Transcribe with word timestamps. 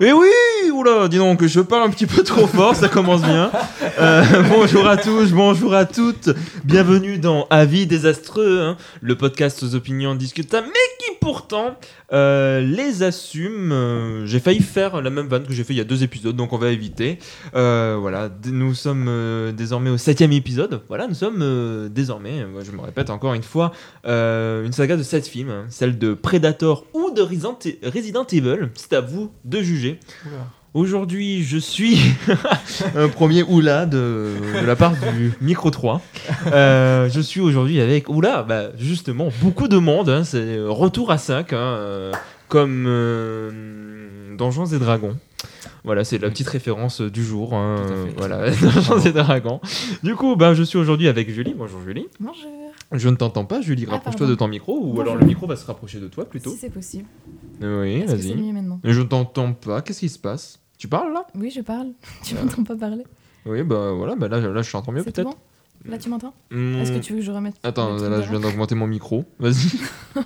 Et 0.00 0.12
oui, 0.12 0.28
oula, 0.72 1.08
dis 1.08 1.16
donc, 1.16 1.44
je 1.44 1.58
parle 1.58 1.88
un 1.88 1.90
petit 1.90 2.06
peu 2.06 2.22
trop 2.22 2.46
fort, 2.46 2.76
ça 2.76 2.88
commence 2.88 3.20
bien. 3.20 3.50
Euh, 3.98 4.22
bonjour 4.48 4.86
à 4.86 4.96
tous, 4.96 5.32
bonjour 5.32 5.74
à 5.74 5.86
toutes, 5.86 6.30
bienvenue 6.64 7.18
dans 7.18 7.48
Avis 7.50 7.84
désastreux, 7.84 8.60
hein, 8.60 8.76
le 9.00 9.16
podcast 9.16 9.60
aux 9.64 9.74
opinions 9.74 10.14
discutables, 10.14 10.68
mais 10.68 11.04
qui 11.04 11.17
pourtant 11.28 11.76
euh, 12.14 12.60
les 12.62 13.02
assume. 13.02 13.70
Euh, 13.70 14.24
j'ai 14.24 14.40
failli 14.40 14.60
faire 14.60 15.02
la 15.02 15.10
même 15.10 15.26
vanne 15.26 15.46
que 15.46 15.52
j'ai 15.52 15.62
fait 15.62 15.74
il 15.74 15.76
y 15.76 15.80
a 15.82 15.84
deux 15.84 16.02
épisodes, 16.02 16.34
donc 16.34 16.54
on 16.54 16.56
va 16.56 16.70
éviter. 16.70 17.18
Euh, 17.54 17.98
voilà, 18.00 18.30
nous 18.46 18.72
sommes 18.72 19.52
désormais 19.54 19.90
au 19.90 19.98
septième 19.98 20.32
épisode. 20.32 20.80
Voilà, 20.88 21.06
nous 21.06 21.12
sommes 21.12 21.90
désormais, 21.90 22.46
je 22.64 22.70
me 22.70 22.80
répète 22.80 23.10
encore 23.10 23.34
une 23.34 23.42
fois, 23.42 23.72
une 24.06 24.72
saga 24.72 24.96
de 24.96 25.02
sept 25.02 25.26
films, 25.26 25.50
hein, 25.50 25.66
celle 25.68 25.98
de 25.98 26.14
Predator 26.14 26.86
ou 26.94 27.10
de 27.10 27.20
Resident, 27.20 27.58
Resident 27.82 28.24
Evil. 28.24 28.70
C'est 28.72 28.94
à 28.94 29.02
vous 29.02 29.30
de 29.44 29.60
juger. 29.60 30.00
Aujourd'hui, 30.74 31.42
je 31.42 31.56
suis 31.58 31.98
un 32.96 33.08
premier 33.08 33.42
oula 33.42 33.86
de, 33.86 34.32
de 34.60 34.66
la 34.66 34.76
part 34.76 34.92
du 35.16 35.32
micro 35.40 35.70
3. 35.70 36.00
Euh, 36.52 37.08
je 37.08 37.20
suis 37.20 37.40
aujourd'hui 37.40 37.80
avec 37.80 38.08
oula, 38.08 38.42
bah, 38.42 38.64
justement 38.78 39.28
beaucoup 39.40 39.66
de 39.66 39.78
monde. 39.78 40.10
hein, 40.10 40.24
c'est 40.24 40.58
retour 40.60 41.10
à 41.10 41.18
5, 41.18 41.52
comme 42.48 42.84
euh, 42.86 44.36
Donjons 44.36 44.66
et 44.66 44.78
Dragons. 44.78 45.16
Voilà, 45.84 46.04
c'est 46.04 46.18
la 46.18 46.28
petite 46.28 46.48
référence 46.48 47.00
du 47.00 47.24
jour. 47.24 47.54
hein, 47.54 47.76
voilà, 48.16 48.50
Donjons 48.62 48.98
et 49.00 49.12
Dragons. 49.12 49.60
Du 50.02 50.14
coup, 50.16 50.36
bah, 50.36 50.52
je 50.54 50.62
suis 50.62 50.78
aujourd'hui 50.78 51.08
avec 51.08 51.30
Julie. 51.30 51.54
Bonjour 51.56 51.80
Julie. 51.84 52.06
Bonjour. 52.20 52.67
Je 52.92 53.08
ne 53.08 53.16
t'entends 53.16 53.44
pas, 53.44 53.60
Julie. 53.60 53.84
Ah, 53.88 53.92
Rapproche-toi 53.92 54.26
de 54.26 54.34
ton 54.34 54.48
micro, 54.48 54.78
ou 54.78 54.84
Bonjour. 54.88 55.00
alors 55.02 55.16
le 55.16 55.26
micro 55.26 55.46
va 55.46 55.56
se 55.56 55.66
rapprocher 55.66 56.00
de 56.00 56.08
toi 56.08 56.24
plutôt. 56.24 56.50
Si 56.50 56.56
c'est 56.56 56.70
possible. 56.70 57.04
Oui, 57.60 58.02
vas-y. 58.04 58.34
Je 58.84 59.00
ne 59.00 59.04
t'entends 59.06 59.52
pas. 59.52 59.82
Qu'est-ce 59.82 60.00
qui 60.00 60.08
se 60.08 60.18
passe? 60.18 60.60
Tu 60.78 60.88
parles 60.88 61.12
là? 61.12 61.26
Oui, 61.34 61.50
je 61.54 61.60
parle. 61.60 61.88
Tu 62.24 62.34
Ah. 62.38 62.44
m'entends 62.44 62.64
pas 62.64 62.76
parler 62.76 63.04
Oui, 63.46 63.62
bah 63.62 63.92
voilà, 63.92 64.14
bah 64.16 64.28
là, 64.28 64.40
là 64.40 64.62
je 64.62 64.70
t'entends 64.72 64.92
mieux 64.92 65.02
peut-être. 65.02 65.24
bon? 65.24 65.34
Là, 65.84 65.98
tu 65.98 66.08
m'entends? 66.08 66.34
Hmm, 66.50 66.76
Est-ce 66.76 66.92
que 66.92 66.98
tu 66.98 67.12
veux 67.12 67.18
que 67.20 67.24
je 67.24 67.30
remette 67.30 67.54
Attends, 67.62 67.94
là 67.96 68.20
je 68.22 68.30
viens 68.30 68.40
d'augmenter 68.40 68.74
mon 68.74 68.86
micro. 68.86 69.24
Vas-y. 69.38 69.78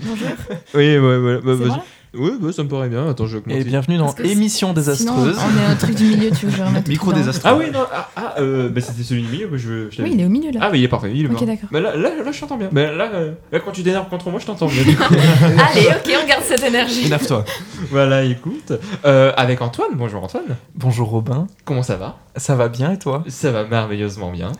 Bonjour. 0.00 0.28
oui, 0.74 0.98
ouais, 0.98 1.18
ouais, 1.18 1.40
bah, 1.42 1.54
vas-y. 1.54 1.80
Oui, 2.14 2.32
bah, 2.38 2.52
ça 2.52 2.62
me 2.62 2.68
paraît 2.68 2.90
bien. 2.90 3.08
Attends, 3.08 3.26
je 3.26 3.38
vais. 3.38 3.60
Et 3.60 3.64
bienvenue 3.64 3.96
dans 3.96 4.14
Émission 4.16 4.68
Sinon, 4.68 4.74
désastreuse. 4.74 5.38
on 5.38 5.60
est 5.62 5.64
un 5.64 5.76
truc 5.76 5.94
du 5.94 6.04
milieu, 6.04 6.30
tu 6.30 6.44
veux 6.44 6.52
que 6.52 6.58
je 6.58 6.62
remette 6.62 6.86
Micro 6.86 7.10
désastreux. 7.12 7.50
Ah 7.50 7.56
oui, 7.56 7.70
non, 7.72 7.84
ah, 7.90 8.10
ah, 8.16 8.34
euh, 8.38 8.68
bah, 8.68 8.82
c'était 8.82 9.02
celui 9.02 9.22
du 9.22 9.28
milieu 9.28 9.48
que 9.48 9.56
je, 9.56 9.88
je 9.90 10.02
Oui, 10.02 10.10
il 10.12 10.20
est 10.20 10.24
au 10.26 10.28
milieu 10.28 10.50
là. 10.50 10.60
Ah, 10.62 10.68
mais 10.70 10.78
il 10.78 10.84
est 10.84 10.88
parfait, 10.88 11.10
il 11.14 11.22
est 11.22 11.26
Ok, 11.26 11.32
parfait. 11.32 11.46
d'accord. 11.46 11.68
Bah, 11.72 11.80
là, 11.80 11.96
là, 11.96 12.10
là, 12.22 12.32
je 12.32 12.38
t'entends 12.38 12.58
bien. 12.58 12.68
Bah, 12.70 12.92
là, 12.92 13.10
euh, 13.14 13.32
là, 13.50 13.60
quand 13.60 13.70
tu 13.72 13.82
t'énerves 13.82 14.10
contre 14.10 14.28
moi, 14.30 14.38
je 14.40 14.44
t'entends 14.44 14.66
bien. 14.66 14.82
du 14.84 14.94
coup. 14.94 15.04
Allez, 15.14 15.86
ok, 15.86 16.12
on 16.22 16.28
garde 16.28 16.42
cette 16.44 16.62
énergie. 16.64 17.06
Énerve-toi. 17.06 17.46
voilà, 17.90 18.24
écoute. 18.24 18.74
Euh, 19.06 19.32
avec 19.38 19.62
Antoine. 19.62 19.92
Bonjour 19.94 20.22
Antoine. 20.22 20.56
Bonjour 20.74 21.08
Robin. 21.08 21.46
Comment 21.64 21.82
ça 21.82 21.96
va? 21.96 22.18
Ça 22.36 22.56
va 22.56 22.68
bien 22.68 22.92
et 22.92 22.98
toi? 22.98 23.24
Ça 23.28 23.52
va 23.52 23.64
merveilleusement 23.64 24.30
bien. 24.32 24.52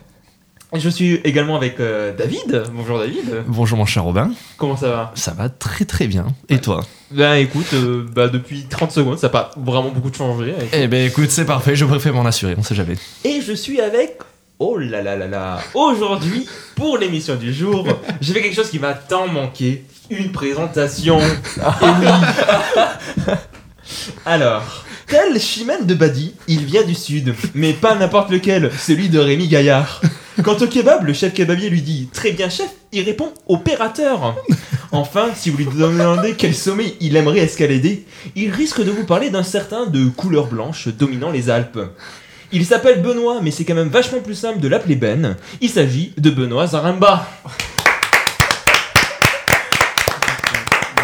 Je 0.75 0.89
suis 0.89 1.15
également 1.25 1.57
avec 1.57 1.81
euh, 1.81 2.13
David. 2.17 2.65
Bonjour 2.73 2.99
David. 2.99 3.45
Bonjour 3.47 3.77
mon 3.77 3.85
cher 3.85 4.05
Robin, 4.05 4.31
Comment 4.57 4.77
ça 4.77 4.89
va? 4.89 5.13
Ça 5.15 5.33
va 5.33 5.51
très 5.51 5.85
très 5.85 6.07
bien. 6.07 6.27
Et 6.49 6.59
toi? 6.61 6.83
Ben 7.11 7.35
écoute, 7.35 7.67
euh, 7.75 8.07
bah, 8.15 8.29
depuis 8.29 8.65
30 8.71 8.91
secondes, 8.91 9.19
ça 9.19 9.27
n'a 9.27 9.33
pas 9.33 9.51
vraiment 9.57 9.91
beaucoup 9.91 10.11
changé. 10.13 10.55
avec- 10.57 10.71
Eh 10.73 10.87
ben 10.89 11.07
écoute, 11.07 11.31
c'est 11.31 11.45
parfait, 11.45 11.77
je 11.77 11.85
préfère 11.85 12.15
m'en 12.15 12.25
assurer, 12.25 12.55
on 12.57 12.63
sait 12.63 12.75
jamais. 12.75 12.95
Et 13.25 13.43
je 13.47 13.53
suis 13.53 13.81
avec. 13.83 14.17
Oh 14.59 14.79
là 14.79 15.03
là 15.03 15.15
là 15.17 15.27
là 15.27 15.59
Aujourd'hui, 15.75 16.47
pour 16.75 16.97
l'émission 16.97 17.35
du 17.35 17.53
jour, 17.53 17.87
j'ai 18.23 18.33
fait 18.33 18.41
quelque 18.43 18.55
chose 18.57 18.71
qui 18.71 18.79
m'a 18.79 18.95
tant 18.95 19.27
manqué. 19.29 19.85
Une 20.09 20.33
présentation. 20.33 21.19
Et 21.21 21.87
oui. 22.01 23.35
Alors, 24.25 24.85
tel 25.07 25.39
Chimène 25.41 25.85
de 25.85 25.95
Badi, 25.95 26.35
il 26.49 26.65
vient 26.65 26.83
du 26.85 26.95
sud, 26.95 27.35
mais 27.55 27.73
pas 27.75 27.95
n'importe 27.95 28.31
lequel, 28.31 28.71
celui 28.79 29.09
de 29.11 29.19
Rémi 29.19 29.49
Gaillard. 29.49 30.01
Quant 30.43 30.57
au 30.57 30.67
kebab, 30.67 31.05
le 31.05 31.13
chef 31.13 31.35
kebabier 31.35 31.69
lui 31.69 31.83
dit 31.83 32.09
Très 32.13 32.33
bien, 32.33 32.49
chef, 32.49 32.71
il 32.91 33.03
répond 33.03 33.33
Opérateur. 33.49 34.35
Enfin, 34.91 35.29
si 35.35 35.51
vous 35.51 35.59
lui 35.59 35.67
demandez 35.67 36.35
quel 36.37 36.55
sommet 36.55 36.95
il 37.01 37.17
aimerait 37.17 37.41
escalader, 37.41 38.05
il 38.35 38.51
risque 38.51 38.83
de 38.83 38.91
vous 38.91 39.05
parler 39.05 39.31
d'un 39.31 39.43
certain 39.43 39.87
de 39.87 40.07
couleur 40.07 40.47
blanche 40.47 40.89
dominant 40.89 41.31
les 41.31 41.51
Alpes. 41.51 41.81
Il 42.51 42.65
s'appelle 42.67 43.03
Benoît, 43.03 43.41
mais 43.43 43.51
c'est 43.51 43.65
quand 43.65 43.75
même 43.75 43.89
vachement 43.89 44.21
plus 44.21 44.35
simple 44.35 44.61
de 44.61 44.69
l'appeler 44.69 44.97
Ben. 44.97 45.37
Il 45.61 45.71
s'agit 45.71 46.13
de 46.19 46.31
Benoît 46.31 46.67
Zaremba. 46.67 47.27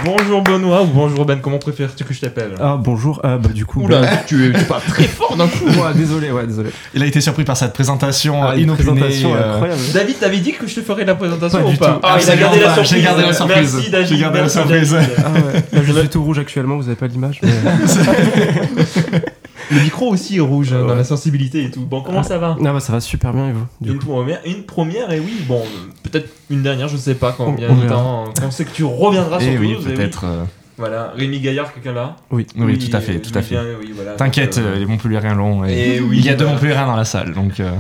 Bonjour 0.05 0.43
Benoît 0.43 0.83
ou 0.83 0.87
bonjour 0.87 1.25
Ben, 1.25 1.39
comment 1.41 1.59
préfères-tu 1.59 2.05
que 2.05 2.15
je 2.15 2.21
t'appelle 2.21 2.53
Ah 2.61 2.77
bonjour, 2.79 3.21
ah 3.25 3.37
bah 3.39 3.49
du 3.53 3.67
coup. 3.67 3.83
Oula, 3.83 4.01
bah- 4.01 4.09
tu, 4.27 4.53
tu 4.57 4.65
parles 4.65 4.83
très 4.89 5.05
fort 5.05 5.37
d'un 5.37 5.49
coup. 5.49 5.65
Ouais, 5.67 5.93
désolé, 5.95 6.31
ouais, 6.31 6.47
désolé. 6.47 6.71
Il 6.95 7.03
a 7.03 7.07
été 7.07 7.21
surpris 7.21 7.45
par 7.45 7.57
cette 7.57 7.73
présentation 7.73 8.43
Ah, 8.45 8.55
une 8.55 8.63
inopinée. 8.63 8.93
présentation 8.93 9.35
euh, 9.35 9.53
incroyable. 9.55 9.81
David, 9.93 10.19
t'avais 10.21 10.39
dit 10.39 10.53
que 10.53 10.67
je 10.67 10.75
te 10.77 10.81
ferais 10.83 11.05
la 11.05 11.15
présentation 11.15 11.59
Pas 11.59 11.65
ou 11.67 11.71
du 11.71 11.77
pas 11.77 11.87
tout. 11.95 12.01
Ah, 12.03 12.19
il 12.23 12.31
a 12.31 12.37
gardé 12.37 12.61
la 12.61 12.75
surprise. 12.75 12.91
J'ai 12.93 13.03
gardé 13.03 13.23
la 13.23 13.33
surprise. 13.33 13.75
Merci 13.75 13.91
David. 13.91 14.09
J'ai 14.09 14.19
gardé 14.19 14.39
la 14.41 14.49
surprise. 14.49 14.97
Ah 14.97 15.31
ouais. 15.33 15.63
Là, 15.73 15.83
je 15.85 15.93
suis 15.93 16.09
tout 16.09 16.23
rouge 16.23 16.39
actuellement, 16.39 16.77
vous 16.77 16.87
avez 16.87 16.97
pas 16.97 17.07
l'image. 17.07 17.41
Mais... 17.43 17.51
Le 19.71 19.81
micro 19.83 20.09
aussi 20.11 20.37
est 20.39 20.41
rouge 20.41 20.73
hein, 20.73 20.87
dans 20.87 20.95
la 20.95 21.05
sensibilité 21.05 21.65
et 21.65 21.71
tout. 21.71 21.83
Bon, 21.85 22.01
comment 22.03 22.23
ça 22.23 22.39
va 22.39 22.57
non, 22.61 22.73
bah 22.73 22.81
ça 22.81 22.93
va 22.93 23.01
super 23.01 23.33
bien 23.33 23.49
et 23.49 23.53
vous 23.53 23.67
du 23.81 23.91
Une 23.93 23.99
coup 23.99 24.07
première, 24.07 24.41
une 24.47 24.63
première 24.65 25.13
et 25.13 25.21
oui, 25.21 25.43
bon, 25.47 25.63
peut-être 26.03 26.29
une 26.51 26.63
dernière, 26.63 26.89
je 26.89 26.97
sais 26.97 27.15
pas 27.15 27.33
combien 27.37 27.75
de 27.75 27.89
temps. 27.89 28.25
On 28.43 28.51
sait 28.51 28.65
que 28.65 28.71
tu 28.73 28.85
reviendras 28.85 29.41
sur 29.41 29.51
Eh 29.53 29.59
oui, 29.59 29.75
Toulouse, 29.75 29.89
et 29.91 29.95
peut-être. 29.95 30.25
euh, 30.25 30.45
Voilà, 30.79 31.13
Rémi 31.17 31.41
Gaillard, 31.41 31.73
quelqu'un 31.75 31.93
là 31.93 32.17
Oui. 32.31 32.47
Oui, 32.57 32.79
tout 32.79 32.97
à 32.97 33.01
fait, 33.01 33.17
euh, 33.17 33.21
tout 33.21 33.37
à 33.37 33.41
il 33.41 33.45
fait. 33.45 33.57
oui, 33.81 33.93
voilà, 33.95 34.13
T'inquiète, 34.13 34.59
euh, 34.59 34.75
euh, 34.75 34.79
les 34.79 34.87
Montpelliérains 34.87 35.35
l'ont. 35.35 35.65
Et... 35.65 35.97
Et 35.97 36.01
oui, 36.01 36.19
Il 36.19 36.25
y 36.25 36.31
a 36.31 36.35
deux. 36.35 36.47
Montpelliérains 36.47 36.87
dans 36.87 36.97
la 36.97 37.05
salle, 37.05 37.35
donc. 37.35 37.61
euh, 37.61 37.71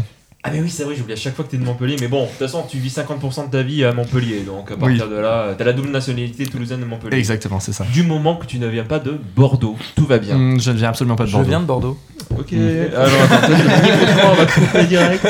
Ah 0.45 0.51
mais 0.53 0.61
oui, 0.61 0.71
c'est 0.71 0.85
vrai, 0.85 0.95
j'oublie 0.97 1.15
à 1.15 1.17
chaque 1.17 1.35
fois 1.35 1.45
que 1.45 1.51
t'es 1.51 1.57
de 1.57 1.65
Montpellier, 1.65 1.97
mais 2.01 2.07
bon, 2.07 2.23
de 2.23 2.29
toute 2.29 2.39
façon, 2.39 2.65
tu 2.71 2.79
vis 2.79 2.95
50% 2.97 3.47
de 3.47 3.51
ta 3.51 3.63
vie 3.63 3.85
à 3.85 3.93
Montpellier, 3.93 4.43
donc 4.43 4.71
à 4.71 4.75
Oui. 4.75 4.81
partir 4.97 5.09
de 5.09 5.17
là, 5.17 5.55
t'as 5.59 5.65
la 5.65 5.73
double 5.73 5.91
nationalité 5.91 6.47
toulousaine 6.47 6.79
de 6.79 6.85
Montpellier. 6.85 7.19
Exactement, 7.19 7.59
c'est 7.59 7.73
ça. 7.73 7.85
Du 7.93 8.05
moment 8.05 8.37
que 8.37 8.47
tu 8.47 8.61
ne 8.61 8.69
viens 8.69 8.85
pas 8.85 9.01
de 9.01 9.19
Bordeaux, 9.35 9.77
tout 9.97 10.07
va 10.07 10.19
bien. 10.19 10.37
Hum, 10.37 10.61
je 10.61 10.71
ne 10.71 10.77
viens 10.77 10.91
absolument 10.91 11.17
pas 11.17 11.25
de 11.25 11.29
Je 11.31 11.33
Bordeaux. 11.35 11.49
viens 11.49 11.61
de 11.61 11.65
Bordeaux. 11.67 11.99
Ok, 12.39 12.53
alors 12.53 13.23
attends, 13.33 14.31
on 14.31 14.35
va 14.35 14.47
te 14.47 14.53
couper 14.61 14.85
direct. 14.85 15.27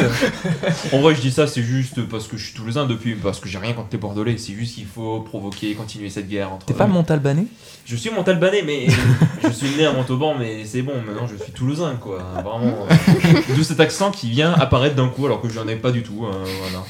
En 0.92 0.98
vrai, 1.00 1.14
je 1.14 1.20
dis 1.20 1.30
ça, 1.30 1.46
c'est 1.46 1.62
juste 1.62 2.02
parce 2.08 2.26
que 2.26 2.36
je 2.36 2.44
suis 2.46 2.54
toulousain 2.54 2.86
depuis, 2.86 3.14
parce 3.14 3.40
que 3.40 3.48
j'ai 3.48 3.58
rien 3.58 3.72
contre 3.72 3.88
les 3.92 3.98
Bordelais, 3.98 4.36
c'est 4.36 4.52
juste 4.52 4.74
qu'il 4.74 4.84
faut 4.86 5.20
provoquer, 5.20 5.74
continuer 5.74 6.10
cette 6.10 6.28
guerre 6.28 6.52
entre. 6.52 6.66
T'es 6.66 6.74
pas 6.74 6.86
Montalbanais? 6.86 7.46
Je 7.86 7.96
suis 7.96 8.10
montalbanais, 8.10 8.62
mais 8.66 8.86
je 9.42 9.48
suis 9.50 9.74
né 9.78 9.86
à 9.86 9.92
Montauban, 9.92 10.34
mais 10.38 10.64
c'est 10.66 10.82
bon, 10.82 10.92
maintenant 11.06 11.26
je 11.26 11.42
suis 11.42 11.52
toulousain, 11.52 11.94
quoi. 11.98 12.18
Vraiment. 12.34 12.86
euh, 12.90 13.54
D'où 13.56 13.62
cet 13.62 13.80
accent 13.80 14.10
qui 14.10 14.28
vient 14.28 14.52
apparaître 14.52 14.94
d'un 14.98 15.08
coup, 15.08 15.26
alors 15.26 15.40
que 15.40 15.48
j'en 15.48 15.66
ai 15.68 15.76
pas 15.76 15.90
du 15.92 16.02
tout. 16.02 16.26
hein, 16.26 16.36
voilà. 16.60 16.84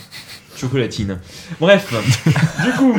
Chocolatine. 0.56 1.20
Bref, 1.60 1.92
du 2.64 2.72
coup. 2.72 2.94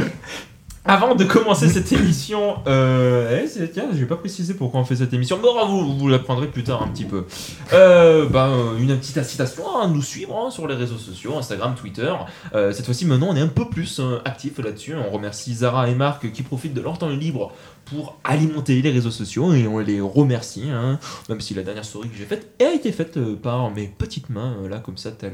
Avant 0.85 1.13
de 1.13 1.23
commencer 1.25 1.67
cette 1.67 1.91
émission, 1.91 2.56
euh, 2.66 3.44
eh, 3.44 3.67
tiens, 3.69 3.90
je 3.91 3.97
vais 3.97 4.06
pas 4.06 4.16
préciser 4.16 4.53
pourquoi 4.53 4.79
on 4.79 4.85
fait 4.85 4.95
cette 4.95 5.13
émission, 5.13 5.38
oh, 5.44 5.67
vous, 5.67 5.97
vous 5.97 6.07
l'apprendrez 6.07 6.47
plus 6.47 6.63
tard 6.63 6.81
un 6.81 6.88
petit 6.88 7.03
peu. 7.03 7.25
Euh, 7.73 8.28
bah, 8.28 8.47
euh, 8.47 8.78
une 8.78 8.97
petite 8.97 9.17
incitation 9.17 9.78
à 9.78 9.88
nous 9.88 10.01
suivre 10.01 10.35
hein, 10.35 10.50
sur 10.50 10.67
les 10.67 10.75
réseaux 10.75 10.97
sociaux, 10.97 11.38
Instagram, 11.38 11.75
Twitter. 11.75 12.12
Euh, 12.56 12.72
cette 12.72 12.85
fois-ci, 12.85 13.06
maintenant, 13.06 13.28
on 13.29 13.35
est 13.35 13.41
un 13.41 13.47
peu 13.47 13.69
plus 13.69 14.00
euh, 14.00 14.19
actif 14.23 14.57
là-dessus. 14.57 14.95
On 14.95 15.12
remercie 15.12 15.53
Zara 15.53 15.90
et 15.90 15.95
Marc 15.95 16.31
qui 16.31 16.44
profitent 16.44 16.73
de 16.73 16.81
leur 16.81 16.97
temps 16.97 17.09
libre 17.09 17.51
pour 17.85 18.17
alimenter 18.23 18.81
les 18.81 18.91
réseaux 18.91 19.11
sociaux 19.11 19.53
et 19.53 19.67
on 19.67 19.79
les 19.79 20.00
remercie. 20.00 20.69
hein. 20.72 20.97
même 21.28 21.41
si 21.41 21.53
la 21.53 21.63
dernière 21.63 21.85
story 21.85 22.07
que 22.09 22.17
j'ai 22.17 22.25
faite 22.25 22.47
a 22.61 22.73
été 22.73 22.91
faite 22.94 23.19
par 23.35 23.70
mes 23.72 23.87
petites 23.87 24.29
mains, 24.29 24.55
là, 24.70 24.79
comme 24.79 24.97
ça, 24.97 25.11
tel. 25.11 25.34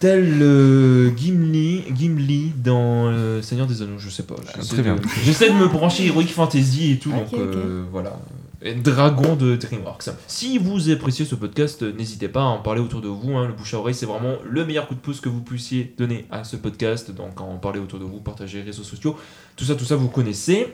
Tel 0.00 0.38
euh, 0.42 1.10
Gimli, 1.16 1.82
Gimli 1.94 2.52
dans 2.56 3.06
euh, 3.08 3.42
Seigneur 3.42 3.66
des 3.66 3.82
Anneaux, 3.82 3.98
je 3.98 4.08
sais 4.10 4.22
pas. 4.22 4.36
J'essaie 4.56 4.74
très 4.74 4.82
bien. 4.82 4.94
de- 4.96 5.02
J'essaie 5.24 5.48
de 5.50 5.54
me 5.56 5.66
brancher 5.66 6.06
Heroic 6.06 6.26
Fantasy 6.28 6.92
et 6.92 6.98
tout, 6.98 7.10
donc 7.10 7.32
euh, 7.34 7.82
voilà. 7.90 8.16
Et 8.62 8.74
Dragon 8.74 9.36
de 9.36 9.56
DreamWorks. 9.56 10.10
Si 10.26 10.58
vous 10.58 10.90
appréciez 10.90 11.24
ce 11.24 11.34
podcast, 11.36 11.82
n'hésitez 11.96 12.28
pas 12.28 12.40
à 12.42 12.46
en 12.46 12.58
parler 12.58 12.80
autour 12.80 13.00
de 13.00 13.08
vous. 13.08 13.36
hein. 13.36 13.46
Le 13.46 13.52
bouche 13.52 13.74
à 13.74 13.78
oreille, 13.78 13.94
c'est 13.94 14.06
vraiment 14.06 14.34
le 14.48 14.64
meilleur 14.64 14.88
coup 14.88 14.94
de 14.94 15.00
pouce 15.00 15.20
que 15.20 15.28
vous 15.28 15.40
puissiez 15.42 15.94
donner 15.96 16.26
à 16.30 16.42
ce 16.44 16.56
podcast. 16.56 17.12
Donc, 17.12 17.40
en 17.40 17.56
parler 17.58 17.78
autour 17.78 17.98
de 18.00 18.04
vous, 18.04 18.18
partager 18.20 18.58
les 18.58 18.64
réseaux 18.64 18.82
sociaux, 18.82 19.16
tout 19.56 19.64
ça, 19.64 19.74
tout 19.76 19.84
ça, 19.84 19.94
vous 19.96 20.08
connaissez. 20.08 20.66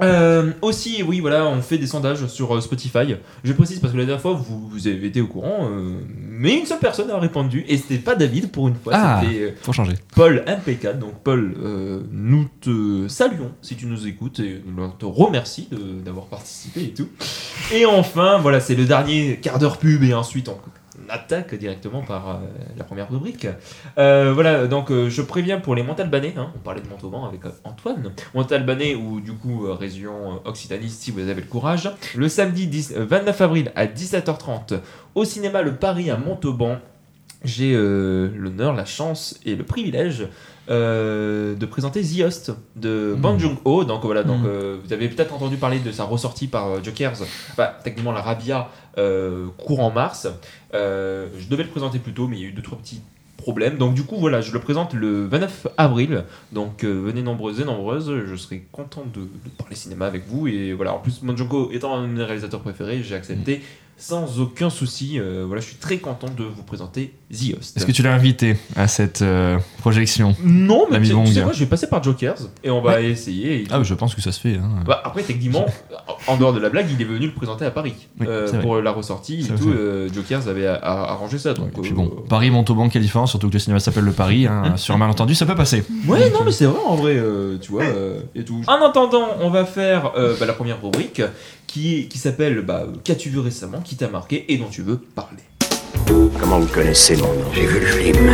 Euh, 0.00 0.52
aussi, 0.62 1.02
oui, 1.02 1.20
voilà, 1.20 1.44
on 1.46 1.60
fait 1.60 1.76
des 1.76 1.86
sondages 1.86 2.26
sur 2.28 2.62
Spotify. 2.62 3.16
Je 3.44 3.52
précise 3.52 3.80
parce 3.80 3.92
que 3.92 3.98
la 3.98 4.06
dernière 4.06 4.22
fois, 4.22 4.32
vous, 4.32 4.66
vous 4.68 4.88
avez 4.88 5.06
été 5.08 5.20
au 5.20 5.26
courant, 5.26 5.68
euh, 5.70 5.98
mais 6.40 6.58
une 6.58 6.64
seule 6.66 6.78
personne 6.78 7.10
a 7.10 7.18
répondu, 7.18 7.64
et 7.68 7.76
c'était 7.76 7.98
pas 7.98 8.14
David 8.14 8.50
pour 8.50 8.66
une 8.68 8.74
fois, 8.74 8.94
Ah. 8.96 9.20
c'était 9.22 9.40
euh, 9.42 9.50
Faut 9.62 9.72
changer. 9.74 9.92
Paul 10.16 10.42
MP4. 10.46 10.98
Donc, 10.98 11.22
Paul, 11.22 11.54
euh, 11.62 12.00
nous 12.10 12.46
te 12.62 13.06
saluons 13.08 13.52
si 13.60 13.76
tu 13.76 13.84
nous 13.86 14.06
écoutes 14.06 14.40
et 14.40 14.62
on 14.78 14.88
te 14.88 15.04
remercie 15.04 15.68
d'avoir 16.04 16.26
participé 16.26 16.84
et 16.84 16.94
tout. 16.94 17.08
Et 17.74 17.84
enfin, 17.84 18.38
voilà, 18.38 18.60
c'est 18.60 18.74
le 18.74 18.86
dernier 18.86 19.38
quart 19.42 19.58
d'heure 19.58 19.76
pub 19.76 20.02
et 20.02 20.14
ensuite 20.14 20.48
on 20.48 20.56
attaque 21.10 21.54
directement 21.54 22.02
par 22.02 22.30
euh, 22.30 22.34
la 22.76 22.84
première 22.84 23.10
rubrique. 23.10 23.46
Euh, 23.98 24.32
voilà, 24.32 24.66
donc 24.66 24.90
euh, 24.90 25.08
je 25.08 25.22
préviens 25.22 25.60
pour 25.60 25.74
les 25.74 25.82
Montalbanais, 25.82 26.34
hein, 26.36 26.52
on 26.54 26.58
parlait 26.58 26.80
de 26.80 26.88
Montauban 26.88 27.26
avec 27.26 27.40
Antoine, 27.64 28.12
Montalbanais 28.34 28.94
ou 28.94 29.20
du 29.20 29.32
coup 29.32 29.66
région 29.72 30.40
Occitanie 30.44 30.88
si 30.88 31.10
vous 31.10 31.20
avez 31.20 31.34
le 31.34 31.46
courage. 31.46 31.90
Le 32.14 32.28
samedi 32.28 32.66
10 32.66 32.94
euh, 32.96 33.04
29 33.04 33.40
avril 33.40 33.72
à 33.74 33.86
17h30 33.86 34.80
au 35.14 35.24
cinéma 35.24 35.62
Le 35.62 35.76
Paris 35.76 36.10
à 36.10 36.16
Montauban, 36.16 36.78
j'ai 37.42 37.72
l'honneur, 37.74 38.74
la 38.74 38.84
chance 38.84 39.40
et 39.46 39.56
le 39.56 39.64
privilège 39.64 40.28
euh, 40.70 41.54
de 41.54 41.66
présenter 41.66 42.02
The 42.02 42.20
Host 42.22 42.52
de 42.76 43.14
Mm. 43.16 43.20
Bong 43.20 43.38
Joon-ho. 43.38 43.84
Donc 43.84 44.04
voilà, 44.04 44.22
donc 44.22 44.42
Mm. 44.42 44.46
euh, 44.46 44.76
vous 44.84 44.92
avez 44.92 45.08
peut-être 45.08 45.34
entendu 45.34 45.56
parler 45.56 45.78
de 45.80 45.90
sa 45.92 46.04
ressortie 46.04 46.46
par 46.46 46.68
euh, 46.68 46.82
Jokers. 46.82 47.16
Bah, 47.56 47.78
techniquement 47.82 48.12
la 48.12 48.22
Rabia 48.22 48.68
euh, 48.98 49.46
courant 49.58 49.90
mars. 49.90 50.28
Je 50.72 51.48
devais 51.48 51.64
le 51.64 51.70
présenter 51.70 51.98
plus 51.98 52.12
tôt, 52.12 52.26
mais 52.28 52.36
il 52.38 52.42
y 52.42 52.46
a 52.46 52.48
eu 52.48 52.52
deux 52.52 52.62
trois 52.62 52.78
petits 52.78 53.00
problèmes. 53.36 53.78
Donc 53.78 53.94
du 53.94 54.02
coup 54.04 54.16
voilà, 54.18 54.40
je 54.42 54.52
le 54.52 54.60
présente 54.60 54.92
le 54.92 55.26
29 55.26 55.66
avril. 55.78 56.24
Donc 56.52 56.84
euh, 56.84 56.92
venez 56.92 57.22
nombreuses 57.22 57.60
et 57.60 57.64
nombreuses. 57.64 58.12
Je 58.26 58.36
serai 58.36 58.64
content 58.70 59.04
de, 59.12 59.20
de 59.20 59.50
parler 59.58 59.74
cinéma 59.74 60.06
avec 60.06 60.26
vous. 60.28 60.46
Et 60.46 60.72
voilà, 60.74 60.94
en 60.94 60.98
plus 60.98 61.20
Joon-ho 61.36 61.70
étant 61.72 61.94
un 61.96 62.02
de 62.02 62.12
mes 62.12 62.22
réalisateurs 62.24 62.60
préférés, 62.60 63.02
j'ai 63.02 63.14
accepté. 63.14 63.62
Sans 64.00 64.40
aucun 64.40 64.70
souci, 64.70 65.18
Euh, 65.20 65.44
voilà, 65.46 65.60
je 65.60 65.66
suis 65.66 65.76
très 65.76 65.98
content 65.98 66.28
de 66.36 66.42
vous 66.44 66.62
présenter 66.62 67.12
The 67.30 67.54
Host. 67.58 67.76
Est-ce 67.76 67.84
que 67.86 67.92
tu 67.92 68.02
l'as 68.02 68.14
invité 68.14 68.56
à 68.74 68.88
cette 68.88 69.20
euh, 69.22 69.58
projection 69.78 70.34
Non, 70.42 70.86
mais 70.90 70.98
tu 71.00 71.06
sais- 71.06 71.12
tu 71.12 71.26
sais 71.26 71.34
Bong. 71.34 71.42
quoi, 71.44 71.52
je 71.52 71.60
vais 71.60 71.66
passer 71.66 71.86
par 71.86 72.02
Jokers 72.02 72.38
et 72.64 72.70
on 72.70 72.80
va 72.80 73.02
essayer. 73.02 73.62
et 73.62 73.64
Ah, 73.70 73.82
je 73.82 73.92
pense 73.94 74.14
que 74.14 74.22
ça 74.22 74.32
se 74.32 74.40
fait. 74.40 74.54
hein. 74.56 74.82
Bah, 74.86 75.02
après, 75.04 75.22
techniquement, 75.22 75.66
en 76.26 76.36
dehors 76.38 76.52
de 76.54 76.60
la 76.60 76.70
blague, 76.70 76.86
il 76.90 77.00
est 77.00 77.04
venu 77.04 77.26
le 77.26 77.32
présenter 77.34 77.64
à 77.66 77.70
Paris 77.70 77.94
Oui, 78.18 78.26
euh, 78.28 78.60
pour 78.62 78.80
la 78.80 78.90
ressortie 78.90 79.40
et 79.40 79.54
tout. 79.54 79.68
euh, 79.70 80.08
Jokers 80.12 80.48
avait 80.48 80.66
arrangé 80.66 81.38
ça. 81.38 81.52
Donc, 81.52 81.68
Et 81.76 81.80
puis 81.82 81.92
euh, 81.92 81.94
bon, 81.94 82.08
Paris, 82.28 82.50
Montauban, 82.50 82.88
Californie, 82.88 83.28
surtout 83.28 83.48
que 83.48 83.52
le 83.54 83.58
cinéma 83.58 83.80
s'appelle 83.80 84.04
le 84.04 84.12
Paris, 84.12 84.46
hein, 84.46 84.72
sur 84.76 84.94
un 84.94 84.98
malentendu, 84.98 85.34
ça 85.34 85.44
peut 85.44 85.54
passer. 85.54 85.84
Ouais, 86.08 86.30
non, 86.30 86.40
mais 86.44 86.52
c'est 86.52 86.64
vrai 86.66 86.80
en 86.86 86.94
vrai, 86.96 87.16
euh, 87.16 87.58
tu 87.60 87.70
vois, 87.72 87.82
euh, 87.84 88.20
et 88.34 88.44
tout. 88.44 88.62
En 88.66 88.82
attendant, 88.84 89.28
on 89.40 89.50
va 89.50 89.64
faire 89.66 90.12
euh, 90.16 90.34
bah, 90.40 90.46
la 90.46 90.54
première 90.54 90.82
rubrique 90.82 91.20
qui, 91.70 92.18
s'appelle 92.18 92.62
bah, 92.62 92.86
Qu'as-tu 93.04 93.28
vu 93.28 93.38
récemment, 93.38 93.80
qui 93.80 93.96
t'a 93.96 94.08
marqué 94.08 94.52
et 94.52 94.58
dont 94.58 94.68
tu 94.68 94.82
veux 94.82 94.98
parler. 94.98 95.42
Comment 96.38 96.58
vous 96.58 96.72
connaissez 96.72 97.16
mon 97.16 97.32
nom? 97.32 97.52
J'ai 97.54 97.66
vu 97.66 97.80
le 97.80 97.86
film. 97.86 98.30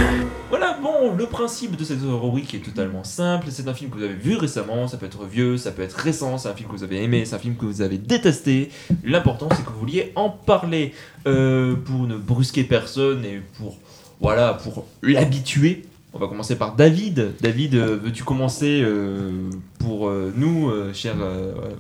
Voilà, 0.49 0.79
bon, 0.81 1.15
le 1.15 1.27
principe 1.27 1.77
de 1.77 1.85
cette 1.85 2.01
rubrique 2.03 2.55
est 2.55 2.65
totalement 2.65 3.05
simple. 3.05 3.49
C'est 3.51 3.69
un 3.69 3.75
film 3.75 3.91
que 3.91 3.99
vous 3.99 4.05
avez 4.05 4.15
vu 4.15 4.37
récemment, 4.37 4.89
ça 4.89 4.97
peut 4.97 5.07
être 5.07 5.25
vieux, 5.25 5.59
ça 5.59 5.71
peut 5.71 5.83
être 5.83 5.99
récent, 5.99 6.39
c'est 6.39 6.49
un 6.49 6.55
film 6.55 6.71
que 6.71 6.77
vous 6.77 6.85
avez 6.85 7.03
aimé, 7.03 7.25
c'est 7.27 7.35
un 7.35 7.39
film 7.39 7.57
que 7.57 7.67
vous 7.67 7.83
avez 7.83 7.99
détesté. 7.99 8.71
L'important, 9.05 9.49
c'est 9.51 9.65
que 9.65 9.71
vous 9.71 9.81
vouliez 9.81 10.13
en 10.15 10.31
parler 10.31 10.95
euh, 11.27 11.75
pour 11.75 12.07
ne 12.07 12.17
brusquer 12.17 12.65
personne 12.65 13.25
et 13.25 13.43
pour, 13.59 13.77
voilà, 14.21 14.55
pour 14.55 14.87
l'habituer. 15.03 15.83
On 16.17 16.19
va 16.19 16.29
commencer 16.29 16.57
par 16.57 16.75
David. 16.75 17.35
David, 17.43 17.75
euh, 17.75 17.99
veux-tu 18.03 18.25
commencer 18.25 18.81
euh, 18.83 19.51
pour 19.79 20.09
euh, 20.09 20.33
nous, 20.35 20.71
euh, 20.71 20.95
cher. 20.95 21.15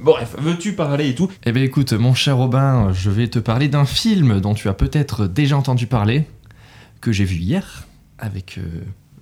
bref, 0.03 0.37
veux-tu 0.39 0.75
parler 0.75 1.09
et 1.09 1.15
tout? 1.15 1.31
Eh 1.47 1.53
bien 1.53 1.63
écoute, 1.63 1.95
mon 1.95 2.13
cher 2.13 2.37
Robin, 2.37 2.93
je 2.93 3.09
vais 3.09 3.29
te 3.29 3.39
parler 3.39 3.69
d'un 3.69 3.87
film 3.87 4.41
dont 4.41 4.53
tu 4.53 4.69
as 4.69 4.75
peut-être 4.75 5.27
déjà 5.27 5.57
entendu 5.57 5.87
parler, 5.87 6.27
que 7.01 7.13
j'ai 7.13 7.25
vu 7.25 7.37
hier, 7.37 7.87
avec 8.19 8.61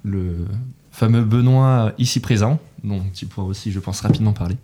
le 0.02 0.46
fameux 0.90 1.22
Benoît 1.22 1.92
ici 1.98 2.18
présent, 2.18 2.58
dont 2.82 3.02
tu 3.14 3.26
pourras 3.26 3.46
aussi, 3.46 3.70
je 3.70 3.78
pense, 3.78 4.00
rapidement 4.00 4.32
parler. 4.32 4.56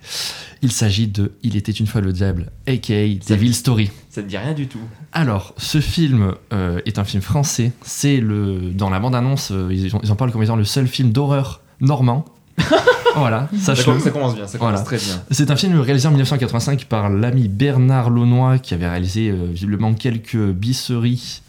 Il 0.63 0.73
s'agit 0.73 1.07
de 1.07 1.31
Il 1.45 1.57
était 1.57 1.71
une 1.71 1.87
fois 1.87 2.01
le 2.01 2.13
diable, 2.13 2.51
aka 2.67 3.07
Devil 3.29 3.55
Story. 3.55 3.91
Ça 4.11 4.23
ne 4.23 4.27
dit 4.27 4.37
rien 4.37 4.55
du 4.55 4.67
tout. 4.67 4.81
Alors, 5.13 5.55
ce 5.57 5.81
film 5.81 6.35
euh, 6.53 6.81
est 6.85 6.99
un 6.99 7.05
film 7.05 7.23
français. 7.23 7.71
C'est 7.83 8.17
le 8.19 8.71
dans 8.73 8.91
la 8.91 8.99
bande-annonce, 8.99 9.53
euh, 9.53 9.69
ils, 9.73 9.95
en- 9.95 10.01
ils 10.03 10.11
en 10.11 10.17
parlent 10.17 10.33
comme 10.33 10.43
étant 10.43 10.57
le 10.57 10.65
seul 10.65 10.89
film 10.89 11.13
d'horreur 11.13 11.61
normand. 11.81 12.25
voilà, 13.17 13.49
Ça, 13.61 13.75
commence- 13.75 14.03
ça 14.03 14.11
commence 14.11 14.35
bien, 14.35 14.47
ça 14.47 14.59
commence 14.59 14.73
Voilà. 14.73 14.85
très 14.85 14.97
bien. 14.99 15.23
C'est 15.31 15.51
un 15.51 15.57
film 15.57 15.79
réalisé 15.81 16.07
en 16.07 16.11
1985 16.11 16.85
par 16.85 17.09
l'ami 17.11 17.49
Bernard 17.49 18.11
Launois 18.11 18.59
qui 18.59 18.75
avait 18.75 18.89
réalisé 18.89 19.31
euh, 19.31 19.47
visiblement 19.51 19.95
quelques 19.95 20.37
bisseries 20.37 21.43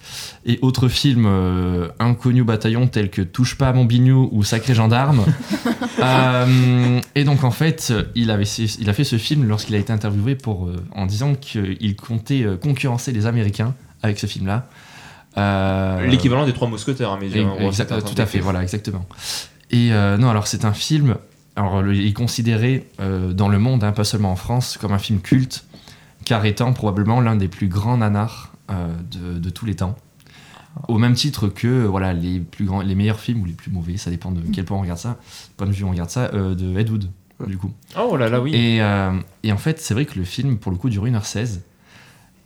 et 0.46 0.60
autres 0.62 0.88
films 0.88 1.26
euh, 1.28 1.88
inconnus 2.00 2.42
au 2.42 2.46
bataillon 2.46 2.88
tels 2.88 3.10
que 3.10 3.22
Touche 3.22 3.56
pas 3.58 3.70
à 3.70 3.74
mon 3.74 3.86
bignou 3.86 4.30
ou 4.32 4.44
Sacré 4.44 4.74
gendarme. 4.74 5.24
Euh, 6.04 7.00
et 7.14 7.24
donc 7.24 7.44
en 7.44 7.52
fait, 7.52 7.94
il, 8.16 8.32
avait, 8.32 8.46
il 8.46 8.90
a 8.90 8.94
fait 8.94 9.04
ce 9.04 9.18
film 9.18 9.48
lorsqu'il 9.48 9.76
a 9.76 9.78
été 9.78 9.94
interviewé 9.94 10.34
pour, 10.34 10.66
euh, 10.66 10.76
en 10.96 11.06
disant 11.06 11.36
qu'il 11.36 11.96
comptait 11.96 12.42
euh, 12.44 12.58
concurrencer 12.58 13.12
les 13.12 13.28
Américains 13.28 13.76
avec 14.02 14.18
ce 14.18 14.26
film-là. 14.26 14.68
Euh, 15.38 16.08
L'équivalent 16.08 16.46
des 16.46 16.54
trois 16.54 16.68
mousquetaires, 16.68 17.12
hein, 17.12 17.20
mais 17.22 17.28
que 17.30 17.84
t'as 17.84 18.02
tout 18.02 18.20
à 18.20 18.26
fait, 18.26 18.40
voilà, 18.40 18.64
exactement. 18.64 19.06
Et 19.72 19.94
euh, 19.94 20.18
non, 20.18 20.30
alors 20.30 20.48
c'est 20.48 20.66
un 20.66 20.74
film, 20.74 21.16
alors 21.56 21.86
il 21.92 22.06
est 22.06 22.14
considéré 22.14 22.90
euh, 23.00 23.34
dans 23.34 23.48
le 23.50 23.58
monde, 23.60 23.84
hein, 23.84 23.92
pas 23.94 24.04
seulement 24.04 24.32
en 24.32 24.36
France, 24.36 24.78
comme 24.80 24.92
un 24.92 25.00
film 25.00 25.22
culte, 25.22 25.66
car 26.26 26.46
étant 26.46 26.74
probablement 26.74 27.22
l'un 27.22 27.36
des 27.36 27.48
plus 27.48 27.68
grands 27.68 27.98
nanars 27.98 28.52
euh, 28.70 28.88
de, 29.12 29.40
de 29.40 29.50
tous 29.50 29.66
les 29.66 29.76
temps. 29.76 29.96
Au 30.88 30.98
même 30.98 31.14
titre 31.16 31.48
que 31.50 31.86
voilà 31.86 32.14
les 32.14 32.40
plus 32.40 32.66
grands, 32.66 32.82
les 32.82 32.96
meilleurs 32.96 33.20
films 33.20 33.42
ou 33.42 33.46
les 33.46 33.54
plus 33.54 33.72
mauvais, 33.72 33.98
ça 33.98 34.10
dépend 34.10 34.32
de 34.32 34.42
quel 34.54 34.64
point 34.66 34.78
on 34.78 34.82
regarde 34.82 35.00
ça, 35.00 35.18
point 35.58 35.68
de 35.68 35.72
vue 35.74 35.84
on 35.84 35.90
regarde 35.92 36.10
ça, 36.10 36.32
euh, 36.34 36.56
de 36.56 36.78
Ed 36.80 36.90
Wood, 36.90 37.10
du 37.46 37.58
coup. 37.58 37.72
Oh 38.00 38.16
là 38.16 38.30
là, 38.30 38.40
oui. 38.40 38.56
Et, 38.56 38.82
euh, 38.82 39.12
et 39.44 39.52
en 39.52 39.58
fait, 39.58 39.80
c'est 39.82 39.94
vrai 39.94 40.06
que 40.06 40.18
le 40.18 40.24
film, 40.26 40.58
pour 40.58 40.72
le 40.72 40.78
coup, 40.78 40.90
dure 40.90 41.06
1h16. 41.06 41.60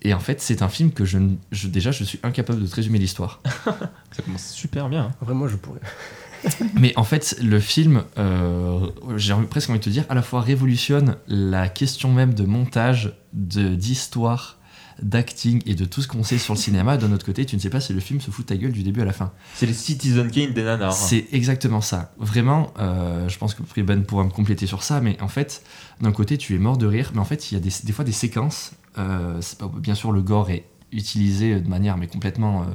Et 0.01 0.13
en 0.13 0.19
fait, 0.19 0.39
c'est 0.41 0.61
un 0.61 0.69
film 0.69 0.91
que 0.91 1.03
je, 1.03 1.17
déjà, 1.65 1.91
je 1.91 2.03
suis 2.03 2.19
incapable 2.23 2.61
de 2.61 2.67
te 2.67 2.75
résumer 2.75 2.99
l'histoire. 2.99 3.41
Ça 4.11 4.21
commence 4.23 4.51
super 4.51 4.87
bien. 4.87 5.05
hein. 5.05 5.11
Vraiment, 5.21 5.47
je 5.47 5.55
pourrais. 5.55 5.79
Mais 6.79 6.93
en 6.95 7.03
fait, 7.03 7.35
le 7.41 7.59
film, 7.59 8.03
euh, 8.17 8.87
j'ai 9.17 9.33
presque 9.49 9.69
envie 9.69 9.79
de 9.79 9.83
te 9.83 9.89
dire, 9.89 10.05
à 10.09 10.15
la 10.15 10.21
fois 10.21 10.41
révolutionne 10.41 11.15
la 11.27 11.67
question 11.69 12.11
même 12.13 12.33
de 12.33 12.43
montage, 12.43 13.13
de 13.33 13.75
d'histoire, 13.75 14.57
d'acting 15.01 15.61
et 15.65 15.75
de 15.75 15.83
tout 15.83 16.01
ce 16.01 16.07
qu'on 16.07 16.23
sait 16.23 16.37
sur 16.37 16.53
le 16.53 16.59
cinéma. 16.59 16.95
D'un 16.97 17.11
autre 17.11 17.25
côté, 17.25 17.45
tu 17.45 17.55
ne 17.57 17.61
sais 17.61 17.69
pas 17.69 17.81
si 17.81 17.91
le 17.93 17.99
film 17.99 18.21
se 18.21 18.31
fout 18.31 18.47
de 18.47 18.53
ta 18.53 18.57
gueule 18.57 18.71
du 18.71 18.81
début 18.81 19.01
à 19.01 19.05
la 19.05 19.11
fin. 19.11 19.31
C'est 19.53 19.65
les 19.65 19.73
Citizen 19.73 20.31
Kane 20.31 20.53
des 20.53 20.63
nanars. 20.63 20.91
hein. 20.91 20.95
C'est 20.95 21.25
exactement 21.33 21.81
ça. 21.81 22.13
Vraiment, 22.17 22.73
euh, 22.79 23.27
je 23.27 23.37
pense 23.37 23.55
que 23.55 23.81
Ben 23.81 24.03
pourra 24.03 24.23
me 24.23 24.29
compléter 24.29 24.67
sur 24.67 24.83
ça, 24.83 25.01
mais 25.01 25.21
en 25.21 25.27
fait, 25.27 25.63
d'un 25.99 26.13
côté, 26.13 26.37
tu 26.37 26.55
es 26.55 26.57
mort 26.59 26.77
de 26.77 26.85
rire, 26.85 27.11
mais 27.13 27.19
en 27.19 27.25
fait, 27.25 27.51
il 27.51 27.55
y 27.55 27.57
a 27.57 27.59
des, 27.59 27.71
des 27.83 27.91
fois 27.91 28.05
des 28.05 28.13
séquences. 28.13 28.71
euh, 28.97 29.41
pas, 29.59 29.69
bien 29.79 29.95
sûr, 29.95 30.13
le 30.13 30.21
gore 30.21 30.49
est 30.49 30.65
utilisé 30.93 31.59
de 31.59 31.67
manière 31.67 31.97
mais 31.97 32.07
complètement 32.07 32.65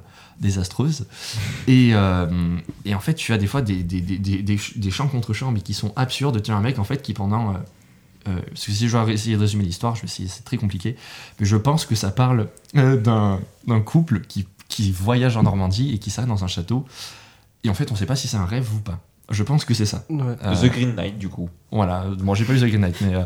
désastreuse. 0.41 1.07
Et, 1.69 1.91
euh, 1.95 2.27
et 2.85 2.95
en 2.95 3.01
fait, 3.01 3.15
tu 3.15 3.33
as 3.33 3.39
des 3.39 3.47
fois 3.47 3.63
des, 3.63 3.83
des, 3.83 4.01
des, 4.01 4.19
des, 4.19 4.43
des 4.43 4.57
ch- 4.59 4.79
des 4.79 4.91
chants 4.91 5.09
contre 5.09 5.33
chants, 5.33 5.51
mais 5.53 5.61
qui 5.61 5.75
sont 5.75 5.93
absurdes. 5.97 6.43
Tu 6.43 6.51
as 6.51 6.57
un 6.57 6.61
mec, 6.61 6.79
en 6.79 6.85
fait, 6.85 7.03
qui 7.03 7.13
pendant. 7.15 7.51
euh, 7.51 7.55
euh, 8.29 8.39
parce 8.51 8.67
que 8.67 8.73
si 8.73 8.87
je 8.89 8.93
dois 8.97 9.11
essayer 9.11 9.37
de 9.37 9.41
résumer 9.41 9.65
l'histoire, 9.65 9.97
je 9.97 10.03
vais 10.03 10.07
essayer, 10.07 10.29
c'est 10.29 10.45
très 10.45 10.57
compliqué. 10.59 10.97
Mais 11.39 11.47
je 11.47 11.57
pense 11.57 11.87
que 11.87 11.95
ça 11.95 12.11
parle 12.11 12.49
euh, 12.77 12.97
d'un 12.97 13.41
d'un 13.67 13.81
couple 13.81 14.21
qui, 14.21 14.47
qui 14.69 14.93
voyage 14.93 15.37
en 15.37 15.43
Normandie 15.43 15.93
et 15.95 15.99
qui 15.99 16.11
s'arrête 16.11 16.29
dans 16.29 16.45
un 16.45 16.49
château. 16.49 16.85
Et 17.65 17.71
en 17.71 17.75
fait, 17.75 17.91
on 17.93 17.97
sait 17.97 18.07
pas 18.07 18.17
si 18.17 18.29
c'est 18.29 18.37
un 18.37 18.45
rêve 18.47 18.69
ou 18.75 18.79
pas. 18.81 18.99
Je 19.31 19.43
pense 19.43 19.65
que 19.65 19.75
c'est 19.75 19.87
ça. 19.87 20.05
Ouais. 20.11 20.23
Euh, 20.45 20.55
The 20.57 20.73
Green 20.73 20.95
Knight, 20.97 21.17
du 21.19 21.29
coup. 21.29 21.49
Voilà. 21.71 22.07
Bon, 22.19 22.35
j'ai 22.35 22.45
pas 22.45 22.53
lu 22.53 22.61
The 22.61 22.65
Green 22.65 22.81
Knight, 22.81 23.01
mais 23.01 23.15
euh, 23.15 23.23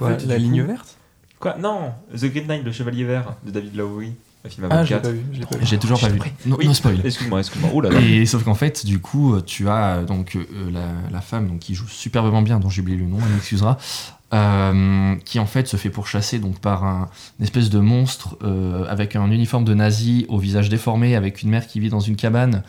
Ouais, 0.00 0.16
la 0.26 0.38
ligne 0.38 0.60
coup- 0.62 0.68
verte? 0.68 0.96
Quoi? 1.40 1.56
Non 1.58 1.92
The 2.16 2.26
Green 2.26 2.46
Knight, 2.46 2.64
le 2.64 2.72
Chevalier 2.72 3.04
Vert 3.04 3.34
de 3.44 3.50
David 3.50 3.74
Lowery. 3.76 4.12
Film 4.48 4.70
à 4.70 4.76
Ah, 4.80 4.84
j'ai 4.84 4.94
24. 4.94 5.02
pas 5.02 5.56
vu. 5.56 5.58
j'ai 5.62 5.78
toujours 5.78 6.00
pas 6.00 6.08
vu. 6.08 6.20
Non, 6.46 6.56
Oui. 6.58 6.66
non 6.66 6.74
spoil. 6.74 7.00
Excuse-moi, 7.04 7.40
excuse-moi. 7.40 7.70
Oh 7.74 7.80
là 7.80 7.90
là. 7.90 8.00
Et 8.00 8.24
sauf 8.26 8.44
qu'en 8.44 8.54
fait, 8.54 8.86
du 8.86 8.98
coup, 9.00 9.40
tu 9.42 9.68
as 9.68 10.02
donc 10.04 10.36
euh, 10.36 10.44
la, 10.72 10.86
la 11.12 11.20
femme 11.20 11.48
donc, 11.48 11.58
qui 11.58 11.74
joue 11.74 11.88
superbement 11.88 12.42
bien, 12.42 12.58
dont 12.60 12.70
j'ai 12.70 12.80
oublié 12.82 12.96
le 12.98 13.06
nom, 13.06 13.18
elle 13.24 13.32
m'excusera, 13.34 13.76
euh, 14.34 15.14
qui 15.24 15.38
en 15.40 15.46
fait 15.46 15.66
se 15.66 15.76
fait 15.76 15.90
pourchasser 15.90 16.38
donc 16.38 16.58
par 16.60 16.84
un 16.84 17.08
une 17.38 17.44
espèce 17.44 17.70
de 17.70 17.78
monstre 17.78 18.36
euh, 18.42 18.84
avec 18.88 19.16
un 19.16 19.30
uniforme 19.30 19.64
de 19.64 19.74
nazi 19.74 20.26
au 20.28 20.38
visage 20.38 20.68
déformé, 20.68 21.16
avec 21.16 21.42
une 21.42 21.50
mère 21.50 21.66
qui 21.66 21.80
vit 21.80 21.88
dans 21.88 22.00
une 22.00 22.16
cabane 22.16 22.62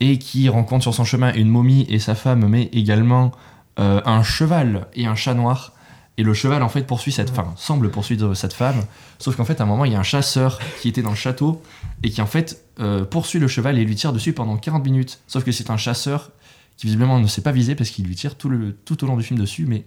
et 0.00 0.18
qui 0.18 0.48
rencontre 0.48 0.82
sur 0.82 0.94
son 0.94 1.04
chemin 1.04 1.32
une 1.32 1.48
momie 1.48 1.86
et 1.88 1.98
sa 1.98 2.14
femme, 2.14 2.46
mais 2.48 2.68
également 2.72 3.32
euh, 3.78 4.00
un 4.04 4.22
cheval 4.22 4.86
et 4.94 5.06
un 5.06 5.14
chat 5.14 5.34
noir. 5.34 5.72
Et 6.18 6.22
le 6.22 6.32
cheval 6.32 6.62
en 6.62 6.68
fait 6.68 6.82
poursuit 6.86 7.12
cette 7.12 7.30
femme, 7.30 7.52
semble 7.56 7.90
poursuivre 7.90 8.34
cette 8.34 8.54
femme, 8.54 8.82
sauf 9.18 9.36
qu'en 9.36 9.44
fait 9.44 9.60
à 9.60 9.64
un 9.64 9.66
moment 9.66 9.84
il 9.84 9.92
y 9.92 9.94
a 9.94 9.98
un 9.98 10.04
chasseur 10.04 10.58
qui 10.80 10.88
était 10.88 11.02
dans 11.02 11.10
le 11.10 11.16
château 11.16 11.62
et 12.02 12.10
qui 12.10 12.22
en 12.22 12.26
fait 12.26 12.64
euh, 12.80 13.04
poursuit 13.04 13.38
le 13.38 13.48
cheval 13.48 13.78
et 13.78 13.84
lui 13.84 13.94
tire 13.96 14.12
dessus 14.14 14.32
pendant 14.32 14.56
40 14.56 14.82
minutes. 14.84 15.20
Sauf 15.26 15.44
que 15.44 15.52
c'est 15.52 15.68
un 15.70 15.76
chasseur 15.76 16.30
qui 16.78 16.86
visiblement 16.86 17.20
ne 17.20 17.26
s'est 17.26 17.42
pas 17.42 17.52
visé 17.52 17.74
parce 17.74 17.90
qu'il 17.90 18.06
lui 18.06 18.14
tire 18.14 18.36
tout, 18.36 18.48
le, 18.48 18.74
tout 18.74 19.02
au 19.04 19.06
long 19.06 19.16
du 19.16 19.22
film 19.22 19.38
dessus. 19.38 19.66
Mais 19.66 19.84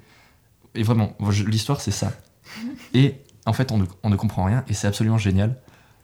et 0.76 0.84
vraiment, 0.84 1.16
l'histoire 1.48 1.82
c'est 1.82 1.92
ça. 1.92 2.12
Et 2.94 3.16
en 3.48 3.54
fait 3.54 3.72
on 3.72 3.80
ne, 3.80 3.86
on 4.04 4.12
ne 4.12 4.16
comprend 4.16 4.44
rien 4.44 4.64
et 4.68 4.74
c'est 4.74 4.88
absolument 4.88 5.18
génial 5.18 5.56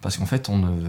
parce 0.01 0.17
qu'en 0.17 0.25
fait 0.25 0.49
on, 0.49 0.79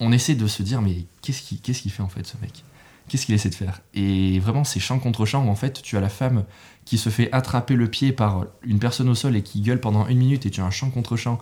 on 0.00 0.12
essaie 0.12 0.34
de 0.34 0.46
se 0.46 0.62
dire 0.62 0.82
mais 0.82 1.06
qu'est-ce 1.22 1.40
qu'il 1.40 1.60
qu'est-ce 1.60 1.80
qu'il 1.80 1.92
fait 1.92 2.02
en 2.02 2.08
fait 2.08 2.26
ce 2.26 2.36
mec? 2.42 2.62
Qu'est-ce 3.08 3.26
qu'il 3.26 3.34
essaie 3.34 3.50
de 3.50 3.54
faire? 3.54 3.82
Et 3.94 4.38
vraiment 4.40 4.64
c'est 4.64 4.80
champ 4.80 4.98
contre 4.98 5.24
champ 5.26 5.44
où 5.44 5.48
en 5.48 5.54
fait 5.54 5.80
tu 5.82 5.96
as 5.96 6.00
la 6.00 6.08
femme 6.08 6.44
qui 6.84 6.98
se 6.98 7.08
fait 7.08 7.30
attraper 7.32 7.74
le 7.74 7.88
pied 7.88 8.12
par 8.12 8.46
une 8.62 8.78
personne 8.78 9.08
au 9.08 9.14
sol 9.14 9.36
et 9.36 9.42
qui 9.42 9.60
gueule 9.60 9.80
pendant 9.80 10.06
une 10.06 10.18
minute 10.18 10.46
et 10.46 10.50
tu 10.50 10.60
as 10.60 10.64
un 10.64 10.70
champ 10.70 10.90
contre 10.90 11.16
champ 11.16 11.38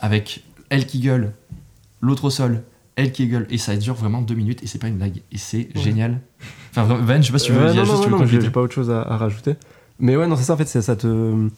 avec 0.00 0.44
elle 0.70 0.86
qui 0.86 1.00
gueule, 1.00 1.32
l'autre 2.00 2.24
au 2.24 2.30
sol, 2.30 2.62
elle 2.96 3.12
qui 3.12 3.26
gueule. 3.26 3.46
Et 3.50 3.58
ça 3.58 3.76
dure 3.76 3.94
vraiment 3.94 4.22
deux 4.22 4.34
minutes 4.34 4.62
et 4.62 4.66
c'est 4.66 4.78
pas 4.78 4.88
une 4.88 4.96
blague. 4.96 5.22
Et 5.32 5.38
c'est 5.38 5.68
génial. 5.74 6.20
Enfin, 6.70 6.84
Van, 6.84 7.20
je 7.20 7.26
sais 7.26 7.32
pas 7.32 7.38
si 7.38 7.46
tu 7.46 7.52
veux 7.52 7.72
dire 7.72 7.84
non, 7.86 7.96
juste 7.96 8.08
non, 8.08 8.18
veux 8.18 8.36
non, 8.36 8.40
j'ai 8.40 8.50
pas 8.50 8.60
autre 8.60 8.74
chose 8.74 8.90
à, 8.90 9.02
à 9.02 9.16
rajouter. 9.16 9.54
Mais 9.98 10.16
ouais, 10.16 10.26
non, 10.26 10.36
c'est 10.36 10.44
ça, 10.44 10.54
en 10.54 10.56
fait, 10.56 10.66
ça 10.66 10.80
te, 10.96 11.48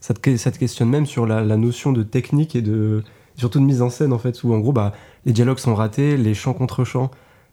ça, 0.00 0.14
te, 0.14 0.36
ça 0.36 0.50
te 0.50 0.58
questionne 0.58 0.88
même 0.90 1.06
sur 1.06 1.26
la, 1.26 1.42
la 1.42 1.56
notion 1.56 1.92
de 1.92 2.02
technique 2.02 2.56
et 2.56 2.62
de, 2.62 3.02
surtout 3.36 3.58
de 3.58 3.64
mise 3.64 3.82
en 3.82 3.88
scène, 3.88 4.12
en 4.12 4.18
fait, 4.18 4.42
où 4.44 4.52
en 4.52 4.58
gros, 4.58 4.72
bah, 4.72 4.92
les 5.24 5.32
dialogues 5.32 5.58
sont 5.58 5.74
ratés, 5.74 6.16
les 6.16 6.34
chants 6.34 6.52
contre 6.52 6.84
chants, 6.84 7.10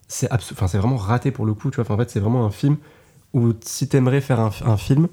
c'est 0.08 0.32
enfin, 0.32 0.68
c'est 0.68 0.78
vraiment 0.78 0.98
raté 0.98 1.32
pour 1.32 1.46
le 1.46 1.54
coup, 1.54 1.70
tu 1.72 1.76
vois. 1.76 1.84
Enfin, 1.86 1.96
en 1.96 1.98
fait, 1.98 2.10
c'est 2.10 2.20
vraiment 2.20 2.46
un 2.46 2.52
film 2.52 2.78
où 3.34 3.52
si 3.64 3.88
t'aimerais 3.88 4.22
faire 4.22 4.40
un, 4.40 4.52
un 4.66 4.78
film, 4.78 5.08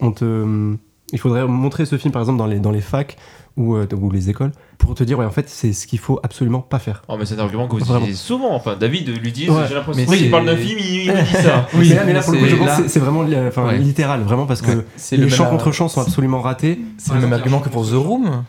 on 0.00 0.12
te, 0.12 0.74
il 1.12 1.18
faudrait 1.18 1.46
montrer 1.46 1.86
ce 1.86 1.96
film, 1.96 2.12
par 2.12 2.20
exemple, 2.22 2.38
dans 2.38 2.46
les, 2.46 2.58
dans 2.60 2.70
les 2.72 2.80
facs 2.80 3.16
ou, 3.56 3.76
euh, 3.76 3.86
ou 3.98 4.10
les 4.10 4.30
écoles, 4.30 4.50
pour 4.78 4.94
te 4.94 5.04
dire, 5.04 5.18
ouais, 5.18 5.24
en 5.24 5.30
fait, 5.30 5.48
c'est 5.48 5.72
ce 5.72 5.86
qu'il 5.86 6.00
faut 6.00 6.18
absolument 6.24 6.60
pas 6.60 6.78
faire. 6.80 7.02
Oh, 7.08 7.14
mais 7.16 7.24
c'est 7.24 7.36
un 7.36 7.38
argument 7.38 7.66
que 7.68 7.72
vous 7.76 7.78
Vraiment. 7.84 8.00
utilisez 8.00 8.18
souvent. 8.22 8.52
Enfin, 8.54 8.74
David 8.78 9.08
lui 9.22 9.30
dit, 9.32 9.48
Ouais, 9.48 9.62
j'ai 9.68 9.74
l'impression 9.74 10.02
mais 10.10 10.16
qu'il 10.16 10.26
c'est- 10.26 10.30
parle 10.30 10.46
d'un 10.46 10.56
film, 10.56 10.78
il, 10.80 11.12
me 11.12 11.22
dit 11.22 11.32
ça. 11.32 11.68
Oui, 11.74 11.88
mais 11.88 11.94
là, 11.94 12.04
mais 12.04 12.12
là, 12.14 12.20
mais 12.20 12.24
pour 12.24 12.32
le 12.32 12.38
coup, 12.40 12.44
c'est- 12.44 12.50
je 12.50 12.56
pense 12.56 12.66
là- 12.66 12.76
que 12.76 12.82
c'est- 12.82 12.88
c'est 12.88 13.00
vraiment 13.00 13.24
enfin, 13.48 13.66
Ouais. 13.66 13.78
littéral, 13.78 14.22
vraiment, 14.22 14.46
parce 14.46 14.60
que 14.60 14.70
Ouais, 14.72 14.84
les 15.12 15.18
même- 15.26 15.48
contre 15.50 15.70
chants 15.72 15.88
sont 15.88 16.00
absolument 16.00 16.40
ratés. 16.42 16.80
C'est 16.98 17.14
le 17.14 17.20
même 17.20 17.32
argument 17.32 17.60
que 17.60 17.68
pour 17.68 17.86
The 17.88 17.92
Room. 17.94 18.44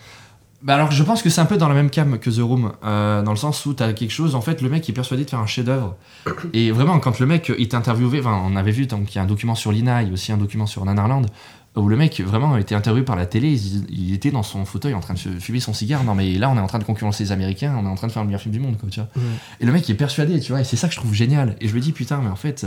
Bah 0.66 0.74
alors 0.74 0.90
je 0.90 1.04
pense 1.04 1.22
que 1.22 1.30
c'est 1.30 1.42
un 1.42 1.46
peu 1.46 1.58
dans 1.58 1.70
la 1.70 1.76
même 1.76 1.92
cam 1.92 2.18
que 2.18 2.32
The 2.32 2.40
Room, 2.40 2.72
euh, 2.84 3.22
dans 3.22 3.30
le 3.30 3.38
sens 3.38 3.68
où 3.68 3.76
t'as 3.76 3.94
quelque 3.94 4.10
chose, 4.10 4.34
en 4.34 4.42
fait 4.42 4.64
le 4.64 4.70
mec 4.70 4.90
est 4.90 4.94
persuadé 4.94 5.24
de 5.24 5.30
faire 5.30 5.40
un 5.40 5.46
chef-d'œuvre. 5.46 5.96
Et 6.54 6.72
vraiment 6.72 6.98
quand 6.98 7.20
le 7.20 7.28
mec 7.28 7.52
est 7.56 7.76
interviewé, 7.76 8.20
enfin 8.20 8.42
on 8.44 8.56
avait 8.56 8.72
vu 8.72 8.88
donc 8.88 9.14
il 9.14 9.18
y 9.18 9.20
a 9.20 9.22
un 9.22 9.28
document 9.28 9.54
sur 9.54 9.72
Lina, 9.72 10.02
il 10.02 10.08
y 10.08 10.10
a 10.10 10.14
aussi 10.14 10.32
un 10.32 10.38
document 10.38 10.66
sur 10.66 10.84
Nanarland, 10.84 11.28
où 11.76 11.88
le 11.88 11.96
mec 11.96 12.20
vraiment 12.20 12.56
a 12.56 12.60
été 12.60 12.74
interviewé 12.74 13.06
par 13.06 13.16
la 13.16 13.28
télé, 13.28 13.52
il, 13.52 13.86
il 13.92 14.14
était 14.16 14.32
dans 14.32 14.42
son 14.42 14.66
fauteuil 14.66 14.96
en 14.96 15.02
train 15.02 15.14
de 15.14 15.20
fumer 15.20 15.60
son 15.60 15.74
cigare, 15.74 16.04
non 16.04 16.16
mais 16.16 16.34
là 16.34 16.50
on 16.50 16.58
est 16.58 16.62
en 16.62 16.68
train 16.68 16.80
de 16.80 16.84
concurrencer 16.84 17.26
les 17.26 17.32
Américains, 17.32 17.76
on 17.80 17.86
est 17.86 17.90
en 17.90 17.94
train 17.94 18.08
de 18.08 18.12
faire 18.12 18.24
le 18.24 18.28
meilleur 18.28 18.42
film 18.42 18.54
du 18.54 18.60
monde 18.60 18.80
quoi 18.80 18.90
tu 18.90 19.00
vois. 19.00 19.10
Et 19.60 19.68
le 19.68 19.72
mec 19.72 19.88
est 19.88 19.94
persuadé, 19.94 20.40
tu 20.40 20.52
vois, 20.52 20.62
et 20.62 20.64
c'est 20.64 20.78
ça 20.78 20.88
que 20.88 20.96
je 20.96 21.00
trouve 21.00 21.14
génial. 21.14 21.58
Et 21.62 21.68
je 21.68 21.76
me 21.76 21.80
dis 21.80 21.92
putain 21.92 22.22
mais 22.24 22.32
en 22.32 22.36
fait 22.36 22.66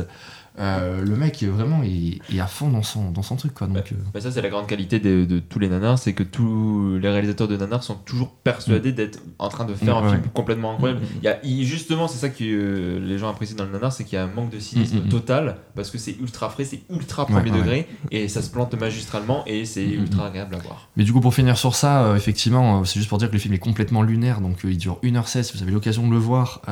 euh, 0.59 1.03
le 1.05 1.17
mec 1.17 1.43
vraiment 1.45 1.83
est, 1.83 2.19
est 2.35 2.41
à 2.41 2.47
fond 2.47 2.69
dans 2.69 2.83
son, 2.83 3.11
dans 3.11 3.23
son 3.23 3.37
truc 3.37 3.55
quoi. 3.55 3.67
Donc, 3.67 3.93
euh, 3.93 3.97
Bah, 4.13 4.21
ça, 4.21 4.31
c'est 4.31 4.43
la 4.43 4.49
grande 4.49 4.67
qualité 4.67 4.99
de, 5.01 5.25
de 5.25 5.39
tous 5.39 5.59
les 5.59 5.69
nanars, 5.69 5.99
c'est 5.99 6.13
que 6.15 6.23
tous 6.23 6.99
les 6.99 7.09
réalisateurs 7.09 7.49
de 7.49 7.57
nanars 7.57 7.83
sont 7.83 7.95
toujours 7.95 8.31
persuadés 8.31 8.93
d'être 8.93 9.21
en 9.39 9.49
train 9.49 9.65
de 9.65 9.75
faire 9.75 9.95
Mm, 9.95 9.99
un 9.99 10.03
ouais. 10.07 10.11
film 10.17 10.23
complètement 10.35 10.73
incroyable. 10.75 11.01
Il 11.23 11.25
y 11.25 11.29
a, 11.29 11.39
il- 11.45 11.65
justement, 11.65 12.09
c'est 12.09 12.19
ça 12.19 12.29
que 12.29 12.43
euh, 12.43 12.99
les 13.01 13.19
gens 13.19 13.29
apprécient 13.31 13.57
dans 13.57 13.65
le 13.65 13.71
nanar, 13.73 13.93
c'est 13.93 14.05
qu'il 14.05 14.15
y 14.15 14.17
a 14.21 14.25
un 14.25 14.29
manque 14.35 14.51
de 14.51 14.59
cynisme 14.59 14.97
Mm, 14.97 15.01
mm, 15.03 15.07
mm. 15.07 15.09
total, 15.11 15.57
parce 15.77 15.91
que 15.91 15.99
c'est 15.99 16.17
ultra 16.21 16.49
frais, 16.51 16.65
c'est 16.65 16.81
ultra 16.91 17.25
premier 17.27 17.51
ouais, 17.51 17.59
degré, 17.59 17.89
et 18.11 18.27
ça 18.29 18.43
se 18.43 18.51
plante 18.51 18.75
magistralement, 18.75 19.45
et 19.47 19.65
c'est 19.65 19.85
Mm, 19.87 19.91
mm, 19.91 20.03
ultra 20.03 20.27
agréable 20.27 20.55
à 20.57 20.59
voir. 20.59 20.89
Mais 20.97 21.05
du 21.05 21.13
coup, 21.13 21.21
pour 21.21 21.35
finir 21.35 21.57
sur 21.57 21.75
ça, 21.77 22.15
effectivement, 22.17 22.85
c'est 22.85 22.99
juste 22.99 23.09
pour 23.09 23.19
dire 23.19 23.29
que 23.29 23.35
le 23.35 23.39
film 23.39 23.55
est 23.55 23.59
complètement 23.59 24.03
lunaire, 24.03 24.41
donc 24.41 24.59
il 24.65 24.77
dure 24.77 24.99
1h16, 25.05 25.43
si 25.45 25.57
vous 25.57 25.63
avez 25.63 25.73
l'occasion 25.73 26.07
de 26.07 26.13
le 26.13 26.19
voir. 26.19 26.63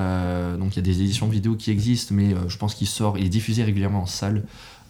donc 0.59 0.75
il 0.75 0.76
y 0.76 0.78
a 0.81 0.83
des 0.83 1.00
éditions 1.02 1.28
vidéo 1.28 1.55
qui 1.55 1.71
existent, 1.71 2.14
mais 2.14 2.35
je 2.49 2.57
pense 2.59 2.75
qu'il 2.75 2.87
sort, 2.88 3.16
il 3.19 3.26
est 3.26 3.28
diffusé 3.28 3.62
régulièrement 3.62 3.75
en 3.85 4.06
salle, 4.06 4.45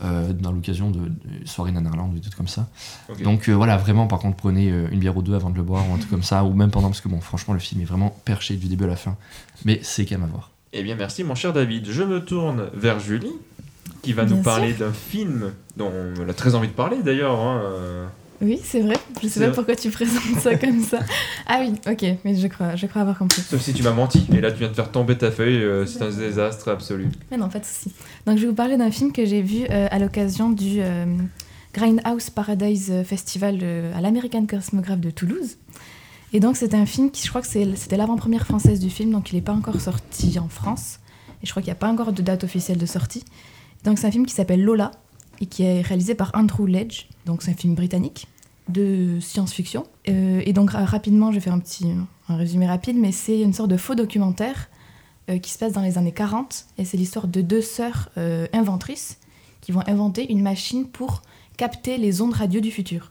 euh, 0.05 0.33
dans 0.33 0.53
l'occasion 0.53 0.91
de, 0.91 1.01
de 1.01 1.47
soirées 1.47 1.73
Nanarland 1.73 2.11
ou 2.11 2.15
des 2.15 2.21
trucs 2.21 2.35
comme 2.37 2.49
ça. 2.49 2.69
Donc 3.25 3.49
euh, 3.49 3.53
voilà, 3.55 3.77
vraiment, 3.79 4.07
par 4.07 4.19
contre, 4.19 4.37
prenez 4.37 4.71
euh, 4.71 4.89
une 4.93 5.01
bière 5.01 5.17
ou 5.17 5.23
deux 5.23 5.35
avant 5.35 5.51
de 5.51 5.57
le 5.57 5.63
boire, 5.63 5.89
ou 5.91 5.95
un 5.95 5.99
truc 5.99 6.11
comme 6.11 6.23
ça, 6.23 6.45
ou 6.45 6.53
même 6.53 6.71
pendant, 6.71 6.89
parce 6.89 7.01
que 7.01 7.09
bon, 7.09 7.21
franchement, 7.21 7.55
le 7.55 7.61
film 7.61 7.81
est 7.81 7.87
vraiment 7.87 8.15
perché 8.25 8.57
du 8.57 8.69
début 8.69 8.85
à 8.85 8.89
la 8.89 8.97
fin, 8.97 9.17
mais 9.65 9.81
c'est 9.83 10.05
quand 10.05 10.19
même 10.19 10.29
à 10.29 10.31
voir. 10.31 10.51
Eh 10.73 10.83
bien, 10.83 10.95
merci, 10.97 11.25
mon 11.25 11.35
cher 11.35 11.53
David. 11.53 11.87
Je 11.91 12.03
me 12.03 12.23
tourne 12.23 12.69
vers 12.75 13.01
Julie, 13.01 13.33
qui 14.03 14.13
va 14.13 14.25
Bien 14.25 14.37
nous 14.37 14.43
parler 14.43 14.75
d'un 14.75 14.93
film 14.93 15.53
dont 15.77 15.91
elle 16.21 16.29
a 16.29 16.35
très 16.35 16.55
envie 16.55 16.69
de 16.69 16.73
parler 16.75 16.99
d'ailleurs. 17.03 17.41
hein, 17.41 17.61
euh. 17.65 18.07
Oui, 18.41 18.61
c'est 18.63 18.81
vrai. 18.81 18.97
Je 19.23 19.29
sais 19.29 19.41
pas 19.41 19.47
vrai. 19.47 19.55
pourquoi 19.55 19.77
tu 19.77 19.91
présentes 19.91 20.41
ça 20.41 20.57
comme 20.57 20.83
ça. 20.83 21.01
Ah 21.47 21.61
oui, 21.61 21.75
ok, 21.91 22.05
mais 22.25 22.35
je 22.35 22.49
crois, 22.49 22.75
je 22.75 22.87
crois 22.87 23.03
avoir 23.03 23.17
compris. 23.17 23.41
Sauf 23.41 23.61
si 23.61 23.73
tu 23.73 23.83
m'as 23.83 23.93
menti, 23.93 24.27
et 24.35 24.41
là 24.41 24.51
tu 24.51 24.59
viens 24.59 24.69
de 24.69 24.75
faire 24.75 24.91
tomber 24.91 25.17
ta 25.17 25.31
feuille, 25.31 25.63
euh, 25.63 25.87
c'est 25.87 26.03
un 26.03 26.11
désastre 26.11 26.69
absolu. 26.69 27.09
Mais 27.31 27.37
non, 27.37 27.49
pas 27.49 27.61
de 27.61 27.65
souci. 27.65 27.93
Donc 28.27 28.37
je 28.37 28.43
vais 28.43 28.49
vous 28.49 28.55
parler 28.55 28.77
d'un 28.77 28.91
film 28.91 29.13
que 29.13 29.25
j'ai 29.25 29.43
vu 29.43 29.65
euh, 29.71 29.87
à 29.91 29.99
l'occasion 30.01 30.51
du 30.51 30.81
euh, 30.81 31.07
Grindhouse 31.73 32.31
Paradise 32.31 32.93
Festival 33.05 33.61
à 33.95 34.01
l'American 34.01 34.45
Cosmograph 34.47 34.99
de 34.99 35.11
Toulouse. 35.11 35.57
Et 36.33 36.41
donc 36.41 36.57
c'est 36.57 36.75
un 36.75 36.85
film 36.85 37.11
qui, 37.11 37.23
je 37.23 37.29
crois 37.29 37.43
que 37.43 37.47
c'était 37.47 37.97
l'avant-première 37.97 38.45
française 38.45 38.81
du 38.81 38.91
film, 38.91 39.13
donc 39.13 39.33
il 39.33 39.37
n'est 39.37 39.43
pas 39.43 39.53
encore 39.53 39.81
sorti 39.81 40.39
en 40.39 40.49
France. 40.49 40.99
Et 41.43 41.47
je 41.47 41.51
crois 41.51 41.63
qu'il 41.63 41.71
n'y 41.71 41.77
a 41.77 41.81
pas 41.81 41.89
encore 41.89 42.13
de 42.13 42.23
date 42.23 42.43
officielle 42.43 42.79
de 42.79 42.87
sortie. 42.87 43.25
Donc 43.85 43.99
c'est 43.99 44.07
un 44.07 44.11
film 44.11 44.27
qui 44.27 44.35
s'appelle 44.35 44.63
Lola 44.63 44.91
et 45.41 45.47
qui 45.47 45.63
est 45.63 45.81
réalisé 45.83 46.15
par 46.15 46.31
Andrew 46.35 46.67
Ledge. 46.67 47.07
Donc 47.27 47.43
c'est 47.43 47.51
un 47.51 47.55
film 47.55 47.75
britannique 47.75 48.27
de 48.69 49.19
science-fiction. 49.21 49.85
Euh, 50.09 50.43
et 50.45 50.53
donc 50.53 50.71
ra- 50.71 50.85
rapidement, 50.85 51.31
je 51.31 51.37
vais 51.37 51.41
faire 51.41 51.53
un 51.55 51.59
petit 51.61 51.87
un 52.29 52.37
résumé 52.37 52.67
rapide, 52.67 52.97
mais 52.99 53.13
c'est 53.13 53.41
une 53.41 53.53
sorte 53.53 53.71
de 53.71 53.77
faux 53.77 53.95
documentaire 53.95 54.69
euh, 55.31 55.39
qui 55.39 55.51
se 55.53 55.59
passe 55.59 55.73
dans 55.73 55.83
les 55.83 55.99
années 55.99 56.13
40 56.13 56.67
et 56.79 56.85
c'est 56.85 56.97
l'histoire 56.97 57.29
de 57.29 57.41
deux 57.41 57.63
sœurs 57.63 58.09
euh, 58.19 58.47
inventrices 58.53 59.19
qui 59.61 59.71
vont 59.73 59.83
inventer 59.87 60.31
une 60.33 60.43
machine 60.43 60.87
pour 60.87 61.23
capter 61.57 61.97
les 61.99 62.21
ondes 62.23 62.33
radio 62.35 62.61
du 62.61 62.71
futur 62.71 63.11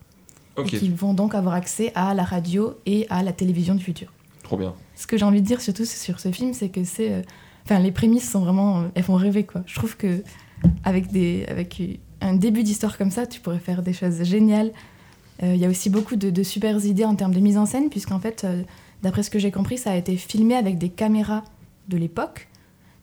Ok, 0.58 0.74
et 0.74 0.78
qui 0.78 0.90
vont 0.90 1.14
donc 1.14 1.36
avoir 1.36 1.54
accès 1.56 1.92
à 1.96 2.14
la 2.14 2.24
radio 2.24 2.74
et 2.86 3.08
à 3.10 3.24
la 3.24 3.32
télévision 3.34 3.76
du 3.76 3.84
futur. 3.84 4.12
trop 4.44 4.58
bien. 4.58 4.74
Ce 4.96 5.08
que 5.08 5.18
j'ai 5.18 5.26
envie 5.26 5.42
de 5.42 5.48
dire 5.48 5.60
surtout 5.62 5.84
sur 5.86 6.20
ce 6.20 6.32
film, 6.32 6.54
c'est 6.54 6.70
que 6.70 6.84
c'est, 6.86 7.26
enfin 7.66 7.80
les 7.80 7.92
prémices 7.92 8.30
sont 8.30 8.40
vraiment, 8.42 8.86
elles 8.96 9.04
font 9.04 9.16
rêver 9.16 9.44
quoi. 9.44 9.64
Je 9.66 9.76
trouve 9.76 9.98
que 9.98 10.24
avec 10.86 11.12
des, 11.12 11.46
avec 11.50 11.82
un 12.22 12.34
début 12.34 12.64
d'histoire 12.64 12.98
comme 12.98 13.12
ça, 13.12 13.26
tu 13.28 13.40
pourrais 13.42 13.60
faire 13.60 13.82
des 13.82 13.94
choses 13.94 14.24
géniales. 14.24 14.72
Euh, 15.44 15.54
Il 15.56 15.60
y 15.62 15.66
a 15.66 15.70
aussi 15.70 15.90
beaucoup 15.90 16.16
de, 16.16 16.30
de 16.30 16.44
super 16.44 16.84
idées 16.86 17.06
en 17.06 17.16
termes 17.16 17.34
de 17.34 17.40
mise 17.40 17.58
en 17.58 17.66
scène, 17.66 17.90
puisqu'en 17.90 18.20
fait, 18.20 18.44
euh, 18.44 18.62
d'après 19.04 19.22
ce 19.24 19.30
que 19.30 19.40
j'ai 19.40 19.52
compris, 19.52 19.78
ça 19.78 19.92
a 19.92 19.96
été 19.96 20.16
filmé 20.18 20.56
avec 20.56 20.78
des 20.78 20.90
caméras 20.90 21.44
de 21.90 21.98
l'époque. 21.98 22.48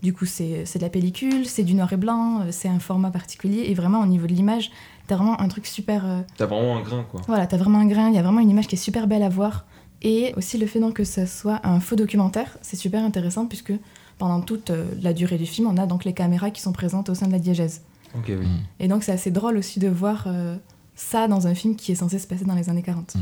Du 0.03 0.13
coup, 0.13 0.25
c'est 0.27 0.65
de 0.65 0.81
la 0.81 0.89
pellicule, 0.89 1.47
c'est 1.47 1.63
du 1.63 1.75
noir 1.75 1.93
et 1.93 1.97
blanc, 1.97 2.41
euh, 2.41 2.45
c'est 2.51 2.69
un 2.69 2.81
format 2.81 3.11
particulier, 3.11 3.67
et 3.69 3.75
vraiment 3.75 4.01
au 4.01 4.07
niveau 4.07 4.27
de 4.27 4.33
l'image, 4.33 4.73
t'as 5.07 5.15
vraiment 5.17 5.41
un 5.41 5.47
truc 5.49 5.67
super. 5.67 6.05
euh, 6.05 6.23
T'as 6.37 6.47
vraiment 6.47 6.77
un 6.77 6.81
grain 6.81 7.05
quoi. 7.09 7.21
voilà, 7.29 7.47
t'as 7.47 7.57
vraiment 7.57 7.79
un 7.79 7.87
grain, 7.87 8.09
il 8.09 8.15
y 8.15 8.19
a 8.19 8.23
vraiment 8.23 8.41
une 8.41 8.51
image 8.51 8.67
qui 8.67 8.75
est 8.75 8.79
super 8.79 9.07
belle 9.07 9.23
à 9.23 9.29
voir. 9.29 9.65
Et 10.05 10.33
aussi 10.37 10.59
le 10.59 10.67
fait 10.67 10.81
donc 10.81 10.95
que 10.95 11.05
ce 11.05 11.27
soit 11.27 11.61
un 11.63 11.79
faux 11.79 11.95
documentaire, 11.95 12.59
c'est 12.63 12.75
super 12.77 13.05
intéressant 13.05 13.47
puisque 13.47 13.73
pendant 14.19 14.41
toute 14.41 14.73
la 15.01 15.13
durée 15.13 15.39
du 15.39 15.47
film, 15.47 15.69
on 15.69 15.77
a 15.77 15.87
donc 15.87 16.05
les 16.05 16.13
caméras 16.13 16.51
qui 16.51 16.61
sont 16.61 16.73
présentes 16.73 17.09
au 17.09 17.15
sein 17.15 17.29
de 17.29 17.33
la 17.33 17.39
diégèse. 17.39 17.83
Oui. 18.15 18.47
Et 18.81 18.89
donc 18.89 19.03
c'est 19.05 19.13
assez 19.13 19.31
drôle 19.31 19.57
aussi 19.57 19.81
de 19.81 19.89
voir 19.89 20.25
euh, 20.27 20.57
ça 20.95 21.29
dans 21.29 21.47
un 21.47 21.55
film 21.55 21.77
qui 21.77 21.93
est 21.93 21.97
censé 21.97 22.19
se 22.19 22.27
passer 22.27 22.45
dans 22.45 22.55
les 22.55 22.69
années 22.69 22.83
40. 22.83 23.15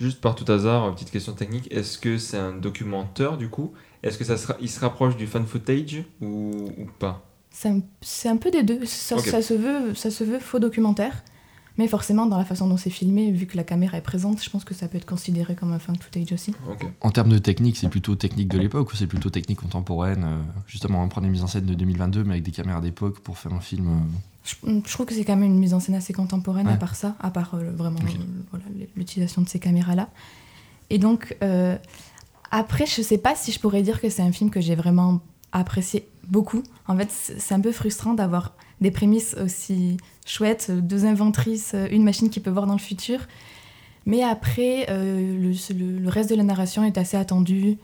Juste 0.00 0.20
par 0.20 0.34
tout 0.34 0.50
hasard, 0.50 0.94
petite 0.94 1.10
question 1.10 1.32
technique, 1.32 1.66
est-ce 1.72 1.98
que 1.98 2.18
c'est 2.18 2.38
un 2.38 2.52
documentaire 2.52 3.36
du 3.36 3.48
coup? 3.48 3.72
Est-ce 4.02 4.18
que 4.18 4.24
ça 4.24 4.36
sera, 4.36 4.56
il 4.60 4.70
se 4.70 4.80
rapproche 4.80 5.16
du 5.16 5.26
fan 5.26 5.46
footage 5.46 6.04
ou, 6.20 6.52
ou 6.78 6.86
pas? 6.98 7.24
C'est 7.50 8.28
un, 8.28 8.36
peu 8.36 8.50
des 8.50 8.62
deux, 8.62 8.84
ça, 8.84 9.16
Ok. 9.16 9.24
ça 9.24 9.40
se 9.40 9.54
veut, 9.54 9.94
ça 9.94 10.10
se 10.10 10.24
veut 10.24 10.38
faux 10.38 10.58
documentaire, 10.58 11.24
mais 11.78 11.88
forcément 11.88 12.26
dans 12.26 12.38
la 12.38 12.44
façon 12.44 12.66
dont 12.68 12.76
c'est 12.76 12.90
filmé, 12.90 13.30
vu 13.32 13.46
que 13.46 13.56
la 13.56 13.64
caméra 13.64 13.98
est 13.98 14.02
présente, 14.02 14.42
je 14.42 14.48
pense 14.50 14.64
que 14.64 14.74
ça 14.74 14.88
peut 14.88 14.96
être 14.98 15.06
considéré 15.06 15.54
comme 15.54 15.72
un 15.72 15.78
fan 15.78 15.96
footage 15.96 16.32
aussi. 16.32 16.52
Ok. 16.70 16.86
En 17.00 17.10
termes 17.10 17.30
de 17.30 17.38
technique, 17.38 17.76
c'est 17.76 17.88
plutôt 17.88 18.14
technique 18.14 18.48
de 18.48 18.58
l'époque 18.58 18.92
ou 18.92 18.96
c'est 18.96 19.06
plutôt 19.06 19.30
technique 19.30 19.60
contemporaine 19.60 20.24
euh, 20.24 20.42
Justement, 20.66 21.02
on 21.02 21.08
prend 21.08 21.20
des 21.20 21.28
mises 21.28 21.42
en 21.42 21.46
scène 21.46 21.66
de 21.66 21.74
2022 21.74 22.24
mais 22.24 22.32
avec 22.34 22.44
des 22.44 22.50
caméras 22.52 22.80
d'époque 22.80 23.20
pour 23.20 23.38
faire 23.38 23.52
un 23.52 23.60
film. 23.60 23.86
euh, 23.88 23.90
Je, 24.44 24.54
je 24.86 24.92
trouve 24.92 25.06
que 25.06 25.14
c'est 25.14 25.24
quand 25.24 25.36
même 25.36 25.50
une 25.52 25.58
mise 25.58 25.74
en 25.74 25.80
scène 25.80 25.94
assez 25.96 26.12
contemporaine 26.12 26.68
à 26.68 26.76
part 26.76 26.94
ça, 26.96 27.16
à 27.20 27.30
part 27.30 27.54
euh, 27.54 27.70
vraiment 27.74 27.98
euh, 28.00 28.24
voilà, 28.50 28.64
l'utilisation 28.96 29.42
de 29.42 29.48
ces 29.48 29.58
caméras-là. 29.58 30.08
Et 30.90 30.98
donc, 30.98 31.36
euh, 31.42 31.76
après, 32.52 32.86
je 32.86 33.02
sais 33.02 33.18
pas 33.18 33.34
si 33.34 33.50
je 33.52 33.58
pourrais 33.58 33.82
dire 33.82 34.00
que 34.00 34.08
c'est 34.08 34.22
un 34.22 34.30
film 34.32 34.50
que 34.50 34.60
j'ai 34.60 34.76
vraiment 34.76 35.20
apprécié 35.52 36.08
beaucoup. 36.28 36.62
En 36.86 36.96
fait, 36.96 37.08
c'est 37.10 37.54
un 37.54 37.60
peu 37.60 37.72
frustrant 37.72 38.14
d'avoir 38.14 38.54
des 38.80 38.90
prémices 38.90 39.34
aussi 39.42 39.96
chouettes, 40.26 40.70
deux 40.70 41.04
inventrices, 41.06 41.74
une 41.90 42.02
machine 42.04 42.30
qui 42.30 42.40
peut 42.40 42.50
voir 42.50 42.66
dans 42.66 42.72
le 42.74 42.78
futur. 42.78 43.20
Mais 44.04 44.22
après, 44.22 44.86
euh, 44.90 45.36
le, 45.38 45.74
le- 45.74 45.98
le 45.98 46.08
reste 46.08 46.30
de 46.30 46.34
la 46.36 46.42
narration 46.44 46.84
est 46.84 46.98
assez 46.98 47.16
attendu. 47.16 47.78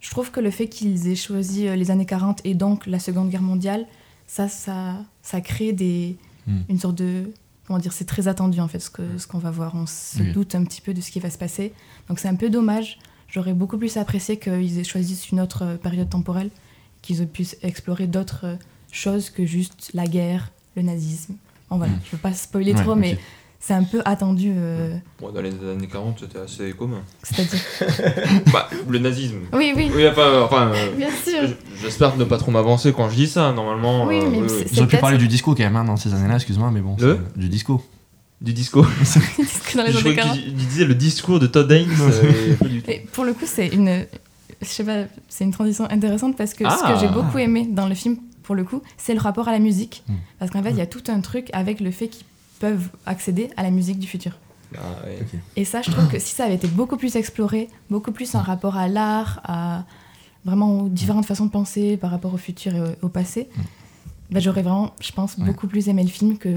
Je 0.00 0.10
trouve 0.10 0.30
que 0.30 0.40
le 0.40 0.50
fait 0.50 0.68
qu'ils 0.68 1.08
aient 1.08 1.14
choisi 1.16 1.66
euh, 1.66 1.76
les 1.76 1.90
années 1.90 2.06
40 2.06 2.40
et 2.44 2.54
donc 2.54 2.86
la 2.86 2.98
Seconde 2.98 3.30
Guerre 3.30 3.42
mondiale, 3.42 3.86
ça, 4.26 4.48
ça, 4.48 5.04
ça 5.22 5.40
crée 5.40 5.72
des, 5.72 6.16
Hmm. 6.46 6.60
une 6.70 6.78
sorte 6.78 6.94
de... 6.96 7.30
Comment 7.66 7.78
dire, 7.78 7.92
c'est 7.92 8.06
très 8.06 8.26
attendu 8.28 8.58
en 8.60 8.68
fait 8.68 8.78
ce 8.78 8.88
ce 9.18 9.26
qu'on 9.26 9.36
va 9.36 9.50
voir. 9.50 9.74
On 9.74 9.84
se 9.84 10.22
Oui. 10.22 10.32
doute 10.32 10.54
un 10.54 10.64
petit 10.64 10.80
peu 10.80 10.94
de 10.94 11.02
ce 11.02 11.10
qui 11.10 11.20
va 11.20 11.28
se 11.28 11.36
passer. 11.36 11.74
Donc 12.08 12.18
c'est 12.20 12.28
un 12.28 12.36
peu 12.36 12.48
dommage. 12.48 12.98
J'aurais 13.28 13.52
beaucoup 13.52 13.76
plus 13.76 13.98
apprécié 13.98 14.38
qu'ils 14.38 14.78
aient 14.78 14.84
choisi 14.84 15.28
une 15.30 15.40
autre 15.42 15.62
euh, 15.64 15.76
période 15.76 16.08
temporelle, 16.08 16.48
qu'ils 17.08 17.22
aient 17.22 17.26
pu 17.26 17.46
explorer 17.62 18.06
d'autres 18.06 18.44
euh, 18.44 18.54
choses 18.92 19.30
que 19.30 19.44
juste 19.46 19.90
la 19.94 20.06
guerre, 20.06 20.50
le 20.76 20.82
nazisme. 20.82 21.34
Bon 21.70 21.78
voilà, 21.78 21.92
Hmm. 21.94 22.00
je 22.04 22.10
veux 22.12 22.18
pas 22.18 22.32
spoiler 22.34 22.72
Ouais, 22.74 22.82
trop, 22.82 22.94
mais 22.94 23.18
c'est 23.60 23.74
un 23.74 23.82
peu 23.82 24.00
attendu. 24.04 24.52
euh, 24.54 24.94
Bon, 25.20 25.30
dans 25.32 25.40
les 25.40 25.50
années 25.50 25.88
40, 25.88 26.18
c'était 26.20 26.38
assez 26.38 26.70
commun. 26.72 27.00
C'est-à-dire. 27.22 27.60
bah, 28.52 28.68
le 28.88 28.98
nazisme. 28.98 29.38
Oui, 29.52 29.72
oui, 29.76 29.90
Oui, 29.94 30.06
enfin, 30.08 30.42
enfin 30.42 30.70
euh, 30.74 30.96
bien 30.96 31.10
sûr. 31.10 31.48
j'espère 31.80 32.16
ne 32.16 32.24
pas 32.24 32.36
trop 32.38 32.50
m'avancer 32.50 32.92
quand 32.92 33.08
je 33.10 33.16
dis 33.16 33.26
ça, 33.26 33.52
normalement. 33.52 34.06
Oui, 34.06 34.18
euh, 34.22 34.28
mais 34.30 34.38
Ils 34.72 34.86
pu 34.86 34.96
parler 34.98 35.18
du 35.18 35.28
disco 35.28 35.54
quand 35.54 35.62
même 35.64 35.76
hein, 35.76 35.84
dans 35.84 35.96
ces 35.96 36.12
années-là, 36.14 36.36
excuse-moi, 36.36 36.70
mais 36.70 36.80
bon. 36.80 36.96
Le 36.98 37.14
c'est- 37.34 37.38
Du 37.40 37.48
disco. 37.48 37.82
Du 38.40 38.52
disco. 38.52 38.82
Dans 38.82 39.82
les 39.82 39.92
je 39.92 39.98
années 39.98 40.00
crois 40.00 40.12
que 40.12 40.16
40. 40.16 40.34
tu, 40.36 40.50
disais 40.52 40.84
le 40.84 40.94
discours 40.94 41.40
de 41.40 41.48
Todd 41.48 41.70
Haynes. 41.72 41.88
euh. 42.00 42.54
Et 42.88 43.00
pour 43.12 43.24
le 43.24 43.32
coup, 43.34 43.46
c'est 43.46 43.66
une, 43.66 44.06
je 44.60 44.66
sais 44.66 44.84
pas, 44.84 45.04
c'est 45.28 45.44
une 45.44 45.52
transition 45.52 45.84
intéressante 45.90 46.36
parce 46.36 46.54
que 46.54 46.64
ce 46.64 46.76
Ah. 46.84 46.92
que 46.92 46.98
j'ai 47.00 47.08
beaucoup 47.08 47.38
aimé 47.38 47.66
dans 47.70 47.86
le 47.88 47.94
film, 47.94 48.16
pour 48.42 48.54
le 48.54 48.64
coup, 48.64 48.82
c'est 48.96 49.14
le 49.14 49.20
rapport 49.20 49.48
à 49.48 49.52
la 49.52 49.58
musique. 49.58 50.02
Mm. 50.08 50.12
Parce 50.38 50.50
qu'en 50.50 50.62
fait, 50.62 50.70
il 50.70 50.76
y 50.76 50.80
a 50.80 50.86
tout 50.86 51.02
un 51.08 51.20
truc 51.20 51.48
avec 51.52 51.80
le 51.80 51.90
fait 51.90 52.08
qu'ils 52.08 52.26
peuvent 52.58 52.88
accéder 53.06 53.50
à 53.56 53.62
la 53.62 53.70
musique 53.70 53.98
du 53.98 54.06
futur. 54.06 54.32
Ah. 54.76 54.80
Et 55.56 55.64
ça, 55.64 55.80
je 55.82 55.90
trouve 55.90 56.08
que 56.08 56.18
si 56.18 56.34
ça 56.34 56.44
avait 56.44 56.56
été 56.56 56.66
beaucoup 56.66 56.96
plus 56.96 57.16
exploré, 57.16 57.68
beaucoup 57.90 58.12
plus 58.12 58.34
en 58.34 58.40
rapport 58.40 58.76
à 58.76 58.88
l'art, 58.88 59.40
à 59.44 59.84
vraiment 60.44 60.80
aux 60.82 60.88
différentes 60.88 61.26
façons 61.26 61.46
de 61.46 61.50
penser 61.50 61.96
par 61.96 62.10
rapport 62.10 62.32
au 62.34 62.38
futur 62.38 62.74
et 62.74 62.80
au, 62.80 63.06
au 63.06 63.08
passé, 63.08 63.48
bah, 64.30 64.40
j'aurais 64.40 64.62
vraiment, 64.62 64.92
je 65.00 65.12
pense, 65.12 65.36
Ouais. 65.38 65.44
beaucoup 65.44 65.66
plus 65.68 65.88
aimé 65.88 66.02
le 66.02 66.08
film 66.10 66.36
que 66.36 66.48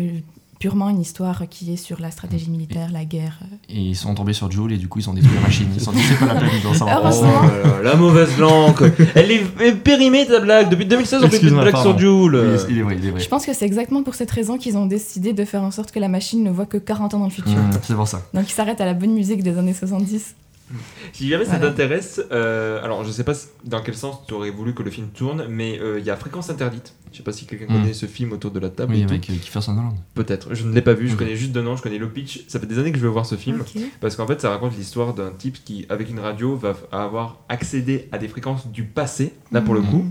purement 0.62 0.90
une 0.90 1.02
histoire 1.02 1.50
qui 1.50 1.74
est 1.74 1.76
sur 1.76 2.00
la 2.00 2.12
stratégie 2.12 2.52
militaire, 2.52 2.92
la 2.92 3.04
guerre. 3.04 3.40
Et 3.68 3.80
ils 3.80 3.96
sont 3.96 4.14
tombés 4.14 4.34
sur 4.34 4.52
Joule 4.52 4.72
et 4.74 4.78
du 4.78 4.88
coup 4.88 5.00
ils 5.00 5.10
ont 5.10 5.14
détruit 5.14 5.34
la 5.34 5.42
machine. 5.42 5.68
Ils 5.74 5.82
sont 5.82 5.92
dit 5.92 6.04
c'est 6.08 6.20
pas 6.20 6.36
la 6.36 6.40
peine 6.40 6.50
savoir. 6.76 7.00
Heureusement. 7.04 7.34
Oh 7.66 7.84
la 7.84 7.96
mauvaise 7.96 8.38
langue. 8.38 8.94
Elle 9.16 9.32
est 9.32 9.74
périmée 9.84 10.28
ta 10.28 10.40
blague. 10.40 10.70
Depuis 10.70 10.86
2016, 10.86 11.24
on 11.24 11.30
fait 11.30 11.30
plus 11.30 11.50
de 11.50 11.56
Excuse-moi, 11.56 11.64
blagues 11.64 11.82
sur. 11.82 11.98
Joule. 11.98 12.60
Il 12.70 12.78
est 12.78 12.82
vrai, 12.84 12.96
il 12.96 13.08
est 13.08 13.10
vrai. 13.10 13.20
Je 13.20 13.28
pense 13.28 13.44
que 13.44 13.56
c'est 13.56 13.66
exactement 13.66 14.04
pour 14.04 14.14
cette 14.14 14.30
raison 14.30 14.60
qu'ils 14.60 14.78
ont 14.78 14.86
décidé 14.86 15.34
de 15.34 15.44
faire 15.46 15.64
en 15.64 15.72
sorte 15.72 15.92
que 15.92 16.00
la 16.00 16.10
machine 16.10 16.44
ne 16.44 16.52
voit 16.52 16.68
que 16.68 16.78
40 16.78 17.16
ans 17.16 17.20
dans 17.20 17.26
le 17.26 17.32
futur. 17.32 17.58
Mmh, 17.58 17.72
c'est 17.82 17.96
pour 17.96 18.08
ça. 18.08 18.22
Donc 18.36 18.48
ils 18.48 18.54
s'arrêtent 18.54 18.82
à 18.82 18.86
la 18.86 18.94
bonne 18.94 19.14
musique 19.14 19.42
des 19.42 19.58
années 19.58 19.74
70. 19.74 20.36
Si 21.14 21.28
jamais 21.30 21.46
ça 21.46 21.52
Voilà. 21.58 21.68
t'intéresse, 21.70 22.22
euh, 22.32 22.84
alors 22.84 23.04
je 23.04 23.12
sais 23.12 23.24
pas 23.24 23.34
dans 23.66 23.82
quel 23.82 23.96
sens 23.96 24.26
tu 24.28 24.34
aurais 24.34 24.50
voulu 24.52 24.74
que 24.74 24.84
le 24.84 24.92
film 24.92 25.08
tourne, 25.10 25.46
mais 25.50 25.80
euh, 25.80 26.00
il 26.00 26.06
y 26.06 26.10
a 26.10 26.16
Fréquence 26.16 26.50
Interdite. 26.50 26.94
Je 27.12 27.18
sais 27.18 27.24
pas 27.24 27.34
si 27.34 27.46
quelqu'un 27.46 27.66
Mm. 27.66 27.82
connaît 27.82 27.94
ce 27.94 28.06
film 28.06 28.32
autour 28.32 28.52
de 28.52 28.60
la 28.60 28.70
table. 28.70 28.94
Oui, 28.94 29.04
avec 29.04 29.22
Kiefer 29.22 29.60
Sutherland. 29.62 29.96
Peut-être. 30.14 30.54
Je 30.56 30.66
ne 30.66 30.74
l'ai 30.74 30.82
pas 30.82 30.94
vu, 30.94 31.10
je 31.10 31.16
connais 31.16 31.36
juste 31.36 31.52
de 31.52 31.62
nom, 31.62 31.76
je 31.76 31.82
connais 31.82 31.98
le 31.98 32.10
pitch. 32.10 32.46
Ça 32.48 32.60
fait 32.60 32.66
des 32.68 32.80
années 32.80 32.92
que 32.92 32.98
je 32.98 33.04
veux 33.04 33.10
voir 33.10 33.26
ce 33.26 33.36
film. 33.36 33.64
Parce 34.00 34.16
qu'en 34.16 34.26
fait, 34.28 34.40
ça 34.40 34.50
raconte 34.50 34.76
l'histoire 34.78 35.14
d'un 35.14 35.32
type 35.32 35.58
qui, 35.66 35.86
avec 35.90 36.10
une 36.10 36.20
radio, 36.20 36.56
va 36.56 36.74
avoir 36.92 37.40
accédé 37.50 38.08
à 38.14 38.18
des 38.18 38.28
fréquences 38.30 38.68
du 38.68 38.84
passé, 38.84 39.34
là 39.52 39.62
pour 39.62 39.74
le 39.74 39.82
Mhm. 39.82 39.90
coup. 39.90 40.06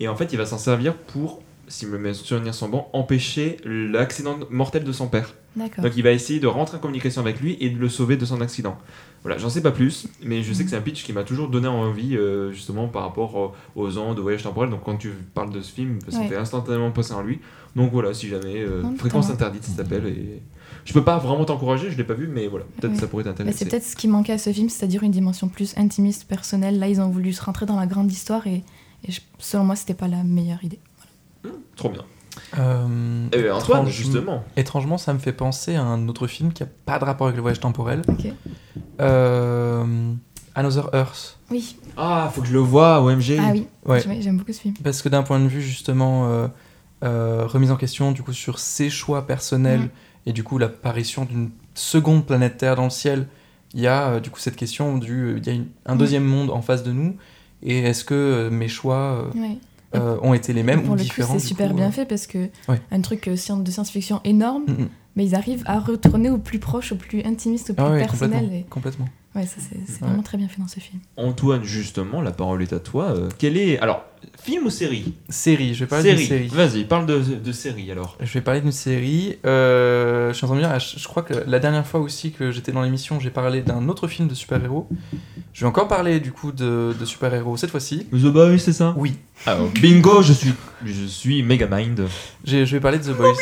Et 0.00 0.08
en 0.08 0.16
fait, 0.16 0.32
il 0.32 0.36
va 0.36 0.46
s'en 0.46 0.58
servir 0.58 0.94
pour, 0.94 1.41
si 1.72 1.86
mes 1.86 2.12
souvenirs 2.14 2.54
sont 2.54 2.68
bons, 2.68 2.84
empêcher 2.92 3.56
l'accident 3.64 4.38
mortel 4.50 4.84
de 4.84 4.92
son 4.92 5.08
père. 5.08 5.34
Donc 5.56 5.92
il 5.96 6.02
va 6.02 6.10
essayer 6.12 6.40
de 6.40 6.46
rentrer 6.46 6.76
en 6.78 6.80
communication 6.80 7.20
avec 7.20 7.40
lui 7.40 7.56
et 7.60 7.68
de 7.70 7.78
le 7.78 7.88
sauver 7.88 8.16
de 8.16 8.24
son 8.24 8.40
accident. 8.40 8.76
Voilà, 9.22 9.38
j'en 9.38 9.50
sais 9.50 9.60
pas 9.62 9.70
plus, 9.70 10.08
mais 10.24 10.42
je 10.42 10.52
sais 10.52 10.64
que 10.64 10.70
c'est 10.70 10.76
un 10.76 10.80
pitch 10.82 11.04
qui 11.04 11.12
m'a 11.12 11.22
toujours 11.24 11.48
donné 11.48 11.68
envie, 11.68 12.16
euh, 12.16 12.50
justement 12.52 12.88
par 12.88 13.02
rapport 13.02 13.38
euh, 13.38 13.80
aux 13.80 13.98
ondes, 13.98 14.18
au 14.18 14.22
voyage 14.22 14.42
temporel. 14.42 14.70
Donc 14.70 14.82
quand 14.84 14.96
tu 14.96 15.10
parles 15.34 15.52
de 15.52 15.60
ce 15.60 15.72
film, 15.72 15.98
ça 16.08 16.18
Ouais. 16.18 16.28
fait 16.28 16.36
instantanément 16.36 16.90
penser 16.90 17.12
en 17.12 17.22
lui. 17.22 17.38
Donc 17.76 17.92
voilà, 17.92 18.12
si 18.14 18.28
jamais, 18.28 18.60
euh, 18.62 18.82
Fréquence 18.98 19.30
interdite, 19.30 19.64
ça 19.64 19.76
s'appelle. 19.76 20.06
Et... 20.06 20.42
Je 20.84 20.92
peux 20.92 21.04
pas 21.04 21.18
vraiment 21.18 21.44
t'encourager, 21.44 21.90
je 21.90 21.96
l'ai 21.96 22.04
pas 22.04 22.14
vu, 22.14 22.26
mais 22.26 22.48
voilà, 22.48 22.64
peut-être 22.80 22.94
Ouais. 22.94 22.98
ça 23.00 23.06
pourrait 23.06 23.24
t'intéresser. 23.24 23.58
c'est 23.58 23.64
peut-être 23.68 23.84
ce 23.84 23.94
qui 23.96 24.08
manquait 24.08 24.32
à 24.32 24.38
ce 24.38 24.52
film, 24.52 24.68
c'est-à-dire 24.68 25.02
une 25.04 25.12
dimension 25.12 25.48
plus 25.48 25.74
intimiste, 25.76 26.24
personnelle. 26.26 26.78
Là, 26.78 26.88
ils 26.88 27.00
ont 27.00 27.08
voulu 27.08 27.32
se 27.32 27.42
rentrer 27.42 27.64
dans 27.66 27.76
la 27.78 27.86
grande 27.86 28.10
histoire 28.10 28.46
et, 28.46 28.64
et 29.06 29.12
je- 29.12 29.20
selon 29.38 29.64
moi, 29.64 29.76
c'était 29.76 29.94
pas 29.94 30.08
la 30.08 30.24
meilleure 30.24 30.64
idée. 30.64 30.80
Trop 31.76 31.88
bien. 31.90 32.02
Euh, 32.58 33.26
Eh 33.32 33.42
ben, 33.42 33.52
Antoine, 33.52 33.82
étrange- 33.82 33.90
justement. 33.92 34.44
Étrangement, 34.56 34.98
ça 34.98 35.12
me 35.12 35.18
fait 35.18 35.32
penser 35.32 35.74
à 35.74 35.82
un 35.82 36.08
autre 36.08 36.26
film 36.26 36.52
qui 36.52 36.62
a 36.62 36.66
pas 36.86 36.98
de 36.98 37.04
rapport 37.04 37.26
avec 37.26 37.36
le 37.36 37.42
voyage 37.42 37.60
temporel. 37.60 38.02
Ok. 38.08 38.26
Euh, 39.00 40.12
Another 40.54 40.88
Earth. 40.94 41.38
Oui. 41.50 41.76
Ah, 41.96 42.30
faut 42.34 42.42
que 42.42 42.46
je 42.48 42.52
le 42.52 42.58
vois, 42.58 43.02
OMG. 43.02 43.38
Ah 43.40 43.50
oui. 43.52 43.66
Ouais. 43.86 44.02
J'aime 44.20 44.36
beaucoup 44.38 44.52
ce 44.52 44.60
film. 44.60 44.74
Parce 44.82 45.02
que 45.02 45.08
d'un 45.08 45.22
point 45.22 45.40
de 45.40 45.46
vue 45.48 45.62
justement 45.62 46.28
euh, 46.28 46.48
euh, 47.04 47.46
remise 47.46 47.70
en 47.70 47.76
question 47.76 48.12
du 48.12 48.22
coup 48.22 48.32
sur 48.32 48.58
ses 48.58 48.90
choix 48.90 49.26
personnels 49.26 49.80
Mhm. 49.80 49.88
et 50.26 50.32
du 50.32 50.44
coup 50.44 50.58
l'apparition 50.58 51.24
d'une 51.24 51.50
seconde 51.74 52.26
planète 52.26 52.58
Terre 52.58 52.76
dans 52.76 52.84
le 52.84 52.90
ciel, 52.90 53.26
il 53.74 53.80
y 53.80 53.86
a 53.86 54.08
euh, 54.10 54.20
du 54.20 54.30
coup 54.30 54.38
cette 54.40 54.56
question 54.56 54.98
du 54.98 55.12
euh, 55.24 55.38
il 55.38 55.46
y 55.46 55.50
a 55.50 55.52
une- 55.54 55.68
un 55.86 55.92
Mhm. 55.94 55.98
deuxième 55.98 56.24
monde 56.24 56.50
en 56.50 56.62
face 56.62 56.82
de 56.82 56.92
nous 56.92 57.16
et 57.62 57.80
est-ce 57.80 58.04
que 58.04 58.14
euh, 58.14 58.50
mes 58.50 58.68
choix 58.68 58.96
euh, 59.34 59.38
Ouais. 59.40 59.56
Euh, 59.94 60.16
ont 60.22 60.34
été 60.34 60.52
les 60.52 60.62
mêmes 60.62 60.82
pour 60.82 60.90
ou 60.92 60.94
le 60.94 60.98
coup, 61.00 61.04
différents 61.04 61.38
c'est 61.38 61.46
super 61.46 61.68
coup, 61.70 61.76
bien 61.76 61.88
euh. 61.88 61.92
fait 61.92 62.06
parce 62.06 62.26
que 62.26 62.48
Ouais. 62.68 62.80
un 62.90 63.00
truc 63.00 63.28
euh, 63.28 63.32
de 63.56 63.70
science-fiction 63.70 64.20
énorme, 64.24 64.64
Mhm. 64.68 64.88
mais 65.16 65.24
ils 65.26 65.34
arrivent 65.34 65.62
à 65.66 65.78
retourner 65.80 66.30
au 66.30 66.38
plus 66.38 66.58
proche, 66.58 66.92
au 66.92 66.96
plus 66.96 67.22
intimiste, 67.24 67.70
au 67.70 67.74
plus 67.74 67.82
Ah 67.84 67.90
ouais, 67.90 67.98
personnel. 67.98 68.40
complètement, 68.40 68.58
Et... 68.58 68.66
complètement. 68.70 69.08
Ouais, 69.34 69.46
ça 69.46 69.56
c'est 69.58 69.76
c'est 69.86 70.00
Ouais. 70.02 70.08
vraiment 70.08 70.22
très 70.22 70.36
bien 70.36 70.46
fait 70.48 70.60
dans 70.60 70.68
ce 70.68 70.78
film. 70.80 71.00
Antoine, 71.16 71.64
justement, 71.64 72.20
la 72.20 72.32
parole 72.32 72.62
est 72.62 72.72
à 72.74 72.80
toi. 72.80 73.04
Euh, 73.12 73.28
quel 73.38 73.56
est. 73.56 73.78
Alors, 73.78 74.04
film 74.44 74.66
ou 74.66 74.70
série 74.70 75.14
Série, 75.28 75.74
je 75.74 75.80
vais 75.80 75.86
parler 75.86 76.14
d'une 76.14 76.26
série. 76.26 76.48
Vas-y, 76.48 76.84
parle 76.84 77.06
de, 77.06 77.18
de 77.18 77.52
série 77.52 77.90
alors. 77.90 78.16
Je 78.20 78.32
vais 78.32 78.40
parler 78.40 78.60
d'une 78.60 78.72
série. 78.72 79.38
Euh, 79.46 80.28
je 80.32 80.34
suis 80.36 80.44
en 80.44 80.48
train 80.48 80.56
de 80.56 80.62
me 80.62 80.66
dire, 80.68 80.78
je 80.80 80.98
je 80.98 81.08
crois 81.08 81.22
que 81.22 81.34
la 81.46 81.58
dernière 81.58 81.86
fois 81.86 82.00
aussi 82.00 82.32
que 82.32 82.50
j'étais 82.50 82.72
dans 82.72 82.82
l'émission, 82.82 83.20
j'ai 83.20 83.30
parlé 83.30 83.62
d'un 83.62 83.88
autre 83.88 84.08
film 84.08 84.28
de 84.28 84.34
super-héros. 84.34 84.88
Je 85.52 85.60
vais 85.60 85.66
encore 85.66 85.88
parler 85.88 86.18
du 86.20 86.32
coup 86.32 86.50
de, 86.52 86.94
de 86.98 87.04
super-héros 87.04 87.56
cette 87.56 87.70
fois-ci. 87.70 88.06
The 88.12 88.26
Boys, 88.32 88.58
c'est 88.58 88.72
ça? 88.72 88.94
Oui, 88.96 89.14
Alors, 89.46 89.68
bingo, 89.80 90.22
je 90.22 90.32
suis, 90.32 90.52
je 90.84 91.04
suis 91.06 91.42
méga 91.42 91.66
mind. 91.70 92.06
j'ai- 92.44 92.66
je 92.66 92.76
vais 92.76 92.80
parler 92.80 92.98
de 92.98 93.04
The 93.04 93.16
Boys. 93.16 93.34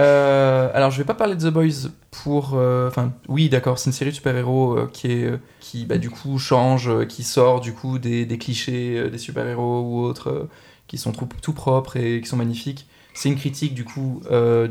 Euh, 0.00 0.70
alors, 0.74 0.90
je 0.90 0.98
vais 0.98 1.04
pas 1.04 1.14
parler 1.14 1.36
de 1.36 1.48
The 1.48 1.52
Boys 1.52 1.90
pour. 2.10 2.52
euh, 2.54 2.88
Enfin, 2.88 3.12
oui, 3.28 3.48
d'accord, 3.48 3.78
c'est 3.78 3.90
une 3.90 3.92
série 3.94 4.10
de 4.10 4.16
super-héros 4.16 4.76
euh, 4.78 4.90
qui 4.92 5.10
est. 5.12 5.30
qui, 5.60 5.86
bah, 5.86 5.98
du 5.98 6.10
coup, 6.10 6.38
change, 6.38 7.06
qui 7.06 7.22
sort 7.22 7.60
du 7.60 7.72
coup 7.72 7.98
des, 7.98 8.26
clichés 8.38 9.08
des 9.10 9.18
super-héros 9.18 9.82
ou 9.82 10.00
autres, 10.00 10.48
qui 10.88 10.98
sont 10.98 11.12
tout, 11.12 11.52
propres 11.52 11.96
et 11.96 12.20
qui 12.20 12.28
sont 12.28 12.36
magnifiques. 12.36 12.86
C'est 13.16 13.28
une 13.28 13.36
critique 13.36 13.74
du 13.74 13.84
coup 13.84 14.22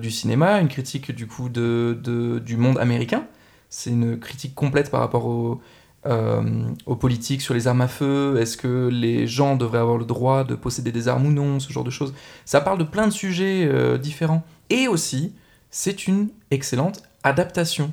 du 0.01 0.11
cinéma, 0.11 0.59
une 0.59 0.67
critique 0.67 1.11
du 1.15 1.27
coup 1.27 1.47
de, 1.47 1.97
de- 2.03 2.39
du 2.39 2.57
monde 2.57 2.77
américain. 2.77 3.25
C'est 3.69 3.89
une 3.89 4.19
critique 4.19 4.53
complète 4.53 4.91
par 4.91 4.99
rapport 4.99 5.25
au, 5.25 5.61
aux 6.85 6.95
politiques 6.97 7.41
sur 7.41 7.53
les 7.53 7.67
armes 7.67 7.79
à 7.81 7.87
feu. 7.87 8.35
Est-ce 8.41 8.57
que 8.57 8.89
les 8.91 9.27
gens 9.27 9.55
devraient 9.55 9.79
avoir 9.79 9.97
le 9.97 10.03
droit 10.03 10.43
de 10.43 10.55
posséder 10.55 10.91
des 10.91 11.07
armes 11.07 11.25
ou 11.27 11.31
non, 11.31 11.61
ce 11.61 11.71
genre 11.71 11.85
de 11.85 11.89
choses. 11.89 12.13
Ça 12.43 12.59
parle 12.59 12.77
de 12.79 12.83
plein 12.83 13.07
de 13.07 13.13
sujets 13.13 13.97
différents. 13.97 14.43
Et 14.69 14.87
aussi, 14.87 15.33
c'est 15.71 16.07
une 16.07 16.29
excellente 16.51 17.03
adaptation 17.23 17.91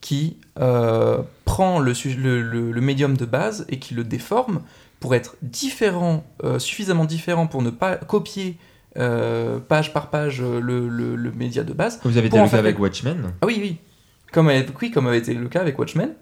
qui 0.00 0.36
euh, 0.60 1.22
prend 1.44 1.78
le, 1.78 1.94
su- 1.94 2.14
le, 2.14 2.42
le- 2.42 2.72
le 2.72 2.80
médium 2.80 3.16
de 3.16 3.24
base 3.24 3.64
et 3.68 3.78
qui 3.78 3.94
le 3.94 4.04
déforme 4.04 4.62
pour 5.00 5.14
être 5.14 5.36
différent, 5.42 6.24
euh, 6.44 6.58
suffisamment 6.58 7.04
différent 7.04 7.46
pour 7.46 7.62
ne 7.62 7.70
pas 7.70 7.96
copier 7.96 8.56
euh, 8.96 9.58
page 9.58 9.92
par 9.92 10.10
page 10.10 10.40
le, 10.40 10.60
le- 10.88 11.16
le 11.16 11.32
média 11.32 11.64
de 11.64 11.72
base. 11.72 12.00
Vous 12.04 12.16
avez 12.16 12.28
été 12.28 12.36
le 12.36 12.42
cas 12.50 12.58
avec 12.58 12.78
Watchmen? 12.78 13.32
Ah 13.42 13.46
oui, 13.46 13.56
oui. 13.60 13.76
Comme, 14.32 14.48
avait- 14.48 14.66
oui, 14.80 14.90
comme 14.90 15.06
avait 15.06 15.18
été 15.18 15.34
le 15.34 15.48
cas 15.48 15.60
avec 15.60 15.78
Watchmen, 15.78 16.14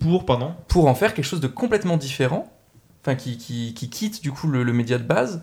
Pour, 0.00 0.24
pardon? 0.26 0.54
Pour 0.68 0.86
en 0.88 0.94
faire 0.94 1.14
quelque 1.14 1.24
chose 1.24 1.40
de 1.40 1.46
complètement 1.48 1.96
différent, 1.96 2.52
enfin 3.02 3.14
qui, 3.16 3.38
qui, 3.38 3.72
qui 3.74 3.88
quitte 3.90 4.22
du 4.22 4.30
coup 4.30 4.46
le, 4.48 4.62
le 4.62 4.72
média 4.72 4.98
de 4.98 5.04
base 5.04 5.42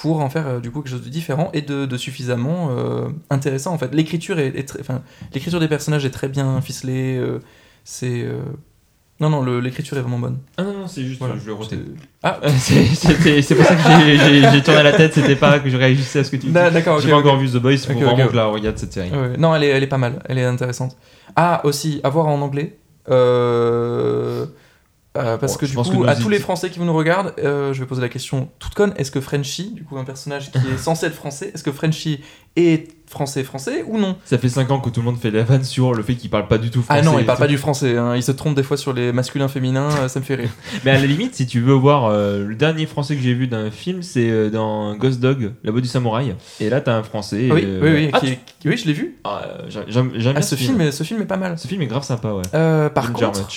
pour 0.00 0.20
en 0.20 0.30
faire 0.30 0.46
euh, 0.46 0.60
du 0.60 0.70
coup 0.70 0.80
quelque 0.82 0.92
chose 0.92 1.04
de 1.04 1.10
différent 1.10 1.50
et 1.52 1.62
de, 1.62 1.84
de 1.86 1.96
suffisamment 1.96 2.68
euh, 2.70 3.08
intéressant 3.30 3.72
en 3.74 3.78
fait. 3.78 3.94
L'écriture 3.94 4.38
est, 4.38 4.48
est 4.56 4.66
très, 4.68 4.80
enfin 4.80 5.02
l'écriture 5.34 5.60
des 5.60 5.68
personnages 5.68 6.04
est 6.04 6.10
très 6.10 6.28
bien 6.28 6.60
ficelée. 6.60 7.16
euh, 7.18 7.38
c'est 7.84 8.22
euh, 8.22 8.40
non 9.20 9.28
non 9.28 9.42
le- 9.42 9.60
l'écriture 9.60 9.98
est 9.98 10.00
vraiment 10.00 10.18
bonne. 10.18 10.38
Ah 10.56 10.62
non, 10.62 10.72
non, 10.72 10.86
c'est 10.86 11.02
juste, 11.04 11.18
Voilà. 11.18 11.34
je 11.38 11.46
le 11.46 11.52
rotais. 11.52 11.76
Ah 12.22 12.40
C'est 12.58 12.86
c'était- 12.86 13.42
c'est 13.42 13.54
pour 13.54 13.64
ça 13.66 13.76
que 13.76 13.82
j'ai- 13.82 14.16
j'ai 14.16 14.50
j'ai 14.50 14.62
tourné 14.62 14.82
la 14.82 14.92
tête, 14.92 15.12
c'était 15.12 15.36
pas 15.36 15.58
que 15.58 15.68
je 15.68 15.76
réagissais 15.76 16.20
à 16.20 16.24
ce 16.24 16.30
que 16.30 16.36
tu 16.36 16.46
dis. 16.46 16.52
Da- 16.52 16.70
d'accord. 16.70 16.98
J'ai 17.00 17.08
ok, 17.08 17.12
pas 17.12 17.18
ok. 17.18 17.26
encore 17.26 17.38
vu 17.38 17.48
The 17.50 17.56
Boys, 17.60 17.76
faut 17.78 17.92
Ok, 17.92 17.98
vraiment 18.02 18.16
que 18.26 18.30
je 18.32 18.36
la 18.36 18.46
regarde 18.46 18.78
cette 18.78 18.92
série. 18.94 19.10
Ouais. 19.10 19.36
Non, 19.36 19.54
elle 19.54 19.64
est, 19.64 19.68
elle 19.68 19.82
est 19.82 19.86
pas 19.86 19.98
mal, 19.98 20.22
elle 20.26 20.38
est 20.38 20.44
intéressante. 20.44 20.96
Ah, 21.36 21.60
aussi, 21.64 22.00
à 22.04 22.08
voir 22.08 22.28
en 22.28 22.40
anglais. 22.40 22.78
Euh, 23.10 24.46
euh, 25.16 25.36
parce 25.38 25.54
Bon, 25.54 25.58
que 25.58 25.66
je 25.66 25.70
du 25.72 25.76
pense 25.76 25.90
coup, 25.90 26.02
que 26.04 26.06
à 26.08 26.14
tous 26.14 26.28
les 26.28 26.38
Français 26.38 26.70
qui 26.70 26.78
vous 26.78 26.84
nous 26.84 26.94
regardent, 26.94 27.32
euh, 27.42 27.72
je 27.72 27.80
vais 27.80 27.86
poser 27.86 28.00
la 28.00 28.08
question 28.08 28.48
toute 28.60 28.74
conne 28.74 28.92
est-ce 28.96 29.10
que 29.10 29.20
Frenchie, 29.20 29.72
du 29.74 29.82
coup, 29.84 29.96
un 29.98 30.04
personnage 30.04 30.52
qui 30.52 30.58
est 30.58 30.78
censé 30.78 31.06
être 31.06 31.14
français, 31.14 31.50
est-ce 31.54 31.64
que 31.64 31.72
Frenchie 31.72 32.20
est 32.56 32.88
français 33.08 33.42
français 33.42 33.84
ou 33.88 33.98
non? 33.98 34.16
Ça 34.24 34.38
fait 34.38 34.48
5 34.48 34.70
ans 34.70 34.78
que 34.80 34.88
tout 34.88 35.00
le 35.00 35.06
monde 35.06 35.18
fait 35.18 35.32
la 35.32 35.42
vanne 35.42 35.64
sur 35.64 35.94
le 35.94 36.02
fait 36.04 36.14
qu'il 36.14 36.30
parle 36.30 36.46
pas 36.46 36.58
du 36.58 36.70
tout 36.70 36.82
français. 36.82 37.00
Ah 37.02 37.04
non, 37.04 37.18
il 37.18 37.26
parle 37.26 37.38
tout. 37.38 37.42
pas 37.42 37.48
du 37.48 37.58
français, 37.58 37.96
hein. 37.96 38.14
il 38.14 38.22
se 38.22 38.30
trompe 38.30 38.54
des 38.54 38.62
fois 38.62 38.76
sur 38.76 38.92
les 38.92 39.12
masculins 39.12 39.48
féminins, 39.48 39.88
euh, 40.00 40.06
ça 40.08 40.20
me 40.20 40.24
fait 40.24 40.36
rire. 40.36 40.50
Mais 40.84 40.92
à 40.92 40.98
la 41.00 41.06
limite, 41.06 41.34
si 41.34 41.46
tu 41.46 41.60
veux 41.60 41.74
voir 41.74 42.04
euh, 42.06 42.44
le 42.46 42.54
dernier 42.54 42.86
français 42.86 43.16
que 43.16 43.22
j'ai 43.22 43.34
vu 43.34 43.48
d'un 43.48 43.70
film, 43.72 44.02
c'est 44.02 44.48
dans 44.50 44.94
Ghost 44.94 45.18
Dog, 45.20 45.52
La 45.64 45.72
Voix 45.72 45.80
du 45.80 45.88
Samouraï. 45.88 46.36
Et 46.60 46.70
là, 46.70 46.80
t'as 46.80 46.94
un 46.96 47.02
français. 47.02 47.48
oui, 47.50 47.66
oui, 47.82 47.88
oui, 47.92 48.10
ah, 48.12 48.20
qui 48.20 48.26
est- 48.28 48.38
qui- 48.60 48.68
oui, 48.68 48.76
je 48.76 48.86
l'ai 48.86 48.92
vu. 48.92 49.16
ah, 49.24 49.42
j'aime 49.88 50.12
Ah, 50.36 50.42
ce, 50.42 50.54
film, 50.54 50.80
est, 50.80 50.92
ce 50.92 51.02
film 51.02 51.20
est 51.20 51.26
pas 51.26 51.36
mal. 51.36 51.58
Ce 51.58 51.66
film 51.66 51.82
est 51.82 51.86
grave 51.88 52.04
sympa, 52.04 52.32
ouais. 52.32 52.42
Par 52.90 53.06
Ginger 53.06 53.26
contre. 53.26 53.48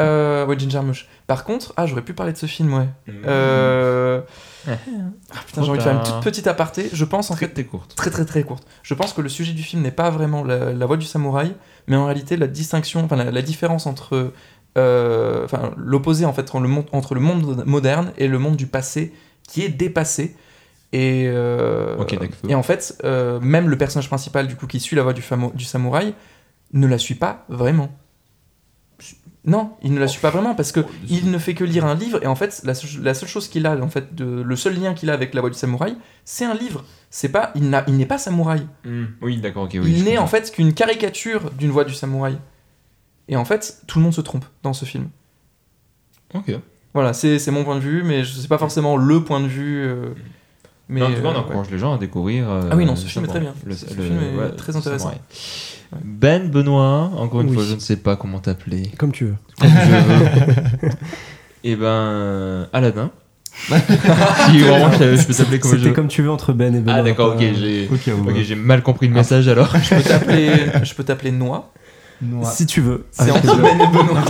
Euh, 0.00 0.46
ouais, 0.46 0.58
Ginger 0.58 0.82
Mush. 0.82 1.08
Par 1.26 1.44
contre, 1.44 1.72
ah, 1.76 1.86
j'aurais 1.86 2.02
pu 2.02 2.14
parler 2.14 2.32
de 2.32 2.38
ce 2.38 2.46
film, 2.46 2.72
ouais. 2.74 2.88
Euh... 3.26 4.20
Ah, 4.66 4.72
putain, 5.46 5.62
j'ai 5.62 5.70
envie 5.70 5.78
de 5.78 5.82
faire 5.82 5.94
une 5.94 6.02
toute 6.02 6.20
petite 6.22 6.46
aparté. 6.46 6.88
Je 6.92 7.04
pense 7.04 7.30
en 7.30 7.36
fait 7.36 7.48
Très 7.48 7.62
très 7.62 7.64
courte. 7.64 7.94
très 7.94 8.10
très 8.10 8.24
très 8.24 8.42
courte. 8.42 8.66
Je 8.82 8.94
pense 8.94 9.12
que 9.12 9.20
le 9.20 9.28
sujet 9.28 9.52
du 9.52 9.62
film 9.62 9.82
n'est 9.82 9.90
pas 9.90 10.10
vraiment 10.10 10.44
la, 10.44 10.72
la 10.72 10.86
voix 10.86 10.96
du 10.96 11.06
samouraï, 11.06 11.54
mais 11.86 11.96
en 11.96 12.04
réalité 12.04 12.36
la 12.36 12.46
distinction, 12.46 13.04
enfin 13.04 13.16
la, 13.16 13.30
la 13.30 13.42
différence 13.42 13.86
entre, 13.86 14.32
euh, 14.76 15.44
enfin 15.44 15.72
l'opposé 15.76 16.24
en 16.24 16.32
fait 16.32 16.42
entre 16.42 16.60
le, 16.60 16.68
monde, 16.68 16.86
entre 16.92 17.14
le 17.14 17.20
monde 17.20 17.64
moderne 17.66 18.12
et 18.18 18.28
le 18.28 18.38
monde 18.38 18.56
du 18.56 18.66
passé 18.66 19.12
qui 19.48 19.62
est 19.62 19.68
dépassé. 19.70 20.36
Et, 20.92 21.24
euh, 21.26 21.96
et 22.48 22.54
en 22.54 22.62
fait, 22.62 22.98
euh, 23.04 23.40
même 23.40 23.68
le 23.68 23.76
personnage 23.76 24.08
principal 24.08 24.46
du 24.46 24.56
coup 24.56 24.66
qui 24.66 24.80
suit 24.80 24.96
la 24.96 25.02
voix 25.02 25.12
du 25.12 25.64
samouraï 25.64 26.14
ne 26.72 26.86
la 26.86 26.98
suit 26.98 27.14
pas 27.14 27.44
vraiment. 27.48 27.90
Non, 29.48 29.72
il 29.82 29.92
ne 29.94 29.98
la 29.98 30.06
suit 30.08 30.20
pas 30.20 30.30
vraiment 30.30 30.54
parce 30.54 30.70
que 30.72 30.80
il 31.08 31.30
ne 31.30 31.38
fait 31.38 31.54
que 31.54 31.64
lire 31.64 31.84
un 31.86 31.94
livre 31.94 32.22
et 32.22 32.26
en 32.26 32.34
fait 32.36 32.60
la, 32.64 32.74
seule- 32.74 33.02
la 33.02 33.14
seule 33.14 33.28
chose 33.28 33.48
qu'il 33.48 33.66
a 33.66 33.76
en 33.82 33.88
fait 33.88 34.14
de, 34.14 34.24
le 34.42 34.56
seul 34.56 34.78
lien 34.78 34.94
qu'il 34.94 35.08
a 35.10 35.14
avec 35.14 35.32
la 35.34 35.40
voie 35.40 35.48
du 35.50 35.56
samouraï, 35.58 35.96
c'est 36.24 36.44
un 36.44 36.54
livre. 36.54 36.84
C'est 37.10 37.30
pas 37.30 37.50
il 37.54 37.70
n'a 37.70 37.82
il 37.88 37.96
n'est 37.96 38.06
pas 38.06 38.18
samouraï. 38.18 38.66
Hmm, 38.84 39.04
Oui, 39.22 39.38
d'accord, 39.40 39.64
ok. 39.64 39.70
Oui, 39.82 39.92
il 39.96 40.04
n'est 40.04 40.18
en 40.18 40.26
fait 40.26 40.50
qu'une 40.52 40.74
caricature 40.74 41.50
d'une 41.52 41.70
voie 41.70 41.84
du 41.84 41.94
samouraï. 41.94 42.38
Et 43.28 43.36
en 43.36 43.44
fait, 43.44 43.82
tout 43.86 43.98
le 43.98 44.04
monde 44.04 44.14
se 44.14 44.20
trompe 44.20 44.44
dans 44.62 44.72
ce 44.72 44.84
film. 44.84 45.08
Ok. 46.34 46.52
Voilà, 46.94 47.12
c'est 47.12 47.38
c'est 47.38 47.50
mon 47.50 47.64
point 47.64 47.76
de 47.76 47.80
vue, 47.80 48.02
mais 48.02 48.24
je 48.24 48.34
sais 48.34 48.48
pas 48.48 48.58
forcément 48.58 48.96
le 48.96 49.22
point 49.24 49.40
de 49.40 49.46
vue. 49.46 49.82
euh, 49.84 50.10
mais 50.88 51.02
en 51.02 51.06
tout 51.08 51.14
cas, 51.22 51.28
on 51.28 51.34
euh, 51.34 51.38
encourage 51.38 51.70
les 51.70 51.78
gens 51.78 51.94
à 51.94 51.98
découvrir. 51.98 52.48
euh, 52.50 52.68
Ah 52.70 52.76
oui, 52.76 52.84
non, 52.86 52.96
ce 52.96 53.06
film 53.06 53.24
est 53.24 53.28
très 53.28 53.40
bien. 53.40 53.54
Le, 53.64 53.74
Ce 53.74 53.86
le- 53.94 54.02
film 54.02 54.18
est 54.18 54.38
ouais, 54.38 54.50
très 54.56 54.74
intéressant. 54.76 55.12
Ben 56.04 56.48
Benoît, 56.50 57.10
encore 57.16 57.40
une 57.40 57.48
Oui. 57.48 57.54
fois, 57.54 57.64
je 57.64 57.74
ne 57.74 57.80
sais 57.80 57.96
pas 57.96 58.16
comment 58.16 58.38
t'appeler. 58.40 58.90
Comme 58.98 59.12
tu 59.12 59.24
veux. 59.26 59.34
Comme 59.60 59.70
je 59.70 60.86
veux. 60.86 60.90
Et 61.64 61.76
ben, 61.76 62.68
Aladdin. 62.72 63.10
si 63.68 64.58
vraiment 64.60 64.92
je, 64.92 65.16
je 65.16 65.26
peux 65.26 65.34
t'appeler 65.34 65.58
comme 65.58 65.72
je 65.72 65.76
veux. 65.88 65.92
comme 65.92 66.06
tu 66.08 66.22
veux 66.22 66.30
entre 66.30 66.52
Ben 66.52 66.72
et 66.76 66.80
Ben. 66.80 66.92
Ah 66.96 67.02
d'accord, 67.02 67.34
ok, 67.34 67.40
j'ai 67.58 67.88
Ok, 67.92 68.08
ok, 68.20 68.26
ouais. 68.28 68.44
j'ai 68.44 68.54
mal 68.54 68.82
compris 68.82 69.08
le 69.08 69.14
message 69.14 69.48
alors. 69.48 69.74
Je 69.82 69.94
peux 69.96 70.02
t'appeler, 70.02 70.50
je 70.84 70.94
peux 70.94 71.02
t'appeler 71.02 71.32
Si 72.44 72.66
tu 72.66 72.80
veux. 72.80 73.06
C'est 73.12 73.30
Avec 73.30 73.36
entre. 73.44 73.56
Ben 73.62 73.80
et 73.80 73.86
Benoît. 73.86 74.22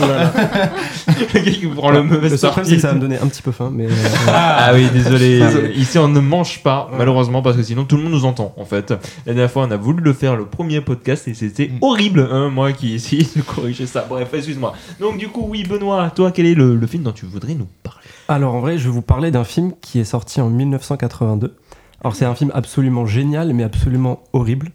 le 1.35 1.40
gars 1.40 1.51
qui 1.51 1.66
prend 1.66 1.90
le 1.90 2.03
mauvais 2.03 2.29
Le 2.29 2.37
seul 2.37 2.51
problème, 2.51 2.68
c'est 2.68 2.77
que 2.77 2.83
ça 2.83 2.88
va 2.88 2.94
me 2.94 3.01
donner 3.01 3.18
un 3.18 3.27
petit 3.27 3.42
peu 3.42 3.53
faim, 3.53 3.70
mais. 3.72 3.87
euh, 3.87 3.90
Ah 4.29 4.70
oui, 4.74 4.88
désolé. 4.92 5.38
Désolé. 5.40 5.72
Ici, 5.74 5.98
on 5.98 6.09
ne 6.09 6.20
mange 6.20 6.62
pas, 6.62 6.90
malheureusement, 6.96 7.40
parce 7.42 7.57
que 7.57 7.62
sinon 7.62 7.85
tout 7.85 7.96
le 7.96 8.03
monde 8.03 8.12
nous 8.12 8.24
entend. 8.24 8.53
En 8.57 8.64
fait, 8.64 8.90
la 8.90 9.33
dernière 9.35 9.51
fois, 9.51 9.64
on 9.66 9.70
a 9.70 9.77
voulu 9.77 10.03
le 10.03 10.12
faire 10.12 10.37
le 10.37 10.44
premier 10.44 10.81
podcast 10.81 11.29
et 11.29 11.35
c'était 11.35 11.68
Mm. 11.68 11.79
horrible. 11.83 12.29
hein, 12.31 12.51
moi 12.51 12.72
qui 12.72 12.94
essayais 12.94 13.27
de 13.37 13.42
corriger 13.42 13.87
ça. 13.87 14.07
Bref, 14.09 14.29
excuse-moi. 14.33 14.74
Donc, 15.01 15.18
du 15.18 15.29
coup, 15.29 15.46
oui, 15.48 15.64
Benoît, 15.64 16.11
toi, 16.14 16.31
quel 16.31 16.46
est 16.46 16.55
le, 16.55 16.77
le 16.77 16.87
film 16.87 17.03
dont 17.05 17.12
tu 17.12 17.27
voudrais 17.27 17.55
nous 17.55 17.68
parler? 17.83 17.98
Alors 18.29 18.55
en 18.55 18.61
vrai, 18.61 18.77
je 18.79 18.85
vais 18.85 18.90
vous 18.92 19.01
parler 19.03 19.31
d'un 19.31 19.44
film 19.44 19.72
qui 19.81 19.98
est 20.01 20.05
sorti 20.05 20.40
en 20.42 20.51
1982. 20.51 21.57
Alors 22.03 22.14
c'est 22.14 22.27
un 22.27 22.35
film 22.35 22.53
absolument 22.55 23.07
génial, 23.07 23.53
mais 23.55 23.64
absolument 23.64 24.20
horrible, 24.33 24.70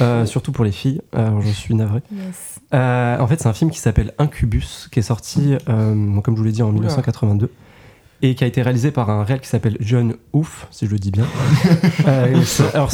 euh, 0.00 0.26
surtout 0.26 0.52
pour 0.52 0.64
les 0.64 0.72
filles. 0.72 1.00
Alors 1.12 1.40
j'en 1.42 1.52
suis 1.52 1.74
navré. 1.74 2.00
Yes. 2.12 2.60
Euh, 2.74 3.18
en 3.18 3.26
fait, 3.26 3.40
c'est 3.40 3.48
un 3.48 3.52
film 3.52 3.70
qui 3.70 3.78
s'appelle 3.78 4.12
Incubus, 4.18 4.88
qui 4.90 4.98
est 5.00 5.02
sorti, 5.02 5.54
euh, 5.68 6.20
comme 6.22 6.34
je 6.34 6.38
vous 6.38 6.44
l'ai 6.46 6.52
dit, 6.52 6.62
en 6.62 6.72
1982, 6.72 7.50
et 8.22 8.34
qui 8.34 8.44
a 8.44 8.46
été 8.46 8.62
réalisé 8.62 8.90
par 8.90 9.10
un 9.10 9.24
réal 9.24 9.40
qui 9.40 9.48
s'appelle 9.48 9.76
John 9.80 10.14
Ouf, 10.32 10.66
si 10.70 10.86
je 10.86 10.90
le 10.92 10.98
dis 10.98 11.10
bien. 11.10 11.24
Euh, 12.06 12.42
c'est- 12.44 12.74
alors, 12.74 12.90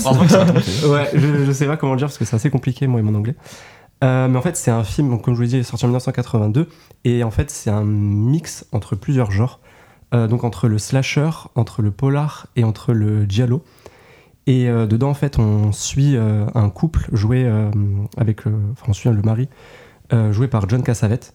ouais, 0.88 1.10
je, 1.14 1.44
je 1.46 1.52
sais 1.52 1.66
pas 1.66 1.76
comment 1.76 1.92
le 1.92 1.98
dire 1.98 2.08
parce 2.08 2.18
que 2.18 2.24
c'est 2.24 2.36
assez 2.36 2.50
compliqué, 2.50 2.86
moi 2.86 3.00
et 3.00 3.02
mon 3.02 3.14
anglais. 3.14 3.34
Euh, 4.04 4.28
mais 4.28 4.36
en 4.38 4.42
fait, 4.42 4.56
c'est 4.56 4.70
un 4.70 4.84
film, 4.84 5.10
donc, 5.10 5.22
comme 5.22 5.34
je 5.34 5.38
vous 5.38 5.42
l'ai 5.42 5.48
dit, 5.48 5.64
sorti 5.64 5.84
en 5.84 5.88
1982, 5.88 6.68
et 7.04 7.24
en 7.24 7.30
fait, 7.30 7.50
c'est 7.50 7.70
un 7.70 7.84
mix 7.84 8.66
entre 8.72 8.96
plusieurs 8.96 9.30
genres. 9.30 9.60
Euh, 10.14 10.26
donc 10.26 10.42
entre 10.42 10.68
le 10.68 10.78
slasher, 10.78 11.28
entre 11.54 11.82
le 11.82 11.90
polar 11.90 12.46
et 12.56 12.64
entre 12.64 12.94
le 12.94 13.26
giallo. 13.28 13.62
Et 14.48 14.68
euh, 14.68 14.86
dedans, 14.86 15.10
en 15.10 15.14
fait, 15.14 15.38
on 15.38 15.70
suit 15.72 16.16
euh, 16.16 16.46
un 16.54 16.70
couple 16.70 17.06
joué 17.12 17.44
euh, 17.44 17.70
avec, 18.16 18.46
enfin, 18.46 18.86
on 18.88 18.92
suit 18.92 19.10
le 19.10 19.22
mari 19.22 19.48
joué 20.30 20.48
par 20.48 20.66
John 20.68 20.82
Cassavetes. 20.82 21.34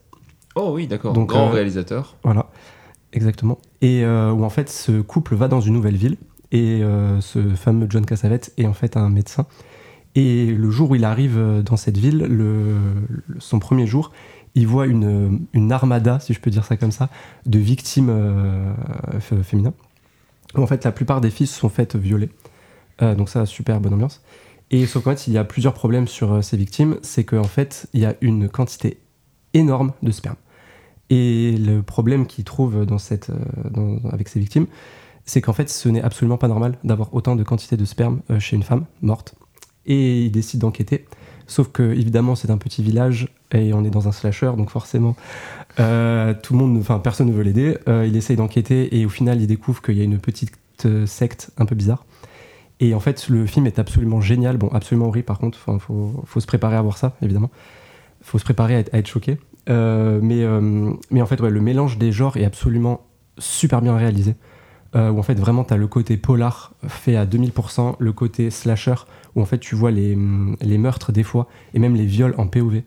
Oh 0.55 0.71
oui, 0.73 0.87
d'accord. 0.87 1.13
Donc, 1.13 1.29
Grand 1.29 1.49
réalisateur. 1.49 2.17
Voilà, 2.23 2.49
exactement. 3.13 3.59
Et 3.81 4.03
où 4.03 4.43
en 4.43 4.49
fait, 4.49 4.67
ce 4.67 4.99
couple 5.01 5.35
va 5.35 5.47
dans 5.47 5.61
une 5.61 5.75
nouvelle 5.75 5.95
ville 5.95 6.17
et 6.51 6.81
ce 7.19 7.49
fameux 7.55 7.85
John 7.87 8.03
Cassavetes 8.03 8.51
est 8.57 8.65
en 8.65 8.73
fait 8.73 8.97
un 8.97 9.09
médecin. 9.09 9.45
Et 10.15 10.47
le 10.47 10.69
jour 10.71 10.89
où 10.89 10.95
il 10.95 11.05
arrive 11.05 11.39
dans 11.63 11.77
cette 11.77 11.97
ville, 11.97 12.17
le, 12.19 12.65
le- 13.09 13.39
son 13.39 13.59
premier 13.59 13.85
jour, 13.85 14.11
il 14.55 14.65
voit 14.67 14.87
une, 14.87 15.45
une 15.53 15.71
armada, 15.71 16.19
si 16.19 16.33
je 16.33 16.39
peux 16.39 16.49
dire 16.49 16.65
ça 16.65 16.75
comme 16.75 16.91
ça, 16.91 17.09
de 17.45 17.59
victimes 17.59 18.11
f- 19.13 19.43
féminins. 19.43 19.73
Où 20.55 20.61
en 20.63 20.67
fait, 20.67 20.83
la 20.83 20.91
plupart 20.91 21.21
des 21.21 21.29
filles 21.29 21.47
se 21.47 21.59
sont 21.59 21.69
faites 21.69 21.95
violer. 21.95 22.29
Euh, 23.01 23.15
donc 23.15 23.29
ça, 23.29 23.45
super 23.45 23.79
bonne 23.79 23.93
ambiance. 23.93 24.21
Et 24.71 24.85
sauf 24.85 25.03
qu'en 25.03 25.11
fait, 25.11 25.27
il 25.27 25.33
y 25.33 25.37
a 25.37 25.43
plusieurs 25.43 25.73
problèmes 25.73 26.07
sur 26.07 26.33
euh, 26.33 26.41
ces 26.41 26.57
victimes. 26.57 26.97
C'est 27.01 27.23
qu'en 27.23 27.43
fait, 27.43 27.87
il 27.93 28.01
y 28.01 28.05
a 28.05 28.15
une 28.21 28.49
quantité 28.49 28.99
énorme 29.53 29.93
de 30.01 30.11
sperme. 30.11 30.35
Et 31.09 31.57
le 31.57 31.81
problème 31.83 32.25
qu'ils 32.25 32.43
trouvent 32.43 32.77
euh, 32.77 33.97
avec 34.11 34.27
ces 34.29 34.39
victimes, 34.39 34.67
c'est 35.25 35.41
qu'en 35.41 35.53
fait, 35.53 35.69
ce 35.69 35.89
n'est 35.89 36.01
absolument 36.01 36.37
pas 36.37 36.47
normal 36.47 36.77
d'avoir 36.83 37.13
autant 37.13 37.35
de 37.35 37.43
quantité 37.43 37.77
de 37.77 37.85
sperme 37.85 38.21
chez 38.39 38.55
une 38.55 38.63
femme 38.63 38.85
morte. 39.01 39.35
Et 39.85 40.23
ils 40.23 40.31
décident 40.31 40.67
d'enquêter. 40.67 41.05
Sauf 41.45 41.69
que, 41.71 41.83
évidemment, 41.83 42.35
c'est 42.35 42.49
un 42.49 42.57
petit 42.57 42.81
village 42.81 43.27
et 43.51 43.73
on 43.73 43.83
est 43.83 43.89
dans 43.89 44.07
un 44.07 44.11
slasher, 44.11 44.51
donc 44.57 44.69
forcément, 44.69 45.15
tout 45.75 45.83
le 45.83 46.53
monde, 46.53 46.77
enfin, 46.77 46.99
personne 46.99 47.27
ne 47.27 47.33
veut 47.33 47.43
l'aider. 47.43 47.77
Il 47.87 48.15
essaye 48.15 48.37
d'enquêter 48.37 48.97
et 48.97 49.05
au 49.05 49.09
final, 49.09 49.41
il 49.41 49.47
découvre 49.47 49.81
qu'il 49.81 49.97
y 49.97 50.01
a 50.01 50.05
une 50.05 50.19
petite 50.19 50.57
secte 51.05 51.51
un 51.57 51.65
peu 51.65 51.75
bizarre. 51.75 52.05
Et 52.83 52.93
en 52.93 52.99
fait, 52.99 53.29
le 53.29 53.45
film 53.45 53.65
est 53.65 53.79
absolument 53.79 54.19
génial. 54.19 54.57
Bon, 54.57 54.67
absolument 54.67 55.07
horrible 55.07 55.25
par 55.25 55.39
contre. 55.39 55.57
Il 55.69 55.79
faut, 55.79 56.21
faut 56.25 56.39
se 56.41 56.45
préparer 56.45 56.75
à 56.75 56.81
voir 56.81 56.97
ça, 56.97 57.15
évidemment. 57.21 57.49
faut 58.21 58.37
se 58.37 58.43
préparer 58.43 58.75
à 58.75 58.79
être, 58.79 58.93
à 58.93 58.97
être 58.97 59.07
choqué. 59.07 59.37
Euh, 59.69 60.19
mais, 60.21 60.43
euh, 60.43 60.91
mais 61.09 61.21
en 61.21 61.25
fait, 61.25 61.39
ouais, 61.39 61.49
le 61.49 61.61
mélange 61.61 61.97
des 61.97 62.11
genres 62.11 62.35
est 62.35 62.43
absolument 62.43 63.05
super 63.37 63.81
bien 63.81 63.95
réalisé. 63.95 64.35
Euh, 64.95 65.11
où 65.11 65.17
en 65.17 65.23
fait, 65.23 65.39
vraiment, 65.39 65.63
tu 65.63 65.73
as 65.73 65.77
le 65.77 65.87
côté 65.87 66.17
polar 66.17 66.73
fait 66.85 67.15
à 67.15 67.25
2000%, 67.25 67.95
le 67.99 68.11
côté 68.11 68.49
slasher, 68.49 68.95
où 69.35 69.41
en 69.41 69.45
fait, 69.45 69.59
tu 69.59 69.75
vois 69.75 69.89
les, 69.89 70.17
les 70.59 70.77
meurtres 70.77 71.13
des 71.13 71.23
fois, 71.23 71.47
et 71.73 71.79
même 71.79 71.95
les 71.95 72.05
viols 72.05 72.35
en 72.37 72.47
POV. 72.47 72.81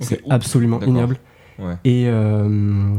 C'est 0.00 0.22
absolument 0.28 0.80
ignoble. 0.80 1.18
Ouais. 1.60 1.74
Et, 1.84 2.08
euh, 2.08 2.96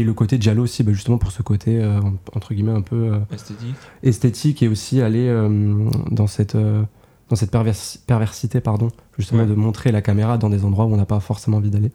et 0.00 0.04
le 0.04 0.12
côté 0.14 0.38
Giallo 0.40 0.62
aussi, 0.62 0.82
bah, 0.82 0.92
justement 0.92 1.18
pour 1.18 1.32
ce 1.32 1.42
côté, 1.42 1.78
euh, 1.80 2.00
entre 2.34 2.54
guillemets, 2.54 2.72
un 2.72 2.80
peu 2.82 2.96
euh, 3.14 3.18
Esthétique. 3.32 3.74
esthétique 4.02 4.62
et 4.62 4.68
aussi 4.68 5.00
aller 5.02 5.26
euh, 5.28 5.88
dans 6.10 6.26
cette, 6.26 6.56
dans 6.56 7.36
cette 7.36 7.52
perversi- 7.52 7.98
perversité, 8.06 8.60
pardon, 8.60 8.88
justement 9.18 9.42
Ouais. 9.42 9.48
de 9.48 9.54
montrer 9.54 9.92
la 9.92 10.02
caméra 10.02 10.38
dans 10.38 10.50
des 10.50 10.64
endroits 10.64 10.84
où 10.86 10.92
on 10.92 10.96
n'a 10.96 11.06
pas 11.06 11.20
forcément 11.20 11.56
envie 11.58 11.70
d'aller. 11.70 11.90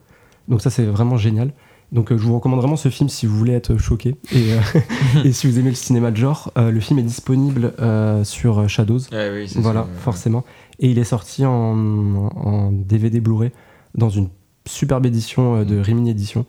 Donc 0.48 0.62
ça, 0.62 0.70
c'est 0.70 0.86
vraiment 0.86 1.18
génial. 1.18 1.52
Donc 1.94 2.12
euh, 2.12 2.18
je 2.18 2.24
vous 2.24 2.36
recommande 2.36 2.60
vraiment 2.60 2.76
ce 2.76 2.90
film 2.90 3.08
si 3.08 3.26
vous 3.26 3.38
voulez 3.38 3.54
être 3.54 3.78
choqué 3.78 4.16
et, 4.34 4.52
euh, 4.54 4.60
et 5.24 5.32
si 5.32 5.48
vous 5.48 5.58
aimez 5.58 5.70
le 5.70 5.76
cinéma 5.76 6.12
de 6.12 6.18
genre. 6.18 6.52
Euh, 6.58 6.70
le 6.70 6.80
film 6.82 7.00
est 7.00 7.04
disponible 7.04 7.74
sur 8.24 8.68
Shadows, 8.70 9.00
Ah 9.14 9.28
oui, 9.32 9.50
voilà, 9.56 9.82
ça, 9.84 9.86
ouais. 9.86 9.92
forcément. 10.00 10.44
Et 10.80 10.92
il 10.92 11.00
est 11.00 11.06
sorti 11.06 11.46
en, 11.46 11.52
en 11.54 12.72
DVD 12.74 13.22
Blu-ray 13.22 13.52
dans 13.96 14.10
une 14.10 14.28
superbe 14.68 15.06
édition 15.06 15.56
euh, 15.58 15.66
de 15.66 15.80
Rimini 15.80 16.12
Edition 16.12 16.46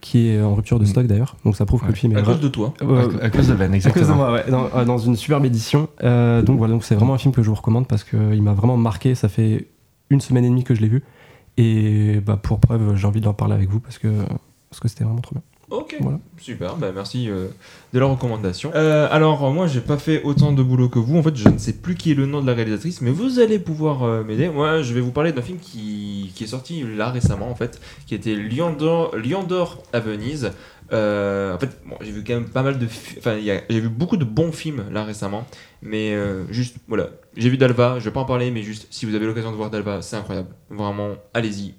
qui 0.00 0.28
est 0.28 0.42
en 0.42 0.54
rupture 0.56 0.80
de 0.80 0.84
stock 0.84 1.06
d'ailleurs. 1.06 1.36
Donc 1.44 1.56
ça 1.56 1.64
prouve 1.66 1.82
que 1.82 1.86
le 1.86 1.94
film 1.94 2.12
est 2.16 2.20
À 2.20 2.22
cause 2.22 2.40
de 2.40 2.48
toi. 2.48 2.74
Ouais, 2.82 3.04
à, 3.22 3.26
à 3.26 3.30
cause 3.30 3.48
de 3.48 3.54
Ben, 3.54 3.72
à 3.72 3.76
cause 3.76 3.84
de 3.84 3.88
exactement. 3.88 4.16
moi, 4.16 4.32
ouais, 4.32 4.44
dans, 4.50 4.68
euh, 4.74 4.84
dans 4.84 4.98
une 4.98 5.14
superbe 5.16 5.44
édition. 5.44 5.88
Euh, 6.02 6.42
donc 6.42 6.58
voilà, 6.58 6.72
donc 6.72 6.84
c'est 6.84 6.96
vraiment 6.96 7.14
un 7.14 7.18
film 7.18 7.32
que 7.32 7.42
je 7.42 7.48
vous 7.48 7.54
recommande 7.54 7.86
parce 7.86 8.02
qu'il 8.04 8.42
m'a 8.42 8.54
vraiment 8.54 8.76
marqué. 8.76 9.14
Ça 9.14 9.28
fait 9.28 9.68
une 10.10 10.20
semaine 10.20 10.44
et 10.44 10.48
demie 10.48 10.64
que 10.64 10.74
je 10.74 10.80
l'ai 10.80 10.88
vu. 10.88 11.02
Et 11.58 12.20
bah, 12.26 12.36
pour 12.36 12.58
preuve, 12.58 12.96
j'ai 12.96 13.06
envie 13.06 13.20
d'en 13.20 13.34
parler 13.34 13.54
avec 13.54 13.68
vous 13.68 13.78
parce 13.78 13.98
que 13.98 14.08
parce 14.68 14.80
que 14.80 14.88
c'était 14.88 15.04
vraiment 15.04 15.20
trop 15.20 15.34
bien. 15.34 15.42
Ok, 15.72 15.96
Voilà. 16.00 16.18
super, 16.38 16.76
bah 16.76 16.92
merci 16.94 17.30
euh, 17.30 17.48
de 17.94 17.98
la 17.98 18.04
recommandation. 18.04 18.70
Euh, 18.74 19.08
alors, 19.10 19.50
moi, 19.50 19.66
j'ai 19.66 19.80
pas 19.80 19.96
fait 19.96 20.22
autant 20.22 20.52
de 20.52 20.62
boulot 20.62 20.90
que 20.90 20.98
vous. 20.98 21.16
En 21.16 21.22
fait, 21.22 21.34
je 21.34 21.48
ne 21.48 21.56
sais 21.56 21.72
plus 21.72 21.94
qui 21.94 22.10
est 22.10 22.14
le 22.14 22.26
nom 22.26 22.42
de 22.42 22.46
la 22.46 22.52
réalisatrice, 22.52 23.00
mais 23.00 23.10
vous 23.10 23.38
allez 23.40 23.58
pouvoir 23.58 24.02
euh, 24.02 24.22
m'aider. 24.22 24.50
Moi, 24.50 24.82
je 24.82 24.92
vais 24.92 25.00
vous 25.00 25.12
parler 25.12 25.32
d'un 25.32 25.40
film 25.40 25.58
qui, 25.58 26.30
qui 26.34 26.44
est 26.44 26.48
sorti 26.48 26.84
là 26.96 27.10
récemment, 27.10 27.50
en 27.50 27.54
fait, 27.54 27.80
qui 28.06 28.14
était 28.14 28.34
Lion 28.34 28.74
d'Or 28.74 29.82
à 29.94 30.00
Venise. 30.00 30.50
Euh, 30.92 31.54
en 31.54 31.58
fait, 31.58 31.70
bon, 31.86 31.96
j'ai 32.02 32.10
vu 32.12 32.22
quand 32.22 32.34
même 32.34 32.50
pas 32.50 32.62
mal 32.62 32.78
de. 32.78 32.86
fi- 32.86 33.16
Enfin, 33.18 33.38
j'ai 33.40 33.80
vu 33.80 33.88
beaucoup 33.88 34.18
de 34.18 34.24
bons 34.24 34.52
films 34.52 34.84
là 34.90 35.04
récemment, 35.04 35.46
mais 35.80 36.12
euh, 36.14 36.44
juste, 36.52 36.76
voilà. 36.86 37.08
J'ai 37.34 37.48
vu 37.48 37.56
Dalva, 37.56 37.98
je 37.98 38.04
vais 38.04 38.10
pas 38.10 38.20
en 38.20 38.26
parler, 38.26 38.50
mais 38.50 38.60
juste, 38.62 38.88
si 38.90 39.06
vous 39.06 39.14
avez 39.14 39.24
l'occasion 39.24 39.50
de 39.50 39.56
voir 39.56 39.70
Dalva, 39.70 40.02
c'est 40.02 40.16
incroyable. 40.16 40.48
Vraiment, 40.68 41.12
allez-y. 41.32 41.72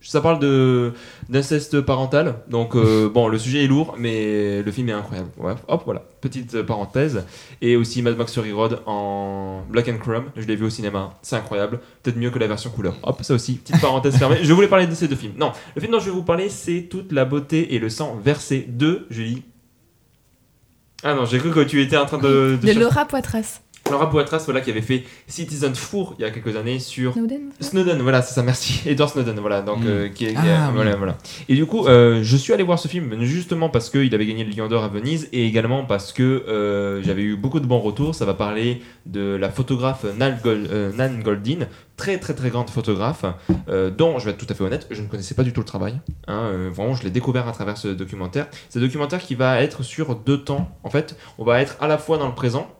Ça 0.00 0.20
parle 0.20 0.38
de 0.38 0.92
d'inceste 1.28 1.80
parental. 1.80 2.36
Donc 2.48 2.76
euh, 2.76 3.08
bon, 3.12 3.26
le 3.28 3.38
sujet 3.38 3.64
est 3.64 3.66
lourd, 3.66 3.96
mais 3.98 4.62
le 4.62 4.70
film 4.70 4.88
est 4.88 4.92
incroyable. 4.92 5.30
Ouais, 5.36 5.54
hop, 5.66 5.82
voilà, 5.84 6.04
petite 6.20 6.54
euh, 6.54 6.62
parenthèse. 6.62 7.24
Et 7.60 7.76
aussi 7.76 8.00
Mad 8.02 8.16
Max 8.16 8.32
Fury 8.32 8.52
Road 8.52 8.80
en 8.86 9.62
Black 9.68 9.88
and 9.88 9.98
Chrome. 9.98 10.26
Je 10.36 10.46
l'ai 10.46 10.54
vu 10.54 10.66
au 10.66 10.70
cinéma, 10.70 11.14
c'est 11.22 11.36
incroyable. 11.36 11.80
Peut-être 12.02 12.16
mieux 12.16 12.30
que 12.30 12.38
la 12.38 12.46
version 12.46 12.70
couleur. 12.70 12.94
Hop, 13.02 13.22
ça 13.22 13.34
aussi, 13.34 13.54
petite 13.54 13.80
parenthèse 13.80 14.16
fermée. 14.18 14.38
Je 14.42 14.52
voulais 14.52 14.68
parler 14.68 14.86
de 14.86 14.94
ces 14.94 15.08
deux 15.08 15.16
films. 15.16 15.34
Non, 15.36 15.52
le 15.74 15.80
film 15.80 15.92
dont 15.92 16.00
je 16.00 16.06
vais 16.06 16.12
vous 16.12 16.22
parler, 16.22 16.48
c'est 16.48 16.82
Toute 16.88 17.10
la 17.10 17.24
beauté 17.24 17.74
et 17.74 17.80
le 17.80 17.90
sang 17.90 18.18
versé 18.22 18.64
de 18.68 19.06
Julie. 19.10 19.42
Ah 21.02 21.14
non, 21.14 21.24
j'ai 21.24 21.38
cru 21.38 21.50
que 21.50 21.60
tu 21.60 21.80
étais 21.80 21.96
en 21.96 22.06
train 22.06 22.18
de. 22.18 22.58
De 22.60 22.72
Laura 22.72 23.04
Poitras. 23.04 23.60
Laura 23.90 24.10
Poitras, 24.10 24.42
voilà, 24.44 24.60
qui 24.60 24.70
avait 24.70 24.82
fait 24.82 25.04
Citizen 25.26 25.74
Four 25.74 26.14
il 26.18 26.22
y 26.22 26.24
a 26.24 26.30
quelques 26.30 26.56
années 26.56 26.78
sur 26.78 27.12
Snowden 27.14 27.50
Snowden, 27.60 28.02
voilà, 28.02 28.22
c'est 28.22 28.34
ça, 28.34 28.42
merci. 28.42 28.80
Edward 28.86 29.10
Snowden, 29.10 29.38
voilà, 29.40 29.62
donc 29.62 29.78
Mm. 29.80 29.86
euh, 29.86 30.08
qui 30.08 30.26
est, 30.26 30.34
Ah, 30.36 30.68
oui. 30.68 30.74
voilà, 30.74 30.96
voilà. 30.96 31.18
Et 31.48 31.54
du 31.54 31.66
coup, 31.66 31.86
euh, 31.86 32.20
je 32.22 32.36
suis 32.36 32.52
allé 32.52 32.62
voir 32.62 32.78
ce 32.78 32.88
film 32.88 33.14
justement 33.22 33.68
parce 33.68 33.90
qu'il 33.90 34.14
avait 34.14 34.26
gagné 34.26 34.44
le 34.44 34.50
Lion 34.52 34.68
d'Or 34.68 34.84
à 34.84 34.88
Venise 34.88 35.28
et 35.32 35.46
également 35.46 35.84
parce 35.84 36.12
que 36.12 36.22
euh, 36.22 37.02
j'avais 37.02 37.22
eu 37.22 37.36
beaucoup 37.36 37.60
de 37.60 37.66
bons 37.66 37.78
retours. 37.80 38.14
Ça 38.14 38.24
va 38.24 38.34
parler 38.34 38.82
de 39.06 39.36
la 39.36 39.50
photographe 39.50 40.04
Nan, 40.18 40.38
Gol- 40.42 40.66
euh, 40.70 40.92
Nan 40.92 41.22
Goldin, 41.22 41.66
très 41.96 42.18
très 42.18 42.34
très 42.34 42.50
grande 42.50 42.70
photographe, 42.70 43.24
euh, 43.68 43.90
dont 43.90 44.18
je 44.18 44.24
vais 44.26 44.30
être 44.32 44.38
tout 44.38 44.46
à 44.50 44.54
fait 44.54 44.64
honnête, 44.64 44.86
je 44.90 45.02
ne 45.02 45.06
connaissais 45.06 45.34
pas 45.34 45.42
du 45.44 45.52
tout 45.52 45.60
le 45.60 45.66
travail. 45.66 46.00
hein, 46.26 46.40
euh, 46.52 46.70
vraiment, 46.72 46.94
je 46.94 47.04
l'ai 47.04 47.10
découvert 47.10 47.48
à 47.48 47.52
travers 47.52 47.76
ce 47.78 47.88
documentaire. 47.88 48.46
C'est 48.68 48.78
un 48.78 48.82
documentaire 48.82 49.20
qui 49.20 49.34
va 49.34 49.60
être 49.62 49.82
sur 49.82 50.14
deux 50.14 50.38
temps. 50.38 50.68
En 50.84 50.90
fait, 50.90 51.16
on 51.38 51.44
va 51.44 51.60
être 51.60 51.76
à 51.80 51.88
la 51.88 51.98
fois 51.98 52.18
dans 52.18 52.28
le 52.28 52.34
présent. 52.34 52.70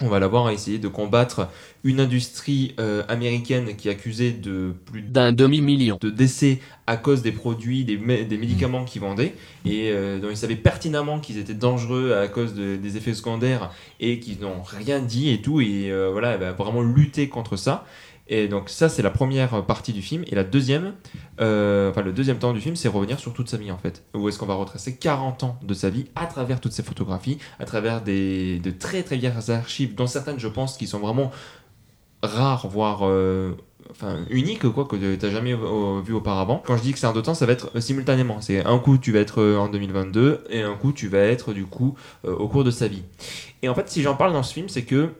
On 0.00 0.08
va 0.08 0.18
l'avoir 0.18 0.46
à 0.46 0.52
essayer 0.52 0.78
de 0.78 0.88
combattre 0.88 1.48
une 1.84 2.00
industrie 2.00 2.74
euh, 2.80 3.04
américaine 3.08 3.76
qui 3.76 3.88
est 3.88 3.92
accusée 3.92 4.32
de 4.32 4.74
plus 4.86 5.02
d'un 5.02 5.32
demi-million. 5.32 5.98
de 6.00 6.10
décès 6.10 6.58
à 6.88 6.96
cause 6.96 7.22
des 7.22 7.30
produits, 7.30 7.84
des, 7.84 7.96
mé- 7.96 8.26
des 8.26 8.36
médicaments 8.36 8.84
qu'ils 8.84 9.00
vendaient, 9.02 9.34
et 9.64 9.90
euh, 9.92 10.18
dont 10.18 10.30
ils 10.30 10.36
savaient 10.36 10.56
pertinemment 10.56 11.20
qu'ils 11.20 11.38
étaient 11.38 11.54
dangereux 11.54 12.12
à 12.12 12.26
cause 12.26 12.54
de- 12.54 12.74
des 12.76 12.96
effets 12.96 13.14
secondaires, 13.14 13.70
et 14.00 14.18
qu'ils 14.18 14.40
n'ont 14.40 14.62
rien 14.62 14.98
dit 14.98 15.30
et 15.30 15.40
tout, 15.40 15.60
et 15.60 15.90
euh, 15.92 16.10
voilà, 16.10 16.32
elle 16.32 16.40
va 16.40 16.52
vraiment 16.52 16.82
lutter 16.82 17.28
contre 17.28 17.56
ça. 17.56 17.86
Et 18.26 18.48
donc 18.48 18.70
ça, 18.70 18.88
c'est 18.88 19.02
la 19.02 19.10
première 19.10 19.64
partie 19.66 19.92
du 19.92 20.02
film. 20.02 20.24
Et 20.28 20.34
la 20.34 20.44
deuxième, 20.44 20.94
euh, 21.40 21.90
enfin 21.90 22.02
le 22.02 22.12
deuxième 22.12 22.38
temps 22.38 22.52
du 22.52 22.60
film, 22.60 22.76
c'est 22.76 22.88
revenir 22.88 23.18
sur 23.18 23.32
toute 23.32 23.48
sa 23.48 23.56
vie 23.56 23.70
en 23.70 23.78
fait. 23.78 24.02
Où 24.14 24.28
est-ce 24.28 24.38
qu'on 24.38 24.46
va 24.46 24.54
retracer 24.54 24.96
40 24.96 25.42
ans 25.42 25.58
de 25.62 25.74
sa 25.74 25.90
vie 25.90 26.06
à 26.14 26.26
travers 26.26 26.60
toutes 26.60 26.72
ces 26.72 26.82
photographies, 26.82 27.38
à 27.58 27.64
travers 27.64 28.02
des, 28.02 28.58
de 28.60 28.70
très 28.70 29.02
très 29.02 29.16
vieilles 29.16 29.50
archives, 29.50 29.94
dont 29.94 30.06
certaines 30.06 30.38
je 30.38 30.48
pense 30.48 30.76
qui 30.76 30.86
sont 30.86 31.00
vraiment 31.00 31.30
rares, 32.22 32.66
voire 32.68 33.00
euh, 33.02 33.52
enfin 33.90 34.18
uniques 34.30 34.68
quoi 34.70 34.84
que 34.84 34.96
tu 34.96 35.26
n'as 35.26 35.32
jamais 35.32 35.54
vu 35.54 36.12
auparavant. 36.12 36.62
Quand 36.64 36.76
je 36.76 36.82
dis 36.82 36.92
que 36.92 36.98
c'est 36.98 37.06
en 37.06 37.12
deux 37.12 37.22
temps, 37.22 37.34
ça 37.34 37.46
va 37.46 37.52
être 37.52 37.70
euh, 37.74 37.80
simultanément. 37.80 38.40
C'est 38.40 38.64
un 38.64 38.78
coup 38.78 38.98
tu 38.98 39.12
vas 39.12 39.20
être 39.20 39.40
euh, 39.40 39.56
en 39.56 39.68
2022 39.68 40.44
et 40.50 40.62
un 40.62 40.74
coup 40.74 40.92
tu 40.92 41.08
vas 41.08 41.18
être 41.18 41.52
du 41.52 41.64
coup 41.66 41.94
euh, 42.24 42.34
au 42.34 42.48
cours 42.48 42.64
de 42.64 42.70
sa 42.70 42.88
vie. 42.88 43.02
Et 43.62 43.68
en 43.68 43.74
fait, 43.74 43.88
si 43.88 44.02
j'en 44.02 44.16
parle 44.16 44.32
dans 44.32 44.42
ce 44.42 44.52
film, 44.52 44.68
c'est 44.68 44.84
que 44.84 45.10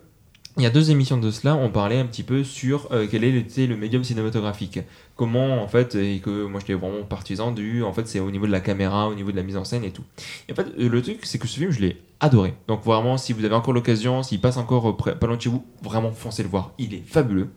il 0.57 0.63
y 0.63 0.67
a 0.67 0.71
deux 0.71 0.93
émissions 0.93 1.17
de 1.19 1.31
cela, 1.33 1.57
on 1.57 1.69
parlait 1.69 1.99
un 1.99 2.07
petit 2.07 2.23
peu 2.23 2.45
sur 2.45 2.89
euh, 2.93 3.09
quel 3.11 3.25
était 3.25 3.67
le 3.67 3.77
médium 3.77 4.05
cinématographique. 4.05 4.79
Comment, 5.17 5.61
en 5.61 5.67
fait, 5.67 5.97
et 5.97 6.21
que 6.21 6.45
moi 6.47 6.61
j'étais 6.61 6.75
vraiment 6.75 7.03
partisan 7.03 7.51
du. 7.51 7.83
En 7.83 7.93
fait, 7.93 8.07
c'est 8.07 8.21
au 8.21 8.31
niveau 8.31 8.47
de 8.47 8.53
la 8.53 8.61
caméra, 8.61 9.09
au 9.09 9.15
niveau 9.15 9.33
de 9.33 9.37
la 9.37 9.43
mise 9.43 9.57
en 9.57 9.65
scène 9.65 9.83
et 9.83 9.91
tout. 9.91 10.05
Et 10.49 10.53
en 10.53 10.55
fait, 10.55 10.67
euh, 10.79 10.89
le 10.89 11.03
truc, 11.03 11.19
c'est 11.25 11.39
que 11.39 11.49
ce 11.49 11.59
film, 11.59 11.73
je 11.73 11.81
l'ai 11.81 12.01
adoré. 12.21 12.55
Donc, 12.69 12.85
vraiment, 12.85 13.19
si 13.19 13.33
vous 13.33 13.45
avez 13.45 13.55
encore 13.55 13.75
l'occasion, 13.75 14.23
s'il 14.23 14.41
passe 14.41 14.57
encore 14.57 14.91
euh, 14.91 15.15
pas 15.15 15.27
loin 15.27 15.37
de 15.37 15.43
chez 15.43 15.51
vous, 15.51 15.65
vraiment 15.83 16.13
foncez 16.13 16.45
le 16.45 16.49
voir. 16.49 16.73
Il 16.79 16.95
est 16.95 17.03
fabuleux. 17.05 17.51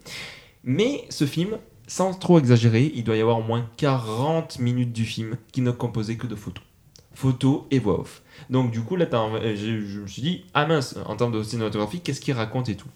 Mais 0.64 1.06
ce 1.10 1.26
film, 1.26 1.58
sans 1.86 2.16
trop 2.16 2.40
exagérer, 2.40 2.92
il 2.96 3.04
doit 3.04 3.16
y 3.16 3.22
avoir 3.22 3.38
au 3.38 3.44
moins 3.44 3.70
40 3.78 4.58
minutes 4.58 4.92
du 4.92 5.06
film 5.06 5.38
qui 5.52 5.62
ne 5.62 5.70
composait 5.70 6.16
que 6.16 6.26
de 6.26 6.36
photos. 6.36 6.64
Photos 7.14 7.62
et 7.70 7.78
voix 7.78 8.00
off. 8.02 8.24
Donc 8.50 8.72
du 8.72 8.82
coup 8.82 8.96
là 8.96 9.06
euh, 9.12 9.56
je, 9.56 10.00
me 10.00 10.08
suis 10.08 10.22
dit 10.22 10.46
ah 10.54 10.66
mince 10.66 10.98
en 11.06 11.16
termes 11.16 11.32
de 11.32 11.44
cinématographie 11.44 12.00
qu'est-ce 12.00 12.22
qu'il 12.22 12.34
raconte 12.34 12.70
et 12.70 12.76
tout? 12.76 12.88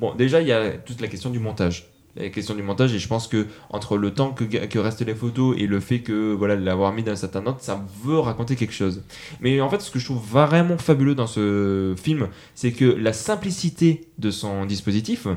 Bon 0.00 0.14
déjà 0.14 0.40
il 0.40 0.48
y 0.48 0.52
a 0.52 0.72
toute 0.72 1.00
la 1.00 1.08
question 1.08 1.30
du 1.30 1.38
montage. 1.38 1.90
La 2.16 2.30
question 2.30 2.54
du 2.54 2.62
montage 2.62 2.94
et 2.94 2.98
je 2.98 3.08
pense 3.08 3.28
que 3.28 3.46
entre 3.68 3.98
le 3.98 4.14
temps 4.14 4.32
que, 4.32 4.78
restent 4.78 5.04
les 5.04 5.14
photos 5.14 5.54
et 5.58 5.66
le 5.66 5.80
fait 5.80 6.00
que 6.00 6.32
voilà 6.32 6.56
l'avoir 6.56 6.94
mis 6.94 7.02
dans 7.02 7.12
un 7.12 7.16
certain 7.16 7.46
ordre 7.46 7.60
ça 7.60 7.84
veut 8.04 8.18
raconter 8.18 8.56
quelque 8.56 8.72
chose. 8.72 9.02
Mais 9.40 9.60
en 9.60 9.68
fait 9.68 9.80
ce 9.80 9.90
que 9.90 9.98
je 9.98 10.06
trouve 10.06 10.24
vraiment 10.26 10.78
fabuleux 10.78 11.14
dans 11.14 11.26
ce 11.26 11.94
film 12.02 12.28
c'est 12.54 12.72
que 12.72 12.86
la 12.86 13.12
simplicité 13.12 14.08
de 14.18 14.30
son 14.30 14.64
dispositif 14.64 15.28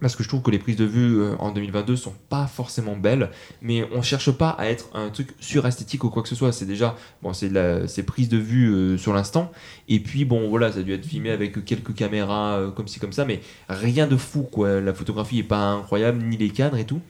parce 0.00 0.16
que 0.16 0.22
je 0.22 0.28
trouve 0.28 0.42
que 0.42 0.50
les 0.50 0.58
prises 0.58 0.76
de 0.76 0.84
vue 0.84 1.20
euh, 1.20 1.36
en 1.38 1.50
2022 1.50 1.96
sont 1.96 2.14
pas 2.28 2.46
forcément 2.46 2.96
belles, 2.96 3.30
mais 3.62 3.86
on 3.92 4.02
cherche 4.02 4.30
pas 4.30 4.50
à 4.50 4.66
être 4.66 4.88
un 4.94 5.10
truc 5.10 5.34
suresthétique 5.40 6.04
ou 6.04 6.10
quoi 6.10 6.22
que 6.22 6.28
ce 6.28 6.34
soit. 6.34 6.52
C'est 6.52 6.66
déjà, 6.66 6.96
bon, 7.22 7.32
c'est 7.32 7.50
c'est 7.86 8.02
prises 8.02 8.28
de 8.28 8.38
vue 8.38 8.72
euh, 8.72 8.98
sur 8.98 9.12
l'instant, 9.12 9.52
et 9.88 10.00
puis 10.00 10.24
bon, 10.24 10.48
voilà, 10.48 10.72
ça 10.72 10.80
a 10.80 10.82
dû 10.82 10.92
être 10.92 11.04
filmé 11.04 11.30
avec 11.30 11.64
quelques 11.64 11.94
caméras 11.94 12.58
euh, 12.58 12.70
comme 12.70 12.88
ci 12.88 13.00
comme 13.00 13.12
ça, 13.12 13.24
mais 13.24 13.40
rien 13.68 14.06
de 14.06 14.16
fou, 14.16 14.42
quoi. 14.42 14.80
La 14.80 14.94
photographie 14.94 15.40
est 15.40 15.44
pas 15.44 15.58
incroyable, 15.58 16.22
ni 16.22 16.36
les 16.36 16.50
cadres 16.50 16.76
et 16.76 16.84
tout. 16.84 17.00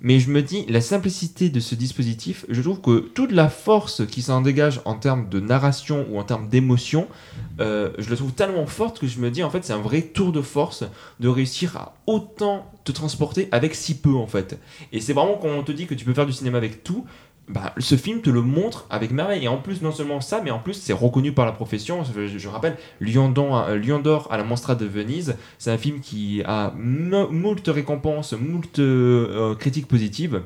Mais 0.00 0.20
je 0.20 0.30
me 0.30 0.42
dis, 0.42 0.64
la 0.68 0.80
simplicité 0.80 1.50
de 1.50 1.58
ce 1.58 1.74
dispositif, 1.74 2.46
je 2.48 2.62
trouve 2.62 2.80
que 2.80 3.00
toute 3.00 3.32
la 3.32 3.48
force 3.48 4.06
qui 4.06 4.22
s'en 4.22 4.40
dégage 4.40 4.80
en 4.84 4.94
termes 4.94 5.28
de 5.28 5.40
narration 5.40 6.06
ou 6.08 6.20
en 6.20 6.22
termes 6.22 6.48
d'émotion, 6.48 7.08
je 7.58 8.08
la 8.08 8.16
trouve 8.16 8.32
tellement 8.32 8.66
forte 8.66 9.00
que 9.00 9.08
je 9.08 9.18
me 9.18 9.28
dis, 9.28 9.42
en 9.42 9.50
fait, 9.50 9.64
c'est 9.64 9.72
un 9.72 9.82
vrai 9.82 10.02
tour 10.02 10.30
de 10.30 10.40
force 10.40 10.84
de 11.18 11.26
réussir 11.26 11.76
à 11.76 11.96
autant 12.06 12.37
te 12.84 12.92
transporter 12.92 13.48
avec 13.52 13.74
si 13.74 13.98
peu, 13.98 14.14
en 14.14 14.26
fait. 14.26 14.58
Et 14.92 15.00
c'est 15.00 15.12
vraiment 15.12 15.34
quand 15.40 15.48
on 15.48 15.62
te 15.62 15.72
dit 15.72 15.86
que 15.86 15.94
tu 15.94 16.04
peux 16.04 16.14
faire 16.14 16.26
du 16.26 16.32
cinéma 16.32 16.58
avec 16.58 16.84
tout, 16.84 17.04
bah, 17.48 17.74
ce 17.78 17.96
film 17.96 18.20
te 18.20 18.28
le 18.30 18.42
montre 18.42 18.86
avec 18.90 19.10
merveille. 19.10 19.44
Et 19.44 19.48
en 19.48 19.56
plus, 19.56 19.80
non 19.82 19.92
seulement 19.92 20.20
ça, 20.20 20.40
mais 20.42 20.50
en 20.50 20.58
plus, 20.58 20.74
c'est 20.74 20.92
reconnu 20.92 21.32
par 21.32 21.46
la 21.46 21.52
profession. 21.52 22.02
Je, 22.04 22.48
rappelle, 22.48 22.76
Lion 23.00 23.30
d'Or, 23.30 23.66
euh, 23.68 23.76
Lion 23.78 24.00
d'Or 24.00 24.28
à 24.30 24.36
la 24.36 24.44
Monstra 24.44 24.74
de 24.74 24.84
Venise, 24.84 25.36
c'est 25.58 25.70
un 25.70 25.78
film 25.78 26.00
qui 26.00 26.42
a 26.44 26.72
mo- 26.76 27.28
moult 27.30 27.66
récompenses, 27.66 28.34
moult 28.34 28.78
euh, 28.78 29.54
critiques 29.54 29.88
positives. 29.88 30.42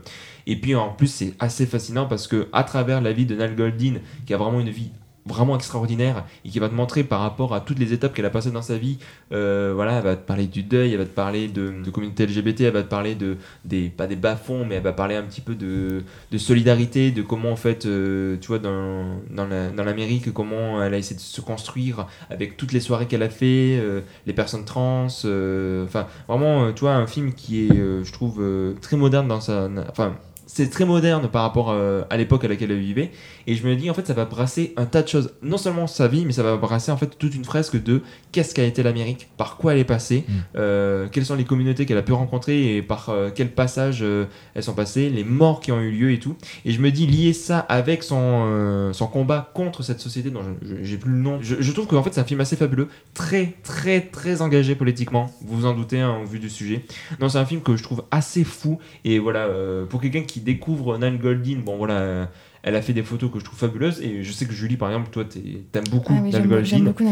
Et 0.46 0.56
puis 0.56 0.74
en 0.74 0.90
plus, 0.90 1.08
c'est 1.08 1.34
assez 1.38 1.66
fascinant 1.66 2.06
parce 2.06 2.26
que 2.26 2.48
à 2.52 2.64
travers 2.64 3.00
la 3.00 3.12
vie 3.12 3.26
de 3.26 3.34
Nal 3.34 3.54
Goldin, 3.56 3.94
qui 4.26 4.34
a 4.34 4.36
vraiment 4.36 4.60
une 4.60 4.70
vie 4.70 4.90
vraiment 5.26 5.54
extraordinaire 5.56 6.24
et 6.44 6.48
qui 6.50 6.58
va 6.58 6.68
te 6.68 6.74
montrer 6.74 7.04
par 7.04 7.20
rapport 7.20 7.54
à 7.54 7.60
toutes 7.60 7.78
les 7.78 7.92
étapes 7.92 8.12
qu'elle 8.14 8.24
a 8.26 8.30
passées 8.30 8.50
dans 8.50 8.62
sa 8.62 8.76
vie. 8.76 8.98
Euh, 9.32 9.72
voilà 9.74 9.92
elle 9.98 10.02
va 10.04 10.16
te 10.16 10.26
parler 10.26 10.46
du 10.46 10.62
deuil 10.62 10.92
elle 10.92 10.98
va 10.98 11.04
te 11.04 11.10
parler 11.10 11.48
de, 11.48 11.72
de 11.84 11.90
communauté 11.90 12.26
LGBT 12.26 12.60
elle 12.62 12.72
va 12.74 12.82
te 12.82 12.88
parler 12.88 13.14
de 13.14 13.36
des 13.64 13.88
pas 13.88 14.06
des 14.06 14.16
bas-fonds 14.16 14.64
mais 14.66 14.74
elle 14.76 14.82
va 14.82 14.92
parler 14.92 15.14
un 15.16 15.22
petit 15.22 15.40
peu 15.40 15.54
de, 15.54 16.02
de 16.30 16.38
solidarité 16.38 17.10
de 17.12 17.22
comment 17.22 17.50
en 17.52 17.56
fait 17.56 17.86
euh, 17.86 18.36
tu 18.40 18.48
vois 18.48 18.58
dans, 18.58 19.04
dans, 19.30 19.46
la- 19.46 19.70
dans 19.70 19.84
l'Amérique 19.84 20.32
comment 20.32 20.82
elle 20.82 20.94
a 20.94 20.98
essayé 20.98 21.16
de 21.16 21.20
se 21.20 21.40
construire 21.40 22.06
avec 22.30 22.56
toutes 22.56 22.72
les 22.72 22.80
soirées 22.80 23.06
qu'elle 23.06 23.22
a 23.22 23.30
fait 23.30 23.78
euh, 23.80 24.00
les 24.26 24.32
personnes 24.32 24.64
trans 24.64 25.06
euh, 25.24 25.84
enfin 25.84 26.06
vraiment 26.28 26.64
euh, 26.64 26.72
tu 26.72 26.80
vois 26.80 26.94
un 26.94 27.06
film 27.06 27.32
qui 27.32 27.66
est 27.66 27.72
euh, 27.78 28.04
je 28.04 28.12
trouve 28.12 28.42
très 28.80 28.96
moderne 28.96 29.28
dans 29.28 29.40
sa 29.40 29.68
enfin 29.90 30.16
c'est 30.54 30.70
très 30.70 30.84
moderne 30.84 31.28
par 31.28 31.42
rapport 31.42 31.70
euh, 31.70 32.02
à 32.10 32.16
l'époque 32.16 32.44
à 32.44 32.48
laquelle 32.48 32.70
elle 32.70 32.80
vivait. 32.80 33.10
Et 33.46 33.54
je 33.54 33.66
me 33.66 33.74
dis 33.76 33.90
en 33.90 33.94
fait 33.94 34.06
ça 34.06 34.14
va 34.14 34.24
brasser 34.24 34.72
un 34.76 34.86
tas 34.86 35.02
de 35.02 35.08
choses. 35.08 35.32
Non 35.42 35.56
seulement 35.56 35.86
sa 35.86 36.08
vie 36.08 36.24
mais 36.26 36.32
ça 36.32 36.42
va 36.42 36.56
brasser 36.56 36.92
en 36.92 36.96
fait 36.96 37.18
toute 37.18 37.34
une 37.34 37.44
fresque 37.44 37.82
de 37.82 38.02
qu'est-ce 38.30 38.54
qu'a 38.54 38.64
été 38.64 38.82
l'Amérique 38.82 39.28
par 39.36 39.56
quoi 39.56 39.72
elle 39.72 39.80
est 39.80 39.84
passée 39.84 40.12
Mm. 40.28 40.32
euh, 40.56 41.08
quelles 41.10 41.24
sont 41.24 41.34
les 41.34 41.44
communautés 41.44 41.86
qu'elle 41.86 41.98
a 41.98 42.02
pu 42.02 42.12
rencontrer 42.12 42.76
et 42.76 42.82
par 42.82 43.08
euh, 43.08 43.30
quel 43.34 43.50
passage 43.50 44.00
euh, 44.02 44.26
elles 44.54 44.62
sont 44.62 44.74
passées 44.74 45.10
les 45.10 45.24
morts 45.24 45.60
qui 45.60 45.72
ont 45.72 45.80
eu 45.80 45.90
lieu 45.90 46.12
et 46.12 46.18
tout. 46.18 46.36
Et 46.64 46.72
je 46.72 46.80
me 46.80 46.90
dis 46.90 47.06
lier 47.06 47.32
ça 47.32 47.58
avec 47.58 48.02
son, 48.02 48.90
son 48.92 49.06
combat 49.06 49.50
contre 49.54 49.82
cette 49.82 50.00
société 50.00 50.30
dont 50.30 50.42
j'ai 50.82 50.96
plus 50.96 51.10
le 51.10 51.18
nom 51.18 51.38
je, 51.40 51.56
je 51.60 51.72
trouve 51.72 51.86
que 51.86 51.96
en 51.96 52.02
fait 52.02 52.14
c'est 52.14 52.20
un 52.20 52.24
film 52.24 52.40
assez 52.40 52.56
fabuleux. 52.56 52.88
Très 53.14 53.54
très 53.62 54.00
très 54.00 54.42
engagé 54.42 54.74
politiquement. 54.74 55.30
Vous 55.42 55.60
vous 55.60 55.66
en 55.66 55.74
doutez 55.74 56.00
hein, 56.00 56.18
au 56.22 56.26
vu 56.26 56.38
du 56.38 56.50
sujet. 56.50 56.84
Non 57.20 57.28
c'est 57.28 57.38
un 57.38 57.46
film 57.46 57.60
que 57.62 57.76
je 57.76 57.82
trouve 57.82 58.04
assez 58.10 58.44
fou. 58.44 58.78
Et 59.04 59.18
voilà 59.18 59.48
pour 59.88 60.00
quelqu'un 60.00 60.22
qui 60.22 60.40
découvre 60.42 60.98
Nan 60.98 61.16
Goldin 61.18 61.58
bon 61.64 61.76
voilà 61.76 61.94
euh, 61.94 62.26
elle 62.62 62.76
a 62.76 62.82
fait 62.82 62.92
des 62.92 63.02
photos 63.02 63.30
que 63.32 63.38
je 63.40 63.44
trouve 63.44 63.58
fabuleuses 63.58 64.00
et 64.02 64.22
je 64.22 64.32
sais 64.32 64.46
que 64.46 64.52
Julie 64.52 64.76
par 64.76 64.88
exemple 64.90 65.08
toi 65.10 65.24
t'aimes 65.24 65.84
beaucoup 65.90 66.14
Ah 66.16 66.20
oui, 66.22 66.30
Nan 66.30 66.46
Goldin 66.46 66.78
beaucoup 66.80 67.04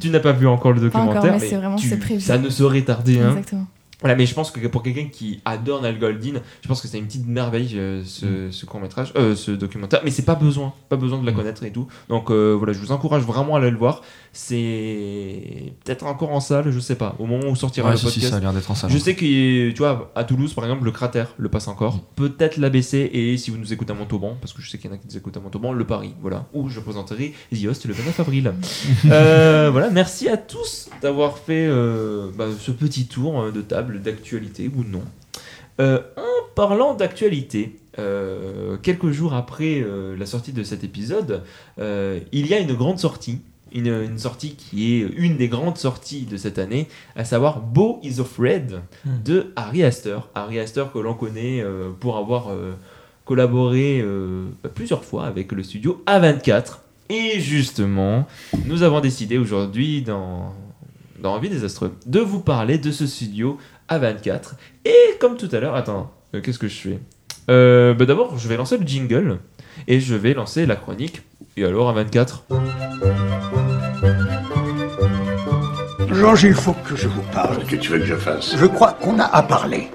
tu 0.00 0.10
n'as 0.10 0.20
pas 0.20 0.32
vu 0.32 0.46
encore 0.46 0.72
le 0.72 0.78
encore, 0.86 1.04
documentaire, 1.04 1.32
mais 1.34 1.38
c'est 1.48 1.56
vraiment- 1.56 1.76
tu- 1.76 1.88
c'est 1.88 1.98
prévu. 1.98 2.20
ça 2.20 2.38
ne 2.38 2.50
saurait 2.50 2.82
tarder. 2.82 3.18
Hein. 3.20 3.30
Exactement. 3.30 3.66
Voilà, 4.00 4.14
mais 4.14 4.26
je 4.26 4.34
pense 4.34 4.52
que 4.52 4.64
pour 4.68 4.84
quelqu'un 4.84 5.08
qui 5.10 5.40
adore 5.44 5.82
Nal 5.82 5.98
Goldin, 5.98 6.40
je 6.62 6.68
pense 6.68 6.80
que 6.80 6.86
c'est 6.86 6.98
une 6.98 7.06
petite 7.06 7.26
merveille 7.26 7.72
euh, 7.74 8.02
ce, 8.04 8.48
ce 8.52 8.64
court 8.64 8.78
métrage, 8.78 9.12
euh, 9.16 9.34
ce 9.34 9.50
documentaire. 9.50 10.02
Mais 10.04 10.12
c'est 10.12 10.24
pas 10.24 10.36
besoin, 10.36 10.72
pas 10.88 10.94
besoin 10.94 11.18
de 11.20 11.26
la 11.26 11.32
connaître 11.32 11.64
et 11.64 11.72
tout. 11.72 11.88
Donc 12.08 12.30
euh, 12.30 12.54
voilà, 12.56 12.72
je 12.72 12.78
vous 12.78 12.92
encourage 12.92 13.22
vraiment 13.22 13.56
à 13.56 13.58
aller 13.58 13.70
le 13.70 13.76
voir. 13.76 14.02
C'est 14.32 15.72
peut-être 15.84 16.06
encore 16.06 16.30
en 16.30 16.38
salle, 16.38 16.70
je 16.70 16.78
sais 16.78 16.94
pas. 16.94 17.16
Au 17.18 17.26
moment 17.26 17.48
où 17.48 17.56
sortira 17.56 17.88
Ouais, 17.88 17.94
le 17.94 17.98
si, 17.98 18.06
si, 18.06 18.12
podcast. 18.20 18.30
ça 18.30 18.36
a 18.36 18.40
l'air 18.40 18.52
d'être 18.52 18.70
en 18.70 18.76
salle. 18.76 18.90
Je 18.90 18.98
sais 18.98 19.16
que, 19.16 19.70
tu 19.70 19.78
vois, 19.78 20.12
à 20.14 20.22
Toulouse, 20.22 20.54
par 20.54 20.62
exemple, 20.64 20.84
le 20.84 20.92
cratère 20.92 21.34
le 21.36 21.48
passe 21.48 21.66
encore. 21.66 21.96
Mm. 21.96 22.00
Peut-être 22.14 22.56
l'ABC 22.56 23.10
et 23.12 23.36
si 23.36 23.50
vous 23.50 23.56
nous 23.56 23.72
écoutez 23.72 23.90
à 23.90 23.96
Montauban, 23.96 24.36
parce 24.40 24.52
que 24.52 24.62
je 24.62 24.70
sais 24.70 24.78
qu'il 24.78 24.88
y 24.90 24.92
en 24.92 24.96
a 24.96 24.98
qui 24.98 25.08
nous 25.08 25.16
écoutent 25.16 25.36
à 25.36 25.40
Montauban, 25.40 25.72
le 25.72 25.84
Paris, 25.84 26.14
voilà. 26.20 26.46
Où 26.52 26.68
je 26.68 26.78
présenterai 26.78 27.34
The 27.52 27.66
Host 27.66 27.86
le 27.86 27.94
29 27.94 28.20
avril. 28.20 28.54
Voilà, 29.78 29.90
merci 29.90 30.28
à 30.28 30.36
tous 30.36 30.88
d'avoir 31.02 31.38
fait 31.38 31.68
bah, 32.36 32.46
ce 32.58 32.70
petit 32.70 33.06
tour 33.06 33.52
de 33.52 33.60
table 33.60 33.87
d'actualité 33.96 34.70
ou 34.74 34.84
non. 34.84 35.02
Euh, 35.80 36.00
en 36.16 36.54
parlant 36.54 36.94
d'actualité, 36.94 37.76
euh, 37.98 38.76
quelques 38.78 39.10
jours 39.10 39.34
après 39.34 39.80
euh, 39.80 40.16
la 40.16 40.26
sortie 40.26 40.52
de 40.52 40.62
cet 40.62 40.84
épisode, 40.84 41.42
il 41.78 42.46
y 42.46 42.54
a 42.54 42.58
une 42.58 42.74
grande 42.74 42.98
sortie. 42.98 43.40
Une, 43.70 43.88
une 43.88 44.18
sortie 44.18 44.54
qui 44.54 44.94
est 44.94 45.00
une 45.00 45.36
des 45.36 45.48
grandes 45.48 45.76
sorties 45.76 46.22
de 46.24 46.38
cette 46.38 46.58
année, 46.58 46.88
à 47.16 47.26
savoir 47.26 47.60
Beau 47.60 48.00
is 48.02 48.18
Afraid 48.18 48.80
de 49.04 49.52
Harry 49.56 49.84
Astor. 49.84 50.30
Harry 50.34 50.58
Astor 50.58 50.90
que 50.90 50.98
l'on 50.98 51.12
connaît 51.12 51.62
pour 52.00 52.16
avoir 52.16 52.50
collaboré 53.26 54.02
plusieurs 54.74 55.04
fois 55.04 55.26
avec 55.26 55.52
le 55.52 55.62
studio 55.62 56.02
A24. 56.06 56.78
Et 57.10 57.40
justement, 57.40 58.26
nous 58.64 58.82
avons 58.82 59.00
décidé 59.00 59.36
aujourd'hui, 59.36 60.00
dans 60.00 60.54
dans 61.20 61.34
Envie 61.34 61.48
désastreux, 61.48 61.92
de 62.06 62.20
vous 62.20 62.40
parler 62.40 62.78
de 62.78 62.90
ce 62.90 63.06
studio 63.06 63.58
A24. 63.88 64.54
Et 64.84 65.18
comme 65.18 65.36
tout 65.36 65.48
à 65.52 65.60
l'heure, 65.60 65.74
attends, 65.74 66.12
euh, 66.34 66.40
qu'est-ce 66.40 66.58
que 66.58 66.68
je 66.68 66.76
fais? 66.76 66.98
Euh, 67.50 67.94
bah 67.94 68.04
D'abord, 68.04 68.38
je 68.38 68.48
vais 68.48 68.56
lancer 68.56 68.76
le 68.76 68.86
jingle 68.86 69.38
et 69.86 70.00
je 70.00 70.14
vais 70.14 70.34
lancer 70.34 70.66
la 70.66 70.76
chronique. 70.76 71.22
Et 71.56 71.64
alors, 71.64 71.96
A24 71.96 72.42
Georges, 76.12 76.42
il 76.44 76.54
faut 76.54 76.72
que 76.72 76.96
je 76.96 77.06
vous 77.06 77.22
parle. 77.32 77.64
Que 77.64 77.76
tu 77.76 77.90
veux 77.90 77.98
que 77.98 78.04
je 78.04 78.16
fasse? 78.16 78.56
Je 78.56 78.66
crois 78.66 78.92
qu'on 78.92 79.18
a 79.18 79.24
à 79.24 79.42
parler. 79.42 79.88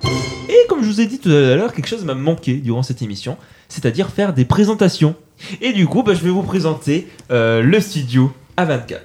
Et 0.49 0.67
comme 0.69 0.81
je 0.81 0.87
vous 0.87 1.01
ai 1.01 1.05
dit 1.05 1.19
tout 1.19 1.29
à 1.29 1.55
l'heure, 1.55 1.73
quelque 1.73 1.87
chose 1.87 2.05
m'a 2.05 2.13
manqué 2.15 2.55
durant 2.55 2.81
cette 2.83 3.01
émission, 3.01 3.37
c'est-à-dire 3.67 4.09
faire 4.09 4.33
des 4.33 4.45
présentations. 4.45 5.15
Et 5.61 5.73
du 5.73 5.85
coup, 5.85 6.01
bah, 6.03 6.13
je 6.13 6.21
vais 6.23 6.29
vous 6.29 6.43
présenter 6.43 7.07
euh, 7.31 7.61
le 7.61 7.79
studio 7.79 8.31
A24. 8.57 8.99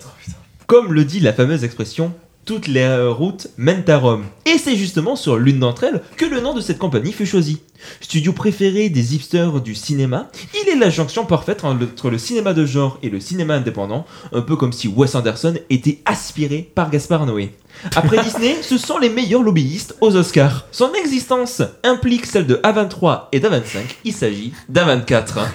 Comme 0.67 0.93
le 0.93 1.05
dit 1.05 1.21
la 1.21 1.33
fameuse 1.33 1.65
expression, 1.65 2.13
toutes 2.49 2.67
les 2.67 2.81
euh, 2.81 3.11
routes 3.11 3.49
mènent 3.59 3.85
à 3.89 3.99
Rome. 3.99 4.25
Et 4.47 4.57
c'est 4.57 4.75
justement 4.75 5.17
sur 5.17 5.37
l'une 5.37 5.59
d'entre 5.59 5.85
elles 5.85 6.01
que 6.17 6.25
le 6.25 6.41
nom 6.41 6.55
de 6.55 6.63
cette 6.63 6.79
compagnie 6.79 7.13
fut 7.13 7.27
choisi. 7.27 7.61
Studio 8.01 8.33
préféré 8.33 8.89
des 8.89 9.15
hipsters 9.15 9.61
du 9.61 9.75
cinéma, 9.75 10.31
il 10.55 10.71
est 10.71 10.77
la 10.77 10.89
jonction 10.89 11.27
parfaite 11.27 11.63
entre 11.63 12.09
le 12.09 12.17
cinéma 12.17 12.55
de 12.55 12.65
genre 12.65 12.99
et 13.03 13.11
le 13.11 13.21
cinéma 13.21 13.57
indépendant, 13.57 14.07
un 14.33 14.41
peu 14.41 14.57
comme 14.57 14.73
si 14.73 14.89
Wes 14.89 15.15
Anderson 15.15 15.57
était 15.69 15.99
aspiré 16.07 16.71
par 16.75 16.91
Gaspard 16.91 17.27
Noé. 17.27 17.53
Après 17.95 18.25
Disney, 18.25 18.57
ce 18.63 18.79
sont 18.79 18.97
les 18.97 19.11
meilleurs 19.11 19.43
lobbyistes 19.43 19.95
aux 20.01 20.17
Oscars. 20.17 20.65
Son 20.73 20.95
existence 20.95 21.61
implique 21.85 22.25
celle 22.25 22.47
de 22.47 22.55
A23 22.65 23.25
et 23.33 23.41
d'A25. 23.41 23.81
Il 24.05 24.15
s'agit 24.15 24.55
d'A24. 24.73 25.49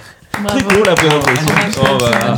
Très 0.48 0.64
cool 0.64 0.84
la 0.86 0.96
présentation. 0.96 1.52
Oh, 1.82 1.98
bah, 2.00 2.36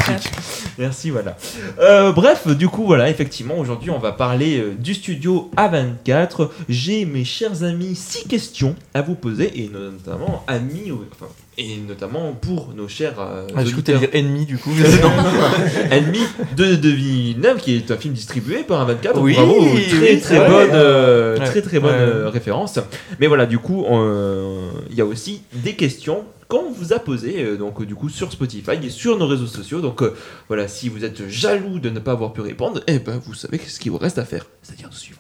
merci. 0.77 1.09
Voilà. 1.09 1.37
Euh, 1.79 2.11
bref, 2.11 2.47
du 2.47 2.67
coup, 2.67 2.85
voilà, 2.85 3.09
effectivement, 3.09 3.57
aujourd'hui, 3.57 3.89
on 3.89 3.99
va 3.99 4.11
parler 4.11 4.59
euh, 4.59 4.75
du 4.77 4.93
studio 4.93 5.49
A24. 5.55 6.49
J'ai, 6.67 7.05
mes 7.05 7.23
chers 7.23 7.63
amis, 7.63 7.95
six 7.95 8.27
questions 8.27 8.75
à 8.93 9.01
vous 9.01 9.15
poser, 9.15 9.61
et 9.63 9.69
notamment, 9.69 10.43
amis, 10.47 10.91
enfin, 10.91 11.31
et 11.57 11.77
notamment 11.77 12.33
pour 12.33 12.73
nos 12.75 12.87
chers 12.87 13.19
euh, 13.19 13.47
Ah, 13.55 13.61
auditeurs. 13.61 13.99
dire 13.99 14.09
ennemi, 14.13 14.45
du 14.45 14.57
coup. 14.57 14.71
Ennemi 15.91 16.19
de, 16.55 16.75
de 16.75 16.89
Villeneuve, 16.89 17.59
qui 17.59 17.75
est 17.75 17.91
un 17.91 17.97
film 17.97 18.13
distribué 18.13 18.63
par 18.63 18.87
A24. 18.89 19.17
Oui, 19.19 19.33
Bravo, 19.33 19.53
très 19.61 19.71
oui, 20.13 20.19
très 20.21 20.39
ouais. 20.39 20.47
bonne, 20.49 20.69
euh, 20.73 21.37
Ouais. 21.39 21.45
très 21.45 21.61
très 21.61 21.79
bonne 21.79 21.93
euh, 21.95 22.29
référence. 22.29 22.79
Mais 23.19 23.27
voilà, 23.27 23.45
du 23.45 23.57
coup, 23.59 23.85
euh, 23.85 24.69
il 24.89 24.95
y 24.95 25.01
a 25.01 25.05
aussi 25.05 25.41
des 25.53 25.73
questions 25.73 26.23
qu'on 26.47 26.71
vous 26.71 26.93
a 26.93 26.99
posées, 26.99 27.41
euh, 27.43 27.57
donc 27.57 27.81
euh, 27.81 27.85
du 27.87 27.95
coup 27.95 28.07
sur 28.07 28.31
Spotify 28.31 28.71
et 28.83 28.89
sur 28.91 29.17
nos 29.17 29.25
réseaux 29.27 29.47
sociaux. 29.47 29.81
Donc 29.81 30.03
euh, 30.03 30.13
voilà, 30.47 30.67
si 30.67 30.89
vous 30.89 31.03
êtes 31.03 31.27
jaloux 31.27 31.79
de 31.79 31.89
ne 31.89 31.99
pas 31.99 32.11
avoir 32.11 32.33
pu 32.33 32.41
répondre, 32.41 32.81
eh 32.87 32.99
ben 32.99 33.19
vous 33.25 33.33
savez 33.33 33.59
ce 33.67 33.79
qu'il 33.79 33.91
vous 33.91 33.97
reste 33.97 34.19
à 34.19 34.25
faire, 34.25 34.45
c'est-à-dire 34.61 34.89
de 34.89 34.93
suivre. 34.95 35.19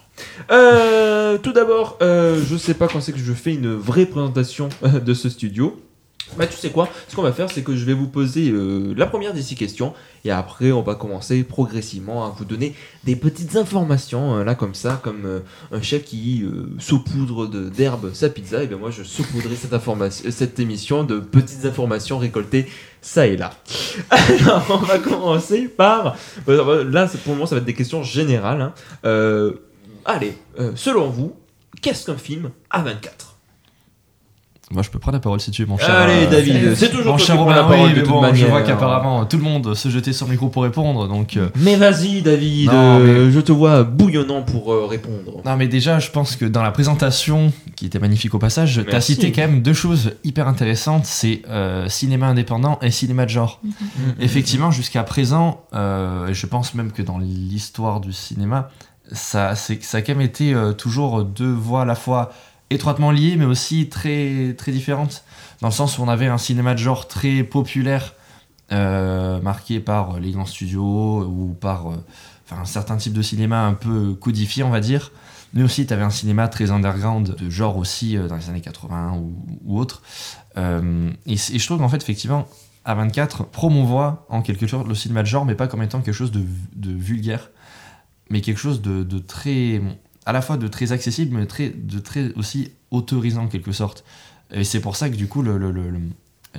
Euh, 0.51 1.37
tout 1.39 1.51
d'abord, 1.51 1.97
euh, 2.01 2.39
je 2.47 2.55
sais 2.55 2.73
pas 2.75 2.87
quand 2.87 3.01
c'est 3.01 3.11
que 3.11 3.17
je 3.19 3.33
fais 3.33 3.53
une 3.55 3.73
vraie 3.73 4.05
présentation 4.05 4.69
euh, 4.83 4.99
de 5.03 5.13
ce 5.13 5.29
studio. 5.29 5.79
Bah 6.37 6.47
tu 6.47 6.57
sais 6.57 6.71
quoi, 6.71 6.89
ce 7.07 7.15
qu'on 7.15 7.21
va 7.21 7.31
faire 7.31 7.49
c'est 7.51 7.61
que 7.61 7.75
je 7.75 7.85
vais 7.85 7.93
vous 7.93 8.07
poser 8.07 8.49
euh, 8.49 8.93
la 8.97 9.05
première 9.05 9.31
des 9.33 9.43
six 9.43 9.55
questions 9.55 9.93
et 10.25 10.31
après 10.31 10.71
on 10.71 10.81
va 10.81 10.95
commencer 10.95 11.43
progressivement 11.43 12.25
à 12.25 12.29
vous 12.29 12.45
donner 12.45 12.73
des 13.03 13.15
petites 13.15 13.55
informations 13.55 14.37
euh, 14.37 14.43
là 14.43 14.55
comme 14.55 14.73
ça, 14.73 14.99
comme 15.03 15.25
euh, 15.25 15.39
un 15.71 15.81
chef 15.83 16.03
qui 16.03 16.43
euh, 16.43 16.65
saupoudre 16.79 17.47
d'herbe 17.47 18.11
sa 18.13 18.29
pizza, 18.29 18.63
et 18.63 18.67
bien 18.67 18.77
moi 18.77 18.89
je 18.89 19.03
saupoudrerai 19.03 19.55
cette, 19.55 19.73
information, 19.73 20.25
cette 20.31 20.59
émission 20.59 21.03
de 21.03 21.19
petites 21.19 21.63
informations 21.65 22.17
récoltées 22.17 22.65
ça 23.01 23.27
et 23.27 23.37
là. 23.37 23.51
Alors 24.09 24.65
on 24.71 24.77
va 24.77 24.97
commencer 24.97 25.67
par... 25.67 26.17
euh, 26.49 26.83
Là 26.89 27.07
pour 27.07 27.33
le 27.33 27.35
moment 27.35 27.45
ça 27.45 27.53
va 27.55 27.59
être 27.59 27.65
des 27.65 27.75
questions 27.75 28.01
générales. 28.01 28.61
hein. 28.61 28.73
Euh, 29.05 29.53
allez, 30.05 30.35
euh, 30.59 30.71
selon 30.75 31.07
vous, 31.07 31.35
qu'est-ce 31.81 32.07
qu'un 32.07 32.17
film 32.17 32.49
à 32.71 32.81
24 32.81 33.34
Moi, 34.71 34.81
je 34.81 34.89
peux 34.89 34.97
prendre 34.97 35.15
la 35.17 35.19
parole 35.21 35.39
si 35.39 35.51
tu 35.51 35.61
veux, 35.61 35.67
mon 35.69 35.77
cher. 35.77 35.91
Allez 35.91 36.25
euh, 36.25 36.29
David, 36.31 36.75
c'est 36.75 36.89
toujours 36.89 37.11
Mon 37.13 37.17
cher 37.19 37.37
Robin, 37.37 37.53
la 37.55 37.61
parole 37.63 37.81
oui, 37.81 37.89
de 37.91 37.95
mais 37.97 38.01
toute 38.01 38.11
bon, 38.11 38.21
manière. 38.21 38.35
je 38.35 38.45
vois 38.47 38.63
qu'apparemment 38.63 39.23
tout 39.25 39.37
le 39.37 39.43
monde 39.43 39.75
se 39.75 39.89
jetait 39.89 40.11
sur 40.11 40.25
le 40.25 40.31
micro 40.31 40.49
pour 40.49 40.63
répondre, 40.63 41.07
donc. 41.07 41.37
euh, 41.37 41.49
Mais 41.57 41.75
vas-y 41.75 42.23
David, 42.23 42.71
Non, 42.71 42.99
euh, 42.99 43.31
je 43.31 43.39
te 43.41 43.51
vois 43.51 43.83
bouillonnant 43.83 44.41
pour 44.41 44.73
euh, 44.73 44.87
répondre. 44.87 45.39
Non, 45.45 45.55
mais 45.55 45.67
déjà, 45.67 45.99
je 45.99 46.09
pense 46.09 46.35
que 46.35 46.45
dans 46.45 46.63
la 46.63 46.71
présentation, 46.71 47.53
qui 47.75 47.85
était 47.85 47.99
magnifique 47.99 48.33
au 48.33 48.39
passage, 48.39 48.81
t'as 48.89 49.01
cité 49.01 49.31
quand 49.31 49.41
même 49.43 49.61
deux 49.61 49.73
choses 49.75 50.13
hyper 50.23 50.47
intéressantes 50.47 51.05
c'est 51.05 51.43
euh, 51.47 51.87
cinéma 51.87 52.25
indépendant 52.25 52.79
et 52.81 52.89
cinéma 52.89 53.25
de 53.25 53.29
genre. 53.29 53.61
Effectivement, 54.19 54.71
jusqu'à 54.71 55.03
présent, 55.03 55.61
euh, 55.75 56.29
je 56.33 56.45
pense 56.47 56.73
même 56.73 56.91
que 56.91 57.03
dans 57.03 57.19
l'histoire 57.19 57.99
du 57.99 58.13
cinéma, 58.13 58.69
ça, 59.11 59.53
c'est- 59.55 59.83
ça 59.83 59.99
a 59.99 60.01
quand 60.01 60.13
même 60.13 60.21
été 60.25 60.55
euh, 60.55 60.73
toujours 60.73 61.23
deux 61.23 61.51
voies 61.53 61.83
à 61.83 61.85
la 61.85 61.93
fois 61.95 62.31
étroitement 62.69 63.11
liées, 63.11 63.35
mais 63.37 63.45
aussi 63.45 63.89
très, 63.89 64.53
très 64.57 64.71
différentes. 64.71 65.23
Dans 65.61 65.67
le 65.67 65.73
sens 65.73 65.97
où 65.97 66.03
on 66.03 66.07
avait 66.07 66.27
un 66.27 66.37
cinéma 66.37 66.73
de 66.73 66.79
genre 66.79 67.07
très 67.07 67.43
populaire, 67.43 68.13
euh, 68.71 69.39
marqué 69.41 69.79
par 69.79 70.19
les 70.19 70.31
grands 70.31 70.45
studios 70.45 71.23
ou 71.23 71.55
par 71.59 71.91
euh, 71.91 71.95
un 72.51 72.65
certain 72.65 72.97
type 72.97 73.13
de 73.13 73.21
cinéma 73.21 73.65
un 73.65 73.73
peu 73.73 74.13
codifié, 74.13 74.63
on 74.63 74.69
va 74.69 74.79
dire. 74.79 75.11
Mais 75.53 75.63
aussi, 75.63 75.85
tu 75.85 75.93
avais 75.93 76.03
un 76.03 76.09
cinéma 76.09 76.47
très 76.47 76.71
underground, 76.71 77.35
de 77.35 77.49
genre 77.49 77.77
aussi 77.77 78.17
euh, 78.17 78.27
dans 78.27 78.35
les 78.35 78.49
années 78.49 78.61
80 78.61 79.13
ou, 79.17 79.35
ou 79.65 79.79
autre. 79.79 80.01
Euh, 80.57 81.11
et, 81.25 81.37
je 81.37 81.65
trouve 81.65 81.77
qu'en 81.77 81.89
fait, 81.89 82.01
effectivement, 82.01 82.47
A24 82.85 83.45
promouvoit 83.45 84.25
en 84.29 84.41
quelque 84.41 84.67
sorte 84.67 84.87
le 84.87 84.95
cinéma 84.95 85.21
de 85.21 85.27
genre, 85.27 85.45
mais 85.45 85.55
pas 85.55 85.67
comme 85.67 85.81
étant 85.81 86.01
quelque 86.01 86.13
chose 86.13 86.31
de, 86.31 86.91
vulgaire, 86.91 87.49
mais 88.29 88.41
quelque 88.41 88.59
chose 88.59 88.81
de 88.81 89.19
très. 89.19 89.81
À 90.25 90.31
la 90.33 90.41
fois 90.41 90.57
de 90.57 90.67
très 90.67 90.91
accessible, 90.91 91.37
mais 91.37 91.45
très, 91.45 91.69
de 91.69 91.99
très 91.99 92.33
aussi 92.33 92.71
autorisant 92.91 93.43
en 93.43 93.47
quelque 93.47 93.71
sorte. 93.71 94.03
Et 94.51 94.63
c'est 94.63 94.79
pour 94.79 94.95
ça 94.95 95.09
que 95.09 95.15
du 95.15 95.27
coup, 95.27 95.41
le, 95.41 95.57
le- 95.57 95.71
le- 95.71 95.89
le- 95.89 95.99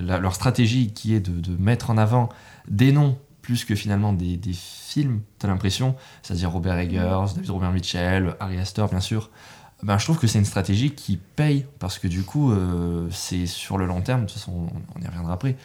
la- 0.03 0.19
leur 0.19 0.35
stratégie 0.35 0.93
qui 0.93 1.15
est 1.15 1.21
de, 1.21 1.41
de 1.41 1.57
mettre 1.63 1.91
en 1.91 1.97
avant 1.99 2.29
des 2.69 2.93
noms 2.93 3.19
plus 3.43 3.65
que 3.65 3.75
finalement 3.77 4.13
des, 4.13 4.37
des 4.37 4.53
films, 4.53 5.21
t'as 5.39 5.47
l'impression, 5.49 5.95
c'est-à-dire 6.23 6.51
Robert 6.51 6.77
Eggers, 6.79 7.27
David 7.37 7.51
Robert 7.51 7.73
Mitchell, 7.73 8.35
Harry 8.41 8.59
Astor 8.59 8.89
bien 8.89 9.01
sûr, 9.01 9.31
ben, 9.83 9.99
je 9.99 10.05
trouve 10.05 10.19
que 10.19 10.27
c'est 10.27 10.39
une 10.39 10.45
stratégie 10.45 10.91
qui 10.93 11.17
paye 11.17 11.65
parce 11.79 11.99
que 11.99 12.09
du 12.09 12.23
coup, 12.23 12.51
euh, 12.51 13.09
c'est 13.13 13.47
sur 13.47 13.79
le 13.79 13.87
long 13.87 14.01
terme, 14.01 14.23
de 14.23 14.27
toute 14.27 14.35
façon, 14.39 14.53
on, 14.53 14.99
on 14.99 15.03
y 15.03 15.07
reviendra 15.07 15.33
après. 15.35 15.57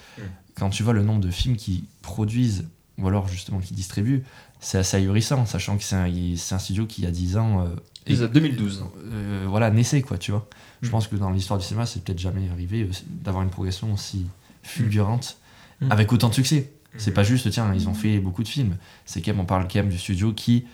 Quand 0.56 0.70
tu 0.70 0.84
vois 0.84 0.94
le 0.94 1.02
nombre 1.02 1.22
de 1.22 1.32
films 1.32 1.56
qui 1.56 1.86
produisent 2.02 2.66
ou 3.00 3.08
alors 3.08 3.28
justement 3.28 3.60
qui 3.60 3.74
distribuent, 3.74 4.24
c'est 4.60 4.78
assez 4.78 4.98
ahurissant, 4.98 5.46
sachant 5.48 5.78
que 5.78 5.84
c'est 5.84 5.96
un, 5.96 6.06
un 6.06 6.60
studio 6.60 6.86
qui, 6.86 7.02
il 7.02 7.06
y 7.06 7.08
a 7.08 7.12
10 7.12 7.38
ans, 7.38 7.62
euh, 7.62 7.70
C'est 8.08 8.16
ça, 8.16 8.28
2012. 8.28 8.84
euh, 9.12 9.46
voilà, 9.48 9.70
naissait, 9.70 10.02
quoi, 10.02 10.18
tu 10.18 10.32
vois. 10.32 10.48
Je 10.82 10.88
Mm. 10.88 10.92
pense 10.92 11.08
que 11.08 11.16
dans 11.16 11.30
l'histoire 11.30 11.60
du 11.60 11.66
cinéma, 11.66 11.86
c'est 11.86 12.04
peut-être 12.04 12.20
jamais 12.20 12.50
arrivé 12.52 12.82
euh, 12.84 12.88
d'avoir 13.08 13.44
une 13.44 13.50
progression 13.50 13.94
aussi 13.94 14.26
fulgurante 14.64 15.38
Mm. 15.82 15.92
avec 15.92 16.12
autant 16.14 16.30
de 16.30 16.34
succès. 16.34 16.72
Mm. 16.94 16.98
C'est 16.98 17.12
pas 17.14 17.24
juste, 17.24 17.50
tiens, 17.52 17.72
ils 17.74 17.88
ont 17.90 17.94
fait 17.94 18.20
beaucoup 18.20 18.44
de 18.44 18.48
films. 18.48 18.78
C'est 19.06 19.22
quand 19.22 19.32
même, 19.32 19.40
on 19.42 19.46
parle 19.46 19.64
quand 19.68 19.76
même 19.80 19.90
du 19.90 19.98
studio 19.98 20.34
qui, 20.34 20.66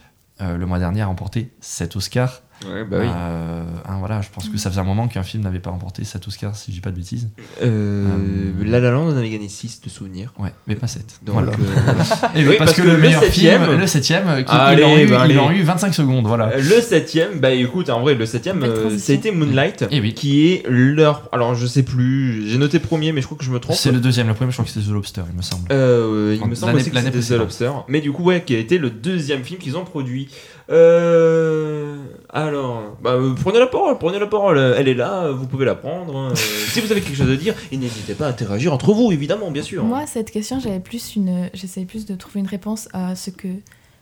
euh, 0.42 0.58
le 0.58 0.66
mois 0.66 0.80
dernier, 0.80 1.02
a 1.02 1.08
remporté 1.08 1.52
7 1.62 1.96
Oscars. 1.96 2.42
Ouais, 2.66 2.84
bah 2.84 2.98
oui. 3.02 3.08
Euh, 3.08 3.64
hein, 3.88 3.96
voilà, 4.00 4.22
je 4.22 4.30
pense 4.34 4.50
que 4.50 4.58
ça 4.58 4.70
faisait 4.72 4.82
un 4.82 4.86
moment 4.86 5.08
qu'un 5.08 5.22
film 5.24 5.44
n'avait 5.44 5.60
pas 5.60 5.70
remporté 5.70 6.04
7 6.04 6.28
Oscars, 6.28 6.56
si 6.56 6.72
je 6.72 6.76
dis 6.78 6.82
pas 6.82 6.90
de 6.92 6.96
bêtises. 6.96 7.30
Euh, 7.62 8.08
Euh, 8.08 8.64
La 8.66 8.80
La 8.80 8.92
Land 8.92 9.08
en 9.10 9.16
avait 9.18 9.30
gagné 9.30 9.48
6 9.48 9.82
de 9.82 9.90
souvenirs. 9.90 10.34
Ouais, 10.40 10.52
mais 10.66 10.76
pas 10.76 10.88
7. 10.88 11.20
Donc, 11.24 11.36
voilà. 11.36 11.52
euh, 11.52 12.36
Et 12.36 12.48
oui, 12.48 12.56
parce, 12.58 12.74
que, 12.74 12.82
le 12.82 12.98
meilleur 12.98 13.22
septième- 13.22 13.64
film, 13.66 13.78
le 13.80 13.86
7ème, 13.86 14.44
qui, 14.44 14.52
Allez, 14.52 14.82
ils 15.04 15.10
l'ont 15.10 15.28
eu, 15.28 15.36
bah, 15.38 15.54
eu 15.54 15.62
25 15.64 15.94
secondes, 15.94 16.26
voilà. 16.26 16.48
Euh, 16.54 16.58
Le 16.58 16.82
septième, 16.82 17.40
bah 17.40 17.52
écoute, 17.52 17.90
en 17.90 18.02
vrai, 18.02 18.16
le 18.16 18.26
septième, 18.26 18.60
Belle 18.60 18.72
euh, 18.72 18.82
transition. 18.82 19.06
ça 19.06 19.12
a 19.14 19.16
été 19.16 19.32
Moonlight, 19.32 19.86
Eh 19.92 20.02
oui. 20.02 20.14
qui 20.14 20.48
est 20.52 20.64
leur. 20.68 21.30
Alors 21.32 21.54
je 21.56 21.66
sais 21.68 21.84
plus, 21.84 22.48
j'ai 22.50 22.58
noté 22.58 22.80
premier, 22.80 23.12
mais 23.12 23.22
je 23.22 23.28
crois 23.28 23.38
que 23.38 23.44
je 23.46 23.52
me 23.52 23.60
trompe. 23.60 23.76
C'est 23.76 23.92
le 23.92 24.00
deuxième, 24.00 24.28
le 24.28 24.34
premier, 24.34 24.52
je 24.52 24.56
crois 24.56 24.66
que 24.66 24.72
c'était 24.72 24.86
The 24.88 24.92
Lobster, 24.92 25.22
il 25.30 25.38
me 25.38 25.42
semble. 25.44 25.68
Euh, 25.72 26.36
il 26.42 26.48
me 26.48 26.56
semble 26.56 26.76
aussi 26.76 26.90
que 26.90 27.00
c'était 27.00 27.20
The. 27.20 27.38
Lobster, 27.38 27.72
mais 27.88 28.02
du 28.02 28.12
coup 28.12 28.24
ouais, 28.24 28.44
qui 28.44 28.56
a 28.56 28.60
été 28.60 28.78
le 28.80 28.90
deuxième 28.90 29.44
film 29.44 29.60
qu'ils 29.60 29.78
ont 29.78 29.86
produit. 29.86 30.30
Euh, 30.70 31.98
alors, 32.30 32.98
bah, 33.02 33.12
euh, 33.12 33.34
prenez 33.42 33.60
la 33.60 33.68
parole, 33.68 33.98
prenez 33.98 34.20
la 34.20 34.28
parole. 34.28 34.58
Elle 34.78 34.88
est 34.88 34.94
là, 34.94 35.32
vous 35.32 35.48
pouvez 35.48 35.66
la 35.66 35.76
prendre. 35.76 36.16
hein. 36.16 36.30
Euh, 36.32 36.36
si 36.70 36.82
vous 36.82 36.92
avez 36.92 37.02
quelque 37.02 37.16
chose 37.16 37.30
à 37.32 37.36
dire, 37.36 37.56
et 37.72 37.78
n'hésitez 37.78 38.14
pas 38.14 38.26
à 38.28 38.30
interagir 38.30 38.74
entre 38.74 38.94
vous, 38.94 39.12
évidemment, 39.12 39.52
bien 39.52 39.64
sûr. 39.64 39.84
Moi, 39.84 40.06
cette 40.08 40.32
question, 40.32 40.60
j'avais 40.60 40.80
plus 40.80 41.16
une, 41.16 41.50
j'essayais 41.54 41.86
plus 41.86 42.06
de 42.06 42.16
trouver 42.16 42.40
une 42.42 42.48
réponse 42.48 42.90
à 42.94 43.16
ce 43.16 43.30
que, 43.30 43.48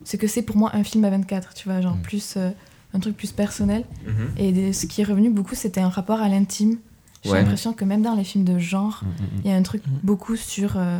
ce 0.03 0.17
que 0.17 0.27
c'est 0.27 0.41
pour 0.41 0.57
moi 0.57 0.71
un 0.73 0.83
film 0.83 1.03
à 1.05 1.09
24. 1.09 1.53
Tu 1.53 1.69
vois, 1.69 1.81
genre 1.81 1.95
Mm. 1.95 2.01
plus 2.01 2.33
euh, 2.37 2.49
un 2.93 2.99
truc 2.99 3.15
plus 3.17 3.31
personnel. 3.31 3.83
Mhm. 4.05 4.29
Et 4.37 4.73
ce 4.73 4.85
qui 4.85 5.01
est 5.01 5.05
revenu 5.05 5.29
beaucoup, 5.29 5.55
c'était 5.55 5.81
un 5.81 5.89
rapport 5.89 6.21
à 6.21 6.29
l'intime. 6.29 6.77
J'ai 7.23 7.31
Ouais. 7.31 7.39
l'impression 7.41 7.73
que 7.73 7.83
même 7.85 8.01
dans 8.03 8.13
les 8.15 8.23
films 8.23 8.43
de 8.45 8.59
genre, 8.59 9.01
Mm, 9.03 9.07
mm, 9.07 9.41
il 9.43 9.49
y 9.49 9.53
a 9.53 9.57
un 9.57 9.63
truc 9.63 9.81
beaucoup 10.03 10.35
sur 10.35 10.73
euh, 10.77 10.99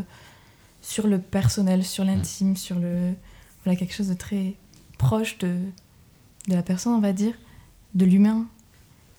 sur 0.82 1.08
le 1.08 1.18
personnel, 1.20 1.84
sur 1.84 2.04
l'intime, 2.04 2.56
sur 2.56 2.78
le 2.80 3.12
voilà 3.64 3.76
quelque 3.80 3.94
chose 3.94 4.08
de 4.10 4.14
très 4.16 4.54
proche 4.98 5.38
de 5.40 5.58
de 6.48 6.54
la 6.54 6.62
personne, 6.64 6.94
on 6.94 7.00
va 7.00 7.14
dire, 7.14 7.34
de 7.96 8.06
l'humain. 8.06 8.46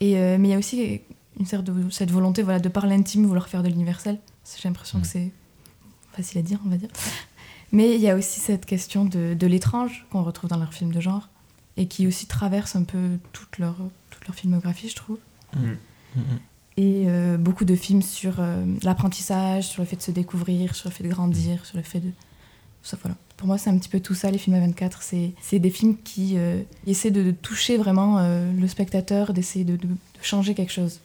Et 0.00 0.18
euh, 0.18 0.36
mais 0.38 0.48
il 0.48 0.50
y 0.52 0.54
a 0.54 0.58
aussi 0.58 1.00
une 1.38 1.46
sorte 1.46 1.64
de 1.64 1.90
cette 1.90 2.10
volonté 2.10 2.42
voilà 2.42 2.60
de 2.60 2.68
par 2.68 2.86
l'intime 2.86 3.26
vouloir 3.26 3.48
faire 3.48 3.62
de 3.62 3.68
l'universel. 3.68 4.18
J'ai 4.44 4.68
l'impression 4.68 5.00
que 5.00 5.06
c'est 5.06 5.32
facile 6.12 6.38
à 6.38 6.42
dire, 6.42 6.60
on 6.64 6.68
va 6.68 6.76
dire. 6.76 6.88
Mais 7.72 7.94
il 7.94 8.00
y 8.00 8.08
a 8.08 8.14
aussi 8.14 8.40
cette 8.40 8.64
question 8.64 9.04
de, 9.04 9.34
de 9.34 9.46
l'étrange 9.46 10.06
qu'on 10.10 10.22
retrouve 10.22 10.48
dans 10.48 10.58
leurs 10.58 10.72
films 10.72 10.92
de 10.92 11.00
genre. 11.00 11.28
et 11.76 11.88
qui 11.88 12.06
aussi 12.06 12.26
traversent 12.26 12.76
un 12.76 12.84
peu 12.84 13.18
toute 13.32 13.58
leur, 13.58 13.76
toute 14.10 14.26
leur 14.26 14.34
filmographie, 14.34 14.88
je 14.88 14.96
trouve. 14.96 15.18
Mm. 15.54 15.60
Mm, 15.60 16.20
mm. 16.20 16.22
Et 16.78 17.04
euh, 17.06 17.38
beaucoup 17.38 17.64
de 17.64 17.74
films 17.74 18.02
sur 18.02 18.36
euh, 18.38 18.64
l'apprentissage, 18.82 19.66
sur 19.68 19.82
le 19.82 19.86
fait 19.86 19.96
de 19.96 20.02
se 20.02 20.10
découvrir, 20.10 20.74
sur 20.74 20.88
le 20.88 20.94
fait 20.94 21.04
de 21.04 21.08
grandir, 21.08 21.64
sur 21.64 21.76
le 21.76 21.82
fait 21.82 22.00
de... 22.00 22.10
Ça, 22.86 22.96
voilà. 23.02 23.16
Pour 23.36 23.48
moi, 23.48 23.58
c'est 23.58 23.68
un 23.68 23.76
petit 23.78 23.88
peu 23.88 23.98
tout 23.98 24.14
ça, 24.14 24.30
les 24.30 24.38
films 24.38 24.54
à 24.56 24.60
24. 24.60 25.02
C'est 25.02 25.58
des 25.58 25.70
films 25.70 25.96
qui 26.04 26.34
euh, 26.36 26.62
essaient 26.86 27.10
de, 27.10 27.22
de 27.24 27.30
toucher 27.32 27.76
vraiment 27.78 28.18
euh, 28.18 28.50
le 28.52 28.68
spectateur, 28.68 29.32
d'essayer 29.32 29.64
de, 29.64 29.74
de- 29.76 29.88
de 29.88 29.96
changer 30.22 30.54
quelque 30.54 30.72
chose. 30.72 31.00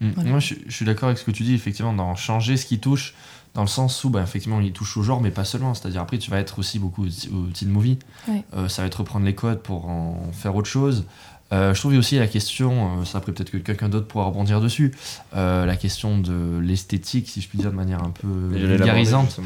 Mm. 0.00 0.10
Voilà. 0.14 0.30
Moi, 0.30 0.38
je, 0.40 0.54
je 0.66 0.74
suis 0.74 0.84
d'accord 0.86 1.08
avec 1.10 1.18
ce 1.18 1.24
que 1.24 1.30
tu 1.30 1.42
dis, 1.42 1.54
effectivement, 1.54 1.92
dans 1.92 2.16
changer 2.16 2.56
ce 2.56 2.64
qui 2.66 2.78
touche, 2.80 3.14
dans 3.54 3.60
le 3.60 3.68
sens 3.68 4.02
où, 4.04 4.08
bah, 4.10 4.22
effectivement, 4.22 4.60
il 4.60 4.72
touche 4.72 4.96
au 4.96 5.02
genre, 5.02 5.20
mais 5.20 5.30
pas 5.30 5.44
seulement. 5.44 5.74
C'est-à-dire, 5.74 6.00
après, 6.00 6.16
tu 6.18 6.30
vas 6.30 6.38
être 6.40 6.58
aussi 6.58 6.78
beaucoup 6.78 7.04
au, 7.04 7.08
au 7.36 7.46
teen 7.52 7.68
movie. 7.68 7.98
Ouais. 8.26 8.42
Euh, 8.54 8.68
ça 8.68 8.80
va 8.82 8.86
être 8.88 9.00
reprendre 9.00 9.26
les 9.26 9.34
codes 9.34 9.60
pour 9.60 9.88
en 9.90 10.32
faire 10.32 10.56
autre 10.56 10.68
chose. 10.68 11.04
Euh, 11.52 11.74
je 11.74 11.80
trouve 11.80 11.92
aussi 11.98 12.18
la 12.18 12.26
question, 12.26 13.00
euh, 13.00 13.04
ça 13.04 13.18
après 13.18 13.32
peut-être 13.32 13.50
que 13.50 13.58
quelqu'un 13.58 13.88
d'autre 13.90 14.06
pourra 14.06 14.24
rebondir 14.24 14.60
dessus, 14.60 14.92
euh, 15.36 15.66
la 15.66 15.76
question 15.76 16.18
de 16.18 16.58
l'esthétique, 16.58 17.28
si 17.28 17.40
je 17.42 17.48
puis 17.48 17.58
dire 17.58 17.70
de 17.70 17.76
manière 17.76 18.02
un 18.02 18.10
peu 18.10 18.26
vulgarisante. 18.56 19.38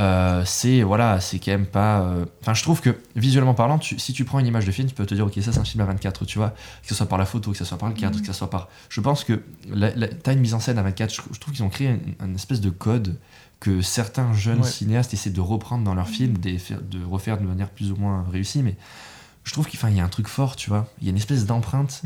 Euh, 0.00 0.42
c'est 0.44 0.82
voilà, 0.82 1.20
c'est 1.20 1.38
quand 1.38 1.52
même 1.52 1.66
pas. 1.66 2.00
euh, 2.02 2.24
Enfin, 2.42 2.52
je 2.52 2.62
trouve 2.62 2.80
que 2.82 2.96
visuellement 3.16 3.54
parlant, 3.54 3.78
tu- 3.78 3.98
si 3.98 4.12
tu 4.12 4.24
prends 4.24 4.40
une 4.40 4.46
image 4.46 4.66
de 4.66 4.72
film, 4.72 4.88
tu 4.88 4.94
peux 4.94 5.06
te 5.06 5.14
dire 5.14 5.24
ok, 5.26 5.34
ça 5.40 5.52
c'est 5.52 5.58
un 5.60 5.64
film 5.64 5.80
à 5.82 5.86
24, 5.86 6.24
tu 6.26 6.36
vois, 6.38 6.50
que 6.82 6.88
ce 6.88 6.94
soit 6.94 7.06
par 7.06 7.16
la 7.18 7.24
photo, 7.24 7.52
que 7.52 7.56
ce 7.56 7.64
soit 7.64 7.78
par 7.78 7.88
le 7.88 7.94
cadre, 7.94 8.20
que 8.20 8.26
ce 8.26 8.32
soit 8.32 8.50
par. 8.50 8.68
Je 8.90 9.00
pense 9.00 9.24
que 9.24 9.40
t'as 10.22 10.32
une 10.32 10.40
mise 10.40 10.54
en 10.54 10.60
scène 10.60 10.78
à 10.78 10.82
24. 10.82 11.14
Je, 11.14 11.22
je 11.32 11.38
trouve 11.40 11.54
qu'ils 11.54 11.64
ont 11.64 11.68
créé 11.70 11.88
un, 11.88 11.98
un 12.26 12.34
espèce 12.34 12.60
de 12.60 12.70
code 12.70 13.16
que 13.60 13.80
certains 13.80 14.32
jeunes 14.34 14.60
Ouais. 14.60 14.68
cinéastes 14.68 15.14
essaient 15.14 15.30
de 15.30 15.40
reprendre 15.40 15.84
dans 15.84 15.94
leurs 15.94 16.08
films, 16.08 16.36
des 16.38 16.58
faire- 16.58 16.82
de 16.82 16.98
refaire 17.08 17.38
de 17.38 17.46
manière 17.46 17.70
plus 17.70 17.90
ou 17.92 17.96
moins 17.96 18.26
réussie, 18.30 18.62
mais 18.62 18.76
je 19.44 19.52
trouve 19.52 19.66
qu'il 19.66 19.78
y 19.94 20.00
a 20.00 20.04
un 20.04 20.08
truc 20.08 20.26
fort, 20.28 20.56
tu 20.56 20.70
vois. 20.70 20.86
Il 21.00 21.06
y 21.06 21.08
a 21.08 21.12
une 21.12 21.16
espèce 21.16 21.46
d'empreinte 21.46 22.02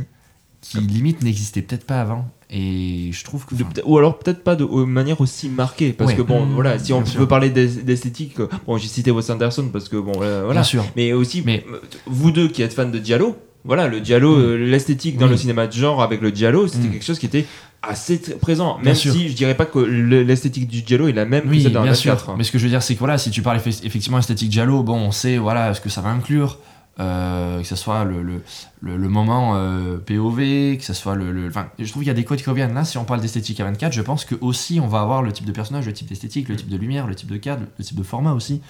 qui 0.60 0.78
limite 0.80 1.22
n'existait 1.22 1.62
peut-être 1.62 1.86
pas 1.86 2.00
avant, 2.00 2.28
et 2.50 3.10
je 3.12 3.24
trouve 3.24 3.46
que. 3.46 3.54
De- 3.54 3.64
ou 3.84 3.96
alors 3.96 4.18
peut-être 4.18 4.42
pas 4.42 4.56
de 4.56 4.64
euh, 4.64 4.86
manière 4.86 5.20
aussi 5.20 5.48
marquée 5.48 5.92
parce 5.92 6.10
Ouais. 6.10 6.16
que 6.16 6.22
bon 6.22 6.46
Mmh. 6.46 6.52
voilà 6.54 6.78
si 6.80 6.92
on 6.92 7.04
sûr. 7.06 7.28
parler 7.28 7.50
d'es- 7.50 7.82
d'esthétique 7.82 8.38
bon 8.66 8.76
j'ai 8.76 8.88
cité 8.88 9.10
Wes 9.12 9.30
Anderson 9.30 9.68
parce 9.72 9.88
que 9.88 9.96
bon 9.96 10.14
euh, 10.20 10.42
voilà 10.44 10.60
Bien 10.62 10.64
sûr. 10.64 10.84
mais 10.96 11.12
aussi 11.12 11.42
Mais- 11.46 11.64
vous 12.06 12.32
deux 12.32 12.48
qui 12.48 12.62
êtes 12.62 12.72
fans 12.74 12.88
de 12.88 12.98
Diallo 12.98 13.36
voilà 13.64 13.86
le 13.86 14.00
Diallo 14.00 14.36
Mm. 14.36 14.40
euh, 14.40 14.56
l'esthétique 14.66 15.16
dans 15.16 15.26
Oui. 15.26 15.32
le 15.32 15.36
cinéma 15.36 15.66
de 15.68 15.72
genre 15.72 16.02
avec 16.02 16.20
le 16.22 16.32
Diallo 16.32 16.66
c'était 16.66 16.88
Mm. 16.88 16.92
quelque 16.92 17.04
chose 17.04 17.18
qui 17.20 17.26
était 17.26 17.46
assez 17.82 18.18
présent 18.40 18.74
Bien 18.76 18.84
même 18.86 18.94
sûr. 18.96 19.12
si 19.12 19.28
je 19.28 19.34
dirais 19.34 19.54
pas 19.56 19.66
que 19.66 19.78
le- 19.78 20.22
l'esthétique 20.24 20.66
du 20.66 20.82
Diallo 20.82 21.06
est 21.06 21.12
la 21.12 21.24
même 21.26 21.44
que 21.44 21.48
Oui, 21.50 21.62
celle 21.62 21.72
d'un 21.72 21.82
bien 21.84 21.94
sûr. 21.94 22.10
24 22.14 22.30
hein. 22.30 22.34
Mais 22.36 22.42
ce 22.42 22.50
que 22.50 22.58
je 22.58 22.64
veux 22.64 22.70
dire, 22.70 22.82
c'est 22.82 22.94
que 22.94 22.98
voilà, 22.98 23.16
si 23.18 23.30
tu 23.30 23.42
parles 23.42 23.58
effe- 23.58 23.84
effectivement 23.84 24.18
esthétique 24.18 24.50
Giallo, 24.50 24.82
bon, 24.82 24.96
on 24.96 25.12
sait 25.12 25.36
voilà 25.38 25.72
ce 25.74 25.80
que 25.80 25.88
ça 25.88 26.00
va 26.00 26.08
inclure, 26.08 26.58
euh, 27.00 27.60
que 27.60 27.66
ce 27.66 27.76
soit 27.76 28.04
le, 28.04 28.22
le, 28.22 28.42
le, 28.80 28.96
le 28.96 29.08
moment 29.08 29.52
euh, 29.54 29.98
POV, 29.98 30.76
que 30.78 30.84
ce 30.84 30.92
soit 30.94 31.14
le. 31.14 31.30
le- 31.32 31.50
je 31.78 31.88
trouve 31.90 32.02
qu'il 32.02 32.08
y 32.08 32.10
a 32.10 32.14
des 32.14 32.24
codes 32.24 32.38
qui 32.42 32.48
reviennent. 32.50 32.74
Là, 32.74 32.84
si 32.84 32.98
on 32.98 33.04
parle 33.04 33.20
d'esthétique 33.20 33.60
à 33.60 33.64
24, 33.64 33.92
je 33.92 34.02
pense 34.02 34.24
que 34.24 34.34
aussi 34.40 34.80
on 34.80 34.88
va 34.88 35.00
avoir 35.00 35.22
le 35.22 35.32
type 35.32 35.46
de 35.46 35.52
personnage, 35.52 35.86
le 35.86 35.92
type 35.92 36.08
d'esthétique, 36.08 36.48
le 36.48 36.56
type 36.56 36.68
de 36.68 36.76
lumière, 36.76 37.06
le 37.06 37.14
type 37.14 37.30
de 37.30 37.36
cadre, 37.36 37.62
le 37.78 37.84
type 37.84 37.96
de 37.96 38.02
format 38.02 38.32
aussi, 38.32 38.60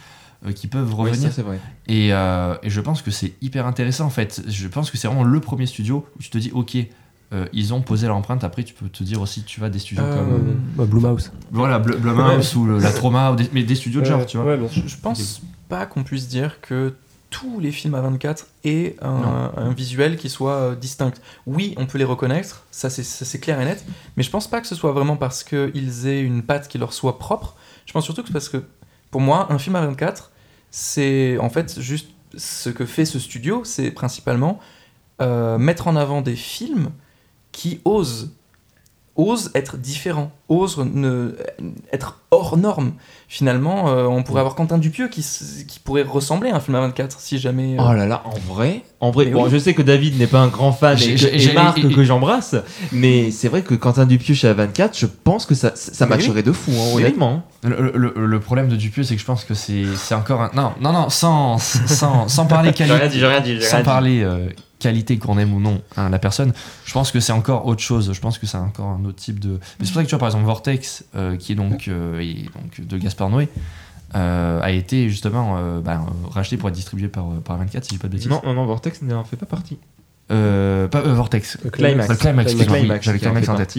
euh, 0.46 0.52
qui 0.52 0.66
peuvent 0.66 0.92
Oui, 0.98 1.10
revenir. 1.10 1.28
ça, 1.30 1.36
c'est 1.36 1.42
vrai 1.42 1.58
Et, 1.86 2.12
euh, 2.12 2.54
et 2.62 2.70
je 2.70 2.80
pense 2.80 3.00
que 3.02 3.10
c'est 3.10 3.32
hyper 3.40 3.66
intéressant 3.66 4.04
en 4.06 4.10
fait. 4.10 4.42
Je 4.46 4.68
pense 4.68 4.90
que 4.90 4.98
c'est 4.98 5.08
vraiment 5.08 5.24
le 5.24 5.40
premier 5.40 5.66
studio 5.66 6.06
où 6.16 6.22
tu 6.22 6.28
te 6.30 6.38
dis, 6.38 6.50
ok. 6.52 6.76
euh, 7.34 7.46
ils 7.52 7.74
ont 7.74 7.82
posé 7.82 8.06
leur 8.06 8.16
empreinte. 8.16 8.42
Après, 8.44 8.62
tu 8.62 8.72
peux 8.74 8.88
te 8.88 9.04
dire 9.04 9.20
aussi, 9.20 9.42
tu 9.42 9.60
vas 9.60 9.68
des 9.68 9.78
studios 9.78 10.02
Euh, 10.04 10.14
comme 10.16 10.54
Bah, 10.76 10.84
Blumhouse. 10.86 11.30
voilà 11.50 11.78
Bl- 11.78 11.96
Blumhouse 11.98 12.56
ou 12.56 12.64
le- 12.66 12.78
la 12.78 12.90
Trauma, 12.90 13.32
ou 13.32 13.36
des- 13.36 13.50
mais 13.52 13.62
des 13.64 13.74
studios 13.74 14.00
de 14.00 14.06
genre, 14.06 14.24
tu 14.26 14.36
vois. 14.38 14.54
Ouais. 14.56 14.68
Je, 14.72 14.86
je 14.86 14.96
pense 14.96 15.42
pas 15.68 15.84
qu'on 15.86 16.04
puisse 16.04 16.26
dire 16.28 16.60
que 16.62 16.94
tous 17.30 17.60
les 17.60 17.72
films 17.72 17.94
à 17.94 18.00
24 18.00 18.46
aient 18.64 18.96
un, 19.02 19.52
un 19.56 19.70
visuel 19.72 20.16
qui 20.16 20.28
soit 20.30 20.52
euh, 20.54 20.74
distinct. 20.74 21.12
Oui, 21.46 21.74
on 21.76 21.86
peut 21.86 21.98
les 21.98 22.04
reconnaître, 22.04 22.64
ça 22.70 22.88
c'est- 22.90 23.02
ça, 23.02 23.24
c'est 23.24 23.38
clair 23.38 23.60
et 23.60 23.64
net, 23.66 23.84
mais 24.16 24.22
je 24.22 24.30
pense 24.30 24.48
pas 24.48 24.60
que 24.60 24.66
ce 24.66 24.74
soit 24.74 24.92
vraiment 24.92 25.16
parce 25.16 25.44
qu'ils 25.44 26.06
aient 26.06 26.20
une 26.22 26.42
patte 26.42 26.68
qui 26.68 26.78
leur 26.78 26.92
soit 26.92 27.18
propre. 27.18 27.54
Je 27.86 27.92
pense 27.92 28.04
surtout 28.04 28.22
que 28.22 28.28
c'est 28.28 28.32
parce 28.32 28.48
que, 28.48 28.64
pour 29.10 29.20
moi, 29.20 29.46
un 29.52 29.58
film 29.58 29.76
à 29.76 29.80
24, 29.86 30.30
c'est 30.70 31.38
en 31.38 31.50
fait 31.50 31.80
juste 31.80 32.08
ce 32.36 32.68
que 32.70 32.84
fait 32.86 33.04
ce 33.04 33.18
studio, 33.18 33.62
c'est 33.64 33.90
principalement 33.90 34.58
euh, 35.20 35.58
mettre 35.58 35.88
en 35.88 35.96
avant 35.96 36.20
des 36.22 36.36
films 36.36 36.90
qui 37.52 37.80
osent 37.84 38.32
osent 39.18 39.50
être 39.54 39.76
différents, 39.76 40.30
osent 40.48 40.78
ne, 40.78 41.34
être 41.92 42.20
hors 42.30 42.56
norme. 42.56 42.92
Finalement, 43.26 43.88
euh, 43.90 44.04
on 44.06 44.22
pourrait 44.22 44.40
avoir 44.40 44.54
Quentin 44.54 44.78
Dupieux 44.78 45.08
qui, 45.08 45.22
pourrait 45.84 46.02
ressembler 46.04 46.50
à 46.50 46.56
un 46.56 46.60
film 46.60 46.76
à 46.76 46.80
24 46.80 47.20
si 47.20 47.38
jamais. 47.38 47.74
euh, 47.78 47.82
Oh 47.86 47.92
là 47.92 48.06
là, 48.06 48.22
en 48.24 48.38
vrai, 48.52 48.82
en 49.00 49.10
vrai, 49.10 49.26
Mais 49.26 49.32
bon, 49.32 49.44
oui. 49.44 49.50
je 49.52 49.58
sais 49.58 49.74
que 49.74 49.82
David 49.82 50.18
n'est 50.18 50.26
pas 50.28 50.38
un 50.38 50.46
grand 50.46 50.72
fan 50.72 50.96
J'ai- 50.96 51.12
et, 51.12 51.16
j'ai- 51.18 51.50
et 51.50 51.52
Marc 51.52 51.78
et- 51.78 51.92
que 51.92 52.04
j'embrasse, 52.04 52.54
mais 52.92 53.30
c'est 53.32 53.48
vrai 53.48 53.62
que 53.62 53.74
Quentin 53.74 54.06
Dupieux 54.06 54.34
chez 54.34 54.48
A24, 54.48 54.96
je 54.96 55.06
pense 55.06 55.44
que 55.46 55.54
ça, 55.54 55.72
ça 55.74 56.06
matcherait 56.06 56.42
de 56.44 56.52
fou, 56.52 56.70
hein, 56.72 56.94
honnêtement. 56.96 57.42
Le, 57.64 57.92
le- 57.94 58.14
le 58.26 58.40
problème 58.40 58.68
de 58.68 58.76
Dupieux, 58.76 59.02
c'est 59.02 59.16
que 59.16 59.20
je 59.20 59.26
pense 59.26 59.44
que 59.44 59.52
c'est 59.54 60.14
encore 60.14 60.42
un. 60.42 60.50
Non, 60.54 60.72
non, 60.80 60.92
non, 60.92 61.10
sans, 61.10 61.58
sans, 61.58 62.28
sans 62.28 62.46
parler 62.46 62.72
qualité. 62.72 63.18
j'ai 63.18 63.26
rien 63.26 63.40
dit, 63.40 63.54
j'ai 63.56 63.60
Sans 63.62 63.82
parler 63.82 64.22
euh, 64.22 64.48
qualité 64.78 65.18
qu'on 65.18 65.38
aime 65.38 65.52
ou 65.54 65.60
non 65.60 65.82
hein, 65.96 66.08
la 66.08 66.18
personne, 66.18 66.52
je 66.84 66.92
pense 66.92 67.10
que 67.10 67.20
c'est 67.20 67.32
encore 67.32 67.66
autre 67.66 67.82
chose. 67.82 68.12
Je 68.12 68.20
pense 68.20 68.38
que 68.38 68.46
c'est 68.46 68.58
encore 68.58 68.88
un 68.88 69.04
autre 69.04 69.16
type 69.16 69.40
de. 69.40 69.58
Mais 69.78 69.86
c'est 69.86 69.92
pour 69.92 69.94
ça 69.96 70.02
que 70.02 70.08
tu 70.08 70.10
vois, 70.10 70.18
par 70.18 70.28
exemple, 70.28 70.44
Vortex, 70.44 71.04
euh, 71.14 71.36
qui 71.36 71.52
est 71.52 71.56
donc, 71.56 71.88
euh, 71.88 72.22
donc 72.54 72.86
de 72.86 72.98
Gaspard 72.98 73.30
Noé, 73.30 73.48
euh, 74.14 74.60
a 74.62 74.70
été 74.70 75.10
justement 75.10 75.80
bah, 75.80 76.04
racheté 76.30 76.56
pour 76.56 76.68
être 76.68 76.74
distribué 76.74 77.08
par, 77.08 77.26
par 77.44 77.58
24, 77.58 77.84
si 77.84 77.90
je 77.90 77.94
dis 77.94 77.98
pas 77.98 78.08
de 78.08 78.12
bêtises. 78.12 78.28
Non, 78.28 78.40
non, 78.44 78.54
non, 78.54 78.66
Vortex 78.66 79.02
n'en 79.02 79.24
fait 79.24 79.36
pas 79.36 79.46
partie. 79.46 79.78
Euh, 80.30 80.88
pas 80.88 80.98
euh, 81.00 81.14
Vortex. 81.14 81.56
Le 81.64 81.70
Climax. 81.70 82.08
Le 82.08 82.16
Climax, 82.16 82.54
Climax. 82.54 83.04
j'avais 83.04 83.18
Climax 83.18 83.48
en 83.48 83.54
tête. 83.56 83.76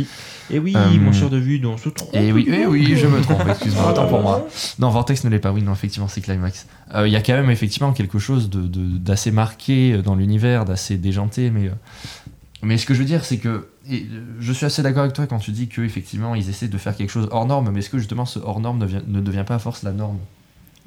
Et 0.52 0.58
oui, 0.58 0.74
Euh, 0.76 0.89
mon 1.00 1.12
cher 1.14 1.30
de 1.30 1.38
vue, 1.38 1.64
on 1.66 1.78
se 1.78 1.89
trompe. 1.89 2.10
Et 2.16 2.32
oui, 2.32 2.47
eh 2.52 2.66
oui, 2.66 2.95
je 2.97 3.06
me 3.06 3.22
trompe, 3.22 3.43
excuse-moi, 3.50 3.91
autant 3.91 4.08
pour 4.08 4.22
moi. 4.22 4.47
Non, 4.80 4.89
Vortex 4.89 5.24
ne 5.24 5.30
l'est 5.30 5.38
pas, 5.39 5.52
oui, 5.52 5.62
non, 5.62 5.74
effectivement, 5.74 6.08
c'est 6.08 6.22
Climax. 6.22 6.66
Euh, 6.95 7.08
Il 7.08 7.14
y 7.14 7.16
a 7.16 7.22
quand 7.22 7.34
même 7.34 7.52
effectivement 7.52 7.91
quelque 7.93 8.18
chose 8.18 8.50
de- 8.50 8.62
de- 8.66 8.97
d'assez 8.97 9.30
marqué 9.30 10.02
dans 10.04 10.16
l'univers, 10.16 10.66
d'assez 10.66 10.97
déjanté, 10.97 11.52
mais, 11.52 11.68
euh, 11.68 11.72
mais 12.64 12.78
ce 12.80 12.88
que 12.88 12.95
je 12.95 13.00
veux 13.00 13.06
dire, 13.06 13.26
c'est 13.26 13.38
que 13.38 13.68
et, 13.91 14.08
je 14.39 14.54
suis 14.54 14.66
assez 14.66 14.82
d'accord 14.82 15.04
avec 15.04 15.14
toi 15.14 15.28
quand 15.28 15.39
tu 15.39 15.52
dis 15.52 15.68
que 15.68 15.82
effectivement 15.82 16.36
ils 16.36 16.47
essaient 16.50 16.68
de 16.68 16.78
faire 16.78 16.95
quelque 16.95 17.10
chose 17.12 17.28
hors 17.32 17.45
norme, 17.45 17.70
mais 17.72 17.80
est-ce 17.80 17.89
que 17.89 17.97
justement 18.00 18.26
ce 18.26 18.38
hors 18.39 18.60
norme 18.60 18.78
ne, 18.80 18.86
vient- 18.86 19.02
ne 19.08 19.20
devient 19.22 19.43
pas 19.47 19.56
à 19.56 19.60
force 19.60 19.82
la 19.84 19.91
norme? 19.91 20.18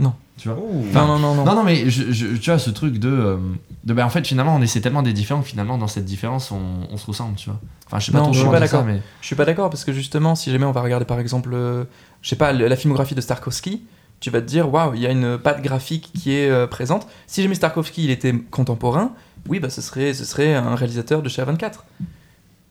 Non. 0.02 0.12
Tu 0.36 0.48
vois 0.48 0.56
Non, 0.92 1.06
non, 1.06 1.18
non, 1.18 1.34
non. 1.34 1.44
non, 1.44 1.54
non, 1.54 1.62
mais 1.62 1.88
je, 1.88 2.10
je- 2.12 2.36
tu 2.36 2.50
vois, 2.50 2.58
ce 2.58 2.70
truc 2.70 2.98
de. 2.98 3.08
euh, 3.08 3.36
de 3.84 3.94
bah, 3.94 4.04
en 4.04 4.08
fait, 4.10 4.26
finalement, 4.26 4.56
on 4.56 4.60
essaie 4.62 4.80
tellement 4.80 5.02
des 5.02 5.12
différents 5.12 5.40
que 5.42 5.46
finalement, 5.48 5.78
dans 5.78 5.86
cette 5.86 6.04
différence, 6.04 6.50
on, 6.50 6.60
on 6.90 6.96
se 6.96 7.06
ressemble, 7.06 7.36
tu 7.36 7.48
vois. 7.48 7.60
Enfin, 7.86 7.98
je 8.00 8.06
sais 8.06 8.12
pas 8.12 8.18
Non, 8.18 8.24
trop 8.24 8.32
je 8.34 8.40
suis 8.40 8.48
pas 8.50 8.60
d'accord. 8.60 8.84
mais. 8.84 9.00
Je 9.20 9.26
suis 9.26 9.36
pas 9.36 9.44
d'accord 9.44 9.70
parce 9.70 9.84
que 9.84 9.92
justement, 9.92 10.34
si 10.34 10.50
jamais 10.50 10.64
on 10.66 10.72
va 10.72 10.80
regarder 10.82 11.04
par 11.06 11.20
exemple, 11.20 11.50
euh, 11.54 11.84
je 12.22 12.28
sais 12.28 12.36
pas, 12.36 12.52
la 12.52 12.76
filmographie 12.76 13.14
de 13.14 13.20
Starkovsky, 13.20 13.82
tu 14.20 14.30
vas 14.30 14.40
te 14.40 14.46
dire 14.46 14.72
waouh, 14.72 14.94
il 14.94 15.00
y 15.00 15.06
a 15.06 15.10
une 15.10 15.36
patte 15.38 15.62
graphique 15.62 16.10
qui 16.14 16.32
est 16.32 16.48
euh, 16.50 16.66
présente. 16.66 17.06
Si 17.26 17.42
jamais 17.42 17.54
Starkovsky 17.54 18.04
il 18.04 18.10
était 18.10 18.32
contemporain, 18.50 19.12
oui, 19.48 19.60
bah 19.60 19.68
ce 19.70 19.82
serait, 19.82 20.14
ce 20.14 20.24
serait 20.24 20.54
un 20.54 20.74
réalisateur 20.74 21.22
de 21.22 21.28
chez 21.28 21.42
A24. 21.42 21.72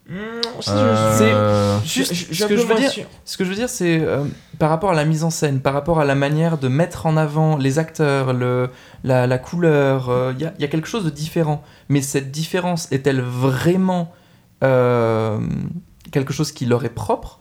Mmh, 0.09 0.15
Euh, 0.67 1.79
Juste, 1.85 2.13
je- 2.13 2.25
je- 2.33 2.43
ce 2.43 2.45
que 2.47 2.57
je 2.57 2.61
veux 2.67 2.75
dire. 2.75 2.91
Ce 3.23 3.37
que 3.37 3.43
je 3.45 3.49
veux 3.49 3.55
dire, 3.55 3.69
c'est 3.69 3.99
euh, 4.01 4.25
par 4.59 4.69
rapport 4.69 4.89
à 4.91 4.93
la 4.93 5.05
mise 5.05 5.23
en 5.23 5.29
scène, 5.29 5.61
par 5.61 5.73
rapport 5.73 5.99
à 5.99 6.05
la 6.05 6.15
manière 6.15 6.57
de 6.57 6.67
mettre 6.67 7.05
en 7.05 7.15
avant 7.17 7.55
les 7.57 7.79
acteurs, 7.79 8.33
le, 8.33 8.69
la, 9.03 9.27
la 9.27 9.37
couleur, 9.37 10.09
euh, 10.09 10.33
il 10.35 10.41
y, 10.41 10.45
a, 10.45 10.53
y 10.59 10.63
a 10.63 10.67
quelque 10.67 10.87
chose 10.87 11.05
de 11.05 11.09
différent. 11.09 11.63
Mais 11.87 12.01
cette 12.01 12.31
différence 12.31 12.91
est-elle 12.91 13.21
vraiment 13.21 14.11
euh, 14.63 15.39
quelque 16.11 16.33
chose 16.33 16.51
qui 16.51 16.65
leur 16.65 16.83
est 16.83 16.89
propre? 16.89 17.39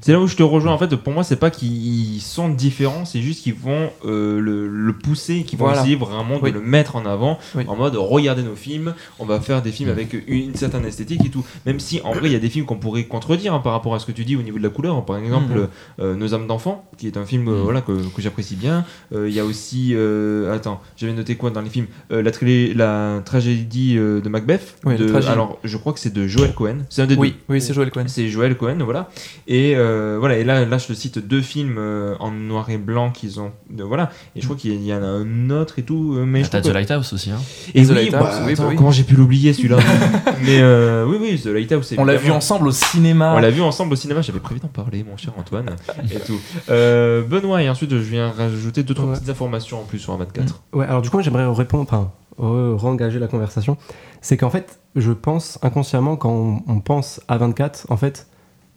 C'est 0.00 0.12
là 0.12 0.20
où 0.20 0.26
je 0.26 0.36
te 0.36 0.42
rejoins. 0.42 0.72
En 0.72 0.78
fait, 0.78 0.94
pour 0.96 1.12
moi, 1.12 1.24
c'est 1.24 1.36
pas 1.36 1.50
qu'ils 1.50 2.20
sont 2.20 2.48
différents, 2.48 3.04
c'est 3.04 3.20
juste 3.20 3.42
qu'ils 3.42 3.54
vont 3.54 3.90
euh, 4.04 4.40
le, 4.40 4.66
le 4.68 4.92
pousser, 4.92 5.42
qu'ils 5.44 5.58
vont 5.58 5.66
Voilà. 5.66 5.80
essayer 5.80 5.96
vraiment 5.96 6.38
de 6.38 6.42
Oui. 6.44 6.52
le 6.52 6.60
mettre 6.60 6.96
en 6.96 7.04
avant, 7.06 7.38
Oui. 7.54 7.64
en 7.68 7.76
mode 7.76 7.96
regardez 7.96 8.42
nos 8.42 8.54
films, 8.56 8.94
on 9.18 9.24
va 9.24 9.40
faire 9.40 9.62
des 9.62 9.70
films 9.72 9.90
Mm. 9.90 9.92
avec 9.92 10.16
une, 10.28 10.54
certaine 10.54 10.84
esthétique 10.84 11.24
et 11.24 11.28
tout. 11.30 11.44
Même 11.66 11.80
si 11.80 12.00
en 12.04 12.12
vrai, 12.12 12.28
il 12.28 12.32
y 12.32 12.36
a 12.36 12.38
des 12.38 12.50
films 12.50 12.66
qu'on 12.66 12.76
pourrait 12.76 13.04
contredire 13.04 13.54
hein, 13.54 13.60
par 13.60 13.72
rapport 13.72 13.94
à 13.94 13.98
ce 13.98 14.06
que 14.06 14.12
tu 14.12 14.24
dis 14.24 14.36
au 14.36 14.42
niveau 14.42 14.58
de 14.58 14.62
la 14.62 14.68
couleur. 14.68 15.04
Par 15.04 15.16
exemple, 15.18 15.52
Mhm. 15.54 15.68
euh, 16.00 16.14
Nos 16.16 16.34
âmes 16.34 16.46
d'enfant, 16.46 16.84
qui 16.98 17.06
est 17.06 17.16
un 17.16 17.24
film 17.24 17.48
euh, 17.48 17.60
Mm. 17.60 17.62
voilà, 17.62 17.80
que, 17.80 17.92
que 17.92 18.20
j'apprécie 18.22 18.56
bien. 18.56 18.84
Euh, 19.14 19.28
Il 19.28 19.34
y 19.34 19.40
a 19.40 19.44
aussi, 19.44 19.90
euh, 19.94 20.52
attends, 20.54 20.80
j'avais 20.96 21.12
noté 21.12 21.36
quoi 21.36 21.50
dans 21.50 21.60
les 21.60 21.70
films? 21.70 21.86
Euh, 22.12 22.22
la, 22.22 22.30
la 22.74 23.20
tragédie 23.24 23.96
euh, 23.96 24.20
de 24.20 24.28
Macbeth. 24.28 24.76
Oui, 24.84 24.96
de- 24.96 25.14
alors, 25.28 25.58
je 25.64 25.76
crois 25.76 25.92
que 25.92 26.00
c'est 26.00 26.12
de 26.12 26.26
Joel 26.26 26.52
Cohen. 26.54 26.78
C'est 26.88 27.02
un 27.02 27.06
des 27.06 27.14
deux. 27.14 27.20
Oui, 27.20 27.36
oui, 27.48 27.60
c'est 27.60 27.72
Joel 27.74 27.90
Cohen. 27.90 28.04
C'est 28.08 28.28
Joël 28.28 28.56
Cohen, 28.56 28.78
voilà. 28.84 29.08
Et 29.46 29.74
euh, 29.76 30.16
voilà, 30.18 30.36
et 30.38 30.44
là, 30.44 30.64
là, 30.64 30.78
je 30.78 30.86
te 30.86 30.92
cite 30.92 31.18
deux 31.18 31.40
films 31.42 31.76
euh, 31.78 32.14
en 32.20 32.30
noir 32.30 32.70
et 32.70 32.78
blanc 32.78 33.10
qu'ils 33.10 33.40
ont. 33.40 33.52
de- 33.70 33.82
voilà, 33.82 34.10
et 34.36 34.40
je 34.40 34.46
crois 34.46 34.56
qu'il 34.56 34.82
y 34.84 34.94
en 34.94 35.02
a 35.02 35.06
un 35.06 35.50
autre 35.50 35.78
et 35.78 35.82
tout. 35.82 36.14
euh, 36.16 36.24
Mais 36.24 36.42
Ah, 36.44 36.48
T'as 36.50 36.60
The 36.60 36.68
Lighthouse 36.68 37.12
aussi. 37.12 37.30
Hein. 37.30 37.38
Et 37.74 37.84
The 37.84 37.88
oui, 37.90 37.94
Lighthouse, 37.94 38.20
bah, 38.20 38.30
oui, 38.40 38.46
bah 38.46 38.52
attends, 38.52 38.68
oui. 38.68 38.76
comment 38.76 38.90
j'ai 38.90 39.04
pu 39.04 39.14
l'oublier 39.14 39.52
celui-là 39.52 39.78
Mais 40.42 40.60
euh, 40.60 41.04
oui, 41.06 41.16
oui, 41.20 41.40
The 41.40 41.46
Lighthouse. 41.46 41.94
On 41.98 42.04
l'a 42.04 42.16
vu 42.16 42.30
ensemble 42.30 42.68
au 42.68 42.72
cinéma. 42.72 43.34
On 43.36 43.40
l'a 43.40 43.50
vu 43.50 43.62
ensemble 43.62 43.92
au 43.92 43.96
cinéma, 43.96 44.22
j'avais 44.22 44.40
prévu 44.40 44.60
d'en 44.60 44.68
parler, 44.68 45.04
mon 45.08 45.16
cher 45.16 45.32
Antoine. 45.38 45.70
et 46.14 46.20
tout. 46.20 46.38
Euh, 46.70 47.22
Benoît, 47.22 47.62
et 47.62 47.68
ensuite 47.68 47.90
je 47.90 47.96
viens 47.96 48.30
rajouter 48.30 48.82
deux, 48.82 48.94
trois 48.94 49.08
Ouais. 49.08 49.14
petites 49.16 49.30
informations 49.30 49.80
en 49.80 49.84
plus 49.84 49.98
sur 49.98 50.12
un 50.12 50.16
24. 50.18 50.62
Ouais, 50.74 50.86
alors 50.86 51.02
du 51.02 51.10
coup, 51.10 51.16
moi, 51.16 51.22
j'aimerais 51.22 51.46
répondre, 51.46 51.82
enfin, 51.90 52.12
re- 52.38 52.76
re-engager 52.76 53.18
la 53.18 53.26
conversation. 53.26 53.76
C'est 54.20 54.36
qu'en 54.36 54.50
fait, 54.50 54.78
je 54.96 55.12
pense 55.12 55.58
inconsciemment, 55.62 56.16
quand 56.16 56.30
on, 56.30 56.62
on 56.72 56.80
pense 56.80 57.20
à 57.28 57.38
24, 57.38 57.86
en 57.90 57.96
fait, 57.96 58.26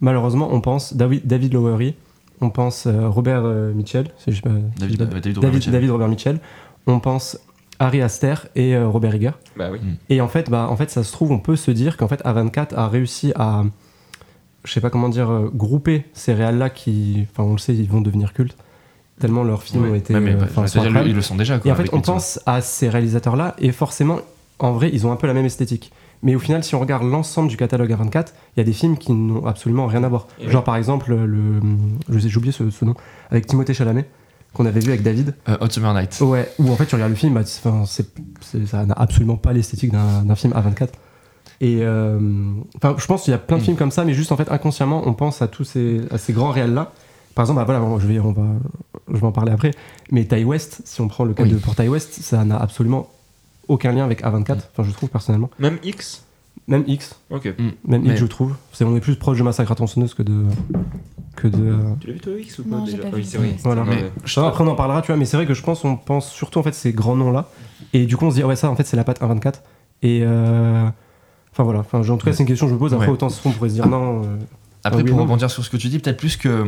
malheureusement, 0.04 0.48
on 0.52 0.60
pense 0.60 0.94
David, 0.94 1.26
David 1.26 1.52
Lowery, 1.54 1.94
on 2.40 2.50
pense 2.50 2.86
euh, 2.86 3.08
Robert 3.08 3.42
euh, 3.44 3.72
Mitchell, 3.72 4.08
si 4.18 4.30
je 4.30 4.36
sais 4.36 4.42
pas- 4.42 4.50
si 4.50 4.80
David, 4.80 5.00
Robert 5.02 5.20
David, 5.22 5.54
Mitchell. 5.54 5.72
David 5.72 5.90
Robert 5.90 6.08
Mitchell, 6.08 6.38
on 6.86 7.00
pense 7.00 7.38
Harry 7.78 8.02
Aster 8.02 8.34
et 8.54 8.76
euh, 8.76 8.86
Robert 8.88 9.14
Iger. 9.16 9.30
Bah 9.56 9.70
oui. 9.72 9.78
Et 10.10 10.20
en 10.20 10.28
fait, 10.28 10.50
bah, 10.50 10.68
en 10.70 10.76
fait, 10.76 10.90
ça 10.90 11.02
se 11.02 11.10
trouve, 11.12 11.32
on 11.32 11.38
peut 11.38 11.56
se 11.56 11.70
dire 11.70 11.96
qu'en 11.96 12.06
fait, 12.08 12.22
A24 12.24 12.74
a 12.74 12.88
réussi 12.88 13.32
à, 13.34 13.64
je 14.64 14.72
sais 14.72 14.80
pas 14.80 14.90
comment 14.90 15.08
dire, 15.08 15.30
euh, 15.30 15.50
grouper 15.52 16.04
ces 16.12 16.34
réals-là 16.34 16.70
qui, 16.70 17.26
enfin, 17.32 17.42
on 17.48 17.52
le 17.52 17.58
sait, 17.58 17.74
ils 17.74 17.88
vont 17.88 18.00
devenir 18.00 18.32
cultes, 18.32 18.56
tellement 19.18 19.42
leurs 19.42 19.62
films 19.62 19.84
Ouais. 19.84 19.90
ont 19.90 19.94
été. 19.94 20.12
Ouais, 20.14 20.20
mais 20.20 20.34
bah, 20.34 20.46
sont 20.68 20.80
dire, 20.82 21.06
ils 21.06 21.14
le 21.14 21.22
sont 21.22 21.34
déjà. 21.36 21.58
Quoi, 21.58 21.68
Et 21.68 21.72
en 21.72 21.76
fait, 21.76 21.88
on 21.92 22.00
pense 22.00 22.40
à 22.46 22.60
ces 22.60 22.88
réalisateurs-là, 22.88 23.54
et 23.58 23.72
forcément, 23.72 24.18
en 24.58 24.72
vrai, 24.72 24.90
ils 24.92 25.06
ont 25.06 25.12
un 25.12 25.16
peu 25.16 25.26
la 25.26 25.34
même 25.34 25.46
esthétique. 25.46 25.90
Mais 26.24 26.34
au 26.34 26.38
final, 26.40 26.64
si 26.64 26.74
on 26.74 26.80
regarde 26.80 27.04
l'ensemble 27.04 27.48
du 27.48 27.56
catalogue 27.56 27.92
A24, 27.92 28.28
il 28.56 28.58
y 28.58 28.60
a 28.60 28.64
des 28.64 28.72
films 28.72 28.96
qui 28.98 29.12
n'ont 29.12 29.46
absolument 29.46 29.86
rien 29.86 30.02
à 30.02 30.08
voir. 30.08 30.26
Et 30.40 30.50
Genre, 30.50 30.64
par 30.64 30.74
exemple, 30.76 31.14
le. 31.14 31.60
J'ai 32.08 32.36
oublié 32.36 32.50
ce, 32.52 32.70
ce 32.70 32.84
nom, 32.84 32.94
avec 33.30 33.46
Timothée 33.46 33.74
Chalamet, 33.74 34.06
qu'on 34.54 34.64
avait 34.66 34.80
vu 34.80 34.88
avec 34.88 35.02
David. 35.02 35.34
Euh, 35.48 35.56
Summer 35.68 35.92
Night. 35.94 36.18
Ouais, 36.22 36.50
où 36.58 36.70
en 36.72 36.76
fait, 36.76 36.86
tu 36.86 36.94
regardes 36.94 37.10
le 37.12 37.16
film, 37.16 37.34
bah, 37.34 37.42
ça 37.44 38.84
n'a 38.86 38.94
absolument 38.94 39.36
pas 39.36 39.52
l'esthétique 39.52 39.92
d'un 39.92 40.34
film 40.34 40.52
A24. 40.54 40.88
Et 41.60 41.78
euh, 41.82 42.18
je 42.82 43.06
pense 43.06 43.22
qu'il 43.22 43.30
y 43.30 43.34
a 43.34 43.38
plein 43.38 43.56
de 43.58 43.62
Mm. 43.62 43.64
films 43.64 43.76
comme 43.76 43.90
ça, 43.90 44.04
mais 44.04 44.12
juste 44.14 44.32
en 44.32 44.36
fait, 44.36 44.50
inconsciemment, 44.50 45.02
on 45.06 45.12
pense 45.14 45.40
à 45.42 45.46
tous 45.48 45.64
ces, 45.64 46.00
à 46.10 46.18
ces 46.18 46.32
grands 46.32 46.50
réels-là. 46.50 46.92
Par 47.34 47.44
exemple, 47.44 47.58
bah, 47.58 47.64
voilà, 47.78 47.98
je 48.00 48.06
vais, 48.06 48.18
on 48.20 48.32
va, 48.32 48.46
je 49.12 49.16
vais 49.18 49.26
en 49.26 49.32
parler 49.32 49.52
après, 49.52 49.72
mais 50.10 50.24
Ty 50.24 50.44
West, 50.44 50.82
si 50.84 51.00
on 51.00 51.08
prend 51.08 51.24
le 51.24 51.34
cas 51.34 51.42
Oui. 51.44 51.50
de 51.50 51.56
pour 51.56 51.74
Ty 51.74 51.88
West, 51.88 52.20
ça 52.22 52.44
n'a 52.44 52.56
absolument 52.56 53.08
aucun 53.68 53.92
lien 53.92 54.04
avec 54.04 54.22
A24, 54.22 54.56
enfin, 54.72 54.82
je 54.82 54.90
trouve 54.92 55.08
personnellement. 55.08 55.50
Même 55.58 55.78
X? 55.82 56.24
Même 56.68 56.84
X, 56.86 57.16
Ok. 57.30 57.44
même 57.84 58.02
Mais- 58.02 58.10
X, 58.12 58.20
je 58.20 58.26
trouve. 58.26 58.54
C'est, 58.72 58.84
on 58.84 58.96
est 58.96 59.00
plus 59.00 59.16
proche 59.16 59.36
de 59.38 59.42
Massacre 59.42 59.72
à 59.72 59.74
tronçonneuse 59.74 60.14
que 60.14 60.22
de. 60.22 60.44
Que 61.36 61.48
de 61.48 61.76
Tu 62.00 62.06
l'as 62.06 62.12
vu 62.14 62.20
toi 62.20 62.32
X 62.38 62.58
ou 62.60 62.64
pas 62.64 62.76
Non, 62.76 62.86
j'ai 62.86 62.92
déjà 62.96 63.08
pas 63.08 63.16
Oui, 63.16 63.22
vu 63.22 63.28
c'est 63.28 63.38
vrai. 63.38 63.56
Voilà. 63.64 63.82
Ouais, 63.82 63.88
ouais. 63.90 64.12
je 64.24 64.40
après 64.40 64.62
on 64.64 64.68
en 64.68 64.76
parlera, 64.76 65.02
tu 65.02 65.08
vois, 65.08 65.16
mais 65.16 65.24
c'est 65.24 65.36
vrai 65.36 65.46
que 65.46 65.52
je 65.54 65.62
pense 65.62 65.84
on 65.84 65.96
pense 65.96 66.30
surtout 66.30 66.60
en 66.60 66.62
fait 66.62 66.72
ces 66.74 66.92
grands 66.92 67.16
noms 67.16 67.32
là, 67.32 67.48
et 67.92 68.06
du 68.06 68.16
coup 68.16 68.24
on 68.24 68.30
se 68.30 68.36
dit 68.36 68.42
ah 68.42 68.46
ouais 68.46 68.54
ça 68.56 68.70
en 68.70 68.76
fait 68.76 68.84
c'est 68.84 68.96
la 68.96 69.02
patte 69.04 69.20
1.24 69.20 69.54
et 70.02 70.20
euh, 70.22 70.86
enfin 71.52 71.64
voilà, 71.64 71.80
enfin 71.80 72.08
en 72.08 72.16
tout 72.16 72.24
cas 72.24 72.32
c'est 72.32 72.44
une 72.44 72.46
question 72.48 72.66
que 72.66 72.70
je 72.70 72.74
me 72.74 72.78
pose. 72.78 72.94
Après 72.94 73.06
Ouais. 73.08 73.12
autant 73.12 73.28
on 73.44 73.50
pourrait 73.50 73.68
se 73.70 73.74
dire 73.74 73.88
non. 73.88 74.22
euh, 74.22 74.36
Après, 74.84 75.02
oui, 75.02 75.08
pour 75.08 75.16
non. 75.18 75.24
rebondir 75.24 75.50
sur 75.50 75.64
ce 75.64 75.70
que 75.70 75.76
tu 75.76 75.88
dis, 75.88 75.98
peut-être 75.98 76.18
plus 76.18 76.36
que. 76.36 76.66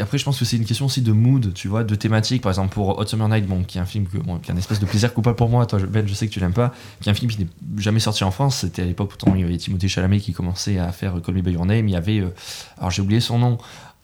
Après, 0.00 0.18
je 0.18 0.24
pense 0.24 0.38
que 0.38 0.44
c'est 0.44 0.56
une 0.56 0.64
question 0.64 0.86
aussi 0.86 1.02
de 1.02 1.12
mood, 1.12 1.52
tu 1.54 1.68
vois, 1.68 1.84
de 1.84 1.94
thématique. 1.94 2.42
Par 2.42 2.50
exemple, 2.50 2.72
pour 2.72 2.98
Hot 2.98 3.06
Summer 3.06 3.28
Night, 3.28 3.46
bon, 3.46 3.62
qui 3.64 3.78
est 3.78 3.80
un 3.80 3.86
film 3.86 4.06
bon, 4.24 4.38
qui 4.38 4.50
est 4.50 4.54
un 4.54 4.56
espèce 4.56 4.80
de 4.80 4.86
plaisir 4.86 5.12
coupable 5.14 5.36
pour 5.36 5.48
moi. 5.48 5.66
Ben, 5.88 6.06
je 6.06 6.14
sais 6.14 6.26
que 6.28 6.32
tu 6.32 6.40
l'aimes 6.40 6.52
pas. 6.52 6.72
Qui 7.00 7.08
est 7.08 7.12
un 7.12 7.14
film 7.14 7.30
qui 7.30 7.38
n'est 7.40 7.48
jamais 7.82 8.00
sorti 8.00 8.24
en 8.24 8.30
France. 8.30 8.58
C'était 8.58 8.82
à 8.82 8.84
l'époque, 8.84 9.08
pourtant, 9.08 9.34
il 9.34 9.40
y 9.40 9.44
avait 9.44 9.56
Timothée 9.56 9.88
Chalamet 9.88 10.20
qui 10.20 10.32
commençait 10.32 10.78
à 10.78 10.92
faire 10.92 11.14
Call 11.24 11.34
Me 11.34 11.42
By 11.42 11.52
Your 11.52 11.66
Name. 11.66 11.88
Il 11.88 11.92
y 11.92 11.96
avait. 11.96 12.20
euh, 12.20 12.34
alors, 12.78 12.90
j'ai 12.90 13.02
oublié 13.02 13.20
son 13.20 13.38
nom. 13.38 13.58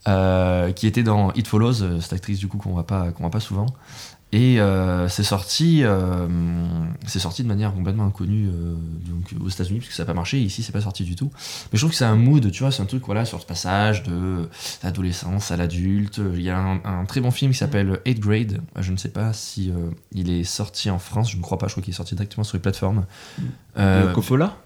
euh, 0.07 0.71
qui 0.71 0.87
était 0.87 1.03
dans 1.03 1.31
It 1.33 1.47
Follows, 1.47 1.83
euh, 1.83 1.99
cette 1.99 2.13
actrice 2.13 2.39
du 2.39 2.47
coup 2.47 2.57
qu'on 2.57 2.71
voit 2.71 2.87
pas, 2.87 3.11
qu'on 3.11 3.29
pas 3.29 3.39
souvent. 3.39 3.67
Et 4.33 4.61
euh, 4.61 5.09
c'est 5.09 5.23
sorti, 5.23 5.83
euh, 5.83 6.25
c'est 7.05 7.19
sorti 7.19 7.43
de 7.43 7.49
manière 7.49 7.73
complètement 7.73 8.05
inconnue 8.05 8.47
euh, 8.47 8.75
donc 9.05 9.33
aux 9.43 9.49
États-Unis 9.49 9.79
parce 9.79 9.89
que 9.89 9.95
ça 9.95 10.03
n'a 10.03 10.07
pas 10.07 10.13
marché. 10.13 10.39
Ici, 10.39 10.63
c'est 10.63 10.71
pas 10.71 10.81
sorti 10.81 11.03
du 11.03 11.15
tout. 11.15 11.29
Mais 11.71 11.77
je 11.77 11.79
trouve 11.79 11.91
que 11.91 11.97
c'est 11.97 12.05
un 12.05 12.15
mood, 12.15 12.49
tu 12.49 12.63
vois, 12.63 12.71
c'est 12.71 12.81
un 12.81 12.85
truc 12.85 13.03
voilà 13.05 13.25
sur 13.25 13.41
ce 13.41 13.45
passage 13.45 14.03
de 14.03 14.47
l'adolescence 14.83 15.51
à 15.51 15.57
l'adulte. 15.57 16.21
Il 16.33 16.41
y 16.41 16.49
a 16.49 16.57
un, 16.57 16.81
un 16.85 17.05
très 17.05 17.19
bon 17.19 17.31
film 17.31 17.51
qui 17.51 17.57
s'appelle 17.57 17.99
8 18.05 18.19
Grade. 18.21 18.61
Je 18.79 18.91
ne 18.93 18.97
sais 18.97 19.09
pas 19.09 19.33
si 19.33 19.73
il 20.13 20.29
est 20.31 20.45
sorti 20.45 20.89
en 20.89 20.99
France, 20.99 21.31
je 21.31 21.37
ne 21.37 21.41
crois 21.41 21.57
pas. 21.57 21.67
Je 21.67 21.73
crois 21.73 21.83
qu'il 21.83 21.93
est 21.93 21.97
sorti 21.97 22.15
directement 22.15 22.45
sur 22.45 22.55
les 22.55 22.61
plateformes. 22.61 23.05
Le 23.75 24.13
Coppola? 24.13 24.57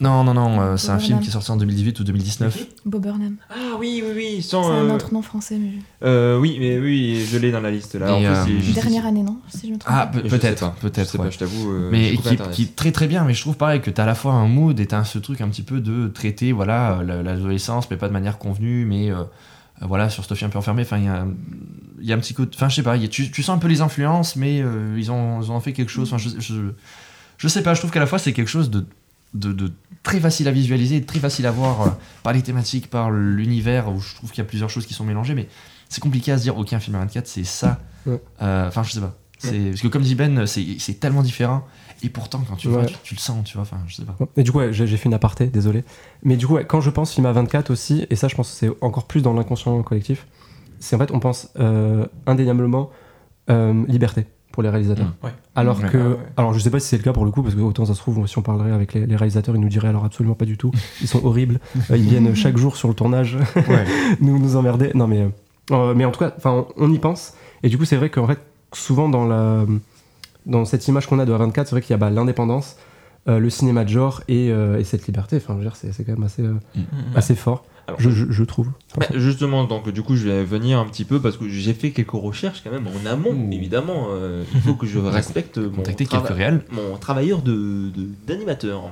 Non, 0.00 0.24
non, 0.24 0.34
non, 0.34 0.60
euh, 0.60 0.76
c'est 0.76 0.88
un 0.88 0.94
Burnham. 0.96 1.06
film 1.06 1.20
qui 1.20 1.28
est 1.28 1.32
sorti 1.32 1.50
en 1.50 1.56
2018 1.56 2.00
ou 2.00 2.04
2019. 2.04 2.66
Bob 2.84 3.02
Burnham. 3.02 3.36
Ah 3.48 3.54
oui, 3.78 4.02
oui, 4.04 4.12
oui. 4.14 4.42
C'est 4.42 4.56
un 4.56 4.60
euh, 4.62 4.94
autre 4.94 5.14
nom 5.14 5.22
français, 5.22 5.56
mais 5.56 5.70
euh, 6.02 6.38
oui, 6.38 6.56
mais 6.58 6.78
oui, 6.78 7.24
je 7.30 7.38
l'ai 7.38 7.52
dans 7.52 7.60
la 7.60 7.70
liste 7.70 7.94
là. 7.94 8.12
En 8.14 8.20
Et, 8.20 8.26
euh, 8.26 8.34
dernière 8.74 9.06
année, 9.06 9.22
non 9.22 9.38
Si 9.48 9.68
je 9.68 9.72
me 9.72 9.78
trompe. 9.78 9.94
Ah, 9.96 10.10
peut-être, 10.12 10.72
peut-être. 10.80 11.10
sais 11.10 11.18
ouais. 11.18 11.24
pas, 11.26 11.30
je 11.30 11.38
t'avoue. 11.38 11.72
mais 11.90 12.16
qui, 12.16 12.36
qui 12.52 12.62
est 12.64 12.76
très 12.76 12.90
très 12.92 13.06
bien 13.06 13.24
mais 13.24 13.34
je 13.34 13.40
trouve 13.40 13.56
pareil 13.56 13.80
que 13.80 13.90
t'as 13.90 14.02
à 14.02 14.06
la 14.06 14.14
fois 14.14 14.32
un 14.32 14.48
mood 14.48 14.78
et 14.80 14.86
t'as 14.86 15.04
ce 15.04 15.18
truc 15.18 15.40
un 15.40 15.48
petit 15.48 15.62
peu 15.62 15.80
de 15.80 16.08
traiter 16.08 16.52
voilà 16.52 17.00
la- 17.06 17.22
l'adolescence 17.22 17.88
mais 17.90 17.96
pas 17.96 18.08
de 18.08 18.12
manière 18.12 18.38
convenue 18.38 18.84
mais 18.84 19.10
voilà 19.80 20.08
sur 20.10 20.24
cette 20.24 20.36
fille 20.36 20.46
un 20.46 20.50
peu 20.50 20.58
enfermée 20.58 20.82
enfin 20.82 20.98
il 20.98 21.04
y 21.04 21.08
a 21.08 21.26
il 22.00 22.06
y 22.06 22.12
a 22.12 22.16
un 22.16 22.18
petit 22.18 22.34
côté 22.34 22.52
enfin 22.56 22.68
je 22.68 22.76
sais 22.76 22.82
pas 22.82 22.96
il 22.96 23.02
y 23.02 23.06
a- 23.06 23.08
tu, 23.08 23.30
tu 23.30 23.42
sens 23.42 23.56
un 23.56 23.58
peu 23.58 23.68
les 23.68 23.80
influences 23.80 24.36
mais 24.36 24.60
euh, 24.62 24.94
ils 24.98 25.10
ont 25.10 25.40
ils 25.42 25.50
ont 25.50 25.60
fait 25.60 25.72
quelque 25.72 25.90
chose 25.90 26.12
enfin 26.12 26.18
je, 26.18 26.38
je, 26.40 26.54
je 27.38 27.48
sais 27.48 27.62
pas 27.62 27.74
je 27.74 27.80
trouve 27.80 27.90
qu'à 27.90 28.00
la 28.00 28.06
fois 28.06 28.18
c'est 28.18 28.32
quelque 28.32 28.48
chose 28.48 28.70
de, 28.70 28.86
de, 29.34 29.52
de 29.52 29.72
très 30.02 30.20
facile 30.20 30.48
à 30.48 30.52
visualiser 30.52 31.02
très 31.04 31.18
facile 31.18 31.46
à 31.46 31.50
voir 31.50 31.82
euh, 31.82 31.90
par 32.22 32.32
les 32.32 32.42
thématiques 32.42 32.88
par 32.88 33.10
l'univers 33.10 33.88
où 33.92 34.00
je 34.00 34.14
trouve 34.14 34.30
qu'il 34.30 34.38
y 34.38 34.46
a 34.46 34.48
plusieurs 34.48 34.70
choses 34.70 34.86
qui 34.86 34.94
sont 34.94 35.04
mélangées 35.04 35.34
mais 35.34 35.48
c'est 35.88 36.00
compliqué 36.00 36.32
à 36.32 36.38
se 36.38 36.42
dire 36.42 36.56
ok 36.56 36.72
un 36.72 36.80
film 36.80 36.96
à 36.96 37.00
24 37.00 37.26
c'est 37.26 37.44
ça. 37.44 37.80
Euh, 38.06 38.68
enfin 38.68 38.82
je 38.82 38.92
sais 38.92 39.00
pas. 39.00 39.16
C'est 39.38 39.70
parce 39.70 39.80
que 39.82 39.88
comme 39.88 40.02
dit 40.02 40.14
Ben 40.14 40.46
c'est 40.46 41.00
tellement 41.00 41.22
différent. 41.22 41.64
Et 42.02 42.08
pourtant 42.08 42.42
quand 42.48 42.56
tu 42.56 42.68
le 42.68 42.74
vois 42.74 42.84
tu, 42.84 42.94
tu 43.02 43.14
le 43.14 43.20
sens 43.20 43.44
tu 43.44 43.54
vois 43.54 43.62
enfin 43.62 43.78
je 43.86 43.96
sais 43.96 44.04
pas. 44.04 44.16
Et 44.36 44.42
du 44.42 44.52
coup, 44.52 44.58
ouais, 44.58 44.72
j'ai 44.72 44.86
fait 44.96 45.06
une 45.06 45.14
aparté, 45.14 45.46
désolé. 45.46 45.84
Mais 46.22 46.36
du 46.36 46.46
coup, 46.46 46.58
quand 46.66 46.80
je 46.80 46.90
pense 46.90 47.12
film 47.12 47.26
à 47.26 47.32
24 47.32 47.70
aussi, 47.70 48.06
et 48.10 48.16
ça, 48.16 48.28
je 48.28 48.34
pense 48.34 48.50
que 48.50 48.56
c'est 48.56 48.70
encore 48.80 49.06
plus 49.06 49.22
dans 49.22 49.32
l'inconscient 49.32 49.82
collectif, 49.82 50.26
c'est 50.80 50.96
en 50.96 50.98
fait, 50.98 51.10
on 51.12 51.20
pense 51.20 51.50
euh, 51.58 52.06
indéniablement 52.26 52.90
euh, 53.50 53.84
liberté 53.88 54.26
pour 54.54 54.62
les 54.62 54.70
réalisateurs. 54.70 55.12
Ouais. 55.22 55.30
Alors 55.54 55.80
que, 55.80 55.98
Ah 55.98 56.08
ouais. 56.08 56.16
alors 56.36 56.52
je 56.54 56.58
sais 56.60 56.70
pas 56.70 56.80
si 56.80 56.88
c'est 56.88 56.96
le 56.96 57.02
cas 57.02 57.12
pour 57.12 57.24
le 57.24 57.30
coup, 57.30 57.42
parce 57.42 57.54
que 57.54 57.60
autant 57.60 57.84
ça 57.84 57.94
se 57.94 57.98
trouve, 57.98 58.26
si 58.26 58.38
on 58.38 58.42
parlerait 58.42 58.72
avec 58.72 58.94
les, 58.94 59.04
les 59.04 59.16
réalisateurs, 59.16 59.54
ils 59.56 59.60
nous 59.60 59.68
diraient 59.68 59.88
alors 59.88 60.04
absolument 60.04 60.34
pas 60.34 60.44
du 60.46 60.56
tout. 60.56 60.70
Ils 61.02 61.08
sont 61.08 61.24
horribles. 61.24 61.58
Euh, 61.90 61.96
ils 61.96 62.08
viennent 62.08 62.34
chaque 62.34 62.56
jour 62.56 62.76
sur 62.76 62.88
le 62.88 62.94
tournage 62.94 63.36
nous 64.20 64.38
nous 64.38 64.56
emmerder. 64.56 64.90
Non 64.94 65.06
mais, 65.06 65.28
euh, 65.72 65.92
mais 65.94 66.04
en 66.04 66.10
tout 66.12 66.20
cas, 66.20 66.32
enfin, 66.36 66.64
on, 66.76 66.84
on 66.86 66.92
y 66.92 66.98
pense. 66.98 67.34
Et 67.62 67.68
du 67.68 67.76
coup, 67.78 67.84
c'est 67.84 67.96
vrai 67.96 68.08
qu'en 68.10 68.26
fait, 68.26 68.38
souvent 68.72 69.08
dans 69.08 69.26
la, 69.26 69.64
dans 70.46 70.64
cette 70.64 70.86
image 70.88 71.06
qu'on 71.06 71.18
a 71.18 71.24
de 71.26 71.32
A24, 71.32 71.52
c'est 71.64 71.70
vrai 71.72 71.82
qu'il 71.82 71.90
y 71.90 71.94
a 71.94 71.98
bah, 71.98 72.10
l'indépendance, 72.10 72.76
euh, 73.28 73.38
le 73.38 73.50
cinéma 73.50 73.84
de 73.84 73.88
genre 73.88 74.22
et, 74.28 74.50
euh, 74.50 74.78
et 74.78 74.84
cette 74.84 75.06
liberté. 75.06 75.36
Enfin, 75.36 75.54
je 75.54 75.58
veux 75.58 75.64
dire, 75.64 75.76
c'est 75.76 76.04
quand 76.04 76.12
même 76.12 76.22
assez, 76.24 76.42
euh, 76.42 76.54
assez 77.14 77.34
fort. 77.34 77.64
Alors, 77.86 78.00
je, 78.00 78.10
je, 78.10 78.24
je 78.30 78.44
trouve. 78.44 78.68
Bah, 78.96 79.06
justement, 79.14 79.64
donc 79.64 79.90
du 79.90 80.02
coup, 80.02 80.16
je 80.16 80.26
vais 80.28 80.42
venir 80.44 80.78
un 80.78 80.86
petit 80.86 81.04
peu 81.04 81.20
parce 81.20 81.36
que 81.36 81.48
j'ai 81.48 81.74
fait 81.74 81.90
quelques 81.90 82.12
recherches 82.12 82.62
quand 82.64 82.70
même 82.70 82.86
en 82.86 83.06
amont, 83.10 83.30
Ouh. 83.32 83.52
évidemment. 83.52 84.06
euh, 84.10 84.42
il 84.54 84.60
faut 84.62 84.74
que 84.74 84.86
je 84.86 84.98
respecte 85.10 85.58
mon, 85.58 85.82
trava- 86.18 86.60
mon 86.70 86.96
travailleur 86.96 87.42
de 87.42 87.90
d'animateur. 88.26 88.82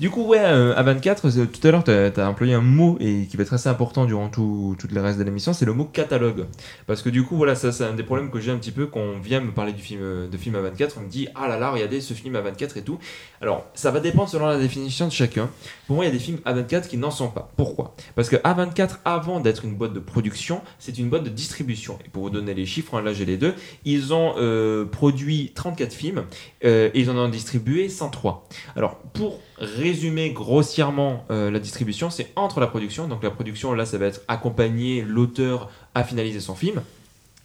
Du 0.00 0.10
coup, 0.10 0.24
ouais, 0.26 0.38
euh, 0.40 0.74
à 0.76 0.82
24, 0.82 1.30
c'est- 1.30 1.46
tout 1.46 1.66
à 1.66 1.70
l'heure, 1.72 1.84
tu 1.84 1.90
as, 1.90 2.28
employé 2.28 2.54
un 2.54 2.60
mot 2.60 2.96
et 3.00 3.26
qui 3.28 3.36
va 3.36 3.42
être 3.42 3.54
assez 3.54 3.68
important 3.68 4.04
durant 4.04 4.28
tout, 4.28 4.76
tout 4.78 4.86
le 4.92 5.00
reste 5.00 5.18
de 5.18 5.24
l'émission, 5.24 5.52
c'est 5.52 5.64
le 5.64 5.72
mot 5.72 5.84
catalogue. 5.84 6.46
Parce 6.86 7.02
que 7.02 7.08
du 7.10 7.24
coup, 7.24 7.36
voilà, 7.36 7.54
ça, 7.54 7.72
c'est 7.72 7.84
un 7.84 7.94
des 7.94 8.02
problèmes 8.04 8.30
que 8.30 8.38
j'ai 8.40 8.52
un 8.52 8.58
petit 8.58 8.70
peu 8.70 8.86
quand 8.86 9.00
on 9.00 9.18
vient 9.18 9.40
me 9.40 9.50
parler 9.50 9.72
du 9.72 9.82
film, 9.82 10.00
euh, 10.02 10.28
de 10.28 10.36
film 10.36 10.54
à 10.54 10.60
24. 10.60 10.96
On 10.98 11.04
me 11.04 11.08
dit, 11.08 11.28
ah 11.34 11.48
là 11.48 11.58
là, 11.58 11.70
regardez 11.70 12.00
ce 12.00 12.14
film 12.14 12.36
à 12.36 12.40
24 12.40 12.76
et 12.76 12.82
tout. 12.82 12.98
Alors, 13.40 13.66
ça 13.74 13.90
va 13.90 14.00
dépendre 14.00 14.28
selon 14.28 14.46
la 14.46 14.58
définition 14.58 15.06
de 15.06 15.12
chacun. 15.12 15.48
Pour 15.86 15.96
moi, 15.96 16.04
il 16.04 16.08
y 16.08 16.10
a 16.10 16.12
des 16.14 16.18
films 16.20 16.38
A24 16.44 16.86
qui 16.88 16.96
n'en 16.98 17.10
sont 17.10 17.28
pas. 17.28 17.50
Pourquoi? 17.56 17.94
Parce 18.14 18.27
que 18.28 18.36
A24, 18.36 18.98
avant 19.04 19.40
d'être 19.40 19.64
une 19.64 19.74
boîte 19.74 19.92
de 19.92 20.00
production, 20.00 20.62
c'est 20.78 20.98
une 20.98 21.08
boîte 21.08 21.24
de 21.24 21.30
distribution. 21.30 21.98
Et 22.04 22.08
pour 22.08 22.24
vous 22.24 22.30
donner 22.30 22.54
les 22.54 22.66
chiffres, 22.66 22.96
hein, 22.96 23.02
là 23.02 23.12
j'ai 23.12 23.24
les 23.24 23.36
deux, 23.36 23.54
ils 23.84 24.12
ont 24.12 24.34
euh, 24.38 24.84
produit 24.84 25.52
34 25.54 25.92
films 25.92 26.24
euh, 26.64 26.90
et 26.94 27.00
ils 27.00 27.10
en 27.10 27.16
ont 27.16 27.28
distribué 27.28 27.88
103. 27.88 28.48
Alors, 28.76 28.96
pour 29.14 29.40
résumer 29.58 30.30
grossièrement 30.30 31.24
euh, 31.30 31.50
la 31.50 31.58
distribution, 31.58 32.10
c'est 32.10 32.32
entre 32.36 32.60
la 32.60 32.66
production. 32.66 33.08
Donc 33.08 33.22
la 33.22 33.30
production, 33.30 33.72
là, 33.74 33.84
ça 33.84 33.98
va 33.98 34.06
être 34.06 34.22
accompagner 34.28 35.02
l'auteur 35.02 35.70
à 35.94 36.04
finaliser 36.04 36.40
son 36.40 36.54
film. 36.54 36.82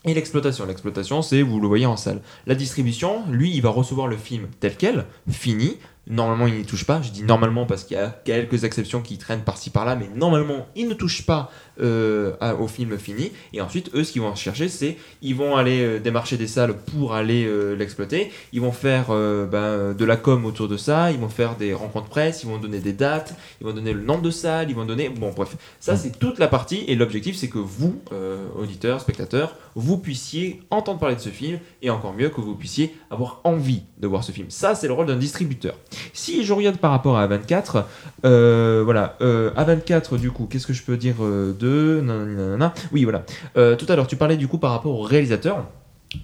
Et 0.06 0.14
l'exploitation. 0.14 0.66
L'exploitation, 0.66 1.22
c'est, 1.22 1.42
vous 1.42 1.62
le 1.62 1.68
voyez 1.68 1.86
en 1.86 1.96
salle. 1.96 2.22
La 2.46 2.56
distribution, 2.56 3.24
lui, 3.30 3.52
il 3.56 3.62
va 3.62 3.70
recevoir 3.70 4.08
le 4.08 4.18
film 4.18 4.48
tel 4.60 4.76
quel, 4.76 5.06
fini, 5.30 5.78
Normalement, 6.08 6.48
il 6.48 6.56
n'y 6.56 6.66
touche 6.66 6.86
pas. 6.86 7.02
Je 7.02 7.12
dis 7.12 7.24
normalement 7.24 7.66
parce 7.66 7.86
qu'il 7.86 7.96
y 7.96 8.00
a 8.00 8.10
quelques 8.10 8.66
exceptions 8.66 9.02
qui 9.02 9.18
traînent 9.18 9.44
par-ci 9.44 9.70
par-là, 9.70 9.96
mais 9.96 10.10
normalement, 10.14 10.68
il 10.76 10.90
ne 10.90 10.94
touche 10.94 11.26
pas 11.26 11.50
euh, 11.82 12.34
au 12.60 12.68
film 12.68 12.98
fini. 12.98 13.32
Et 13.52 13.62
ensuite, 13.62 13.90
eux, 13.96 14.04
ce 14.04 14.12
qu'ils 14.12 14.22
vont 14.22 14.36
chercher, 14.36 14.70
c'est 14.70 14.98
ils 15.22 15.36
vont 15.36 15.56
aller 15.56 15.82
euh, 15.82 16.00
démarcher 16.00 16.38
des 16.38 16.48
salles 16.48 16.76
pour 16.78 17.14
aller 17.14 17.46
euh, 17.46 17.76
l'exploiter. 17.76 18.32
Ils 18.52 18.62
vont 18.62 18.72
faire 18.72 19.08
ben, 19.08 19.94
de 19.94 20.06
la 20.06 20.18
com 20.18 20.46
autour 20.46 20.68
de 20.68 20.78
ça. 20.78 21.12
Ils 21.12 21.20
vont 21.20 21.30
faire 21.30 21.56
des 21.56 21.74
rencontres 21.74 22.10
presse. 22.10 22.44
Ils 22.44 22.50
vont 22.50 22.58
donner 22.58 22.80
des 22.80 22.94
dates. 22.94 23.36
Ils 23.62 23.68
vont 23.68 23.74
donner 23.74 23.94
le 23.94 24.02
nombre 24.02 24.22
de 24.22 24.32
salles. 24.32 24.70
Ils 24.70 24.76
vont 24.76 24.86
donner. 24.86 25.10
Bon, 25.10 25.32
bref, 25.36 25.56
ça, 25.80 25.96
c'est 25.96 26.18
toute 26.18 26.40
la 26.40 26.48
partie. 26.48 26.84
Et 26.88 26.96
l'objectif, 26.96 27.36
c'est 27.36 27.50
que 27.50 27.60
vous, 27.60 28.02
auditeurs, 28.58 29.02
spectateurs, 29.02 29.56
vous 29.76 29.98
puissiez 29.98 30.62
entendre 30.70 31.00
parler 31.00 31.16
de 31.16 31.22
ce 31.22 31.30
film 31.30 31.60
et 31.82 31.90
encore 31.90 32.14
mieux 32.14 32.30
que 32.30 32.42
vous 32.42 32.56
puissiez 32.56 32.96
avoir 33.10 33.42
envie 33.44 33.84
de 33.98 34.08
voir 34.08 34.24
ce 34.24 34.32
film. 34.32 34.50
Ça, 34.50 34.76
c'est 34.76 34.88
le 34.88 34.94
rôle 34.94 35.08
d'un 35.08 35.18
distributeur. 35.18 35.76
Si 36.14 36.44
je 36.44 36.54
regarde 36.54 36.78
par 36.78 36.92
rapport 36.92 37.18
à 37.18 37.28
A24, 37.28 37.86
euh, 38.26 38.82
voilà, 38.84 39.18
euh, 39.22 39.52
A24, 39.52 40.18
du 40.20 40.32
coup, 40.32 40.46
qu'est-ce 40.46 40.68
que 40.68 40.74
je 40.74 40.84
peux 40.84 40.98
dire 40.98 41.16
euh, 41.22 41.54
Oui, 42.92 43.04
voilà. 43.04 43.26
Euh, 43.58 43.76
tout 43.76 43.86
à 43.90 43.96
l'heure, 43.96 44.08
tu 44.08 44.16
parlais 44.16 44.38
du 44.38 44.48
coup 44.48 44.58
par 44.58 44.72
rapport 44.72 45.00
au 45.00 45.02
réalisateur. 45.02 45.66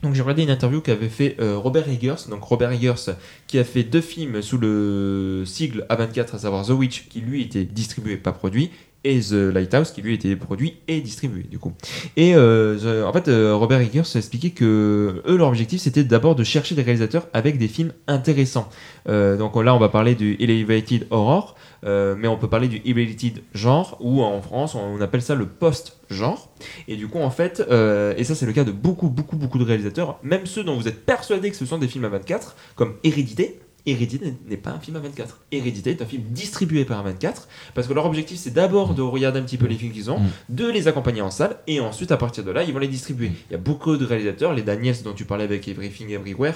Donc 0.04 0.14
j'ai 0.14 0.22
regardé 0.22 0.44
une 0.44 0.52
interview 0.52 0.82
qu'avait 0.82 1.10
fait 1.10 1.36
euh, 1.40 1.58
Robert 1.58 1.90
Eggers, 1.90 2.30
donc 2.30 2.44
Robert 2.44 2.72
Eggers 2.72 3.14
qui 3.48 3.58
a 3.58 3.64
fait 3.64 3.84
deux 3.84 4.02
films 4.02 4.42
sous 4.44 4.60
le 4.60 5.44
sigle 5.46 5.86
A24, 5.90 6.36
à 6.36 6.38
savoir 6.38 6.66
The 6.66 6.72
Witch 6.72 7.08
qui 7.10 7.22
lui 7.22 7.42
était 7.42 7.64
distribué 7.64 8.18
pas 8.18 8.32
produit 8.32 8.70
et 9.04 9.20
The 9.20 9.54
Lighthouse 9.54 9.92
qui 9.92 10.02
lui 10.02 10.14
était 10.14 10.36
produit 10.36 10.80
et 10.88 11.00
distribué 11.02 11.44
du 11.44 11.58
coup. 11.60 11.74
Et 12.18 12.36
euh, 12.36 13.06
en 13.06 13.14
fait 13.14 13.28
euh, 13.28 13.56
Robert 13.56 13.80
Eggers 13.80 14.04
a 14.14 14.18
expliqué 14.18 14.52
que 14.52 15.22
eux 15.26 15.38
leur 15.38 15.48
objectif 15.48 15.82
c'était 15.82 16.04
d'abord 16.04 16.36
de 16.36 16.44
chercher 16.44 16.76
des 16.76 16.82
réalisateurs 16.82 17.28
avec 17.34 17.58
des 17.58 17.68
films 17.68 17.94
intéressants. 18.08 18.70
Euh, 19.08 19.38
donc 19.38 19.56
là 19.56 19.74
on 19.74 19.80
va 19.80 19.90
parler 19.90 20.16
du 20.16 20.36
Elevated 20.40 21.08
Horror, 21.12 21.56
mais 21.84 22.28
on 22.28 22.38
peut 22.38 22.50
parler 22.50 22.68
du 22.68 22.82
Elevated 22.86 23.42
Genre 23.54 23.98
ou 24.02 24.22
en 24.22 24.42
France 24.42 24.76
on 24.76 25.00
appelle 25.02 25.22
ça 25.22 25.36
le 25.36 25.46
post-genre. 25.46 26.50
Et 26.90 26.98
du 26.98 27.08
coup, 27.08 27.20
en 27.20 27.30
fait, 27.30 27.62
et 27.62 28.24
ça 28.26 28.36
c'est 28.36 28.46
le 28.46 28.52
cas 28.52 28.66
de 28.66 28.72
beaucoup, 28.72 29.08
beaucoup, 29.08 29.38
beaucoup 29.38 29.60
de 29.60 29.64
réalisateurs, 29.64 30.20
même 30.24 30.46
ceux 30.46 30.64
dont 30.64 30.76
vous 30.76 30.90
êtes 30.90 31.06
persuadés 31.06 31.50
que 31.50 31.56
ce 31.56 31.66
sont 31.66 31.78
des 31.78 31.88
films 31.88 32.06
à 32.06 32.10
24, 32.10 32.56
comme 32.76 32.96
Hérédité. 33.04 33.60
Hérédité 33.92 34.34
n'est 34.48 34.58
pas 34.58 34.72
un 34.72 34.80
film 34.80 34.98
à 34.98 35.00
24. 35.00 35.40
Hérédité 35.52 35.92
est 35.92 36.02
un 36.02 36.06
film 36.06 36.24
distribué 36.30 36.86
par 36.86 37.04
24, 37.04 37.48
parce 37.74 37.88
que 37.88 37.94
leur 37.94 38.06
objectif 38.06 38.38
c'est 38.38 38.54
d'abord 38.54 38.94
de 38.94 39.02
regarder 39.02 39.40
un 39.40 39.44
petit 39.44 39.58
peu 39.58 39.66
les 39.68 39.76
films 39.76 39.92
qu'ils 39.92 40.12
ont, 40.12 40.20
Mm. 40.20 40.30
de 40.50 40.68
les 40.70 40.88
accompagner 40.88 41.22
en 41.22 41.32
salle, 41.32 41.58
et 41.68 41.80
ensuite 41.80 42.12
à 42.12 42.18
partir 42.18 42.44
de 42.44 42.52
là, 42.52 42.64
ils 42.64 42.74
vont 42.74 42.80
les 42.80 42.88
distribuer. 42.88 43.32
Il 43.50 43.54
y 43.54 43.56
a 43.56 43.60
beaucoup 43.60 43.98
de 43.98 44.06
réalisateurs, 44.06 44.54
les 44.54 44.62
Daniels 44.62 45.02
dont 45.04 45.14
tu 45.14 45.26
parlais 45.26 45.44
avec 45.46 45.68
Everything 45.68 46.10
Everywhere, 46.12 46.56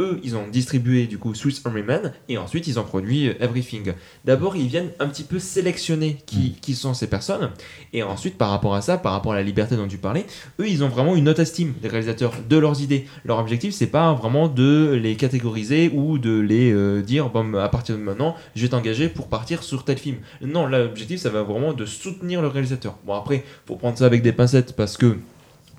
eux, 0.00 0.20
ils 0.22 0.36
ont 0.36 0.48
distribué 0.48 1.06
du 1.06 1.18
coup 1.18 1.34
Swiss 1.34 1.62
Army 1.64 1.82
Man 1.82 2.12
et 2.28 2.38
ensuite 2.38 2.66
ils 2.66 2.78
ont 2.78 2.84
produit 2.84 3.28
euh, 3.28 3.34
Everything. 3.40 3.92
D'abord, 4.24 4.56
ils 4.56 4.66
viennent 4.66 4.90
un 4.98 5.08
petit 5.08 5.24
peu 5.24 5.38
sélectionner 5.38 6.18
qui, 6.26 6.56
qui 6.60 6.74
sont 6.74 6.94
ces 6.94 7.06
personnes 7.06 7.50
et 7.92 8.02
ensuite, 8.02 8.36
par 8.36 8.50
rapport 8.50 8.74
à 8.74 8.82
ça, 8.82 8.98
par 8.98 9.12
rapport 9.12 9.32
à 9.32 9.36
la 9.36 9.42
liberté 9.42 9.76
dont 9.76 9.86
tu 9.86 9.98
parlais, 9.98 10.26
eux, 10.60 10.68
ils 10.68 10.82
ont 10.82 10.88
vraiment 10.88 11.14
une 11.14 11.28
haute 11.28 11.38
estime 11.38 11.74
des 11.80 11.88
réalisateurs 11.88 12.32
de 12.48 12.56
leurs 12.56 12.80
idées. 12.80 13.06
Leur 13.24 13.38
objectif, 13.38 13.74
c'est 13.74 13.86
pas 13.86 14.12
vraiment 14.12 14.48
de 14.48 14.98
les 15.00 15.16
catégoriser 15.16 15.90
ou 15.94 16.18
de 16.18 16.38
les 16.40 16.72
euh, 16.72 17.02
dire 17.02 17.30
bon, 17.30 17.54
à 17.54 17.68
partir 17.68 17.96
de 17.96 18.00
maintenant, 18.00 18.36
je 18.56 18.62
vais 18.62 18.68
t'engager 18.68 19.08
pour 19.08 19.28
partir 19.28 19.62
sur 19.62 19.84
tel 19.84 19.98
film. 19.98 20.16
Non, 20.40 20.66
l'objectif, 20.66 21.20
ça 21.20 21.30
va 21.30 21.42
vraiment 21.42 21.72
de 21.72 21.86
soutenir 21.86 22.42
le 22.42 22.48
réalisateur. 22.48 22.98
Bon, 23.06 23.14
après, 23.14 23.44
faut 23.66 23.76
prendre 23.76 23.96
ça 23.96 24.06
avec 24.06 24.22
des 24.22 24.32
pincettes 24.32 24.74
parce 24.74 24.96
que 24.96 25.16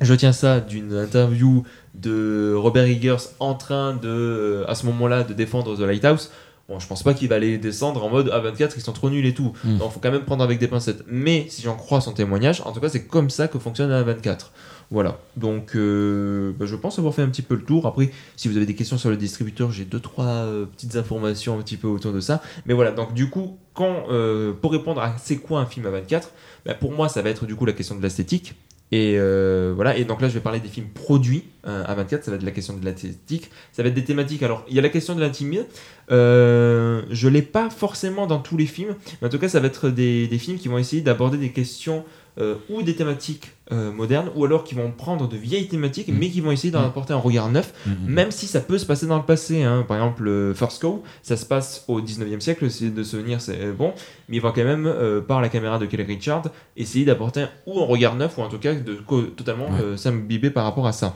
je 0.01 0.13
tiens 0.13 0.33
ça 0.33 0.59
d'une 0.59 0.93
interview 0.93 1.63
de 2.01 2.53
Robert 2.55 2.85
Eggers 2.85 3.29
en 3.39 3.53
train 3.53 3.93
de, 3.93 4.07
euh, 4.07 4.65
à 4.67 4.75
ce 4.75 4.85
moment-là, 4.87 5.23
de 5.23 5.33
défendre 5.33 5.75
The 5.75 5.81
Lighthouse. 5.81 6.31
Bon, 6.67 6.79
je 6.79 6.87
pense 6.87 7.03
pas 7.03 7.13
qu'il 7.13 7.29
va 7.29 7.35
aller 7.35 7.59
descendre 7.59 8.03
en 8.03 8.09
mode 8.09 8.29
A24, 8.29 8.71
ils 8.75 8.81
sont 8.81 8.91
trop 8.91 9.11
nuls 9.11 9.25
et 9.25 9.35
tout. 9.35 9.53
Mm. 9.63 9.77
Donc, 9.77 9.91
faut 9.91 9.99
quand 9.99 10.11
même 10.11 10.25
prendre 10.25 10.43
avec 10.43 10.57
des 10.57 10.67
pincettes. 10.67 11.03
Mais 11.07 11.45
si 11.49 11.61
j'en 11.61 11.75
crois 11.75 12.01
son 12.01 12.11
témoignage, 12.11 12.61
en 12.65 12.71
tout 12.71 12.79
cas, 12.79 12.89
c'est 12.89 13.05
comme 13.05 13.29
ça 13.29 13.47
que 13.47 13.59
fonctionne 13.59 13.91
A24. 13.91 14.47
Voilà. 14.91 15.19
Donc, 15.35 15.75
euh, 15.75 16.53
bah, 16.57 16.65
je 16.65 16.75
pense 16.75 16.97
avoir 16.99 17.13
fait 17.13 17.21
un 17.21 17.29
petit 17.29 17.41
peu 17.41 17.55
le 17.55 17.63
tour. 17.63 17.85
Après, 17.85 18.11
si 18.35 18.47
vous 18.47 18.57
avez 18.57 18.65
des 18.65 18.75
questions 18.75 18.97
sur 18.97 19.09
le 19.09 19.17
distributeur, 19.17 19.71
j'ai 19.71 19.85
deux 19.85 19.99
trois 19.99 20.25
euh, 20.25 20.65
petites 20.65 20.95
informations 20.95 21.57
un 21.57 21.61
petit 21.61 21.77
peu 21.77 21.87
autour 21.87 22.13
de 22.13 22.19
ça. 22.19 22.41
Mais 22.65 22.73
voilà. 22.73 22.91
Donc, 22.91 23.13
du 23.13 23.29
coup, 23.29 23.57
quand 23.73 24.05
euh, 24.09 24.53
pour 24.53 24.71
répondre 24.71 25.01
à 25.01 25.15
c'est 25.17 25.37
quoi 25.37 25.59
un 25.59 25.65
film 25.65 25.85
A24, 25.85 26.23
bah, 26.65 26.73
pour 26.73 26.91
moi, 26.91 27.09
ça 27.09 27.21
va 27.21 27.29
être 27.29 27.45
du 27.45 27.55
coup 27.55 27.65
la 27.65 27.73
question 27.73 27.95
de 27.95 28.01
l'esthétique. 28.01 28.55
Et 28.91 29.15
euh, 29.17 29.73
voilà, 29.75 29.97
et 29.97 30.05
donc 30.05 30.21
là 30.21 30.27
je 30.27 30.35
vais 30.35 30.39
parler 30.41 30.59
des 30.59 30.69
films 30.69 30.89
produits 30.89 31.45
euh, 31.65 31.83
à 31.87 31.95
24, 31.95 32.23
ça 32.23 32.31
va 32.31 32.37
être 32.37 32.43
la 32.43 32.51
question 32.51 32.75
de 32.75 32.85
l'esthétique, 32.85 33.49
ça 33.71 33.81
va 33.81 33.89
être 33.89 33.95
des 33.95 34.03
thématiques. 34.03 34.43
Alors 34.43 34.63
il 34.69 34.75
y 34.75 34.79
a 34.79 34.81
la 34.81 34.89
question 34.89 35.15
de 35.15 35.21
l'intimité, 35.21 35.65
euh, 36.11 37.01
je 37.09 37.27
l'ai 37.27 37.41
pas 37.41 37.71
forcément 37.71 38.27
dans 38.27 38.37
tous 38.37 38.57
les 38.57 38.67
films, 38.67 38.95
mais 39.21 39.27
en 39.27 39.31
tout 39.31 39.39
cas 39.39 39.49
ça 39.49 39.59
va 39.59 39.67
être 39.67 39.89
des 39.89 40.37
films 40.39 40.59
qui 40.59 40.67
vont 40.67 40.77
essayer 40.77 41.01
d'aborder 41.01 41.39
des 41.39 41.51
questions 41.51 42.05
euh, 42.39 42.55
ou 42.69 42.81
des 42.81 42.95
thématiques 42.95 43.51
euh, 43.71 43.91
modernes, 43.91 44.29
ou 44.35 44.45
alors 44.45 44.63
qui 44.63 44.75
vont 44.75 44.91
prendre 44.91 45.27
de 45.27 45.35
vieilles 45.37 45.67
thématiques, 45.67 46.09
Mm. 46.09 46.17
mais 46.19 46.29
qui 46.29 46.39
vont 46.41 46.51
essayer 46.51 46.69
d'en 46.71 46.81
Mm. 46.83 46.85
apporter 46.85 47.13
un 47.13 47.17
regard 47.17 47.49
neuf, 47.49 47.73
Mhm. 47.87 47.95
même 48.07 48.29
si 48.31 48.45
ça 48.45 48.59
peut 48.59 48.77
se 48.77 48.85
passer 48.85 49.07
dans 49.07 49.17
le 49.17 49.23
passé. 49.23 49.63
hein. 49.63 49.83
Par 49.87 49.97
exemple, 49.97 50.27
euh, 50.27 50.53
First 50.53 50.81
Cow, 50.81 51.01
ça 51.23 51.35
se 51.35 51.45
passe 51.47 51.83
au 51.87 51.99
19e 51.99 52.41
siècle, 52.41 52.65
essayer 52.65 52.91
de 52.91 53.01
se 53.01 53.11
souvenir, 53.17 53.41
c'est 53.41 53.71
bon, 53.71 53.93
mais 54.29 54.37
il 54.37 54.41
va 54.41 54.51
quand 54.51 54.63
même, 54.63 54.85
euh, 54.85 55.19
par 55.21 55.41
la 55.41 55.49
caméra 55.49 55.79
de 55.79 55.85
Kelly 55.87 56.03
Richard, 56.03 56.43
essayer 56.77 57.05
d'apporter 57.05 57.41
un- 57.41 57.49
ou 57.65 57.79
un 57.81 57.85
regard 57.85 58.15
neuf, 58.15 58.37
ou 58.37 58.41
en 58.41 58.49
tout 58.49 58.59
cas 58.59 58.73
de 58.75 58.93
totalement 59.35 59.65
Ouais. 59.69 59.97
s'imbiber 59.97 60.51
par 60.51 60.63
rapport 60.65 60.85
à 60.85 60.91
ça. 60.91 61.15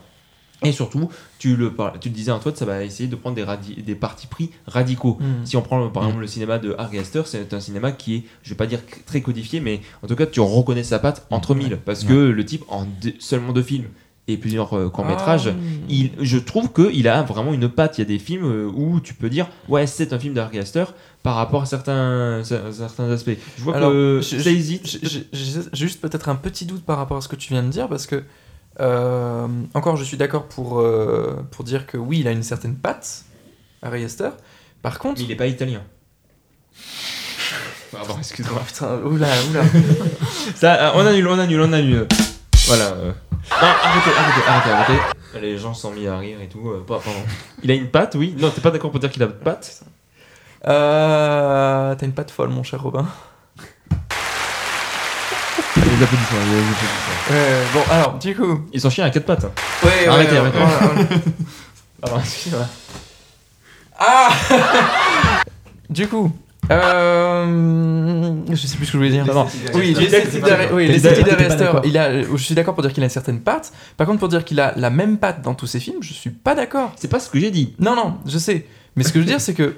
Et 0.64 0.74
surtout, 0.74 1.08
tu 1.38 1.56
le, 1.56 1.72
tu 2.02 2.10
le 2.10 2.14
disais 2.14 2.32
Antoine, 2.32 2.54
ça 2.56 2.66
va 2.66 2.84
essayer 2.84 3.08
de 3.08 3.16
prendre 3.16 3.36
des, 3.36 3.44
radi- 3.46 3.82
des 3.82 3.96
partis 3.96 4.28
pris 4.28 4.52
radicaux. 4.68 5.18
Hmm. 5.22 5.46
Si 5.46 5.56
on 5.56 5.62
prend 5.62 5.88
par 5.90 6.04
Mm. 6.04 6.06
exemple 6.08 6.22
le 6.22 6.28
cinéma 6.28 6.60
de 6.60 6.76
Harry 6.78 7.00
Astor, 7.00 7.28
c'est 7.28 7.54
un 7.54 7.60
cinéma 7.62 7.94
qui 7.94 8.16
est, 8.16 8.24
je 8.44 8.50
vais 8.50 8.56
pas 8.58 8.66
dire 8.68 8.80
très 9.06 9.22
codifié, 9.22 9.62
mais 9.62 9.80
en 10.04 10.08
tout 10.08 10.16
cas 10.18 10.26
tu 10.26 10.42
reconnais 10.42 10.84
sa 10.84 11.00
patte 11.00 11.26
entre 11.30 11.56
mille, 11.56 11.78
parce 11.86 12.04
que 12.04 12.14
le 12.14 12.46
type 12.46 12.64
en 12.68 12.86
deux- 13.02 13.14
seulement 13.20 13.54
deux 13.54 13.64
films 13.64 13.86
et 14.28 14.36
plusieurs 14.38 14.70
courts 14.92 15.06
métrages, 15.06 15.48
Ah. 15.48 15.56
il, 15.88 16.12
je 16.20 16.38
trouve 16.38 16.72
qu'il 16.74 17.08
a 17.08 17.24
vraiment 17.24 17.54
une 17.54 17.70
patte. 17.70 17.98
Il 17.98 18.02
y 18.02 18.04
a 18.04 18.08
des 18.08 18.20
films 18.20 18.44
euh, 18.46 18.66
où 18.76 19.00
tu 19.00 19.14
peux 19.14 19.30
dire, 19.30 19.48
ouais, 19.70 19.88
c'est 19.88 20.12
un 20.12 20.20
film 20.20 20.34
d'Harry 20.34 20.60
Astor 20.60 20.94
par 21.24 21.36
rapport 21.36 21.62
à 21.64 21.66
certains, 21.68 22.42
cer- 22.44 22.72
certains 22.74 23.10
aspects. 23.10 23.32
Je 23.58 23.64
vois 23.64 23.78
Alors, 23.78 23.92
que 23.92 24.20
je- 24.22 24.38
ça 24.40 24.50
hésite. 24.52 25.00
J'ai 25.32 25.62
juste 25.74 26.02
peut-être 26.02 26.28
un 26.28 26.36
petit 26.36 26.66
doute 26.66 26.84
par 26.84 26.98
rapport 26.98 27.16
à 27.18 27.22
ce 27.22 27.28
que 27.30 27.38
tu 27.38 27.54
viens 27.54 27.64
de 27.64 27.70
dire 27.70 27.88
parce 27.88 28.06
que 28.06 28.24
euh, 28.80 29.48
encore 29.74 29.98
je 29.98 30.04
suis 30.04 30.18
d'accord 30.18 30.46
pour, 30.48 30.80
euh, 30.80 31.46
pour 31.52 31.64
dire 31.66 31.86
que 31.88 31.98
oui 31.98 32.20
il 32.20 32.28
a 32.28 32.32
une 32.32 32.44
certaine 32.44 32.76
patte 32.76 33.24
Harry 33.82 34.04
Astor 34.06 34.34
par 34.82 35.00
contre 35.00 35.20
Mais 35.20 35.26
il 35.26 35.32
est 35.32 35.36
pas 35.36 35.48
italien. 35.48 35.82
Pardon, 37.92 38.16
excuse-moi. 38.20 38.62
putain 38.66 38.98
oula 39.04 39.28
oula 39.50 39.62
Ça, 40.56 40.90
euh, 40.90 40.92
on 40.96 41.06
annule, 41.06 41.28
on 41.28 41.40
annule, 41.40 41.62
on 41.62 41.74
annule. 41.74 42.08
Voilà. 42.68 42.86
euh. 42.94 43.12
Non, 43.62 43.68
arrêtez, 43.68 44.12
arrêtez, 44.16 44.48
arrêtez, 44.48 44.70
arrêtez. 44.94 45.40
Les 45.42 45.58
gens 45.58 45.74
sont 45.74 45.92
mis 45.92 46.06
à 46.08 46.18
rire 46.20 46.40
et 46.42 46.48
tout. 46.48 46.70
euh, 46.70 46.84
pas- 46.86 47.00
pardon. 47.00 47.20
Il 47.64 47.72
a 47.72 47.74
une 47.74 47.88
patte, 47.90 48.14
oui. 48.16 48.36
Non, 48.38 48.52
t'es 48.52 48.62
pas 48.62 48.70
d'accord 48.72 48.92
pour 48.92 49.00
dire 49.00 49.10
qu'il 49.10 49.24
a 49.24 49.26
une 49.26 49.32
patte 49.32 49.82
Euh, 50.68 51.96
t'as 51.96 52.06
une 52.06 52.14
patte 52.14 52.30
folle 52.32 52.50
mon 52.50 52.64
cher 52.64 52.82
Robin 52.84 53.08
Les 56.00 56.06
applaudissements, 56.06 56.40
les 56.40 56.60
applaudissements. 56.60 57.32
Euh, 57.32 57.64
bon 57.74 57.82
alors 57.92 58.18
du 58.20 58.36
coup 58.36 58.62
Ils 58.74 58.80
sont 58.82 58.90
chiens 58.90 59.06
à 59.06 59.10
quatre 59.10 59.26
pattes. 59.26 59.44
ouais, 59.84 60.08
Arrêtez, 60.08 60.32
ouais, 60.32 60.38
arrêtez. 60.40 60.58
ouais. 62.06 62.60
Ah 64.02 64.30
Du 65.90 66.08
coup, 66.08 66.32
euh, 66.72 68.34
je 68.50 68.56
sais 68.68 68.78
plus 68.78 68.86
ce 68.86 68.92
que 68.92 68.94
je 68.94 68.98
voulais 68.98 69.10
dire. 69.10 69.26
Non, 69.26 69.48
Oui, 69.74 69.94
L'esthétique 69.94 70.42
d'accord. 71.26 71.82
il 71.84 71.98
a, 71.98 72.22
je 72.22 72.38
suis 72.38 72.56
d'accord 72.56 72.76
pour 72.76 72.84
dire 72.84 72.94
qu'il 72.94 73.04
a 73.04 73.08
une 73.08 73.10
certaine 73.12 73.42
patte. 73.42 73.74
Par 73.98 74.08
contre, 74.08 74.20
pour 74.20 74.30
dire 74.30 74.46
qu'il 74.46 74.60
a 74.62 74.74
la 74.78 74.90
même 74.90 75.18
patte 75.18 75.42
dans 75.42 75.54
tous 75.56 75.68
ses 75.68 75.80
films, 75.80 76.02
je 76.02 76.14
suis 76.14 76.30
pas 76.30 76.56
d'accord. 76.56 76.94
C'est 76.96 77.10
pas 77.10 77.20
ce 77.20 77.30
que 77.30 77.40
j'ai 77.40 77.52
dit. 77.52 77.74
Non, 77.80 77.96
non, 77.96 78.18
je 78.26 78.38
sais. 78.38 78.66
Mais 78.96 79.04
ce 79.04 79.10
que 79.12 79.20
je 79.20 79.26
veux 79.26 79.30
dire, 79.30 79.42
c'est 79.42 79.54
que 79.54 79.76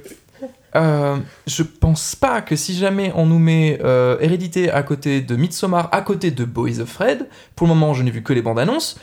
euh, 0.76 1.18
je 1.48 1.64
pense 1.64 2.16
pas 2.16 2.42
que 2.42 2.56
si 2.56 2.76
jamais 2.76 3.12
on 3.16 3.26
nous 3.26 3.40
met 3.40 3.80
euh, 3.84 4.18
Hérédité 4.22 4.72
à 4.72 4.84
côté 4.84 5.22
de 5.22 5.36
Midsommar, 5.36 5.90
à 5.92 6.02
côté 6.02 6.32
de 6.32 6.46
Boys 6.46 6.80
of 6.80 6.90
Fred, 6.90 7.28
pour 7.56 7.68
le 7.68 7.74
moment, 7.74 7.94
je 7.94 8.04
n'ai 8.04 8.12
vu 8.12 8.24
que 8.24 8.34
les 8.34 8.42
bandes 8.42 8.60
annonces. 8.60 8.98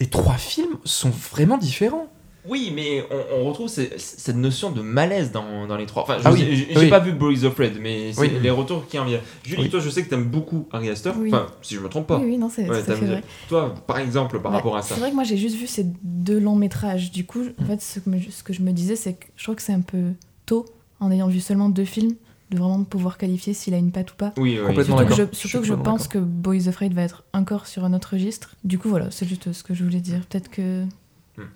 Les 0.00 0.06
trois 0.06 0.34
films 0.36 0.76
sont 0.84 1.10
vraiment 1.32 1.56
différents. 1.58 2.08
Oui, 2.48 2.70
mais 2.72 3.02
on, 3.10 3.40
on 3.40 3.44
retrouve 3.48 3.68
ces- 3.68 3.90
cette 3.98 4.36
notion 4.36 4.70
de 4.70 4.80
malaise 4.80 5.32
dans, 5.32 5.66
dans 5.66 5.76
les 5.76 5.86
trois. 5.86 6.04
Enfin, 6.04 6.18
je 6.20 6.28
Ah 6.28 6.32
oui, 6.32 6.64
j'ai 6.70 6.78
oui. 6.78 6.88
pas 6.88 7.00
vu 7.00 7.10
Boys 7.10 7.42
of 7.44 7.56
Red, 7.58 7.80
mais 7.80 8.12
c'est 8.12 8.20
Oui. 8.20 8.30
les 8.40 8.50
retours 8.50 8.86
qui 8.86 9.00
en 9.00 9.04
viennent. 9.04 9.20
Julie, 9.44 9.62
Oui. 9.64 9.68
toi, 9.70 9.80
je 9.80 9.90
sais 9.90 10.04
que 10.04 10.10
t'aimes 10.10 10.26
beaucoup 10.26 10.68
Harry 10.72 10.88
Astor. 10.88 11.16
Oui. 11.18 11.30
Enfin, 11.34 11.48
si 11.60 11.74
je 11.74 11.80
me 11.80 11.88
trompe 11.88 12.06
pas. 12.06 12.18
Oui, 12.18 12.26
oui, 12.26 12.38
non, 12.38 12.48
c'est 12.48 12.68
Ouais, 12.70 12.82
vrai. 12.82 13.24
Toi, 13.48 13.74
par 13.88 13.98
exemple, 13.98 14.38
par 14.38 14.52
Ouais, 14.52 14.58
rapport 14.58 14.76
à 14.76 14.82
ça. 14.82 14.94
C'est 14.94 15.00
vrai 15.00 15.10
que 15.10 15.16
moi 15.16 15.24
j'ai 15.24 15.36
juste 15.38 15.56
vu 15.56 15.66
ces 15.66 15.86
deux 16.04 16.38
longs 16.38 16.54
métrages. 16.54 17.10
Du 17.10 17.26
coup, 17.26 17.42
en 17.58 17.64
Mm. 17.64 17.66
fait, 17.66 17.82
ce 17.82 17.98
que, 17.98 18.10
me- 18.10 18.20
ce 18.30 18.44
que 18.44 18.52
je 18.52 18.62
me 18.62 18.70
disais, 18.70 18.94
c'est 18.94 19.14
que 19.14 19.26
je 19.34 19.42
crois 19.42 19.56
que 19.56 19.62
c'est 19.62 19.72
un 19.72 19.80
peu 19.80 20.12
tôt, 20.44 20.66
en 21.00 21.10
ayant 21.10 21.28
vu 21.28 21.40
seulement 21.40 21.68
deux 21.68 21.84
films, 21.84 22.14
de 22.50 22.58
vraiment 22.58 22.84
pouvoir 22.84 23.18
qualifier 23.18 23.54
s'il 23.54 23.74
a 23.74 23.78
une 23.78 23.90
patte 23.90 24.12
ou 24.12 24.16
pas. 24.16 24.32
Oui, 24.36 24.58
oui. 24.58 24.66
Complètement 24.66 24.98
Surtout 24.98 25.14
que, 25.14 25.14
je, 25.14 25.36
surtout 25.36 25.60
que 25.60 25.66
je 25.66 25.74
pense 25.74 26.08
que 26.08 26.18
Boys 26.18 26.68
Afraid 26.68 26.92
va 26.92 27.02
être 27.02 27.24
encore 27.32 27.66
sur 27.66 27.84
un 27.84 27.92
autre 27.92 28.10
registre. 28.12 28.54
Du 28.64 28.78
coup, 28.78 28.88
voilà, 28.88 29.10
c'est 29.10 29.26
juste 29.26 29.52
ce 29.52 29.62
que 29.62 29.74
je 29.74 29.84
voulais 29.84 30.00
dire. 30.00 30.20
Peut-être 30.26 30.48
que 30.50 30.84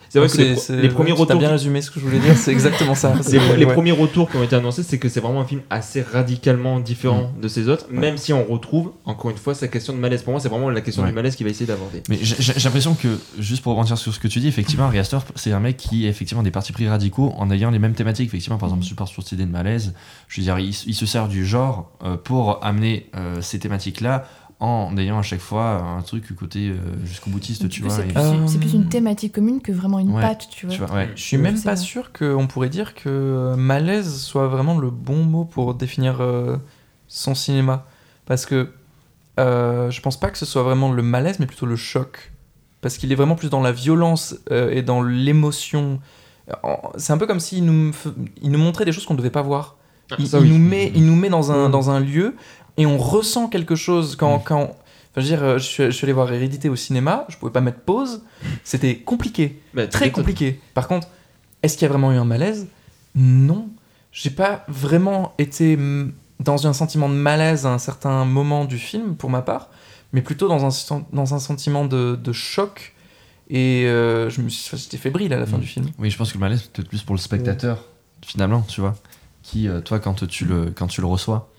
C'est 0.09 0.19
vrai 0.19 0.29
que 0.29 0.55
C'est- 0.57 0.77
les, 0.77 0.89
premiers 0.89 1.13
retours 1.13 1.39
bien 1.39 1.51
résumé 1.51 1.81
ce 1.81 1.91
que 1.91 1.99
je 2.01 2.05
voulais 2.05 2.19
dire, 2.19 2.37
c'est 2.37 2.53
exactement 2.53 2.95
ça. 2.95 3.15
Les, 3.17 3.23
C'est- 3.23 3.57
les 3.57 3.65
ouais. 3.65 3.73
premiers 3.73 3.93
retours 3.93 4.31
qui 4.31 4.37
ont 4.37 4.43
été 4.43 4.55
annoncés, 4.57 4.83
c'est 4.83 4.99
que 4.99 5.09
c'est 5.09 5.21
vraiment 5.21 5.41
un 5.41 5.45
film 5.47 5.63
assez 5.71 6.03
radicalement 6.03 6.81
différent 6.81 7.33
de 7.41 7.49
ces 7.49 7.69
autres, 7.69 7.87
même 7.91 8.19
si 8.19 8.33
on 8.33 8.45
retrouve, 8.45 8.93
encore 9.05 9.31
une 9.31 9.37
fois, 9.39 9.55
sa 9.55 9.69
question 9.69 9.93
de 9.95 9.99
malaise. 9.99 10.23
Pour 10.23 10.33
moi, 10.33 10.41
c'est 10.41 10.49
vraiment 10.51 10.69
la 10.71 10.81
question 10.83 11.03
Ouais. 11.03 11.09
du 11.09 11.15
malaise 11.15 11.35
qu'il 11.37 11.45
va 11.47 11.51
essayer 11.51 11.67
d'aborder. 11.67 12.03
Mais 12.09 12.19
j'ai 12.21 12.37
j'ai 12.41 12.53
l'impression 12.65 12.95
que, 12.95 13.09
juste 13.39 13.63
pour 13.63 13.73
rebondir 13.73 13.97
sur 13.97 14.13
ce 14.13 14.19
que 14.19 14.29
tu 14.29 14.41
dis, 14.41 14.49
effectivement, 14.49 14.85
Ari 14.85 14.99
Aster, 14.99 15.19
c'est 15.35 15.53
un 15.53 15.61
mec 15.61 15.77
qui 15.77 16.07
a 16.07 16.09
effectivement 16.11 16.43
des 16.43 16.51
partis 16.51 16.73
pris 16.73 16.87
radicaux 16.89 17.33
en 17.39 17.51
ayant 17.51 17.71
les 17.71 17.79
mêmes 17.79 17.95
thématiques. 17.95 18.27
Effectivement, 18.29 18.59
par 18.59 18.69
exemple, 18.69 18.85
support 18.85 19.09
sur 19.09 19.23
cette 19.23 19.33
idée 19.33 19.47
de 19.47 19.51
malaise. 19.51 19.95
Je 20.29 20.41
veux 20.41 20.45
dire, 20.45 20.59
il, 20.59 20.71
il 20.87 20.95
se 20.95 21.07
sert 21.07 21.29
du 21.29 21.47
genre 21.47 21.91
euh, 22.05 22.17
pour 22.17 22.65
amener 22.65 23.09
euh, 23.17 23.41
ces 23.41 23.59
thématiques-là 23.59 24.27
en 24.61 24.95
ayant 24.99 25.19
à 25.19 25.23
chaque 25.23 25.41
fois 25.41 25.77
un 25.99 26.03
truc 26.03 26.35
côté 26.37 26.69
euh, 26.69 26.77
jusqu'au 27.05 27.31
boutiste, 27.31 27.69
tu 27.71 27.83
vois. 27.83 27.91
c'est 27.91 28.03
et- 28.09 28.13
plus, 28.13 28.21
Euh, 28.21 28.47
c'est 28.47 28.59
plus 28.59 28.75
une 28.75 28.89
thématique 28.89 29.33
commune 29.35 29.61
que 29.63 29.73
vraiment 29.73 29.99
une 29.99 30.11
Ouais, 30.13 30.21
patte, 30.21 30.49
tu 30.51 30.67
vois. 30.67 30.75
tu 30.75 30.83
vois, 30.83 30.95
ouais. 30.95 31.11
Je 31.17 31.23
suis 31.23 31.39
même 31.39 31.61
pas 31.63 31.77
sûr 31.77 32.13
qu'on 32.13 32.47
pourrait 32.47 32.69
dire 32.69 32.95
que 32.95 33.09
euh, 33.09 33.57
malaise 33.57 34.21
soit 34.23 34.49
vraiment 34.49 34.79
le 34.79 34.91
bon 34.91 35.25
mot 35.25 35.45
pour 35.45 35.75
définir 35.75 36.19
euh, 36.21 36.57
son 37.09 37.35
cinéma. 37.35 37.87
Parce 38.27 38.45
que 38.47 38.69
euh, 39.39 39.91
je 39.91 40.01
pense 40.03 40.21
pas 40.21 40.31
que 40.31 40.37
ce 40.39 40.45
soit 40.47 40.63
vraiment 40.63 40.93
le 40.93 41.03
malaise, 41.03 41.39
mais 41.41 41.47
plutôt 41.47 41.67
le 41.67 41.77
choc. 41.77 42.31
Parce 42.83 42.99
qu'il 42.99 43.11
est 43.13 43.15
vraiment 43.15 43.37
plus 43.37 43.49
dans 43.51 43.63
la 43.63 43.73
violence 43.73 44.37
euh, 44.51 44.71
et 44.71 44.83
dans 44.83 45.03
l'émotion. 45.03 46.01
C'est 46.97 47.13
un 47.13 47.19
peu 47.19 47.27
comme 47.27 47.41
s'il 47.41 47.65
nous, 47.65 47.93
il 48.43 48.51
nous 48.51 48.59
montrait 48.59 48.85
des 48.85 48.93
choses 48.93 49.07
qu'on 49.07 49.15
ne 49.15 49.19
devait 49.19 49.31
pas 49.31 49.43
voir. 49.43 49.77
Il, 50.19 50.27
Ça, 50.27 50.39
il 50.39 50.45
oui. 50.45 50.51
nous 50.51 50.59
met, 50.59 50.91
il 50.97 51.07
nous 51.07 51.15
met 51.15 51.29
dans 51.29 51.53
un, 51.53 51.69
Mm. 51.69 51.71
dans 51.71 51.91
un 51.91 52.01
lieu 52.01 52.35
et 52.81 52.87
on 52.87 52.97
ressent 52.99 53.49
quelque 53.49 53.75
chose 53.77 54.17
quand. 54.17 54.39
Mm. 54.39 54.43
quand 54.45 54.63
enfin, 54.63 54.77
je, 55.17 55.21
veux 55.21 55.27
dire, 55.27 55.43
euh, 55.43 55.59
je, 55.59 55.65
suis, 55.65 55.85
je 55.85 55.91
suis 55.91 56.05
allé 56.07 56.13
voir 56.13 56.33
Hérédité 56.33 56.69
au 56.69 56.77
cinéma, 56.77 57.27
je 57.29 57.37
pouvais 57.37 57.53
pas 57.53 57.61
mettre 57.61 57.81
pause, 57.81 58.23
c'était 58.65 58.97
compliqué 58.97 59.61
Bah, 59.75 59.87
très 59.87 60.11
compliqué. 60.11 60.61
Par 60.75 60.89
contre, 60.89 61.09
est-ce 61.63 61.77
qu'il 61.77 61.83
y 61.83 61.87
a 61.87 61.89
vraiment 61.91 62.11
eu 62.13 62.17
un 62.17 62.25
malaise? 62.25 62.69
Non. 63.15 63.69
J'ai 64.13 64.31
pas 64.31 64.65
vraiment 64.69 65.35
été 65.39 65.79
dans 66.41 66.67
un 66.67 66.73
sentiment 66.73 67.09
de 67.09 67.15
malaise 67.15 67.67
à 67.67 67.73
un 67.73 67.79
certain 67.79 68.25
moment 68.25 68.65
du 68.65 68.79
film, 68.79 69.15
pour 69.15 69.29
ma 69.31 69.43
part, 69.43 69.69
mais 70.13 70.23
plutôt 70.23 70.49
dans 70.49 70.65
un, 70.65 71.05
dans 71.13 71.35
un 71.35 71.39
sentiment 71.39 71.85
de, 71.85 72.17
de 72.17 72.33
choc. 72.33 72.95
Et 73.51 73.85
euh, 73.87 74.31
je 74.31 74.41
me 74.41 74.49
suis, 74.49 74.77
j'étais 74.77 74.97
fébrile 74.97 75.33
à 75.33 75.39
la 75.39 75.45
fin 75.47 75.59
Mm. 75.59 75.61
du 75.61 75.67
film. 75.67 75.87
Oui, 75.99 76.09
je 76.11 76.17
pense 76.17 76.31
que 76.33 76.39
le 76.39 76.41
malaise, 76.41 76.61
c'est 76.63 76.73
peut-être 76.73 76.89
plus 76.89 77.03
pour 77.03 77.15
le 77.15 77.21
spectateur, 77.21 77.85
finalement, 78.25 78.63
tu 78.63 78.81
vois. 78.81 78.95
Qui, 79.43 79.69
euh, 79.69 79.81
toi, 79.81 79.99
quand 79.99 80.27
tu 80.27 80.45
le, 80.45 80.71
quand 80.75 80.87
tu 80.87 81.01
le 81.01 81.07
reçois, 81.09 81.51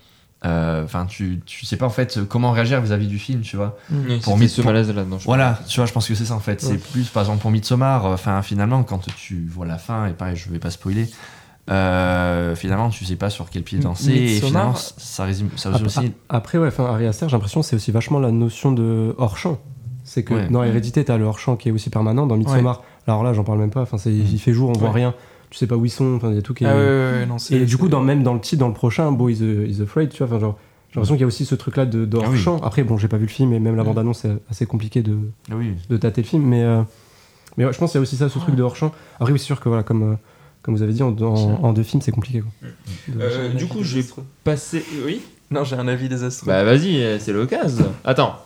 euh, 0.44 0.84
enfin, 0.84 1.06
tu, 1.06 1.40
tu 1.46 1.64
sais 1.66 1.76
pas 1.76 1.86
en 1.86 1.90
fait 1.90 2.18
comment 2.28 2.50
réagir 2.50 2.80
vis-à-vis 2.80 3.06
du 3.06 3.18
film, 3.18 3.42
tu 3.42 3.56
vois. 3.56 3.76
Oui, 3.90 4.18
Pour 4.20 4.32
c'était 4.34 4.44
mi- 4.44 4.48
ce 4.48 4.60
pour- 4.62 4.70
malaise 4.72 4.88
là-dedans. 4.92 5.18
je 5.18 5.24
Voilà, 5.24 5.58
tu 5.68 5.78
vois, 5.78 5.86
je 5.86 5.92
pense 5.92 6.08
que 6.08 6.14
c'est 6.14 6.24
ça 6.24 6.34
en 6.34 6.40
fait. 6.40 6.62
Ouais. 6.62 6.68
C'est 6.70 6.78
plus, 6.78 7.08
par 7.08 7.22
exemple, 7.22 7.40
pour 7.40 7.50
Midsommar, 7.50 8.06
euh, 8.06 8.14
enfin, 8.14 8.42
finalement, 8.42 8.82
quand 8.82 9.00
tu 9.16 9.46
vois 9.48 9.66
la 9.66 9.78
fin, 9.78 10.06
et 10.06 10.12
pareil, 10.12 10.36
je 10.36 10.50
vais 10.50 10.58
pas 10.58 10.70
spoiler, 10.70 11.08
euh, 11.70 12.54
finalement, 12.56 12.90
tu 12.90 13.04
sais 13.04 13.16
pas 13.16 13.30
sur 13.30 13.48
quel 13.50 13.62
pied 13.62 13.78
danser, 13.78 14.12
et 14.12 14.40
finalement, 14.40 14.74
ça 14.74 15.24
résume, 15.24 15.50
ça 15.56 15.70
résume 15.70 15.86
Après, 15.86 16.00
aussi. 16.02 16.12
après, 16.28 16.58
ouais, 16.58 16.68
enfin, 16.68 16.86
Ari 16.86 17.06
Aster, 17.06 17.26
j'ai 17.28 17.32
l'impression 17.36 17.60
que 17.60 17.66
c'est 17.66 17.76
aussi 17.76 17.92
vachement 17.92 18.18
la 18.18 18.30
notion 18.32 18.72
de 18.72 19.14
hors-champ. 19.18 19.58
C'est 20.04 20.24
que 20.24 20.34
Ouais. 20.34 20.48
dans 20.48 20.64
Hérédité, 20.64 21.04
t'as 21.04 21.16
le 21.16 21.24
hors-champ 21.24 21.54
qui 21.56 21.68
est 21.68 21.72
aussi 21.72 21.88
permanent. 21.88 22.26
Dans 22.26 22.36
Midsommar, 22.36 22.82
alors 23.06 23.22
là, 23.22 23.32
j'en 23.32 23.44
parle 23.44 23.60
même 23.60 23.70
pas. 23.70 23.82
Enfin, 23.82 23.98
c'est- 23.98 24.12
il 24.12 24.38
fait 24.40 24.52
jour, 24.52 24.70
on 24.70 24.72
voit 24.72 24.88
Ouais. 24.88 24.94
rien. 24.96 25.14
Tu 25.52 25.58
sais 25.58 25.66
pas 25.66 25.76
où 25.76 25.84
ils 25.84 25.90
sont. 25.90 26.14
Enfin, 26.16 26.30
il 26.30 26.34
y 26.36 26.38
a 26.38 26.42
tout 26.42 26.54
qui 26.54 26.64
est. 26.64 26.66
Ah 26.66 26.74
ouais, 26.74 26.80
ouais, 26.80 27.12
ouais, 27.20 27.26
non, 27.26 27.38
c'est- 27.38 27.54
Et 27.54 27.64
du 27.66 27.76
coup, 27.76 27.88
dans, 27.88 28.00
même 28.00 28.22
dans 28.22 28.32
le 28.32 28.40
titre, 28.40 28.60
dans 28.60 28.68
le 28.68 28.74
prochain, 28.74 29.12
Bo 29.12 29.28
is, 29.28 29.40
is 29.68 29.82
Afraid, 29.82 30.08
tu 30.08 30.18
vois, 30.18 30.26
enfin, 30.26 30.40
genre, 30.40 30.58
j'ai 30.90 30.94
l'impression 30.96 31.14
qu'il 31.14 31.20
y 31.20 31.24
a 31.24 31.26
aussi 31.26 31.44
ce 31.44 31.54
truc-là 31.54 31.84
de, 31.84 32.06
de 32.06 32.16
Ah 32.16 32.20
oui. 32.22 32.26
hors-champ. 32.28 32.58
Après, 32.62 32.82
bon, 32.84 32.96
j'ai 32.96 33.08
pas 33.08 33.18
vu 33.18 33.24
le 33.26 33.30
film 33.30 33.52
et 33.52 33.60
même 33.60 33.76
la 33.76 33.84
bande-annonce, 33.84 34.20
c'est 34.20 34.32
assez 34.50 34.64
compliqué 34.64 35.02
de, 35.02 35.18
Ah 35.50 35.54
Oui, 35.56 35.74
de 35.90 35.96
tâter 35.98 36.22
le 36.22 36.26
film, 36.26 36.42
mais, 36.44 36.62
euh, 36.64 36.80
mais 37.58 37.66
ouais, 37.66 37.72
je 37.72 37.78
pense 37.78 37.90
qu'il 37.92 37.98
y 37.98 38.00
a 38.00 38.02
aussi 38.02 38.16
ça, 38.16 38.28
ce 38.30 38.38
truc 38.38 38.54
de 38.54 38.62
hors-champ. 38.62 38.92
Après, 39.20 39.30
oui, 39.32 39.38
c'est 39.38 39.44
sûr 39.44 39.60
que, 39.60 39.68
voilà, 39.68 39.82
comme, 39.82 40.12
euh, 40.12 40.16
comme 40.62 40.74
vous 40.74 40.82
avez 40.82 40.92
dit, 40.94 41.02
en, 41.02 41.14
en- 41.20 41.64
en 41.64 41.72
deux 41.74 41.82
films, 41.82 42.00
c'est 42.02 42.12
compliqué. 42.12 42.40
Quoi. 42.40 42.50
Euh, 43.20 43.50
du 43.50 43.66
coup, 43.66 43.82
je 43.82 43.98
vais 44.00 44.04
passer. 44.44 44.82
Oui? 45.06 45.20
Non, 45.50 45.64
j'ai 45.64 45.76
un 45.76 45.86
avis 45.86 46.08
désastreux. 46.08 46.46
Bah 46.46 46.64
vas-y, 46.64 47.02
euh, 47.02 47.18
c'est 47.18 47.32
l'occasion. 47.34 47.92
Attends. 48.04 48.36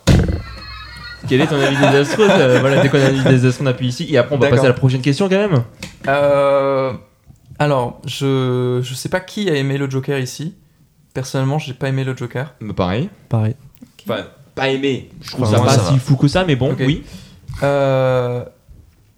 Quel 1.29 1.41
est 1.41 1.47
ton 1.47 1.61
avis 1.61 1.77
désastreux 1.77 2.29
Euh, 2.31 2.59
Voilà, 2.61 2.83
dès 2.83 2.89
qu'on 2.89 2.99
a 2.99 3.03
un 3.03 3.07
avis 3.07 3.23
désastreux, 3.25 3.65
on 3.65 3.69
appuie 3.69 3.89
ici. 3.89 4.07
Et 4.11 4.19
après, 4.19 4.35
on 4.35 4.39
va 4.39 4.49
passer 4.49 4.65
à 4.65 4.69
la 4.69 4.75
prochaine 4.75 5.01
question 5.01 5.29
quand 5.29 5.37
même. 5.37 5.63
Euh, 6.09 6.93
alors, 7.59 8.01
je, 8.07 8.81
je 8.83 8.95
sais 8.95 9.09
pas 9.09 9.21
qui 9.21 9.49
a 9.51 9.55
aimé 9.55 9.79
le 9.79 9.89
Joker 9.91 10.19
ici. 10.19 10.55
Personnellement, 11.15 11.59
j'ai 11.59 11.73
pas 11.75 11.89
aimé 11.89 12.05
le 12.05 12.17
Joker. 12.17 12.55
Bah, 12.61 12.75
pareil. 12.77 13.09
Pareil. 13.29 13.55
Enfin, 14.09 14.25
pas 14.55 14.69
aimé. 14.69 15.09
Je 15.23 15.31
trouve 15.33 15.45
Enfin, 15.47 15.57
ça 15.59 15.63
pas 15.65 15.71
ça 15.71 15.93
si 15.93 15.99
fou 15.99 16.17
que 16.17 16.29
ça, 16.29 16.45
mais 16.45 16.57
bon, 16.57 16.75
oui. 16.79 17.03
Euh, 17.63 18.45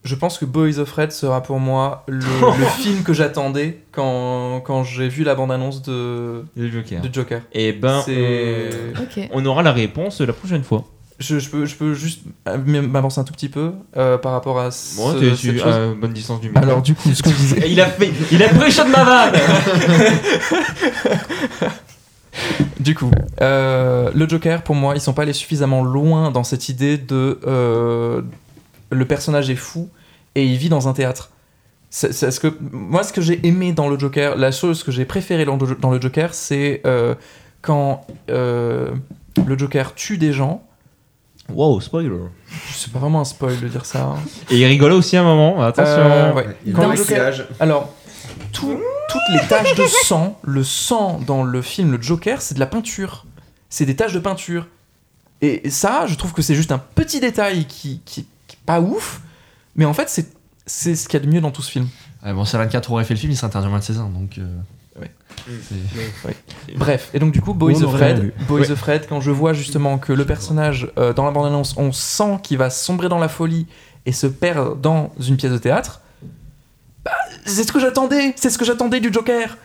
je 0.04 0.14
pense 0.14 0.38
que 0.38 0.44
Boys 0.44 0.78
of 0.78 0.90
Red 0.92 1.10
sera 1.12 1.42
pour 1.42 1.58
moi 1.58 2.04
le, 2.08 2.20
le 2.58 2.64
film 2.78 3.02
que 3.02 3.12
j'attendais 3.12 3.80
quand, 3.92 4.60
quand 4.64 4.84
j'ai 4.84 5.08
vu 5.08 5.24
la 5.24 5.34
bande-annonce 5.34 5.82
de, 5.82 6.44
Le 6.56 6.70
Joker. 6.70 7.02
de 7.02 7.12
Joker. 7.12 7.42
Et 7.52 7.72
ben, 7.72 8.02
euh, 8.08 8.92
Ok. 9.02 9.28
on 9.32 9.44
aura 9.44 9.62
la 9.62 9.72
réponse 9.72 10.20
la 10.20 10.32
prochaine 10.32 10.62
fois. 10.62 10.84
Je, 11.18 11.40
je 11.40 11.48
peux, 11.50 11.64
je 11.66 11.74
peux 11.74 11.94
juste 11.94 12.20
m'avancer 12.46 13.18
un 13.20 13.24
tout 13.24 13.32
petit 13.32 13.48
peu 13.48 13.72
euh, 13.96 14.18
par 14.18 14.30
rapport 14.32 14.60
à 14.60 14.70
ce, 14.70 14.96
Bon, 14.96 15.18
cette 15.18 15.34
sur- 15.34 15.52
chose. 15.64 15.74
à 15.74 15.88
bonne 15.94 16.12
distance 16.12 16.40
du 16.40 16.48
micro. 16.48 16.62
Alors, 16.62 16.80
du 16.80 16.94
coup, 16.94 17.10
ce 17.12 17.22
que 17.24 17.30
je 17.30 17.34
disais. 17.34 17.70
il 17.70 17.80
a 17.80 17.86
fait, 17.86 18.12
il 18.30 18.40
a 18.42 18.48
pris 18.50 18.70
chaud 18.70 18.84
de 18.84 18.90
ma 18.90 19.02
vanne. 19.04 19.34
Du 22.80 22.94
coup, 22.94 23.10
euh, 23.40 24.10
le 24.14 24.28
Joker, 24.28 24.62
pour 24.62 24.74
moi, 24.76 24.94
ils 24.94 25.00
sont 25.00 25.12
pas 25.12 25.22
allés 25.22 25.32
suffisamment 25.32 25.82
loin 25.82 26.30
dans 26.30 26.44
cette 26.44 26.68
idée 26.68 26.96
de 26.96 27.40
euh, 27.46 28.22
le 28.90 29.04
personnage 29.04 29.50
est 29.50 29.56
fou 29.56 29.88
et 30.36 30.44
il 30.46 30.56
vit 30.56 30.68
dans 30.68 30.86
un 30.88 30.92
théâtre. 30.92 31.30
C'est, 31.90 32.12
c'est 32.12 32.30
ce 32.30 32.38
que 32.38 32.56
moi, 32.70 33.02
ce 33.02 33.12
que 33.12 33.20
j'ai 33.20 33.44
aimé 33.46 33.72
dans 33.72 33.88
le 33.88 33.98
Joker, 33.98 34.36
la 34.36 34.52
chose 34.52 34.84
que 34.84 34.92
j'ai 34.92 35.04
préférée 35.04 35.44
dans 35.44 35.56
le, 35.56 35.74
dans 35.74 35.90
le 35.90 36.00
Joker, 36.00 36.32
c'est 36.34 36.82
quand 37.60 38.06
le 38.28 39.58
Joker 39.58 39.94
tue 39.94 40.16
des 40.18 40.32
gens. 40.32 40.62
Wow, 41.52 41.80
spoiler. 41.80 42.10
C'est 42.72 42.92
pas 42.92 42.98
vraiment 42.98 43.20
un 43.20 43.24
spoil 43.24 43.58
de 43.60 43.68
dire 43.68 43.84
ça. 43.86 44.02
hein. 44.02 44.16
Et 44.50 44.58
il 44.58 44.64
rigolait 44.66 44.94
aussi 44.94 45.16
un 45.16 45.24
moment. 45.24 45.62
Attention. 45.62 45.92
Euh, 45.98 46.32
ouais. 46.32 46.56
Il 46.66 46.72
Quand 46.72 46.82
le 46.88 46.96
danse. 46.96 47.06
Joker- 47.08 47.46
Alors, 47.60 47.92
tout- 48.52 48.78
toutes 49.08 49.22
les 49.40 49.46
taches 49.48 49.74
de 49.74 49.86
sang, 49.86 50.38
le 50.42 50.62
sang 50.64 51.20
dans 51.26 51.42
le 51.44 51.62
film 51.62 51.92
Le 51.92 52.00
Joker, 52.02 52.42
c'est 52.42 52.54
de 52.54 52.60
la 52.60 52.66
peinture. 52.66 53.24
C'est 53.70 53.86
des 53.86 53.96
taches 53.96 54.12
de 54.12 54.18
peinture. 54.18 54.66
Et 55.40 55.70
ça, 55.70 56.04
je 56.06 56.14
trouve 56.16 56.32
que 56.32 56.42
c'est 56.42 56.54
juste 56.54 56.72
un 56.72 56.78
petit 56.78 57.20
détail 57.20 57.64
qui, 57.66 58.00
qui, 58.04 58.26
qui 58.46 58.56
est 58.56 58.66
pas 58.66 58.80
ouf, 58.80 59.20
mais 59.76 59.84
en 59.84 59.94
fait, 59.94 60.08
c'est, 60.08 60.26
c'est 60.66 60.96
ce 60.96 61.08
qu'il 61.08 61.20
y 61.20 61.22
a 61.22 61.26
de 61.26 61.32
mieux 61.32 61.40
dans 61.40 61.50
tout 61.52 61.62
ce 61.62 61.70
film. 61.70 61.86
Ah, 62.22 62.32
bon, 62.32 62.44
si 62.44 62.56
24 62.56 62.90
aurait 62.90 63.04
fait 63.04 63.14
le 63.14 63.20
film, 63.20 63.30
il 63.32 63.36
serait 63.36 63.46
interdit 63.46 63.68
au 63.68 63.70
moins 63.70 63.78
de 63.78 63.84
16 63.84 63.98
ans, 64.00 64.08
donc. 64.10 64.38
euh, 64.38 64.56
Ouais. 65.00 65.10
Bref, 66.76 67.10
et 67.14 67.18
donc 67.18 67.32
du 67.32 67.40
coup, 67.40 67.54
Boys 67.54 67.72
On 67.76 67.82
of 67.82 67.94
aurait 67.94 68.06
rien 68.06 68.16
Fred, 68.16 68.24
vu. 68.24 68.32
Boys 68.46 68.70
of 68.70 68.78
Fred, 68.78 69.06
quand 69.08 69.20
je 69.20 69.30
vois 69.30 69.52
justement 69.52 69.98
que 69.98 70.12
le 70.12 70.24
personnage 70.24 70.90
euh, 70.98 71.12
dans 71.12 71.24
la 71.24 71.30
bande-annonce, 71.30 71.74
on 71.76 71.92
sent 71.92 72.38
qu'il 72.42 72.58
va 72.58 72.70
sombrer 72.70 73.08
dans 73.08 73.18
la 73.18 73.28
folie 73.28 73.66
et 74.06 74.12
se 74.12 74.26
perdre 74.26 74.76
dans 74.76 75.12
une 75.26 75.36
pièce 75.36 75.52
de 75.52 75.58
théâtre, 75.58 76.00
bah, 77.04 77.12
c'est 77.46 77.64
ce 77.64 77.72
que 77.72 77.80
j'attendais, 77.80 78.34
c'est 78.36 78.50
ce 78.50 78.58
que 78.58 78.64
j'attendais 78.64 79.00
du 79.00 79.12
Joker. 79.12 79.56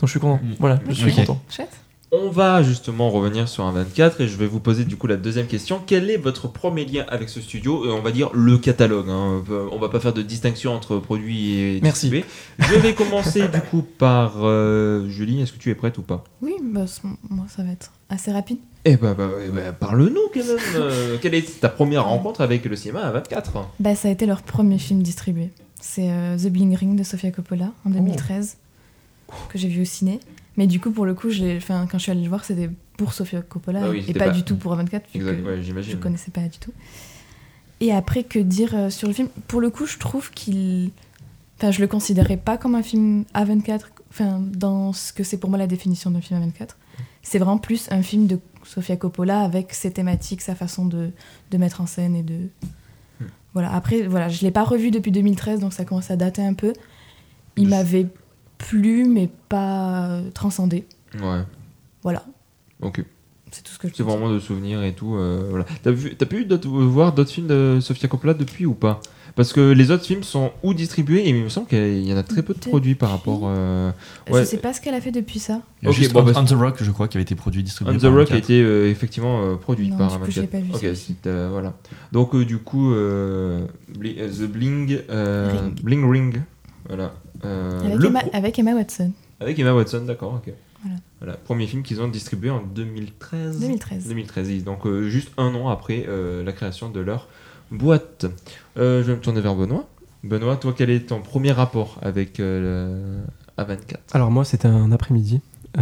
Donc 0.00 0.08
je 0.08 0.10
suis 0.10 0.20
content. 0.20 0.40
Mm. 0.42 0.54
Voilà, 0.58 0.80
je 0.88 0.94
suis 0.94 1.14
content. 1.14 1.40
Chouette. 1.48 1.70
On 2.14 2.28
va 2.28 2.62
justement 2.62 3.08
revenir 3.08 3.48
sur 3.48 3.64
un 3.64 3.72
24 3.72 4.20
et 4.20 4.28
je 4.28 4.36
vais 4.36 4.46
vous 4.46 4.60
poser 4.60 4.84
du 4.84 4.96
coup 4.96 5.06
la 5.06 5.16
deuxième 5.16 5.46
question. 5.46 5.80
Quel 5.86 6.10
est 6.10 6.18
votre 6.18 6.46
premier 6.46 6.84
lien 6.84 7.06
avec 7.08 7.30
ce 7.30 7.40
studio 7.40 7.86
Et 7.86 7.90
on 7.90 8.02
va 8.02 8.10
dire 8.12 8.28
le 8.34 8.58
catalogue. 8.58 9.08
hein. 9.08 9.42
On 9.72 9.78
va 9.78 9.88
pas 9.88 9.98
faire 9.98 10.12
de 10.12 10.20
distinction 10.20 10.74
entre 10.74 10.98
produits 10.98 11.54
et 11.58 11.80
Merci. 11.82 12.10
distribués. 12.10 12.24
Je 12.58 12.74
vais 12.80 12.92
commencer 12.92 13.48
du 13.48 13.60
coup 13.62 13.80
par 13.80 14.34
euh, 14.44 15.08
Julie. 15.08 15.40
Est-ce 15.40 15.52
que 15.52 15.58
tu 15.58 15.70
es 15.70 15.74
prête 15.74 15.96
ou 15.96 16.02
pas 16.02 16.22
Oui, 16.42 16.52
bah, 16.62 16.84
moi, 17.30 17.46
ça 17.48 17.62
va 17.62 17.72
être 17.72 17.92
assez 18.10 18.30
rapide. 18.30 18.58
Eh 18.84 18.98
ben, 18.98 19.14
bah, 19.14 19.30
eh 19.46 19.48
ben, 19.48 19.72
parle-nous 19.72 20.28
quand 20.34 20.44
même. 20.44 20.58
Euh, 20.74 21.16
quelle 21.22 21.34
est 21.34 21.60
ta 21.60 21.70
première 21.70 22.04
rencontre 22.04 22.42
avec 22.42 22.66
le 22.66 22.76
cinéma 22.76 23.00
à 23.00 23.10
24 23.12 23.52
Bah, 23.80 23.94
ça 23.94 24.08
a 24.08 24.10
été 24.10 24.26
leur 24.26 24.42
premier 24.42 24.76
film 24.76 25.02
distribué. 25.02 25.48
C'est 25.80 26.10
euh, 26.10 26.36
The 26.36 26.48
Bling 26.50 26.76
Ring 26.76 26.94
de 26.98 27.04
Sofia 27.04 27.30
Coppola 27.30 27.72
en 27.86 27.90
2013, 27.90 28.58
que 29.48 29.56
j'ai 29.56 29.68
vu 29.68 29.80
au 29.80 29.86
ciné. 29.86 30.20
Mais 30.56 30.66
du 30.66 30.80
coup, 30.80 30.90
pour 30.90 31.06
le 31.06 31.14
coup, 31.14 31.28
enfin, 31.56 31.86
quand 31.90 31.98
je 31.98 32.02
suis 32.02 32.12
allée 32.12 32.22
le 32.22 32.28
voir, 32.28 32.44
c'était 32.44 32.70
pour 32.98 33.14
Sofia 33.14 33.40
Coppola 33.42 33.80
Ah 33.84 33.90
oui, 33.90 34.04
et 34.06 34.12
pas, 34.12 34.26
pas- 34.26 34.30
du 34.30 34.42
tout 34.42 34.56
pour 34.56 34.74
A24. 34.76 34.90
vu 35.14 35.20
Exact, 35.20 35.42
que 35.42 35.46
ouais, 35.46 35.82
je 35.82 35.96
connaissais 35.96 36.30
pas 36.30 36.42
du 36.42 36.58
tout. 36.58 36.72
Et 37.80 37.92
après, 37.92 38.22
que 38.22 38.38
dire 38.38 38.74
euh, 38.74 38.90
sur 38.90 39.08
le 39.08 39.14
film? 39.14 39.28
Pour 39.48 39.60
le 39.60 39.70
coup, 39.70 39.86
je 39.86 39.98
trouve 39.98 40.30
qu'il. 40.30 40.90
Enfin, 41.58 41.70
je 41.70 41.80
le 41.80 41.86
considérais 41.86 42.36
pas 42.36 42.58
comme 42.58 42.74
un 42.74 42.82
film 42.82 43.24
A24, 43.34 43.80
enfin, 44.10 44.40
dans 44.40 44.92
ce 44.92 45.12
que 45.12 45.24
c'est 45.24 45.38
pour 45.38 45.48
moi 45.50 45.58
la 45.58 45.66
définition 45.66 46.10
d'un 46.10 46.20
film 46.20 46.40
A24. 46.40 46.70
C'est 47.22 47.38
vraiment 47.38 47.58
plus 47.58 47.88
un 47.90 48.02
film 48.02 48.26
de 48.26 48.38
Sofia 48.64 48.96
Coppola 48.96 49.40
avec 49.40 49.72
ses 49.72 49.90
thématiques, 49.92 50.42
sa 50.42 50.54
façon 50.54 50.84
de, 50.86 51.10
de 51.50 51.58
mettre 51.58 51.80
en 51.80 51.86
scène 51.86 52.14
et 52.14 52.22
de. 52.22 52.48
Hmm. 53.20 53.24
Voilà, 53.54 53.72
après, 53.74 54.02
voilà, 54.02 54.28
je 54.28 54.42
l'ai 54.42 54.50
pas 54.50 54.64
revu 54.64 54.90
depuis 54.90 55.12
2013, 55.12 55.60
donc 55.60 55.72
ça 55.72 55.84
commence 55.84 56.10
à 56.10 56.16
dater 56.16 56.42
un 56.42 56.54
peu. 56.54 56.72
Il 57.56 57.68
m'avait 57.68 58.06
plu, 58.68 59.04
mais 59.04 59.28
pas 59.48 60.06
euh, 60.08 60.30
transcendé. 60.32 60.84
Ouais, 61.20 61.42
Voilà. 62.02 62.24
ok. 62.80 63.04
C'est 63.50 63.62
tout 63.62 63.72
ce 63.72 63.78
que 63.78 63.86
je 63.88 63.92
C'est 63.92 64.02
peux 64.02 64.08
dire. 64.08 64.16
vraiment 64.18 64.32
de 64.32 64.38
souvenirs 64.40 64.82
et 64.82 64.94
tout. 64.94 65.14
euh, 65.14 65.46
voilà. 65.50 65.66
T'as 65.82 65.90
vu- 65.90 66.14
t'as 66.16 66.24
pu 66.24 66.46
voir 66.66 67.12
d'autres 67.12 67.30
films 67.30 67.48
de 67.48 67.78
Sofia 67.82 68.08
Coppola 68.08 68.32
depuis 68.32 68.64
ou 68.64 68.72
pas? 68.72 69.00
Parce 69.34 69.52
que 69.52 69.72
les 69.72 69.90
autres 69.90 70.04
films 70.04 70.22
sont 70.22 70.52
où 70.62 70.72
distribués 70.74 71.20
et 71.26 71.28
il 71.30 71.34
me 71.34 71.48
semble 71.50 71.66
qu'il 71.66 72.06
y 72.06 72.12
en 72.12 72.16
a 72.16 72.22
très 72.22 72.42
peu 72.42 72.52
de 72.54 72.58
Depuis- 72.58 72.70
produits 72.70 72.94
par 72.94 73.10
rapport. 73.10 73.40
euh, 73.44 73.90
ouais. 74.30 74.40
Je 74.40 74.44
sais 74.46 74.56
pas 74.58 74.72
ce 74.72 74.80
qu'elle 74.80 74.94
a 74.94 75.00
fait 75.02 75.10
depuis 75.10 75.38
ça. 75.38 75.60
Il 75.82 75.84
y 75.84 75.88
a 75.88 75.90
Ok, 75.90 75.96
juste 75.96 76.12
bon, 76.14 76.20
On, 76.20 76.24
bah, 76.24 76.32
On 76.36 76.44
the 76.44 76.52
Rock, 76.52 76.76
je 76.82 76.90
crois, 76.90 77.08
qui 77.08 77.16
avait 77.18 77.22
été 77.22 77.34
produit, 77.34 77.62
distribué 77.62 77.94
On 77.94 77.98
the 77.98 78.02
par 78.02 78.10
Rock 78.12 78.30
a 78.30 78.34
24. 78.34 78.44
été 78.44 78.62
euh, 78.62 78.90
effectivement 78.90 79.42
euh, 79.42 79.56
produit 79.56 79.88
Non, 79.90 79.96
par 79.98 80.08
du 80.08 80.14
coup, 80.14 80.20
24. 80.20 80.34
je 80.34 80.40
l'ai 80.42 80.46
pas 80.46 80.60
vu, 80.60 80.70
Ok, 80.72 80.80
celui-ci. 80.80 81.16
c'est, 81.22 81.28
euh, 81.28 81.48
voilà. 81.50 81.74
Donc 82.12 82.34
euh, 82.34 82.44
du 82.46 82.56
coup, 82.58 82.90
Bli- 83.98 84.16
The 84.16 84.42
Bling, 84.50 84.98
euh, 85.10 85.50
Ring. 85.62 85.82
Bling 85.82 86.10
Ring, 86.10 86.42
voilà. 86.88 87.14
Euh, 87.44 87.80
Avec 87.80 87.98
le 87.98 88.06
Emma, 88.06 88.20
pro- 88.20 88.30
avec 88.32 88.58
Emma 88.58 88.74
Watson, 88.74 89.12
avec 89.40 89.58
Emma 89.58 89.72
Watson, 89.74 90.02
d'accord, 90.06 90.34
ok. 90.34 90.52
Voilà. 90.84 90.96
Voilà, 91.20 91.34
premier 91.44 91.66
film 91.66 91.82
qu'ils 91.82 92.00
ont 92.00 92.08
distribué 92.08 92.50
en 92.50 92.60
2013. 92.62 93.60
2013. 93.60 94.08
2013, 94.08 94.64
donc 94.64 94.86
euh, 94.86 95.08
juste 95.08 95.30
un 95.38 95.54
an 95.54 95.68
après 95.68 96.04
euh, 96.08 96.42
la 96.44 96.52
création 96.52 96.88
de 96.88 97.00
leur 97.00 97.28
boîte. 97.70 98.26
Euh, 98.78 99.02
je 99.02 99.08
vais 99.08 99.14
me 99.16 99.20
tourner 99.20 99.40
vers 99.40 99.54
Benoît. 99.54 99.88
Benoît, 100.24 100.56
toi, 100.56 100.74
quel 100.76 100.90
est 100.90 101.08
ton 101.08 101.20
premier 101.20 101.52
rapport 101.52 101.98
avec 102.02 102.38
euh, 102.40 103.22
le 103.58 103.62
A24 103.64 103.76
Alors 104.12 104.30
moi, 104.30 104.44
c'était 104.44 104.68
un 104.68 104.90
après-midi. 104.92 105.40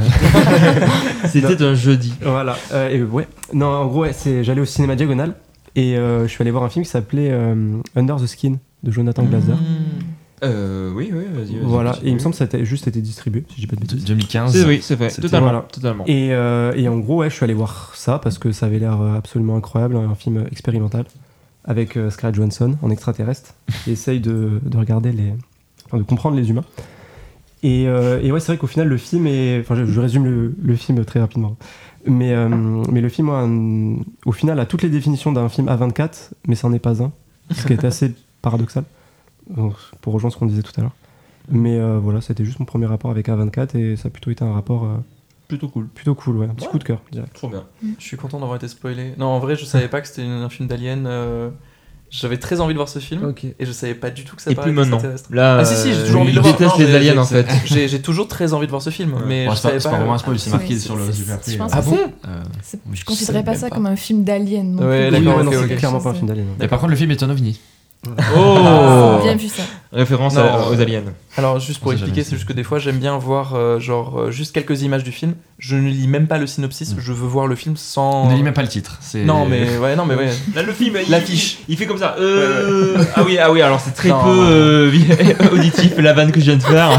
C'était 1.27 1.63
un 1.63 1.75
jeudi. 1.75 2.15
Voilà. 2.23 2.57
euh, 2.73 2.89
et 2.91 3.03
ouais. 3.03 3.27
Non, 3.53 3.67
en 3.67 3.87
gros, 3.87 4.03
ouais, 4.03 4.13
c'est 4.13 4.45
j'allais 4.45 4.61
au 4.61 4.65
cinéma 4.67 4.97
diagonal 4.97 5.35
et 5.77 5.97
euh, 5.97 6.23
je 6.23 6.29
suis 6.29 6.43
allé 6.43 6.51
voir 6.51 6.63
un 6.65 6.69
film 6.69 6.85
qui 6.85 6.91
s'appelait 6.91 7.31
euh, 7.31 7.77
Under 7.97 8.17
the 8.17 8.27
Skin 8.27 8.57
de 8.83 8.91
Jonathan 8.91 9.25
Glazer. 9.25 9.57
Euh, 10.43 10.91
oui, 10.95 11.11
oui, 11.13 11.25
vas-y. 11.33 11.59
Voilà. 11.63 11.91
continue. 11.91 12.09
Et 12.09 12.11
il 12.11 12.15
me 12.15 12.19
semble 12.21 12.35
que 12.35 12.39
ça 12.39 12.57
a 12.57 12.65
juste 12.65 12.89
été 12.89 13.01
distribué, 13.01 13.45
si 13.49 13.57
je 13.57 13.61
dis 13.61 13.67
pas 13.67 13.77
de 13.77 13.81
bêtises. 13.83 14.05
2015. 14.05 14.53
C'est 14.53 14.65
oui, 14.67 14.81
c'est 14.83 14.95
vrai, 14.97 15.09
totalement, 15.11 15.47
voilà. 15.49 15.67
totalement. 15.73 16.05
Et, 16.07 16.33
euh, 16.33 16.73
et 16.77 16.89
en 16.89 16.99
gros, 16.99 17.19
ouais, 17.19 17.31
je 17.31 17.35
suis 17.35 17.45
allé 17.45 17.55
voir 17.55 17.93
ça 17.95 18.19
parce 18.19 18.39
que 18.39 18.51
ça 18.53 18.67
avait 18.67 18.79
l'air 18.79 19.01
euh, 19.01 19.17
absolument 19.17 19.57
incroyable, 19.57 19.97
un 19.97 20.15
film 20.15 20.47
expérimental 20.51 21.05
avec 21.67 21.97
euh, 21.99 22.09
Scarlett 22.11 22.37
Johansson 22.37 22.77
en 22.83 22.91
extraterrestre 22.91 23.55
qui 23.85 23.91
essaye 23.93 24.21
de, 24.21 24.61
de 24.65 24.77
regarder 24.79 25.13
les, 25.13 25.35
enfin, 25.87 25.99
de 25.99 26.03
comprendre 26.05 26.37
les 26.37 26.49
humains. 26.49 26.65
Et, 27.63 27.87
euh, 27.87 28.19
et 28.23 28.33
ouais, 28.33 28.41
c'est 28.41 28.47
vrai 28.53 28.57
qu'au 28.57 28.67
final, 28.67 28.89
le 28.89 28.97
film 28.97 29.27
est, 29.27 29.61
enfin, 29.61 29.75
je, 29.75 29.85
je 29.85 30.01
résume 30.01 30.25
le, 30.25 30.55
le 30.63 30.77
film 30.77 31.05
très 31.05 31.21
rapidement, 31.21 31.57
mais 32.07 32.33
euh, 32.33 32.49
mais 32.91 33.03
le 33.03 33.11
film, 33.11 33.29
un- 33.29 34.03
au 34.25 34.33
final, 34.33 34.59
a 34.59 34.65
toutes 34.65 34.81
les 34.83 34.89
définitions 34.89 35.31
d'un 35.33 35.51
film 35.51 35.67
A24, 35.69 36.31
mais 36.49 36.55
ça 36.55 36.67
n'en 36.69 36.75
est 36.75 36.79
pas 36.79 37.03
un, 37.03 37.13
ce 37.55 37.67
qui 37.67 37.75
est 37.75 37.85
assez 37.85 38.15
paradoxal. 38.41 38.85
Donc, 39.57 39.75
pour 40.01 40.13
rejoindre 40.13 40.35
ce 40.35 40.39
qu'on 40.39 40.47
disait 40.47 40.63
tout 40.63 40.73
à 40.79 40.81
l'heure. 40.83 40.95
Mais 41.51 41.79
euh, 41.79 41.99
voilà, 41.99 42.21
c'était 42.21 42.45
juste 42.45 42.61
mon 42.61 42.67
premier 42.67 42.87
rapport 42.87 43.11
avec 43.11 43.29
A24 43.29 43.77
et 43.77 43.97
ça 43.97 44.09
a 44.09 44.11
plutôt 44.11 44.31
été 44.31 44.45
un 44.45 44.53
rapport 44.53 44.85
euh, 44.85 44.97
Plutôt 45.49 45.69
cool. 45.69 45.89
plutôt 45.89 46.15
cool, 46.15 46.37
ouais, 46.37 46.47
un 46.47 46.55
petit 46.55 46.67
Ouais. 46.67 46.71
coup 46.71 46.79
de 46.79 46.85
cœur, 46.85 47.01
direct. 47.11 47.33
Trop 47.35 47.49
bien. 47.49 47.65
Je 47.99 48.05
suis 48.05 48.17
content 48.17 48.39
d'avoir 48.39 48.57
été 48.57 48.69
spoilé. 48.69 49.15
Non, 49.19 49.27
en 49.27 49.41
vrai, 49.41 49.57
je 49.57 49.65
savais 49.65 49.89
pas 49.89 50.01
que 50.01 50.07
c'était 50.07 50.23
un 50.23 50.49
film 50.49 50.69
d'Alien. 50.69 51.07
euh, 51.09 51.51
J'avais 52.13 52.39
très 52.39 52.61
envie 52.61 52.73
de 52.75 52.79
voir 52.79 52.89
ce 52.89 52.99
film. 53.01 53.33
Et 53.59 53.65
je 53.67 53.73
savais 53.73 53.95
pas 53.95 54.11
du 54.11 54.25
tout 54.25 54.35
que 54.37 54.43
ça 54.43 54.51
Et 54.51 54.55
parlait 54.55 54.71
plus 54.73 54.77
maintenant. 54.81 54.97
d'extraterrestres. 54.99 55.33
Là, 55.35 55.59
Ah 55.61 55.65
si 55.65 55.75
si, 55.77 55.93
j'ai 55.95 56.05
toujours 56.05 56.21
envie 56.23 56.31
de 56.33 56.37
le 56.37 56.43
voir. 56.43 56.57
déteste 56.57 56.79
Non, 56.79 56.85
les 56.85 56.91
j'ai- 56.91 56.97
aliens 56.97 57.19
en 57.19 57.25
fait. 57.25 57.47
J'ai 57.67 58.03
toujours 58.03 58.29
très 58.29 58.53
envie 58.53 58.67
de 58.67 58.71
voir 58.71 58.83
ce 58.83 58.91
film, 58.91 59.15
Ouais. 59.15 59.21
mais 59.27 59.47
Bon, 59.47 59.53
je 59.53 59.57
c'est 59.57 59.63
pas, 59.63 59.69
savais 59.69 59.81
c'est 59.81 59.91
pas 59.91 59.97
vraiment 59.97 60.15
un 60.15 60.19
spoil, 60.19 60.39
c'est 60.39 60.51
marqué 60.51 60.79
sur 60.79 60.95
le 60.97 61.11
super 61.13 61.39
pense 61.41 61.71
Ah 61.73 61.83
bon 61.83 61.99
Euh, 62.29 62.43
Je 62.93 63.05
considérais 63.05 63.45
pas 63.45 63.55
ça 63.55 63.71
comme 63.71 63.87
un 63.87 63.97
film 63.97 64.23
d'Alien. 64.25 64.73
non 64.77 64.87
Ouais, 64.87 65.11
d'accord, 65.11 65.43
c'est 65.69 65.77
clairement 65.77 66.01
pas 66.01 66.11
un 66.11 66.15
film 66.15 66.27
d'Alien. 66.29 66.47
Mais 66.61 66.69
par 66.69 66.79
contre, 66.81 66.91
le 66.91 66.97
film 66.97 67.11
est 67.11 67.23
un 67.25 67.31
ovni. 67.31 67.59
Oh 68.07 69.19
Bien 69.23 69.37
vu 69.37 69.49
ça. 69.49 69.63
Référence 69.93 70.35
Non, 70.37 70.43
à- 70.43 70.45
euh, 70.69 70.71
aux 70.77 70.81
aliens. 70.81 71.03
Alors 71.37 71.59
juste 71.59 71.81
pour 71.81 71.93
expliquer, 71.93 72.23
c'est 72.23 72.37
juste 72.37 72.47
que 72.47 72.53
des 72.53 72.63
fois 72.63 72.79
j'aime 72.79 72.99
bien 72.99 73.19
voir 73.19 73.55
euh, 73.55 73.81
genre 73.81 74.21
euh, 74.21 74.31
juste 74.31 74.53
quelques 74.55 74.83
images 74.83 75.03
du 75.03 75.11
film. 75.11 75.35
Je 75.59 75.75
ne 75.77 75.89
lis 75.91 76.07
même 76.07 76.27
pas 76.29 76.39
le 76.39 76.47
synopsis, 76.47 76.95
Mm. 76.95 77.01
je 77.01 77.13
veux 77.13 77.27
voir 77.27 77.47
le 77.49 77.57
film 77.57 77.77
sans. 77.77 78.29
Ne 78.31 78.37
lis 78.37 78.43
même 78.45 78.55
pas 78.55 78.63
le 78.63 78.69
titre. 78.69 78.99
c'est- 79.01 79.25
Non 79.25 79.47
mais 79.47 79.77
ouais 79.79 79.97
non 79.97 80.05
mais 80.07 80.15
ouais. 80.15 80.31
Là, 80.55 80.63
le 80.63 80.73
film, 80.73 80.97
il, 81.05 81.11
L'affiche. 81.11 81.59
il, 81.69 81.75
il 81.75 81.77
fait 81.77 81.87
comme 81.87 81.99
ça. 81.99 82.15
Euh... 82.21 82.97
Ah 83.17 83.23
oui, 83.27 83.37
ah 83.39 83.51
oui. 83.51 83.63
Alors 83.63 83.81
c'est 83.81 83.91
très 83.95 84.11
Non, 84.11 84.23
peu 84.23 84.31
euh, 84.31 84.93
auditif 85.53 85.93
la 85.99 86.13
vanne 86.13 86.31
que 86.31 86.39
je 86.41 86.45
viens 86.47 86.57
de 86.57 86.63
faire. 86.63 86.91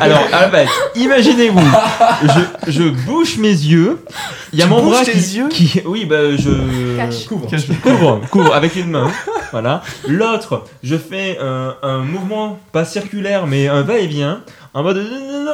alors, 0.00 0.20
à 0.32 0.40
la 0.42 0.48
base, 0.48 0.68
imaginez-vous, 0.96 1.60
je, 2.66 2.72
je 2.72 2.82
bouche 3.06 3.38
mes 3.38 3.48
yeux. 3.50 4.04
Il 4.52 4.58
y 4.58 4.62
a 4.62 4.66
Tu 4.66 4.70
mon 4.70 4.82
bouches 4.82 4.92
bras 4.94 5.04
tes 5.04 5.12
qui, 5.12 5.36
yeux 5.36 5.48
qui- 5.48 5.82
oui, 5.86 6.04
bah 6.06 6.36
je 6.36 6.96
Cache. 6.96 7.26
couvre, 7.26 7.46
couvre, 7.82 8.20
couvre 8.30 8.54
avec 8.54 8.74
une 8.76 8.90
main. 8.90 9.10
Voilà. 9.52 9.82
L'autre, 10.08 10.64
je 10.82 10.96
fais 10.96 11.38
un, 11.40 11.74
un 11.82 11.98
mouvement 12.16 12.58
pas 12.72 12.84
circulaire, 12.84 13.46
mais 13.46 13.68
un 13.68 13.82
va-et-vient. 13.82 14.40
En 14.74 14.82
mode 14.82 15.06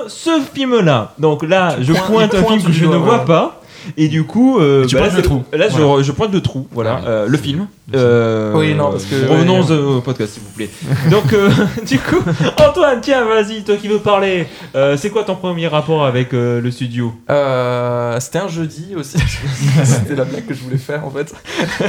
ce 0.08 0.40
film-là. 0.52 1.12
Donc 1.18 1.42
là, 1.42 1.76
je 1.80 1.92
pointe 1.92 2.34
un 2.34 2.44
film 2.44 2.62
que 2.62 2.72
je 2.72 2.86
ne 2.86 2.96
vois 2.96 3.24
pas. 3.24 3.61
Et 3.96 4.08
du 4.08 4.24
coup, 4.24 4.58
euh, 4.60 4.86
tu 4.86 4.94
bah, 4.96 5.02
là, 5.06 5.10
le 5.16 5.22
trou. 5.22 5.42
Là, 5.52 5.68
je- 5.68 5.76
Voilà. 5.80 6.02
je, 6.02 6.12
pointe 6.12 6.32
le 6.32 6.40
trou. 6.40 6.66
Voilà, 6.72 7.00
Ah 7.04 7.08
euh, 7.08 7.26
le 7.28 7.38
film. 7.38 7.66
Euh, 7.94 8.52
Oui, 8.54 8.74
non, 8.74 8.90
parce 8.90 9.04
que- 9.04 9.26
Revenons 9.28 9.62
ouais. 9.64 9.76
au 9.96 10.00
podcast, 10.00 10.34
s'il 10.34 10.42
vous 10.42 10.50
plaît. 10.50 10.70
Donc, 11.10 11.32
euh, 11.32 11.50
du 11.86 11.98
coup, 11.98 12.20
Antoine, 12.58 13.00
tiens, 13.02 13.24
vas-y, 13.24 13.62
toi 13.64 13.76
qui 13.76 13.88
veux 13.88 13.98
parler. 13.98 14.46
Euh, 14.74 14.96
c'est 14.96 15.10
quoi 15.10 15.24
ton 15.24 15.34
premier 15.36 15.66
rapport 15.66 16.04
avec 16.06 16.32
euh, 16.32 16.60
le 16.60 16.70
studio? 16.70 17.12
Euh, 17.30 18.18
C'était 18.20 18.38
un 18.38 18.48
jeudi 18.48 18.94
aussi. 18.96 19.18
C'était 19.84 20.14
la 20.14 20.24
blague 20.24 20.46
que 20.46 20.54
je 20.54 20.60
voulais 20.62 20.76
faire 20.78 21.04
en 21.04 21.10
fait. 21.10 21.34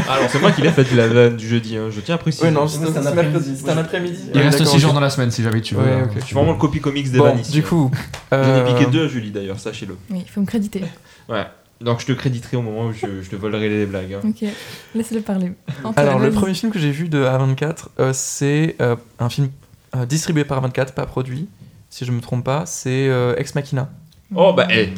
Alors, 0.10 0.30
c'est 0.30 0.40
moi 0.42 0.52
qui 0.52 0.62
l'ai 0.62 0.72
fait 0.72 0.92
la 0.96 1.08
vanne 1.08 1.36
du 1.38 1.48
jeudi. 1.48 1.78
hein, 1.78 1.88
Je 1.92 2.00
tiens 2.02 2.16
à 2.16 2.18
préciser. 2.18 2.48
Oui 2.48 2.54
non, 2.54 2.68
c'était 2.68 2.86
un 2.98 3.06
après-midi. 3.06 3.16
mercredi. 3.32 3.58
C'était 3.58 3.72
un 3.72 3.78
après-midi. 3.78 4.20
Il 4.34 4.38
Ouais, 4.38 4.44
reste 4.46 4.60
d'accord, 4.60 4.74
6 4.74 4.80
jours 4.80 4.94
dans 4.94 5.00
la 5.00 5.10
semaine 5.10 5.32
si 5.32 5.44
jamais 5.44 5.62
tu 5.62 5.76
veux. 5.76 5.84
Je 6.20 6.26
suis 6.26 6.36
vraiment 6.36 6.52
le 6.54 6.58
copy 6.58 6.80
comics 6.80 7.10
des 7.12 7.18
Bon, 7.18 7.26
vannes 7.26 7.40
ici, 7.40 7.52
du 7.52 7.60
hein. 7.60 7.64
coup. 7.68 7.92
J'en 8.32 8.66
ai 8.66 8.74
piqué 8.74 8.90
deux 8.92 9.06
à 9.06 9.08
Julie 9.08 9.32
d'ailleurs, 9.32 9.60
sachez-le. 9.60 9.96
Oui, 10.10 10.24
il 10.26 10.30
faut 10.30 10.42
me 10.42 10.46
créditer. 10.46 10.82
Ouais. 11.30 11.46
Donc, 11.84 12.00
je 12.00 12.06
te 12.06 12.12
créditerai 12.14 12.58
au 12.58 12.62
moment 12.62 12.86
où 12.88 12.94
je, 12.94 13.22
je 13.22 13.30
te 13.30 13.36
volerai 13.36 13.68
les 13.70 13.86
blagues. 13.86 14.14
hein. 14.14 14.22
Ok, 14.28 14.48
laisse-le 14.96 15.22
parler. 15.22 15.52
Antoine, 15.84 15.94
Alors, 16.08 16.20
le 16.20 16.32
premier 16.32 16.54
film 16.54 16.72
que 16.72 16.80
j'ai 16.80 16.92
vu 16.92 17.10
de 17.10 17.24
A24, 17.24 17.88
euh, 18.00 18.12
c'est 18.14 18.76
euh, 18.82 18.96
un 19.20 19.30
film 19.30 19.50
euh, 19.96 20.06
distribué 20.06 20.46
par 20.46 20.66
A24, 20.66 20.94
pas 20.94 21.06
produit, 21.06 21.48
si 21.90 22.06
je 22.06 22.12
me 22.12 22.22
trompe 22.22 22.44
pas. 22.46 22.66
C'est 22.66 23.08
euh, 23.10 23.36
Ex 23.38 23.54
Machina. 23.56 23.90
Oh, 24.34 24.54
bah, 24.56 24.68
eh. 24.72 24.90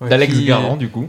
Ouais, 0.00 0.08
D'Alex 0.08 0.32
qui- 0.34 0.44
Garand, 0.46 0.76
du 0.76 0.88
coup. 0.88 1.08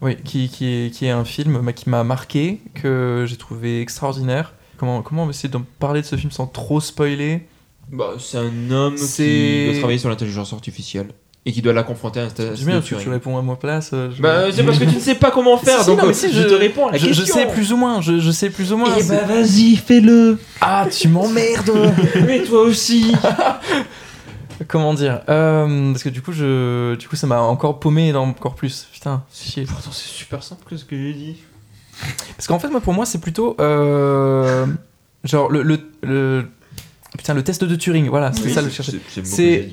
Oui, 0.00 0.16
qui, 0.16 0.48
qui, 0.48 0.66
est, 0.66 0.90
qui 0.94 1.06
est 1.06 1.10
un 1.10 1.24
film 1.24 1.60
bah, 1.62 1.72
qui 1.72 1.88
m'a 1.90 2.02
marqué, 2.02 2.60
que 2.74 3.24
j'ai 3.28 3.36
trouvé 3.36 3.80
extraordinaire. 3.80 4.52
Comment, 4.76 5.02
comment 5.02 5.22
on 5.22 5.26
va 5.26 5.30
essayer 5.30 5.48
de 5.48 5.58
parler 5.78 6.00
de 6.00 6.06
ce 6.06 6.16
film 6.16 6.30
sans 6.32 6.46
trop 6.46 6.80
spoiler? 6.80 7.46
Bah, 7.90 8.14
c'est 8.18 8.38
un 8.38 8.70
homme 8.70 8.96
qui 8.96 9.64
doit 9.66 9.78
travailler 9.78 9.98
sur 9.98 10.08
l'intelligence 10.08 10.52
artificielle 10.52 11.08
et 11.44 11.52
qui 11.52 11.60
doit 11.62 11.72
la 11.72 11.82
confronter 11.82 12.20
à 12.20 12.24
un 12.24 12.28
test 12.28 12.56
J'aime 12.56 12.66
bien 12.68 12.80
que 12.80 12.94
tu 13.02 13.08
réponds 13.08 13.36
à 13.36 13.42
ma 13.42 13.56
place. 13.56 13.90
euh, 13.92 14.10
je- 14.16 14.22
Bah, 14.22 14.44
c'est 14.52 14.62
parce 14.64 14.78
que 14.78 14.84
tu 14.84 14.94
ne 14.94 15.00
sais 15.00 15.16
pas 15.16 15.30
comment 15.32 15.56
faire, 15.58 15.80
Si, 15.80 15.86
donc 15.86 15.98
non, 15.98 16.04
mais 16.04 16.10
euh, 16.10 16.14
si, 16.14 16.32
je, 16.32 16.42
je- 16.42 16.46
te 16.48 16.54
réponds 16.54 16.86
à 16.88 16.92
la 16.92 16.98
je, 16.98 17.06
question. 17.08 17.24
je 17.26 17.32
sais 17.32 17.46
plus 17.46 17.72
ou 17.72 17.76
moins, 17.76 18.00
je, 18.00 18.20
je 18.20 18.30
sais 18.30 18.50
plus 18.50 18.72
ou 18.72 18.76
moins. 18.76 18.90
Eh 18.96 19.02
c'est- 19.02 19.16
bah, 19.16 19.24
vas-y, 19.26 19.74
fais-le 19.76 20.38
Ah, 20.60 20.86
tu 20.90 21.08
m'emmerdes 21.08 21.72
Mais 22.26 22.42
toi 22.44 22.60
aussi 22.62 23.12
Comment 24.68 24.94
dire 24.94 25.22
Euh, 25.28 25.90
Parce 25.92 26.04
que 26.04 26.08
du 26.08 26.22
coup, 26.22 26.32
je, 26.32 26.94
du 26.94 27.08
coup, 27.08 27.16
ça 27.16 27.26
m'a 27.26 27.40
encore 27.40 27.80
paumé 27.80 28.12
dans- 28.12 28.24
encore 28.28 28.54
plus. 28.54 28.86
Putain, 28.92 29.24
chier. 29.34 29.64
Pourtant, 29.64 29.90
c'est 29.90 30.06
super 30.08 30.42
simple 30.42 30.62
que 30.68 30.76
ce 30.76 30.84
que 30.84 30.96
j'ai 30.96 31.12
dit. 31.12 31.36
Parce 32.36 32.46
qu'en 32.46 32.58
fait, 32.60 32.68
moi, 32.68 32.80
pour 32.80 32.92
moi, 32.92 33.04
c'est 33.04 33.18
plutôt 33.20 33.56
euh, 33.60 34.66
genre 35.24 35.50
le, 35.50 35.62
le, 35.62 35.80
le- 36.02 36.46
putain 37.16 37.34
le 37.34 37.42
test 37.42 37.64
de 37.64 37.74
Turing. 37.74 38.08
Voilà, 38.08 38.30
Oui, 38.44 38.52
ça 38.52 38.62
le 38.62 38.70
c'est- 38.70 38.76
chercher. 38.82 39.00
c'est- 39.24 39.70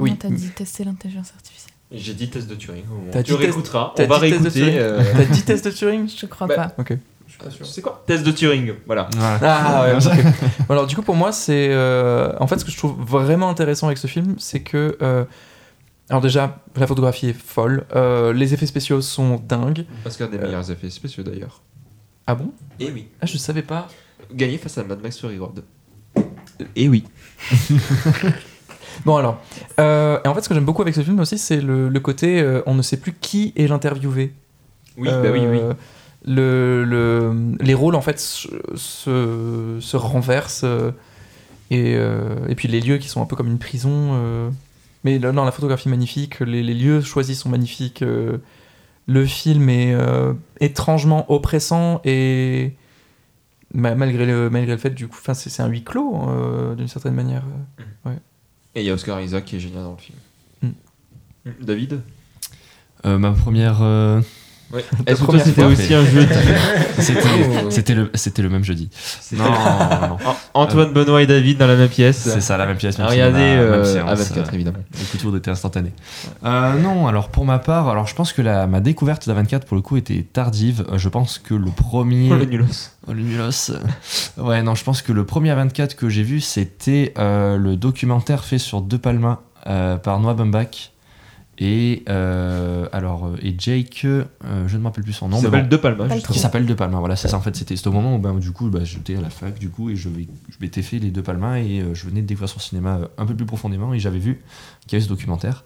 Oui. 0.00 0.10
Non, 0.10 0.16
t'as 0.16 0.30
dit 0.30 0.48
tester 0.50 0.84
l'intelligence 0.84 1.32
artificielle. 1.36 1.72
J'ai 1.92 2.14
dit 2.14 2.28
test 2.30 2.48
de 2.48 2.54
Turing. 2.54 2.84
T'as 3.10 3.22
Tu 3.22 3.32
dit 3.32 3.38
test- 3.38 3.40
réécouteras. 3.46 3.94
On 3.98 4.06
va 4.06 4.18
réécouter. 4.18 4.50
Turing 4.50 4.74
euh, 4.78 5.02
T'as 5.12 5.24
dit 5.24 5.42
test 5.42 5.64
de 5.64 5.70
Turing 5.70 6.08
Je 6.08 6.26
crois 6.26 6.46
Bah, 6.46 6.54
pas. 6.56 6.74
Ok. 6.78 6.96
C'est 7.64 7.80
quoi 7.82 8.02
Test 8.06 8.22
de 8.24 8.30
Turing. 8.32 8.74
Voilà. 8.86 9.08
Voilà. 9.16 9.38
Ah 9.42 9.82
ouais. 9.84 9.98
Alors 10.68 10.86
du 10.86 10.94
coup, 10.94 11.02
pour 11.02 11.14
moi, 11.16 11.32
c'est 11.32 11.68
euh, 11.70 12.32
en 12.38 12.46
fait 12.46 12.58
ce 12.58 12.64
que 12.64 12.70
je 12.70 12.76
trouve 12.76 13.00
vraiment 13.00 13.48
intéressant 13.48 13.86
avec 13.86 13.98
ce 13.98 14.06
film, 14.06 14.34
c'est 14.38 14.60
que 14.60 14.98
euh, 15.00 15.24
alors 16.10 16.20
déjà 16.20 16.58
la 16.76 16.86
photographie 16.86 17.28
est 17.28 17.32
folle, 17.40 17.86
euh, 17.94 18.32
les 18.32 18.52
effets 18.52 18.66
spéciaux 18.66 19.00
sont 19.00 19.36
dingues. 19.36 19.86
Oscar 20.04 20.28
des 20.28 20.38
Euh. 20.38 20.42
meilleurs 20.42 20.70
effets 20.70 20.90
spéciaux 20.90 21.22
d'ailleurs. 21.22 21.62
Ah 22.26 22.34
bon? 22.34 22.52
Et 22.78 22.90
oui. 22.90 23.08
Ah 23.20 23.26
je 23.26 23.38
savais 23.38 23.62
pas. 23.62 23.88
Gagné 24.34 24.58
face 24.58 24.76
à 24.78 24.84
Mad 24.84 25.00
Max 25.02 25.18
Fury 25.18 25.38
Road. 25.38 25.62
Et 26.76 26.88
oui. 26.88 27.04
Bon 29.06 29.16
alors, 29.16 29.40
euh, 29.78 30.18
et 30.24 30.28
en 30.28 30.34
fait 30.34 30.42
ce 30.42 30.48
que 30.48 30.54
j'aime 30.54 30.64
beaucoup 30.64 30.82
avec 30.82 30.94
ce 30.94 31.00
film 31.02 31.18
aussi, 31.20 31.38
c'est 31.38 31.60
le, 31.60 31.88
le 31.88 32.00
côté 32.00 32.40
euh, 32.40 32.62
on 32.66 32.74
ne 32.74 32.82
sait 32.82 32.98
plus 32.98 33.12
qui 33.14 33.52
est 33.56 33.66
l'interviewé. 33.66 34.32
Oui, 34.98 35.08
bah 35.22 35.30
oui, 35.32 35.46
oui. 35.50 35.58
Euh, 35.60 35.74
Le, 36.26 36.84
le- 36.84 37.56
les 37.60 37.72
rôles 37.74 37.94
en 37.94 38.02
fait 38.02 38.18
se, 38.18 38.48
se, 38.74 39.78
se 39.80 39.96
renversent 39.96 40.64
euh, 40.64 40.90
et, 41.70 41.94
euh, 41.96 42.46
et 42.48 42.54
puis 42.54 42.68
les 42.68 42.80
lieux 42.80 42.98
qui 42.98 43.08
sont 43.08 43.22
un 43.22 43.26
peu 43.26 43.36
comme 43.36 43.48
une 43.48 43.58
prison. 43.58 44.10
euh, 44.12 44.50
mais 45.02 45.18
là, 45.18 45.32
non, 45.32 45.44
la 45.46 45.50
photographie 45.52 45.88
est 45.88 45.90
magnifique, 45.90 46.40
les, 46.40 46.62
les 46.62 46.74
lieux 46.74 47.00
choisis 47.00 47.38
sont 47.40 47.48
magnifiques. 47.48 48.02
euh, 48.02 48.36
le 49.06 49.24
film 49.24 49.70
est 49.70 49.94
euh, 49.94 50.34
étrangement 50.60 51.24
oppressant 51.32 52.02
et 52.04 52.74
ma- 53.72 53.94
malgré 53.94 54.26
le, 54.26 54.50
malgré 54.50 54.72
le 54.72 54.78
fait 54.78 54.90
du 54.90 55.08
coup, 55.08 55.16
c'est 55.32 55.62
un 55.62 55.68
huis 55.68 55.84
clos 55.84 56.14
euh, 56.28 56.74
d'une 56.74 56.86
certaine 56.88 57.14
manière. 57.14 57.44
Et 58.74 58.82
il 58.82 58.86
y 58.86 58.90
a 58.90 58.94
Oscar 58.94 59.20
Isaac 59.20 59.44
qui 59.44 59.56
est 59.56 59.60
génial 59.60 59.84
dans 59.84 59.92
le 59.92 59.98
film. 59.98 60.18
Mm. 60.62 60.68
Mm. 61.44 61.64
David? 61.64 62.00
Euh, 63.06 63.18
ma 63.18 63.32
première 63.32 63.82
euh, 63.82 64.20
Ouais. 64.72 64.84
Est-ce 65.06 65.22
que 65.24 65.38
c'était 65.38 65.62
fois. 65.62 65.70
aussi 65.72 65.94
un 65.94 66.04
jeu 66.04 66.26
C'était 66.98 67.20
Oh. 67.22 67.70
c'était 67.70 67.94
le, 67.94 68.10
c'était 68.14 68.42
le 68.42 68.48
même 68.48 68.62
jeudi. 68.64 68.88
Non, 69.32 69.44
non, 69.44 69.50
non. 69.50 70.16
An- 70.24 70.36
Antoine, 70.54 70.92
Benoît 70.92 71.22
et 71.22 71.26
David 71.26 71.58
dans 71.58 71.66
la 71.66 71.74
même 71.76 71.88
pièce. 71.88 72.18
C'est 72.18 72.40
ça, 72.40 72.56
la 72.56 72.66
même 72.66 72.76
pièce. 72.76 72.98
Même 72.98 73.08
même 73.08 73.34
euh, 73.36 74.02
à 74.06 74.14
24 74.14 74.48
euh, 74.48 74.52
évidemment. 74.54 74.78
Le 74.92 75.04
coup 75.10 75.16
de 75.16 75.22
foudre 75.22 75.36
était 75.38 75.50
instantané. 75.50 75.92
Euh, 76.44 76.74
non, 76.74 77.06
alors 77.08 77.28
pour 77.30 77.44
ma 77.44 77.58
part, 77.58 77.88
alors 77.88 78.06
je 78.06 78.14
pense 78.14 78.32
que 78.32 78.42
la, 78.42 78.66
ma 78.66 78.80
découverte 78.80 79.26
d'A24 79.28 79.64
pour 79.64 79.76
le 79.76 79.82
coup 79.82 79.96
était 79.96 80.24
tardive. 80.32 80.84
Euh, 80.92 80.98
Je 80.98 81.08
pense 81.08 81.38
que 81.38 81.54
le 81.54 81.70
premier. 81.70 82.28
Oh, 82.32 82.36
le 82.36 82.44
nulos. 82.44 82.90
Oh, 83.08 83.12
le 83.12 83.22
nulos. 83.22 83.72
Ouais, 84.38 84.62
non, 84.62 84.74
je 84.74 84.84
pense 84.84 85.02
que 85.02 85.12
le 85.12 85.24
premier 85.24 85.52
A24 85.52 85.94
que 85.96 86.08
j'ai 86.08 86.22
vu, 86.22 86.40
c'était 86.40 87.12
euh, 87.18 87.56
le 87.56 87.76
documentaire 87.76 88.44
fait 88.44 88.58
sur 88.58 88.82
De 88.82 88.96
Palma 88.96 89.40
euh, 89.66 89.96
par 89.96 90.20
Noah 90.20 90.34
Baumbach. 90.34 90.92
Et 91.62 92.04
euh, 92.08 92.88
alors 92.90 93.26
euh, 93.26 93.36
et 93.42 93.54
Jake, 93.56 94.00
euh, 94.06 94.24
je 94.66 94.76
ne 94.76 94.80
me 94.80 94.86
rappelle 94.86 95.04
plus 95.04 95.12
son 95.12 95.28
nom, 95.28 95.36
Il 95.36 95.42
s'appelle 95.42 95.64
bon, 95.64 95.68
De 95.68 95.76
Palma. 95.76 96.08
Qui 96.18 96.38
s'appelle 96.38 96.64
De 96.64 96.72
Palma. 96.72 96.98
Voilà, 97.00 97.16
c'est 97.16 97.28
ça. 97.28 97.36
En 97.36 97.42
fait, 97.42 97.54
c'était 97.54 97.86
au 97.86 97.92
moment 97.92 98.16
où 98.16 98.18
ben, 98.18 98.34
du 98.38 98.50
coup, 98.50 98.70
bah, 98.70 98.82
j'étais 98.82 99.16
à 99.16 99.20
la 99.20 99.28
fac 99.28 99.58
du 99.58 99.68
coup 99.68 99.90
et 99.90 99.96
je, 99.96 100.08
m'étais 100.60 100.80
fait 100.80 100.98
les 100.98 101.10
De 101.10 101.20
Palma 101.20 101.60
et 101.60 101.80
euh, 101.80 101.94
je 101.94 102.06
venais 102.06 102.22
de 102.22 102.26
découvrir 102.26 102.48
son 102.48 102.60
cinéma 102.60 103.00
un 103.18 103.26
peu 103.26 103.36
plus 103.36 103.44
profondément 103.44 103.92
et 103.92 103.98
j'avais 103.98 104.18
vu 104.18 104.40
qu'il 104.86 104.92
y 104.92 104.94
avait 104.96 105.04
ce 105.04 105.10
documentaire. 105.10 105.64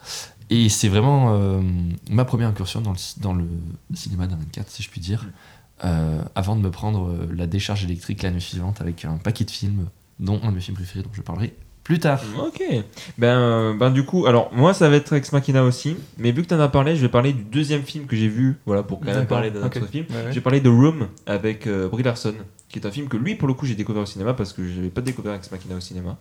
Et 0.51 0.69
c'est 0.69 0.89
vraiment 0.89 1.33
euh, 1.33 1.63
ma 2.11 2.25
première 2.25 2.49
incursion 2.49 2.81
dans 2.81 2.93
le, 2.93 2.99
dans 3.21 3.33
le 3.33 3.47
cinéma 3.95 4.27
d'A24, 4.27 4.65
si 4.67 4.83
je 4.83 4.91
puis 4.91 5.01
dire, 5.01 5.25
euh, 5.85 6.21
avant 6.35 6.57
de 6.57 6.61
me 6.61 6.73
prendre 6.73 7.17
la 7.33 7.47
décharge 7.47 7.85
électrique 7.85 8.23
l'année 8.25 8.41
suivante 8.41 8.81
avec 8.81 9.05
un 9.05 9.17
paquet 9.17 9.45
de 9.45 9.51
films, 9.51 9.87
dont 10.19 10.41
un 10.43 10.51
de 10.51 10.57
mes 10.57 10.61
films 10.61 10.77
préférés 10.77 11.05
dont 11.05 11.11
je 11.13 11.23
parlerai 11.23 11.55
plus 11.85 11.99
tard. 11.99 12.21
Ok. 12.39 12.63
Ben, 13.19 13.39
euh, 13.39 13.75
ben 13.75 13.91
du 13.91 14.05
coup, 14.05 14.27
alors 14.27 14.51
moi 14.53 14.73
ça 14.73 14.89
va 14.89 14.97
être 14.97 15.13
Ex 15.13 15.33
Machina 15.33 15.63
aussi, 15.63 15.97
mais 16.17 16.33
vu 16.33 16.43
que 16.43 16.49
tu 16.49 16.55
en 16.55 16.61
as 16.61 16.69
parlé, 16.69 16.97
je 16.97 17.03
vais 17.03 17.11
parler 17.11 17.35
du 17.35 17.45
deuxième 17.45 17.83
film 17.83 18.07
que 18.07 18.17
j'ai 18.17 18.29
vu, 18.29 18.57
voilà, 18.65 18.83
pour 18.83 19.01
quand 19.01 19.07
même 19.15 19.27
parler 19.27 19.51
d'un 19.51 19.65
autre 19.65 19.81
ok. 19.81 19.91
film. 19.91 20.07
Ouais, 20.11 20.17
ouais. 20.17 20.33
J'ai 20.33 20.41
parlé 20.41 20.61
de 20.61 20.71
Room 20.71 21.09
avec 21.27 21.67
euh, 21.67 21.89
Brie 21.89 22.03
Larson, 22.03 22.35
qui 22.71 22.79
est 22.79 22.87
un 22.87 22.91
film 22.91 23.09
que 23.09 23.19
lui 23.19 23.35
pour 23.35 23.47
le 23.47 23.55
coup 23.55 23.67
j'ai 23.67 23.75
découvert 23.75 24.03
au 24.03 24.07
cinéma 24.07 24.33
parce 24.33 24.55
que 24.55 24.67
j'avais 24.67 24.89
pas 24.89 25.03
découvert 25.03 25.35
Ex 25.35 25.51
Machina 25.53 25.77
au 25.77 25.81
cinéma. 25.81 26.19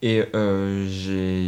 Et 0.00 0.22
euh, 0.34 0.86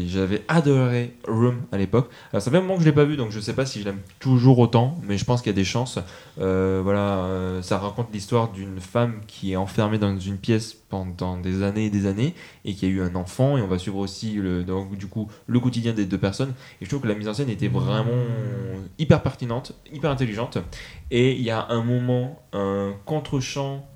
j'avais 0.09 0.42
adoré 0.48 1.14
Room 1.28 1.62
à 1.70 1.78
l'époque. 1.78 2.11
Alors 2.32 2.42
ça 2.42 2.51
fait 2.51 2.57
un 2.57 2.62
moment 2.62 2.74
que 2.74 2.80
je 2.80 2.86
l'ai 2.86 2.94
pas 2.94 3.05
vu, 3.05 3.16
donc 3.16 3.30
je 3.30 3.38
sais 3.38 3.55
pas 3.55 3.64
si 3.64 3.78
je 3.78 3.84
l'aime 3.84 4.01
toujours 4.18 4.59
autant, 4.59 4.98
mais 5.07 5.18
je 5.18 5.24
pense 5.24 5.40
qu'il 5.40 5.51
y 5.51 5.55
a 5.55 5.57
des 5.57 5.64
chances. 5.64 6.01
Euh, 6.40 6.80
voilà, 6.82 7.18
euh, 7.24 7.62
ça 7.62 7.78
raconte 7.78 8.09
l'histoire 8.12 8.51
d'une 8.51 8.80
femme 8.80 9.20
qui 9.28 9.53
est 9.53 9.57
enfermée 9.57 9.98
dans 9.98 10.18
une 10.18 10.36
pièce 10.36 10.74
pendant 10.88 11.36
des 11.36 11.62
années 11.62 11.86
et 11.86 11.90
des 11.90 12.07
années 12.07 12.34
et 12.64 12.74
qui 12.74 12.86
a 12.86 12.88
eu 12.88 13.01
un 13.01 13.14
enfant 13.14 13.57
et 13.57 13.62
on 13.62 13.68
va 13.68 13.78
suivre 13.78 13.98
aussi 13.98 14.40
donc, 14.66 14.96
du 14.96 15.07
coup 15.07 15.28
le 15.46 15.61
quotidien 15.61 15.92
des 15.92 16.05
deux 16.05 16.18
personnes 16.18 16.53
et 16.80 16.84
je 16.84 16.90
trouve 16.90 17.03
que 17.03 17.07
la 17.07 17.14
mise 17.14 17.28
en 17.28 17.34
scène 17.34 17.48
était 17.48 17.68
vraiment 17.68 18.11
hyper 18.98 19.22
pertinente, 19.22 19.72
hyper 19.92 20.11
intelligente 20.11 20.59
et 21.12 21.36
il 21.36 21.42
y 21.42 21.51
a 21.51 21.68
un 21.68 21.84
moment, 21.84 22.42
un 22.53 22.92
contre-champ 23.05 23.86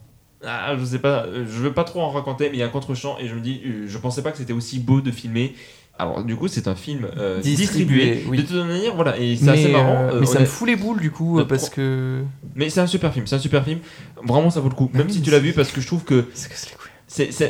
ah, 0.46 0.76
je 0.78 0.84
sais 0.84 0.98
pas, 0.98 1.24
euh, 1.26 1.44
je 1.46 1.58
veux 1.60 1.72
pas 1.72 1.84
trop 1.84 2.00
en 2.02 2.10
raconter, 2.10 2.48
mais 2.50 2.56
il 2.56 2.60
y 2.60 2.62
a 2.62 2.66
un 2.66 2.70
contre-champ 2.70 3.16
et 3.18 3.28
je 3.28 3.34
me 3.34 3.40
dis, 3.40 3.60
euh, 3.64 3.84
je 3.86 3.98
pensais 3.98 4.22
pas 4.22 4.30
que 4.32 4.38
c'était 4.38 4.52
aussi 4.52 4.78
beau 4.78 5.00
de 5.00 5.10
filmer. 5.10 5.54
Alors, 5.98 6.24
du 6.24 6.34
coup, 6.34 6.48
c'est 6.48 6.66
un 6.66 6.74
film 6.74 7.06
euh, 7.16 7.40
distribué. 7.40 8.14
Distribué, 8.16 8.24
oui. 8.30 8.36
De 8.38 8.42
toute 8.42 8.56
manière, 8.56 8.94
voilà, 8.96 9.16
et 9.18 9.36
c'est 9.36 9.48
assez 9.50 9.68
marrant. 9.70 10.08
euh, 10.10 10.20
mais 10.20 10.26
ça 10.26 10.40
me 10.40 10.44
fout 10.46 10.66
les 10.66 10.74
boules 10.76 11.00
du 11.00 11.10
coup, 11.12 11.38
euh, 11.38 11.44
parce 11.44 11.66
pro- 11.68 11.76
que. 11.76 12.24
mais 12.56 12.68
c'est 12.68 12.80
un 12.80 12.86
super 12.88 13.12
film, 13.12 13.26
c'est 13.28 13.36
un 13.36 13.40
super 13.40 13.64
film. 13.64 13.78
Vraiment, 14.22 14.50
ça 14.50 14.60
vaut 14.60 14.68
le 14.68 14.74
coup. 14.74 14.90
Ah 14.92 14.98
Même 14.98 15.08
si 15.10 15.22
tu 15.22 15.30
l'as 15.30 15.38
vu, 15.38 15.52
parce 15.52 15.70
que 15.70 15.80
je 15.80 15.86
trouve 15.86 16.02
que 16.04 16.26
Ça 16.34 16.48
casse 16.48 16.68
les 16.70 16.76
couilles. 16.76 16.90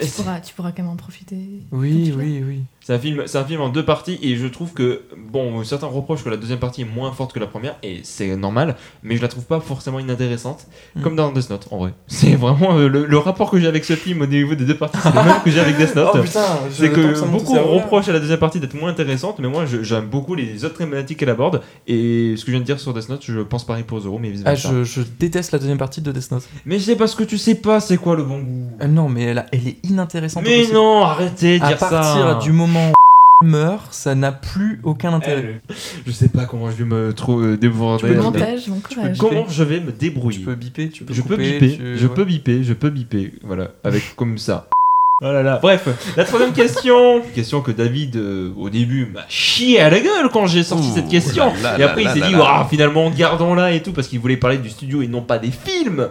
Tu 0.01 0.11
pourras, 0.11 0.41
tu 0.41 0.53
pourras 0.55 0.73
quand 0.73 0.83
même 0.83 0.93
en 0.93 0.97
profiter. 0.97 1.37
Oui, 1.73 2.13
oui, 2.17 2.43
oui. 2.47 2.63
C'est 2.85 2.93
un 2.93 2.99
film, 2.99 3.23
c'est 3.27 3.39
un 3.39 3.45
film 3.45 3.61
en 3.63 3.71
deux 3.71 3.85
parties 3.85 4.19
et 4.23 4.37
je 4.37 4.47
trouve 4.47 4.73
que 4.73 5.03
bon, 5.33 5.65
certains 5.65 5.87
reprochent 5.87 6.23
que 6.23 6.29
la 6.29 6.37
deuxième 6.37 6.59
partie 6.59 6.83
est 6.83 6.85
moins 6.85 7.11
forte 7.13 7.33
que 7.33 7.41
la 7.41 7.47
première 7.47 7.75
et 7.83 8.01
c'est 8.05 8.37
normal, 8.37 8.77
mais 9.03 9.17
je 9.17 9.23
la 9.23 9.29
trouve 9.29 9.45
pas 9.45 9.59
forcément 9.61 9.99
inintéressante, 9.99 10.67
Mm. 10.97 11.03
comme 11.03 11.17
dans 11.17 11.33
Death 11.33 11.51
Note 11.51 11.67
en 11.71 11.79
vrai. 11.79 11.93
C'est 12.07 12.35
vraiment 12.37 12.77
euh, 12.77 12.89
le, 12.89 13.07
le 13.07 13.19
rapport 13.19 13.51
que 13.51 13.59
j'ai 13.59 13.67
avec 13.67 13.85
ce 13.85 13.95
film 13.95 14.21
au 14.23 14.27
niveau 14.27 14.55
des 14.55 14.65
deux 14.65 14.77
parties, 14.77 14.99
c'est 15.03 15.09
le 15.15 15.23
même 15.25 15.43
que 15.45 15.51
j'ai 15.51 15.61
avec 15.61 15.77
Death 15.77 15.95
Note. 15.97 16.15
Oh 16.37 16.69
C'est 16.71 16.91
que 16.91 17.25
beaucoup 17.27 17.55
reprochent 17.55 18.09
à 18.09 18.13
la 18.13 18.21
deuxième 18.21 18.39
partie 18.39 18.61
d'être 18.61 18.75
moins 18.75 18.91
intéressante, 18.91 19.39
mais 19.39 19.49
moi 19.49 19.65
j'aime 19.67 20.07
beaucoup 20.07 20.35
les 20.35 20.65
autres 20.65 20.77
thématiques 20.79 21.19
qu'elle 21.19 21.31
aborde. 21.31 21.63
Et 21.87 22.35
ce 22.37 22.43
que 22.45 22.49
je 22.49 22.51
viens 22.53 22.61
de 22.61 22.65
dire 22.67 22.79
sur 22.81 22.93
Death 22.93 23.09
Note, 23.09 23.23
je 23.25 23.41
pense 23.41 23.65
pareil 23.65 23.85
pour 23.85 24.01
Zoro, 24.01 24.19
mais 24.19 24.31
vice 24.31 24.43
Ah, 24.45 24.51
versa. 24.51 24.71
je, 24.73 24.85
je 24.85 25.01
déteste 25.19 25.53
la 25.53 25.59
deuxième 25.59 25.79
partie 25.79 26.01
de 26.03 26.13
Death 26.13 26.31
Note. 26.33 26.43
Mais 26.67 26.79
c'est 26.79 26.97
parce 26.97 27.15
que 27.15 27.25
tu 27.25 27.39
sais 27.39 27.55
pas 27.55 27.81
c'est 27.81 27.97
quoi 27.97 28.15
le 28.17 28.25
bon 28.25 28.39
goût. 28.41 28.69
Euh, 28.83 28.87
non, 28.87 29.09
mais 29.09 29.23
elle, 29.25 29.39
a- 29.39 29.47
elle 29.53 29.67
est 29.69 29.77
inintéressante. 29.85 30.43
Mais 30.45 30.67
non, 30.73 31.03
arrêtez 31.03 31.59
de 31.59 31.65
À 31.65 31.69
dire 31.69 31.79
ça. 31.79 31.89
partir 31.89 32.39
du 32.41 32.53
moment 32.53 32.74
où 32.81 33.45
meurt, 33.47 33.93
ça 33.93 34.15
n'a 34.15 34.33
plus 34.33 34.81
aucun 34.85 35.13
intérêt. 35.13 35.61
Je 36.07 36.13
sais 36.13 36.29
pas 36.29 36.47
comment 36.47 36.71
je 36.71 36.77
vais 36.77 36.85
me 36.85 37.13
trop 37.13 37.41
euh, 37.41 37.57
peux 37.61 38.15
montage, 38.15 38.63
courage. 38.89 39.19
Comment 39.19 39.47
je 39.49 39.63
vais 39.65 39.81
me 39.81 39.93
débrouiller 39.93 40.39
Tu 40.39 40.45
peux 40.45 40.55
biper, 40.55 40.89
tu 40.91 41.05
peux 41.05 41.13
Je 41.13 41.21
peux 41.23 41.37
biper, 41.37 41.77
tu- 41.77 41.97
je 41.99 42.07
ouais. 42.07 42.15
peux 42.15 42.25
biper, 42.25 42.63
je 42.65 42.73
peux 42.73 42.91
biper. 42.91 43.33
Voilà, 43.43 43.71
avec 43.83 44.15
comme 44.17 44.39
ça. 44.39 44.69
Oh 45.23 45.27
là 45.33 45.45
là. 45.45 45.61
Bref, 45.63 45.89
la 46.17 46.25
troisième 46.25 46.53
question. 46.55 47.23
Question 47.37 47.61
que 47.61 47.71
David, 47.71 48.17
euh, 48.17 48.51
au 48.59 48.69
début, 48.69 49.07
m'a 49.07 49.21
chié 49.29 49.81
à 49.81 49.89
la 49.89 50.01
gueule 50.01 50.29
quand 50.33 50.49
j'ai 50.49 50.65
sorti 50.65 50.89
Ouh 50.91 50.95
cette 50.97 51.09
question. 51.09 51.53
là 51.63 51.79
là 51.79 51.79
et 51.79 51.83
après, 51.85 52.03
là 52.03 52.11
il 52.17 52.21
s'est 52.21 52.27
dit, 52.27 52.33
là. 52.33 52.41
Ouah, 52.41 52.67
finalement, 52.69 53.09
gardons-la 53.11 53.71
et 53.73 53.81
tout, 53.81 53.93
parce 53.93 54.09
qu'il 54.09 54.19
voulait 54.19 54.37
parler 54.37 54.59
du 54.59 54.69
studio 54.69 55.03
et 55.03 55.07
non 55.07 55.23
pas 55.23 55.39
des 55.39 55.53
films. 55.53 56.09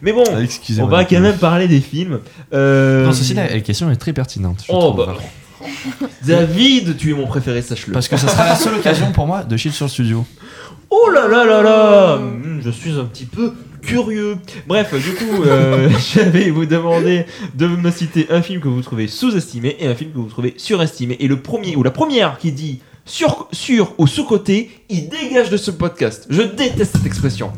Mais 0.00 0.10
bon, 0.10 0.24
Ah, 0.26 0.38
on 0.80 0.86
va 0.86 1.04
quand 1.04 1.20
même 1.20 1.36
parler 1.36 1.68
des 1.68 1.80
films. 1.82 2.20
Euh, 2.54 3.04
Non, 3.04 3.12
ceci 3.12 3.34
là, 3.34 3.46
la 3.46 3.60
question 3.60 3.90
est 3.90 3.96
très 3.96 4.14
pertinente. 4.14 4.64
je 4.66 4.72
Oh 4.72 4.78
trouve. 4.92 5.06
bah. 5.06 5.16
David, 6.26 6.96
tu 6.96 7.10
es 7.10 7.14
mon 7.14 7.26
préféré, 7.26 7.62
sache-le. 7.62 7.92
Parce 7.92 8.08
que 8.08 8.16
ça 8.16 8.28
sera 8.28 8.46
la 8.46 8.56
seule 8.56 8.74
occasion 8.78 9.12
pour 9.12 9.26
moi 9.26 9.42
de 9.44 9.56
chier 9.56 9.70
sur 9.70 9.86
le 9.86 9.90
studio. 9.90 10.24
Oh 10.90 11.10
là 11.12 11.26
là 11.28 11.44
là 11.44 11.62
là 11.62 12.16
Hmm, 12.18 12.60
Je 12.62 12.70
suis 12.70 12.92
un 12.98 13.04
petit 13.04 13.24
peu 13.26 13.52
curieux. 13.82 14.36
Bref, 14.66 14.94
du 14.94 15.14
coup, 15.14 15.42
euh, 15.44 15.88
je 16.14 16.20
vais 16.20 16.50
vous 16.50 16.66
demander 16.66 17.26
de 17.54 17.66
me 17.66 17.90
citer 17.90 18.26
un 18.30 18.42
film 18.42 18.60
que 18.60 18.68
vous 18.68 18.82
trouvez 18.82 19.06
sous-estimé 19.08 19.76
et 19.80 19.86
un 19.86 19.94
film 19.94 20.12
que 20.12 20.18
vous 20.18 20.28
trouvez 20.28 20.54
surestimé. 20.56 21.16
Et 21.20 21.28
le 21.28 21.40
premier 21.40 21.76
ou 21.76 21.82
la 21.82 21.90
première 21.90 22.38
qui 22.38 22.52
dit 22.52 22.80
sur, 23.04 23.48
sur 23.52 23.94
ou 23.98 24.06
sous-côté, 24.06 24.70
il 24.88 25.08
dégage 25.08 25.50
de 25.50 25.56
ce 25.56 25.70
podcast. 25.70 26.26
Je 26.30 26.42
déteste 26.42 26.96
cette 26.96 27.06
expression. 27.06 27.52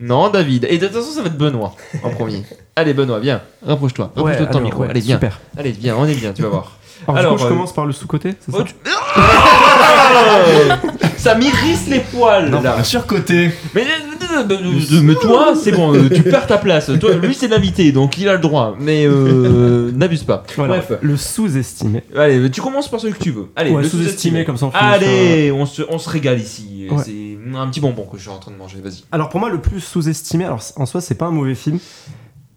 Non, 0.00 0.28
David. 0.28 0.66
Et 0.68 0.78
de 0.78 0.86
toute 0.86 0.96
façon, 0.96 1.10
ça 1.12 1.20
va 1.22 1.28
être 1.28 1.38
Benoît 1.38 1.74
en 2.02 2.10
premier. 2.10 2.42
Allez, 2.76 2.94
Benoît, 2.94 3.20
viens. 3.20 3.40
Rapproche-toi. 3.66 4.12
Ouais, 4.16 4.22
Rapproche-toi 4.22 4.46
de 4.46 4.52
ton 4.52 4.58
alors, 4.58 4.62
micro. 4.62 4.82
ouais, 4.82 4.90
Allez, 4.90 5.00
viens. 5.00 5.16
Super. 5.16 5.40
Allez, 5.58 5.70
viens, 5.72 5.96
on 5.96 6.06
est 6.06 6.14
bien, 6.14 6.32
tu 6.32 6.42
vas 6.42 6.48
voir. 6.48 6.72
Alors, 7.08 7.18
Alors, 7.18 7.32
du 7.32 7.36
coup, 7.36 7.42
je 7.42 7.46
euh, 7.46 7.50
commence 7.50 7.74
par 7.74 7.86
le 7.86 7.92
sous-côté, 7.92 8.34
c'est 8.40 8.52
ça 8.52 8.58
Oh, 8.60 8.64
tu- 8.64 8.74
ça 11.18 11.34
m'irrisse 11.34 11.86
les 11.88 12.00
poils 12.00 12.50
là. 12.50 12.82
surcoté. 12.84 13.50
Mais, 13.74 13.82
euh, 13.82 14.42
euh, 14.92 15.00
mais 15.02 15.14
toi, 15.14 15.54
c'est 15.60 15.72
bon, 15.72 15.94
euh, 15.94 16.08
tu 16.08 16.22
perds 16.22 16.46
ta 16.46 16.58
place. 16.58 16.90
Toi, 17.00 17.14
lui, 17.14 17.34
c'est 17.34 17.48
l'invité, 17.48 17.92
donc 17.92 18.18
il 18.18 18.28
a 18.28 18.32
le 18.34 18.38
droit. 18.38 18.76
Mais 18.80 19.06
euh, 19.06 19.90
n'abuse 19.94 20.24
pas. 20.24 20.44
Voilà. 20.56 20.78
Bref, 20.78 20.92
Le 21.02 21.16
sous-estimé. 21.16 22.02
allez, 22.16 22.50
tu 22.50 22.60
commences 22.60 22.88
par 22.88 23.00
celui 23.00 23.14
que 23.14 23.22
tu 23.22 23.30
veux. 23.30 23.46
Allez, 23.56 23.70
Ouais, 23.72 23.82
le 23.82 23.88
sous-estimé, 23.88 24.44
comme 24.44 24.56
ça 24.56 24.66
on 24.66 24.70
finit 24.70 24.82
Allez, 24.82 25.52
on 25.52 25.66
se, 25.66 25.82
on 25.88 25.98
se 25.98 26.08
régale 26.08 26.40
ici. 26.40 26.86
Ouais. 26.90 27.02
C'est 27.04 27.12
un 27.54 27.68
petit 27.68 27.80
bonbon 27.80 28.04
que 28.06 28.16
je 28.16 28.22
suis 28.22 28.30
en 28.30 28.38
train 28.38 28.50
de 28.52 28.56
manger. 28.56 28.80
Vas-y. 28.80 29.04
Alors 29.12 29.28
pour 29.28 29.40
moi, 29.40 29.50
le 29.50 29.60
plus 29.60 29.80
sous-estimé, 29.80 30.44
alors 30.44 30.60
en 30.76 30.86
soi, 30.86 31.00
c'est 31.00 31.14
pas 31.16 31.26
un 31.26 31.30
mauvais 31.32 31.54
film. 31.54 31.78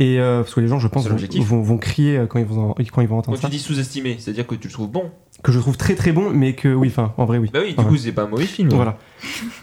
Et 0.01 0.17
euh, 0.17 0.43
parce 0.43 0.53
que 0.53 0.61
les 0.61 0.69
gens, 0.69 0.79
je 0.79 0.87
pense, 0.87 1.05
vont, 1.09 1.17
vont, 1.43 1.61
vont 1.61 1.77
crier 1.77 2.19
euh, 2.19 2.25
quand 2.25 2.39
ils 2.39 2.45
vont, 2.45 2.69
en- 2.69 2.73
quand 2.73 3.01
ils 3.01 3.07
vont 3.09 3.15
Quand 3.15 3.19
entendre 3.19 3.37
tu 3.37 3.41
ça. 3.43 3.49
dis 3.49 3.59
sous-estimé, 3.59 4.15
c'est-à-dire 4.17 4.47
que 4.47 4.55
tu 4.55 4.67
le 4.69 4.73
trouves 4.73 4.89
bon. 4.89 5.11
Que 5.43 5.51
je 5.51 5.59
trouve 5.59 5.75
très 5.75 5.95
très 5.95 6.13
bon, 6.13 6.29
mais 6.29 6.53
que 6.53 6.73
oui, 6.73 6.87
enfin, 6.87 7.13
en 7.17 7.25
vrai, 7.25 7.37
oui. 7.37 7.49
Bah 7.53 7.59
oui, 7.63 7.73
du 7.77 7.83
coup, 7.83 7.97
c'est 7.97 8.13
pas 8.13 8.23
un 8.23 8.27
mauvais 8.27 8.45
film. 8.45 8.69
Voilà. 8.69 8.97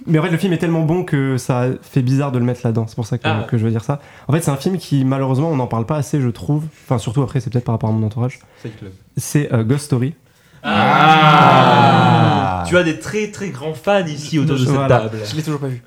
Mais 0.06 0.18
en 0.18 0.22
fait, 0.22 0.30
le 0.30 0.36
film 0.36 0.52
est 0.52 0.58
tellement 0.58 0.82
bon 0.82 1.04
que 1.04 1.38
ça 1.38 1.68
fait 1.80 2.02
bizarre 2.02 2.32
de 2.32 2.38
le 2.38 2.44
mettre 2.44 2.60
là-dedans. 2.64 2.86
C'est 2.86 2.94
pour 2.96 3.06
ça 3.06 3.16
que, 3.16 3.26
Ah. 3.26 3.46
que 3.48 3.56
je 3.56 3.64
veux 3.64 3.70
dire 3.70 3.84
ça. 3.84 4.00
En 4.28 4.32
fait, 4.34 4.42
c'est 4.42 4.50
un 4.50 4.56
film 4.56 4.76
qui, 4.76 5.04
malheureusement, 5.06 5.48
on 5.50 5.56
n'en 5.56 5.66
parle 5.66 5.86
pas 5.86 5.96
assez, 5.96 6.20
je 6.20 6.28
trouve. 6.28 6.64
Enfin, 6.84 6.98
surtout 6.98 7.22
après, 7.22 7.40
c'est 7.40 7.48
peut-être 7.50 7.64
par 7.64 7.74
rapport 7.74 7.88
à 7.88 7.92
mon 7.92 8.06
entourage. 8.06 8.38
C'est 9.16 9.50
euh, 9.54 9.64
Ghost 9.64 9.86
Story. 9.86 10.14
Ah 10.68 12.64
Tu 12.66 12.76
as 12.76 12.82
des 12.82 12.98
très 12.98 13.30
très 13.30 13.50
grands 13.50 13.74
fans 13.74 14.04
ici 14.06 14.38
autour 14.38 14.56
de 14.56 14.60
cette 14.64 14.68
Voilà. 14.74 14.88
table. 15.00 15.18
Je 15.28 15.36
l'ai 15.36 15.42
toujours 15.42 15.60
pas 15.60 15.68
vu. 15.68 15.82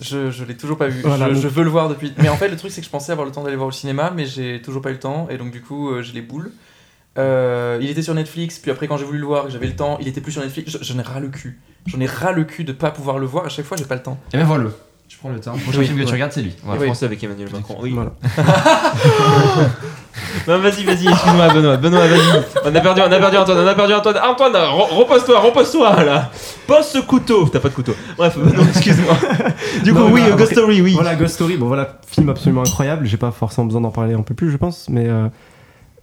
Je, 0.00 0.30
je 0.30 0.44
l'ai 0.44 0.56
toujours 0.56 0.76
pas 0.78 0.88
vu. 0.88 1.00
Voilà, 1.02 1.28
je, 1.28 1.34
donc- 1.34 1.42
je 1.42 1.48
veux 1.48 1.62
le 1.64 1.70
voir 1.70 1.88
depuis. 1.88 2.12
Mais 2.18 2.28
en 2.28 2.36
fait, 2.36 2.48
le 2.48 2.56
truc, 2.56 2.72
c'est 2.72 2.80
que 2.80 2.86
je 2.86 2.90
pensais 2.90 3.12
avoir 3.12 3.26
le 3.26 3.32
temps 3.32 3.42
d'aller 3.44 3.56
voir 3.56 3.68
au 3.68 3.72
cinéma, 3.72 4.12
mais 4.14 4.26
j'ai 4.26 4.60
toujours 4.62 4.82
pas 4.82 4.90
eu 4.90 4.94
le 4.94 4.98
temps, 4.98 5.28
et 5.30 5.36
donc 5.38 5.52
du 5.52 5.62
coup, 5.62 5.90
euh, 5.90 6.02
j'ai 6.02 6.12
les 6.12 6.22
boules. 6.22 6.50
Euh, 7.18 7.78
il 7.80 7.88
était 7.90 8.02
sur 8.02 8.14
Netflix, 8.14 8.58
puis 8.58 8.70
après, 8.70 8.88
quand 8.88 8.96
j'ai 8.96 9.04
voulu 9.04 9.18
le 9.18 9.26
voir, 9.26 9.44
que 9.44 9.50
j'avais 9.50 9.66
le 9.68 9.76
temps, 9.76 9.98
il 10.00 10.08
était 10.08 10.20
plus 10.20 10.32
sur 10.32 10.42
Netflix. 10.42 10.72
Je- 10.72 10.78
J'en 10.82 10.98
ai 10.98 11.02
ras 11.02 11.20
le 11.20 11.28
cul. 11.28 11.60
J'en 11.86 12.00
ai 12.00 12.06
ras 12.06 12.32
le 12.32 12.44
cul 12.44 12.64
de 12.64 12.72
pas 12.72 12.90
pouvoir 12.90 13.18
le 13.18 13.26
voir. 13.26 13.44
À 13.46 13.48
chaque 13.48 13.64
fois, 13.66 13.76
j'ai 13.76 13.84
pas 13.84 13.94
le 13.96 14.02
temps. 14.02 14.18
Et 14.32 14.38
ben 14.38 14.44
voilà. 14.44 14.70
Je 15.08 15.16
prends 15.18 15.28
le 15.28 15.38
temps. 15.40 15.52
Le 15.54 15.60
prochain 15.60 15.78
Oui, 15.80 15.86
film 15.86 15.98
que 15.98 16.04
tu 16.04 16.12
regardes, 16.12 16.32
c'est 16.32 16.42
lui. 16.42 16.54
Oui. 16.64 16.84
français 16.86 17.04
avec 17.04 17.22
Emmanuel 17.22 17.48
Macron. 17.52 17.76
Oui. 17.80 17.90
Voilà. 17.92 18.12
Non, 20.48 20.58
vas-y, 20.58 20.84
vas-y, 20.84 21.08
excuse-moi, 21.08 21.48
Benoît. 21.54 21.76
Benoît, 21.76 22.06
vas-y. 22.06 22.44
On 22.64 22.74
a 22.74 22.80
perdu, 22.80 23.00
on 23.00 23.10
a 23.12 23.18
perdu 23.18 23.36
Antoine, 23.38 23.58
on 23.58 23.66
a 23.66 23.74
perdu 23.74 23.94
Antoine. 23.94 24.16
Antoine, 24.22 24.52
re- 24.52 24.94
repose-toi, 24.98 25.40
repose-toi 25.40 26.04
là. 26.04 26.30
Pose 26.66 26.86
ce 26.86 26.98
couteau. 26.98 27.48
T'as 27.48 27.60
pas 27.60 27.68
de 27.70 27.74
couteau. 27.74 27.94
Bref, 28.16 28.36
Benoît, 28.38 28.64
excuse-moi. 28.68 29.14
Du 29.82 29.92
coup, 29.92 29.98
Non, 30.00 30.06
oui, 30.12 30.20
voilà, 30.20 30.34
euh, 30.34 30.38
Ghost. 30.38 30.52
Story, 30.52 30.80
oui. 30.82 30.92
Voilà, 30.94 31.14
Ghost 31.14 31.34
Story. 31.34 31.56
Bon, 31.56 31.66
voilà, 31.66 31.98
film 32.06 32.28
absolument 32.28 32.62
incroyable. 32.62 33.06
J'ai 33.06 33.16
pas 33.16 33.30
forcément 33.30 33.66
besoin 33.66 33.80
d'en 33.80 33.90
parler 33.90 34.14
un 34.14 34.22
peu 34.22 34.34
plus, 34.34 34.50
je 34.50 34.56
pense. 34.56 34.88
Mais, 34.90 35.08
euh, 35.08 35.28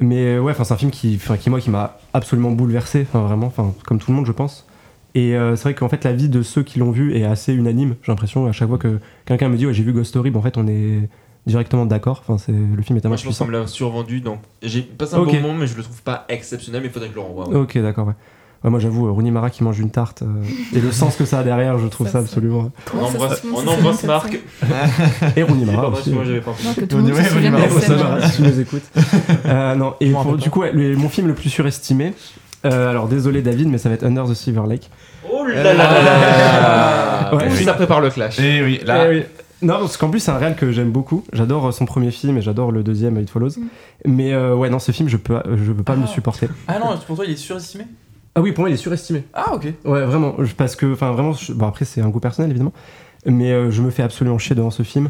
mais 0.01 0.39
ouais, 0.39 0.51
enfin, 0.53 0.63
c'est 0.63 0.73
un 0.73 0.77
film 0.77 0.91
qui, 0.91 1.19
qui 1.39 1.49
moi, 1.49 1.59
qui 1.59 1.69
m'a 1.69 1.97
absolument 2.13 2.51
bouleversé. 2.51 3.05
Enfin, 3.07 3.25
vraiment, 3.25 3.47
enfin, 3.47 3.73
comme 3.85 3.99
tout 3.99 4.09
le 4.11 4.15
monde, 4.17 4.25
je 4.25 4.31
pense. 4.31 4.65
Et 5.15 5.35
euh, 5.35 5.55
c'est 5.55 5.63
vrai 5.63 5.73
qu'en 5.75 5.89
fait, 5.89 6.03
la 6.03 6.13
vie 6.13 6.29
de 6.29 6.41
ceux 6.41 6.63
qui 6.63 6.79
l'ont 6.79 6.91
vu 6.91 7.15
est 7.15 7.25
assez 7.25 7.53
unanime. 7.53 7.95
J'ai 8.03 8.11
l'impression, 8.11 8.47
à 8.47 8.51
chaque 8.53 8.69
fois 8.69 8.77
que 8.77 8.99
quelqu'un 9.25 9.49
me 9.49 9.57
dit, 9.57 9.65
ouais, 9.67 9.73
j'ai 9.73 9.83
vu 9.83 9.91
Ghost 9.93 10.09
Story, 10.09 10.29
bon, 10.31 10.39
en 10.39 10.43
fait, 10.43 10.57
on 10.57 10.67
est 10.67 11.09
directement 11.45 11.85
d'accord. 11.85 12.23
Enfin, 12.27 12.37
c'est 12.37 12.51
le 12.51 12.81
film 12.83 12.97
est 12.97 13.01
tellement 13.01 13.13
Moi, 13.13 13.17
je 13.17 13.25
pense 13.25 13.37
qu'on 13.37 13.45
puissant. 13.45 13.45
me 13.45 13.51
l'a 13.51 13.67
survendu, 13.67 14.21
donc 14.21 14.39
j'ai 14.61 14.81
passé 14.81 15.15
un 15.15 15.19
Ok. 15.19 15.31
bon 15.33 15.41
moment, 15.41 15.53
mais 15.55 15.67
je 15.67 15.75
le 15.75 15.83
trouve 15.83 16.01
pas 16.03 16.25
exceptionnel, 16.29 16.81
mais 16.81 16.87
il 16.87 16.91
faudrait 16.91 17.09
que 17.09 17.15
je 17.15 17.19
le 17.19 17.25
renvoie. 17.25 17.49
ouais. 17.49 17.55
Ok, 17.55 17.77
d'accord, 17.79 18.07
ouais. 18.07 18.13
Ouais, 18.61 18.69
moi, 18.69 18.81
j'avoue, 18.81 19.07
euh, 19.07 19.11
Rooney 19.11 19.31
Mara 19.31 19.49
qui 19.49 19.63
mange 19.63 19.79
une 19.79 19.89
tarte 19.89 20.21
euh, 20.21 20.25
et 20.75 20.81
le 20.81 20.91
sens 20.91 21.15
que 21.15 21.23
ça 21.23 21.39
a 21.39 21.43
derrière, 21.43 21.77
je 21.77 21.87
trouve 21.87 22.09
Ça, 22.09 22.19
absolument. 22.19 22.69
On 22.93 23.05
embrasse, 23.05 23.41
se- 23.41 23.47
on 23.47 23.65
embrasse 23.65 24.03
Marc. 24.03 24.37
Et 25.37 25.43
Rooney 25.43 25.63
Mara 25.63 25.87
aussi. 25.87 25.97
excuse-moi, 25.99 26.25
j'avais 26.25 26.41
pas 26.41 26.51
Oh, 26.53 26.71
si 28.27 28.35
tu 28.35 28.41
nous 28.43 28.59
écoutes. 28.59 28.83
Euh, 29.45 29.75
non, 29.75 29.93
et 30.01 30.11
pour- 30.11 30.35
du 30.35 30.49
coup, 30.49 30.63
le- 30.63 30.97
mon 30.97 31.07
film 31.07 31.27
le 31.27 31.35
plus 31.35 31.49
surestimé, 31.49 32.13
euh, 32.65 32.89
alors 32.89 33.07
désolé 33.07 33.41
David, 33.41 33.69
mais 33.69 33.77
ça 33.77 33.87
va 33.87 33.95
être 33.95 34.03
Under 34.05 34.25
the 34.25 34.33
Silver 34.33 34.63
Lake. 34.67 34.89
Oh 35.31 35.45
là 35.45 35.63
là 35.63 35.73
là 35.73 36.03
là 36.03 37.35
Ouais. 37.35 37.47
Ouh, 37.47 37.63
Ça 37.63 37.73
prépare 37.75 38.01
le 38.01 38.09
clash. 38.09 38.39
Et 38.39 38.61
oui, 38.63 38.79
là. 38.85 39.05
Eh 39.05 39.09
oui. 39.19 39.23
Non, 39.61 39.79
parce 39.79 39.97
qu'en 39.97 40.09
plus, 40.09 40.19
c'est 40.19 40.31
un 40.31 40.37
réal 40.37 40.55
que 40.55 40.71
j'aime 40.71 40.91
beaucoup. 40.91 41.23
J'adore 41.33 41.67
euh, 41.67 41.71
son 41.71 41.85
premier 41.85 42.11
film 42.11 42.37
et 42.37 42.41
j'adore 42.41 42.71
le 42.71 42.81
deuxième, 42.83 43.19
It 43.19 43.29
Follows. 43.29 43.57
Mm. 43.57 43.63
Mais 44.05 44.33
euh, 44.33 44.55
ouais, 44.55 44.69
non, 44.69 44.79
ce 44.79 44.91
film, 44.91 45.09
je 45.09 45.17
peux, 45.17 45.37
je 45.63 45.71
peux 45.73 45.83
pas 45.83 45.93
Ah. 45.97 46.01
le 46.01 46.07
supporter. 46.07 46.49
Ah 46.67 46.79
non, 46.79 46.97
pour 47.05 47.15
toi, 47.17 47.25
il 47.25 47.31
est 47.33 47.35
surestimé? 47.37 47.85
Ah 48.35 48.41
oui, 48.41 48.51
pour 48.53 48.61
moi, 48.61 48.69
il 48.69 48.73
est 48.73 48.77
surestimé. 48.77 49.23
Ah, 49.33 49.53
ok. 49.55 49.65
Ouais, 49.85 50.05
vraiment. 50.05 50.35
Parce 50.55 50.75
que, 50.75 50.93
enfin, 50.93 51.11
vraiment, 51.11 51.33
je- 51.33 51.51
bon, 51.51 51.67
après, 51.67 51.83
c'est 51.83 51.99
un 52.01 52.09
goût 52.09 52.19
personnel, 52.21 52.51
évidemment. 52.51 52.73
Mais 53.25 53.51
euh, 53.51 53.69
je 53.69 53.81
me 53.81 53.89
fais 53.89 54.01
absolument 54.03 54.37
chier 54.37 54.55
devant 54.55 54.71
ce 54.71 54.83
film. 54.83 55.09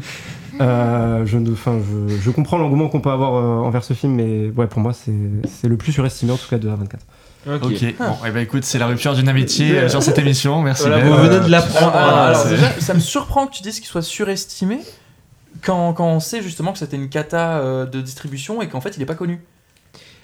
Euh, 0.60 1.24
je, 1.26 1.38
ne- 1.38 1.52
enfin, 1.52 1.78
je, 2.08 2.16
je 2.16 2.30
comprends 2.30 2.58
l'engouement 2.58 2.88
qu'on 2.88 3.00
peut 3.00 3.10
avoir 3.10 3.34
euh, 3.34 3.64
envers 3.66 3.84
ce 3.84 3.94
film, 3.94 4.14
mais 4.14 4.50
ouais, 4.56 4.66
pour 4.66 4.80
moi, 4.80 4.92
c'est 4.92 5.12
c'est 5.48 5.68
le 5.68 5.76
plus 5.76 5.92
surestimé, 5.92 6.32
en 6.32 6.36
tout 6.36 6.48
cas, 6.50 6.58
de 6.58 6.68
A24. 6.68 6.96
Ok. 7.46 7.62
Bon, 7.98 8.26
et 8.26 8.30
ben 8.30 8.40
écoute, 8.40 8.64
c'est 8.64 8.78
la 8.78 8.86
rupture 8.86 9.14
d'une 9.14 9.28
amitié 9.28 9.78
euh, 9.78 9.88
sur 9.88 10.02
cette 10.02 10.18
émission. 10.18 10.60
Merci. 10.62 10.82
Voilà, 10.82 10.98
Ben. 10.98 11.08
vous 11.08 11.16
venez 11.16 11.28
de 11.30 11.34
Alors, 11.36 11.48
l'apprendre. 11.48 11.96
alors, 11.96 12.46
déjà, 12.46 12.70
ça 12.80 12.92
me 12.94 13.00
surprend 13.00 13.46
que 13.46 13.54
tu 13.54 13.62
dises 13.62 13.80
qu'il 13.80 13.88
soit 13.88 14.02
surestimé 14.02 14.78
quand, 15.64 15.92
quand 15.94 16.06
on 16.06 16.20
sait 16.20 16.42
justement 16.42 16.72
que 16.72 16.78
c'était 16.78 16.96
une 16.96 17.08
cata 17.08 17.58
euh, 17.58 17.86
de 17.86 18.00
distribution 18.02 18.60
et 18.62 18.68
qu'en 18.68 18.80
fait 18.80 18.94
il 18.96 19.02
est 19.02 19.06
pas 19.06 19.14
connu. 19.14 19.40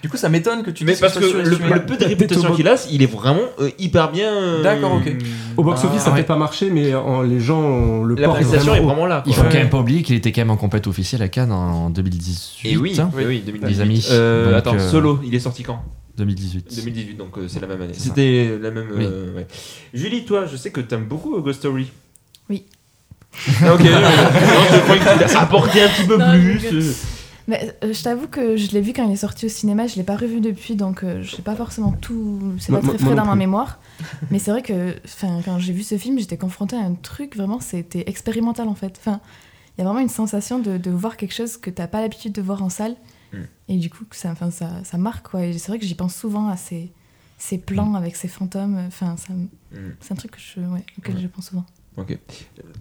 Du 0.03 0.09
coup, 0.09 0.17
ça 0.17 0.29
m'étonne 0.29 0.61
que 0.61 0.69
tu 0.69 0.85
Mais 0.85 0.91
dises 0.91 1.01
parce 1.01 1.15
que 1.17 1.25
le, 1.25 1.85
peu 1.87 1.97
de 1.97 2.05
réputation 2.05 2.53
qu'il 2.53 2.67
a, 2.67 2.75
il 2.91 3.01
est 3.01 3.11
vraiment 3.11 3.39
euh, 3.59 3.71
hyper 3.79 4.11
bien. 4.11 4.31
euh, 4.31 4.61
D'accord, 4.61 4.93
ok. 4.93 5.11
Au 5.57 5.63
box-office, 5.63 6.01
Ah, 6.01 6.05
ça 6.05 6.11
ouais. 6.11 6.17
fait 6.17 6.23
pas 6.23 6.35
marcher, 6.37 6.69
mais 6.69 6.93
en- 6.93 7.23
les 7.23 7.39
gens 7.39 7.59
on 7.59 8.03
le 8.03 8.13
La 8.13 8.27
portent 8.27 8.41
prestation 8.41 8.73
est 8.75 8.77
vraiment 8.77 8.89
vraiment 8.93 9.05
là. 9.07 9.23
Il 9.25 9.33
quoi. 9.33 9.43
faut 9.43 9.49
quand 9.49 9.57
même 9.57 9.71
pas 9.71 9.79
oublier 9.79 10.03
qu'il 10.03 10.15
était 10.15 10.31
quand 10.31 10.41
même 10.41 10.51
en 10.51 10.55
compète 10.57 10.85
officielle 10.85 11.23
à 11.23 11.29
Cannes 11.29 11.51
en 11.51 11.89
2018. 11.89 12.69
Et 12.69 12.77
oui, 12.77 12.95
hein. 12.99 13.09
oui, 13.15 13.23
oui, 13.25 13.43
2018. 13.43 13.67
Les 13.75 13.81
amis. 13.81 14.07
Euh, 14.11 14.45
Donc, 14.51 14.53
attends, 14.59 14.75
euh, 14.75 14.87
Solo, 14.91 15.19
il 15.25 15.33
est 15.33 15.39
sorti 15.39 15.63
quand? 15.63 15.81
2018. 16.17 16.75
2018, 16.75 17.15
donc 17.15 17.37
euh, 17.37 17.47
c'est 17.47 17.59
la 17.59 17.67
même 17.67 17.81
année. 17.81 17.93
Ça. 17.93 18.05
C'était 18.05 18.57
la 18.59 18.71
même. 18.71 18.87
Oui. 18.95 19.05
euh, 19.05 19.35
ouais. 19.35 19.47
Julie, 19.93 20.25
toi, 20.25 20.45
je 20.45 20.57
sais 20.57 20.71
que 20.71 20.81
t'aimes 20.81 21.05
beaucoup 21.05 21.35
euh, 21.35 21.41
Ghost 21.41 21.59
Story. 21.59 21.91
Oui. 22.49 22.65
Ah, 23.61 23.73
ok, 23.75 23.81
euh, 23.81 24.01
non, 24.01 24.07
je 24.71 24.79
croyais 24.81 25.01
que 25.01 25.13
tu 25.13 25.19
l'as 25.19 25.39
apporté 25.41 25.83
un 25.83 25.89
petit 25.89 26.07
peu 26.07 26.17
Non, 26.17 26.31
plus. 26.31 26.59
je 26.59 26.75
euh. 26.89 26.93
Mais 27.49 27.77
euh, 27.83 27.93
je 27.93 28.03
t'avoue 28.03 28.27
que 28.27 28.57
je 28.57 28.71
l'ai 28.71 28.81
vu 28.81 28.91
quand 28.91 29.07
il 29.07 29.13
est 29.13 29.15
sorti 29.15 29.45
au 29.45 29.49
cinéma, 29.49 29.87
je 29.87 29.95
l'ai 29.95 30.03
pas 30.03 30.17
revu 30.17 30.41
depuis, 30.41 30.75
donc 30.75 31.03
euh, 31.03 31.21
je 31.23 31.33
sais 31.35 31.41
pas 31.41 31.55
forcément 31.55 31.91
tout. 31.93 32.41
C'est 32.59 32.71
Moi- 32.71 32.81
pas 32.81 32.87
très 32.87 32.97
moi 32.97 32.99
frais 33.05 33.09
non 33.11 33.15
dans 33.15 33.25
ma 33.25 33.31
plus. 33.33 33.39
mémoire. 33.39 33.79
Mais 34.31 34.39
c'est 34.39 34.51
vrai 34.51 34.61
que 34.63 34.95
enfin, 35.05 35.39
quand 35.45 35.57
j'ai 35.59 35.71
vu 35.71 35.83
ce 35.83 35.97
film, 35.97 36.19
j'étais 36.19 36.35
confrontée 36.37 36.75
à 36.75 36.81
un 36.81 36.93
truc, 36.95 37.37
vraiment, 37.37 37.59
c'était 37.61 38.03
expérimental 38.09 38.67
en 38.67 38.75
fait. 38.75 38.93
Enfin, 38.99 39.21
il 39.77 39.81
y 39.81 39.83
a 39.83 39.85
vraiment 39.85 40.01
une 40.01 40.09
sensation 40.09 40.59
de, 40.59 40.77
de 40.77 40.91
voir 40.91 41.15
quelque 41.15 41.33
chose 41.33 41.55
que 41.57 41.69
t'as 41.69 41.87
pas 41.87 42.01
l'habitude 42.01 42.33
de 42.33 42.41
voir 42.41 42.63
en 42.63 42.69
salle. 42.69 42.95
Mm. 43.33 43.37
Et 43.69 43.77
du 43.77 43.89
coup, 43.89 44.05
ça, 44.11 44.31
enfin, 44.31 44.51
ça, 44.51 44.83
ça 44.83 44.97
marque 44.97 45.29
quoi. 45.29 45.43
Et 45.45 45.57
c'est 45.57 45.69
vrai 45.69 45.79
que 45.79 45.85
j'y 45.85 45.95
pense 45.95 46.15
souvent 46.15 46.47
à 46.49 46.57
ces, 46.57 46.91
ces 47.37 47.57
plans 47.57 47.95
avec 47.95 48.15
ces 48.15 48.27
fantômes. 48.27 48.77
Enfin, 48.87 49.17
ça 49.17 49.33
Mm. 49.33 49.77
c'est 49.99 50.13
un 50.13 50.15
truc 50.15 50.31
que 50.31 50.39
je, 50.39 50.61
ouais, 50.61 50.83
auquel 50.97 51.19
je 51.19 51.27
pense 51.27 51.49
souvent. 51.49 51.65
Ok. 51.97 52.17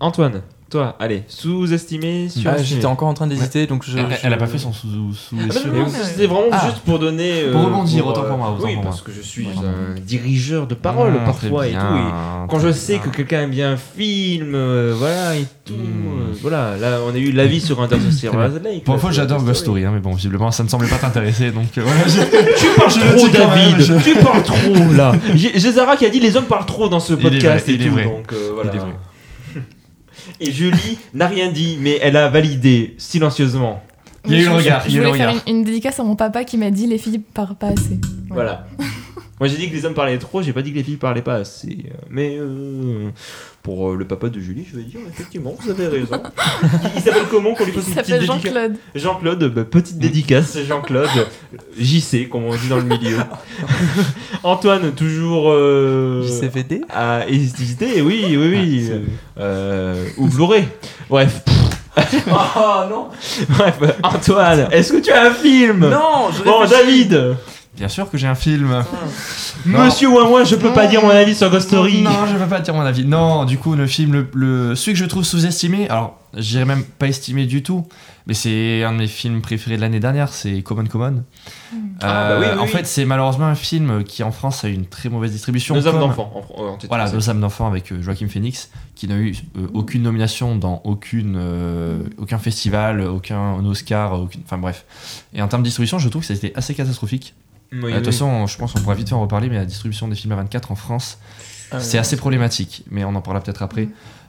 Antoine, 0.01 0.42
toi, 0.69 0.97
allez, 0.99 1.23
sous-estimé, 1.29 2.25
Ah, 2.27 2.31
surestimé. 2.41 2.64
J'étais 2.67 2.87
encore 2.87 3.09
en 3.09 3.14
train 3.14 3.27
d'hésiter, 3.29 3.67
donc 3.67 3.85
je. 3.85 3.97
Elle, 3.99 4.07
je- 4.11 4.17
elle 4.25 4.33
a 4.33 4.37
pas 4.37 4.47
fait 4.49 4.59
son 4.59 4.73
sous 4.73 4.89
sous 5.14 5.37
Ah, 5.41 5.45
bah 5.49 5.55
Mais 5.64 6.05
c'était 6.05 6.27
vraiment 6.27 6.49
Ah. 6.51 6.67
juste 6.67 6.81
pour 6.81 6.99
donner. 6.99 7.43
euh, 7.45 7.53
Pour 7.53 7.64
rebondir, 7.64 8.07
autant 8.07 8.25
euh, 8.25 8.29
pour 8.29 8.39
moi, 8.39 8.51
autant 8.59 8.67
oui, 8.67 8.75
pour 8.75 8.83
parce 8.85 8.97
moi. 8.97 9.05
que 9.07 9.12
je 9.12 9.21
suis 9.25 9.47
Ouais. 9.47 9.53
un 9.97 10.01
dirigeur 10.01 10.67
de 10.67 10.75
parole 10.75 11.12
Ah, 11.21 11.25
parfois 11.25 11.67
et 11.69 11.73
tout. 11.73 11.77
Et 11.79 12.49
quand 12.49 12.59
je 12.59 12.73
sais 12.73 12.95
bien. 12.95 13.03
que 13.03 13.09
quelqu'un 13.11 13.43
aime 13.43 13.51
bien 13.51 13.73
un 13.73 13.77
film, 13.77 14.55
euh, 14.55 14.93
voilà 14.97 15.37
et 15.37 15.47
tout. 15.64 15.73
Mm. 15.75 15.77
euh, 15.77 16.35
voilà, 16.43 16.77
là 16.77 16.99
on 17.07 17.14
a 17.14 17.19
eu 17.19 17.31
l'avis 17.33 17.61
sur 17.61 17.77
Silver 18.11 18.49
Lake. 18.62 18.85
Pour 18.85 18.99
fois, 19.01 19.12
sur 19.12 19.23
j'adore 19.23 19.43
Ghost 19.45 19.61
Story, 19.62 19.85
hein, 19.85 19.91
mais 19.95 20.01
bon, 20.01 20.14
visiblement, 20.14 20.51
ça 20.51 20.62
ne 20.64 20.69
semblait 20.69 20.89
pas 20.89 20.99
t'intéresser, 20.99 21.51
donc 21.53 21.67
euh, 21.79 21.83
voilà. 21.85 22.01
Tu 22.59 22.67
parles 22.77 22.91
trop, 23.17 23.29
David. 23.29 24.03
Tu 24.03 24.14
parles 24.17 24.43
trop 24.43 24.93
là. 24.97 25.12
J'ai 25.35 25.59
Zara 25.73 25.97
qui 25.97 26.07
a 26.07 26.09
dit 26.11 26.19
les 26.21 26.37
hommes 26.37 26.45
parlent 26.47 26.67
trop 26.67 26.89
dans 26.89 27.01
ce 27.01 27.14
podcast 27.14 27.69
et 27.69 27.79
tout. 27.79 27.95
Donc 27.95 28.33
euh, 28.33 28.51
voilà. 28.55 28.73
Et 30.41 30.53
Julie 30.53 30.99
n'a 31.14 31.26
rien 31.28 31.51
dit, 31.51 31.78
mais 31.80 31.99
elle 32.03 32.16
a 32.16 32.28
validé 32.28 32.95
silencieusement. 32.99 33.82
Il 34.26 34.32
y 34.32 34.34
a 34.37 34.39
eu 34.39 34.43
Je- 34.45 34.51
le 34.51 34.57
regard, 34.57 34.82
Je, 34.89 34.99
voulais 34.99 35.12
faire 35.16 35.30
une, 35.47 35.55
une 35.59 35.64
dédicace 35.64 36.01
à 36.01 36.03
mon 36.05 36.16
papa 36.16 36.45
qui 36.45 36.59
m'a 36.59 36.70
dit 36.70 36.87
les 36.87 36.99
filles 36.99 37.20
parlent 37.32 37.55
pas 37.55 37.68
assez. 37.68 37.99
Voilà. 38.28 38.66
Moi 39.39 39.49
j'ai 39.49 39.57
dit 39.57 39.68
que 39.68 39.74
les 39.74 39.84
hommes 39.84 39.95
parlaient 39.95 40.18
trop, 40.18 40.41
j'ai 40.43 40.53
pas 40.53 40.62
dit 40.62 40.72
que 40.72 40.76
les 40.78 40.82
filles 40.84 40.97
parlaient 40.97 41.22
pas 41.22 41.34
assez. 41.37 41.68
Euh, 41.91 41.95
Mais 42.09 42.37
euh, 42.39 43.11
pour 43.62 43.91
euh, 43.91 43.97
le 43.97 44.07
papa 44.07 44.28
de 44.30 44.41
Julie, 44.41 44.64
je 44.70 44.76
vais 44.78 44.84
dire 44.84 45.01
effectivement, 45.09 45.55
vous 45.61 45.70
avez 45.70 45.89
raison. 45.89 46.22
il 46.97 47.03
s'appelle 47.03 47.24
comment 47.30 47.53
qu'on 47.55 47.64
lui 47.64 47.72
Il 47.76 47.82
fasse 47.82 47.89
une 47.89 47.95
petite 47.97 48.22
Jean-Claude. 48.22 48.76
Jean-Claude, 48.95 49.45
bah, 49.55 49.64
petite 49.64 49.99
dédicace, 49.99 50.57
Jean-Claude, 50.66 51.11
JC, 51.78 52.28
comme 52.30 52.45
on 52.45 52.55
dit 52.57 52.68
dans 52.68 52.76
le 52.78 52.84
milieu. 52.84 53.18
Antoine, 54.43 54.93
toujours 54.93 55.51
euh, 55.51 56.22
JCVD 56.22 56.82
à 56.89 57.28
hésiter, 57.28 58.01
oui, 58.01 58.24
oui, 58.30 58.37
oui. 58.39 58.91
Ah, 59.37 59.41
Euh, 59.43 60.09
ou 60.16 60.28
Blu-ray. 60.28 60.64
Bref. 61.11 61.43
Oh 62.28 62.80
non 62.91 63.09
Bref, 63.49 63.78
Antoine, 64.03 64.68
est-ce 64.70 64.93
que 64.93 64.99
tu 64.99 65.11
as 65.11 65.24
un 65.24 65.30
film? 65.32 65.80
Non, 65.80 66.30
je 66.37 66.43
Bon. 66.45 66.64
David 66.66 67.37
Bien 67.77 67.89
sûr 67.89 68.11
que 68.11 68.16
j'ai 68.18 68.27
un 68.27 68.35
film. 68.35 68.85
Non. 69.64 69.85
Monsieur 69.87 70.09
Ouin 70.09 70.45
je 70.45 70.55
peux 70.55 70.72
pas 70.72 70.87
dire 70.87 71.03
mon 71.03 71.09
avis 71.11 71.35
sur 71.35 71.51
Ghost 71.51 71.66
Story. 71.68 72.01
Non, 72.03 72.27
je 72.31 72.37
vais 72.37 72.47
pas 72.47 72.61
dire 72.61 72.72
mon 72.74 72.83
avis. 72.83 73.05
Non, 73.05 73.45
du 73.47 73.59
coup, 73.59 73.74
le 73.74 73.89
film, 73.89 74.12
le, 74.12 74.29
le- 74.35 74.74
celui 74.77 74.93
que 74.93 74.99
je 75.01 75.07
trouve 75.07 75.24
sous-estimé, 75.24 75.89
alors, 75.89 76.20
j'irais 76.37 76.66
même 76.66 76.85
pas 76.85 77.09
estimé 77.09 77.47
du 77.47 77.64
tout, 77.64 77.85
mais 78.29 78.35
c'est 78.35 78.85
un 78.85 78.93
de 78.93 78.99
mes 78.99 79.07
films 79.09 79.41
préférés 79.41 79.74
de 79.77 79.81
l'année 79.81 79.99
dernière, 79.99 80.29
c'est 80.29 80.62
Common 80.62 80.85
Common. 80.85 81.24
Ah, 82.01 82.29
bah 82.29 82.37
oui, 82.39 82.47
oui, 82.53 82.59
en 82.61 82.62
oui. 82.64 82.68
fait, 82.68 82.87
c'est 82.87 83.05
malheureusement 83.07 83.47
un 83.47 83.57
film 83.57 84.05
qui 84.05 84.22
en 84.22 84.31
France 84.31 84.62
a 84.62 84.68
eu 84.68 84.72
une 84.74 84.87
très 84.87 85.09
mauvaise 85.09 85.33
distribution. 85.33 85.74
Nos 85.74 85.89
âmes 85.89 85.95
comme- 85.95 86.01
d'enfants. 86.11 86.33
en- 86.57 86.79
Voilà. 86.87 87.11
Nos 87.11 87.29
âmes 87.31 87.41
d'enfants 87.41 87.66
avec 87.66 87.91
euh, 87.91 88.01
Joaquin 88.03 88.29
Phoenix, 88.29 88.70
qui 88.95 89.09
n'a 89.09 89.16
eu 89.16 89.35
euh, 89.59 89.66
aucune 89.74 90.03
nomination 90.03 90.55
dans 90.55 90.81
aucune, 90.85 91.35
euh, 91.37 92.03
aucun 92.18 92.39
festival, 92.39 93.01
aucun 93.01 93.55
Oscar, 93.64 94.20
aucune, 94.20 94.43
enfin 94.45 94.59
bref. 94.59 94.85
Et 95.35 95.43
en 95.43 95.49
termes 95.49 95.62
de 95.62 95.66
distribution, 95.68 95.99
je 95.99 96.09
trouve 96.09 96.24
que 96.24 96.33
c'était 96.33 96.53
assez 96.55 96.74
catastrophique. 96.74 97.35
Oui, 97.73 97.79
Euh, 97.79 97.81
De 97.81 97.87
oui. 97.87 97.93
toute 97.95 98.07
façon, 98.07 98.47
je 98.47 98.57
pense 98.59 98.73
qu'on 98.73 98.81
pourra 98.81 98.95
vite 98.95 99.09
faire 99.09 99.19
en 99.19 99.23
reparler, 99.23 99.49
mais 99.49 99.57
la 99.57 99.64
distribution 99.67 100.09
des 100.09 100.14
films 100.14 100.33
à 100.33 100.37
24 100.37 100.71
en 100.73 100.77
France, 100.77 101.19
Euh, 101.73 101.81
c'est 101.81 101.99
assez 101.99 102.17
problématique, 102.17 102.85
mais 102.91 103.05
on 103.05 103.14
en 103.14 103.21
parlera 103.21 103.43
peut-être 103.43 103.62
après. 103.62 103.89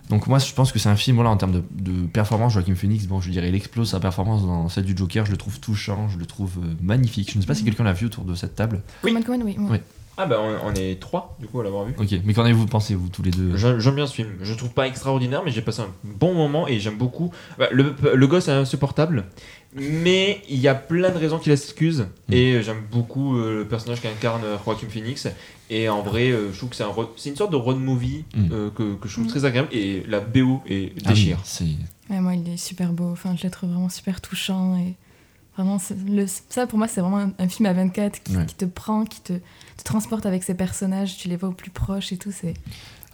Donc 0.09 0.25
moi, 0.27 0.39
je 0.39 0.51
pense 0.53 0.71
que 0.71 0.79
c'est 0.79 0.89
un 0.89 0.95
film, 0.95 1.17
voilà, 1.17 1.29
en 1.29 1.37
termes 1.37 1.51
de, 1.51 1.63
de 1.71 2.07
performance, 2.07 2.53
Joaquin 2.53 2.73
Phoenix, 2.75 3.05
bon, 3.07 3.19
je 3.21 3.29
dirais, 3.29 3.49
il 3.49 3.55
explose 3.55 3.89
sa 3.91 3.99
performance 3.99 4.41
dans 4.43 4.69
celle 4.69 4.85
du 4.85 4.95
Joker, 4.97 5.25
je 5.25 5.31
le 5.31 5.37
trouve 5.37 5.59
touchant, 5.59 6.07
je 6.09 6.17
le 6.17 6.25
trouve 6.25 6.57
euh, 6.63 6.73
magnifique. 6.81 7.31
Je 7.31 7.37
ne 7.37 7.41
sais 7.41 7.47
pas 7.47 7.53
si 7.55 7.63
quelqu'un 7.65 7.83
l'a 7.83 7.93
vu 7.93 8.05
autour 8.07 8.23
de 8.23 8.33
cette 8.33 8.55
table. 8.55 8.81
Oui. 9.03 9.11
Oui. 9.59 9.67
Oui. 9.69 9.77
Ah 10.19 10.25
bah 10.25 10.37
on, 10.41 10.69
on 10.69 10.73
est 10.73 10.99
trois 10.99 11.35
du 11.39 11.47
coup 11.47 11.59
à 11.59 11.63
l'avoir 11.63 11.85
vu. 11.85 11.93
Ok, 11.97 12.07
mais 12.25 12.33
qu'en 12.33 12.43
avez-vous 12.43 12.65
pensé, 12.65 12.95
vous, 12.95 13.07
tous 13.09 13.21
les 13.21 13.31
deux 13.31 13.55
J'aime 13.55 13.95
bien 13.95 14.07
ce 14.07 14.13
film. 14.15 14.29
Je 14.41 14.51
le 14.51 14.57
trouve 14.57 14.71
pas 14.71 14.87
extraordinaire, 14.87 15.43
mais 15.45 15.51
j'ai 15.51 15.61
passé 15.61 15.81
un 15.81 15.89
bon 16.03 16.33
moment 16.33 16.67
et 16.67 16.79
j'aime 16.79 16.97
beaucoup. 16.97 17.31
Bah, 17.59 17.67
le, 17.71 17.93
le 18.15 18.27
gosse 18.27 18.47
est 18.47 18.51
insupportable, 18.51 19.25
mais 19.75 20.41
il 20.49 20.57
y 20.59 20.67
a 20.67 20.75
plein 20.75 21.09
de 21.11 21.17
raisons 21.17 21.37
qui 21.39 21.49
l'excusent. 21.49 22.07
Mm. 22.29 22.33
Et 22.33 22.53
euh, 22.55 22.61
j'aime 22.63 22.81
beaucoup 22.91 23.37
euh, 23.37 23.59
le 23.59 23.67
personnage 23.67 24.01
qu'incarne 24.01 24.43
euh, 24.43 24.57
Joaquin 24.65 24.87
Phoenix. 24.89 25.27
Et 25.69 25.89
en 25.89 26.01
vrai, 26.01 26.31
euh, 26.31 26.51
je 26.51 26.57
trouve 26.57 26.69
que 26.69 26.75
c'est 26.75 26.83
un 26.83 26.91
c'est 27.15 27.29
une 27.29 27.35
sorte 27.35 27.51
de 27.51 27.57
road 27.57 27.77
movie 27.77 28.23
Mm. 28.35 28.49
euh, 28.51 28.69
que, 28.71 28.95
que 28.95 29.07
je 29.07 29.13
trouve 29.13 29.25
Mm. 29.25 29.29
très 29.29 29.45
agréable. 29.45 29.69
Et 29.71 30.03
la 30.07 30.19
BO 30.19 30.61
est 30.67 30.93
Ah 31.05 31.09
oui, 31.09 31.13
déchire. 31.13 31.39
Ouais, 32.09 32.19
moi, 32.21 32.33
il 32.35 32.47
est 32.53 32.57
super 32.57 32.91
beau. 32.93 33.11
Enfin, 33.11 33.35
je 33.37 33.43
le 33.43 33.51
trouve 33.51 33.69
vraiment 33.69 33.89
super 33.89 34.19
touchant. 34.21 34.77
Et 34.77 34.95
vraiment, 35.55 35.77
le, 36.09 36.25
ça, 36.49 36.65
pour 36.67 36.77
moi, 36.79 36.87
c'est 36.87 37.01
vraiment 37.01 37.19
un, 37.19 37.31
un 37.37 37.47
film 37.49 37.65
à 37.67 37.73
24 37.73 38.23
qui, 38.23 38.35
Ouais. 38.37 38.45
qui 38.45 38.55
te 38.55 38.65
prend, 38.65 39.03
qui 39.05 39.21
te, 39.21 39.33
te 39.77 39.83
transporte 39.83 40.25
avec 40.25 40.43
ses 40.43 40.53
personnages. 40.55 41.17
Tu 41.17 41.27
les 41.27 41.35
vois 41.37 41.49
au 41.49 41.53
plus 41.53 41.71
proche 41.71 42.11
et 42.11 42.17
tout. 42.17 42.31
C'est 42.31 42.53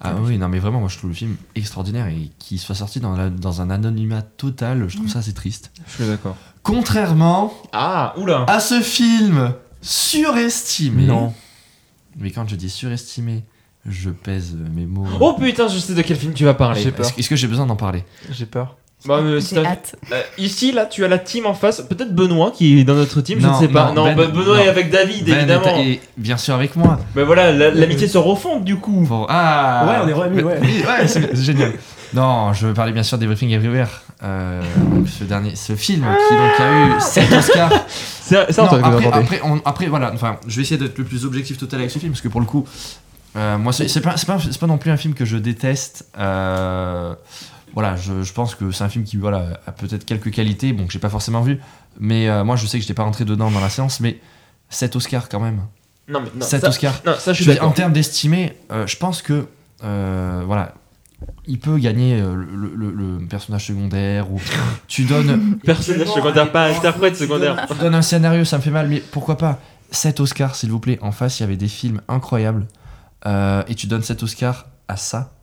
Ah 0.01 0.15
oui, 0.21 0.37
non 0.37 0.49
mais 0.49 0.59
vraiment, 0.59 0.79
moi 0.79 0.89
je 0.89 0.97
trouve 0.97 1.11
le 1.11 1.15
film 1.15 1.35
extraordinaire 1.55 2.07
et 2.07 2.29
qu'il 2.39 2.59
soit 2.59 2.75
sorti 2.75 2.99
dans, 2.99 3.15
la- 3.15 3.29
dans 3.29 3.61
un 3.61 3.69
anonymat 3.69 4.21
total, 4.21 4.89
je 4.89 4.95
trouve 4.95 5.07
Mm. 5.07 5.11
ça 5.11 5.19
assez 5.19 5.33
triste. 5.33 5.71
Je 5.87 5.93
suis 5.93 6.05
d'accord. 6.07 6.35
Contrairement 6.63 7.53
Ah, 7.73 8.13
oula 8.17 8.45
à 8.47 8.59
ce 8.59 8.81
film 8.81 9.53
surestimé. 9.81 11.05
Non. 11.05 11.33
Mais 12.17 12.31
quand 12.31 12.47
je 12.47 12.55
dis 12.55 12.69
surestimé, 12.69 13.43
je 13.85 14.09
pèse 14.11 14.55
mes 14.73 14.85
mots. 14.85 15.07
Oh 15.19 15.33
putain, 15.39 15.67
je 15.67 15.77
sais 15.79 15.93
de 15.93 16.01
quel 16.01 16.17
film 16.17 16.33
tu 16.33 16.45
vas 16.45 16.53
parler. 16.53 16.81
J'ai 16.81 16.91
peur. 16.91 17.05
Est-ce 17.05 17.19
est-ce 17.19 17.29
que 17.29 17.35
j'ai 17.35 17.47
besoin 17.47 17.65
d'en 17.65 17.75
parler? 17.75 18.03
J'ai 18.31 18.45
peur. 18.45 18.77
Bah, 19.05 19.15
euh, 19.17 19.41
J'ai 19.41 19.65
hâte. 19.65 19.95
euh, 20.11 20.21
ici, 20.37 20.71
là, 20.71 20.85
tu 20.85 21.03
as 21.03 21.07
la 21.09 21.17
team 21.17 21.45
en 21.45 21.53
face. 21.53 21.81
Peut-être 21.81 22.15
Benoît 22.15 22.51
qui 22.51 22.79
est 22.79 22.83
dans 22.85 22.95
notre 22.95 23.19
team, 23.21 23.39
je 23.41 23.45
Non, 23.47 23.53
ne 23.53 23.59
sais 23.59 23.67
pas. 23.67 23.87
non, 23.91 23.95
Non, 23.95 24.03
Ben, 24.05 24.15
bah, 24.15 24.27
Benoît 24.27 24.57
non. 24.57 24.63
est 24.63 24.67
avec 24.69 24.89
David, 24.89 25.25
Ben 25.25 25.37
évidemment. 25.39 25.77
est- 25.77 25.99
bien 26.17 26.37
sûr 26.37 26.53
avec 26.55 26.75
moi. 26.75 26.99
Mais 27.15 27.23
voilà, 27.23 27.51
la- 27.51 27.71
l'amitié 27.71 28.07
se 28.07 28.17
refond 28.17 28.59
du 28.59 28.77
coup. 28.77 29.05
Bon, 29.07 29.25
ah 29.29 29.85
Ouais, 29.87 29.95
on 30.03 30.07
est 30.07 30.13
remis, 30.13 30.41
ouais. 30.41 30.57
Oui, 30.61 30.83
ouais, 30.87 31.07
c'est 31.07 31.21
c'est 31.35 31.43
génial. 31.43 31.73
Non, 32.13 32.53
je 32.53 32.67
veux 32.67 32.73
parler 32.73 32.91
bien 32.93 33.03
sûr 33.03 33.17
d'Everything 33.17 33.49
Everywhere. 33.51 33.87
Euh, 34.23 34.61
donc 34.77 35.09
ce 35.09 35.23
dernier, 35.25 35.55
ce 35.55 35.75
film 35.75 36.05
qui 36.29 36.35
donc 36.35 36.59
a 36.59 36.71
eu 36.97 37.01
7 37.01 37.31
Oscars. 37.33 37.71
C'est 38.21 38.57
Non, 38.57 38.63
Antoine 38.63 38.81
que 38.81 38.87
vous 38.87 38.93
après, 38.93 39.07
apportez. 39.07 39.35
après, 39.35 39.41
on- 39.43 39.61
après, 39.65 39.85
voilà, 39.87 40.11
enfin, 40.13 40.37
je 40.47 40.55
vais 40.55 40.61
essayer 40.61 40.77
d'être 40.79 40.97
le 40.97 41.03
plus 41.03 41.25
objectif 41.25 41.57
total 41.57 41.79
avec 41.81 41.91
ce 41.91 41.99
film 41.99 42.13
parce 42.13 42.21
que 42.21 42.29
pour 42.29 42.39
le 42.39 42.45
coup, 42.45 42.65
euh, 43.35 43.57
moi, 43.57 43.73
c'est 43.73 43.89
c'est 43.89 43.99
pas, 43.99 44.15
c'est 44.15 44.25
pas, 44.25 44.37
c'est 44.39 44.57
pas 44.57 44.67
non 44.67 44.77
plus 44.77 44.91
un 44.91 44.95
film 44.97 45.13
que 45.13 45.25
je 45.25 45.35
déteste. 45.35 46.05
Euh, 46.17 47.13
voilà, 47.73 47.95
je, 47.95 48.21
je 48.23 48.33
pense 48.33 48.55
que 48.55 48.71
c'est 48.71 48.83
un 48.83 48.89
film 48.89 49.03
qui 49.03 49.17
voilà, 49.17 49.59
a 49.67 49.71
peut-être 49.71 50.05
quelques 50.05 50.31
qualités, 50.31 50.73
bon, 50.73 50.85
que 50.87 50.93
j'ai 50.93 50.99
pas 50.99 51.09
forcément 51.09 51.41
vu, 51.41 51.59
mais 51.99 52.29
euh, 52.29 52.43
moi 52.43 52.55
je 52.55 52.65
sais 52.67 52.77
que 52.77 52.81
j'étais 52.83 52.93
pas 52.93 53.03
rentré 53.03 53.25
dedans 53.25 53.49
dans 53.51 53.59
la 53.59 53.69
séance, 53.69 53.99
mais 53.99 54.19
7 54.69 54.95
Oscars 54.95 55.29
quand 55.29 55.39
même. 55.39 55.61
Non, 56.07 56.19
mais 56.21 56.29
non, 56.35 56.45
7 56.45 56.61
ça, 56.61 56.69
Oscars. 56.69 57.01
non, 57.05 57.13
ça 57.17 57.33
je 57.33 57.43
suis 57.43 57.53
Je 57.53 57.59
en 57.61 57.71
termes 57.71 57.93
d'estimé, 57.93 58.57
euh, 58.71 58.85
je 58.87 58.97
pense 58.97 59.21
que 59.21 59.47
euh, 59.83 60.43
voilà, 60.45 60.73
il 61.47 61.57
peut 61.59 61.77
gagner 61.77 62.19
le, 62.19 62.35
le- 62.75 62.91
le 62.91 63.25
personnage 63.27 63.67
secondaire 63.67 64.29
ou 64.31 64.39
tu 64.87 65.05
donnes, 65.05 65.57
Personnage 65.63 66.07
secondaire, 66.09 66.51
pas 66.51 66.67
interprète 66.69 67.15
secondaire. 67.15 67.65
tu 67.69 67.75
donnes 67.77 67.95
un 67.95 68.01
scénario, 68.01 68.43
ça 68.45 68.57
me 68.57 68.61
fait 68.61 68.69
mal, 68.71 68.87
mais 68.89 68.99
pourquoi 68.99 69.37
pas 69.37 69.59
7 69.91 70.19
Oscars 70.19 70.55
s'il 70.55 70.69
vous 70.71 70.79
plaît. 70.79 70.99
En 71.01 71.11
face, 71.11 71.39
il 71.39 71.43
y 71.43 71.45
avait 71.45 71.55
des 71.57 71.67
films 71.69 72.01
incroyables 72.09 72.67
euh, 73.25 73.63
et 73.67 73.75
tu 73.75 73.87
donnes 73.87 74.03
7 74.03 74.21
Oscars 74.23 74.67
à 74.87 74.97
ça. 74.97 75.33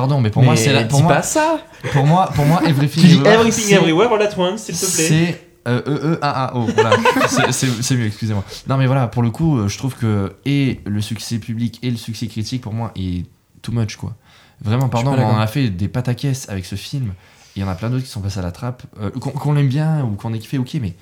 Pardon, 0.00 0.20
mais 0.20 0.30
pour 0.30 0.42
moi, 0.42 0.56
c'est 0.56 0.72
la, 0.72 0.84
pour 0.84 0.98
dis 0.98 1.04
moi, 1.04 1.14
pas 1.14 1.22
ça 1.22 1.58
pour 1.92 2.04
moi, 2.04 2.30
pour 2.34 2.44
moi, 2.44 2.60
Everything 2.66 3.00
Tu 3.02 3.08
dis 3.08 3.14
Everywhere, 3.14 3.34
Everything 3.40 3.64
c'est- 3.64 3.74
Everywhere 3.74 4.12
all 4.12 4.22
at 4.22 4.38
once, 4.38 4.62
s'il 4.64 4.74
te 4.74 4.80
plaît. 4.80 5.08
C'est 5.08 5.42
euh, 5.68 5.80
E 5.86 6.14
E 6.14 6.18
A 6.20 6.46
A 6.48 6.56
O. 6.56 6.66
Voilà, 6.66 6.90
C'est- 7.52 7.94
mieux. 7.96 8.06
Excusez-moi. 8.06 8.44
Non, 8.68 8.76
mais 8.76 8.86
voilà, 8.86 9.06
pour 9.08 9.22
le 9.22 9.30
coup, 9.30 9.56
euh, 9.58 9.68
je 9.68 9.78
trouve 9.78 9.94
que 9.94 10.34
et 10.44 10.80
le 10.84 11.00
succès 11.00 11.38
public 11.38 11.78
et 11.82 11.90
le 11.90 11.96
succès 11.96 12.26
critique 12.26 12.60
pour 12.62 12.74
moi 12.74 12.92
est 12.94 13.24
too 13.62 13.72
much 13.72 13.96
quoi. 13.96 14.14
Vraiment, 14.62 14.88
pardon, 14.88 15.12
on 15.18 15.24
en 15.36 15.38
a 15.40 15.46
fait 15.46 15.70
des 15.70 15.88
pataquès 15.88 16.48
avec 16.48 16.64
ce 16.66 16.74
film. 16.76 17.12
Il 17.56 17.62
y 17.62 17.64
en 17.64 17.68
a 17.68 17.74
plein 17.74 17.88
d'autres 17.88 18.04
qui 18.04 18.10
sont 18.10 18.20
passés 18.20 18.38
à 18.38 18.42
la 18.42 18.52
trappe, 18.52 18.82
euh, 19.00 19.10
qu'on 19.10 19.30
qu'on 19.30 19.52
l'aime 19.54 19.68
bien 19.68 20.04
ou 20.04 20.14
qu'on 20.16 20.34
ait 20.34 20.38
kiffé, 20.38 20.58
ok, 20.58 20.74
mais 20.80 20.94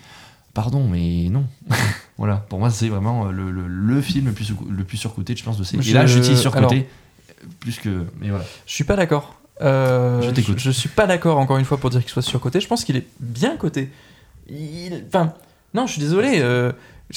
pardon, 0.54 0.86
mais 0.88 1.28
non. 1.30 1.44
voilà, 2.18 2.36
pour 2.48 2.58
moi, 2.60 2.70
c'est 2.70 2.88
vraiment 2.88 3.26
euh, 3.26 3.32
le, 3.32 3.50
le, 3.50 3.66
le 3.66 4.00
film 4.00 4.26
le 4.26 4.32
plus, 4.32 4.52
le 4.70 4.84
plus 4.84 4.96
surcoté, 4.98 5.34
je 5.36 5.42
pense, 5.42 5.58
de 5.58 5.64
ces. 5.64 5.76
Et 5.88 5.92
là, 5.92 6.06
j'utilise 6.06 6.40
surcoté 6.40 6.74
alors- 6.76 6.86
plus 7.60 7.78
que. 7.78 8.04
Mais 8.20 8.28
voilà. 8.30 8.44
Je 8.66 8.72
suis 8.72 8.84
pas 8.84 8.96
d'accord. 8.96 9.34
Euh, 9.62 10.20
Je 10.22 10.30
t'écoute. 10.30 10.58
Je, 10.58 10.70
suis 10.70 10.88
pas 10.88 11.06
d'accord 11.06 11.38
encore 11.38 11.58
une 11.58 11.64
fois 11.64 11.78
pour 11.78 11.90
dire 11.90 12.00
qu'il 12.00 12.10
soit 12.10 12.22
surcoté. 12.22 12.60
Je 12.60 12.66
pense 12.68 12.84
qu'il 12.84 12.96
est 12.96 13.06
bien 13.20 13.56
coté. 13.56 13.90
Il- 14.48 15.04
Enfin, 15.08 15.32
non, 15.74 15.86
je 15.86 15.92
suis 15.92 16.00
désolé. 16.00 16.40
euh, 16.40 16.72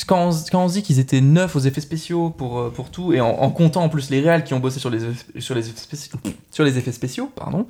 quand, 0.06 0.30
on, 0.30 0.32
quand 0.52 0.64
on 0.64 0.68
dit 0.68 0.84
qu'ils 0.84 1.00
étaient 1.00 1.22
neuf 1.22 1.56
aux 1.56 1.60
effets 1.60 1.82
spéciaux 1.82 2.30
pour, 2.30 2.60
euh, 2.60 2.70
pour 2.70 2.92
tout, 2.92 3.14
et 3.14 3.22
en, 3.22 3.30
en 3.30 3.50
comptant 3.50 3.84
en 3.84 3.90
plus 3.90 4.10
les 4.10 4.20
réals 4.22 4.44
qui 4.44 4.54
ont 4.54 4.60
bossé 4.60 4.80
sur 4.80 4.90
les, 4.90 5.00
sur 5.40 5.56
les, 5.56 5.68
effets, 5.70 5.80
spéciaux, 5.80 6.20
sur 6.52 6.64
les 6.64 6.78
effets 6.78 6.92
spéciaux, 6.92 7.32
pardon. 7.36 7.66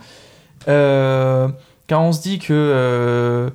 euh, 0.68 1.48
quand 1.88 2.02
on 2.04 2.12
se 2.12 2.22
dit 2.22 2.40
que 2.40 3.50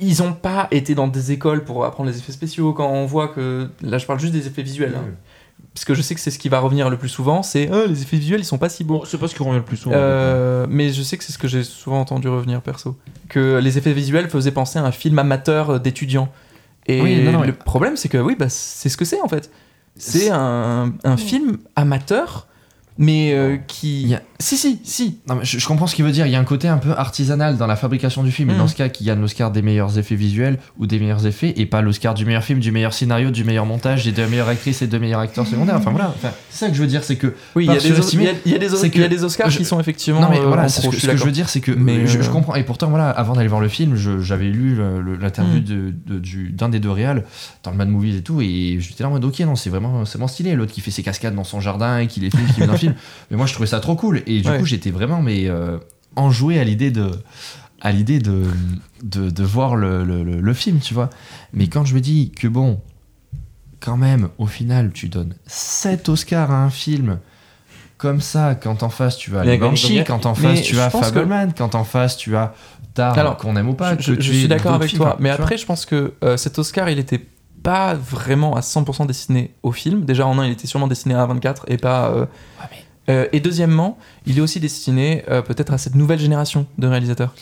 ils 0.00 0.22
ont 0.22 0.32
pas 0.32 0.66
été 0.70 0.94
dans 0.94 1.06
des 1.08 1.32
écoles 1.32 1.64
pour 1.64 1.84
apprendre 1.84 2.10
les 2.10 2.16
effets 2.18 2.32
spéciaux, 2.32 2.72
quand 2.72 2.88
on 2.88 3.06
voit 3.06 3.28
que 3.28 3.68
là 3.82 3.98
je 3.98 4.06
parle 4.06 4.18
juste 4.18 4.32
des 4.32 4.46
effets 4.46 4.62
visuels, 4.62 4.94
hein, 4.96 5.04
parce 5.74 5.84
que 5.84 5.94
je 5.94 6.02
sais 6.02 6.14
que 6.14 6.20
c'est 6.20 6.30
ce 6.30 6.38
qui 6.38 6.48
va 6.48 6.60
revenir 6.60 6.88
le 6.88 6.96
plus 6.96 7.08
souvent, 7.08 7.42
c'est 7.42 7.68
Ah, 7.72 7.86
les 7.86 8.02
effets 8.02 8.16
visuels 8.16 8.40
ils 8.40 8.44
sont 8.44 8.58
pas 8.58 8.68
si 8.68 8.84
beaux. 8.84 9.02
C'est 9.06 9.18
pas 9.18 9.26
ce 9.28 9.34
qui 9.34 9.42
revient 9.42 9.56
le 9.56 9.62
plus 9.64 9.76
souvent. 9.76 9.96
Euh, 9.98 10.66
mais 10.68 10.92
je 10.92 11.02
sais 11.02 11.18
que 11.18 11.24
c'est 11.24 11.32
ce 11.32 11.38
que 11.38 11.48
j'ai 11.48 11.64
souvent 11.64 12.00
entendu 12.00 12.28
revenir 12.28 12.62
perso. 12.62 12.96
Que 13.28 13.58
les 13.58 13.76
effets 13.76 13.92
visuels 13.92 14.30
faisaient 14.30 14.52
penser 14.52 14.78
à 14.78 14.84
un 14.84 14.92
film 14.92 15.18
amateur 15.18 15.80
d'étudiants. 15.80 16.30
Et 16.86 17.00
Oui, 17.00 17.22
non, 17.24 17.32
non, 17.32 17.42
le 17.42 17.52
problème, 17.52 17.96
c'est 17.96 18.08
que 18.08 18.18
oui, 18.18 18.36
bah, 18.38 18.48
c'est 18.48 18.88
ce 18.88 18.96
que 18.96 19.04
c'est 19.04 19.20
en 19.20 19.28
fait. 19.28 19.50
C'est 19.96 20.30
un, 20.30 20.92
un 21.04 21.16
film 21.16 21.58
amateur, 21.76 22.46
mais 22.98 23.32
euh, 23.34 23.56
qui. 23.66 24.14
A- 24.14 24.22
Si, 24.40 24.56
si, 24.58 24.78
si. 24.84 25.18
Non, 25.28 25.36
mais 25.36 25.44
je, 25.44 25.58
je 25.58 25.66
comprends 25.66 25.86
ce 25.86 25.94
qu'il 25.94 26.04
veut 26.04 26.12
dire. 26.12 26.26
Il 26.26 26.32
y 26.32 26.36
a 26.36 26.38
un 26.40 26.44
côté 26.44 26.68
un 26.68 26.76
peu 26.76 26.90
artisanal 26.92 27.56
dans 27.56 27.66
la 27.66 27.76
fabrication 27.76 28.22
du 28.22 28.30
film. 28.30 28.50
Et 28.50 28.52
Mhm. 28.52 28.58
dans 28.58 28.68
ce 28.68 28.74
cas, 28.74 28.88
qui 28.90 29.04
gagne 29.04 29.20
l'Oscar 29.20 29.50
des 29.50 29.62
meilleurs 29.62 29.98
effets 29.98 30.16
visuels 30.16 30.58
ou 30.78 30.86
des 30.86 30.98
meilleurs 30.98 31.26
effets, 31.26 31.54
et 31.56 31.66
pas 31.66 31.80
l'Oscar 31.82 32.12
du 32.14 32.26
meilleur 32.26 32.44
film, 32.44 32.58
du 32.60 32.70
meilleur 32.70 32.92
scénario, 32.92 33.30
du 33.30 33.42
meilleur 33.44 33.64
montage, 33.64 34.04
des 34.04 34.12
deux 34.12 34.26
meilleures 34.26 34.48
actrices 34.48 34.82
et 34.82 34.86
deux 34.86 34.98
meilleurs 34.98 35.20
acteurs 35.20 35.46
secondaires. 35.46 35.76
Enfin 35.76 35.90
voilà. 35.92 36.12
Enfin, 36.14 36.30
c'est 36.50 36.58
ça 36.66 36.68
que 36.70 36.74
je 36.76 36.80
veux 36.82 36.86
dire, 36.86 37.02
c'est 37.04 37.16
que. 37.16 37.34
Oui, 37.56 37.64
il 37.64 37.72
y, 37.72 37.74
y 37.74 38.50
y 38.50 38.52
y 38.52 38.54
a 39.04 39.08
des 39.08 39.24
Oscars 39.24 39.50
je- 39.50 39.58
qui 39.58 39.64
sont 39.64 39.80
effectivement. 39.80 40.20
non 40.20 40.28
mais 40.28 40.38
euh, 40.40 40.46
voilà, 40.46 40.68
ce 40.68 40.80
que, 40.86 40.90
je 40.90 40.96
ce 40.96 40.98
suis 41.00 41.08
que 41.08 41.16
je 41.16 41.24
veux 41.24 41.32
dire, 41.32 41.48
c'est 41.48 41.60
que 41.60 41.72
Mais, 41.72 42.06
je, 42.06 42.20
je 42.22 42.28
euh, 42.28 42.32
comprends. 42.32 42.54
Et 42.54 42.64
pourtant 42.64 42.88
voilà, 42.90 43.08
avant 43.10 43.32
d'aller 43.34 43.48
voir 43.48 43.60
le 43.62 43.68
film, 43.68 43.96
j'avais 44.20 44.50
lu 44.50 44.78
l'interview 45.20 45.60
de- 45.60 45.94
de- 46.06 46.18
du- 46.18 46.50
d'un 46.50 46.68
des 46.68 46.80
deux 46.80 46.90
réals 46.90 47.24
dans 47.62 47.70
le 47.70 47.76
Mad 47.76 47.88
Movies 47.88 48.16
et 48.16 48.22
tout, 48.22 48.40
et 48.42 48.76
j'étais 48.80 49.02
là 49.04 49.08
en 49.08 49.12
mode 49.12 49.24
ok 49.24 49.40
non, 49.40 49.56
c'est 49.56 49.70
vraiment, 49.70 50.02
vraiment 50.04 50.28
stylé. 50.28 50.54
L'autre 50.54 50.72
qui 50.72 50.80
fait 50.82 50.90
ses 50.90 51.02
cascades 51.02 51.34
dans 51.34 51.44
son 51.44 51.60
jardin 51.60 51.98
et 51.98 52.06
qui 52.08 52.20
les 52.20 52.30
filme, 52.30 52.46
qui 52.54 52.60
met 52.60 52.66
dans 52.66 52.76
film. 52.84 52.94
Mais 53.30 53.36
moi 53.36 53.46
je 53.46 53.52
trouvais 53.52 53.66
ça 53.68 53.80
trop 53.80 53.96
cool. 53.96 54.22
Et 54.26 54.40
du 54.40 54.48
Ouais. 54.48 54.58
coup 54.58 54.64
j'étais 54.66 54.90
vraiment 54.90 55.20
mais 55.22 55.48
euh, 55.48 55.78
enjoué 56.16 56.58
à 56.58 56.64
l'idée 56.64 56.90
de 56.90 57.10
à 57.80 57.92
l'idée 57.92 58.18
de, 58.18 58.44
de, 59.02 59.28
de 59.28 59.44
voir 59.44 59.76
le, 59.76 60.04
le- 60.04 60.22
le- 60.24 60.40
le 60.40 60.54
film, 60.54 60.78
tu 60.78 60.94
vois. 60.94 61.10
Mais 61.52 61.66
quand 61.66 61.84
je 61.84 61.94
me 61.94 62.00
dis 62.00 62.30
que 62.30 62.48
bon, 62.48 62.80
quand 63.80 63.98
même, 63.98 64.28
au 64.38 64.46
final, 64.46 64.90
tu 64.92 65.08
donnes 65.10 65.34
7 65.46 66.08
Oscars 66.08 66.50
à 66.50 66.64
un 66.64 66.70
film 66.70 67.18
comme 67.98 68.20
ça, 68.22 68.54
quand 68.54 68.82
en 68.82 68.88
face 68.88 69.16
tu 69.18 69.36
as 69.36 69.44
les 69.44 69.58
Banshee, 69.58 70.02
quand 70.06 70.24
en 70.24 70.34
face 70.34 70.62
tu 70.62 70.78
as 70.80 70.86
que- 70.90 70.98
Fableman, 70.98 71.52
quand 71.56 71.74
en 71.74 71.84
face 71.84 72.16
tu 72.16 72.34
as 72.36 72.54
Tar, 72.94 73.36
qu'on 73.36 73.56
aime 73.56 73.68
ou 73.68 73.74
pas. 73.74 73.96
je, 73.98 74.14
que 74.14 74.22
je 74.22 74.30
tu 74.30 74.38
suis 74.38 74.48
d'accord 74.48 74.74
avec 74.74 74.88
films, 74.90 75.02
toi, 75.02 75.16
mais 75.20 75.30
vois. 75.30 75.40
après, 75.40 75.58
je 75.58 75.66
pense 75.66 75.84
que 75.84 76.14
euh, 76.22 76.36
cet 76.38 76.58
Oscar, 76.58 76.88
il 76.88 76.98
était 76.98 77.20
pas 77.64 77.94
vraiment 77.94 78.54
à 78.54 78.60
100% 78.60 79.06
destiné 79.06 79.52
au 79.64 79.72
film. 79.72 80.04
Déjà, 80.04 80.24
en 80.28 80.38
un, 80.38 80.46
il 80.46 80.52
était 80.52 80.68
sûrement 80.68 80.86
destiné 80.86 81.14
à 81.16 81.26
24 81.26 81.64
et 81.68 81.78
pas. 81.78 82.10
euh, 82.10 82.26
euh, 83.10 83.26
et 83.32 83.40
deuxièmement, 83.40 83.98
il 84.26 84.38
est 84.38 84.40
aussi 84.40 84.60
destiné 84.60 85.24
euh, 85.28 85.42
peut-être 85.42 85.72
à 85.72 85.78
cette 85.78 85.94
nouvelle 85.96 86.20
génération 86.20 86.66
de 86.78 86.86
réalisateurs. 86.86 87.34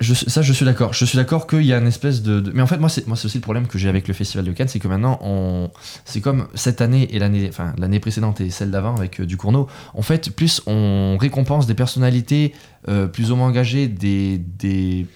Je- 0.00 0.14
ça, 0.14 0.42
je 0.42 0.52
suis 0.52 0.64
d'accord. 0.64 0.92
Je 0.92 1.04
suis 1.04 1.16
d'accord 1.16 1.46
qu'il 1.46 1.62
y 1.64 1.72
a 1.72 1.78
une 1.78 1.86
espèce 1.86 2.22
de, 2.22 2.40
de- 2.40 2.50
Mais 2.52 2.62
en 2.62 2.66
fait, 2.66 2.78
moi, 2.78 2.88
c'est 2.88 3.06
moi, 3.06 3.16
c'est 3.16 3.26
aussi 3.26 3.38
le 3.38 3.42
problème 3.42 3.66
que 3.68 3.78
j'ai 3.78 3.88
avec 3.88 4.08
le 4.08 4.14
festival 4.14 4.44
de 4.44 4.50
Cannes, 4.52 4.66
c'est 4.68 4.80
que 4.80 4.88
maintenant, 4.88 5.18
on, 5.22 5.70
c'est 6.04 6.20
comme 6.20 6.48
cette 6.54 6.80
année 6.80 7.08
et 7.14 7.18
l'année, 7.20 7.46
enfin 7.48 7.74
l'année 7.78 8.00
précédente 8.00 8.40
et 8.40 8.50
celle 8.50 8.70
d'avant 8.72 8.96
avec 8.96 9.20
euh, 9.20 9.26
Ducournau. 9.26 9.68
En 9.94 10.02
fait, 10.02 10.30
plus 10.30 10.62
on 10.66 11.16
récompense 11.20 11.66
des 11.66 11.74
personnalités 11.74 12.52
euh, 12.88 13.06
plus 13.06 13.30
ou 13.30 13.36
moins 13.36 13.48
engagées, 13.48 13.86
des, 13.86 14.38
des 14.38 15.06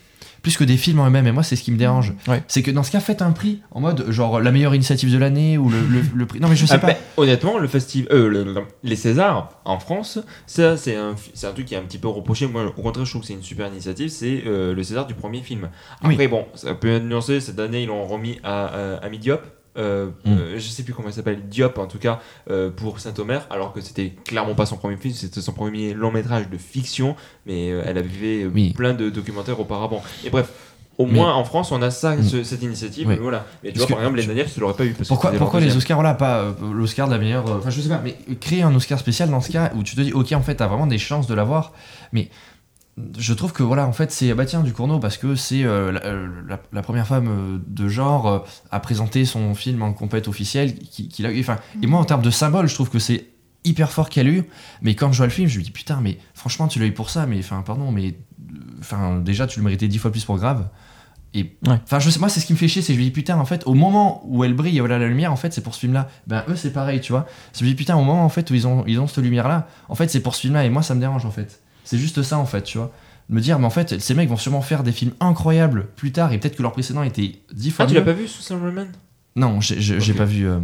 plus 0.47 0.57
que 0.57 0.63
des 0.63 0.77
films 0.77 1.01
en 1.01 1.07
eux-mêmes. 1.09 1.27
Et 1.27 1.33
moi, 1.33 1.43
c'est 1.43 1.57
ce 1.57 1.63
qui 1.65 1.73
me 1.73 1.77
dérange. 1.77 2.13
Ouais. 2.29 2.41
C'est 2.47 2.63
que 2.63 2.71
dans 2.71 2.85
ce 2.85 2.93
cas, 2.93 3.01
faites 3.01 3.21
un 3.21 3.33
prix 3.33 3.63
en 3.73 3.81
mode 3.81 4.09
genre 4.13 4.39
la 4.41 4.53
meilleure 4.53 4.77
initiative 4.77 5.13
de 5.13 5.19
l'année 5.19 5.59
ou 5.59 5.69
le, 5.69 5.81
le- 5.81 6.03
le 6.15 6.27
prix. 6.27 6.39
Non, 6.39 6.47
mais 6.47 6.55
je 6.55 6.67
sais 6.67 6.75
Ah, 6.75 6.79
pas. 6.79 6.93
honnêtement, 7.17 7.59
le 7.59 7.67
festival, 7.67 8.13
euh, 8.13 8.29
le- 8.29 8.45
le- 8.45 8.63
les 8.85 8.95
Césars 8.95 9.51
en 9.65 9.81
France, 9.81 10.21
ça 10.47 10.77
c'est 10.77 10.95
un, 10.95 11.17
un 11.43 11.53
truc 11.53 11.67
qui 11.67 11.75
est 11.75 11.79
un 11.79 11.83
petit 11.83 11.99
peu 11.99 12.07
reproché. 12.07 12.47
Moi, 12.47 12.65
au 12.65 12.71
contraire, 12.81 13.05
je 13.05 13.11
trouve 13.11 13.23
que 13.23 13.27
c'est 13.27 13.33
une 13.35 13.43
super 13.43 13.67
initiative. 13.67 14.09
C'est 14.09 14.45
euh, 14.47 14.73
le 14.73 14.83
César 14.85 15.09
du 15.09 15.15
premier 15.15 15.43
film. 15.43 15.69
Oui. 16.05 16.13
Après, 16.13 16.29
bon, 16.29 16.47
ça 16.55 16.75
peut 16.75 16.93
être 16.93 17.03
nuancé. 17.05 17.41
Cette 17.41 17.59
année, 17.59 17.83
ils 17.83 17.89
l'ont 17.89 18.07
remis 18.07 18.39
à, 18.45 18.67
à, 18.67 19.05
à 19.05 19.09
Diop. 19.09 19.43
Euh, 19.77 20.07
Mm. 20.25 20.31
euh, 20.33 20.55
je 20.59 20.69
sais 20.69 20.83
plus 20.83 20.95
comment 20.95 21.09
il 21.09 21.15
s'appelle, 21.15 21.49
Diop 21.49 21.79
en 21.79 21.87
tout 21.87 21.99
cas, 21.99 22.21
euh, 22.51 22.71
pour 22.71 22.99
Saint-Omer, 23.01 23.47
alors 23.51 23.73
que 23.73 23.81
c'était 23.81 24.15
clairement 24.25 24.55
pas 24.55 24.67
son 24.67 24.77
premier 24.77 24.97
film, 24.97 25.13
c'était 25.15 25.41
son 25.41 25.53
premier 25.53 25.93
long 25.95 26.11
métrage 26.11 26.49
de 26.49 26.57
fiction, 26.59 27.15
mais 27.47 27.71
euh, 27.73 27.83
elle 27.85 27.99
avait 27.99 28.45
euh, 28.45 28.51
Oui. 28.55 28.73
plein 28.73 28.95
de 28.95 29.11
documentaires 29.11 29.61
auparavant. 29.61 30.03
Et 30.25 30.31
bref, 30.31 30.51
au 30.99 31.05
Mais- 31.05 31.13
moins 31.13 31.35
en 31.35 31.45
France, 31.45 31.73
on 31.73 31.83
a 31.83 31.91
ça, 31.91 32.17
Mm. 32.17 32.23
ce- 32.23 32.43
cette 32.43 32.63
initiative, 32.63 33.07
Oui. 33.09 33.17
voilà. 33.21 33.45
Mais 33.63 33.71
tu 33.71 33.79
Parce 33.79 33.81
vois, 33.81 33.87
que 33.87 33.93
par 33.93 34.01
exemple, 34.01 34.19
les 34.21 34.27
Daniels, 34.27 34.51
tu 34.51 34.61
l'aurais 34.61 34.73
pas 34.75 34.85
eu. 34.87 34.93
Parce 34.93 35.03
que 35.03 35.09
Pourquoi, 35.09 35.31
leur 35.31 35.39
pourquoi 35.41 35.61
les. 35.61 35.77
Oscars, 35.77 35.99
voilà, 35.99 36.15
pas 36.15 36.39
euh, 36.39 36.53
l'Oscar 36.73 37.07
de 37.09 37.13
la 37.13 37.19
meilleure. 37.19 37.47
euh, 37.51 37.59
Enfin, 37.59 37.69
je 37.69 37.81
sais 37.83 37.89
pas, 37.91 38.01
mais 38.03 38.17
créer 38.41 38.63
un 38.63 38.75
Oscar 38.75 38.99
spécial 38.99 39.29
dans 39.29 39.43
ce 39.43 39.53
cas 39.53 39.73
où 39.77 39.83
tu 39.83 39.95
te 39.95 40.01
dis, 40.01 40.13
ok, 40.15 40.33
en 40.33 40.41
fait, 40.41 40.55
t'as 40.55 40.69
vraiment 40.69 40.87
des 40.87 40.99
chances 40.99 41.27
de 41.27 41.35
l'avoir, 41.35 41.73
mais 42.13 42.31
je 43.19 43.35
trouve 43.35 43.53
que 43.53 43.63
voilà, 43.63 43.87
en 43.87 43.93
fait, 43.93 44.11
c'est 44.11 44.33
bah 44.35 44.47
tiens, 44.47 44.63
du 44.63 44.73
Cournot, 44.73 44.99
parce 45.01 45.19
que 45.19 45.35
c'est 45.35 45.65
euh, 45.65 45.93
la, 45.93 46.05
euh, 46.07 46.29
la- 46.49 46.61
la 46.73 46.83
première 46.83 47.07
femme 47.07 47.29
euh, 47.29 47.59
de 47.67 47.89
genre 47.89 48.27
euh, 48.27 48.39
à 48.71 48.81
présenter 48.81 49.25
son 49.27 49.55
film 49.55 49.83
en 49.83 49.93
compète 49.93 50.29
officielle 50.29 50.75
qui- 50.79 51.25
a 51.27 51.31
eu. 51.31 51.41
Enfin, 51.41 51.59
et 51.83 51.87
moi, 51.87 52.01
en 52.01 52.05
termes 52.05 52.23
de 52.23 52.31
symbole, 52.31 52.69
je 52.69 52.75
trouve 52.75 52.89
que 52.89 52.99
c'est 52.99 53.27
hyper 53.65 53.91
fort 53.93 54.09
qu'elle 54.09 54.29
a 54.29 54.31
eu, 54.31 54.45
mais 54.81 54.95
quand 54.95 55.13
je 55.13 55.17
vois 55.19 55.27
le 55.27 55.33
film, 55.33 55.49
je 55.49 55.59
me 55.59 55.65
dis, 55.65 55.73
putain, 55.73 55.99
mais 56.01 56.19
franchement, 56.35 56.69
tu 56.69 56.79
l'as 56.79 56.87
eu 56.87 56.93
pour 56.93 57.11
ça, 57.11 57.27
mais 57.27 57.39
enfin, 57.41 57.63
pardon, 57.67 57.91
mais 57.93 58.15
enfin, 58.81 59.19
déjà, 59.19 59.47
tu 59.47 59.59
le 59.59 59.65
méritais 59.65 59.89
dix 59.89 59.99
fois 59.99 60.11
plus 60.11 60.25
pour 60.25 60.37
grave. 60.39 60.69
Et 61.35 61.59
Ouais. 61.67 61.79
enfin, 61.85 61.99
je 61.99 62.09
sais, 62.09 62.19
moi, 62.19 62.31
c'est 62.31 62.41
ce 62.41 62.47
qui 62.47 62.55
me 62.55 62.59
fait 62.59 62.69
chier, 62.69 62.81
c'est 62.81 62.93
que 62.93 62.99
je 62.99 63.01
me 63.01 63.05
dis 63.05 63.11
putain, 63.11 63.37
en 63.37 63.45
fait, 63.45 63.67
au 63.67 63.75
moment 63.75 64.23
où 64.25 64.43
elle 64.45 64.55
brille 64.55 64.79
voilà 64.79 64.99
la 64.99 65.07
lumière, 65.09 65.33
en 65.33 65.37
fait, 65.37 65.53
c'est 65.53 65.61
pour 65.61 65.75
ce 65.75 65.81
film-là. 65.81 66.09
Ben 66.27 66.45
eux, 66.49 66.57
c'est 66.57 66.73
pareil, 66.73 67.01
tu 67.03 67.13
vois. 67.13 67.27
Je 67.59 67.63
me 67.65 67.69
dis 67.69 67.75
putain, 67.75 67.95
au 67.97 68.05
moment 68.05 68.25
en 68.25 68.29
fait 68.31 68.51
où 68.51 68.55
ils 68.55 68.67
ont, 68.67 68.85
ils 68.87 68.99
ont 69.01 69.07
cette 69.07 69.23
lumière-là, 69.23 69.67
en 69.91 69.95
fait, 69.97 70.09
c'est 70.09 70.21
pour 70.21 70.35
ce 70.35 70.43
film-là 70.43 70.65
et 70.65 70.71
moi, 70.71 70.83
ça 70.83 70.95
me 70.95 71.01
dérange 71.01 71.27
en 71.27 71.31
fait. 71.31 71.61
C'est 71.87 71.97
juste 71.99 72.23
ça 72.23 72.37
en 72.39 72.45
fait, 72.45 72.63
tu 72.63 72.77
vois. 72.77 72.93
Me 73.31 73.41
dire, 73.41 73.59
mais 73.59 73.65
en 73.67 73.71
fait, 73.71 73.99
ces 74.01 74.13
mecs 74.15 74.29
vont 74.29 74.37
sûrement 74.37 74.61
faire 74.61 74.83
des 74.83 74.93
films 74.93 75.13
incroyables 75.19 75.87
plus 75.97 76.13
tard 76.13 76.33
et 76.35 76.39
peut-être 76.39 76.57
que 76.57 76.63
leur 76.63 76.73
précédent 76.73 77.03
était 77.03 77.33
dix 77.55 77.71
fois 77.71 77.85
Ah, 77.87 77.89
tu 77.89 77.95
l'as 77.95 78.03
pas 78.03 78.13
vu, 78.13 78.29
Susan 78.29 78.59
Roman 78.61 78.87
Non, 79.35 79.61
j'ai 79.61 79.81
j'ai- 79.81 79.99
j'ai 80.01 80.13
Ok. 80.13 80.19
pas 80.19 80.25
vu. 80.27 80.47
euh, 80.47 80.61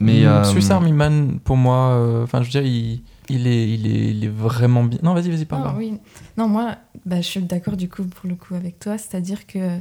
Mais 0.00 0.22
Mm, 0.22 0.26
euh, 0.26 0.44
Swiss 0.44 0.70
Army 0.72 0.92
Man, 0.92 1.38
pour 1.44 1.56
moi, 1.56 1.90
euh, 1.90 2.24
enfin, 2.24 2.40
je 2.42 2.46
veux 2.46 2.50
dire, 2.50 2.62
il, 2.66 3.02
il, 3.28 3.46
est, 3.46 3.68
il, 3.74 3.86
est, 3.86 4.10
il 4.10 4.24
est 4.24 4.28
vraiment 4.28 4.82
bien. 4.82 4.98
Non, 5.04 5.14
vas-y, 5.14 5.30
vas-y, 5.30 5.44
parle. 5.44 5.62
Non, 5.68 5.74
oui. 5.76 5.98
non, 6.36 6.48
moi, 6.48 6.74
bah, 7.06 7.16
je 7.20 7.26
suis 7.26 7.40
d'accord 7.42 7.76
du 7.76 7.88
coup 7.88 8.02
pour 8.04 8.28
le 8.28 8.34
coup 8.34 8.54
avec 8.56 8.80
toi, 8.80 8.98
c'est-à-dire 8.98 9.46
que 9.46 9.78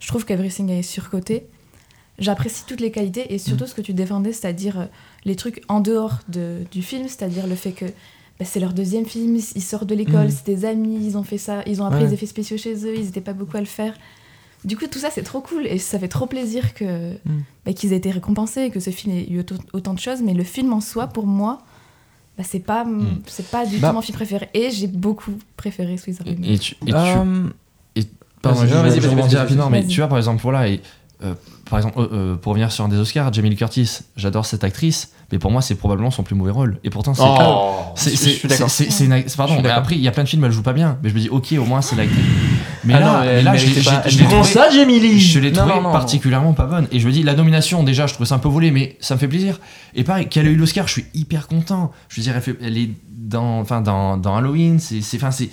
je 0.00 0.08
trouve 0.08 0.26
qu'Everything 0.26 0.68
est 0.70 0.82
surcoté. 0.82 1.46
J'apprécie 2.18 2.64
toutes 2.66 2.80
les 2.80 2.90
qualités 2.92 3.32
et 3.32 3.36
Mm. 3.36 3.38
surtout 3.40 3.66
ce 3.66 3.74
que 3.74 3.80
tu 3.80 3.94
défendais, 3.94 4.32
c'est-à-dire 4.32 4.78
euh, 4.80 4.84
les 5.24 5.34
trucs 5.34 5.62
en 5.68 5.80
dehors 5.80 6.18
de, 6.28 6.58
du 6.70 6.82
film, 6.82 7.08
c'est-à-dire 7.08 7.46
le 7.46 7.56
fait 7.56 7.72
que 7.72 7.86
bah, 8.38 8.44
c'est 8.44 8.60
leur 8.60 8.72
deuxième 8.72 9.06
film, 9.06 9.36
ils 9.36 9.62
sortent 9.62 9.86
de 9.86 9.94
l'école, 9.94 10.26
Mm. 10.26 10.30
c'est 10.30 10.46
des 10.46 10.64
amis, 10.64 10.98
ils 11.06 11.16
ont 11.16 11.22
fait 11.22 11.38
ça, 11.38 11.62
ils 11.66 11.80
ont 11.82 11.86
appris 11.86 12.00
Ouais. 12.02 12.08
les 12.08 12.14
effets 12.14 12.26
spéciaux 12.26 12.56
chez 12.58 12.74
eux, 12.86 12.94
ils 12.96 13.04
n'étaient 13.04 13.20
pas 13.20 13.32
beaucoup 13.32 13.56
à 13.56 13.60
le 13.60 13.66
faire. 13.66 13.94
Du 14.64 14.76
coup, 14.78 14.86
tout 14.90 14.98
ça, 14.98 15.08
c'est 15.12 15.22
trop 15.22 15.40
cool 15.40 15.66
et 15.66 15.78
ça 15.78 15.98
fait 15.98 16.08
trop 16.08 16.26
plaisir 16.26 16.72
que 16.74 17.12
Mm. 17.12 17.42
bah, 17.66 17.72
qu'ils 17.72 17.92
aient 17.92 17.96
été 17.98 18.10
récompensés, 18.10 18.70
que 18.70 18.80
ce 18.80 18.90
film 18.90 19.14
ait 19.14 19.28
eu 19.30 19.44
autant, 19.72 19.94
de 19.94 19.98
choses. 19.98 20.22
Mais 20.22 20.34
le 20.34 20.42
film 20.44 20.72
en 20.72 20.80
soi, 20.80 21.06
pour 21.06 21.26
moi, 21.26 21.58
bah, 22.38 22.44
c'est 22.46 22.60
pas, 22.60 22.84
c'est 23.26 23.46
pas 23.48 23.66
du 23.66 23.78
Bah. 23.78 23.88
tout 23.90 23.94
mon 23.94 24.00
film 24.02 24.16
préféré. 24.16 24.48
Et 24.54 24.70
j'ai 24.70 24.86
beaucoup 24.88 25.32
préféré 25.56 25.96
Swiss 25.98 26.20
Army 26.20 26.34
Man. 26.36 26.44
et, 26.44 26.54
et 26.54 26.58
tu, 26.58 26.74
et 26.82 26.86
tu- 26.86 26.94
Euh, 26.94 27.48
Pardon, 28.42 28.60
Vas-y, 28.60 29.00
vas-y, 29.00 29.36
rapidement, 29.36 29.70
mais 29.70 29.80
vas-y. 29.80 29.88
tu 29.88 30.00
vois, 30.00 30.08
par 30.08 30.18
exemple, 30.18 30.42
voilà, 30.42 30.68
et, 30.68 30.82
euh, 31.22 31.32
par 31.70 31.78
exemple, 31.78 31.98
euh, 31.98 32.08
euh, 32.12 32.34
pour 32.36 32.50
revenir 32.50 32.70
sur 32.70 32.84
un 32.84 32.88
des 32.88 32.98
Oscars, 32.98 33.32
Jamie 33.32 33.48
Lee 33.48 33.56
Curtis, 33.56 34.00
j'adore 34.16 34.44
cette 34.44 34.64
actrice, 34.64 35.13
mais 35.32 35.38
pour 35.38 35.50
moi, 35.50 35.62
c'est 35.62 35.74
probablement 35.74 36.10
son 36.10 36.22
plus 36.22 36.34
mauvais 36.34 36.50
rôle. 36.50 36.78
Et 36.84 36.90
pourtant, 36.90 37.14
c'est. 37.14 37.22
Oh. 37.24 37.74
c'est- 37.94 39.04
une- 39.04 39.24
Pardon, 39.36 39.54
mais 39.62 39.70
après, 39.70 39.94
il 39.96 40.00
y 40.00 40.08
a 40.08 40.12
plein 40.12 40.24
de 40.24 40.28
films, 40.28 40.44
elle 40.44 40.52
joue 40.52 40.62
pas 40.62 40.72
bien, 40.72 40.98
mais 41.02 41.08
je 41.10 41.14
me 41.14 41.20
dis, 41.20 41.28
ok, 41.28 41.54
au 41.58 41.64
moins, 41.64 41.82
c'est 41.82 41.96
l'actrice. 41.96 42.18
Mais 42.84 42.94
Ah 42.94 43.00
là, 43.00 43.06
non, 43.06 43.20
mais 43.20 43.26
elle 43.26 43.44
là 43.44 43.56
je 43.56 43.60
je- 43.60 43.66
l'ai 43.66 43.80
trouvé- 43.80 43.96
ça, 43.96 44.02
je 44.08 44.18
l'ai 44.18 44.24
Non, 45.50 45.58
trouvé 45.58 45.74
non, 45.76 45.82
non. 45.82 45.92
particulièrement 45.92 46.52
pas 46.52 46.66
bonne. 46.66 46.86
Et 46.92 47.00
je 47.00 47.06
me 47.06 47.12
dis, 47.12 47.22
la 47.22 47.34
nomination, 47.34 47.82
déjà, 47.82 48.06
je 48.06 48.12
trouvais 48.14 48.28
ça 48.28 48.34
un 48.34 48.38
peu 48.38 48.48
volé, 48.48 48.70
mais 48.70 48.96
ça 49.00 49.14
me 49.14 49.20
fait 49.20 49.28
plaisir. 49.28 49.58
Et 49.94 50.04
pareil, 50.04 50.28
qu'elle 50.28 50.46
ait 50.46 50.50
eu 50.50 50.56
l'Oscar, 50.56 50.86
je 50.86 50.92
suis 50.92 51.06
hyper 51.14 51.48
content. 51.48 51.92
Je 52.08 52.16
veux 52.16 52.22
dire, 52.22 52.34
elle, 52.36 52.42
fait- 52.42 52.58
elle 52.62 52.76
est 52.76 52.90
dans, 53.10 53.60
enfin, 53.60 53.80
dans, 53.80 54.16
dans 54.18 54.36
Halloween, 54.36 54.78
c'est, 54.78 55.00
c'est, 55.00 55.16
enfin, 55.16 55.30
c'est. 55.30 55.48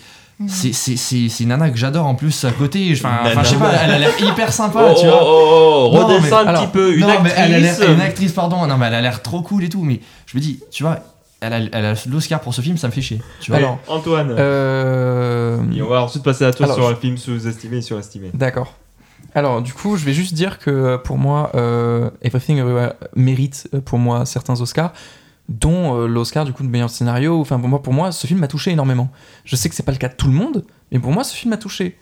C'est, 0.48 0.74
c'est, 0.74 1.40
une 1.44 1.50
nana 1.50 1.70
que 1.70 1.78
j'adore 1.78 2.06
en 2.06 2.16
plus 2.16 2.44
à 2.46 2.52
côté. 2.52 2.92
Enfin, 2.94 3.20
je 3.44 3.50
sais 3.50 3.56
pas, 3.56 3.72
elle 3.84 3.92
a 3.92 4.00
l'air 4.00 4.12
hyper 4.22 4.52
sympa, 4.54 4.90
Oh, 4.92 5.00
tu 5.00 5.06
oh, 5.08 5.10
vois. 5.12 5.20
oh, 5.24 5.90
oh, 5.94 5.98
Non, 6.10 6.20
mais- 6.22 6.32
un 6.34 6.48
alors, 6.48 6.64
petit 6.64 6.72
peu. 6.72 6.94
Une 6.94 7.02
non, 7.02 7.08
mais 7.08 7.14
actrice. 7.32 7.34
elle 7.38 7.54
a 7.54 7.60
l'air, 7.60 7.92
une 7.92 8.02
actrice, 8.02 8.32
pardon, 8.34 8.66
non, 8.68 8.78
mais 8.78 8.88
elle 8.88 8.96
a 8.96 9.02
l'air 9.02 9.22
trop 9.22 9.42
cool 9.42 9.64
et 9.64 9.70
tout. 9.70 9.84
Mais 9.84 10.00
je 10.26 10.38
me 10.38 10.42
dis, 10.42 10.60
tu 10.72 10.84
vois, 10.84 11.00
elle 11.42 11.54
a, 11.54 11.60
elle 11.72 11.86
a 11.86 11.94
l'Oscar 12.08 12.40
pour 12.40 12.54
ce 12.54 12.62
film, 12.62 12.78
ça 12.78 12.88
me 12.88 12.92
fait 12.92 13.02
chier. 13.02 13.22
Tu 13.40 13.52
vois. 13.52 13.58
Alors, 13.58 13.80
Antoine. 13.88 14.36
euh, 14.38 15.58
Et 15.76 15.82
on 15.82 15.90
va 15.90 16.04
ensuite 16.04 16.24
passer 16.24 16.46
à 16.46 16.54
toi 16.54 16.66
Alors, 16.66 16.76
sur 16.78 16.88
je- 16.88 16.94
un 16.94 16.96
film 16.96 17.18
sous-estimé 17.18 17.78
et 17.78 17.82
surestimé. 17.82 18.30
D'accord. 18.34 18.74
Alors, 19.34 19.62
du 19.62 19.74
coup, 19.74 19.96
je 19.96 20.04
vais 20.06 20.14
juste 20.14 20.34
dire 20.34 20.60
que 20.60 20.70
euh, 20.70 20.98
pour 20.98 21.18
moi, 21.18 21.52
euh, 21.56 22.10
Everything 22.22 22.58
Everywhere 22.58 22.94
mérite 23.16 23.70
pour 23.86 23.98
moi 23.98 24.26
certains 24.26 24.60
Oscars, 24.60 24.92
dont 25.50 25.96
euh, 26.00 26.08
l'Oscar 26.08 26.46
du 26.46 26.54
coup 26.54 26.64
de 26.64 26.70
meilleur 26.70 26.90
scénario. 26.90 27.40
Enfin, 27.40 27.60
pour 27.60 27.68
moi, 27.70 27.82
pour 27.82 27.94
moi, 27.94 28.12
ce 28.12 28.26
film 28.28 28.40
m'a 28.40 28.48
touché 28.48 28.72
énormément. 28.72 29.10
Je 29.46 29.56
sais 29.56 29.70
que 29.70 29.76
c'est 29.76 29.84
pas 29.84 29.92
le 29.92 29.98
cas 29.98 30.10
de 30.10 30.16
tout 30.16 30.28
le 30.28 30.34
monde, 30.34 30.66
mais 30.92 31.00
pour 31.00 31.12
moi, 31.12 31.24
ce 31.24 31.36
film 31.36 31.50
m'a 31.52 31.58
touché. 31.58 31.98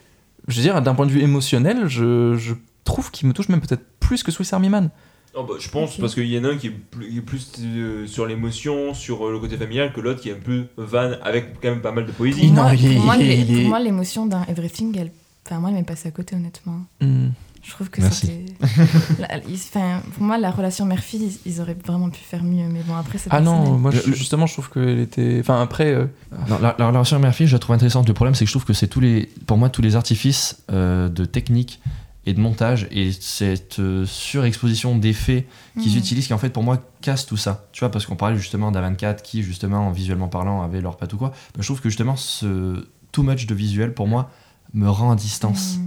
Je 0.48 0.56
veux 0.58 0.62
dire, 0.62 0.82
d'un 0.82 0.96
point 0.96 1.06
de 1.06 1.12
vue 1.12 1.22
émotionnel, 1.22 1.88
je, 1.88 2.36
je 2.38 2.54
trouve 2.84 3.12
qu'il 3.12 3.28
me 3.28 3.34
touche 3.34 3.50
même 3.50 3.62
peut-être 3.62 3.84
plus 4.00 4.24
que 4.24 4.32
Swiss 4.32 4.52
Army 4.54 4.70
Man. 4.70 4.90
Oh, 5.36 5.44
bah, 5.44 5.56
je 5.60 5.70
pense 5.70 5.96
parce 5.98 6.16
qu'il 6.16 6.26
y 6.26 6.40
en 6.40 6.44
a 6.44 6.50
un 6.50 6.58
qui 6.58 6.68
est 6.68 6.72
plus, 6.72 7.08
qui 7.10 7.18
est 7.20 7.22
plus, 7.22 7.52
euh, 7.60 8.08
sur 8.08 8.26
l'émotion, 8.26 8.96
sur 8.96 9.28
euh, 9.28 9.32
le 9.32 9.40
côté 9.40 9.58
familial, 9.58 9.94
que 9.94 10.02
l'autre 10.02 10.22
qui 10.22 10.30
est 10.30 10.34
un 10.34 10.40
peu 10.44 10.66
van 10.78 11.12
avec 11.22 11.60
quand 11.62 11.70
même 11.70 11.82
pas 11.82 11.92
mal 11.92 12.08
de 12.08 12.12
poésie. 12.12 12.48
Pour 12.48 12.56
non, 12.56 12.64
moi, 12.64 12.72
pour 12.72 12.80
il 12.80 13.30
est- 13.32 13.38
il 13.42 13.52
est- 13.58 13.62
pour 13.62 13.70
moi, 13.70 13.80
l'émotion 13.80 14.26
d'un 14.26 14.44
Everything, 14.46 14.98
elle... 14.98 15.12
enfin, 15.46 15.60
moi, 15.60 15.70
elle 15.70 15.76
m'est 15.76 15.84
passée 15.84 16.08
à 16.08 16.12
côté, 16.12 16.36
honnêtement. 16.36 16.80
Hmm. 17.00 17.28
Je 17.70 17.76
trouve 17.76 17.90
que 17.92 18.02
c'était. 18.10 18.46
Pour 20.16 20.24
moi, 20.24 20.38
la 20.38 20.52
relation 20.52 20.86
mère-fille, 20.86 21.38
ils, 21.46 21.52
ils 21.54 21.62
auraient 21.62 21.78
vraiment 21.86 22.10
pu 22.10 22.20
faire 22.20 22.44
mieux. 22.44 22.68
Mais 22.68 22.82
bon, 22.84 22.96
après, 22.96 23.18
c'est 23.18 23.30
Ah 23.32 23.42
non, 23.42 23.78
moi 23.78 23.92
je- 23.92 24.12
justement, 24.14 24.46
je 24.48 24.54
trouve 24.54 24.70
qu'elle 24.70 25.00
était. 25.00 25.38
Enfin, 25.40 25.62
après. 25.62 25.94
euh, 25.94 26.06
Non, 26.50 26.58
la, 26.60 26.76
la 26.78 26.88
relation 26.88 27.20
mère-fille, 27.20 27.48
je 27.48 27.54
la 27.56 27.60
trouve 27.60 27.76
intéressante. 27.76 28.08
Le 28.08 28.14
problème, 28.14 28.36
c'est 28.36 28.46
que 28.46 28.50
je 28.50 28.54
trouve 28.54 28.66
que 28.66 28.74
c'est 28.74 28.88
tous 28.88 29.00
les, 29.00 29.30
pour 29.46 29.58
moi, 29.58 29.70
tous 29.70 29.82
les 29.82 29.96
artifices 29.96 30.64
euh, 30.72 31.10
de 31.10 31.26
technique 31.26 31.80
et 32.26 32.34
de 32.34 32.40
montage 32.42 32.88
et 32.92 33.12
cette 33.12 33.80
euh, 33.80 34.06
surexposition 34.06 34.98
d'effets 34.98 35.48
qu'ils 35.82 35.94
Mhm. 35.94 35.98
utilisent 36.00 36.28
qui, 36.28 36.34
en 36.34 36.38
fait, 36.38 36.50
pour 36.50 36.64
moi, 36.64 36.80
casse 37.02 37.26
tout 37.26 37.38
ça. 37.38 37.66
Tu 37.72 37.80
vois, 37.80 37.92
parce 37.92 38.06
qu'on 38.06 38.16
parlait 38.16 38.36
justement 38.38 38.72
d'A24 38.72 39.22
qui, 39.22 39.42
justement, 39.44 39.90
visuellement 39.92 40.28
parlant, 40.28 40.62
avait 40.62 40.82
leur 40.82 40.98
patte 40.98 41.14
ou 41.14 41.18
quoi. 41.18 41.30
Ben, 41.56 41.62
je 41.62 41.68
trouve 41.68 41.82
que 41.82 41.90
justement, 41.90 42.16
ce 42.16 42.88
too 43.12 43.24
much 43.24 43.46
de 43.48 43.56
visuel, 43.56 43.94
pour 43.94 44.08
moi, 44.08 44.32
me 44.74 44.90
rend 44.90 45.12
à 45.12 45.16
distance 45.16 45.78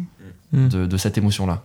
Mhm. 0.52 0.64
hmm. 0.64 0.68
de, 0.68 0.86
de 0.86 0.96
cette 0.96 1.16
émotion-là. 1.18 1.62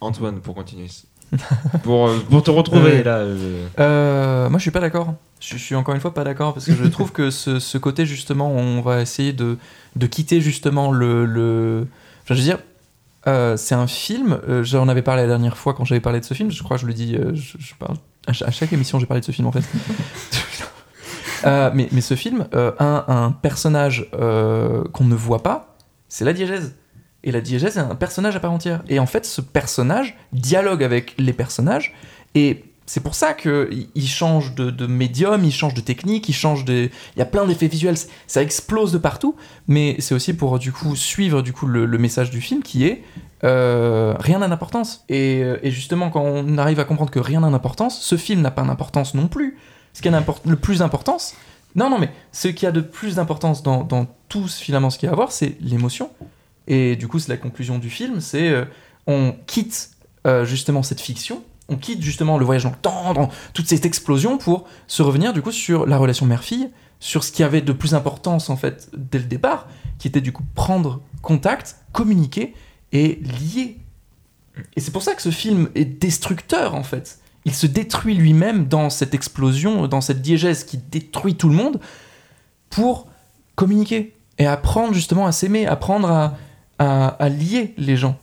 Antoine, 0.00 0.40
pour 0.40 0.54
continuer. 0.54 0.88
pour, 1.82 2.08
euh, 2.08 2.18
pour 2.28 2.42
te 2.42 2.50
retrouver 2.50 2.96
Ouais. 2.98 3.02
là. 3.02 3.16
euh, 3.18 3.66
Euh, 3.78 4.50
moi, 4.50 4.58
je 4.58 4.62
suis 4.62 4.70
pas 4.70 4.80
d'accord. 4.80 5.14
Je, 5.40 5.56
je 5.56 5.62
suis 5.62 5.74
encore 5.74 5.94
une 5.94 6.00
fois 6.00 6.12
pas 6.12 6.24
d'accord 6.24 6.52
parce 6.54 6.66
que 6.66 6.74
je 6.74 6.84
trouve 6.84 7.10
que 7.12 7.30
ce, 7.30 7.58
ce 7.58 7.78
côté, 7.78 8.04
justement, 8.06 8.50
on 8.52 8.80
va 8.82 9.00
essayer 9.00 9.32
de, 9.32 9.56
de 9.96 10.06
quitter 10.06 10.40
justement 10.40 10.92
le. 10.92 11.24
le... 11.24 11.86
Enfin, 12.22 12.34
je 12.34 12.40
veux 12.40 12.44
dire, 12.44 12.58
euh, 13.26 13.56
c'est 13.56 13.74
un 13.74 13.86
film. 13.86 14.38
euh, 14.48 14.62
J'en 14.62 14.88
avais 14.88 15.02
parlé 15.02 15.22
la 15.22 15.28
dernière 15.28 15.56
fois 15.56 15.72
quand 15.74 15.84
j'avais 15.86 16.00
parlé 16.02 16.20
de 16.20 16.24
ce 16.26 16.34
film. 16.34 16.50
Je 16.50 16.62
crois 16.62 16.76
que 16.76 16.82
je 16.82 16.86
le 16.86 16.92
dis. 16.94 17.16
euh, 17.16 17.32
je, 17.34 17.56
je 17.58 17.74
parle, 17.78 17.96
à, 18.26 18.32
cha- 18.34 18.46
à 18.46 18.50
chaque 18.50 18.72
émission, 18.74 18.98
j'ai 19.00 19.06
parlé 19.06 19.20
de 19.22 19.26
ce 19.26 19.32
film 19.32 19.46
en 19.48 19.52
fait. 19.52 19.64
Euh, 21.44 21.72
mais, 21.74 21.88
mais 21.90 22.00
ce 22.02 22.14
film 22.14 22.46
euh, 22.54 22.70
a 22.78 23.12
un, 23.12 23.24
un 23.24 23.32
personnage 23.32 24.08
euh, 24.14 24.84
qu'on 24.92 25.02
ne 25.02 25.16
voit 25.16 25.42
pas, 25.42 25.74
c'est 26.08 26.24
la 26.24 26.32
diégèse. 26.34 26.76
Et 27.24 27.32
la 27.32 27.40
diégèse 27.40 27.76
est 27.76 27.80
un 27.80 27.94
personnage 27.94 28.36
à 28.36 28.40
part 28.40 28.52
entière. 28.52 28.82
Et 28.88 28.98
en 28.98 29.06
fait, 29.06 29.24
ce 29.24 29.40
personnage 29.40 30.16
dialogue 30.32 30.82
avec 30.82 31.14
les 31.18 31.32
personnages. 31.32 31.94
Et 32.34 32.64
c'est 32.86 33.00
pour 33.00 33.14
ça 33.14 33.32
qu'il 33.32 33.88
il 33.94 34.08
change 34.08 34.54
de, 34.54 34.86
médium, 34.86 35.44
il 35.44 35.52
change 35.52 35.74
de 35.74 35.80
technique, 35.80 36.28
il 36.28 36.34
change 36.34 36.64
de... 36.64 36.90
Il 37.14 37.18
y 37.18 37.22
a 37.22 37.26
plein 37.26 37.46
d'effets 37.46 37.68
visuels, 37.68 37.96
ça 38.26 38.42
explose 38.42 38.92
de 38.92 38.98
partout. 38.98 39.36
Mais 39.68 39.96
c'est 40.00 40.14
aussi 40.14 40.34
pour, 40.34 40.58
du 40.58 40.72
coup, 40.72 40.96
suivre 40.96 41.42
du 41.42 41.52
coup, 41.52 41.66
le, 41.66 41.86
message 41.98 42.30
du 42.30 42.40
film 42.40 42.62
qui 42.62 42.86
est... 42.86 43.04
euh, 43.44 44.14
rien 44.18 44.40
n'a 44.40 44.48
d'importance. 44.48 45.04
Et, 45.08 45.42
euh, 45.42 45.58
et 45.62 45.70
justement, 45.70 46.10
quand 46.10 46.22
on 46.22 46.58
arrive 46.58 46.80
à 46.80 46.84
comprendre 46.84 47.10
que 47.10 47.20
rien 47.20 47.40
n'a 47.40 47.50
d'importance, 47.50 48.00
ce 48.00 48.16
film 48.16 48.40
n'a 48.40 48.50
pas 48.50 48.62
d'importance 48.62 49.14
non 49.14 49.28
plus. 49.28 49.58
Ce 49.94 50.02
qui 50.02 50.08
a 50.08 50.24
le 50.44 50.56
plus 50.56 50.78
d'importance, 50.78 51.34
non, 51.74 51.88
non, 51.88 51.98
mais 51.98 52.10
ce 52.32 52.48
qui 52.48 52.66
a 52.66 52.72
de 52.72 52.80
plus 52.80 53.16
d'importance 53.16 53.62
dans, 53.62 53.82
dans 53.82 54.06
tout 54.28 54.46
finalement 54.46 54.90
ce 54.90 54.98
qu'il 54.98 55.06
y 55.06 55.10
a 55.10 55.12
à 55.12 55.16
voir, 55.16 55.32
c'est 55.32 55.56
l'émotion. 55.60 56.10
Et 56.66 56.96
du 56.96 57.08
coup, 57.08 57.18
c'est 57.18 57.30
la 57.30 57.36
conclusion 57.36 57.78
du 57.78 57.90
film, 57.90 58.20
c'est 58.20 58.48
euh, 58.48 58.64
on 59.06 59.34
quitte 59.46 59.90
euh, 60.26 60.44
justement 60.44 60.82
cette 60.82 61.00
fiction, 61.00 61.42
on 61.68 61.76
quitte 61.76 62.02
justement 62.02 62.38
le 62.38 62.44
voyage 62.44 62.64
dans 62.64 62.70
le 62.70 62.76
temps, 62.76 63.14
dans 63.14 63.28
toute 63.52 63.66
cette 63.66 63.84
explosion 63.84 64.38
pour 64.38 64.66
se 64.86 65.02
revenir 65.02 65.32
du 65.32 65.42
coup 65.42 65.52
sur 65.52 65.86
la 65.86 65.98
relation 65.98 66.26
mère-fille, 66.26 66.70
sur 67.00 67.24
ce 67.24 67.32
qui 67.32 67.42
avait 67.42 67.62
de 67.62 67.72
plus 67.72 67.94
importance 67.94 68.50
en 68.50 68.56
fait 68.56 68.90
dès 68.96 69.18
le 69.18 69.24
départ, 69.24 69.66
qui 69.98 70.08
était 70.08 70.20
du 70.20 70.32
coup 70.32 70.44
prendre 70.54 71.00
contact, 71.20 71.76
communiquer 71.92 72.54
et 72.92 73.20
lier. 73.22 73.78
Et 74.76 74.80
c'est 74.80 74.92
pour 74.92 75.02
ça 75.02 75.14
que 75.14 75.22
ce 75.22 75.30
film 75.30 75.70
est 75.74 75.84
destructeur 75.84 76.74
en 76.74 76.84
fait. 76.84 77.18
Il 77.44 77.54
se 77.54 77.66
détruit 77.66 78.14
lui-même 78.14 78.68
dans 78.68 78.88
cette 78.88 79.14
explosion, 79.14 79.88
dans 79.88 80.00
cette 80.00 80.22
diégèse 80.22 80.62
qui 80.62 80.78
détruit 80.78 81.34
tout 81.34 81.48
le 81.48 81.56
monde 81.56 81.80
pour 82.70 83.08
communiquer 83.56 84.14
et 84.38 84.46
apprendre 84.46 84.94
justement 84.94 85.26
à 85.26 85.32
s'aimer, 85.32 85.66
apprendre 85.66 86.08
à, 86.08 86.36
à, 86.78 87.08
à 87.08 87.28
lier 87.28 87.74
les 87.76 87.96
gens. 87.96 88.18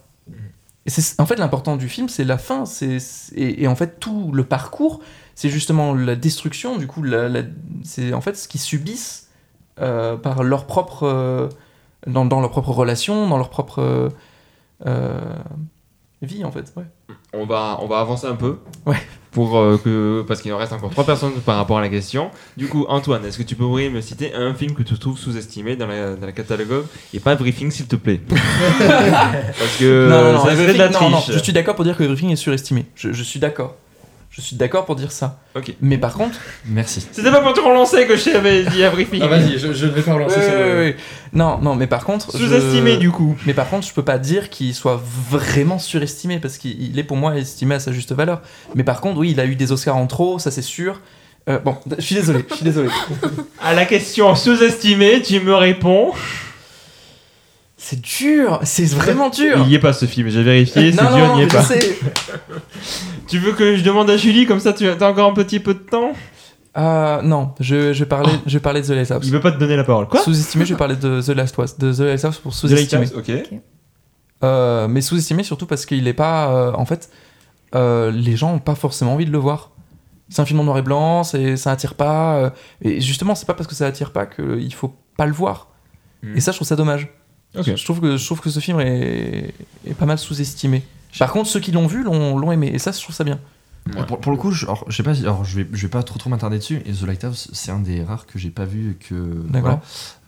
Et 0.86 0.90
c'est 0.90 1.20
en 1.20 1.26
fait 1.26 1.36
l'important 1.36 1.76
du 1.78 1.88
film, 1.90 2.10
c'est 2.10 2.24
la 2.24 2.38
fin, 2.38 2.66
c'est 2.66 3.00
c'est- 3.00 3.36
et, 3.36 3.64
et 3.64 3.68
en 3.68 3.76
fait 3.76 4.00
tout 4.00 4.32
le 4.32 4.44
parcours, 4.44 5.02
c'est 5.36 5.50
justement 5.50 5.94
la 5.94 6.16
destruction. 6.16 6.78
Du 6.78 6.88
coup, 6.88 7.04
la- 7.04 7.30
la- 7.30 7.44
c'est 7.84 8.14
en 8.14 8.22
fait 8.22 8.36
ce 8.36 8.48
qu'ils 8.48 8.62
subissent 8.62 9.28
euh, 9.82 10.18
par 10.18 10.44
leur 10.44 10.66
propre 10.66 11.04
euh, 11.04 11.50
dans, 12.08 12.26
dans 12.26 12.40
leur 12.42 12.50
propre 12.52 12.72
relation, 12.72 13.28
dans 13.30 13.38
leur 13.38 13.50
propre 13.50 14.10
euh, 14.86 15.36
vie 16.22 16.44
en 16.44 16.52
fait. 16.52 16.74
Ouais. 16.76 16.86
on, 17.34 17.46
va, 17.46 17.78
on 17.82 17.88
va 17.88 18.00
avancer 18.00 18.28
un 18.28 18.36
peu. 18.36 18.60
Ouais. 18.86 18.98
Pour, 19.32 19.60
euh, 19.60 19.78
que, 19.84 20.26
parce 20.28 20.42
qu'il 20.42 20.52
en 20.54 20.58
reste 20.58 20.74
encore 20.74 20.90
trois 20.90 21.06
personnes 21.06 21.34
par 21.46 21.56
rapport 21.58 21.78
à 21.78 21.82
la 21.82 21.90
question. 21.90 22.32
Du 22.58 22.68
coup, 22.68 22.86
Antoine, 22.90 23.24
est-ce 23.26 23.38
que 23.38 23.44
tu 23.44 23.56
pourrais 23.56 23.90
me 23.90 24.02
citer 24.02 24.34
un 24.34 24.56
film 24.56 24.74
que 24.74 24.82
tu 24.82 24.98
trouves 24.98 25.20
sous-estimé 25.20 25.76
dans 25.76 25.86
la, 25.86 26.16
dans 26.16 26.26
la 26.26 26.32
catalogue 26.32 26.86
et 27.14 27.20
pas 27.20 27.36
Briefing, 27.36 27.70
s'il 27.70 27.86
te 27.86 27.96
plaît? 27.96 28.20
Parce 28.30 29.78
que 29.78 30.10
non, 30.10 30.24
non, 30.24 30.34
non, 30.34 30.46
ça 30.46 30.56
serait 30.56 30.74
de 30.74 30.78
la 30.80 30.86
Everything- 30.88 31.12
non, 31.12 31.22
triche. 31.22 31.36
je 31.36 31.44
suis 31.44 31.54
d'accord 31.54 31.76
pour 31.76 31.86
dire 31.86 31.96
que 31.96 32.04
Everything 32.04 32.32
est 32.32 32.36
surestimé. 32.38 32.86
Je, 32.96 33.12
je 33.14 33.24
suis 33.24 33.40
d'accord. 33.40 33.76
Je 34.40 34.46
suis 34.46 34.56
d'accord 34.56 34.86
pour 34.86 34.96
dire 34.96 35.12
ça. 35.12 35.40
Ok. 35.56 35.74
Mais 35.82 35.98
par 35.98 36.14
contre, 36.14 36.38
Merci. 36.66 37.06
C'était 37.12 37.30
pas 37.32 37.42
pour 37.42 37.54
te 37.54 37.60
relancer 37.60 38.08
que 38.08 38.16
je 38.16 38.30
t'avais 38.32 38.64
dit 38.64 38.84
à 38.84 38.90
Briefing. 38.90 39.22
je, 39.58 39.74
je 39.74 39.86
ne 39.86 39.92
vais 39.92 40.02
pas 40.02 40.16
Ouais, 40.16 40.26
ouais, 40.26 40.36
ouais, 40.38 40.74
ouais. 40.76 40.96
Non, 41.34 41.58
non, 41.62 41.76
mais 41.76 41.88
par 41.88 42.06
contre. 42.06 42.32
Sous-estimé, 42.32 42.94
je- 42.94 43.00
du 43.00 43.12
coup. 43.12 43.36
Mais 43.46 43.54
par 43.54 43.70
contre, 43.70 43.86
je 43.88 43.94
peux 43.94 44.04
pas 44.04 44.18
dire 44.18 44.50
qu'il 44.50 44.74
soit 44.74 45.02
vraiment 45.30 45.78
surestimé 45.78 46.40
parce 46.40 46.58
qu'il 46.58 46.82
il 46.82 46.98
est 46.98 47.04
pour 47.04 47.18
moi 47.18 47.36
estimé 47.38 47.76
à 47.76 47.80
sa 47.80 47.92
juste 47.92 48.14
valeur. 48.14 48.42
Mais 48.76 48.84
par 48.84 49.02
contre, 49.02 49.20
oui, 49.20 49.32
il 49.32 49.40
a 49.40 49.46
eu 49.46 49.56
des 49.56 49.72
Oscars 49.72 49.98
en 49.98 50.08
trop, 50.08 50.40
ça 50.40 50.52
c'est 50.52 50.62
sûr. 50.62 51.02
Euh, 51.50 51.58
bon, 51.60 51.76
je 51.98 52.02
suis 52.02 52.16
désolé, 52.16 52.46
je 52.50 52.56
suis 52.56 52.64
désolé. 52.64 52.90
À 53.62 53.74
la 53.74 53.86
question 53.86 54.36
sous-estimé, 54.36 55.22
tu 55.22 55.40
me 55.40 55.54
réponds. 55.56 56.12
c'est 57.78 58.00
dur, 58.02 58.60
c'est 58.64 58.86
vraiment 58.94 59.30
dur. 59.30 59.58
Il 59.66 59.72
y 59.72 59.76
est 59.76 59.80
pas 59.80 59.94
ce 59.94 60.06
film, 60.06 60.30
j'ai 60.30 60.44
vérifié, 60.44 60.92
c'est 60.92 61.02
non, 61.02 61.16
dur, 61.16 61.28
non, 61.28 61.36
il 61.38 61.40
y 61.40 61.44
est 61.46 61.50
je 61.50 61.56
pas. 61.56 61.64
sais. 61.64 62.00
Tu 63.30 63.38
veux 63.38 63.54
que 63.54 63.76
je 63.76 63.84
demande 63.84 64.10
à 64.10 64.18
Julie, 64.18 64.46
comme 64.46 64.60
ça 64.60 64.74
tu 64.74 64.88
as 64.90 64.96
encore 65.10 65.30
un 65.30 65.34
petit 65.34 65.60
peu 65.60 65.74
de 65.74 65.80
temps 65.80 66.14
Euh, 66.78 67.22
non, 67.22 67.54
je, 67.60 67.94
je, 67.94 68.00
vais 68.00 68.10
parler, 68.10 68.32
je 68.46 68.54
vais 68.54 68.60
parler 68.60 68.82
de 68.82 68.88
The 68.88 68.92
Lighthouse. 68.92 69.22
Il 69.26 69.32
veut 69.32 69.40
pas 69.40 69.52
te 69.52 69.58
donner 69.60 69.76
la 69.76 69.84
parole. 69.84 70.08
Quoi 70.08 70.22
Sous-estimé, 70.22 70.66
je 70.66 70.74
vais 70.74 70.78
parler 70.78 70.96
de 70.96 71.22
The 71.22 71.30
Last 71.30 71.58
of 71.58 71.66
Us, 71.66 71.78
de 71.78 71.94
The 71.94 72.00
Lighthouse 72.00 72.38
pour 72.38 72.52
The 72.52 72.56
sous-estimer. 72.56 73.08
Ok. 73.16 73.32
Euh, 74.44 74.88
mais 74.88 75.02
sous-estimé 75.02 75.44
surtout 75.44 75.66
parce 75.66 75.86
qu'il 75.86 76.08
est 76.08 76.14
pas. 76.14 76.52
euh, 76.52 76.72
en 76.74 76.86
fait, 76.86 77.10
euh, 77.76 78.10
les 78.12 78.36
gens 78.38 78.54
ont 78.54 78.60
pas 78.60 78.76
forcément 78.76 79.14
envie 79.14 79.26
de 79.26 79.32
le 79.32 79.38
voir. 79.38 79.72
C'est 80.30 80.42
un 80.42 80.46
film 80.46 80.60
en 80.60 80.64
noir 80.64 80.78
et 80.78 80.82
blanc, 80.84 81.24
c'est, 81.24 81.58
ça 81.58 81.72
attire 81.72 81.96
pas. 81.96 82.36
euh, 82.38 82.50
et 82.82 83.02
justement, 83.02 83.36
c'est 83.36 83.48
pas 83.48 83.56
parce 83.56 83.68
que 83.68 83.76
ça 83.76 83.86
attire 83.88 84.12
pas 84.12 84.26
qu'il 84.28 84.74
faut 84.74 84.94
pas 85.18 85.26
le 85.26 85.34
voir. 85.34 85.70
Hmm. 86.24 86.38
Et 86.38 86.40
ça, 86.40 86.52
je 86.52 86.58
trouve 86.58 86.68
ça 86.68 86.76
dommage. 86.76 87.10
Ok. 87.58 87.76
Je, 87.76 87.84
trouve 87.84 88.00
que, 88.00 88.16
je 88.16 88.26
trouve 88.26 88.40
que 88.40 88.50
ce 88.52 88.60
film 88.60 88.80
est, 88.80 89.54
est 89.88 89.94
pas 89.96 90.06
mal 90.06 90.20
sous-estimé. 90.20 90.84
Par 91.18 91.32
contre, 91.32 91.50
ceux 91.50 91.60
qui 91.60 91.72
l'ont 91.72 91.88
vu 91.88 92.04
l'ont, 92.04 92.52
aimé. 92.52 92.72
Et 92.74 92.80
ça, 92.80 92.92
je 92.92 93.02
trouve 93.02 93.16
ça 93.16 93.24
bien. 93.24 93.40
Ouais. 93.96 94.06
Pour, 94.06 94.20
pour 94.20 94.32
le 94.32 94.38
coup, 94.38 94.52
je, 94.52 94.66
alors, 94.66 94.86
je 94.88 94.96
sais 94.96 95.04
pas, 95.04 95.18
alors, 95.20 95.46
je 95.46 95.58
vais, 95.62 95.68
je 95.74 95.82
vais 95.84 95.88
pas 95.90 96.04
trop 96.04 96.20
trop 96.20 96.30
m'attarder 96.30 96.58
dessus. 96.58 96.82
Et 96.86 96.92
The 96.94 97.04
Lighthouse, 97.08 97.50
c'est 97.54 97.72
un 97.72 97.80
des 97.80 98.04
rares 98.04 98.26
que 98.26 98.38
j'ai 98.40 98.50
pas 98.50 98.66
vu 98.66 98.98
que. 99.10 99.14
D'accord. 99.50 99.62
voilà. 99.62 99.82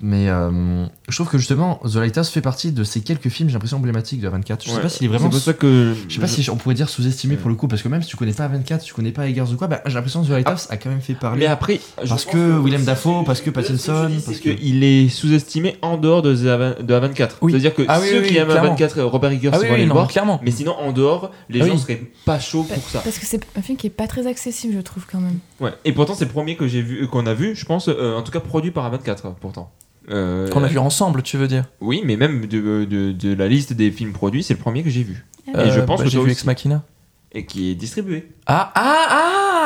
Mais 0.03 0.29
euh, 0.29 0.85
je 1.09 1.15
trouve 1.15 1.29
que 1.29 1.38
justement, 1.38 1.79
The 1.85 1.95
Lighthouse 1.95 2.29
fait 2.29 2.41
partie 2.41 2.71
de 2.71 2.83
ces 2.83 3.01
quelques 3.01 3.29
films, 3.29 3.49
j'ai 3.49 3.53
l'impression 3.53 3.77
emblématiques 3.77 4.19
de 4.21 4.29
A24. 4.29 4.57
Je 4.63 4.69
sais 4.69 4.75
Ouais. 4.75 4.81
pas 4.81 4.89
s'il 4.89 5.05
est 5.05 5.09
vraiment. 5.09 5.25
C'est 5.25 5.29
pour 5.38 5.39
ça 5.41 5.53
que. 5.53 5.93
Je 6.07 6.13
sais 6.15 6.19
pas 6.21 6.27
si 6.27 6.49
on 6.49 6.55
pourrait 6.57 6.75
dire 6.75 6.89
sous-estimé 6.89 7.35
Ouais. 7.35 7.39
pour 7.41 7.49
le 7.49 7.55
coup, 7.55 7.67
parce 7.67 7.81
que 7.81 7.88
même 7.88 8.01
si 8.01 8.09
tu 8.09 8.17
connais 8.17 8.33
pas 8.33 8.47
A24, 8.47 8.79
si 8.79 8.88
tu 8.88 8.93
connais 8.93 9.11
pas 9.11 9.27
Eggers 9.27 9.43
ou 9.53 9.57
quoi, 9.57 9.67
bah, 9.67 9.81
j'ai 9.85 9.93
l'impression 9.93 10.21
que 10.23 10.27
The 10.27 10.31
Lighthouse 10.31 10.67
a 10.71 10.77
quand 10.77 10.89
même 10.89 11.01
fait 11.01 11.13
parler. 11.13 11.41
Mais 11.41 11.45
après. 11.47 11.79
Parce 11.97 12.09
pense 12.09 12.25
que 12.25 12.59
Willem 12.59 12.83
Dafoe, 12.83 13.23
parce 13.25 13.41
que 13.41 13.45
que 13.45 13.49
Pattinson, 13.51 14.07
dis, 14.09 14.21
parce 14.25 14.39
que. 14.39 14.49
qu'il 14.49 14.83
est 14.83 15.09
sous-estimé 15.09 15.77
en 15.81 15.97
dehors 15.97 16.21
de, 16.23 16.35
The 16.35 16.45
Aven- 16.47 16.81
de 16.83 16.93
A24. 16.93 17.29
Oui. 17.41 17.51
C'est-à-dire 17.51 17.75
que 17.75 17.83
Ah 17.88 17.99
oui, 18.01 18.07
ceux 18.09 18.21
oui, 18.21 18.27
qui 18.29 18.38
aiment 18.38 18.47
clairement. 18.49 18.75
A24, 18.75 18.97
euh, 18.99 19.05
Robert 19.05 19.31
Eggers, 19.31 19.49
Ah 19.53 19.57
vont 19.59 19.73
aller 19.73 19.85
le 19.85 19.91
voir. 19.91 20.07
clairement. 20.07 20.39
Mais 20.43 20.51
sinon, 20.51 20.73
en 20.79 20.91
dehors, 20.91 21.31
les 21.49 21.61
Ah 21.61 21.67
gens 21.67 21.77
seraient 21.77 22.01
pas 22.25 22.39
chauds 22.39 22.63
pour 22.63 22.83
ça. 22.89 22.99
Parce 23.03 23.17
que 23.19 23.25
c'est 23.25 23.45
un 23.56 23.61
film 23.61 23.78
qui 23.78 23.88
est 23.88 23.91
pas 23.91 24.07
très 24.07 24.28
accessible, 24.28 24.73
je 24.73 24.80
trouve 24.82 25.06
quand 25.11 25.19
même. 25.19 25.40
Ouais. 25.60 25.72
Et 25.86 25.91
pourtant, 25.94 26.14
c'est 26.15 26.26
le 26.26 26.32
premier 26.32 26.56
que 26.56 26.68
j'ai 26.68 26.82
vu, 26.82 27.07
qu'on 27.07 27.26
a 27.26 27.34
vu, 27.34 27.56
je 27.56 27.65
pense, 27.65 27.88
euh, 27.90 28.15
en 28.15 28.22
tout 28.22 28.32
cas 28.32 28.40
produit 28.40 28.72
par 28.72 28.91
A24, 28.94 29.34
pourtant. 29.40 29.72
Euh, 30.10 30.49
Qu'on 30.49 30.64
a 30.64 30.68
vu 30.68 30.80
ensemble, 30.80 31.22
tu 31.22 31.38
veux 31.38 31.48
dire 31.48 31.65
Oui, 31.80 32.02
mais 32.03 32.18
même 32.18 32.48
de, 32.48 32.86
de, 32.86 33.11
de 33.11 33.34
la 33.36 33.48
liste 33.48 33.73
des 33.73 33.91
films 33.91 34.14
produits, 34.14 34.41
c'est 34.41 34.56
le 34.56 34.60
premier 34.60 34.82
que 34.84 34.90
j'ai 34.90 35.03
vu. 35.03 35.26
Et 35.48 35.56
Euh, 35.56 35.72
je 35.72 35.80
pense 35.82 35.99
bah, 35.99 36.06
que 36.06 36.10
j'ai 36.10 36.18
toi 36.18 36.26
vu 36.26 36.32
aussi. 36.32 36.40
Ex 36.40 36.45
Machina. 36.45 36.84
Et 37.34 37.45
qui 37.45 37.69
est 37.72 37.76
distribué. 37.76 38.28
Ah, 38.48 38.72
ah, 38.76 39.06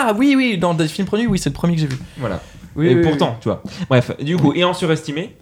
ah 0.10 0.14
Oui, 0.18 0.36
oui, 0.36 0.58
dans 0.58 0.74
des 0.74 0.88
films 0.90 1.08
produits, 1.08 1.26
oui, 1.26 1.40
c'est 1.40 1.50
le 1.50 1.54
premier 1.56 1.76
que 1.76 1.82
j'ai 1.82 1.88
vu. 1.88 1.98
Voilà. 2.18 2.42
Oui, 2.76 2.88
et 2.88 2.96
oui, 2.96 3.02
pourtant, 3.02 3.38
tu 3.40 3.48
vois. 3.48 3.64
Bref, 3.90 4.12
du 4.22 4.36
coup, 4.36 4.52
et 4.54 4.64
en 4.66 4.74
surestimé 4.74 5.36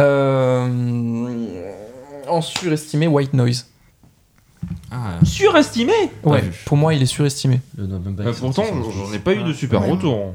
Euh, 0.00 1.72
en 2.28 2.40
surestimé, 2.40 3.06
White 3.06 3.32
Noise. 3.34 3.70
Ah, 4.90 5.18
Surestimé 5.24 5.92
Ouais, 6.22 6.40
vu. 6.40 6.50
pour 6.64 6.76
moi, 6.76 6.94
il 6.94 7.02
est 7.02 7.06
surestimé. 7.06 7.60
le 7.76 7.86
Back, 7.86 8.34
Pourtant, 8.40 8.64
c'est 8.64 8.72
j'en 9.06 9.12
ai 9.12 9.18
pas 9.18 9.34
eu 9.34 9.42
de 9.42 9.52
super 9.52 9.82
Ouais. 9.82 9.90
retour. 9.90 10.34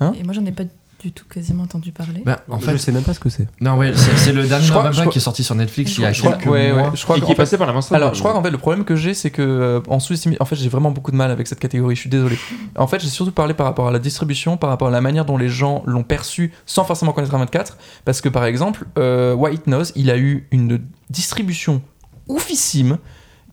Hein 0.00 0.12
Et 0.18 0.22
moi, 0.24 0.32
j'en 0.34 0.44
ai 0.46 0.52
pas 0.52 0.64
du 1.02 1.12
tout 1.12 1.24
quasiment 1.28 1.62
entendu 1.64 1.92
parler. 1.92 2.22
Bah, 2.24 2.40
en 2.48 2.56
En 2.56 2.58
fait, 2.58 2.72
je 2.72 2.76
sais 2.78 2.90
même 2.90 3.02
pas 3.02 3.12
ce 3.14 3.20
que 3.20 3.28
c'est. 3.28 3.46
non, 3.60 3.76
ouais, 3.76 3.92
c'est 3.94 4.16
c'est 4.16 4.32
le 4.32 4.46
dernier 4.46 4.64
Je 4.64 4.70
crois- 4.70 4.82
November 4.82 4.96
je 4.96 5.00
crois- 5.02 5.12
qui 5.12 5.18
est 5.18 5.22
sorti 5.22 5.44
sur 5.44 5.54
Netflix 5.54 5.96
il 5.98 6.02
y 6.02 6.04
a 6.06 6.12
Je 6.12 6.20
crois- 6.20 6.32
quelques 6.36 6.50
ouais, 6.50 6.72
mois. 6.72 6.82
ouais, 6.84 6.96
je 6.96 7.02
crois 7.04 7.16
Et 7.16 7.20
qu'en 7.20 7.26
qui 7.26 7.32
est 7.32 7.34
fait- 7.34 7.42
passé 7.42 7.58
par 7.58 7.66
la 7.66 7.72
main 7.74 7.80
Alors, 7.92 8.14
je 8.14 8.18
crois 8.20 8.32
qu'en 8.32 8.42
fait, 8.42 8.50
le 8.50 8.58
problème 8.58 8.84
que 8.84 8.96
j'ai, 8.96 9.12
c'est 9.14 9.30
que 9.30 9.42
euh, 9.42 9.80
en 9.88 10.00
sous-estimé, 10.00 10.36
en 10.40 10.44
fait, 10.46 10.56
j'ai 10.56 10.68
vraiment 10.68 10.90
beaucoup 10.90 11.10
de 11.12 11.16
mal 11.16 11.30
avec 11.30 11.46
cette 11.46 11.60
catégorie. 11.60 11.94
Je 11.96 12.00
suis 12.00 12.10
désolé. 12.10 12.38
En 12.76 12.86
fait, 12.86 13.00
j'ai 13.00 13.08
surtout 13.08 13.30
parlé 13.32 13.52
par 13.54 13.66
rapport 13.66 13.88
à 13.88 13.90
la 13.92 13.98
distribution, 13.98 14.56
par 14.56 14.70
rapport 14.70 14.88
à 14.88 14.90
la 14.90 15.00
manière 15.02 15.24
dont 15.26 15.36
les 15.36 15.48
gens 15.50 15.82
l'ont 15.86 16.02
perçu, 16.02 16.52
sans 16.64 16.84
forcément 16.84 17.12
connaître 17.12 17.34
un 17.34 17.38
24. 17.38 17.76
Parce 18.04 18.20
que, 18.20 18.28
par 18.30 18.44
exemple, 18.46 18.86
euh, 18.98 19.34
White 19.34 19.66
Nose, 19.66 19.92
il 19.96 20.10
a 20.10 20.16
eu 20.16 20.48
une 20.50 20.80
distribution 21.10 21.82
oufissime, 22.28 22.98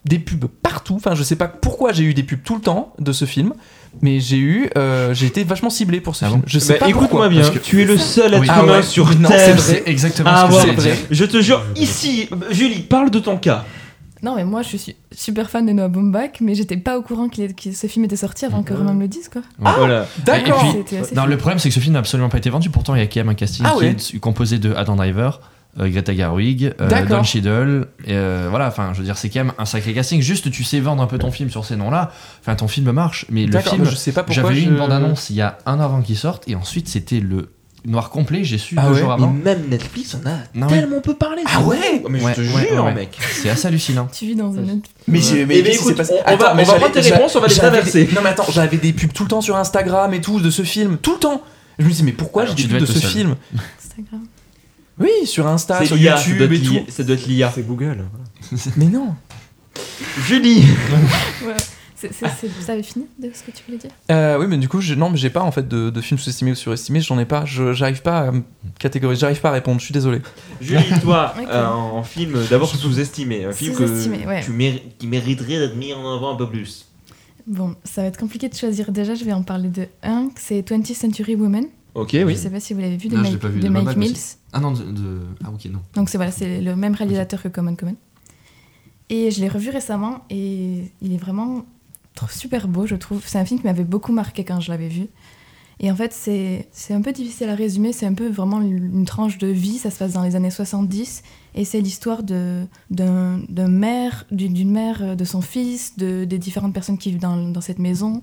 des 0.05 0.19
pubs 0.19 0.45
partout. 0.61 0.95
Enfin, 0.95 1.15
je 1.15 1.23
sais 1.23 1.35
pas 1.35 1.47
pourquoi 1.47 1.93
j'ai 1.93 2.03
eu 2.03 2.13
des 2.13 2.23
pubs 2.23 2.41
tout 2.43 2.55
le 2.55 2.61
temps 2.61 2.93
de 2.99 3.11
ce 3.13 3.25
film, 3.25 3.53
mais 4.01 4.19
j'ai 4.19 4.37
eu, 4.37 4.69
euh, 4.77 5.13
j'ai 5.13 5.27
été 5.27 5.43
vachement 5.43 5.69
ciblé 5.69 6.01
pour 6.01 6.15
ce 6.15 6.25
Ah 6.25 6.29
film. 6.29 6.41
bon 6.41 6.45
je 6.47 6.59
sais 6.59 6.73
Bah, 6.73 6.79
pas 6.79 6.89
Écoute-moi 6.89 7.07
pourquoi. 7.09 7.29
bien, 7.29 7.41
parce 7.41 7.51
que- 7.51 7.59
tu 7.59 7.81
es 7.81 7.85
le 7.85 7.97
seul 7.97 8.33
être 8.33 8.41
Oui. 8.41 8.47
humain 8.47 8.55
Ah 8.59 8.65
ouais. 8.65 8.83
sur 8.83 9.09
Non, 9.19 9.29
Terre 9.29 9.59
c'est 9.59 9.79
vrai. 9.79 9.83
exactement 9.85 10.51
ce 10.51 10.67
que. 10.67 10.89
Je 11.11 11.25
te 11.25 11.41
jure, 11.41 11.63
ici, 11.75 12.27
Julie, 12.51 12.81
parle 12.81 13.11
de 13.11 13.19
ton 13.19 13.37
cas. 13.37 13.63
Non, 14.21 14.35
mais 14.37 14.45
moi, 14.45 14.61
je 14.61 14.77
suis 14.77 14.95
super 15.11 15.49
fan 15.49 15.65
de 15.65 15.73
Noah 15.73 15.89
Baumbach, 15.89 16.39
mais 16.39 16.55
j'étais 16.55 16.77
pas 16.77 16.97
au 16.97 17.01
courant 17.01 17.27
que 17.27 17.41
ce 17.73 17.87
film 17.87 18.05
était 18.05 18.15
sorti 18.15 18.45
avant 18.45 18.63
que 18.63 18.73
Romain 18.73 18.93
me 18.93 19.01
le 19.01 19.07
dise, 19.09 19.27
quoi. 19.27 19.41
voilà. 19.59 20.07
D'accord. 20.25 20.63
Non, 20.63 21.23
fou. 21.23 21.27
le 21.27 21.35
problème, 21.37 21.59
c'est 21.59 21.67
que 21.67 21.75
ce 21.75 21.81
film 21.81 21.91
n'a 21.93 21.99
absolument 21.99 22.29
pas 22.29 22.37
été 22.37 22.49
vendu. 22.49 22.69
Pourtant, 22.69 22.95
il 22.95 22.99
y 22.99 23.03
a 23.03 23.07
quand 23.07 23.19
même 23.19 23.27
un 23.29 23.33
casting 23.33 23.65
Ah 23.67 23.73
qui 23.77 23.83
ouais. 23.83 23.89
est 23.91 24.19
composé 24.19 24.59
de 24.59 24.73
Adam 24.75 24.95
Driver, 24.95 25.41
Greta 25.77 26.13
Gerwig, 26.15 26.73
euh. 26.79 27.05
Don 27.07 27.23
Cheadle. 27.23 27.87
Et, 28.05 28.13
euh, 28.13 28.47
voilà, 28.49 28.67
enfin, 28.67 28.91
je 28.93 28.99
veux 28.99 29.03
dire, 29.05 29.17
c'est 29.17 29.29
quand 29.29 29.43
même 29.43 29.53
un 29.57 29.65
sacré 29.65 29.93
casting. 29.93 30.21
Juste, 30.21 30.51
tu 30.51 30.63
sais 30.63 30.79
vendre 30.79 31.01
un 31.01 31.07
peu 31.07 31.17
ton 31.17 31.31
film 31.31 31.49
sur 31.49 31.65
ces 31.65 31.75
noms-là. 31.75 32.11
Enfin, 32.41 32.55
ton 32.55 32.67
film 32.67 32.91
marche. 32.91 33.25
Mais 33.29 33.45
le 33.45 33.59
film, 33.59 33.83
mais 33.83 33.89
je 33.89 33.95
sais 33.95 34.11
pas 34.11 34.23
pourquoi. 34.23 34.43
j'avais 34.49 34.59
eu 34.61 34.65
je- 34.65 34.69
une 34.69 34.77
bande-annonce 34.77 35.29
il 35.31 35.37
y 35.37 35.41
a 35.41 35.57
un 35.65 35.79
an 35.79 35.81
avant 35.81 36.01
qu'il 36.01 36.17
sorte. 36.17 36.43
Et 36.47 36.55
ensuite, 36.55 36.87
c'était 36.89 37.19
le 37.19 37.49
noir 37.85 38.11
complet. 38.11 38.43
J'ai 38.43 38.57
su 38.59 38.75
Ah 38.77 38.87
deux 38.87 38.93
ouais, 38.93 38.99
jours 38.99 39.09
Mais 39.09 39.13
avant. 39.23 39.33
même 39.33 39.67
Netflix 39.69 40.15
en 40.15 40.19
a 40.29 40.35
Non, 40.55 40.67
tellement 40.67 41.01
peu 41.01 41.15
parlé. 41.15 41.41
Ah 41.53 41.61
ouais 41.63 42.03
Mais 42.09 42.23
Ouais, 42.23 42.33
je 42.37 42.41
te 42.43 42.55
ouais, 42.55 42.67
jure, 42.69 42.85
ouais. 42.85 42.93
mec. 42.93 43.17
C'est 43.19 43.49
assez 43.49 43.67
hallucinant. 43.67 44.07
Tu 44.13 44.25
vis 44.27 44.35
dans 44.35 44.53
une 44.53 44.69
autre. 44.71 44.89
Mais 45.07 45.17
Ouais. 45.17 45.23
j'ai 45.25 45.39
Eh 45.41 45.45
mais 45.45 45.61
ben, 45.63 45.73
écoute, 45.73 45.95
passé 45.97 46.13
on- 46.13 46.33
on 46.33 46.37
va- 46.37 46.53
mais 46.53 46.63
on 46.63 46.71
va 46.71 46.75
prendre 46.75 46.93
tes 46.93 46.99
réponses, 47.01 47.35
on 47.35 47.39
va 47.41 47.47
les 47.47 47.55
traverser. 47.55 48.05
des- 48.05 48.13
Non 48.13 48.21
mais 48.23 48.29
attends, 48.29 48.45
j'avais 48.51 48.77
des 48.77 48.93
pubs 48.93 49.11
tout 49.11 49.23
le 49.23 49.29
temps 49.29 49.41
sur 49.41 49.57
Instagram 49.57 50.13
et 50.13 50.21
tout 50.21 50.39
de 50.39 50.49
ce 50.49 50.61
film, 50.61 50.97
tout 50.97 51.13
le 51.13 51.19
temps. 51.19 51.41
Je 51.79 51.83
me 51.85 51.89
disais 51.89 52.03
mais 52.03 52.11
pourquoi 52.13 52.45
j'ai 52.45 52.53
des 52.53 52.63
pubs 52.67 52.77
de 52.79 52.85
ce 52.85 52.99
seul. 52.99 53.09
film 53.09 53.35
Instagram. 53.83 54.21
Oui, 54.99 55.09
sur 55.25 55.47
Insta, 55.47 55.79
C'est 55.79 55.85
sur 55.87 55.95
l'IA, 55.95 56.17
ça 56.17 56.29
doit 56.33 56.45
YouTube 56.47 56.51
et 56.53 56.85
tout. 56.85 56.91
ça 56.91 57.03
doit 57.03 57.15
être 57.15 57.25
l'IA. 57.27 57.51
C'est 57.53 57.65
Google. 57.65 58.05
Mais 58.77 58.85
non. 58.85 59.15
Julie 60.25 60.63
Ouais. 61.45 61.53
Vous 62.59 62.69
avez 62.69 62.83
fini 62.83 63.05
de 63.17 63.31
ce 63.33 63.43
que 63.43 63.51
tu 63.57 63.63
voulais 63.65 63.77
dire? 63.77 63.89
Euh, 64.11 64.37
oui, 64.37 64.45
mais 64.49 64.57
du 64.57 64.67
coup, 64.67 64.81
j'ai- 64.81 64.97
non, 64.97 65.09
mais 65.09 65.15
j'ai 65.15 65.29
pas 65.29 65.41
en 65.41 65.51
fait 65.53 65.65
de, 65.69 65.89
de 65.89 66.01
films 66.01 66.19
sous-estimés 66.19 66.51
ou 66.51 66.55
surestimés. 66.55 66.99
J'en 66.99 67.17
ai 67.17 67.23
pas. 67.25 67.45
J'arrive 67.45 68.01
pas 68.01 68.19
à 68.19 68.31
me 68.31 68.43
catégoriser. 68.77 69.21
J'arrive 69.21 69.39
pas 69.39 69.49
à 69.49 69.53
répondre. 69.53 69.79
Je 69.79 69.85
suis 69.85 69.93
désolé. 69.93 70.21
Julie, 70.59 70.83
toi, 71.01 71.33
euh, 71.49 71.65
en 71.65 72.03
film 72.03 72.37
d'abord 72.49 72.75
sous-estimé, 72.75 73.45
un 73.45 73.53
film 73.53 73.73
que 73.73 74.25
ouais. 74.27 74.41
tu 74.43 74.51
méri- 74.51 74.81
qui 74.99 75.07
mériterait 75.07 75.59
d'être 75.59 75.77
mis 75.77 75.93
en 75.93 76.13
avant 76.13 76.33
un 76.33 76.35
peu 76.35 76.49
plus. 76.49 76.87
Bon, 77.47 77.73
ça 77.85 78.01
va 78.01 78.07
être 78.09 78.17
compliqué 78.19 78.49
de 78.49 78.55
choisir. 78.55 78.91
Déjà, 78.91 79.15
je 79.15 79.23
vais 79.23 79.33
en 79.33 79.43
parler 79.43 79.69
de 79.69 79.87
un, 80.03 80.29
c'est 80.35 80.61
20th 80.61 80.93
Century 80.93 81.35
Woman. 81.35 81.65
Ok, 81.95 82.09
Je 82.13 82.23
oui. 82.25 82.35
sais 82.37 82.49
pas 82.49 82.59
si 82.59 82.73
vous 82.73 82.79
l'avez 82.79 82.97
vu, 82.97 83.07
de 83.07 83.15
Non, 83.15 83.21
Mike, 83.21 83.39
pas 83.39 83.47
vu, 83.49 83.59
de 83.59 83.67
de 83.67 83.69
Mike. 83.69 83.97
Mills. 83.97 84.17
Ah 84.51 84.59
non, 84.59 84.71
de. 84.71 84.83
de- 84.83 85.21
Ah, 85.43 85.51
ok, 85.51 85.65
non. 85.65 85.79
Donc 85.95 86.09
c'est 86.09 86.17
voilà, 86.17 86.31
c'est 86.31 86.59
le 86.61 86.75
même 86.75 86.93
réalisateur 86.95 87.41
que 87.43 87.47
Common 87.49 87.75
Common. 87.75 87.95
Et 89.09 89.29
je 89.31 89.41
l'ai 89.41 89.49
revu 89.49 89.69
récemment 89.69 90.21
et 90.29 90.91
il 91.01 91.13
est 91.13 91.17
vraiment 91.17 91.65
super 92.29 92.67
beau, 92.67 92.87
je 92.87 92.95
trouve. 92.95 93.21
C'est 93.25 93.37
un 93.37 93.45
film 93.45 93.59
qui 93.59 93.67
m'avait 93.67 93.83
beaucoup 93.83 94.11
marqué 94.13 94.43
quand 94.43 94.59
je 94.59 94.71
l'avais 94.71 94.87
vu. 94.87 95.07
Et 95.79 95.91
en 95.91 95.95
fait, 95.95 96.13
c'est 96.13 96.67
c'est 96.71 96.93
un 96.93 97.01
peu 97.01 97.11
difficile 97.11 97.49
à 97.49 97.55
résumer, 97.55 97.93
c'est 97.93 98.05
un 98.05 98.13
peu 98.13 98.29
vraiment 98.29 98.61
une 98.61 99.05
tranche 99.05 99.37
de 99.39 99.47
vie, 99.47 99.77
ça 99.77 99.89
se 99.91 99.97
passe 99.99 100.13
dans 100.13 100.23
les 100.23 100.35
années 100.35 100.51
70, 100.51 101.23
et 101.55 101.65
c'est 101.65 101.81
l'histoire 101.81 102.23
de- 102.23 102.63
d'un 102.91 103.39
d'une 103.49 104.71
mère, 104.71 104.99
euh, 105.01 105.15
de 105.15 105.25
son 105.25 105.41
fils, 105.41 105.97
de, 105.97 106.25
des 106.25 106.37
différentes 106.37 106.73
personnes 106.73 106.97
qui 106.97 107.09
vivent 107.09 107.19
dans, 107.19 107.37
dans 107.49 107.61
cette 107.61 107.79
maison. 107.79 108.21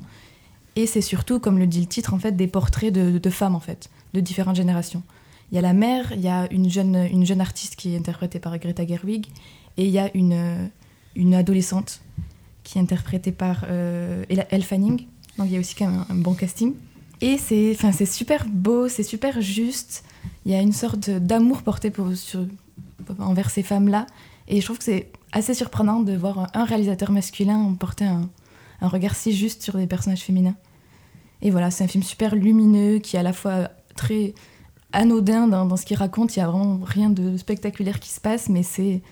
Et 0.77 0.87
c'est 0.87 1.01
surtout, 1.01 1.41
comme 1.41 1.59
le 1.59 1.67
dit 1.67 1.81
le 1.81 1.87
titre, 1.87 2.15
en 2.15 2.19
fait, 2.19 2.33
des 2.33 2.47
portraits 2.47 2.93
de, 2.93 3.31
femmes, 3.31 3.55
en 3.55 3.61
fait, 3.61 3.91
de 4.15 4.21
différentes 4.21 4.57
générations. 4.57 5.03
Il 5.51 5.57
y 5.57 5.59
a 5.59 5.63
la 5.63 5.73
mère, 5.73 6.13
il 6.13 6.21
y 6.21 6.29
a 6.29 6.51
une 6.53 6.71
jeune, 6.71 7.09
une 7.11 7.27
jeune 7.27 7.41
artiste 7.41 7.75
qui 7.77 7.95
est 7.95 7.99
interprétée 7.99 8.39
par 8.39 8.57
Greta 8.59 8.87
Gerwig, 8.87 9.27
et 9.77 9.85
il 9.85 9.91
y 9.91 9.99
a 9.99 10.11
une, 10.15 10.71
une 11.17 11.35
adolescente 11.35 12.01
qui 12.63 12.79
est 12.79 12.81
interprétée 12.81 13.33
par 13.33 13.65
euh, 13.69 14.25
Elle 14.29 14.63
Fanning. 14.63 15.07
Donc 15.39 15.49
il 15.49 15.53
y 15.53 15.57
a 15.57 15.61
aussi 15.61 15.75
quand 15.75 15.89
même 15.89 16.05
un, 16.09 16.15
bon 16.15 16.35
casting. 16.35 16.75
Et 17.21 17.37
c'est 17.37 17.73
enfin, 17.75 17.93
c'est 17.93 18.07
super 18.07 18.47
beau, 18.47 18.89
c'est 18.89 19.03
super 19.03 19.41
juste. 19.41 20.05
Il 20.45 20.53
y 20.53 20.55
a 20.55 20.61
une 20.61 20.73
sorte 20.73 21.11
d'amour 21.11 21.63
porté 21.63 21.93
envers 23.19 23.51
ces 23.51 23.63
femmes-là. 23.63 24.07
Et 24.49 24.61
je 24.61 24.65
trouve 24.65 24.79
que 24.79 24.85
c'est 24.85 25.11
assez 25.33 25.55
surprenant 25.55 26.01
de 26.01 26.17
voir 26.17 26.49
un 26.55 26.65
réalisateur 26.65 27.11
masculin 27.11 27.75
porter 27.79 28.05
un, 28.05 28.29
un 28.81 28.89
regard 28.89 29.15
si 29.15 29.33
juste 29.33 29.63
sur 29.63 29.77
des 29.77 29.87
personnages 29.87 30.23
féminins. 30.23 30.57
Et 31.43 31.51
voilà, 31.51 31.71
c'est 31.71 31.85
un 31.85 31.89
film 31.89 32.03
super 32.05 32.35
lumineux 32.35 32.99
qui 32.99 33.17
est 33.17 33.19
à 33.19 33.23
la 33.23 33.33
fois 33.33 33.71
très 33.97 34.35
anodin 34.93 35.47
dans, 35.47 35.65
dans 35.67 35.77
ce 35.77 35.87
qu'il 35.87 35.97
raconte. 35.97 36.37
Il 36.37 36.41
y 36.41 36.43
a 36.43 36.49
vraiment 36.51 36.81
rien 36.83 37.11
de 37.11 37.37
spectaculaire 37.37 38.01
qui 38.01 38.11
se 38.11 38.21
passe, 38.21 38.49
mais 38.49 38.63
c'est 38.63 39.03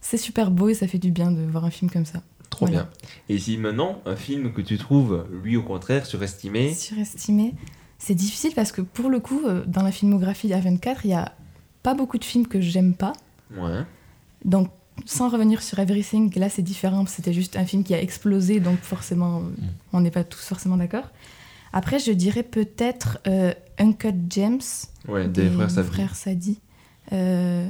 c'est 0.00 0.16
super 0.18 0.50
beau 0.52 0.68
et 0.68 0.74
ça 0.74 0.86
fait 0.86 0.98
du 0.98 1.10
bien 1.10 1.32
de 1.32 1.42
voir 1.42 1.64
un 1.64 1.70
film 1.70 1.90
comme 1.90 2.04
ça. 2.04 2.22
Trop 2.50 2.66
Voilà. 2.66 2.82
bien. 2.84 2.90
Et 3.28 3.38
si 3.38 3.56
maintenant, 3.58 4.00
un 4.06 4.14
film 4.14 4.52
que 4.52 4.60
tu 4.60 4.78
trouves, 4.78 5.26
lui 5.42 5.56
au 5.56 5.62
contraire, 5.62 6.06
surestimé, 6.06 6.72
Surestimé, 6.74 7.54
c'est 7.98 8.14
difficile 8.14 8.52
parce 8.54 8.70
que 8.70 8.82
pour 8.82 9.10
le 9.10 9.18
coup, 9.18 9.40
euh, 9.44 9.64
dans 9.66 9.82
la 9.82 9.90
filmographie 9.90 10.48
d'A24, 10.48 10.98
il 11.04 11.10
y 11.10 11.14
a 11.14 11.32
pas 11.82 11.94
beaucoup 11.94 12.18
de 12.18 12.24
films 12.24 12.46
que 12.46 12.60
j'aime 12.60 12.94
pas. 12.94 13.14
ouais. 13.56 13.82
Donc, 14.44 14.68
sans 15.04 15.28
revenir 15.28 15.62
sur 15.62 15.78
Everything, 15.78 16.36
là 16.38 16.48
c'est 16.48 16.62
différent, 16.62 17.04
c'était 17.06 17.32
juste 17.32 17.56
un 17.56 17.64
film 17.64 17.84
qui 17.84 17.94
a 17.94 18.00
explosé, 18.00 18.60
donc 18.60 18.78
forcément, 18.80 19.40
euh, 19.40 19.42
on 19.92 20.00
n'est 20.00 20.10
pas 20.10 20.24
tous 20.24 20.42
forcément 20.42 20.76
d'accord. 20.76 21.10
Après, 21.72 21.98
je 21.98 22.12
dirais 22.12 22.42
peut-être 22.42 23.18
euh, 23.26 23.52
Uncut 23.78 24.14
James, 24.30 24.62
Ouais, 25.08 25.28
des 25.28 25.50
frères 25.84 26.16
Sadi. 26.16 26.58
Euh, 27.12 27.68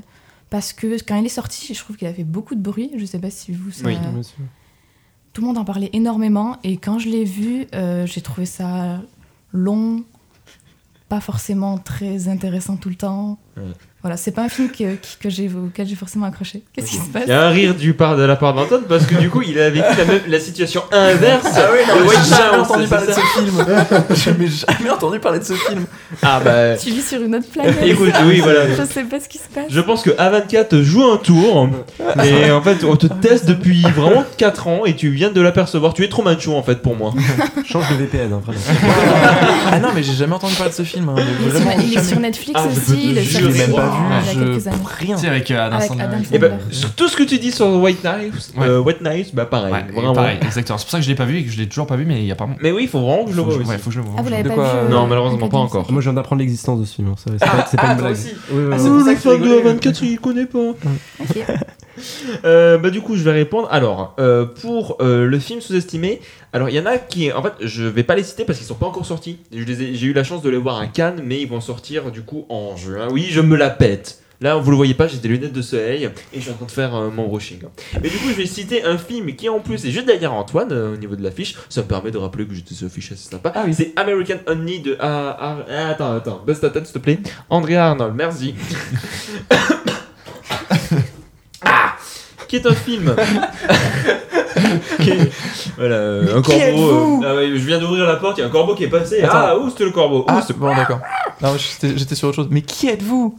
parce 0.51 0.73
que 0.73 1.03
quand 1.03 1.16
il 1.16 1.27
est 1.27 1.28
sorti, 1.28 1.74
je 1.74 1.78
trouve 1.78 1.97
qu'il 1.97 2.09
a 2.09 2.15
fait 2.15 2.24
beaucoup 2.24 2.55
de 2.55 2.61
bruit. 2.61 2.93
Je 2.97 3.05
sais 3.05 3.19
pas 3.19 3.31
si 3.31 3.53
vous, 3.53 3.70
ça... 3.70 3.86
Oui. 3.86 3.98
Bien 3.98 4.23
sûr. 4.23 4.39
tout 5.32 5.43
le 5.43 5.48
monde 5.48 5.59
en 5.59 5.65
parlait 5.65 5.90
énormément. 5.93 6.57
Et 6.62 6.77
quand 6.77 6.98
je 6.98 7.09
l'ai 7.09 7.24
vu, 7.24 7.66
euh, 7.74 8.07
j'ai 8.07 8.23
trouvé 8.23 8.47
ça 8.47 9.03
long, 9.53 10.05
pas 11.09 11.20
forcément 11.20 11.78
très 11.78 12.28
intéressant 12.28 12.77
tout 12.77 12.89
le 12.89 12.94
temps. 12.94 13.39
Ouais. 13.57 13.65
Voilà, 14.07 14.16
c'est 14.16 14.31
pas 14.31 14.43
un 14.43 14.49
film 14.49 14.69
que, 14.69 14.95
que 15.20 15.28
j'ai, 15.28 15.49
auquel 15.49 15.85
j'ai 15.85 15.97
forcément 15.97 16.27
accroché. 16.27 16.62
Qu'est-ce 16.73 16.91
qui 16.93 16.97
se 16.97 17.09
passe 17.12 17.24
Il 17.27 17.31
y 17.31 17.33
a 17.33 17.45
un 17.45 17.51
rire 17.51 17.74
du 17.74 17.93
part 17.93 18.16
de 18.16 18.23
la 18.23 18.37
part 18.37 18.55
d'Anton 18.55 18.83
parce 18.89 19.05
que 19.05 19.16
du 19.16 19.28
coup 19.31 19.43
il 19.43 19.59
a 19.59 19.69
vécu 19.69 19.85
la, 19.99 20.05
même, 20.05 20.20
la 20.28 20.39
situation 20.39 20.85
inverse. 20.93 21.45
Ah 21.57 21.62
oui, 21.73 21.81
non, 21.89 22.09
j'ai 22.09 22.31
jamais 22.37 22.57
House, 22.57 22.70
entendu 22.70 22.85
c'est 22.85 22.89
parler 22.91 23.07
de 23.09 23.12
ce 23.12 23.20
film. 23.20 23.65
J'ai 24.47 24.74
jamais 24.78 24.91
entendu 24.91 25.19
parler 25.19 25.41
de 25.41 25.45
ce 25.45 25.55
film. 25.55 25.87
Ah 26.23 26.39
bah. 26.39 26.77
Tu 26.77 26.91
vis 26.91 27.03
sur 27.05 27.20
une 27.20 27.35
autre 27.35 27.49
planète. 27.49 27.74
Écoute, 27.83 28.12
oui, 28.27 28.39
voilà. 28.39 28.69
Je 28.77 28.85
sais 28.85 29.03
pas 29.03 29.19
ce 29.19 29.28
qui 29.28 29.39
se 29.39 29.49
passe. 29.53 29.65
Je 29.70 29.81
pense 29.81 30.03
que 30.05 30.11
A24 30.11 30.81
joue 30.83 31.03
un 31.03 31.16
tour, 31.16 31.69
mais 32.16 32.53
en 32.53 32.62
fait 32.62 32.85
on 32.85 32.95
te 32.95 33.09
teste 33.09 33.47
depuis 33.47 33.83
vraiment 33.83 34.23
4 34.37 34.69
ans 34.69 34.85
et 34.85 34.95
tu 34.95 35.09
viens 35.11 35.31
de 35.33 35.41
l'apercevoir. 35.41 35.95
Tu 35.95 36.05
es 36.05 36.09
trop 36.09 36.23
macho 36.23 36.55
en 36.55 36.62
fait 36.62 36.81
pour 36.81 36.95
moi. 36.95 37.12
Change 37.65 37.89
de 37.91 37.97
VPN, 37.97 38.33
hein, 38.35 38.41
vraiment. 38.45 38.61
Ah 39.73 39.81
non, 39.81 39.89
mais 39.97 40.05
j'ai 40.05 40.12
jamais 40.15 40.35
entendu 40.35 40.55
parler 40.55 40.70
de 40.70 40.77
ce 40.77 40.85
film. 40.85 41.09
hein, 41.09 41.15
Il 41.19 41.49
est, 41.49 41.51
sur, 41.51 41.61
vraiment, 41.61 41.81
il 41.83 41.91
est 41.91 41.95
jamais. 41.95 42.07
sur 42.09 42.20
Netflix 42.20 42.53
Ah, 42.62 42.66
aussi. 42.69 43.15
Je 43.24 43.47
même 43.47 43.73
pas 43.74 43.89
en- 43.89 43.95
vu, 43.97 44.05
il 44.09 44.27
y 44.27 44.28
a 44.28 44.32
je- 44.32 44.39
quelques 44.52 44.66
années. 44.68 44.77
Rien. 44.98 45.14
Tu 45.16 45.23
sais, 45.23 45.28
avec 45.28 45.51
euh, 45.51 45.66
Adam 45.66 45.77
Avec 45.77 45.89
Sandler. 45.89 46.05
Adam 46.05 46.16
Et 46.32 46.39
bah, 46.39 46.48
Sandler. 46.51 46.74
sur 46.74 46.94
tout 46.94 47.09
ce 47.09 47.16
que 47.16 47.23
tu 47.23 47.39
dis 47.39 47.52
sur 47.52 47.66
White 47.68 48.02
Knight, 48.05 48.32
Ouais. 48.56 48.66
euh, 48.66 48.81
White 48.81 49.01
Knight, 49.01 49.35
bah 49.35 49.47
pareil, 49.47 49.73
Ouais, 49.73 49.85
vraiment. 49.93 50.12
pareil, 50.14 50.39
exactement. 50.43 50.78
C'est 50.78 50.85
pour 50.85 50.90
ça 50.93 50.98
que 50.98 51.05
je 51.05 51.09
l'ai 51.09 51.14
pas 51.14 51.24
vu 51.24 51.39
et 51.39 51.44
que 51.44 51.51
je 51.51 51.59
l'ai 51.59 51.68
toujours 51.68 51.86
pas 51.86 51.97
vu, 51.97 52.05
mais 52.06 52.20
il 52.20 52.27
y 52.27 52.32
a 52.32 52.36
pas. 52.36 52.48
Mais 52.60 52.73
oui, 52.73 52.82
il 52.85 52.89
faut 52.89 53.01
vraiment 53.01 53.24
que 53.24 53.31
je 53.32 53.36
le 53.36 53.43
vois 53.43 53.55
ouais, 53.56 53.78
faut 53.78 53.90
que 53.90 53.94
je 53.94 54.01
le 54.01 54.06
vois. 54.06 54.14
Ah, 54.18 54.23
vous 54.23 54.28
l'avez 54.28 54.43
De 54.43 54.48
pas 54.48 54.55
quoi, 54.55 54.64
vu 54.64 54.70
euh, 54.78 54.89
Non, 54.89 55.06
malheureusement 55.06 55.48
pas 55.48 55.59
encore. 55.59 55.90
Moi, 55.90 56.01
je 56.01 56.06
viens 56.09 56.14
d'apprendre 56.14 56.40
l'existence 56.40 56.81
de 56.81 56.85
ce 56.85 56.94
film. 56.94 57.09
hein, 57.09 57.14
ça, 57.16 57.31
C'est 57.39 57.47
pas, 57.47 57.66
c'est 57.70 57.77
ah, 57.81 57.93
une 57.93 57.98
blague. 57.98 58.16
Ah, 58.16 58.78
c'est 58.78 58.89
pour 58.89 59.01
ça 59.02 59.14
que 59.14 59.20
tu 59.23 59.28
fan 59.28 59.39
de 59.40 59.44
rigolais. 59.55 59.74
A24, 59.74 59.98
il 60.05 60.18
connaît 60.20 60.47
pas. 60.47 60.59
Euh, 62.44 62.78
bah 62.78 62.90
du 62.90 63.01
coup 63.01 63.16
je 63.16 63.23
vais 63.23 63.32
répondre. 63.32 63.68
Alors 63.70 64.14
euh, 64.18 64.44
pour 64.44 64.98
euh, 65.01 65.27
le 65.27 65.39
film 65.39 65.60
sous-estimé, 65.60 66.20
alors 66.52 66.68
il 66.68 66.74
y 66.74 66.81
en 66.81 66.86
a 66.86 66.98
qui, 66.98 67.32
en 67.32 67.43
fait 67.43 67.52
je 67.60 67.85
vais 67.85 68.02
pas 68.02 68.14
les 68.14 68.23
citer 68.23 68.44
parce 68.44 68.59
qu'ils 68.59 68.66
sont 68.66 68.74
pas 68.74 68.86
encore 68.86 69.06
sortis. 69.06 69.39
J'ai 69.52 70.06
eu 70.06 70.12
la 70.12 70.24
chance 70.24 70.43
de 70.43 70.51
les 70.51 70.56
voir 70.56 70.78
à 70.78 70.86
Cannes, 70.86 71.23
mais 71.24 71.40
ils 71.40 71.48
vont 71.48 71.60
sortir 71.60 72.10
du 72.10 72.23
coup 72.23 72.47
en 72.48 72.77
juin. 72.77 73.09
Oui 73.10 73.28
je 73.31 73.40
me 73.40 73.56
la 73.56 73.70
pète. 73.70 74.23
Là 74.40 74.56
vous 74.56 74.70
le 74.70 74.77
voyez 74.77 74.94
pas, 74.94 75.09
j'ai 75.09 75.16
des 75.16 75.28
lunettes 75.28 75.52
de 75.52 75.62
soleil 75.62 76.05
et 76.05 76.36
je 76.36 76.40
suis 76.40 76.51
en 76.51 76.55
train 76.55 76.66
de 76.66 76.70
faire 76.70 76.94
euh, 76.94 77.10
mon 77.10 77.27
brushing. 77.27 77.60
Mais 77.94 78.09
du 78.10 78.16
coup 78.18 78.28
je 78.28 78.35
vais 78.35 78.47
citer 78.47 78.85
un 78.85 78.98
film 78.98 79.35
qui 79.35 79.48
en 79.48 79.60
plus 79.60 79.85
est 79.86 79.90
juste 79.90 80.06
derrière 80.06 80.35
Antoine 80.35 80.73
euh, 80.73 80.94
au 80.94 80.97
niveau 80.97 81.16
de 81.16 81.23
l'affiche. 81.23 81.56
Ça 81.70 81.82
me 81.82 81.86
permet 81.86 82.10
de 82.10 82.18
rappeler 82.18 82.47
que 82.47 82.55
j'étais 82.55 82.74
sur 82.74 82.86
affiche 82.86 83.12
assez 83.12 83.31
sympa. 83.31 83.52
Ah 83.55 83.62
oui. 83.66 83.73
C'est 83.73 83.93
American 83.97 84.39
Honey 84.47 84.81
de 84.81 84.97
ah, 85.01 85.64
ah, 85.68 85.89
attends 85.89 86.16
attends 86.16 86.44
tête 86.44 86.85
s'il 86.85 86.94
te 86.94 86.98
plaît. 86.98 87.18
Andrea 87.48 87.78
Arnold, 87.78 88.14
merci. 88.14 88.55
qui 92.48 92.56
est 92.56 92.66
un 92.66 92.74
film 92.74 93.14
qui 95.01 95.10
est- 95.10 95.31
Voilà, 95.77 95.94
euh, 95.97 96.39
un 96.39 96.43
Qui 96.43 96.51
corbeau. 96.59 97.23
euh, 97.23 97.27
ah 97.28 97.35
ouais, 97.36 97.48
je 97.48 97.66
viens 97.66 97.78
d'ouvrir 97.78 98.06
la 98.06 98.16
porte, 98.16 98.39
il 98.39 98.40
y 98.40 98.44
a 98.44 98.47
un 98.47 98.51
corbeau 98.51 98.74
qui 98.74 98.85
est 98.85 98.89
passé. 98.89 99.23
Attends. 99.23 99.32
Ah, 99.36 99.56
où 99.56 99.68
c'était 99.70 99.85
le 99.85 99.90
corbeau 99.90 100.24
Ah, 100.28 100.43
c'est- 100.47 100.56
bon, 100.56 100.74
d'accord. 100.74 101.01
Non, 101.43 101.55
j'étais 101.56 101.97
j'étais 101.98 102.14
sur 102.14 102.28
autre 102.28 102.36
chose. 102.36 102.48
Mais 102.51 102.62
qui 102.62 102.89
êtes-vous? 102.89 103.39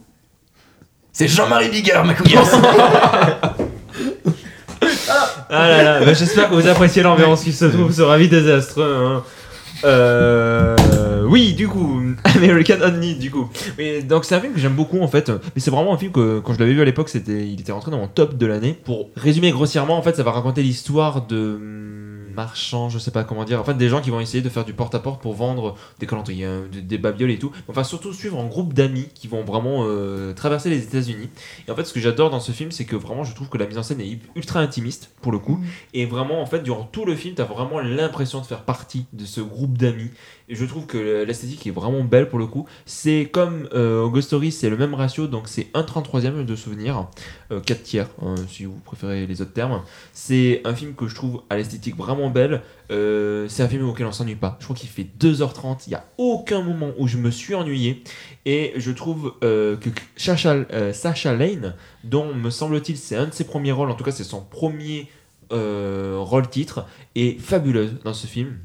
C'est 1.12 1.26
Jean-Marie 1.28 1.68
Bigard, 1.70 2.04
ma 2.04 2.14
couille. 2.14 2.36
Ah 5.50 5.66
là 5.68 5.82
là, 5.82 6.00
bah, 6.04 6.12
j'espère 6.12 6.50
que 6.50 6.54
vous 6.54 6.68
appréciez 6.68 7.02
l'ambiance 7.02 7.42
qui 7.42 7.52
se 7.52 7.64
trouve 7.64 7.92
sur 7.92 8.10
Avis 8.10 8.28
désastreux. 8.28 8.96
hein. 9.06 9.22
Euh, 9.84 10.76
oui, 11.28 11.54
du 11.54 11.68
coup, 11.68 12.00
American 12.24 12.80
Honey, 12.82 13.14
du 13.14 13.30
coup. 13.30 13.48
Mais, 13.76 14.02
donc 14.02 14.24
c'est 14.24 14.34
un 14.34 14.40
film 14.40 14.54
que 14.54 14.60
j'aime 14.60 14.74
beaucoup 14.74 15.00
en 15.00 15.08
fait. 15.08 15.30
Mais 15.30 15.60
c'est 15.60 15.70
vraiment 15.70 15.94
un 15.94 15.98
film 15.98 16.12
que 16.12 16.40
quand 16.40 16.54
je 16.54 16.58
l'avais 16.58 16.72
vu 16.72 16.80
à 16.80 16.84
l'époque, 16.84 17.08
c'était, 17.08 17.46
il 17.46 17.60
était 17.60 17.72
rentré 17.72 17.90
dans 17.90 17.98
mon 17.98 18.08
top 18.08 18.36
de 18.36 18.46
l'année. 18.46 18.78
Pour 18.84 19.10
résumer 19.16 19.50
grossièrement, 19.50 19.96
en 19.98 20.02
fait, 20.02 20.16
ça 20.16 20.22
va 20.22 20.32
raconter 20.32 20.62
l'histoire 20.62 21.26
de 21.26 21.78
marchands, 22.38 22.88
je 22.88 23.00
sais 23.00 23.10
pas 23.10 23.24
comment 23.24 23.44
dire. 23.44 23.60
En 23.60 23.64
fait, 23.64 23.74
des 23.74 23.88
gens 23.88 24.00
qui 24.00 24.10
vont 24.10 24.20
essayer 24.20 24.42
de 24.42 24.48
faire 24.48 24.64
du 24.64 24.72
porte-à-porte 24.72 25.20
pour 25.20 25.34
vendre 25.34 25.74
des 25.98 26.06
calendriers, 26.06 26.48
des, 26.70 26.82
des 26.82 26.98
babioles 26.98 27.32
et 27.32 27.38
tout. 27.38 27.50
Enfin, 27.66 27.82
surtout 27.82 28.12
suivre 28.12 28.38
un 28.38 28.46
groupe 28.46 28.74
d'amis 28.74 29.08
qui 29.12 29.26
vont 29.26 29.42
vraiment 29.42 29.84
euh, 29.86 30.34
traverser 30.34 30.70
les 30.70 30.84
États-Unis. 30.84 31.30
Et 31.66 31.70
en 31.72 31.74
fait, 31.74 31.84
ce 31.84 31.92
que 31.92 31.98
j'adore 31.98 32.30
dans 32.30 32.38
ce 32.38 32.52
film, 32.52 32.70
c'est 32.70 32.84
que 32.84 32.94
vraiment, 32.94 33.24
je 33.24 33.34
trouve 33.34 33.48
que 33.48 33.58
la 33.58 33.66
mise 33.66 33.76
en 33.76 33.82
scène 33.82 34.00
est 34.00 34.20
ultra 34.36 34.60
intimiste 34.60 35.10
pour 35.20 35.32
le 35.32 35.38
coup. 35.38 35.56
Mm. 35.56 35.64
Et 35.94 36.06
vraiment, 36.06 36.40
en 36.40 36.46
fait, 36.46 36.60
durant 36.60 36.84
tout 36.84 37.04
le 37.04 37.16
film, 37.16 37.34
t'as 37.34 37.44
vraiment 37.44 37.80
l'impression 37.80 38.40
de 38.40 38.46
faire 38.46 38.62
partie 38.62 39.06
de 39.12 39.24
ce 39.24 39.40
groupe 39.40 39.76
d'amis. 39.76 40.10
Je 40.50 40.64
trouve 40.64 40.86
que 40.86 41.24
l'esthétique 41.24 41.66
est 41.66 41.70
vraiment 41.70 42.02
belle 42.04 42.28
pour 42.28 42.38
le 42.38 42.46
coup. 42.46 42.66
C'est 42.86 43.28
comme 43.30 43.68
euh, 43.74 44.08
Ghost 44.08 44.28
Story, 44.28 44.50
c'est 44.50 44.70
le 44.70 44.78
même 44.78 44.94
ratio, 44.94 45.26
donc 45.26 45.46
c'est 45.46 45.68
1 45.74 45.82
33e 45.82 46.44
de 46.44 46.56
souvenir, 46.56 47.06
euh, 47.52 47.60
4 47.60 47.82
tiers, 47.82 48.08
hein, 48.22 48.34
si 48.48 48.64
vous 48.64 48.78
préférez 48.84 49.26
les 49.26 49.42
autres 49.42 49.52
termes. 49.52 49.82
C'est 50.14 50.62
un 50.64 50.74
film 50.74 50.94
que 50.94 51.06
je 51.06 51.14
trouve 51.14 51.42
à 51.50 51.56
l'esthétique 51.56 51.96
vraiment 51.96 52.30
belle. 52.30 52.62
Euh, 52.90 53.46
c'est 53.48 53.62
un 53.62 53.68
film 53.68 53.86
auquel 53.86 54.06
on 54.06 54.12
s'ennuie 54.12 54.36
pas. 54.36 54.56
Je 54.60 54.64
crois 54.64 54.76
qu'il 54.76 54.88
fait 54.88 55.06
2h30, 55.20 55.82
il 55.86 55.90
n'y 55.90 55.96
a 55.96 56.04
aucun 56.16 56.62
moment 56.62 56.92
où 56.98 57.06
je 57.06 57.18
me 57.18 57.30
suis 57.30 57.54
ennuyé. 57.54 58.02
Et 58.46 58.72
je 58.76 58.90
trouve 58.90 59.34
euh, 59.44 59.76
que 59.76 59.90
Sacha, 60.16 60.54
euh, 60.72 60.94
Sacha 60.94 61.34
Lane, 61.34 61.74
dont 62.04 62.32
me 62.32 62.48
semble-t-il 62.48 62.96
c'est 62.96 63.16
un 63.16 63.26
de 63.26 63.34
ses 63.34 63.44
premiers 63.44 63.72
rôles, 63.72 63.90
en 63.90 63.94
tout 63.94 64.04
cas 64.04 64.12
c'est 64.12 64.24
son 64.24 64.40
premier 64.40 65.08
rôle 65.50 66.48
titre, 66.50 66.86
est 67.14 67.40
fabuleuse 67.40 67.96
dans 68.04 68.12
ce 68.12 68.26
film. 68.26 68.58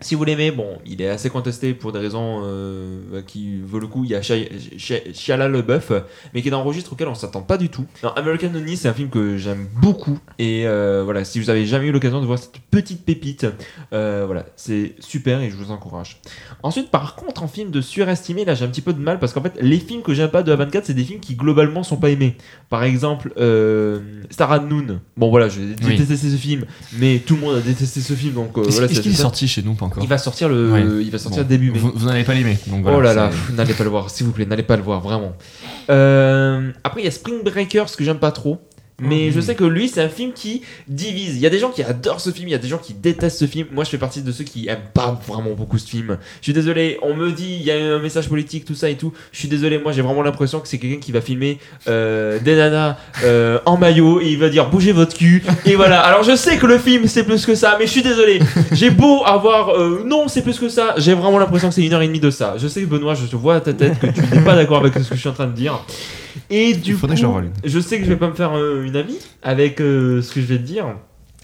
Si 0.00 0.14
vous 0.14 0.22
l'aimez, 0.22 0.52
bon, 0.52 0.78
il 0.86 1.02
est 1.02 1.08
assez 1.08 1.28
contesté 1.28 1.74
pour 1.74 1.90
des 1.90 1.98
raisons 1.98 2.42
euh, 2.44 3.20
qui 3.26 3.60
vaut 3.60 3.80
le 3.80 3.88
coup. 3.88 4.04
Il 4.04 4.10
y 4.10 4.14
a 4.14 4.22
Shia 4.22 5.36
LaBeouf, 5.36 5.90
mais 6.32 6.40
qui 6.40 6.46
est 6.48 6.50
dans 6.52 6.60
un 6.60 6.62
registre 6.62 6.92
auquel 6.92 7.08
on 7.08 7.16
s'attend 7.16 7.42
pas 7.42 7.56
du 7.58 7.68
tout. 7.68 7.84
Non, 8.04 8.10
American 8.14 8.54
Honey, 8.54 8.76
c'est 8.76 8.86
un 8.86 8.94
film 8.94 9.08
que 9.10 9.36
j'aime 9.36 9.66
beaucoup. 9.82 10.20
Et 10.38 10.68
euh, 10.68 11.02
voilà, 11.04 11.24
si 11.24 11.40
vous 11.40 11.50
avez 11.50 11.66
jamais 11.66 11.86
eu 11.88 11.90
l'occasion 11.92 12.20
de 12.20 12.26
voir 12.26 12.38
cette 12.38 12.60
petite 12.70 13.04
pépite, 13.04 13.46
euh, 13.92 14.22
voilà, 14.24 14.46
c'est 14.54 14.94
super 15.00 15.40
et 15.40 15.50
je 15.50 15.56
vous 15.56 15.72
encourage. 15.72 16.20
Ensuite, 16.62 16.90
par 16.92 17.16
contre, 17.16 17.42
en 17.42 17.48
film 17.48 17.72
de 17.72 17.80
surestimé, 17.80 18.44
là 18.44 18.54
j'ai 18.54 18.64
un 18.64 18.68
petit 18.68 18.82
peu 18.82 18.92
de 18.92 19.00
mal 19.00 19.18
parce 19.18 19.32
qu'en 19.32 19.42
fait, 19.42 19.54
les 19.60 19.80
films 19.80 20.02
que 20.02 20.14
j'aime 20.14 20.30
pas 20.30 20.44
de 20.44 20.54
A24, 20.54 20.82
c'est 20.84 20.94
des 20.94 21.02
films 21.04 21.18
qui 21.20 21.34
globalement 21.34 21.82
sont 21.82 21.96
pas 21.96 22.10
aimés. 22.10 22.36
Par 22.70 22.84
exemple, 22.84 23.32
Star 24.30 24.52
at 24.52 24.60
Noon. 24.60 25.00
Bon 25.16 25.30
voilà, 25.30 25.48
j'ai 25.48 25.74
Oui. 25.84 25.96
détesté 25.96 26.28
ce 26.30 26.36
film, 26.36 26.66
mais 26.98 27.18
tout 27.18 27.34
le 27.34 27.40
monde 27.40 27.56
a 27.56 27.60
détesté 27.60 28.00
ce 28.00 28.12
film, 28.12 28.34
donc 28.34 28.56
voilà. 28.56 28.86
est-ce 28.86 29.00
qu'il 29.00 29.10
est 29.10 29.16
ça. 29.16 29.22
sorti 29.22 29.48
chez 29.48 29.62
nous 29.62 29.74
encore 29.88 30.02
Il 30.02 30.08
va 30.08 30.16
sortir 30.18 30.48
le, 30.48 30.70
Ouais. 30.72 30.82
il 31.04 31.10
va 31.10 31.18
sortir 31.18 31.42
Bon. 31.42 31.48
début 31.48 31.70
mai. 31.72 31.78
Vous, 31.78 31.92
vous 31.94 32.06
n'allez 32.06 32.24
pas 32.24 32.34
l'aimer. 32.34 32.56
voilà, 32.66 32.96
oh 32.96 33.00
là 33.00 33.14
là, 33.14 33.30
n'allez 33.54 33.74
pas 33.74 33.84
le 33.84 33.90
voir, 33.90 34.08
s'il 34.10 34.26
vous 34.26 34.32
plaît, 34.32 34.46
n'allez 34.46 34.62
pas 34.62 34.76
le 34.76 34.82
voir, 34.82 35.00
vraiment. 35.00 35.32
Euh, 35.90 36.70
après, 36.84 37.00
il 37.00 37.04
y 37.04 37.08
a 37.08 37.10
Spring 37.10 37.42
Breakers 37.42 37.96
que 37.96 38.04
j'aime 38.04 38.18
pas 38.18 38.30
trop. 38.32 38.58
Mais 39.00 39.26
Mhm. 39.26 39.32
je 39.32 39.40
sais 39.40 39.54
que 39.54 39.64
lui, 39.64 39.88
c'est 39.88 40.02
un 40.02 40.08
film 40.08 40.32
qui 40.32 40.62
divise. 40.88 41.36
Il 41.36 41.40
y 41.40 41.46
a 41.46 41.50
des 41.50 41.60
gens 41.60 41.70
qui 41.70 41.82
adorent 41.84 42.20
ce 42.20 42.30
film, 42.30 42.48
il 42.48 42.52
y 42.52 42.54
a 42.54 42.58
des 42.58 42.66
gens 42.68 42.78
qui 42.78 42.94
détestent 42.94 43.38
ce 43.38 43.46
film. 43.46 43.68
Moi, 43.72 43.84
je 43.84 43.90
fais 43.90 43.98
partie 43.98 44.22
de 44.22 44.32
ceux 44.32 44.42
qui 44.44 44.66
aiment 44.68 44.78
pas 44.92 45.18
vraiment 45.26 45.52
beaucoup 45.54 45.78
ce 45.78 45.88
film. 45.88 46.18
Je 46.40 46.46
suis 46.46 46.52
désolé, 46.52 46.98
on 47.02 47.14
me 47.14 47.30
dit 47.30 47.58
il 47.60 47.62
y 47.62 47.70
a 47.70 47.76
un 47.76 48.00
message 48.00 48.28
politique, 48.28 48.64
tout 48.64 48.74
ça 48.74 48.90
et 48.90 48.96
tout. 48.96 49.12
Je 49.32 49.38
suis 49.38 49.48
désolé, 49.48 49.78
moi 49.78 49.92
j'ai 49.92 50.02
vraiment 50.02 50.22
l'impression 50.22 50.58
que 50.60 50.66
c'est 50.66 50.78
quelqu'un 50.78 50.98
qui 50.98 51.12
va 51.12 51.20
filmer 51.20 51.58
euh, 51.88 52.38
des 52.40 52.56
nanas 52.56 52.96
euh, 53.24 53.58
en 53.66 53.76
maillot 53.76 54.20
et 54.20 54.30
il 54.30 54.38
va 54.38 54.48
dire 54.48 54.68
bougez 54.68 54.92
votre 54.92 55.16
cul. 55.16 55.44
Et 55.64 55.76
voilà. 55.76 56.00
Alors 56.00 56.24
je 56.24 56.34
sais 56.34 56.56
que 56.58 56.66
le 56.66 56.78
film 56.78 57.06
c'est 57.06 57.22
plus 57.24 57.46
que 57.46 57.54
ça, 57.54 57.76
mais 57.78 57.86
je 57.86 57.92
suis 57.92 58.02
désolé. 58.02 58.40
J'ai 58.72 58.90
beau 58.90 59.22
avoir 59.24 59.70
euh, 59.78 60.02
non, 60.06 60.26
c'est 60.26 60.42
plus 60.42 60.58
que 60.58 60.68
ça. 60.68 60.94
J'ai 60.96 61.14
vraiment 61.14 61.38
l'impression 61.38 61.68
que 61.68 61.74
c'est 61.74 61.84
une 61.84 61.92
heure 61.92 62.02
et 62.02 62.08
demie 62.08 62.20
de 62.20 62.30
ça. 62.30 62.56
Je 62.58 62.66
sais 62.66 62.80
que 62.80 62.86
Benoît, 62.86 63.14
je 63.14 63.26
te 63.26 63.36
vois 63.36 63.54
à 63.56 63.60
ta 63.60 63.72
tête 63.72 63.98
que 64.00 64.06
tu 64.08 64.20
n'es 64.22 64.40
pas 64.42 64.56
d'accord 64.56 64.78
avec 64.78 64.94
ce 64.94 65.08
que 65.08 65.14
je 65.14 65.20
suis 65.20 65.28
en 65.28 65.32
train 65.34 65.46
de 65.46 65.52
dire. 65.52 65.84
Et 66.50 66.74
du 66.74 66.92
Il 66.92 66.96
faudrait 66.96 67.16
coup, 67.16 67.40
que 67.62 67.68
je 67.68 67.80
sais 67.80 67.98
que 67.98 68.04
je 68.04 68.10
vais 68.10 68.16
pas 68.16 68.28
me 68.28 68.34
faire 68.34 68.56
euh, 68.56 68.84
une 68.84 68.96
amie 68.96 69.18
avec 69.42 69.80
euh, 69.80 70.22
ce 70.22 70.32
que 70.32 70.40
je 70.40 70.46
vais 70.46 70.58
te 70.58 70.62
dire. 70.62 70.86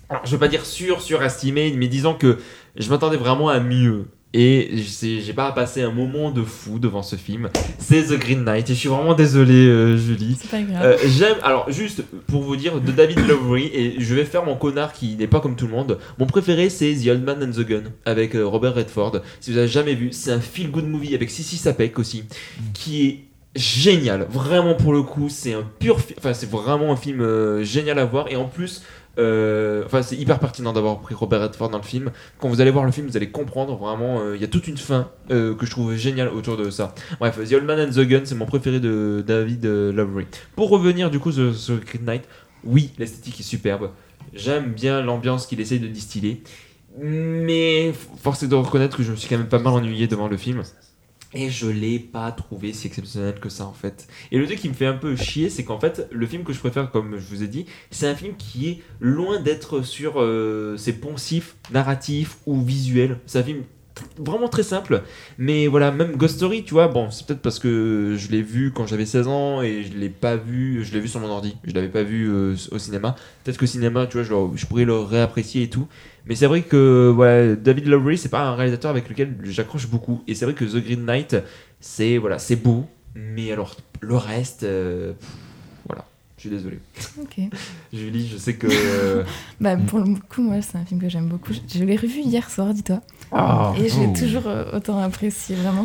Alors, 0.09 0.27
je 0.27 0.31
vais 0.33 0.39
pas 0.39 0.49
dire 0.49 0.65
sur, 0.65 1.01
surestimé, 1.01 1.75
mais 1.77 1.89
disons 1.89 2.15
que 2.15 2.39
je 2.77 2.89
m'attendais 2.91 3.17
vraiment 3.17 3.49
à 3.49 3.61
mieux. 3.61 4.07
Et 4.37 4.83
j'ai 5.01 5.33
pas 5.33 5.53
passé 5.53 5.83
un 5.83 5.93
moment 5.93 6.33
de 6.33 6.43
fou 6.43 6.81
devant 6.81 7.05
ce 7.05 7.15
film. 7.15 7.51
C'est 7.79 8.03
The 8.09 8.19
Green 8.19 8.43
Knight. 8.43 8.69
Et 8.69 8.75
je 8.75 8.79
suis 8.81 8.89
vraiment 8.89 9.15
désolé, 9.15 9.55
euh, 9.55 9.97
Julie. 9.97 10.37
C'est 10.41 10.51
pas 10.51 10.61
grave. 10.61 10.83
Euh, 10.85 10.97
J'aime, 11.07 11.37
alors 11.45 11.71
juste 11.71 12.03
pour 12.27 12.43
vous 12.43 12.57
dire, 12.57 12.81
de 12.81 12.91
David 12.91 13.21
Lowery, 13.29 13.71
et 13.73 13.95
je 14.01 14.13
vais 14.13 14.25
faire 14.25 14.45
mon 14.45 14.57
connard 14.57 14.93
qui 14.93 15.15
n'est 15.15 15.29
pas 15.29 15.39
comme 15.39 15.55
tout 15.55 15.67
le 15.67 15.73
monde. 15.73 16.01
Mon 16.19 16.27
préféré, 16.27 16.69
c'est 16.69 16.95
The 16.95 17.11
Old 17.11 17.23
Man 17.23 17.45
and 17.45 17.53
the 17.53 17.65
Gun 17.65 17.83
avec 18.05 18.35
euh, 18.35 18.45
Robert 18.45 18.75
Redford. 18.75 19.21
Si 19.39 19.53
vous 19.53 19.59
avez 19.59 19.69
jamais 19.69 19.95
vu, 19.95 20.09
c'est 20.11 20.33
un 20.33 20.41
feel 20.41 20.69
good 20.69 20.89
movie 20.89 21.15
avec 21.15 21.31
Sissy 21.31 21.57
Sapek 21.57 22.01
aussi, 22.01 22.25
qui 22.73 23.07
est 23.07 23.21
génial. 23.55 24.27
Vraiment 24.31 24.75
pour 24.75 24.93
le 24.93 25.03
coup, 25.03 25.29
c'est 25.29 25.53
un 25.55 25.63
pur, 25.79 26.01
fi- 26.01 26.15
enfin 26.19 26.35
c'est 26.35 26.51
vraiment 26.51 26.93
un 26.93 26.97
film 26.97 27.21
euh, 27.21 27.63
génial 27.63 27.99
à 27.99 28.05
voir. 28.05 28.27
Et 28.31 28.37
en 28.37 28.47
plus, 28.47 28.83
euh, 29.19 29.85
enfin 29.87 30.03
c'est 30.03 30.17
hyper 30.17 30.39
pertinent 30.41 30.73
d'avoir 30.73 31.01
pris 31.01 31.15
Robert 31.15 31.41
Redford 31.43 31.71
dans 31.71 31.79
le 31.79 31.85
film. 31.85 32.11
Quand 32.39 32.49
vous 32.49 32.61
allez 32.61 32.71
voir 32.71 32.85
le 32.85 32.91
film, 32.91 33.07
vous 33.07 33.17
allez 33.17 33.31
comprendre 33.31 33.77
vraiment. 33.77 34.21
euh, 34.21 34.35
Il 34.37 34.41
y 34.43 34.45
a 34.45 34.49
toute 34.49 34.67
une 34.67 34.77
fin 34.77 35.11
euh, 35.31 35.55
que 35.55 35.67
je 35.67 35.71
trouve 35.71 35.95
géniale 35.95 36.29
autour 36.29 36.57
de 36.57 36.69
ça. 36.71 36.95
Bref, 37.21 37.39
The 37.49 37.53
Old 37.53 37.65
Man 37.65 37.81
and 37.81 37.91
the 37.93 38.01
Gun, 38.07 38.23
c'est 38.25 38.35
mon 38.35 38.47
préféré 38.47 38.81
de 38.81 39.23
David 39.27 39.65
Lowery. 39.65 40.27
Pour 40.57 40.69
revenir 40.71 41.11
du 41.11 41.19
coup 41.21 41.31
sur, 41.33 41.55
sur 41.55 41.79
Knight, 42.03 42.25
oui, 42.65 42.91
l'esthétique 42.99 43.39
est 43.41 43.45
superbe. 43.45 43.91
J'aime 44.33 44.73
bien 44.73 45.01
l'ambiance 45.01 45.47
qu'il 45.47 45.61
essaye 45.61 45.79
de 45.79 45.87
distiller. 45.87 46.43
Mais 47.01 47.93
force 48.23 48.43
est 48.45 48.49
de 48.49 48.55
reconnaître 48.55 48.97
que 48.97 49.03
je 49.03 49.11
me 49.11 49.17
suis 49.17 49.29
quand 49.29 49.37
même 49.39 49.49
pas 49.49 49.59
mal 49.59 49.73
ennuyé 49.75 50.07
devant 50.07 50.29
le 50.29 50.37
film. 50.37 50.63
Et 51.35 51.51
je 51.51 51.67
l'ai 51.67 51.99
pas 51.99 52.31
trouvé 52.33 52.73
si 52.73 52.87
exceptionnel 52.87 53.41
que 53.41 53.49
ça 53.49 53.67
en 53.67 53.73
fait. 53.73 54.07
Et 54.31 54.39
le 54.39 54.47
truc 54.47 54.61
qui 54.61 54.69
me 54.69 54.75
fait 54.75 54.87
un 54.87 54.95
peu 54.95 55.17
chier, 55.17 55.51
c'est 55.51 55.65
qu'en 55.65 55.81
fait, 55.81 56.09
le 56.13 56.27
film 56.27 56.45
que 56.45 56.53
je 56.53 56.61
préfère, 56.61 56.91
comme 56.91 57.19
je 57.19 57.27
vous 57.27 57.43
ai 57.43 57.49
dit, 57.49 57.67
c'est 57.91 58.07
un 58.07 58.15
film 58.15 58.37
qui 58.37 58.69
est 58.69 58.83
loin 59.01 59.41
d'être 59.41 59.83
sur 59.83 60.21
euh, 60.21 60.77
ses 60.77 60.93
poncifs 60.93 61.57
narratifs 61.73 62.39
ou 62.47 62.63
visuels. 62.63 63.19
C'est 63.27 63.41
un 63.41 63.43
film 63.43 63.63
vraiment 64.19 64.49
très 64.49 64.63
simple. 64.63 65.03
Mais 65.39 65.67
voilà, 65.67 65.91
même 65.93 66.17
Ghost 66.17 66.37
Story, 66.37 66.65
tu 66.65 66.73
vois, 66.75 66.89
bon, 66.89 67.11
c'est 67.11 67.27
peut-être 67.27 67.43
parce 67.43 67.59
que 67.59 68.15
je 68.19 68.29
l'ai 68.31 68.43
vu 68.43 68.71
quand 68.73 68.87
j'avais 68.87 69.07
16 69.07 69.29
ans 69.29 69.63
et 69.63 69.83
je 69.85 69.97
l'ai 69.97 70.09
pas 70.09 70.37
vu, 70.37 70.85
je 70.85 70.93
l'ai 70.93 71.01
vu 71.01 71.09
sur 71.09 71.21
mon 71.21 71.29
ordi, 71.29 71.57
je 71.65 71.73
l'avais 71.73 71.89
pas 71.89 72.03
vu 72.03 72.29
euh, 72.31 72.55
au 72.73 72.79
cinéma. 72.79 73.15
Peut-être 73.45 73.57
que 73.59 73.67
cinéma, 73.67 74.07
tu 74.07 74.19
vois, 74.21 74.25
je, 74.25 74.57
je 74.59 74.67
pourrais 74.67 74.85
le 74.85 74.99
réapprécier 74.99 75.63
et 75.65 75.69
tout. 75.71 75.87
Mais 76.27 76.35
c'est 76.35 76.47
vrai 76.47 76.63
que 76.63 77.13
voilà, 77.15 77.55
David 77.55 77.87
Lowery, 77.87 78.17
c'est 78.19 78.29
pas 78.31 78.43
un 78.47 78.55
réalisateur 78.55 78.91
avec 78.91 79.09
lequel 79.09 79.37
j'accroche 79.45 79.87
beaucoup. 79.89 80.23
Et 80.27 80.35
c'est 80.35 80.45
vrai 80.47 80.55
que 80.55 80.65
The 80.65 80.83
Green 80.83 81.05
Knight, 81.05 81.37
c'est 81.81 82.19
voilà, 82.19 82.39
c'est 82.39 82.57
beau, 82.57 82.87
mais 83.15 83.53
alors 83.53 83.77
le 84.01 84.17
reste, 84.17 84.63
euh, 84.65 85.13
pff, 85.13 85.29
voilà, 85.87 86.05
je 86.37 86.41
suis 86.43 86.51
désolé. 86.51 86.79
Ok. 87.21 87.37
Julie, 87.93 88.27
je 88.27 88.39
sais 88.39 88.55
que. 88.55 88.67
euh, 88.71 89.23
Bah, 89.61 89.77
pour 89.77 89.99
le 90.01 90.07
coup, 90.29 90.43
moi, 90.43 90.61
c'est 90.63 90.79
un 90.79 90.85
film 90.85 91.01
que 91.01 91.09
j'aime 91.09 91.29
beaucoup. 91.29 91.53
Je- 91.53 91.79
Je 91.79 91.85
l'ai 91.85 91.97
revu 91.97 92.21
hier 92.21 92.51
soir, 92.51 92.73
dis-toi. 92.75 93.01
Ah, 93.35 93.73
Et 93.77 93.89
je 93.89 94.01
l'ai 94.01 94.09
Oh. 94.15 94.19
toujours 94.19 94.47
euh, 94.47 94.65
autant 94.77 94.99
apprécié. 94.99 95.57
Vraiment, 95.57 95.85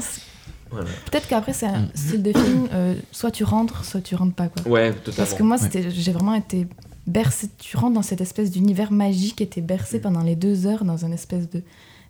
voilà. 0.72 0.88
peut-être 1.10 1.28
qu'après, 1.28 1.54
c'est 1.54 1.66
un 1.66 1.80
Mm. 1.80 1.90
style 1.96 2.24
de 2.24 2.32
film, 2.34 2.68
euh, 2.74 2.94
soit 3.12 3.32
tu 3.32 3.44
rentres, 3.44 3.84
soit 3.86 4.02
tu 4.02 4.16
rentres 4.16 4.36
pas. 4.36 4.48
Quoi. 4.50 4.72
Ouais, 4.72 4.94
totalement. 4.94 5.18
Parce 5.18 5.34
que 5.34 5.44
moi, 5.44 5.58
Ouais. 5.58 5.64
c'était, 5.64 5.90
j'ai 5.90 6.12
vraiment 6.12 6.36
été 6.36 6.68
bercé. 7.08 7.50
Tu 7.58 7.76
rentres 7.76 7.94
dans 7.96 8.02
cette 8.04 8.22
espèce 8.22 8.52
d'univers 8.52 8.92
magique 8.92 9.42
et 9.42 9.48
t'es 9.48 9.62
bercé 9.62 9.98
Mm. 9.98 10.02
pendant 10.02 10.22
les 10.22 10.36
deux 10.36 10.68
heures 10.68 10.86
dans 10.86 11.04
une 11.06 11.14
espèce 11.14 11.50
de 11.50 11.64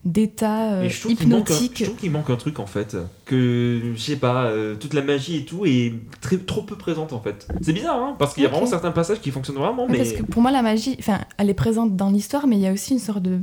d'état 0.06 0.72
euh, 0.76 0.84
un- 0.88 1.10
hypnotique. 1.10 1.80
je 1.80 1.84
trouve 1.84 1.98
qu'il 1.98 2.12
manque 2.12 2.30
un 2.30 2.38
truc 2.38 2.60
en 2.60 2.66
fait. 2.66 2.96
Que 3.26 3.82
je 3.96 4.00
sais 4.02 4.16
pas, 4.16 4.46
euh, 4.46 4.76
toute 4.76 4.94
la 4.94 5.02
magie 5.02 5.36
et 5.36 5.44
tout 5.46 5.66
est 5.66 5.94
très, 6.22 6.38
trop 6.38 6.62
peu 6.62 6.78
présente 6.78 7.12
en 7.12 7.20
fait. 7.20 7.46
C'est 7.62 7.74
bizarre, 7.74 7.98
hein, 8.02 8.16
parce 8.18 8.34
qu'il 8.34 8.44
y 8.44 8.46
a 8.46 8.50
vraiment 8.50 8.66
certains 8.66 8.92
passages 8.92 9.20
qui 9.20 9.30
fonctionnent 9.30 9.58
vraiment, 9.58 9.84
Ouais, 9.88 9.92
mais. 9.92 9.98
Parce 9.98 10.14
que 10.14 10.24
pour 10.24 10.42
moi, 10.42 10.52
la 10.52 10.62
magie, 10.62 10.96
enfin, 11.00 11.20
elle 11.38 11.50
est 11.50 11.54
présente 11.54 11.98
dans 11.98 12.10
l'histoire, 12.12 12.48
mais 12.48 12.56
il 12.56 12.62
y 12.62 12.68
a 12.68 12.72
aussi 12.72 12.94
une 12.94 13.00
sorte 13.00 13.22
de, 13.22 13.42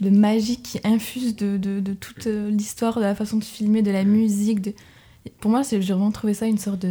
de 0.00 0.10
magie 0.10 0.60
qui 0.60 0.80
infuse 0.84 1.36
de, 1.36 1.56
de, 1.56 1.80
de 1.80 1.92
toute 1.94 2.26
euh, 2.26 2.50
l'histoire, 2.50 2.96
de 2.96 3.02
la 3.02 3.14
façon 3.14 3.36
de 3.38 3.44
filmer, 3.44 3.82
de 3.82 3.90
la 3.90 4.04
musique. 4.04 4.60
De... 4.60 4.72
Pour 5.40 5.50
moi, 5.50 5.62
c'est- 5.64 5.80
j'ai 5.80 5.92
vraiment 5.92 6.10
trouvé 6.10 6.34
ça 6.34 6.46
une 6.46 6.58
sorte 6.58 6.80
de, 6.80 6.90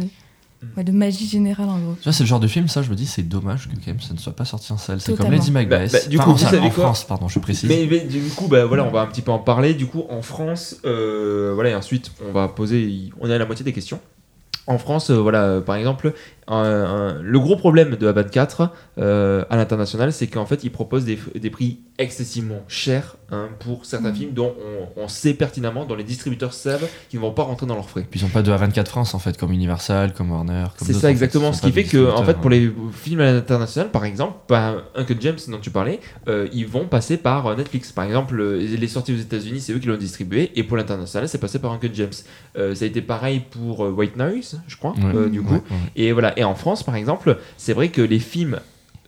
ouais, 0.76 0.84
de 0.84 0.92
magie 0.92 1.26
générale 1.28 1.68
en 1.68 1.78
gros. 1.78 1.94
Tu 1.96 2.04
vois, 2.04 2.12
c'est 2.12 2.22
le 2.24 2.28
genre 2.28 2.40
de 2.40 2.46
film, 2.48 2.66
ça, 2.66 2.82
je 2.82 2.90
me 2.90 2.94
dis, 2.96 3.06
c'est 3.06 3.22
dommage 3.22 3.68
que 3.68 3.74
quand 3.76 3.88
même 3.88 4.00
ça 4.00 4.14
ne 4.14 4.18
soit 4.18 4.34
pas 4.34 4.44
sorti 4.46 4.72
en 4.72 4.78
salle. 4.78 5.00
C'est 5.00 5.14
comme. 5.16 5.30
Lady 5.30 5.50
Macbeth. 5.50 5.92
Bah, 5.92 5.98
bah, 6.02 6.08
du 6.08 6.16
Enfin, 6.16 6.24
coup, 6.24 6.30
en 6.30 6.32
vous 6.34 6.38
salle, 6.40 6.50
savez 6.50 6.66
en 6.66 6.70
quoi 6.70 6.84
France, 6.84 7.04
pardon, 7.04 7.28
je 7.28 7.38
précise. 7.38 7.68
Mais, 7.68 7.86
mais 7.90 8.00
du 8.00 8.20
coup, 8.30 8.48
bah, 8.48 8.64
voilà, 8.64 8.84
on 8.84 8.90
va 8.90 9.02
un 9.02 9.06
petit 9.06 9.22
peu 9.22 9.30
en 9.32 9.38
parler. 9.38 9.74
Du 9.74 9.86
coup, 9.86 10.04
en 10.08 10.22
France, 10.22 10.76
euh, 10.86 11.52
voilà, 11.54 11.70
et 11.70 11.74
ensuite, 11.74 12.10
on 12.26 12.32
va 12.32 12.48
poser. 12.48 13.10
On 13.20 13.28
est 13.30 13.34
à 13.34 13.38
la 13.38 13.46
moitié 13.46 13.64
des 13.64 13.72
questions. 13.74 14.00
En 14.66 14.78
France, 14.78 15.10
euh, 15.10 15.16
voilà, 15.20 15.42
euh, 15.42 15.60
par 15.60 15.76
exemple, 15.76 16.14
un- 16.48 16.54
un- 16.54 17.22
le 17.22 17.40
gros 17.40 17.56
problème 17.56 17.96
de 17.96 18.10
A24 18.12 18.70
euh, 18.98 19.44
à 19.50 19.56
l'international, 19.56 20.12
c'est 20.12 20.26
qu'en 20.26 20.46
fait, 20.46 20.62
ils 20.64 20.70
proposent 20.70 21.04
des, 21.04 21.18
des 21.34 21.50
prix 21.50 21.80
excessivement 21.98 22.60
chers 22.68 23.16
hein, 23.30 23.48
pour 23.60 23.86
certains 23.86 24.10
Mhm. 24.10 24.14
films 24.16 24.32
dont 24.32 24.52
on, 24.96 25.02
on 25.04 25.08
sait 25.08 25.32
pertinemment, 25.34 25.84
dont 25.84 25.94
les 25.94 26.04
distributeurs 26.04 26.52
savent 26.52 26.86
qu'ils 27.08 27.20
ne 27.20 27.24
vont 27.24 27.32
pas 27.32 27.44
rentrer 27.44 27.66
dans 27.66 27.74
leurs 27.76 27.88
frais. 27.88 28.04
Puis 28.10 28.20
ils 28.20 28.24
ont 28.26 28.28
pas 28.28 28.42
de 28.42 28.50
A24 28.52 28.86
France, 28.88 29.14
en 29.14 29.18
fait, 29.18 29.36
comme 29.38 29.52
Universal, 29.52 30.12
comme 30.12 30.30
Warner. 30.32 30.64
comme 30.76 30.86
C'est 30.86 30.92
ça 30.92 30.98
en 30.98 31.00
fait. 31.02 31.10
exactement. 31.10 31.52
Ce 31.52 31.60
qui 31.62 31.68
pas 31.68 31.74
fait 31.74 31.84
que, 31.84 32.10
en 32.10 32.22
fait, 32.24 32.34
pour 32.38 32.50
les 32.50 32.70
films 32.92 33.20
à 33.20 33.32
l'international, 33.32 33.90
par 33.90 34.04
exemple, 34.04 34.34
bah, 34.48 34.74
Uncle 34.96 35.16
James 35.20 35.36
dont 35.48 35.58
tu 35.58 35.70
parlais, 35.70 36.00
euh, 36.28 36.48
ils 36.52 36.66
vont 36.66 36.86
passer 36.86 37.16
par 37.16 37.46
euh, 37.46 37.56
Netflix. 37.56 37.92
Par 37.92 38.04
exemple, 38.04 38.38
euh, 38.40 38.58
les 38.58 38.88
sorties 38.88 39.12
aux 39.14 39.16
États-Unis, 39.18 39.60
c'est 39.60 39.72
eux 39.72 39.78
qui 39.78 39.86
l'ont 39.86 39.96
distribué, 39.96 40.50
et 40.56 40.64
pour 40.64 40.76
l'international, 40.76 41.28
c'est 41.28 41.38
passé 41.38 41.58
par 41.58 41.72
Uncle 41.72 41.90
James. 41.94 42.10
Euh, 42.58 42.74
ça 42.74 42.84
a 42.84 42.88
été 42.88 43.00
pareil 43.02 43.40
pour 43.50 43.80
White 43.80 44.16
Noise, 44.16 44.60
je 44.66 44.76
crois, 44.76 44.92
Ouais. 44.92 45.14
euh, 45.14 45.28
du 45.28 45.40
coup. 45.42 45.54
Ouais, 45.54 45.60
ouais. 45.70 45.76
Et 45.96 46.12
voilà. 46.12 46.33
Et 46.36 46.44
en 46.44 46.54
France, 46.54 46.82
par 46.82 46.96
exemple, 46.96 47.38
c'est 47.56 47.72
vrai 47.72 47.88
que 47.90 48.02
les 48.02 48.18
films 48.20 48.60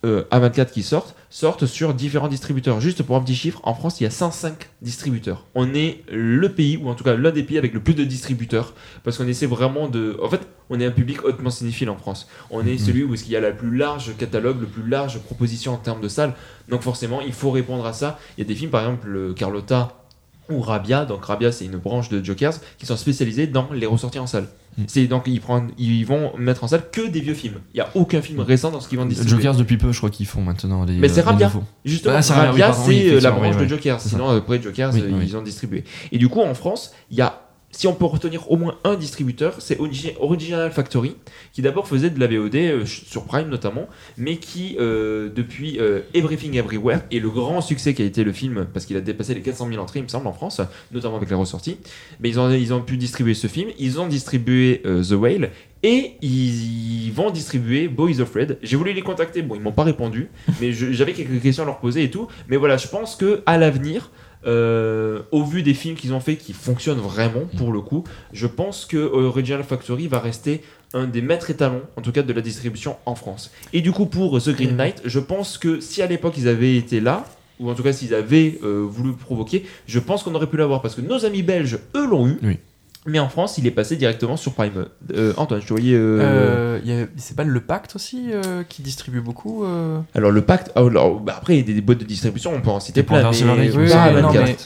euh, 0.04 0.24
A24 0.30 0.70
qui 0.70 0.82
sortent 0.82 1.14
sortent 1.30 1.66
sur 1.66 1.92
différents 1.94 2.28
distributeurs. 2.28 2.80
Juste 2.80 3.02
pour 3.02 3.16
un 3.16 3.20
petit 3.20 3.34
chiffre, 3.34 3.60
en 3.64 3.74
France, 3.74 4.00
il 4.00 4.04
y 4.04 4.06
a 4.06 4.10
105 4.10 4.68
distributeurs. 4.82 5.44
On 5.54 5.74
est 5.74 6.02
le 6.10 6.48
pays, 6.50 6.76
ou 6.76 6.88
en 6.88 6.94
tout 6.94 7.02
cas 7.04 7.14
l'un 7.16 7.30
des 7.30 7.42
pays 7.42 7.58
avec 7.58 7.74
le 7.74 7.80
plus 7.80 7.94
de 7.94 8.04
distributeurs, 8.04 8.74
parce 9.02 9.18
qu'on 9.18 9.26
essaie 9.26 9.46
vraiment 9.46 9.88
de... 9.88 10.18
En 10.22 10.28
fait, 10.28 10.40
on 10.70 10.78
est 10.80 10.86
un 10.86 10.90
public 10.90 11.24
hautement 11.24 11.50
cinéphile 11.50 11.90
en 11.90 11.96
France. 11.96 12.28
On 12.50 12.66
est 12.66 12.72
Mhm. 12.72 12.78
celui 12.78 13.02
où 13.04 13.14
il 13.14 13.28
y 13.30 13.36
a 13.36 13.40
la 13.40 13.50
plus 13.52 13.74
large 13.76 14.16
catalogue, 14.16 14.60
le 14.60 14.66
plus 14.66 14.88
large 14.88 15.18
proposition 15.20 15.72
en 15.74 15.78
termes 15.78 16.00
de 16.00 16.08
salles. 16.08 16.34
Donc 16.68 16.82
forcément, 16.82 17.20
il 17.20 17.32
faut 17.32 17.50
répondre 17.50 17.84
à 17.86 17.92
ça. 17.92 18.18
Il 18.36 18.42
y 18.42 18.44
a 18.44 18.48
des 18.48 18.54
films, 18.54 18.70
par 18.70 18.82
exemple, 18.82 19.08
euh, 19.14 19.32
Carlotta 19.34 20.05
ou 20.50 20.60
Rabia, 20.60 21.04
donc 21.04 21.24
Rabia 21.24 21.52
c'est 21.52 21.64
une 21.64 21.76
branche 21.76 22.08
de 22.08 22.22
Jokers 22.24 22.54
qui 22.78 22.86
sont 22.86 22.96
spécialisés 22.96 23.46
dans 23.46 23.68
les 23.72 23.86
ressorties 23.86 24.18
en 24.18 24.26
salle. 24.26 24.46
Mm. 24.78 24.82
C'est 24.86 25.06
donc 25.06 25.24
ils, 25.26 25.40
prennent, 25.40 25.70
ils 25.78 26.04
vont 26.04 26.36
mettre 26.36 26.64
en 26.64 26.68
salle 26.68 26.90
que 26.90 27.06
des 27.08 27.20
vieux 27.20 27.34
films. 27.34 27.60
Il 27.74 27.78
y 27.78 27.80
a 27.80 27.88
aucun 27.94 28.20
film 28.20 28.40
récent 28.40 28.70
dans 28.70 28.80
ce 28.80 28.88
qu'ils 28.88 28.98
vont 28.98 29.06
distribuer. 29.06 29.36
Jokers 29.36 29.56
depuis 29.56 29.78
peu, 29.78 29.92
je 29.92 29.98
crois 29.98 30.10
qu'ils 30.10 30.26
font 30.26 30.42
maintenant 30.42 30.84
les. 30.84 30.94
Mais 30.94 31.08
c'est 31.08 31.20
euh, 31.20 31.24
Rabia. 31.24 31.50
Justement, 31.84 32.14
Ah, 32.16 32.22
c'est 32.22 32.34
Rabia, 32.34 32.70
oui, 32.70 32.84
oui, 32.86 33.04
c'est 33.08 33.14
euh, 33.14 33.20
la 33.20 33.30
branche 33.30 33.56
de. 33.56 33.66
Jokers. 33.66 34.00
Sinon, 34.00 34.28
après 34.28 34.60
Jokers, 34.60 34.94
euh, 34.94 35.10
oui. 35.12 35.26
ils 35.26 35.36
ont 35.36 35.42
distribué. 35.42 35.84
Et 36.12 36.18
du 36.18 36.28
coup, 36.28 36.40
en 36.40 36.54
France, 36.54 36.92
il 37.10 37.16
y 37.16 37.22
a, 37.22 37.45
si 37.76 37.86
on 37.86 37.92
peut 37.92 38.06
retenir 38.06 38.50
au 38.50 38.56
moins 38.56 38.78
un 38.84 38.94
distributeur, 38.94 39.56
c'est 39.58 39.78
Origi- 39.78 40.14
Original 40.18 40.72
Factory, 40.72 41.14
qui 41.52 41.60
d'abord 41.60 41.86
faisait 41.86 42.08
de 42.08 42.18
la 42.18 42.26
VOD 42.26 42.54
euh, 42.54 42.86
sur 42.86 43.24
Prime 43.24 43.48
notamment, 43.50 43.86
mais 44.16 44.38
qui 44.38 44.76
euh, 44.80 45.28
depuis 45.28 45.78
euh, 45.78 46.00
Everything 46.14 46.56
Everywhere 46.56 47.00
et 47.10 47.20
le 47.20 47.28
grand 47.28 47.60
succès 47.60 47.92
qui 47.92 48.00
a 48.00 48.06
été 48.06 48.24
le 48.24 48.32
film, 48.32 48.66
parce 48.72 48.86
qu'il 48.86 48.96
a 48.96 49.02
dépassé 49.02 49.34
les 49.34 49.42
400 49.42 49.68
000 49.68 49.82
entrées, 49.82 49.98
il 49.98 50.04
me 50.04 50.08
semble, 50.08 50.26
en 50.26 50.32
France, 50.32 50.62
notamment 50.90 51.16
avec 51.16 51.28
la 51.28 51.36
ressortie, 51.36 51.76
mais 52.20 52.30
ils 52.30 52.40
ont, 52.40 52.50
ils 52.50 52.72
pu 52.86 52.96
distribuer 52.96 53.34
ce 53.34 53.46
film, 53.46 53.68
ils 53.78 54.00
ont 54.00 54.06
distribué 54.06 54.80
The 54.82 55.12
Whale. 55.12 55.50
Et 55.82 56.12
ils, 56.22 57.12
vont 57.12 57.30
distribuer 57.30 57.88
Boys 57.88 58.20
of 58.20 58.34
Red. 58.34 58.58
J'ai 58.62 58.76
voulu 58.76 58.92
les 58.92 59.02
contacter, 59.02 59.42
bon, 59.42 59.54
ils 59.54 59.60
m'ont 59.60 59.72
pas 59.72 59.84
répondu, 59.84 60.28
mais 60.60 60.72
j'avais 60.72 61.12
quelques 61.12 61.40
questions 61.40 61.62
à 61.62 61.66
leur 61.66 61.78
poser 61.78 62.02
et 62.02 62.10
tout. 62.10 62.26
Mais 62.48 62.56
voilà, 62.56 62.76
je 62.76 62.88
pense 62.88 63.16
que 63.16 63.42
à 63.46 63.56
l'avenir, 63.56 64.10
euh, 64.46 65.22
au 65.32 65.44
vu 65.44 65.62
des 65.62 65.74
films 65.74 65.96
qu'ils 65.96 66.12
ont 66.12 66.20
fait 66.20 66.36
qui 66.36 66.52
fonctionnent 66.52 66.98
vraiment 66.98 67.46
pour 67.56 67.72
le 67.72 67.80
coup, 67.80 68.04
je 68.32 68.46
pense 68.46 68.86
que 68.86 68.96
Original 68.96 69.64
Factory 69.64 70.06
va 70.08 70.20
rester 70.20 70.62
un 70.94 71.06
des 71.06 71.20
maîtres 71.20 71.50
étalons, 71.50 71.82
en 71.96 72.02
tout 72.02 72.12
cas 72.12 72.22
de 72.22 72.32
la 72.32 72.40
distribution 72.40 72.96
en 73.06 73.14
France. 73.14 73.50
Et 73.72 73.80
du 73.80 73.92
coup, 73.92 74.06
pour 74.06 74.40
The 74.40 74.50
Green 74.50 74.76
Knight, 74.76 75.02
je 75.04 75.20
pense 75.20 75.58
que 75.58 75.80
si 75.80 76.00
à 76.02 76.06
l'époque 76.06 76.34
ils 76.38 76.48
avaient 76.48 76.76
été 76.76 77.00
là, 77.00 77.24
ou 77.58 77.70
en 77.70 77.74
tout 77.74 77.82
cas 77.82 77.92
s'ils 77.92 78.14
avaient 78.14 78.58
euh, 78.62 78.86
voulu 78.88 79.12
provoquer, 79.12 79.64
je 79.86 79.98
pense 79.98 80.22
qu'on 80.22 80.34
aurait 80.34 80.46
pu 80.46 80.56
l'avoir 80.56 80.82
parce 80.82 80.94
que 80.94 81.00
nos 81.00 81.24
amis 81.24 81.42
belges, 81.42 81.78
eux, 81.94 82.06
l'ont 82.06 82.28
eu. 82.28 82.38
Oui. 82.42 82.58
Mais 83.06 83.18
en 83.18 83.28
France, 83.28 83.58
il 83.58 83.66
est 83.66 83.70
passé 83.70 83.96
directement 83.96 84.36
sur 84.36 84.52
Prime. 84.52 84.86
Euh, 85.14 85.32
Antoine, 85.36 85.60
je 85.60 85.66
te 85.66 85.72
voyais. 85.72 85.94
euh, 85.94 86.18
Euh, 86.20 86.80
il 86.84 86.90
y 86.92 87.00
a- 87.02 87.06
c'est 87.16 87.36
pas 87.36 87.44
le 87.44 87.60
Pacte 87.60 87.94
aussi 87.96 88.30
euh, 88.32 88.62
qui 88.68 88.82
distribue 88.82 89.20
beaucoup 89.20 89.64
euh 89.64 90.00
Alors 90.14 90.30
le 90.30 90.42
pacte, 90.42 90.72
oh, 90.76 90.86
alors, 90.88 91.20
bah, 91.20 91.34
après 91.38 91.62
des, 91.62 91.74
des 91.74 91.80
boîtes 91.80 91.98
de 91.98 92.04
distribution, 92.04 92.52
on 92.54 92.60
peut 92.60 92.70
en 92.70 92.80
citer 92.80 93.02
plein, 93.02 93.18
mais 93.18 93.22
pas 93.22 93.30
oui, 93.30 93.92
à 93.92 94.08
oui, 94.14 94.22
non, 94.22 94.28
24. 94.30 94.44
mais- 94.46 94.56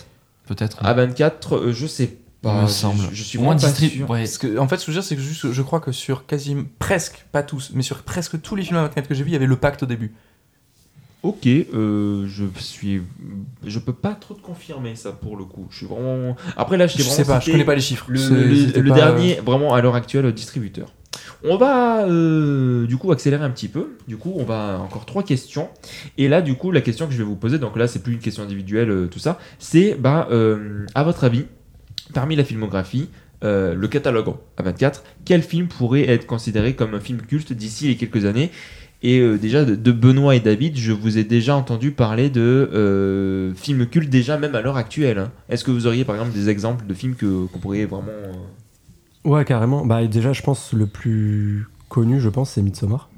Peut-être. 0.46 0.84
À 0.84 0.94
24, 0.94 1.56
euh, 1.56 1.72
je 1.72 1.86
sais 1.86 2.06
pas. 2.42 2.54
Il 2.56 2.62
me 2.62 2.66
je- 2.66 2.72
semble. 2.72 3.02
Je, 3.12 3.22
suis 3.22 3.38
moins 3.38 3.54
vraiment 3.54 3.72
pas 3.74 3.78
distrib- 3.80 3.96
sûr. 3.98 4.10
ouais. 4.10 4.20
Parce 4.20 4.38
que, 4.38 4.58
en 4.58 4.66
fait, 4.66 4.78
ce 4.78 4.86
que 4.86 4.92
je 4.92 4.96
veux 4.96 5.00
dire, 5.02 5.08
c'est 5.08 5.14
que 5.16 5.22
juste, 5.22 5.52
je 5.52 5.62
crois 5.62 5.78
que 5.80 5.92
sur 5.92 6.26
quasiment, 6.26 6.64
presque, 6.78 7.26
pas 7.32 7.42
tous, 7.42 7.70
mais 7.74 7.82
sur 7.82 7.98
presque 8.02 8.40
tous 8.40 8.56
les 8.56 8.62
films 8.62 8.78
à 8.78 8.82
24 8.82 9.06
que 9.08 9.14
j'ai 9.14 9.22
vus, 9.22 9.30
il 9.30 9.34
y 9.34 9.36
avait 9.36 9.46
le 9.46 9.56
Pacte 9.56 9.82
au 9.82 9.86
début. 9.86 10.12
Ok, 11.22 11.46
euh, 11.46 12.24
je 12.26 12.44
suis, 12.58 13.02
je 13.66 13.78
peux 13.78 13.92
pas 13.92 14.14
trop 14.14 14.32
te 14.32 14.40
confirmer 14.40 14.96
ça 14.96 15.12
pour 15.12 15.36
le 15.36 15.44
coup. 15.44 15.66
Je 15.70 15.76
suis 15.78 15.86
vraiment. 15.86 16.34
Après 16.56 16.78
là, 16.78 16.86
je 16.86 16.96
Je 16.96 17.02
sais 17.02 17.24
pas, 17.24 17.40
je 17.40 17.50
connais 17.52 17.64
pas 17.64 17.74
les 17.74 17.82
chiffres. 17.82 18.06
Le, 18.08 18.16
C'est- 18.16 18.30
le- 18.34 18.56
c'était 18.56 18.80
le 18.80 18.88
pas- 18.88 18.94
dernier, 18.94 19.34
vraiment 19.44 19.74
à 19.74 19.82
l'heure 19.82 19.94
actuelle, 19.96 20.32
distributeur. 20.32 20.92
On 21.44 21.56
va 21.58 22.06
euh, 22.06 22.86
du 22.86 22.96
coup 22.96 23.12
accélérer 23.12 23.44
un 23.44 23.50
petit 23.50 23.68
peu. 23.68 23.96
Du 24.08 24.16
coup, 24.16 24.32
on 24.36 24.44
va 24.44 24.78
encore 24.82 25.04
trois 25.04 25.22
questions. 25.22 25.68
Et 26.16 26.26
là, 26.28 26.40
du 26.40 26.54
coup, 26.54 26.70
la 26.70 26.80
question 26.80 27.06
que 27.06 27.12
je 27.12 27.18
vais 27.18 27.24
vous 27.24 27.36
poser, 27.36 27.58
donc 27.58 27.76
là, 27.76 27.86
c'est 27.86 28.02
plus 28.02 28.14
une 28.14 28.18
question 28.20 28.42
individuelle, 28.42 28.90
euh, 28.90 29.06
tout 29.06 29.18
ça, 29.18 29.38
c'est 29.58 29.96
bah, 29.98 30.26
à 30.94 31.02
votre 31.04 31.24
avis, 31.24 31.44
parmi 32.14 32.34
la 32.36 32.44
filmographie, 32.44 33.08
le 33.42 33.86
catalogue 33.88 34.34
à 34.56 34.62
24, 34.62 35.02
quel 35.26 35.42
film 35.42 35.66
pourrait 35.68 36.08
être 36.08 36.26
considéré 36.26 36.74
comme 36.74 36.94
un 36.94 37.00
film 37.00 37.20
culte 37.22 37.52
d'ici 37.52 37.88
les 37.88 37.96
quelques 37.96 38.24
années? 38.24 38.50
Et 39.02 39.18
euh, 39.20 39.38
déjà 39.38 39.64
de, 39.64 39.74
de 39.74 39.92
Benoît 39.92 40.34
et 40.36 40.40
David, 40.40 40.76
je 40.76 40.92
vous 40.92 41.16
ai 41.18 41.24
déjà 41.24 41.56
entendu 41.56 41.90
parler 41.90 42.28
de 42.30 42.68
euh, 42.72 43.54
films 43.54 43.86
cultes 43.86 44.10
déjà 44.10 44.36
même 44.38 44.54
à 44.54 44.60
l'heure 44.60 44.76
actuelle. 44.76 45.18
hein. 45.18 45.30
Est-ce 45.48 45.64
que 45.64 45.70
vous 45.70 45.86
auriez 45.86 46.04
par 46.04 46.14
exemple 46.16 46.32
des 46.32 46.48
exemples 46.48 46.86
de 46.86 46.94
films 46.94 47.14
que 47.14 47.46
qu'on 47.46 47.58
pourrait 47.58 47.84
vraiment 47.86 48.06
euh, 48.10 48.32
Ouais, 49.28 49.44
carrément. 49.44 49.84
Bah, 49.84 50.06
déjà, 50.06 50.32
je 50.32 50.42
pense 50.42 50.72
le 50.72 50.86
plus 50.86 51.66
connu, 51.88 52.20
je 52.20 52.28
pense, 52.30 52.50
c'est 52.52 52.62
Midsommar. 52.62 53.10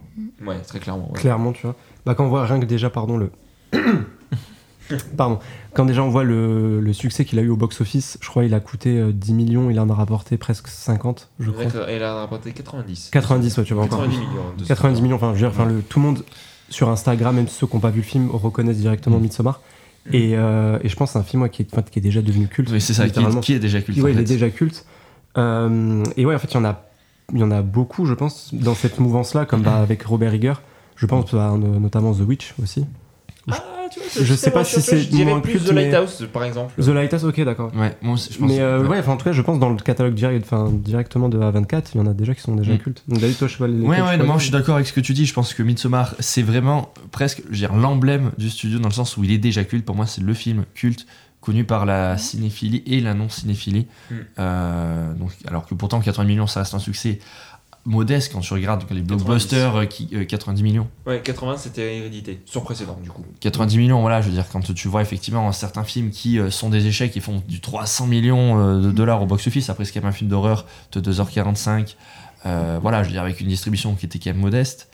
Ouais, 0.45 0.59
très 0.61 0.79
clairement. 0.81 1.09
ouais. 1.13 1.19
Clairement, 1.19 1.53
tu 1.53 1.63
vois. 1.63 1.77
Bah, 2.05 2.15
quand 2.15 2.25
on 2.25 2.29
voit 2.29 2.45
rien 2.45 2.59
que 2.59 2.65
déjà, 2.67 2.91
pardon, 2.91 3.17
le. 3.17 3.31
pardon. 5.17 5.39
Quand 5.75 5.85
déjà 5.87 6.03
on 6.03 6.09
voit 6.11 6.25
le, 6.25 6.81
le 6.81 6.93
succès 6.93 7.25
qu'il 7.25 7.39
a 7.39 7.43
eu 7.43 7.49
au 7.49 7.57
box-office, 7.57 8.19
je 8.21 8.29
crois 8.29 8.43
qu'il 8.45 8.53
a 8.55 8.61
coûté 8.61 8.99
euh, 8.99 9.13
10 9.13 9.33
millions, 9.35 9.71
il 9.71 9.79
en 9.81 9.89
a 9.89 9.95
rapporté 9.95 10.37
presque 10.37 10.69
50, 10.69 11.31
je 11.41 11.51
crois. 11.51 11.65
D'accord, 11.65 11.87
Elle 11.89 12.03
a 12.03 12.15
rapporté 12.15 12.53
90. 12.53 13.09
90, 13.13 13.59
ouais, 13.59 13.65
tu 13.65 13.75
vois 13.75 13.85
encore. 13.85 14.01
90 14.01 14.19
millions. 14.19 14.43
de 14.59 14.65
90 14.65 15.03
millions, 15.03 15.17
enfin, 15.17 15.29
je 15.35 15.45
veux 15.45 15.51
dire, 15.51 15.61
enfin, 15.61 15.65
le, 15.71 15.81
tout 15.83 15.99
le 15.99 16.05
monde 16.07 16.25
sur 16.69 16.89
Instagram, 16.91 17.37
même 17.37 17.49
ceux 17.49 17.67
qui 17.67 17.75
n'ont 17.77 17.81
pas 17.81 17.91
vu 17.91 17.99
le 18.01 18.07
film, 18.07 18.31
reconnaissent 18.31 18.79
directement 18.79 19.19
Mm. 19.19 19.23
Midsommar. 19.23 19.61
Et, 20.13 20.33
euh, 20.37 20.79
et 20.83 20.89
je 20.89 20.97
pense 20.97 21.11
que 21.11 21.13
c'est 21.13 21.19
un 21.21 21.23
film 21.23 21.43
ouais, 21.43 21.51
qui, 21.51 21.63
est, 21.63 21.69
enfin, 21.73 21.83
qui 21.83 21.99
est 21.99 22.03
déjà 22.03 22.23
devenu 22.23 22.49
culte. 22.49 22.71
Oui, 22.73 22.81
c'est 22.81 22.93
ça, 22.93 23.05
qui, 23.05 23.11
littéralement. 23.11 23.41
qui 23.41 23.53
est 23.55 23.59
déjà 23.61 23.81
culte. 23.81 23.99
Ouais, 23.99 24.11
en 24.11 24.15
il 24.15 24.15
est 24.19 24.27
fait. 24.27 24.33
déjà 24.35 24.51
culte. 24.51 24.85
Euh, 25.39 26.03
et 26.17 26.27
ouais, 26.27 26.35
en 26.35 26.39
fait, 26.39 26.51
il 26.51 26.55
y 26.55 26.59
en 26.59 26.65
a, 26.65 26.83
il 27.33 27.39
y 27.39 27.43
en 27.45 27.51
a 27.51 27.63
beaucoup, 27.63 28.05
je 28.05 28.15
pense, 28.15 28.53
dans 28.53 28.75
cette 28.75 28.99
mouvance-là, 28.99 29.47
comme 29.47 29.63
bah, 29.63 29.77
avec 29.77 30.03
Robert 30.03 30.33
Rigger. 30.33 30.55
Je 30.97 31.07
pense 31.07 31.33
no- 31.33 31.57
notamment 31.57 32.13
The 32.13 32.21
Witch 32.21 32.55
aussi. 32.63 32.85
Ah, 33.51 33.61
tu 33.93 33.99
vois, 33.99 34.25
Je 34.25 34.35
sais 34.35 34.51
pas 34.53 34.63
si 34.65 34.81
c'est 34.81 35.11
moins 35.25 35.41
plus 35.41 35.53
culte, 35.55 35.67
The 35.67 35.73
mais- 35.73 35.91
Lighthouse, 35.91 36.25
par 36.33 36.45
exemple. 36.45 36.73
The 36.81 36.87
Lighthouse, 36.89 37.25
ok, 37.25 37.41
d'accord. 37.45 37.73
Ouais, 37.75 37.97
moi 38.01 38.15
aussi, 38.15 38.33
je 38.33 38.39
pense. 38.39 38.49
Mais 38.49 38.61
euh, 38.61 38.87
ouais. 38.87 39.07
en 39.07 39.17
tout 39.17 39.25
cas, 39.25 39.33
je 39.33 39.43
pense 39.43 39.59
dans 39.59 39.71
le 39.71 39.77
catalogue 39.77 40.15
direct, 40.15 40.45
enfin, 40.45 40.71
directement 40.73 41.29
de 41.29 41.39
A24, 41.39 41.83
il 41.95 41.99
y 41.99 42.01
en 42.01 42.07
a 42.07 42.15
déjà 42.15 42.35
qui 42.35 42.41
sont 42.41 42.55
déjà 42.55 42.73
Mm. 42.75 42.79
cultes. 42.79 43.03
Donc, 43.09 43.19
David, 43.21 43.37
toi, 43.37 43.49
je 43.49 43.53
sais 43.55 43.59
pas 43.59 43.65
Ouais, 43.67 43.89
ouais, 43.89 43.97
choisis. 43.99 44.25
moi 44.25 44.37
je 44.39 44.43
suis 44.45 44.53
d'accord 44.53 44.77
avec 44.77 44.87
ce 44.87 44.93
que 44.93 45.01
tu 45.01 45.13
dis. 45.13 45.27
Je 45.27 45.35
pense 45.35 45.55
que 45.55 45.63
Midsommar, 45.63 46.15
c'est 46.21 46.43
vraiment 46.43 46.93
presque 47.11 47.43
je 47.47 47.51
veux 47.51 47.57
dire, 47.57 47.75
l'emblème 47.75 48.31
du 48.39 48.49
studio 48.49 48.79
dans 48.79 48.89
le 48.89 48.95
sens 48.95 49.17
où 49.17 49.25
il 49.25 49.33
est 49.33 49.39
déjà 49.39 49.65
culte. 49.65 49.85
Pour 49.85 49.97
moi, 49.97 50.07
c'est 50.07 50.23
le 50.23 50.35
film 50.35 50.65
culte 50.75 51.07
connu 51.41 51.65
par 51.65 51.85
la 51.87 52.19
cinéphilie 52.19 52.85
et 52.87 53.01
la 53.01 53.15
non-cinéphilie. 53.15 53.89
Mm. 54.11 54.15
Euh, 54.39 55.15
donc, 55.15 55.33
alors 55.49 55.67
que 55.67 55.75
pourtant, 55.75 55.99
80 56.01 56.25
millions, 56.25 56.47
ça 56.47 56.61
reste 56.61 56.75
un 56.75 56.79
succès 56.79 57.19
modeste 57.85 58.33
quand 58.33 58.41
tu 58.41 58.53
regardes 58.53 58.83
les 58.91 59.03
90. 59.03 59.07
blockbusters 59.07 59.77
euh, 59.77 59.85
qui, 59.87 60.09
euh, 60.13 60.25
90 60.25 60.63
millions. 60.63 60.89
Ouais, 61.07 61.21
80, 61.23 61.57
c'était 61.57 61.99
Hérédité. 61.99 62.41
Son 62.47 62.61
précédent, 62.61 62.99
du 63.03 63.11
coup. 63.11 63.25
90 63.41 63.79
millions, 63.79 64.01
voilà, 64.01 64.21
je 64.21 64.29
veux 64.29 64.35
dire, 64.35 64.47
quand 64.51 64.73
tu 64.73 64.89
vois 64.89 65.03
effectivement 65.03 65.51
certains 65.53 65.85
films 65.85 66.11
qui 66.11 66.39
euh, 66.39 66.51
sont 66.51 66.71
des 66.71 66.87
échecs, 66.87 67.13
qui 67.13 67.21
font 67.21 67.43
du 67.49 67.61
300 67.61 68.07
millions 68.07 68.61
euh, 68.61 68.81
de 68.81 68.93
dollars 68.93 69.23
au 69.23 69.27
box-office, 69.27 69.69
après 69.69 69.85
c'est 69.85 69.93
quand 69.93 70.01
même 70.01 70.11
un 70.11 70.13
film 70.13 70.31
d'horreur 70.31 70.67
de 70.93 71.01
2h45, 71.01 71.97
euh, 72.47 72.79
voilà, 72.83 73.03
je 73.03 73.09
veux 73.09 73.13
dire, 73.13 73.23
avec 73.23 73.41
une 73.41 73.49
distribution 73.49 73.95
qui 73.95 74.07
était 74.07 74.19
quand 74.19 74.31
même 74.31 74.41
modeste. 74.41 74.89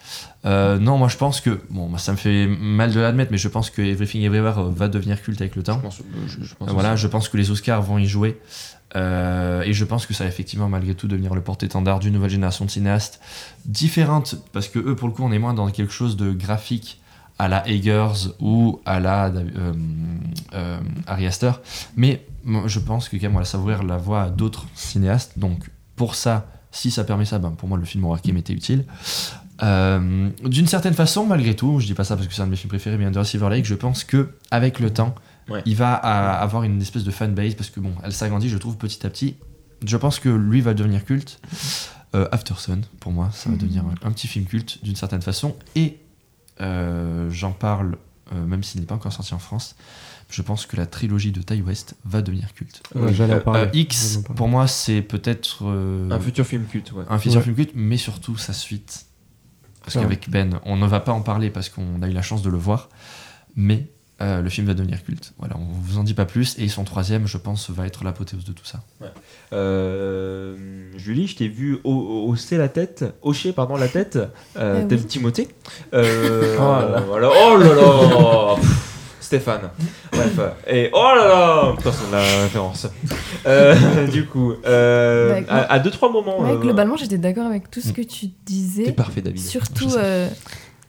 Euh, 0.44 0.78
non, 0.78 0.98
moi 0.98 1.08
je 1.08 1.16
pense 1.16 1.40
que, 1.40 1.60
bon, 1.70 1.96
ça 1.98 2.12
me 2.12 2.16
fait 2.16 2.46
mal 2.46 2.92
de 2.92 3.00
l'admettre, 3.00 3.30
mais 3.32 3.38
je 3.38 3.48
pense 3.48 3.70
que 3.70 3.82
Everything 3.82 4.22
Everywhere 4.22 4.58
euh, 4.58 4.70
va 4.70 4.88
devenir 4.88 5.20
culte 5.22 5.40
avec 5.40 5.56
le 5.56 5.62
temps. 5.62 5.76
Je 5.76 5.82
pense, 5.82 6.02
je, 6.26 6.44
je 6.44 6.54
pense 6.54 6.70
voilà, 6.70 6.94
aussi. 6.94 7.02
je 7.02 7.08
pense 7.08 7.28
que 7.28 7.36
les 7.36 7.50
Oscars 7.50 7.82
vont 7.82 7.98
y 7.98 8.06
jouer. 8.06 8.40
Euh, 8.96 9.62
et 9.62 9.72
je 9.72 9.84
pense 9.84 10.06
que 10.06 10.14
ça 10.14 10.24
va 10.24 10.28
effectivement, 10.28 10.68
malgré 10.68 10.94
tout, 10.94 11.08
devenir 11.08 11.34
le 11.34 11.42
porte-étendard 11.42 12.00
d'une 12.00 12.14
nouvelle 12.14 12.30
génération 12.30 12.64
de 12.64 12.70
cinéastes 12.70 13.20
différente, 13.66 14.36
parce 14.52 14.68
que 14.68 14.78
eux, 14.78 14.96
pour 14.96 15.08
le 15.08 15.14
coup, 15.14 15.22
on 15.24 15.32
est 15.32 15.38
moins 15.38 15.54
dans 15.54 15.68
quelque 15.70 15.92
chose 15.92 16.16
de 16.16 16.32
graphique 16.32 17.00
à 17.38 17.48
la 17.48 17.68
Eggers 17.68 18.32
ou 18.40 18.80
à 18.84 18.98
la 18.98 19.26
euh, 19.26 19.72
euh, 20.54 20.80
Ari 21.06 21.26
Aster. 21.26 21.52
Mais 21.96 22.26
je 22.66 22.78
pense 22.78 23.08
que 23.08 23.16
quand 23.16 23.24
même, 23.24 23.32
voilà, 23.32 23.44
ça 23.44 23.58
va 23.58 23.64
ouvrir 23.64 23.82
la 23.82 23.96
voie 23.96 24.22
à 24.22 24.30
d'autres 24.30 24.66
cinéastes. 24.74 25.38
Donc, 25.38 25.70
pour 25.94 26.14
ça, 26.14 26.46
si 26.70 26.90
ça 26.90 27.04
permet 27.04 27.24
ça, 27.24 27.38
ben, 27.38 27.50
pour 27.50 27.68
moi, 27.68 27.78
le 27.78 27.84
film 27.84 28.04
même 28.28 28.36
été 28.38 28.52
utile. 28.52 28.84
Euh, 29.62 30.30
D'une 30.44 30.66
certaine 30.66 30.94
façon, 30.94 31.26
malgré 31.26 31.54
tout, 31.56 31.80
je 31.80 31.86
dis 31.86 31.94
pas 31.94 32.04
ça 32.04 32.14
parce 32.16 32.28
que 32.28 32.34
c'est 32.34 32.42
un 32.42 32.46
de 32.46 32.50
mes 32.50 32.56
films 32.56 32.68
préférés, 32.68 32.96
mais 32.98 33.04
Under 33.06 33.24
Silver 33.26 33.48
Lake, 33.50 33.64
je 33.64 33.74
pense 33.74 34.04
que 34.04 34.30
avec 34.50 34.78
le 34.78 34.92
temps, 34.92 35.14
Ouais. 35.48 35.62
il 35.66 35.74
va 35.76 35.94
à- 35.94 36.34
avoir 36.40 36.62
une 36.62 36.80
espèce 36.80 37.04
de 37.04 37.10
fanbase 37.10 37.54
parce 37.54 37.70
que 37.70 37.80
bon, 37.80 37.92
elle 38.04 38.12
s'agrandit, 38.12 38.48
je 38.50 38.58
trouve, 38.58 38.76
petit 38.76 39.04
à 39.06 39.10
petit. 39.10 39.36
Je 39.84 39.96
pense 39.96 40.18
que 40.20 40.28
lui 40.28 40.60
va 40.60 40.74
devenir 40.74 41.04
culte. 41.04 41.40
Euh, 42.14 42.28
After 42.32 42.54
Sun, 42.56 42.82
pour 43.00 43.12
moi, 43.12 43.30
ça 43.32 43.48
va 43.48 43.54
Mhm. 43.56 43.60
devenir 43.60 43.84
un 44.02 44.12
petit 44.12 44.26
film 44.28 44.44
culte 44.44 44.82
d'une 44.84 44.96
certaine 44.96 45.22
façon. 45.22 45.56
Et 45.74 45.98
euh, 46.60 47.28
j'en 47.30 47.52
parle, 47.52 47.96
euh, 48.32 48.44
même 48.46 48.62
s'il 48.62 48.80
n'est 48.80 48.86
pas 48.86 48.94
encore 48.94 49.12
sorti 49.12 49.34
en 49.34 49.38
France. 49.38 49.74
Je 50.30 50.42
pense 50.42 50.66
que 50.66 50.76
la 50.76 50.84
trilogie 50.86 51.32
de 51.32 51.40
Ty 51.40 51.62
West 51.62 51.94
va 52.04 52.20
devenir 52.20 52.52
culte. 52.52 52.82
Ouais, 52.94 53.18
Euh, 53.20 53.40
parler. 53.40 53.60
Euh, 53.62 53.70
X, 53.72 54.20
pour 54.36 54.48
moi, 54.48 54.66
c'est 54.66 55.00
peut-être 55.00 55.60
euh, 55.62 56.10
Un 56.10 56.20
futur 56.20 56.44
film 56.46 56.66
culte, 56.66 56.92
ouais. 56.92 57.04
un 57.08 57.18
futur 57.18 57.38
Ouais. 57.38 57.44
film 57.44 57.56
culte, 57.56 57.72
mais 57.74 57.96
surtout 57.96 58.36
sa 58.36 58.52
suite. 58.52 59.06
Parce 59.84 59.96
Ouais. 59.96 60.02
qu'avec 60.02 60.28
Ben, 60.28 60.60
on 60.66 60.76
ne 60.76 60.86
va 60.86 61.00
pas 61.00 61.12
en 61.12 61.22
parler 61.22 61.48
parce 61.48 61.70
qu'on 61.70 62.02
a 62.02 62.08
eu 62.08 62.12
la 62.12 62.20
chance 62.22 62.42
de 62.42 62.50
le 62.50 62.58
voir, 62.58 62.90
mais 63.56 63.86
euh, 64.20 64.42
le 64.42 64.50
film 64.50 64.66
va 64.66 64.74
devenir 64.74 65.02
culte. 65.02 65.32
Voilà, 65.38 65.56
on 65.56 65.64
vous 65.64 65.96
en 65.96 66.04
dit 66.04 66.12
pas 66.12 66.26
plus. 66.26 66.58
Et 66.58 66.68
son 66.68 66.84
troisième, 66.84 67.26
je 67.26 67.38
pense, 67.38 67.70
va 67.70 67.86
être 67.86 68.04
l'apothéose 68.04 68.44
de 68.44 68.52
tout 68.52 68.66
ça. 68.66 68.82
Euh, 69.54 70.56
Julie, 70.96 71.26
je 71.26 71.36
t'ai 71.36 71.48
vu 71.48 71.78
hausser 71.84 72.58
la 72.58 72.68
tête, 72.68 73.04
hocher 73.22 73.52
pardon 73.52 73.76
la 73.76 73.88
tête, 73.88 74.18
tel 74.54 74.86
oui. 74.90 75.04
Timothée. 75.06 75.48
Euh, 75.94 76.56
Oh 76.58 76.62
là 76.62 76.88
là. 76.90 77.00
voilà. 77.00 77.30
Oh 77.32 77.56
là 77.56 77.74
là 77.74 78.56
Stéphane. 79.20 79.70
Bref. 80.12 80.38
Et 80.68 80.90
oh 80.92 81.12
là 81.16 81.26
là 81.28 81.74
Personne 81.82 82.10
la 82.12 82.20
référence. 82.42 82.86
Euh, 83.46 84.06
du 84.12 84.26
coup, 84.26 84.52
euh, 84.66 85.40
Bah, 85.40 85.46
à, 85.48 85.72
à 85.74 85.78
deux 85.78 85.90
trois 85.90 86.10
moments. 86.10 86.40
Ouais, 86.40 86.50
euh, 86.52 86.56
globalement, 86.58 86.96
j'étais 86.96 87.18
d'accord 87.18 87.46
avec 87.46 87.70
tout 87.70 87.80
ce 87.80 87.88
Mm. 87.90 87.92
que 87.94 88.02
tu 88.02 88.28
T'es 88.28 88.34
disais. 88.46 88.92
parfait, 88.92 89.20
David. 89.22 89.40
Surtout, 89.40 89.94
euh, 89.96 90.28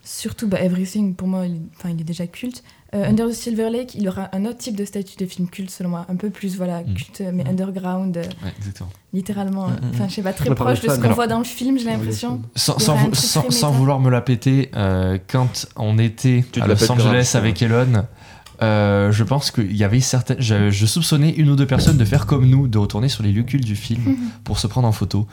surtout 0.03 0.47
bah, 0.47 0.61
Everything, 0.61 1.15
pour 1.15 1.27
moi, 1.27 1.45
il, 1.45 1.61
il 1.85 2.01
est 2.01 2.03
déjà 2.03 2.27
culte. 2.27 2.63
Euh, 2.95 3.05
Under 3.07 3.27
the 3.29 3.33
Silver 3.33 3.69
Lake, 3.69 3.93
il 3.93 4.07
aura 4.09 4.29
un 4.33 4.45
autre 4.45 4.57
type 4.57 4.75
de 4.75 4.83
statut 4.83 5.15
de 5.17 5.27
film 5.27 5.47
culte, 5.47 5.69
selon 5.69 5.89
moi. 5.89 6.05
Un 6.09 6.15
peu 6.15 6.31
plus, 6.31 6.57
voilà, 6.57 6.81
Mm. 6.81 6.93
culte, 6.95 7.21
mais 7.31 7.47
underground, 7.47 8.17
euh, 8.17 8.21
Ouais, 8.43 8.51
exactement. 8.57 8.89
littéralement. 9.13 9.67
Mm, 9.67 9.71
euh, 9.73 9.85
mm, 9.85 9.91
Enfin, 9.93 10.05
je 10.09 10.13
sais 10.15 10.21
pas, 10.23 10.33
très 10.33 10.55
proche 10.55 10.81
de 10.81 10.89
ce 10.89 10.99
qu'on 10.99 11.09
voit 11.11 11.27
dans 11.27 11.37
le 11.37 11.43
film, 11.43 11.77
j'ai 11.77 11.85
l'impression. 11.85 12.41
Sans, 12.55 13.71
vouloir 13.71 13.99
me 13.99 14.09
la 14.09 14.21
péter, 14.21 14.71
euh, 14.75 15.19
quand 15.31 15.67
on 15.75 15.99
était 15.99 16.43
Tu 16.51 16.61
à 16.61 16.65
Los 16.67 16.91
Angeles 16.91 17.29
grave, 17.31 17.43
avec 17.43 17.61
Elon, 17.61 18.05
euh, 18.61 19.11
je 19.11 19.23
pense 19.23 19.51
qu'il 19.51 19.75
y 19.75 19.83
avait 19.83 19.99
certaines. 20.01 20.41
Je, 20.41 20.69
je 20.69 20.85
soupçonnais 20.85 21.31
une 21.31 21.49
ou 21.49 21.55
deux 21.55 21.65
personnes 21.67 21.97
de 21.97 22.05
faire 22.05 22.25
comme 22.25 22.45
nous, 22.45 22.67
de 22.67 22.77
retourner 22.77 23.07
sur 23.09 23.23
les 23.23 23.31
lieux 23.31 23.43
cultes 23.43 23.65
du 23.65 23.75
film 23.75 24.17
pour 24.43 24.59
se 24.59 24.67
prendre 24.67 24.87
en 24.87 24.91
photo. 24.91 25.27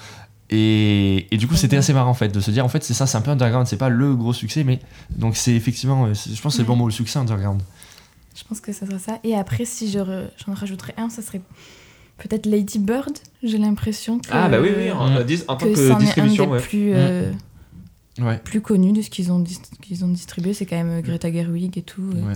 Et, 0.51 1.27
et 1.33 1.37
du 1.39 1.49
coup, 1.49 1.57
c'était 1.57 1.77
assez 1.77 1.93
marrant 1.93 2.11
en 2.11 2.15
fait 2.15 2.29
de 2.29 2.39
se 2.41 2.51
dire 2.53 2.65
en 2.65 2.69
fait, 2.69 2.85
c'est 2.85 2.95
ça, 2.95 3.07
c'est 3.07 3.19
un 3.19 3.21
peu 3.21 3.33
underground, 3.33 3.67
c'est 3.67 3.77
pas 3.77 3.89
le 3.89 4.15
gros 4.15 4.33
succès, 4.33 4.63
mais 4.63 4.79
donc 5.11 5.37
c'est 5.37 5.53
effectivement, 5.55 6.07
euh, 6.07 6.15
je 6.15 6.41
pense 6.41 6.53
que 6.53 6.57
c'est 6.59 6.63
le 6.63 6.69
bon 6.69 6.77
mot, 6.77 6.87
le 6.87 6.93
succès 6.93 7.19
underground. 7.19 7.61
Je 8.37 8.45
pense 8.45 8.61
que 8.61 8.73
ça 8.73 8.87
sera 8.87 8.99
ça. 8.99 9.19
Et 9.25 9.35
après, 9.35 9.65
si 9.65 9.91
je 9.91 9.99
re- 9.99 10.29
j'en 10.47 10.55
rajouterais 10.55 10.95
un, 10.99 11.09
ça 11.09 11.21
serait 11.23 11.41
peut-être 12.19 12.47
Lady 12.47 12.79
Bird. 12.79 13.13
J'ai 13.43 13.59
l'impression 13.59 14.19
que. 14.21 14.29
Ah 14.31 14.49
bah 14.49 14.59
oui, 14.61 14.69
oui, 14.77 14.91
en, 14.93 15.09
Mm. 15.11 15.25
en 15.49 15.57
tant 15.57 15.67
que 15.67 15.75
que 15.75 15.91
un 15.91 15.99
distribution, 15.99 16.45
des 16.47 16.53
ouais. 16.53 16.61
plus, 16.61 16.93
euh, 16.95 17.33
Ouais. 18.21 18.39
plus 18.45 18.61
connus 18.61 18.93
de 18.93 19.03
ce 19.03 19.11
qu'ils 19.11 19.33
ont, 19.33 19.41
dis- 19.41 19.59
qu'ils 19.83 20.05
ont 20.05 20.09
distribué. 20.09 20.55
C'est 20.55 20.65
quand 20.65 20.77
même 20.77 20.91
euh, 20.91 21.01
Greta 21.03 21.31
Gerwig 21.33 21.77
et 21.77 21.83
tout. 21.83 22.03
euh. 22.15 22.29
ouais. 22.29 22.35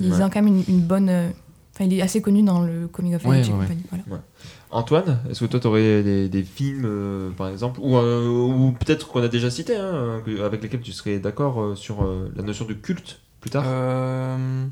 Ils 0.00 0.12
Ouais. 0.12 0.22
ont 0.22 0.30
quand 0.30 0.42
même 0.42 0.48
une, 0.48 0.64
une 0.68 0.80
bonne. 0.80 1.08
euh, 1.08 1.28
Enfin, 1.74 1.86
il 1.86 1.94
est 1.98 2.02
assez 2.02 2.20
connu 2.20 2.42
dans 2.42 2.60
le 2.60 2.86
coming 2.86 3.14
of 3.14 3.24
age 3.24 3.48
et 3.48 3.50
ouais, 3.52 3.58
ouais. 3.58 3.62
compagnie. 3.64 3.82
Voilà. 4.06 4.22
Antoine, 4.70 5.20
est-ce 5.30 5.40
que 5.40 5.46
toi 5.46 5.58
t'aurais 5.58 6.02
des, 6.02 6.28
des 6.28 6.42
films, 6.42 6.84
euh, 6.84 7.30
par 7.30 7.48
exemple, 7.48 7.80
ou, 7.82 7.96
euh, 7.96 8.28
ou 8.28 8.72
peut-être 8.72 9.08
qu'on 9.08 9.22
a 9.22 9.28
déjà 9.28 9.50
cité, 9.50 9.76
hein, 9.76 10.20
avec 10.44 10.62
lesquels 10.62 10.82
tu 10.82 10.92
serais 10.92 11.18
d'accord 11.18 11.62
euh, 11.62 11.74
sur 11.74 12.04
euh, 12.04 12.30
la 12.36 12.42
notion 12.42 12.66
de 12.66 12.74
culte 12.74 13.20
plus 13.40 13.48
tard? 13.48 13.64
Euh, 13.66 14.66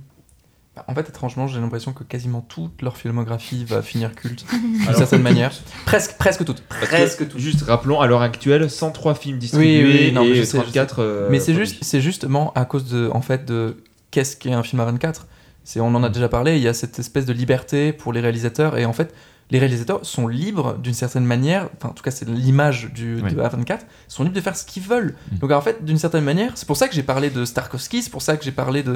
bah, 0.76 0.84
En 0.88 0.94
fait, 0.94 1.08
étrangement, 1.08 1.46
j'ai 1.46 1.58
l'impression 1.58 1.94
que 1.94 2.04
quasiment 2.04 2.42
toute 2.42 2.82
leur 2.82 2.98
filmographie 2.98 3.64
va 3.64 3.80
finir 3.80 4.14
culte 4.14 4.44
d'une 4.86 4.94
certaine 4.94 5.22
manière. 5.22 5.52
Presque, 5.86 6.18
presque 6.18 6.44
toute. 6.44 6.60
Parce 6.62 6.80
que, 6.82 6.86
Presque 6.86 7.28
toute. 7.28 7.40
Juste 7.40 7.62
rappelons, 7.62 8.00
à 8.02 8.06
l'heure 8.06 8.22
actuelle, 8.22 8.68
103 8.70 9.14
films 9.14 9.38
distribués 9.38 9.84
Oui, 9.84 10.04
oui, 10.08 10.12
non, 10.12 10.24
mais 10.24 10.30
et 10.30 10.34
je 10.34 10.42
sais, 10.44 10.58
je 10.58 10.62
34. 10.64 10.98
euh, 10.98 11.28
Mais 11.30 11.40
c'est 11.40 11.54
juste, 11.54 11.82
c'est 11.82 12.02
justement 12.02 12.52
à 12.54 12.66
cause 12.66 12.84
de, 12.90 13.08
en 13.12 13.22
fait, 13.22 13.46
de 13.46 13.76
qu'est-ce 14.10 14.36
qu'est 14.36 14.52
un 14.52 14.62
film 14.62 14.80
à 14.80 14.84
24. 14.84 15.26
C'est, 15.64 15.80
on 15.80 15.94
en 15.94 16.02
a 16.02 16.08
déjà 16.08 16.28
parlé. 16.28 16.56
Il 16.56 16.62
y 16.62 16.68
a 16.68 16.74
cette 16.74 16.98
espèce 16.98 17.26
de 17.26 17.32
liberté 17.32 17.92
pour 17.92 18.12
les 18.12 18.20
réalisateurs 18.20 18.76
et 18.78 18.84
en 18.86 18.92
fait, 18.92 19.14
les 19.50 19.58
réalisateurs 19.58 20.04
sont 20.06 20.28
libres 20.28 20.78
d'une 20.78 20.94
certaine 20.94 21.24
manière. 21.24 21.68
Enfin, 21.76 21.88
en 21.88 21.92
tout 21.92 22.02
cas, 22.04 22.10
c'est 22.12 22.28
l'image 22.28 22.90
du 22.94 23.20
Oui. 23.22 23.32
de 23.34 23.40
A24. 23.40 23.80
Sont 24.08 24.22
libres 24.22 24.36
de 24.36 24.40
faire 24.40 24.56
ce 24.56 24.64
qu'ils 24.64 24.82
veulent. 24.84 25.14
Mm. 25.32 25.38
Donc 25.38 25.50
en 25.52 25.60
fait, 25.60 25.84
d'une 25.84 25.98
certaine 25.98 26.24
manière, 26.24 26.52
c'est 26.54 26.66
pour 26.66 26.76
ça 26.76 26.88
que 26.88 26.94
j'ai 26.94 27.02
parlé 27.02 27.30
de 27.30 27.44
Starkovsky. 27.44 28.02
C'est 28.02 28.10
pour 28.10 28.22
ça 28.22 28.36
que 28.36 28.44
j'ai 28.44 28.52
parlé 28.52 28.82
de. 28.82 28.92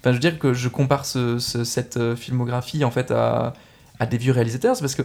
Enfin, 0.00 0.10
je 0.10 0.12
veux 0.12 0.18
dire 0.20 0.38
que 0.38 0.52
je 0.54 0.68
compare 0.68 1.04
ce- 1.06 1.38
ce- 1.38 1.64
cette 1.64 1.96
euh, 1.96 2.14
filmographie 2.16 2.84
en 2.84 2.90
fait 2.90 3.10
à, 3.10 3.52
à 3.98 4.06
des 4.06 4.16
vieux 4.18 4.32
réalisateurs, 4.32 4.76
c'est 4.76 4.82
parce 4.82 4.94
que 4.94 5.02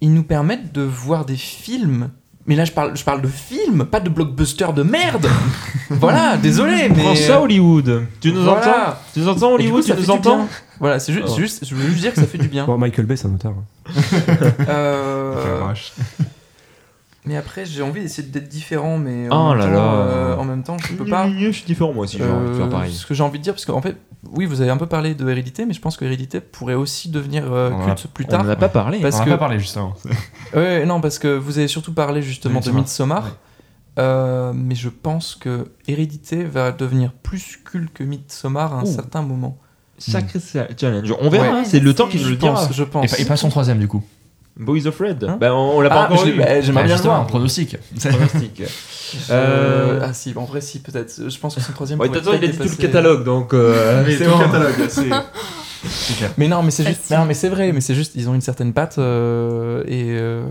ils 0.00 0.12
nous 0.12 0.24
permettent 0.24 0.72
de 0.72 0.82
voir 0.82 1.24
des 1.24 1.36
films. 1.36 2.10
Mais 2.46 2.56
là, 2.56 2.64
je 2.66 2.72
parle, 2.72 2.94
je 2.94 3.02
parle 3.04 3.22
de 3.22 3.28
films, 3.28 3.86
pas 3.86 4.00
de 4.00 4.10
blockbusters 4.10 4.74
de 4.74 4.82
merde. 4.82 5.26
voilà, 5.90 6.36
désolé, 6.36 6.90
mais 6.94 7.02
Prends 7.02 7.14
ça, 7.14 7.40
Hollywood 7.40 8.06
Tu 8.20 8.32
nous 8.32 8.42
Voilà. 8.42 8.60
entends 8.60 8.98
Tu 9.14 9.20
nous 9.20 9.28
entends, 9.28 9.48
coup, 9.48 9.54
Hollywood 9.54 9.82
ça 9.82 9.94
Tu 9.94 10.00
nous 10.02 10.10
entends 10.10 10.46
Voilà, 10.78 10.98
c'est 11.00 11.12
juste, 11.14 11.28
Oh. 11.30 11.36
juste, 11.38 11.64
je 11.64 11.74
veux 11.74 11.86
juste 11.88 12.00
dire 12.00 12.12
que 12.12 12.20
ça 12.20 12.26
fait 12.26 12.36
du 12.36 12.48
bien. 12.48 12.66
Bon, 12.66 12.76
Michael 12.76 13.06
Bay, 13.06 13.16
c'est 13.16 13.28
un 13.28 13.34
auteur. 13.34 13.54
Euh, 14.68 15.72
mais 17.26 17.36
après, 17.38 17.64
j'ai 17.64 17.80
envie 17.82 18.02
d'essayer 18.02 18.28
d'être 18.28 18.48
différent, 18.48 18.98
mais 18.98 19.28
Oh 19.30 19.34
en, 19.34 19.54
là 19.54 19.64
même 19.66 19.74
temps, 19.74 19.80
là. 19.80 19.92
euh, 20.02 20.36
en 20.36 20.44
même 20.44 20.62
temps, 20.62 20.76
je 20.78 20.92
peux 20.94 21.06
pas. 21.06 21.26
Je 21.30 21.50
suis 21.50 21.64
différent, 21.64 21.94
moi 21.94 22.04
aussi, 22.04 22.18
j'ai 22.18 22.24
envie 22.24 22.50
de 22.50 22.54
faire 22.56 22.66
Euh, 22.66 22.70
pareil. 22.70 22.92
Ce 22.92 23.06
que 23.06 23.14
j'ai 23.14 23.22
envie 23.22 23.38
de 23.38 23.44
dire, 23.44 23.54
parce 23.54 23.64
qu'en 23.64 23.80
fait, 23.80 23.96
oui, 24.32 24.46
vous 24.46 24.60
avez 24.60 24.70
un 24.70 24.76
peu 24.76 24.86
parlé 24.86 25.14
de 25.14 25.28
Hérédité, 25.28 25.66
mais 25.66 25.74
je 25.74 25.80
pense 25.80 25.96
que 25.96 26.04
Hérédité 26.04 26.40
pourrait 26.40 26.74
aussi 26.74 27.08
devenir 27.10 27.52
euh, 27.52 27.70
On 27.72 27.84
culte 27.84 28.06
plus 28.08 28.24
On 28.26 28.28
tard. 28.28 28.44
n'en 28.44 28.50
a 28.50 28.56
pas 28.56 28.68
parlé. 28.68 29.00
Parce 29.00 29.16
on 29.16 29.20
en 29.20 29.24
que- 29.24 29.30
a 29.30 29.34
pas 29.34 29.38
parlé 29.38 29.58
justement. 29.58 29.94
Ouais, 30.54 30.84
non, 30.86 31.00
parce 31.00 31.18
que 31.18 31.28
vous 31.36 31.58
avez 31.58 31.68
surtout 31.68 31.92
parlé 31.92 32.22
justement 32.22 32.60
De 32.60 32.70
Midsommar. 32.70 33.36
Euh, 33.98 34.52
mais 34.54 34.74
je 34.74 34.88
pense 34.88 35.36
que 35.36 35.68
Hérédité 35.86 36.42
va 36.44 36.72
devenir 36.72 37.12
plus 37.12 37.58
culte 37.64 37.92
que 37.92 38.02
Midsommar 38.02 38.74
à 38.74 38.78
un 38.80 38.82
Ouh. 38.82 38.86
certain 38.86 39.22
moment. 39.22 39.56
Sacré 39.98 40.40
challenge. 40.76 41.14
On 41.20 41.28
verra, 41.30 41.44
Ouais. 41.44 41.52
hein, 41.60 41.62
c'est 41.64 41.78
le 41.78 41.94
temps 41.94 42.06
Je 42.06 42.10
qui 42.12 42.16
nous 42.18 42.24
le 42.24 42.30
Je 42.30 42.38
dira. 42.38 42.54
pense, 42.54 42.72
je 42.72 42.82
Et, 42.82 42.86
pense. 42.86 43.20
et 43.20 43.24
pas 43.24 43.36
son 43.36 43.48
troisième 43.48 43.78
du 43.78 43.86
coup. 43.86 44.02
Boys 44.56 44.86
of 44.86 44.98
Red. 45.00 45.24
Hein 45.24 45.36
bah, 45.40 45.52
on, 45.54 45.76
on 45.78 45.80
l'a 45.80 45.88
pas 45.90 46.06
Ah, 46.08 46.12
encore 46.12 46.26
eu. 46.26 46.32
bah, 46.38 46.60
j'aimerais 46.60 46.82
Ah, 46.84 46.86
bien 46.86 46.96
le 46.96 47.02
voir. 47.02 47.26
pronostic. 47.26 47.76
Pronostic. 48.00 48.62
Euh, 49.30 50.00
Ah 50.02 50.12
si, 50.12 50.32
en 50.34 50.44
vrai 50.44 50.60
si 50.60 50.80
peut-être. 50.80 51.28
Je 51.28 51.38
pense 51.38 51.54
que 51.54 51.60
son 51.60 51.72
troisième. 51.72 52.00
Ouais, 52.00 52.08
façon, 52.08 52.32
il 52.32 52.44
a 52.44 52.48
dit 52.48 52.56
tout 52.58 52.64
le 52.64 52.74
catalogue, 52.76 53.22
donc 53.24 53.54
euh, 53.54 54.04
c'est 54.18 54.26
bon. 54.26 54.38
c'est 55.84 56.16
clair. 56.16 56.30
Mais 56.36 56.48
non, 56.48 56.62
mais 56.64 56.72
c'est 56.72 56.84
juste. 56.84 57.10
Non, 57.12 57.24
mais 57.24 57.34
c'est 57.34 57.48
vrai. 57.48 57.70
Mais 57.72 57.80
c'est 57.80 57.94
juste, 57.94 58.12
ils 58.16 58.28
ont 58.28 58.34
une 58.34 58.40
certaine 58.40 58.72
patte 58.72 58.96
euh, 58.98 59.84
et. 59.86 60.06
euh, 60.18 60.46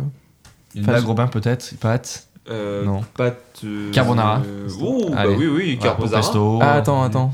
Une 0.75 0.89
Robin 0.89 1.27
peut-être 1.27 1.73
Pâte 1.81 2.27
Euh, 2.49 2.85
Non. 2.85 3.01
Pâte. 3.17 3.37
euh, 3.65 3.91
Carbonara. 3.91 4.41
euh, 4.45 4.69
oh, 4.81 5.09
bah 5.11 5.23
oui, 5.27 5.47
oui, 5.47 5.77
carbonara. 5.81 6.21
Ah, 6.61 6.73
attends, 6.75 7.03
attends. 7.03 7.33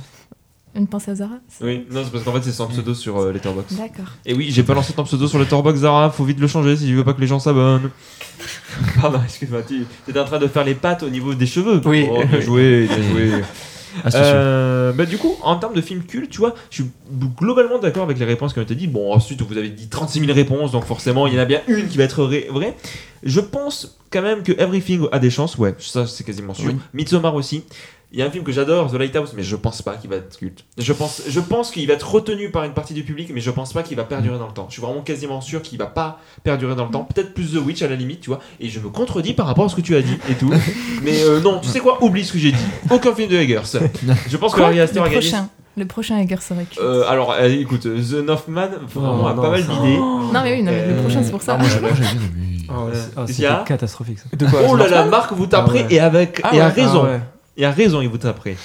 Une 0.80 0.88
pensée 0.88 1.11
à 1.11 1.15
Zara 1.15 1.35
Oui, 1.60 1.85
non, 1.91 2.06
c'est 2.06 2.11
parce 2.11 2.23
qu'en 2.23 2.31
fait, 2.31 2.41
c'est 2.41 2.53
son 2.53 2.68
pseudo 2.68 2.93
sur 2.93 3.18
euh, 3.18 3.34
Letterboxd. 3.34 3.77
D'accord. 3.77 4.14
Et 4.26 4.34
oui, 4.34 4.47
j'ai 4.49 4.64
pas 4.64 4.73
lancé 4.73 4.93
ton 4.93 5.03
pseudo 5.03 5.27
sur 5.27 5.38
Letterboxd, 5.38 5.81
Zara, 5.81 6.10
faut 6.10 6.23
vite 6.23 6.39
le 6.39 6.47
changer 6.47 6.77
si 6.77 6.85
tu 6.85 6.95
veux 6.95 7.03
pas 7.03 7.11
que 7.11 7.19
les 7.19 7.27
gens 7.27 7.39
s'abonnent. 7.39 7.89
Pardon, 9.01 9.19
excuse-moi, 9.22 9.61
tu 9.68 9.85
étais 10.07 10.19
en 10.19 10.23
train 10.23 10.39
de 10.39 10.47
faire 10.47 10.64
les 10.64 10.76
pattes 10.76 11.03
au 11.03 11.10
niveau 11.10 11.34
des 11.34 11.47
cheveux. 11.47 11.81
Oui. 11.84 12.07
Oh, 12.10 12.23
bien 12.26 12.39
joué, 12.39 12.88
bien 12.88 13.11
joué. 13.11 13.31
Astucieux. 14.06 14.31
Euh, 14.34 14.93
bah, 14.93 15.06
du 15.06 15.18
coup, 15.18 15.35
en 15.41 15.57
termes 15.57 15.73
de 15.73 15.81
film 15.81 16.03
culte, 16.03 16.30
tu 16.30 16.38
vois, 16.38 16.56
je 16.69 16.84
suis 16.84 16.91
globalement 17.38 17.80
d'accord 17.80 18.03
avec 18.03 18.18
les 18.18 18.26
réponses 18.26 18.53
qui 18.53 18.60
ont 18.60 18.64
été 18.64 18.76
dites. 18.76 18.91
Bon, 18.91 19.11
ensuite, 19.11 19.41
vous 19.41 19.57
avez 19.57 19.69
dit 19.69 19.89
36 19.89 20.22
000 20.22 20.34
réponses, 20.34 20.72
donc 20.72 20.85
forcément, 20.85 21.27
il 21.27 21.34
y 21.34 21.38
en 21.38 21.41
a 21.41 21.45
bien 21.45 21.60
une 21.68 21.89
qui 21.89 21.97
va 21.97 22.06
être 22.06 22.23
vraie. 22.23 22.77
Je 23.23 23.41
pense 23.41 23.99
quand 24.11 24.22
même 24.22 24.43
que 24.43 24.53
Everything 24.53 25.07
a 25.11 25.19
des 25.19 25.30
chances, 25.30 25.57
ouais, 25.57 25.76
ça 25.77 26.07
c'est 26.07 26.23
quasiment 26.23 26.53
sûr. 26.53 26.69
Oui. 26.69 26.77
Midsommar 26.93 27.35
aussi. 27.35 27.64
Il 28.11 28.18
y 28.18 28.23
a 28.23 28.26
un 28.26 28.31
film 28.31 28.44
que 28.44 28.52
j'adore, 28.52 28.91
The 28.91 28.95
Lighthouse, 28.95 29.34
mais 29.36 29.44
je 29.44 29.56
pense 29.56 29.84
pas 29.84 29.95
qu'il 29.95 30.10
va 30.10 30.15
être 30.15 30.36
culte. 30.36 30.65
Je 30.80 30.94
pense, 30.94 31.22
je 31.27 31.40
pense 31.40 31.69
qu'il 31.69 31.86
va 31.88 31.94
être 31.94 32.10
retenu 32.11 32.49
par 32.49 32.64
une 32.64 32.73
partie 32.73 32.95
du 32.95 33.03
public, 33.03 33.30
mais 33.31 33.40
je 33.40 33.52
pense 33.52 33.72
pas 33.72 33.84
qu'il 33.84 33.95
va 33.98 34.03
perdurer 34.03 34.40
dans 34.40 34.48
le 34.48 34.52
temps. 34.53 34.65
Je 34.68 34.73
suis 34.73 34.81
vraiment 34.81 35.02
quasiment 35.02 35.41
sûr 35.41 35.61
qu'il 35.61 35.77
va 35.77 35.86
pas 35.86 36.19
perdurer 36.44 36.73
dans 36.73 36.86
le 36.86 36.91
temps. 36.91 37.03
Peut-être 37.03 37.36
plus 37.36 37.53
The 37.53 37.57
Witch 37.64 37.84
à 37.84 37.88
la 37.88 37.95
limite, 37.95 38.22
tu 38.22 38.30
vois. 38.31 38.40
Et 38.60 38.68
je 38.69 38.80
me 38.80 38.90
contredis 38.90 39.34
par 39.36 39.45
rapport 39.45 39.65
à 39.65 39.69
ce 39.69 39.76
que 39.76 39.81
tu 39.81 39.95
as 39.95 40.02
dit 40.02 40.18
et 40.27 40.34
tout. 40.34 40.49
mais 41.03 41.22
euh, 41.23 41.40
non, 41.40 41.60
tu 41.60 41.68
sais 41.69 41.81
quoi? 41.81 42.03
Oublie 42.03 42.26
ce 42.26 42.34
que 42.34 42.40
j'ai 42.40 42.52
dit. 42.52 42.65
Aucun 42.90 43.14
film 43.14 43.30
de 43.30 43.36
Eggers. 43.38 43.61
Je 44.27 44.38
pense 44.38 44.56
que 44.56 44.61
Harry 44.61 44.80
Astor 44.80 45.03
le 45.03 45.10
a 45.10 45.14
gagné. 45.14 45.30
prochain. 45.30 45.49
Le 45.77 45.86
prochain 45.86 46.18
Egger 46.18 46.38
serait 46.41 46.64
culte. 46.65 46.80
Euh, 46.81 47.07
alors, 47.07 47.34
euh, 47.34 47.48
écoute, 47.48 47.81
The 47.84 48.23
Northman, 48.26 48.69
vraiment, 48.91 49.18
Non, 49.18 49.27
a 49.27 49.34
non, 49.36 49.41
pas 49.44 49.52
mal 49.52 49.61
d'idées. 49.61 49.98
non, 49.98 50.41
mais 50.44 50.53
oui, 50.53 50.64
non, 50.64 50.72
mais 50.72 50.88
le 50.88 50.94
euh, 50.94 51.02
prochain, 51.03 51.22
c'est 51.23 51.31
pour 51.31 51.44
ça. 51.44 51.53
Ah, 51.53 51.57
moi, 51.60 51.68
j'ai 51.72 51.80
bien 51.80 52.10
aimé. 52.11 52.68
Ah 52.68 52.84
ouais, 52.86 53.45
ah, 53.48 53.64
catastrophique 53.68 54.18
ça. 54.19 54.36
De 54.36 54.45
quoi? 54.48 54.61
Oh 54.68 54.76
là 54.76 54.88
là, 54.88 55.06
Marc 55.06 55.31
vous 55.34 55.45
taperez 55.45 55.81
Ah 55.81 55.88
ouais. 55.88 55.94
et 55.94 55.99
avec 55.99 56.41
Ah 56.44 56.49
et 56.56 56.60
a 56.60 56.68
ouais, 56.68 56.72
raison. 56.73 57.07
Ah. 57.60 57.61
Et 57.61 57.65
a 57.65 57.72
raison, 57.72 58.02
il 58.02 58.10
vous 58.10 58.18
taperez. 58.18 58.56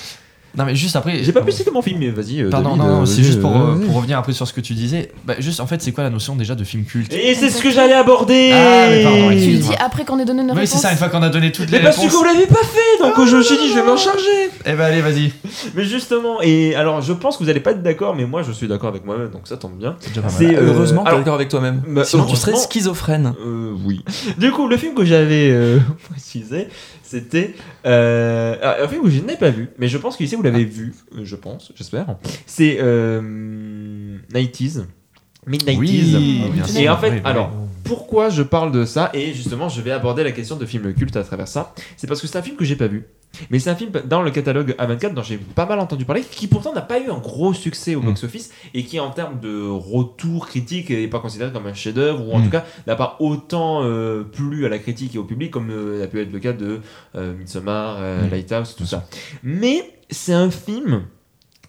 Non, 0.56 0.64
mais 0.66 0.76
juste 0.76 0.94
après. 0.94 1.24
J'ai 1.24 1.32
pas 1.32 1.40
pu 1.42 1.50
citer 1.50 1.72
mon 1.72 1.82
film, 1.82 1.98
mais 1.98 2.10
vas-y. 2.10 2.40
euh, 2.40 2.48
Pardon, 2.48 2.76
David, 2.76 2.82
non, 2.84 2.88
euh, 2.88 2.98
non, 3.00 3.06
c'est 3.06 3.24
juste 3.24 3.40
pour, 3.40 3.56
euh, 3.56 3.72
euh, 3.74 3.86
pour 3.86 3.96
revenir 3.96 4.18
après 4.18 4.32
sur 4.32 4.46
ce 4.46 4.52
que 4.52 4.60
tu 4.60 4.74
disais. 4.74 5.10
Bah, 5.24 5.34
juste, 5.40 5.58
en 5.58 5.66
fait, 5.66 5.82
c'est 5.82 5.90
quoi 5.90 6.04
la 6.04 6.10
notion 6.10 6.36
déjà 6.36 6.54
de 6.54 6.62
film 6.62 6.84
culte? 6.84 7.12
Et 7.12 7.34
c'est 7.34 7.50
ce 7.50 7.60
que 7.60 7.72
j'allais 7.72 7.94
aborder. 7.94 8.52
Ah, 8.52 8.86
mais 8.88 9.02
pardon, 9.02 9.30
tu 9.30 9.54
dis 9.54 9.74
après 9.84 10.04
qu'on 10.04 10.16
ait 10.20 10.24
donné 10.24 10.44
nos 10.44 10.54
Oui, 10.54 10.68
c'est 10.68 10.78
ça, 10.78 10.92
une 10.92 10.96
fois 10.96 11.08
qu'on 11.08 11.24
a 11.24 11.28
donné 11.28 11.50
toutes 11.50 11.72
Mais 11.72 11.78
les 11.78 11.82
parce 11.82 11.96
que 11.96 12.06
vous 12.06 12.22
l'avez 12.22 12.46
pas 12.46 12.62
fait, 12.62 13.02
donc 13.02 13.26
je 13.26 13.36
me 13.36 13.42
suis 13.42 13.56
dit 13.56 13.68
je 13.68 13.74
vais 13.74 13.82
m'en 13.84 13.96
charger. 13.96 14.48
Eh 14.64 14.74
ben, 14.74 14.80
allez, 14.82 15.00
vas-y. 15.00 15.32
Mais 15.74 15.84
justement, 15.84 16.40
et 16.40 16.76
alors 16.76 17.00
je 17.02 17.12
pense 17.12 17.36
que 17.36 17.42
vous 17.42 17.50
allez 17.50 17.58
pas 17.58 17.72
être 17.72 17.82
d'accord, 17.82 18.14
mais 18.14 18.24
moi 18.24 18.44
je 18.44 18.52
suis 18.52 18.68
d'accord 18.68 18.90
avec 18.90 19.04
moi-même, 19.04 19.30
donc 19.30 19.48
ça 19.48 19.56
tombe 19.56 19.76
bien. 19.76 19.96
C'est 19.98 20.10
déjà 20.10 20.22
pas 20.22 20.28
mal. 20.28 20.36
C'est 20.38 20.54
euh, 20.56 20.72
Heureusement, 20.72 21.02
t'es 21.02 21.16
d'accord 21.16 21.34
avec 21.34 21.48
toi-même. 21.48 21.82
bah, 21.88 22.04
Sinon, 22.04 22.26
tu 22.26 22.36
serais 22.36 22.54
schizophrène. 22.54 23.34
Euh, 23.44 23.72
oui. 23.84 24.04
Du 24.38 24.52
coup, 24.52 24.68
le 24.68 24.76
film 24.76 24.94
que 24.94 25.04
j'avais 25.04 25.50
euh, 25.50 25.78
précisé, 26.10 26.68
c'était 27.04 27.54
euh, 27.86 28.82
un 28.82 28.88
film 28.88 29.02
que 29.02 29.10
je 29.10 29.20
n'ai 29.20 29.36
pas 29.36 29.50
vu, 29.50 29.68
mais 29.78 29.88
je 29.88 29.98
pense 29.98 30.16
qu'ici 30.16 30.34
vous 30.34 30.42
l'avez 30.42 30.64
vu, 30.64 30.94
euh, 31.14 31.20
je 31.22 31.36
pense, 31.36 31.70
j'espère. 31.76 32.16
C'est 32.46 32.78
euh, 32.80 34.16
90s. 34.32 34.84
Mid-90s. 35.46 35.76
Oui, 35.78 36.42
bien 36.52 36.64
Et 36.64 36.68
sûr. 36.68 36.92
en 36.92 36.96
fait, 36.96 37.10
oui, 37.10 37.16
oui, 37.16 37.20
alors, 37.24 37.52
oui. 37.54 37.63
Pourquoi 37.84 38.28
je 38.30 38.42
parle 38.42 38.72
de 38.72 38.84
ça 38.84 39.10
Et 39.14 39.32
justement, 39.34 39.68
je 39.68 39.80
vais 39.80 39.90
aborder 39.92 40.24
la 40.24 40.32
question 40.32 40.56
de 40.56 40.66
film 40.66 40.92
culte 40.94 41.16
à 41.16 41.22
travers 41.24 41.48
ça. 41.48 41.74
C'est 41.96 42.06
parce 42.06 42.20
que 42.20 42.26
c'est 42.26 42.38
un 42.38 42.42
film 42.42 42.56
que 42.56 42.64
j'ai 42.64 42.76
pas 42.76 42.86
vu. 42.88 43.04
Mais 43.50 43.58
c'est 43.58 43.68
un 43.70 43.74
film 43.74 43.90
dans 44.06 44.22
le 44.22 44.30
catalogue 44.30 44.76
A24 44.78 45.12
dont 45.12 45.22
j'ai 45.24 45.38
pas 45.38 45.66
mal 45.66 45.80
entendu 45.80 46.04
parler, 46.04 46.22
qui 46.22 46.46
pourtant 46.46 46.72
n'a 46.72 46.82
pas 46.82 47.00
eu 47.00 47.10
un 47.10 47.18
gros 47.18 47.52
succès 47.52 47.96
au 47.96 48.00
Mm. 48.00 48.04
box-office 48.06 48.52
et 48.74 48.84
qui, 48.84 49.00
en 49.00 49.10
termes 49.10 49.40
de 49.40 49.66
retour 49.68 50.46
critique, 50.46 50.90
n'est 50.90 51.08
pas 51.08 51.18
considéré 51.18 51.50
comme 51.52 51.66
un 51.66 51.74
chef-d'œuvre 51.74 52.28
ou 52.28 52.32
en 52.32 52.38
Mm. 52.38 52.44
tout 52.44 52.50
cas 52.50 52.64
n'a 52.86 52.94
pas 52.94 53.16
autant 53.18 53.82
euh, 53.82 54.22
plu 54.22 54.66
à 54.66 54.68
la 54.68 54.78
critique 54.78 55.16
et 55.16 55.18
au 55.18 55.24
public 55.24 55.50
comme 55.50 55.70
euh, 55.70 56.04
a 56.04 56.06
pu 56.06 56.20
être 56.20 56.32
le 56.32 56.38
cas 56.38 56.52
de 56.52 56.80
euh, 57.16 57.34
Midsommar, 57.36 57.96
euh, 57.98 58.26
Mm. 58.26 58.30
Lighthouse, 58.30 58.76
tout 58.76 58.86
ça. 58.86 59.04
Mais 59.42 59.98
c'est 60.10 60.32
un 60.34 60.50
film 60.50 61.02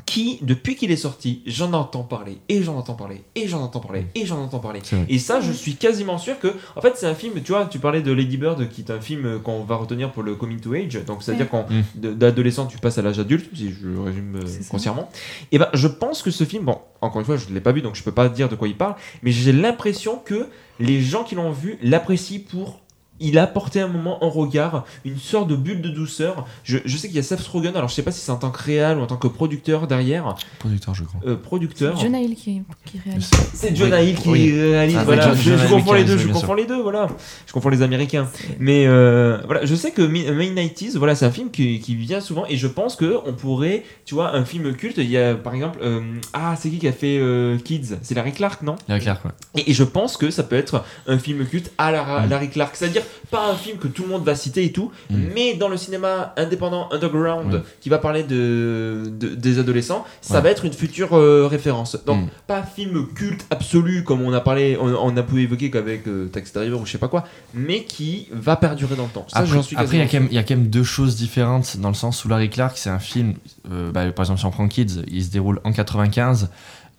qui, 0.06 0.40
depuis 0.42 0.76
qu'il 0.76 0.92
est 0.92 0.98
sorti, 0.98 1.42
j'en 1.46 1.74
entends 1.74 2.04
parler, 2.04 2.38
et 2.48 2.62
j'en 2.64 2.78
entends 2.78 2.94
parler, 2.94 3.24
et 3.36 3.48
j'en 3.48 3.62
entends 3.62 3.80
parler, 3.80 4.06
et 4.16 4.26
j'en 4.26 4.42
entends 4.42 4.60
parler. 4.60 4.82
Et 5.10 5.20
ça, 5.20 5.42
je 5.42 5.52
suis 5.52 5.76
quasiment 5.76 6.18
sûr 6.18 6.40
que, 6.40 6.54
en 6.76 6.82
fait, 6.82 6.94
c'est 6.96 7.08
un 7.08 7.16
film, 7.16 7.34
tu 7.44 7.52
vois, 7.52 7.66
tu 7.66 7.80
parlais 7.80 8.02
de 8.02 8.12
Lady 8.12 8.38
Bird, 8.38 8.70
qui 8.70 8.82
est 8.82 8.92
un 8.92 9.02
film 9.02 9.40
qu'on 9.42 9.64
va 9.64 9.76
retenir 9.76 10.12
pour 10.12 10.24
le 10.24 10.36
coming 10.36 10.60
to 10.60 10.74
age, 10.74 11.00
donc 11.06 11.24
c'est-à-dire 11.24 11.50
quand 11.50 11.66
Mm. 11.70 12.14
d'adolescent 12.16 12.66
tu 12.68 12.78
passes 12.78 12.98
à 12.98 13.02
l'âge 13.02 13.20
adulte, 13.20 13.50
si 13.54 13.72
je 13.72 13.88
résume 13.98 14.38
euh, 14.38 14.64
grossièrement. 14.70 15.10
Et 15.52 15.58
ben, 15.58 15.68
je 15.74 15.88
pense 15.88 16.22
que 16.22 16.32
ce 16.32 16.44
film, 16.44 16.66
bon, 16.66 16.80
encore 17.02 17.20
une 17.20 17.26
fois, 17.26 17.38
je 17.38 17.50
ne 17.50 17.54
l'ai 17.54 17.62
pas 17.62 17.72
vu, 17.72 17.82
donc 17.82 17.96
je 17.96 18.04
peux 18.04 18.12
pas 18.12 18.30
dire 18.30 18.50
de 18.50 18.56
quoi 18.56 18.68
il 18.68 18.76
parle, 18.78 18.96
mais 19.24 19.32
j'ai 19.32 19.52
l'impression 19.52 20.18
que 20.18 20.48
les 20.80 21.02
gens 21.02 21.24
qui 21.24 21.36
l'ont 21.36 21.52
vu 21.52 21.78
l'apprécient 21.82 22.42
pour 22.50 22.82
il 23.20 23.38
a 23.38 23.44
apporté 23.44 23.80
un 23.82 23.88
moment 23.88 24.24
en 24.24 24.30
regard 24.30 24.86
une 25.06 25.18
sorte 25.18 25.48
de 25.48 25.56
bulle 25.56 25.82
de 25.82 25.90
douceur. 25.90 26.46
Je, 26.64 26.78
je 26.84 26.98
sais 26.98 27.08
qu'il 27.08 27.16
y 27.16 27.20
a 27.20 27.24
Seth 27.24 27.40
Rogen, 27.48 27.76
alors 27.76 27.90
je 27.90 27.94
sais 27.96 28.02
pas 28.04 28.12
si 28.12 28.20
c'est 28.20 28.32
en 28.32 28.36
tant 28.38 28.52
que 28.52 28.62
réal 28.62 28.98
ou 29.00 29.02
en 29.02 29.08
tant 29.08 29.18
que 29.18 29.28
producteur 29.28 29.88
derrière. 29.88 30.36
Producteur, 30.60 30.94
je 30.96 31.04
crois. 31.04 31.22
Euh, 31.26 31.36
producteur. 31.38 31.98
John 31.98 32.16
Hill 32.16 32.36
qui, 32.36 32.62
qui 32.86 33.00
réalise. 33.00 33.30
C'est 33.54 33.76
John 33.76 33.92
Oui. 33.94 34.10
Hill 34.10 34.16
qui 34.18 34.30
Oui. 34.30 34.52
réalise. 34.62 34.96
Ah, 34.98 35.00
oui, 35.00 35.06
voilà, 35.06 35.24
John- 35.24 35.36
je, 35.38 35.58
je 35.58 35.68
confonds 35.68 35.94
les 35.94 36.04
deux, 36.04 36.18
je 36.18 36.28
confonds 36.28 36.54
les 36.54 36.66
deux, 36.66 36.82
voilà. 36.82 37.08
Je 37.48 37.54
confonds 37.54 37.70
les 37.70 37.82
Américains. 37.82 38.28
Mais 38.60 38.86
euh, 38.88 39.38
voilà, 39.46 39.66
je 39.66 39.76
sais 39.76 39.92
que 39.92 40.02
Main 40.02 40.54
90s, 40.54 40.98
voilà, 40.98 41.16
c'est 41.16 41.26
un 41.26 41.32
film 41.32 41.52
qui, 41.52 41.80
qui 41.80 41.96
vient 41.96 42.20
souvent 42.22 42.46
et 42.48 42.58
je 42.58 42.68
pense 42.68 42.96
que 42.96 43.18
on 43.26 43.34
pourrait, 43.34 43.84
tu 44.06 44.14
vois, 44.16 44.36
un 44.36 44.44
film 44.46 44.74
culte. 44.76 44.98
Il 44.98 45.10
y 45.10 45.18
a 45.18 45.36
par 45.36 45.54
exemple, 45.54 45.80
euh, 45.82 46.02
ah, 46.34 46.56
c'est 46.60 46.70
qui 46.70 46.80
qui 46.80 46.88
a 46.88 46.92
fait 46.92 47.18
euh, 47.20 47.58
Kids? 47.58 47.96
C'est 48.02 48.16
Larry 48.16 48.34
Clark, 48.34 48.62
non? 48.62 48.76
Larry 48.88 49.02
Clark, 49.02 49.24
ouais. 49.26 49.32
et, 49.56 49.72
et 49.72 49.74
je 49.74 49.84
pense 49.84 50.18
que 50.18 50.30
ça 50.32 50.44
peut 50.44 50.56
être 50.56 50.84
un 51.08 51.18
film 51.18 51.46
culte 51.46 51.72
à 51.78 51.92
la. 51.92 52.26
Larry 52.28 52.50
Clark, 52.50 52.76
c'est-à-dire 52.76 53.04
pas 53.32 53.50
un 53.50 53.56
film 53.56 53.78
que 53.78 53.88
tout 53.88 54.04
le 54.04 54.10
monde 54.10 54.24
va 54.24 54.36
citer 54.36 54.64
et 54.66 54.72
tout, 54.72 54.92
Mm. 55.10 55.16
mais 55.34 55.54
dans 55.56 55.68
le 55.70 55.78
cinéma 55.78 56.34
indépendant 56.38 56.90
underground 56.92 57.64
qui 57.82 57.90
va 57.90 57.98
parler 57.98 58.24
de, 58.24 59.04
de- 59.08 59.36
des 59.36 59.60
adolescents, 59.60 60.06
ça 60.22 60.36
Ouais. 60.36 60.42
va 60.42 60.50
être 60.52 60.66
une 60.66 60.74
future 60.74 61.14
euh, 61.18 61.48
référence. 61.48 61.98
Donc 62.06 62.24
Mm. 62.26 62.28
pas 62.48 62.64
film 62.64 63.08
culte 63.14 63.46
absolu 63.50 64.04
comme 64.04 64.22
on 64.22 64.34
a 64.34 64.42
parlé, 64.42 64.78
on, 64.80 64.88
on 64.96 65.18
a 65.18 65.24
pu 65.24 65.42
évoquer 65.42 65.70
qu'avec 65.72 66.08
euh, 66.08 66.28
Taxi 66.28 66.54
Driver 66.54 66.80
ou 66.80 66.86
je 66.86 66.92
sais 66.92 66.98
pas 66.98 67.08
quoi, 67.08 67.26
mais 67.54 67.84
qui 67.84 68.28
va 68.32 68.56
perdurer 68.56 68.96
dans 68.96 69.04
le 69.04 69.10
temps. 69.10 69.26
Ça, 69.30 69.40
Après, 69.40 69.52
j'en 69.52 69.64
suis 69.64 69.76
après, 69.76 69.98
il 69.98 70.00
y, 70.00 70.04
a 70.04 70.08
quand 70.08 70.20
même- 70.20 70.28
il 70.32 70.36
y 70.36 70.40
a 70.40 70.44
quand 70.44 70.56
même 70.56 70.68
deux 70.70 70.84
choses 70.84 71.16
différentes 71.16 71.78
dans 71.78 71.90
le 71.90 71.94
sens 71.96 72.24
où 72.26 72.28
Larry 72.30 72.50
Clark, 72.50 72.78
c'est 72.78 72.90
un 72.90 73.00
film, 73.00 73.34
euh, 73.72 73.92
bah, 73.92 74.10
par 74.12 74.24
exemple, 74.26 74.40
si 74.40 74.46
on 74.46 74.52
prend 74.52 74.68
Kids, 74.68 75.02
il 75.08 75.24
se 75.24 75.30
déroule 75.32 75.60
en 75.64 75.72
95, 75.72 76.50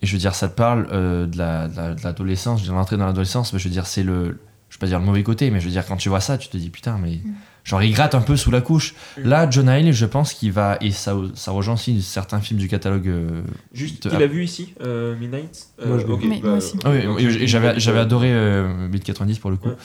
et 0.03 0.07
je 0.07 0.13
veux 0.13 0.19
dire, 0.19 0.35
ça 0.35 0.49
te 0.49 0.55
parle 0.55 0.87
euh, 0.93 1.27
de 1.27 1.39
la- 1.39 1.69
de 1.69 1.77
la- 1.77 1.95
de 1.95 2.03
l'adolescence, 2.05 2.61
je 2.61 2.65
veux 2.65 2.71
dire, 2.71 2.77
l'entrée 2.79 2.97
dans 2.97 3.07
l'adolescence, 3.07 3.53
mais 3.53 3.59
je 3.59 3.65
veux 3.65 3.71
dire, 3.73 3.87
c'est 3.87 4.03
le, 4.03 4.39
je 4.69 4.77
vais 4.77 4.81
pas 4.81 4.87
dire 4.87 4.99
le 4.99 5.05
mauvais 5.05 5.23
côté, 5.23 5.51
mais 5.51 5.61
je 5.61 5.65
veux 5.67 5.71
dire, 5.71 5.87
quand 5.87 5.97
tu 5.97 6.09
vois 6.09 6.21
ça, 6.21 6.39
tu 6.39 6.49
te 6.49 6.57
dis, 6.57 6.71
putain, 6.71 6.99
mais 7.01 7.21
genre, 7.65 7.83
il 7.83 7.93
gratte 7.93 8.15
un 8.15 8.21
peu 8.21 8.37
sous 8.37 8.51
la 8.51 8.61
couche. 8.61 8.95
Mm. 9.17 9.23
Là, 9.29 9.51
John 9.51 9.69
Hill, 9.69 9.93
je 9.93 10.07
pense 10.07 10.35
qu'il 10.35 10.53
va, 10.53 10.77
et 10.81 10.91
ça, 10.91 11.17
ça 11.35 11.51
rejoint 11.53 11.75
aussi 11.75 12.03
certains 12.03 12.41
films 12.41 12.59
du 12.59 12.69
catalogue. 12.69 13.09
euh, 13.09 13.43
Juste, 13.73 14.05
de- 14.05 14.11
tu 14.11 14.19
l'as 14.19 14.27
vu 14.27 14.45
ici, 14.45 14.75
euh, 14.83 15.17
Midnight 15.19 15.69
Euh, 15.81 15.89
Moi, 15.89 15.99
je. 15.99 16.27
Mais 16.27 16.41
bah, 16.41 16.49
moi 16.49 16.57
aussi. 16.59 16.77
Ah 16.85 16.91
oui, 16.91 17.47
j'avais 17.47 17.99
adoré 17.99 18.29
euh, 18.33 18.89
Beat 18.89 19.05
90 19.05 19.39
pour 19.39 19.51
le 19.51 19.57
coup. 19.57 19.69
Ouais. 19.69 19.77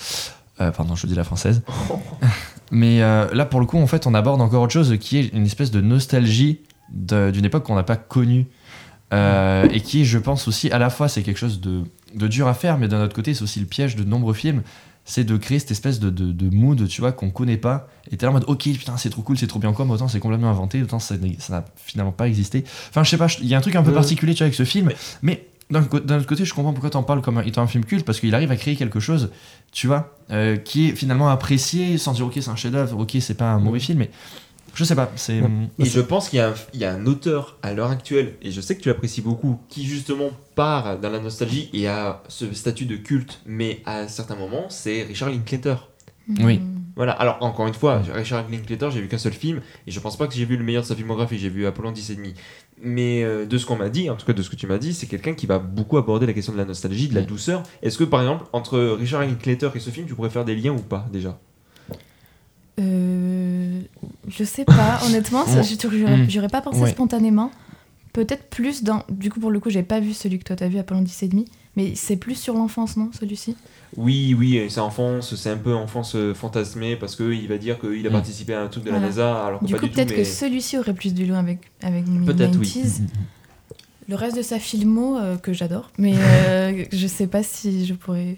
Euh, 0.60 0.72
pardon, 0.72 0.95
je 0.95 1.08
dis 1.08 1.16
la 1.16 1.24
française. 1.24 1.62
Mais 2.72 3.02
euh, 3.02 3.28
là, 3.34 3.45
pour 3.45 3.60
le 3.60 3.66
coup, 3.66 3.78
en 3.78 3.88
fait, 3.88 4.08
on 4.08 4.14
aborde 4.14 4.41
encore 4.41 4.64
autre 4.64 4.74
chose 4.74 4.95
qui 4.99 5.18
est 5.18 5.28
une 5.34 5.45
espèce 5.45 5.72
de 5.72 5.82
nostalgie 5.82 6.60
d'une 6.90 7.45
époque 7.45 7.64
qu'on 7.64 7.76
n'a 7.76 7.84
pas 7.84 7.95
connue. 7.98 8.48
Euh, 9.14 9.68
et 9.72 9.82
qui, 9.82 10.06
je 10.06 10.18
pense 10.18 10.48
aussi, 10.48 10.72
à 10.72 10.78
la 10.78 10.90
fois, 10.90 11.10
c'est 11.10 11.22
quelque 11.22 11.38
chose 11.38 11.60
de, 11.60 11.84
de 12.15 12.27
dur 12.27 12.47
à 12.47 12.53
faire, 12.53 12.77
mais 12.77 12.88
d'un 12.88 13.03
autre 13.03 13.15
côté, 13.15 13.33
c'est 13.33 13.43
aussi 13.43 13.59
le 13.59 13.65
piège 13.65 13.95
de 13.95 14.03
nombreux 14.03 14.33
films. 14.33 14.61
C'est 15.03 15.23
de 15.23 15.35
créer 15.35 15.57
cette 15.57 15.71
espèce 15.71 15.99
de, 15.99 16.11
de, 16.11 16.31
de 16.31 16.55
mood, 16.55 16.88
tu 16.88 17.01
vois, 17.01 17.11
qu'on 17.11 17.31
connaît 17.31 17.57
pas. 17.57 17.88
Et 18.11 18.17
t'es 18.17 18.25
là 18.27 18.29
en 18.29 18.33
mode, 18.33 18.45
ok, 18.47 18.63
putain, 18.63 18.97
c'est 18.97 19.09
trop 19.09 19.23
cool, 19.23 19.35
c'est 19.35 19.47
trop 19.47 19.57
bien 19.59 19.73
quoi, 19.73 19.83
mais 19.83 19.93
autant 19.93 20.07
c'est 20.07 20.19
complètement 20.19 20.51
inventé, 20.51 20.83
autant 20.83 20.99
ça 20.99 21.15
n'a 21.49 21.65
finalement 21.75 22.11
pas 22.11 22.27
existé. 22.27 22.63
Enfin, 22.89 23.03
je 23.03 23.09
sais 23.09 23.17
pas, 23.17 23.25
il 23.41 23.47
y 23.47 23.55
a 23.55 23.57
un 23.57 23.61
truc 23.61 23.75
un 23.75 23.81
peu 23.83 23.91
particulier, 23.93 24.33
tu 24.35 24.39
vois, 24.39 24.45
avec 24.45 24.55
ce 24.55 24.63
film. 24.63 24.91
Mais 25.23 25.47
d'un 25.71 25.81
autre 25.81 26.25
côté, 26.27 26.45
je 26.45 26.53
comprends 26.53 26.71
pourquoi 26.73 26.91
t'en 26.91 27.01
parles 27.01 27.21
comme 27.21 27.39
un- 27.39 27.43
étant 27.43 27.63
un 27.63 27.67
film 27.67 27.83
culte, 27.83 28.05
parce 28.05 28.19
qu'il 28.19 28.35
arrive 28.35 28.51
à 28.51 28.55
créer 28.57 28.75
quelque 28.75 28.99
chose, 28.99 29.31
tu 29.71 29.88
vois, 29.88 30.15
euh, 30.29 30.55
qui 30.57 30.89
est 30.89 30.95
finalement 30.95 31.29
apprécié 31.29 31.97
sans 31.97 32.13
dire, 32.13 32.27
ok, 32.27 32.33
c'est 32.35 32.49
un 32.49 32.55
chef-d'œuvre, 32.55 32.99
ok, 32.99 33.17
c'est 33.21 33.33
pas 33.33 33.51
un 33.53 33.59
mauvais 33.59 33.79
film, 33.79 33.97
mais 33.99 34.11
je 34.73 34.84
sais 34.84 34.95
pas, 34.95 35.11
c'est. 35.15 35.41
Ouais. 35.41 35.49
Et 35.80 35.85
je 35.85 35.99
pense 35.99 36.30
qu'il 36.30 36.38
y, 36.38 36.41
a 36.41 36.49
un- 36.49 36.53
il 36.73 36.80
y 36.80 36.85
a 36.85 36.93
un 36.93 37.06
auteur 37.06 37.57
à 37.61 37.73
l'heure 37.73 37.91
actuelle, 37.91 38.35
et 38.41 38.52
je 38.52 38.61
sais 38.61 38.76
que 38.77 38.81
tu 38.81 38.89
l'apprécies 38.89 39.22
beaucoup, 39.22 39.60
qui 39.69 39.85
justement 39.85 40.30
part 40.56 40.99
dans 40.99 41.10
la 41.10 41.19
nostalgie 41.19 41.69
et 41.73 41.88
a 41.88 42.23
ce 42.27 42.53
statut 42.53 42.85
de 42.85 42.95
culte, 42.95 43.41
mais 43.45 43.81
à 43.85 44.07
certains 44.07 44.35
moments, 44.35 44.69
c'est 44.69 45.03
Richard 45.03 45.30
Linklater. 45.30 45.76
Oui. 46.39 46.60
Mm. 46.60 46.77
Voilà, 46.95 47.14
alors 47.14 47.38
encore 47.41 47.68
une 47.68 47.73
fois, 47.73 48.02
Richard 48.14 48.49
Linklater, 48.49 48.89
j'ai 48.91 49.02
vu 49.02 49.07
qu'un 49.07 49.18
seul 49.18 49.31
film, 49.34 49.61
et 49.88 49.91
je 49.91 49.99
pense 49.99 50.18
pas 50.18 50.27
que 50.27 50.34
j'ai 50.34 50.45
vu 50.45 50.57
le 50.57 50.64
meilleur 50.64 50.84
de 50.84 50.88
sa 50.88 50.95
filmographie, 50.95 51.39
j'ai 51.39 51.49
vu 51.49 51.65
Apollon 51.65 51.91
10 51.91 52.10
et 52.11 52.15
demi. 52.15 52.34
Mais 52.84 53.23
euh, 53.23 53.45
de 53.45 53.57
ce 53.57 53.65
qu'on 53.65 53.76
m'a 53.77 53.89
dit, 53.89 54.10
en 54.10 54.15
tout 54.15 54.26
cas 54.26 54.34
de 54.34 54.41
ce 54.41 54.49
que 54.49 54.56
tu 54.56 54.68
m'as 54.68 54.77
dit, 54.77 54.93
c'est 54.93 55.07
quelqu'un 55.07 55.34
qui 55.34 55.45
va 55.45 55.57
beaucoup 55.60 55.98
aborder 55.98 56.26
la 56.26 56.34
question 56.34 56.52
de 56.52 56.57
la 56.57 56.65
nostalgie, 56.65 57.07
de 57.07 57.15
la 57.15 57.22
douceur. 57.22 57.64
Est-ce 57.81 57.98
que 57.98 58.03
par 58.03 58.22
exemple, 58.22 58.45
entre 58.53 58.77
Richard 58.99 59.22
Linklater 59.22 59.69
et 59.76 59.80
ce 59.80 59.89
film, 59.89 60.06
tu 60.07 60.15
pourrais 60.15 60.30
faire 60.30 60.43
des 60.45 60.56
liens 60.56 60.72
ou 60.73 60.80
pas 60.81 61.07
déjà? 61.14 61.39
Euh, 62.80 63.31
je 64.36 64.44
sais 64.44 64.66
pas, 64.66 64.99
honnêtement, 65.06 65.44
je- 65.45 66.26
j'aurais 66.30 66.48
pas 66.49 66.62
pensé 66.62 66.80
Ouais. 66.82 66.90
spontanément. 66.91 67.52
Peut-être 68.14 68.49
plus 68.49 68.84
dans. 68.84 69.03
Du 69.10 69.30
coup, 69.30 69.40
pour 69.40 69.52
le 69.52 69.60
coup, 69.62 69.70
j'ai 69.70 69.84
pas 69.84 70.02
vu 70.02 70.14
celui 70.14 70.38
que 70.38 70.44
toi 70.44 70.58
t'as 70.58 70.68
vu, 70.68 70.78
Apollon 70.80 71.02
10 71.02 71.24
et 71.24 71.28
demi. 71.30 71.45
Mais 71.78 71.95
c'est 71.95 72.18
plus 72.18 72.36
sur 72.36 72.56
l'enfance, 72.56 72.98
non, 72.98 73.10
celui-ci? 73.18 73.56
Oui, 73.95 74.36
oui, 74.38 74.66
c'est 74.70 74.82
enfance, 74.82 75.34
c'est 75.36 75.49
un 75.49 75.56
peu 75.56 75.74
enfance 75.74 76.16
euh, 76.16 76.34
fantasmée 76.34 76.98
parce 76.98 77.16
qu'il 77.16 77.48
va 77.48 77.58
dire 77.58 77.80
qu'il 77.80 78.06
a 78.06 78.10
Mm. 78.10 78.14
participé 78.14 78.53
à 78.53 78.62
un 78.64 78.68
truc 78.68 78.84
de 78.84 78.91
la. 78.91 78.99
NASA 78.99 79.45
alors 79.45 79.62
que 79.62 79.66
Du 79.66 79.74
pas 79.74 79.80
coup, 79.80 79.86
du 79.88 79.91
peut-être 79.94 80.10
mais- 80.10 80.18
que 80.18 80.24
celui-ci 80.26 80.78
aurait 80.78 80.94
plus 80.94 81.14
de 81.14 81.24
liens 81.24 81.40
avec, 81.40 81.60
avec 81.82 82.03
Peut-être, 82.26 82.58
oui. 82.60 82.68
90s. 82.68 83.03
Le 84.10 84.16
reste 84.16 84.36
de 84.36 84.41
sa 84.41 84.60
filmo, 84.60 85.18
euh, 85.18 85.38
que 85.38 85.53
j'adore, 85.53 85.90
mais 85.98 86.14
euh, 86.18 86.84
je 86.91 87.08
sais 87.08 87.28
pas 87.28 87.44
si 87.44 87.86
je 87.86 87.94
pourrais. 87.94 88.36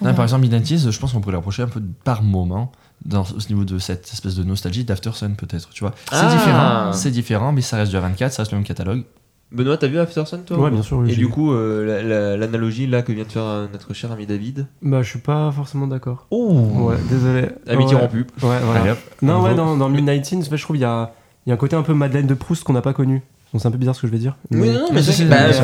Non, 0.00 0.14
par 0.14 0.24
exemple, 0.24 0.42
Midnighties, 0.42 0.90
je 0.90 0.98
pense 0.98 1.12
qu'on 1.12 1.20
pourrait 1.20 1.34
l'approcher 1.34 1.62
un 1.62 1.68
peu 1.68 1.82
par 2.04 2.22
moment 2.22 2.72
dans 3.04 3.22
au 3.22 3.38
niveau 3.48 3.64
de 3.64 3.78
cette 3.78 4.10
espèce 4.12 4.34
de 4.34 4.44
nostalgie 4.44 4.84
d'After 4.84 5.10
Sun 5.14 5.34
peut-être, 5.36 5.70
tu 5.70 5.84
vois. 5.84 5.94
C'est 6.10 6.16
Ah. 6.16 6.30
différent, 6.36 6.92
c'est 6.92 7.10
différent, 7.10 7.52
mais 7.52 7.60
ça 7.62 7.76
reste 7.78 7.92
du 7.92 7.98
24, 7.98 8.32
ça 8.32 8.42
reste 8.42 8.52
le 8.52 8.58
même 8.58 8.66
catalogue. 8.66 9.04
Benoît, 9.52 9.76
t'as 9.76 9.88
vu 9.88 9.98
Aftersun 9.98 10.42
toi 10.46 10.58
Ouais, 10.58 10.68
ou- 10.68 10.74
bien 10.74 10.82
sûr. 10.82 10.98
oui, 10.98 11.10
Et 11.10 11.16
du 11.16 11.26
coup, 11.28 11.52
euh, 11.52 11.84
la- 11.84 12.02
la- 12.04 12.36
l'analogie 12.36 12.86
là 12.86 13.02
que 13.02 13.10
vient 13.10 13.24
de 13.24 13.32
faire 13.32 13.42
euh, 13.42 13.66
notre 13.72 13.92
cher 13.94 14.12
ami 14.12 14.24
David. 14.24 14.66
Bah, 14.80 15.02
je 15.02 15.08
suis 15.10 15.18
pas 15.18 15.50
forcément 15.50 15.88
d'accord. 15.88 16.28
Oh 16.30 16.52
Ouais, 16.76 16.94
désolé. 17.08 17.48
Amitié 17.66 17.96
ouais. 17.96 18.00
rompue. 18.02 18.26
Ouais, 18.42 18.58
voilà. 18.64 18.80
Allez, 18.82 18.90
hop. 18.92 18.98
Non, 19.22 19.42
ouais, 19.42 19.56
dans, 19.56 19.76
dans 19.76 19.88
Mid-19, 19.88 20.46
en 20.46 20.50
fait, 20.50 20.56
je 20.56 20.62
trouve 20.62 20.76
qu'il 20.76 20.82
y 20.82 20.84
a, 20.84 21.12
il 21.46 21.48
y 21.48 21.52
a 21.52 21.54
un 21.54 21.58
côté 21.58 21.74
un 21.74 21.82
peu 21.82 21.94
Madeleine 21.94 22.28
de 22.28 22.34
Proust 22.34 22.62
qu'on 22.62 22.74
n'a 22.74 22.80
pas 22.82 22.92
connu. 22.92 23.22
Bon, 23.52 23.58
c'est 23.58 23.66
un 23.66 23.70
peu 23.72 23.78
bizarre 23.78 23.96
ce 23.96 24.02
que 24.02 24.06
je 24.06 24.12
vais 24.12 24.18
dire. 24.18 24.36
Oui, 24.52 24.68
non, 24.70 24.84
mais 24.90 24.96
Mais 24.96 25.02
c'est 25.02 25.12
c'est- 25.12 25.24
bah, 25.24 25.36
mais, 25.48 25.56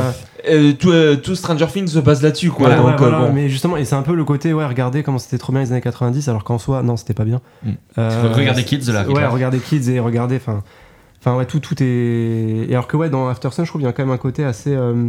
euh, 0.48 0.70
euh, 0.70 0.72
tout, 0.72 0.90
euh, 0.90 1.14
tout 1.16 1.36
Stranger 1.36 1.66
Things 1.68 1.86
se 1.86 1.98
base 2.00 2.20
là-dessus 2.22 2.50
quoi. 2.50 2.68
ouais, 2.68 2.76
donc, 2.76 2.86
ouais, 2.86 2.94
voilà, 2.98 3.18
bon. 3.20 3.32
mais 3.32 3.48
justement, 3.48 3.76
et 3.76 3.84
c'est 3.84 3.94
un 3.94 4.02
peu 4.02 4.14
le 4.16 4.24
côté, 4.24 4.52
ouais, 4.52 4.66
regardez 4.66 5.04
comment 5.04 5.18
c'était 5.18 5.38
trop 5.38 5.52
bien 5.52 5.62
les 5.62 5.70
années 5.70 5.80
90, 5.80 6.28
alors 6.28 6.42
qu'en 6.42 6.58
soi, 6.58 6.82
non, 6.82 6.96
c'était 6.96 7.14
pas 7.14 7.24
bien. 7.24 7.40
Mm. 7.62 7.70
Euh, 7.98 8.32
Regardez 8.34 8.64
Kids 8.64 8.90
la 8.92 9.08
Ouais, 9.08 9.26
regardez 9.26 9.58
Kids 9.60 9.88
et 9.90 10.00
regardez, 10.00 10.36
enfin, 10.36 10.64
enfin, 11.20 11.36
ouais, 11.36 11.46
tout, 11.46 11.60
tout 11.60 11.76
est. 11.80 12.66
Et 12.68 12.72
alors 12.72 12.88
que, 12.88 12.96
ouais, 12.96 13.08
dans 13.08 13.28
After 13.28 13.50
Sun, 13.52 13.64
je 13.64 13.70
trouve 13.70 13.80
qu'il 13.80 13.86
y 13.86 13.88
a 13.88 13.92
quand 13.92 14.04
même 14.04 14.12
un 14.14 14.18
côté 14.18 14.42
assez, 14.44 14.74
euh, 14.74 15.08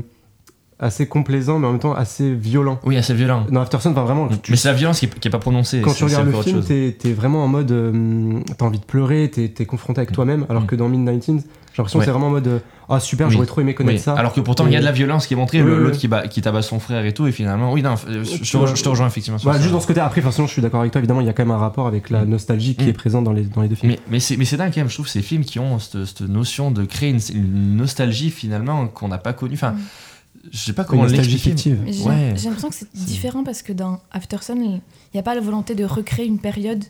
assez 0.79 1.07
complaisant, 1.07 1.57
mais 1.59 1.67
en 1.67 1.71
même 1.71 1.79
temps 1.79 1.93
assez 1.95 2.33
violent. 2.33 2.79
Oui, 2.85 2.97
assez 2.97 3.13
violent. 3.13 3.45
Dans 3.51 3.61
After 3.61 3.79
Sun, 3.79 3.91
enfin, 3.93 4.03
vraiment, 4.03 4.27
tu- 4.27 4.51
Mais 4.51 4.57
c'est 4.57 4.67
la 4.67 4.75
violence 4.75 4.99
qui 4.99 5.05
est, 5.05 5.19
qui 5.19 5.27
est 5.27 5.31
pas 5.31 5.39
prononcée. 5.39 5.81
quand 5.81 5.93
tu 5.93 6.03
regardes 6.03 6.27
le 6.31 6.41
film, 6.41 6.63
t'es 6.63 6.95
t'es 6.97 7.13
vraiment 7.13 7.43
en 7.43 7.47
mode. 7.47 7.71
euh, 7.71 8.39
T'as 8.57 8.65
envie 8.65 8.79
de 8.79 8.85
pleurer, 8.85 9.29
t'es 9.33 9.51
es 9.59 9.65
confronté 9.65 9.99
avec 10.01 10.11
Mm. 10.11 10.15
toi-même, 10.15 10.45
alors 10.49 10.63
Mm. 10.63 10.67
que 10.67 10.75
dans 10.75 10.87
Mid-19, 10.89 11.41
j'ai 11.73 11.77
l'impression 11.77 11.99
Ouais. 11.99 12.05
que 12.05 12.05
c'est 12.05 12.11
vraiment 12.11 12.27
en 12.27 12.31
mode. 12.31 12.47
euh, 12.47 12.59
Ah, 12.89 13.01
super, 13.01 13.27
Oui. 13.27 13.33
j'aurais 13.33 13.47
trop 13.47 13.59
aimé 13.59 13.73
connaître 13.73 13.97
Oui, 13.97 14.01
ça. 14.01 14.13
Alors 14.13 14.31
que 14.31 14.39
pourtant, 14.39 14.65
il 14.65 14.71
y 14.71 14.77
a 14.77 14.79
de 14.79 14.85
la 14.85 14.93
violence 14.93 15.27
qui 15.27 15.33
est 15.33 15.37
montrée, 15.37 15.61
Oui, 15.61 15.69
l'autre 15.69 15.91
oui. 15.95 15.97
qui, 15.97 16.07
bat- 16.07 16.25
qui 16.29 16.41
tabasse 16.41 16.67
son 16.69 16.79
frère 16.79 17.03
et 17.03 17.13
tout, 17.13 17.27
et 17.27 17.33
finalement, 17.33 17.73
oui, 17.73 17.81
non, 17.81 17.95
je, 17.97 18.23
je 18.23 18.29
te, 18.29 18.39
rejoins- 18.39 18.61
vois. 18.67 18.75
je 18.75 18.81
te 18.83 18.87
rejoins 18.87 19.07
effectivement 19.07 19.37
sur 19.37 19.43
Voilà, 19.43 19.57
ça. 19.59 19.63
juste 19.63 19.73
dans 19.73 19.81
ce 19.81 19.87
côté, 19.87 19.99
après, 19.99 20.21
façon, 20.21 20.47
je 20.47 20.53
suis 20.53 20.61
d'accord 20.61 20.79
avec 20.79 20.93
toi, 20.93 20.99
évidemment, 20.99 21.19
il 21.19 21.27
y 21.27 21.29
a 21.29 21.33
quand 21.33 21.43
même 21.43 21.51
un 21.53 21.57
rapport 21.57 21.85
avec 21.85 22.09
la 22.09 22.23
Mm. 22.23 22.29
nostalgie 22.29 22.75
qui 22.77 22.87
est 22.87 22.93
présente 22.93 23.25
dans 23.25 23.33
les, 23.33 23.41
dans 23.43 23.61
les 23.61 23.67
deux 23.67 23.75
films. 23.75 23.91
Mais, 23.91 23.99
mais 24.09 24.19
c'est 24.21 24.37
mais 24.37 24.45
c'est 24.45 24.55
dingue 24.55 24.71
quand 24.73 24.79
même, 24.79 24.87
je 24.89 24.93
trouve, 24.93 25.09
ces 25.09 25.21
films 25.21 25.43
qui 25.43 25.59
ont 25.59 25.79
cette, 25.79 26.05
cette 26.05 26.21
notion 26.21 26.71
de 26.71 26.85
créer 26.85 27.09
une, 27.09 27.19
une 27.35 27.75
nostalgie 27.75 28.29
finalement 28.31 28.87
qu'on 28.87 29.09
n'a 29.09 29.17
pas 29.17 29.33
connue. 29.33 29.55
Enfin. 29.55 29.75
Je 30.51 30.57
sais 30.57 30.73
pas 30.73 30.83
comment 30.83 31.05
l'expliquer. 31.05 31.53
Mais 31.83 31.91
J'ai 31.93 32.03
Ouais. 32.03 32.33
l'impression 32.43 32.69
que 32.69 32.75
c'est 32.75 32.91
différent 32.93 33.43
parce 33.43 33.61
que 33.61 33.73
dans 33.73 33.99
After 34.11 34.37
Sun, 34.41 34.61
il 34.61 34.81
n'y 35.13 35.19
a 35.19 35.23
pas 35.23 35.35
la 35.35 35.41
volonté 35.41 35.75
de 35.75 35.83
recréer 35.83 36.25
une 36.25 36.39
période 36.39 36.83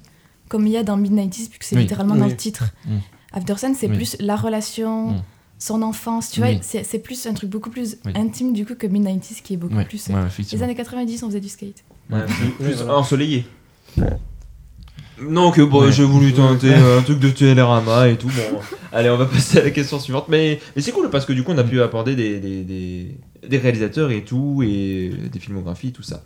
comme 0.50 0.66
il 0.66 0.74
y 0.74 0.78
a 0.78 0.84
dans 0.84 0.98
Mid-90s, 0.98 1.50
puisque 1.50 1.64
c'est 1.64 1.76
Oui. 1.76 1.82
littéralement 1.82 2.16
dans 2.16 2.28
le 2.28 2.36
titre. 2.36 2.66
Mm. 2.86 2.98
After 3.34 3.58
Sun, 3.58 3.76
c'est 3.76 3.88
Oui. 3.90 3.96
plus 3.98 4.16
la 4.20 4.36
relation, 4.36 5.12
Mm. 5.12 5.22
son 5.60 5.82
enfance, 5.82 6.30
tu 6.32 6.40
vois, 6.40 6.50
c'est 6.62 6.84
c'est 6.84 7.00
plus 7.00 7.26
un 7.26 7.34
truc 7.34 7.50
beaucoup 7.50 7.70
plus 7.70 7.98
Oui. 8.06 8.14
intime 8.16 8.54
du 8.54 8.66
coup 8.66 8.76
que 8.76 8.88
Mid-90s 8.88 9.42
qui 9.42 9.54
est 9.56 9.58
beaucoup 9.58 9.84
plus. 9.84 10.08
ouais, 10.08 10.16
Les 10.52 10.64
années 10.64 10.76
90, 10.76 11.24
on 11.24 11.28
faisait 11.28 11.40
du 11.42 11.50
skate. 11.50 11.84
Ouais, 12.10 12.20
plus, 12.60 12.82
ensoleillé. 12.84 13.46
Non, 15.20 15.50
que 15.52 15.62
bon, 15.64 15.82
Ouais. 15.86 15.92
j'ai 15.92 16.04
voulu 16.04 16.32
tenter 16.32 16.74
un 16.76 17.02
truc 17.02 17.20
de 17.20 17.30
Télérama 17.32 18.08
et 18.08 18.18
tout. 18.18 18.28
Bon, 18.28 18.60
allez, 18.94 19.10
on 19.10 19.18
va 19.18 19.26
passer 19.34 19.58
à 19.58 19.64
la 19.64 19.72
question 19.72 20.00
suivante. 20.00 20.26
Mais, 20.30 20.60
mais 20.76 20.82
c'est 20.84 20.92
cool 20.92 21.10
parce 21.10 21.26
que 21.26 21.34
du 21.34 21.44
coup, 21.44 21.52
on 21.54 21.58
a 21.58 21.64
pu 21.64 21.82
aborder 21.82 22.16
des, 22.16 22.40
des, 22.40 22.64
des, 22.64 23.18
des 23.48 23.58
réalisateurs 23.58 24.12
et 24.12 24.22
tout, 24.24 24.64
et 24.66 25.12
des 25.32 25.40
filmographies, 25.40 25.92
tout 25.92 26.04
ça. 26.04 26.22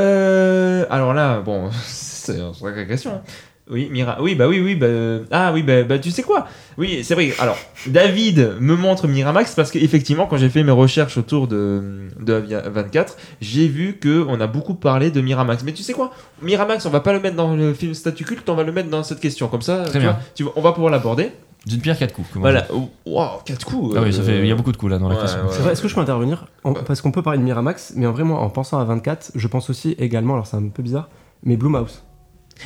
Euh, 0.00 0.84
alors 0.90 1.14
là, 1.14 1.40
bon, 1.40 1.70
c'est 1.86 2.38
une 2.38 2.50
vraie 2.52 2.86
question. 2.86 3.12
hein. 3.14 3.22
Oui, 3.70 3.88
Mira. 3.90 4.18
Oui, 4.20 4.34
bah 4.34 4.48
oui, 4.48 4.60
oui. 4.60 4.74
Bah, 4.74 4.86
euh, 4.86 5.24
ah 5.30 5.52
oui, 5.54 5.62
bah, 5.62 5.84
bah, 5.84 5.98
tu 5.98 6.10
sais 6.10 6.24
quoi? 6.24 6.48
Oui, 6.76 7.00
c'est 7.04 7.14
vrai. 7.14 7.32
Alors, 7.38 7.56
David 7.86 8.56
me 8.60 8.74
montre 8.74 9.06
Miramax 9.06 9.54
parce 9.54 9.70
qu'effectivement, 9.70 10.26
quand 10.26 10.36
j'ai 10.36 10.50
fait 10.50 10.64
mes 10.64 10.72
recherches 10.72 11.16
autour 11.16 11.46
de, 11.46 12.08
de 12.20 12.34
Avia 12.34 12.60
24, 12.68 13.16
j'ai 13.40 13.68
vu 13.68 13.98
que 13.98 14.26
on 14.28 14.40
a 14.40 14.48
beaucoup 14.48 14.74
parlé 14.74 15.10
de 15.12 15.20
Miramax. 15.20 15.62
Mais 15.62 15.72
tu 15.72 15.84
sais 15.84 15.92
quoi? 15.92 16.12
Miramax, 16.42 16.84
on 16.86 16.90
va 16.90 17.00
pas 17.00 17.12
le 17.12 17.20
mettre 17.20 17.36
dans 17.36 17.54
le 17.54 17.72
film 17.72 17.94
Statut 17.94 18.24
Culte, 18.24 18.48
on 18.50 18.56
va 18.56 18.64
le 18.64 18.72
mettre 18.72 18.90
dans 18.90 19.04
cette 19.04 19.20
question. 19.20 19.46
Comme 19.46 19.62
ça, 19.62 19.84
Très 19.84 19.92
tu 19.92 19.98
bien. 20.00 20.10
vois, 20.10 20.20
tu 20.34 20.42
vois, 20.42 20.52
on 20.56 20.60
va 20.60 20.72
pouvoir 20.72 20.90
l'aborder. 20.92 21.30
D'une 21.66 21.80
pierre, 21.80 21.96
quatre 21.98 22.12
coups. 22.12 22.28
Voilà. 22.34 22.66
Oh, 22.74 22.88
Wow, 23.06 23.40
quatre 23.44 23.64
coups. 23.64 23.94
Ah 23.96 24.02
oui, 24.02 24.12
ça 24.12 24.20
euh, 24.20 24.24
fait, 24.24 24.38
il 24.40 24.46
y 24.46 24.50
a 24.50 24.54
beaucoup 24.56 24.72
de 24.72 24.76
coups 24.76 24.90
là 24.90 24.98
dans 24.98 25.08
la 25.08 25.14
ouais, 25.14 25.20
question. 25.20 25.42
ouais. 25.42 25.48
C'est 25.50 25.62
vrai, 25.62 25.72
est-ce 25.72 25.82
que 25.82 25.88
je 25.88 25.94
peux 25.94 26.00
intervenir 26.00 26.46
En- 26.64 26.72
Parce 26.74 27.00
qu'on 27.00 27.12
peut 27.12 27.22
parler 27.22 27.38
de 27.38 27.44
Miramax, 27.44 27.92
mais 27.96 28.06
en 28.06 28.12
vraiment, 28.12 28.40
en 28.42 28.50
pensant 28.50 28.78
à 28.80 28.84
24, 28.84 29.32
je 29.34 29.46
pense 29.48 29.70
aussi 29.70 29.92
également, 29.98 30.34
alors 30.34 30.46
c'est 30.48 30.56
un 30.56 30.68
peu 30.68 30.82
bizarre, 30.82 31.08
mais 31.44 31.56
Blumhouse. 31.56 32.02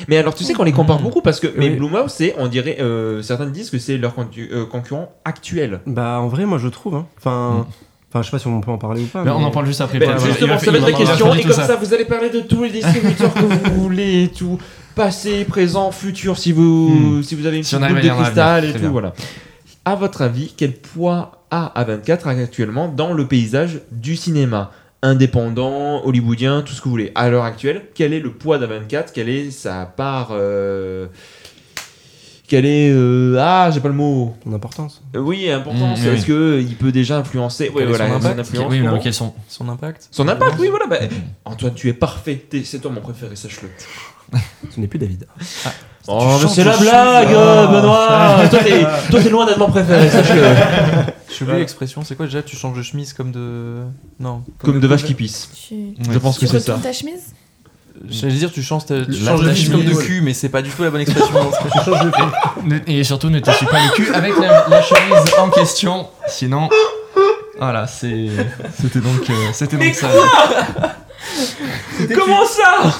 Mais 0.07 0.17
alors, 0.17 0.35
tu 0.35 0.43
sais 0.43 0.53
qu'on 0.53 0.63
les 0.63 0.71
compare 0.73 0.99
Mmh. 0.99 1.03
beaucoup 1.03 1.21
parce 1.21 1.39
que. 1.39 1.47
Mais 1.57 1.69
Oui. 1.69 1.75
Blumhouse, 1.75 2.11
c'est, 2.11 2.35
on 2.37 2.47
dirait, 2.47 2.77
euh, 2.81 3.21
certains 3.21 3.45
disent 3.47 3.69
que 3.69 3.79
c'est 3.79 3.97
leur 3.97 4.13
euh, 4.19 4.65
concurrent 4.65 5.11
actuel. 5.25 5.79
Bah, 5.87 6.19
en 6.19 6.27
vrai, 6.27 6.45
moi, 6.45 6.57
je 6.57 6.67
trouve. 6.67 6.95
hein. 6.95 7.05
Enfin, 7.17 7.65
Mm. 7.69 7.71
Enfin, 8.09 8.21
je 8.21 8.25
sais 8.27 8.31
pas 8.31 8.39
si 8.39 8.47
on 8.47 8.61
peut 8.61 8.71
en 8.71 8.77
parler 8.77 9.01
ou 9.01 9.05
pas. 9.05 9.23
Mais 9.23 9.31
mais- 9.31 9.35
on 9.37 9.43
en 9.43 9.51
parle 9.51 9.65
juste 9.65 9.81
après. 9.81 9.99
Ben. 9.99 10.15
Il 10.19 10.25
justement, 10.25 10.53
va- 10.55 10.59
ça 10.59 10.71
va 10.71 10.77
être 10.77 10.85
la 10.87 10.91
question, 10.93 11.33
et 11.33 11.41
comme 11.43 11.51
ça. 11.53 11.75
vous 11.75 11.93
allez 11.93 12.05
parler 12.05 12.29
de 12.29 12.41
tous 12.41 12.63
les 12.63 12.69
distributeurs 12.69 13.33
que 13.33 13.39
vous 13.39 13.81
voulez 13.81 14.23
et 14.23 14.27
tout. 14.29 14.57
Passé, 14.95 15.45
présent, 15.45 15.91
futur, 15.91 16.37
si 16.37 16.51
vous, 16.51 16.89
Hmm. 17.19 17.23
si 17.23 17.35
vous 17.35 17.45
avez 17.45 17.57
une 17.57 17.63
Si 17.63 17.75
petite 17.75 17.87
boule 17.93 18.01
de 18.01 18.09
cristal 18.09 18.65
et 18.65 18.73
tout, 18.73 18.79
bien. 18.79 18.89
voilà. 18.89 19.13
À 19.85 19.95
votre 19.95 20.21
avis, 20.23 20.53
quel 20.57 20.73
poids 20.73 21.43
a 21.51 21.71
A24 21.75 22.27
actuellement 22.27 22.87
dans 22.87 23.13
le 23.13 23.25
paysage 23.27 23.79
du 23.91 24.15
cinéma? 24.15 24.71
Indépendant, 25.03 26.03
hollywoodien, 26.05 26.63
tout 26.63 26.73
ce 26.73 26.79
que 26.79 26.85
vous 26.85 26.89
voulez. 26.91 27.11
À 27.15 27.29
l'heure 27.29 27.43
actuelle, 27.43 27.83
quel 27.93 28.13
est 28.13 28.19
le 28.19 28.31
poids 28.31 28.57
d'A24? 28.57 29.11
Quelle 29.13 29.29
est 29.29 29.51
sa 29.51 29.85
part 29.85 30.29
euh, 30.31 31.05
Quelle 32.47 32.65
est 32.65 32.89
euh, 32.91 33.37
ah 33.39 33.69
j'ai 33.73 33.81
pas 33.81 33.89
le 33.89 33.93
mot 33.93 34.33
Ton 34.43 34.53
importance. 34.53 35.01
Euh, 35.15 35.19
oui 35.19 35.49
importance 35.51 35.99
Mm, 35.99 36.03
oui, 36.07 36.15
Est-ce 36.15 36.25
que 36.25 36.61
il 36.61 36.75
peut 36.75 36.91
déjà 36.93 37.17
influencer 37.17 37.65
Oui 37.69 37.73
Quel 37.79 37.83
est 37.83 37.87
voilà 37.87 38.07
son 38.07 38.11
son 38.11 38.17
impact 38.25 38.39
influence. 38.39 38.67
Oui, 38.71 38.79
mais 38.79 38.87
comment 38.87 39.01
quels 39.01 39.13
sont 39.13 39.33
Son 39.49 39.69
impact 39.69 40.07
son 40.11 40.27
impact, 40.29 40.55
oui, 40.59 40.69
voilà. 40.69 40.87
bah, 40.87 40.97
Antoine, 41.45 41.73
tu 41.73 41.89
es 41.89 41.93
parfait. 41.93 42.35
T'es- 42.49 42.63
C'est 42.63 42.79
toi 42.79 42.91
mon 42.91 43.01
préféré, 43.01 43.35
sache-le. 43.35 43.69
Ce 44.73 44.79
n'est 44.79 44.87
plus 44.87 44.99
David. 44.99 45.25
Oh, 46.09 46.23
mais 46.35 46.41
chantes 46.43 46.51
c'est 46.55 46.63
la 46.63 46.77
blague, 46.77 47.33
euh, 47.33 47.65
Ah. 47.69 47.71
Benoît. 47.81 48.47
toi, 48.49 48.59
t'es, 48.63 48.81
toi, 49.11 49.21
t'es 49.21 49.29
loin 49.29 49.45
d'être 49.45 49.59
mon 49.59 49.69
préféré, 49.69 50.09
sache-le. 50.09 50.41
Je 51.29 51.43
oublié 51.43 51.59
l'expression, 51.59 52.03
c'est 52.05 52.15
quoi 52.15 52.25
déjà? 52.27 52.41
Tu 52.41 52.55
changes 52.55 52.77
de 52.77 52.81
chemise 52.81 53.11
comme 53.13 53.31
de. 53.31 53.81
Non. 54.21 54.41
Comme 54.59 54.79
de 54.79 54.87
vache 54.87 55.03
qui 55.03 55.13
pisse. 55.13 55.49
Tu, 55.67 55.93
Je 56.09 56.17
pense 56.17 56.35
que 56.39 56.45
tu 56.45 56.47
c'est 56.47 56.59
ça. 56.61 56.73
retournes 56.75 56.81
ta 56.81 56.93
chemise? 56.93 57.33
J'allais 58.09 58.33
dire, 58.33 58.51
tu 58.51 58.61
changes, 58.63 58.85
ta... 58.85 59.03
tu 59.05 59.11
La 59.11 59.31
changes 59.31 59.41
de 59.45 59.53
chemise 59.53 59.71
comme 59.71 59.83
de 59.85 59.93
cul, 59.93 60.21
mais 60.21 60.33
c'est 60.33 60.49
pas 60.49 60.61
du 60.61 60.69
tout 60.69 60.83
la 60.83 60.89
bonne 60.91 61.01
expression. 61.01 61.33
Tu 61.71 61.79
changes 61.85 62.05
de 62.05 62.11
film. 62.11 62.31
Ne- 62.65 62.79
Et 62.87 63.03
surtout, 63.03 63.29
ne 63.29 63.39
te 63.39 63.51
suis 63.51 63.65
pas 63.65 63.79
le 63.83 63.91
cul 63.95 64.13
avec 64.13 64.37
la, 64.39 64.67
la 64.69 64.81
chemise 64.81 65.33
en 65.39 65.49
question. 65.49 66.07
Sinon, 66.27 66.69
voilà, 67.59 67.87
c'est. 67.87 68.27
C'était 68.79 68.99
donc, 68.99 69.29
euh, 69.29 69.33
c'était 69.53 69.77
donc 69.77 69.93
ça. 69.95 70.07
Comment 72.15 72.45
ça 72.45 72.91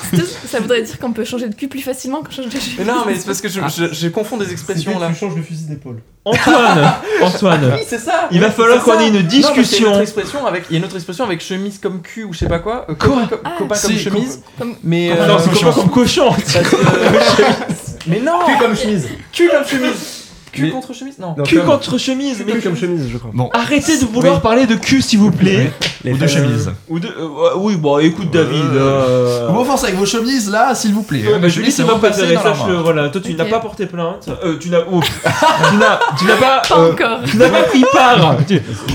Ça 0.46 0.60
voudrait 0.60 0.82
dire 0.82 1.00
qu'on 1.00 1.12
peut 1.14 1.24
changer 1.26 1.48
de 1.50 1.56
cul 1.56 1.68
plus 1.68 1.82
facilement 1.82 2.22
qu'on 2.22 2.32
change 2.32 2.46
de 2.46 2.52
chemise. 2.60 2.76
mais 2.80 2.86
non, 2.86 3.04
mais 3.06 3.16
c'est 3.16 3.26
parce 3.26 3.42
que 3.42 3.48
je, 3.50 3.60
je- 3.76 3.94
je 3.94 4.08
confonds 4.10 4.38
des 4.38 4.52
expressions 4.52 5.00
là. 5.00 5.14
changes 5.14 5.36
de 5.36 5.42
fusil 5.42 5.66
d'épaule. 5.66 6.02
Antoine, 6.26 6.94
Antoine, 7.22 7.72
Oui, 7.76 7.86
c'est 7.88 8.00
ça. 8.00 8.28
il 8.32 8.40
va 8.42 8.52
falloir 8.52 8.84
qu'on 8.84 9.00
ait 9.00 9.08
une 9.08 9.22
Non, 9.22 9.28
discussion. 9.28 9.92
autre 9.92 10.02
expression 10.02 10.46
avec, 10.46 10.66
il 10.70 10.74
y 10.74 10.76
a 10.76 10.80
une 10.80 10.86
autre 10.86 10.96
expression 10.96 11.24
avec 11.24 11.42
chemise 11.42 11.80
comme 11.80 12.02
cul 12.02 12.26
ou 12.26 12.34
je 12.34 12.40
sais 12.40 12.48
pas 12.48 12.60
quoi. 12.60 12.86
Euh, 12.90 12.96
Quoi 12.96 13.08
copain, 13.10 13.28
comme- 13.28 13.40
Ah, 13.46 13.56
copain 13.58 13.76
comme 13.82 13.98
chemise. 13.98 14.42
Comme- 14.58 14.76
Mais 14.84 15.12
Ah 15.12 15.22
euh, 15.24 15.28
non, 15.28 15.38
c'est 15.40 15.64
pas 15.64 15.72
comme 15.74 15.90
cochon. 15.90 16.32
que- 16.34 18.08
mais 18.08 18.20
non. 18.20 18.40
Cul 18.46 18.58
comme 18.60 18.76
chemise. 18.76 19.08
Cul 19.32 19.50
comme 19.50 19.66
chemise. 19.66 20.17
Cul 20.52 20.62
Mais- 20.64 20.70
contre 20.70 20.94
chemise 20.94 21.18
Non. 21.20 21.36
Non, 21.38 21.44
Cul 21.44 21.58
comme- 21.58 21.66
contre 21.68 21.98
chemise, 21.98 22.44
mais 22.46 22.54
Cul 22.54 22.62
comme 22.62 22.78
chemise, 22.78 23.08
je 23.12 23.18
crois. 23.18 23.32
Bon, 23.34 23.50
arrêtez 23.54 23.98
de 24.00 24.06
vouloir 24.06 24.36
Oui. 24.36 24.42
parler 24.42 24.66
de 24.66 24.76
cul, 24.76 25.02
s'il 25.02 25.20
vous 25.20 25.32
plaît. 25.32 25.72
Les 26.04 26.14
ou 26.14 26.18
de 26.18 26.28
chemise. 26.28 26.72
Ou 26.90 27.00
de, 27.00 27.08
euh, 27.08 27.50
oui, 27.58 27.76
bon, 27.76 28.00
écoute, 28.00 28.32
David. 28.32 28.64
euh, 28.74 29.48
Vous 29.50 29.60
offensez 29.62 29.86
avec 29.88 29.98
vos 29.98 30.06
chemises 30.06 30.50
là, 30.50 30.74
s'il 30.76 30.94
vous 30.94 31.04
plaît. 31.04 31.24
Ouais, 31.28 31.40
bah, 31.40 31.48
Julie, 31.48 31.72
c'est 31.72 31.84
préféré, 31.84 32.36
sache-le. 32.36 32.76
main. 32.76 32.82
Voilà, 32.82 33.10
toi, 33.10 33.22
tu 33.24 33.34
n'as 33.34 33.46
pas 33.46 33.60
porté 33.60 33.86
plainte. 33.86 34.30
Euh, 34.44 34.58
tu 34.60 34.70
n'as. 34.70 34.80
oh, 34.92 35.00
tu 35.70 35.76
n'as 35.78 36.00
tu 36.18 36.26
n'as 36.26 36.36
pas. 36.36 36.62
Pas 36.68 36.76
euh, 36.80 36.92
encore. 36.92 37.20
Tu 37.26 37.38
n'as 37.38 37.50
pas 37.50 37.64
pris 37.64 37.84
part 37.92 38.36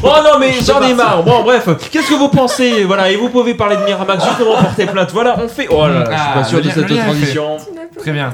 Oh 0.02 0.08
non 0.24 0.38
mais 0.40 0.52
j'en 0.64 0.80
ai 0.82 0.94
marre 0.94 1.22
Bon 1.22 1.42
bref, 1.42 1.68
qu'est-ce 1.90 2.08
que 2.08 2.14
vous 2.14 2.28
pensez 2.28 2.84
Voilà, 2.84 3.10
et 3.10 3.16
vous 3.16 3.28
pouvez 3.28 3.54
parler 3.54 3.76
de 3.76 3.82
Miramax 3.84 4.24
justement 4.24 4.56
porter 4.60 4.86
plainte. 4.86 5.10
Voilà, 5.12 5.36
on 5.42 5.48
fait... 5.48 5.66
Oh 5.70 5.86
là 5.86 6.00
là, 6.00 6.04
je 6.04 6.10
suis 6.10 6.16
Ah, 6.30 6.34
pas 6.34 6.44
sûr 6.44 6.58
le 6.58 6.64
de 6.64 6.70
cette 6.70 6.86
transition. 6.98 7.56
Très 7.98 8.12
bien. 8.12 8.32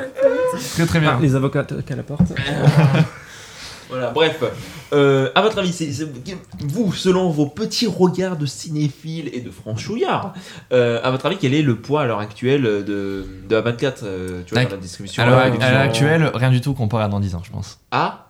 Très 0.75 0.87
très 0.87 1.01
bien. 1.01 1.19
Les 1.21 1.35
avocats 1.35 1.67
à 1.91 1.97
la 1.97 2.03
porte. 2.03 2.23
Voilà, 3.89 4.11
bref. 4.11 4.43
Euh, 4.93 5.31
à 5.35 5.41
votre 5.41 5.59
avis, 5.59 5.75
vous, 6.61 6.93
selon 6.93 7.31
vos 7.31 7.47
petits 7.47 7.87
regards 7.87 8.37
de 8.37 8.45
cinéphiles 8.47 9.31
et 9.33 9.41
de 9.41 9.51
franchouillards, 9.51 10.35
euh, 10.73 11.01
à 11.03 11.11
votre 11.11 11.27
avis, 11.27 11.39
quel 11.39 11.55
est 11.55 11.63
le 11.63 11.77
poids 11.77 12.03
à 12.03 12.05
l'heure 12.05 12.19
actuelle 12.19 12.63
de, 12.63 13.27
de 13.49 13.57
A24 13.61 13.95
euh, 14.03 14.43
tu 14.45 14.55
vois, 14.55 14.65
dans 14.65 14.71
la 14.71 14.77
distribution 14.77 15.23
À 15.23 15.27
l'heure 15.27 15.81
actuelle, 15.81 16.31
rien 16.35 16.51
du 16.51 16.61
tout 16.61 16.75
comparé 16.75 17.05
à 17.05 17.09
dans 17.09 17.21
10 17.21 17.35
ans, 17.35 17.43
je 17.45 17.51
pense. 17.51 17.81
Ah 17.91 18.27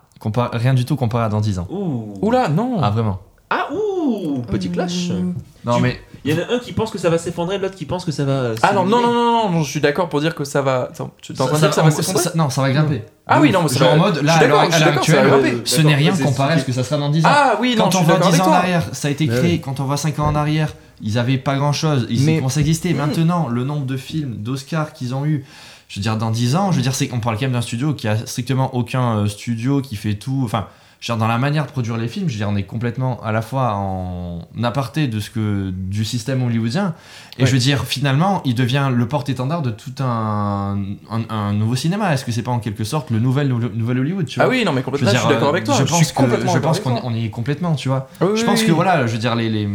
rien 0.52 0.74
du 0.74 0.84
tout 0.84 0.96
comparé 0.96 1.24
à 1.24 1.28
dans 1.28 1.40
10 1.40 1.58
ans. 1.60 1.68
Ouh 1.70 2.14
Oula, 2.22 2.48
non. 2.48 2.78
Ah, 2.82 2.90
vraiment 2.90 3.20
Ah, 3.50 3.68
ouh 3.72 4.42
Petit 4.50 4.70
clash 4.70 5.10
Ouh. 5.10 5.34
Non, 5.64 5.76
Tu- 5.76 5.82
mais 5.82 6.00
Il 6.24 6.32
y 6.32 6.34
en 6.34 6.42
a 6.42 6.54
un 6.54 6.58
qui 6.58 6.72
pense 6.72 6.90
que 6.90 6.98
ça 6.98 7.10
va 7.10 7.18
s'effondrer, 7.18 7.58
l'autre 7.58 7.76
qui 7.76 7.84
pense 7.84 8.04
que 8.04 8.10
ça 8.12 8.24
va. 8.24 8.50
Ah 8.62 8.72
non, 8.72 8.84
non, 8.84 9.00
non, 9.00 9.12
non, 9.12 9.50
non, 9.50 9.62
je 9.62 9.70
suis 9.70 9.80
d'accord 9.80 10.08
pour 10.08 10.20
dire 10.20 10.34
que 10.34 10.44
ça 10.44 10.62
va. 10.62 10.88
Attends, 10.92 11.10
tu 11.22 11.32
t'es 11.32 11.40
en 11.40 11.46
train 11.46 11.54
de 11.54 11.60
ça- 11.60 11.66
dire 11.66 11.70
que 11.70 11.74
ça 11.76 11.82
va 11.82 11.90
ça- 11.90 11.96
s'effondrer 11.98 12.22
ça- 12.24 12.32
Non, 12.34 12.50
ça 12.50 12.60
va 12.62 12.70
grimper. 12.72 13.02
Ah 13.26 13.40
oui, 13.40 13.50
non, 13.52 13.62
mais 13.62 13.68
ça 13.68 13.78
Genre 13.78 13.88
va- 13.90 13.94
en 13.94 13.98
mode, 13.98 14.14
je 14.14 14.18
suis 14.18 14.26
là, 14.26 14.34
à 14.34 14.38
d'accord, 14.40 14.56
l'heure 14.62 14.70
je 14.70 14.74
suis 14.76 14.82
à 14.82 14.86
l'heure 14.86 14.94
d'accord, 14.94 15.06
ça 15.06 15.12
va 15.12 15.18
actuelle, 15.20 15.40
grimper. 15.52 15.62
ce 15.64 15.80
n'est 15.82 15.94
rien 15.94 16.16
comparé 16.16 16.54
à 16.54 16.58
ce 16.58 16.64
que 16.64 16.72
ça 16.72 16.82
sera 16.84 16.98
dans 17.00 17.08
10 17.10 17.24
ans. 17.24 17.28
Ah 17.32 17.56
oui, 17.60 17.74
non, 17.76 17.84
quand 17.84 17.90
je 17.92 17.96
on 17.96 18.00
suis 18.00 18.06
voit 18.06 18.14
d'accord 18.16 18.30
10 18.30 18.34
avec 18.34 18.40
ans 18.42 18.44
en 18.46 18.48
toi. 18.50 18.56
arrière, 18.58 18.82
ça 18.92 19.08
a 19.08 19.10
été 19.10 19.26
Mais 19.26 19.36
créé. 19.38 19.60
Quand 19.60 19.80
on 19.80 19.84
voit 19.84 19.96
5 19.96 20.18
ans 20.18 20.26
en 20.26 20.34
arrière, 20.34 20.74
ils 21.02 21.18
avaient 21.18 21.38
pas 21.38 21.56
grand 21.56 21.72
chose. 21.72 22.06
Ils 22.10 22.22
Mais- 22.24 22.36
commencent 22.38 22.56
à 22.56 22.60
exister. 22.60 22.92
Mm. 22.94 22.96
Maintenant, 22.96 23.48
le 23.48 23.64
nombre 23.64 23.86
de 23.86 23.96
films, 23.96 24.34
d'Oscars 24.38 24.92
qu'ils 24.92 25.14
ont 25.14 25.24
eu, 25.24 25.44
je 25.88 26.00
veux 26.00 26.02
dire, 26.02 26.16
dans 26.16 26.30
10 26.30 26.56
ans, 26.56 26.72
je 26.72 26.76
veux 26.76 26.82
dire, 26.82 26.94
c'est, 26.94 27.10
on 27.12 27.20
parle 27.20 27.36
quand 27.36 27.42
même 27.42 27.52
d'un 27.52 27.60
studio 27.60 27.94
qui 27.94 28.08
a 28.08 28.16
strictement 28.26 28.74
aucun 28.74 29.18
euh, 29.18 29.26
studio 29.28 29.80
qui 29.82 29.94
fait 29.96 30.14
tout. 30.14 30.42
Enfin, 30.44 30.66
je 31.00 31.12
dire, 31.12 31.16
dans 31.16 31.28
la 31.28 31.38
manière 31.38 31.64
de 31.64 31.70
produire 31.70 31.96
les 31.96 32.08
films, 32.08 32.28
je 32.28 32.32
veux 32.34 32.38
dire, 32.38 32.48
on 32.50 32.56
est 32.56 32.64
complètement 32.64 33.22
à 33.22 33.30
la 33.30 33.40
fois 33.40 33.74
en 33.76 34.40
aparté 34.64 35.06
de 35.06 35.20
ce 35.20 35.30
que 35.30 35.70
du 35.70 36.04
système 36.04 36.42
hollywoodien. 36.42 36.94
Et 37.38 37.42
Ouais. 37.42 37.46
je 37.46 37.52
veux 37.52 37.58
dire, 37.60 37.84
finalement, 37.84 38.42
il 38.44 38.56
devient 38.56 38.90
le 38.92 39.06
porte-étendard 39.06 39.62
de 39.62 39.70
tout 39.70 39.92
un, 40.02 40.76
un, 41.10 41.20
un 41.30 41.52
nouveau 41.52 41.76
cinéma. 41.76 42.12
Est-ce 42.12 42.24
que 42.24 42.32
c'est 42.32 42.42
pas 42.42 42.50
en 42.50 42.58
quelque 42.58 42.82
sorte 42.82 43.10
le 43.10 43.20
nouvel, 43.20 43.48
nouvel 43.48 44.00
Hollywood 44.00 44.26
tu 44.26 44.40
Ah 44.40 44.46
vois 44.46 44.54
oui, 44.54 44.64
non, 44.64 44.72
mais 44.72 44.80
je, 44.80 44.86
veux 44.86 44.90
complètement, 44.90 45.12
je, 45.12 45.18
suis 45.18 45.28
d'accord 45.28 45.48
avec 45.50 45.64
toi. 45.64 45.74
je 45.74 45.84
suis 45.84 45.90
pense 45.92 46.12
que- 46.12 46.48
je 46.52 46.58
pense 46.58 46.80
qu'on 46.80 47.14
est 47.14 47.30
complètement, 47.30 47.74
tu 47.76 47.88
vois. 47.88 48.08
Ah 48.20 48.24
oui, 48.26 48.36
je 48.36 48.44
pense 48.44 48.64
que 48.64 48.72
voilà, 48.72 49.06
je 49.06 49.12
veux 49.12 49.18
dire, 49.18 49.36
les, 49.36 49.48
les, 49.48 49.68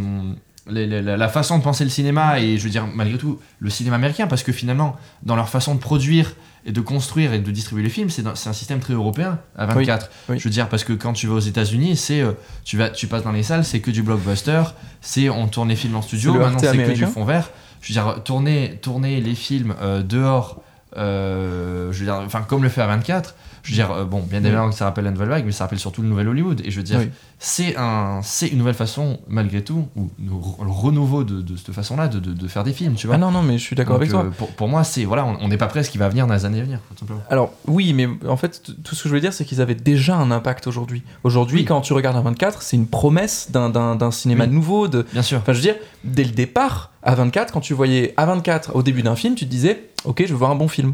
les- 0.70 0.88
les- 0.88 1.02
la, 1.02 1.28
façon 1.30 1.58
de 1.58 1.64
penser 1.64 1.84
le 1.84 1.90
cinéma 1.90 2.40
et 2.40 2.58
je 2.58 2.64
veux 2.64 2.70
dire, 2.70 2.88
malgré 2.94 3.18
tout, 3.18 3.40
le 3.60 3.70
cinéma 3.70 3.98
américain, 3.98 4.28
parce 4.28 4.44
que 4.44 4.52
finalement, 4.52 4.96
dans 5.24 5.36
leur 5.36 5.50
façon 5.50 5.76
de 5.76 5.80
produire 5.80 6.34
et 6.66 6.72
de 6.72 6.80
construire 6.82 7.34
et 7.34 7.40
de 7.40 7.52
distribuer 7.52 7.84
les 7.84 7.90
films, 7.90 8.10
c'est 8.10 8.26
un 8.26 8.54
système 8.54 8.80
très 8.80 8.94
européen 8.94 9.40
à 9.58 9.66
24. 9.66 10.10
oui. 10.30 10.40
Je 10.40 10.44
veux 10.46 10.50
dire, 10.50 10.70
parce 10.70 10.84
que 10.86 10.94
quand 10.94 11.12
tu 11.14 11.28
vas 11.28 11.34
aux 11.36 11.40
États-Unis, 11.40 11.98
c'est 11.98 12.22
euh, 12.22 12.32
tu, 12.64 12.78
vas, 12.78 12.90
tu 12.90 13.08
passes 13.08 13.24
dans 13.24 13.34
les 13.34 13.44
salles, 13.44 13.66
c'est 13.66 13.82
que 13.82 13.92
du 13.92 14.02
blockbuster, 14.04 14.64
c'est 15.02 15.30
on 15.30 15.48
tourne 15.48 15.68
les 15.70 15.76
films 15.76 15.96
en 15.98 16.02
studio, 16.02 16.32
maintenant 16.40 16.60
c'est 16.72 16.78
que 16.78 16.92
du 16.94 17.02
fond 17.12 17.26
vert. 17.26 17.50
Je 17.82 17.90
veux 17.94 18.02
dire, 18.02 18.24
tourner, 18.24 18.80
tourner 18.82 19.20
les 19.20 19.36
films 19.36 19.76
euh, 19.82 20.02
dehors, 20.04 20.62
euh, 20.96 21.92
je 21.92 22.00
veux 22.00 22.06
dire, 22.06 22.16
enfin, 22.26 22.42
comme 22.42 22.64
le 22.64 22.70
fait 22.70 22.82
à 22.82 22.88
24. 22.88 23.36
Je 23.64 23.70
veux 23.72 23.76
dire, 23.76 23.92
euh, 23.92 24.04
bon, 24.04 24.20
bien 24.22 24.44
évidemment 24.44 24.70
que 24.70 24.76
ça 24.76 24.84
rappelle 24.86 25.06
la 25.06 25.12
nouvelle 25.12 25.30
vague, 25.30 25.46
mais 25.46 25.54
ça 25.54 25.64
rappelle 25.64 25.80
surtout 25.80 26.02
le 26.02 26.10
nouvel 26.10 26.28
Hollywood. 26.28 26.62
Et 26.66 26.70
je 26.70 26.76
veux 26.78 26.84
dire, 26.84 27.00
Oui. 27.00 27.10
c'est 27.40 27.78
un, 27.78 28.20
c'est 28.22 28.48
une 28.50 28.58
nouvelle 28.58 28.74
façon, 28.74 29.20
malgré 29.30 29.64
tout, 29.64 29.88
ou 29.96 30.10
le 30.20 30.32
renouveau 30.70 31.24
de, 31.24 31.42
de 31.42 31.56
cette 31.56 31.72
façon-là, 31.74 32.10
de, 32.10 32.20
de, 32.20 32.34
de 32.34 32.48
faire 32.50 32.66
des 32.66 32.74
films, 32.74 32.96
tu 32.96 33.08
vois. 33.08 33.16
Ah 33.16 33.20
non, 33.20 33.32
non, 33.32 33.42
mais 33.42 33.58
je 33.58 33.64
suis 33.64 33.76
d'accord 33.76 33.96
avec 33.96 34.10
toi. 34.10 34.26
euh, 34.26 34.30
pour, 34.32 34.50
pour 34.50 34.68
moi, 34.68 34.84
c'est 34.84 35.06
voilà, 35.06 35.26
on 35.26 35.48
n'est 35.48 35.56
pas 35.58 35.68
prêt 35.68 35.80
à 35.80 35.84
ce 35.84 35.90
qui 35.90 35.98
va 35.98 36.10
venir 36.10 36.28
dans 36.28 36.34
les 36.34 36.44
années 36.44 36.60
à 36.60 36.64
venir, 36.64 36.80
tout 36.90 37.00
simplement. 37.00 37.22
Alors 37.30 37.54
oui, 37.66 37.94
mais 37.94 38.10
en 38.28 38.36
fait, 38.36 38.62
tout 38.84 38.96
ce 38.96 39.04
que 39.04 39.08
je 39.10 39.14
veux 39.14 39.22
dire, 39.22 39.32
c'est 39.32 39.46
qu'ils 39.46 39.62
avaient 39.62 39.76
déjà 39.76 40.18
un 40.18 40.30
impact 40.32 40.68
aujourd'hui. 40.68 41.04
Aujourd'hui, 41.24 41.60
Oui. 41.60 41.66
quand 41.66 41.80
tu 41.80 41.94
regardes 41.94 42.18
un 42.18 42.22
24, 42.22 42.62
c'est 42.64 42.76
une 42.76 42.88
promesse 42.88 43.50
d'un- 43.52 43.70
d'un 43.70 43.96
d'un 43.96 44.12
cinéma 44.12 44.44
Oui. 44.44 44.52
nouveau. 44.52 44.90
De... 44.90 45.06
Bien 45.14 45.22
sûr. 45.22 45.38
Enfin, 45.40 45.54
je 45.54 45.60
veux 45.60 45.64
dire, 45.64 45.76
dès 46.04 46.26
le 46.26 46.32
départ, 46.32 46.92
à 47.02 47.16
24, 47.16 47.54
quand 47.54 47.62
tu 47.62 47.74
voyais 47.74 48.14
à 48.18 48.26
24 48.26 48.76
au 48.76 48.84
début 48.84 49.04
d'un 49.04 49.16
film, 49.16 49.36
tu 49.36 49.46
te 49.46 49.50
disais, 49.50 49.90
ok, 50.04 50.24
je 50.26 50.32
veux 50.34 50.38
voir 50.38 50.52
un 50.52 50.56
bon 50.56 50.68
film. 50.68 50.94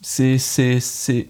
C'est 0.00 0.38
c'est 0.38 0.78
c'est 0.80 1.26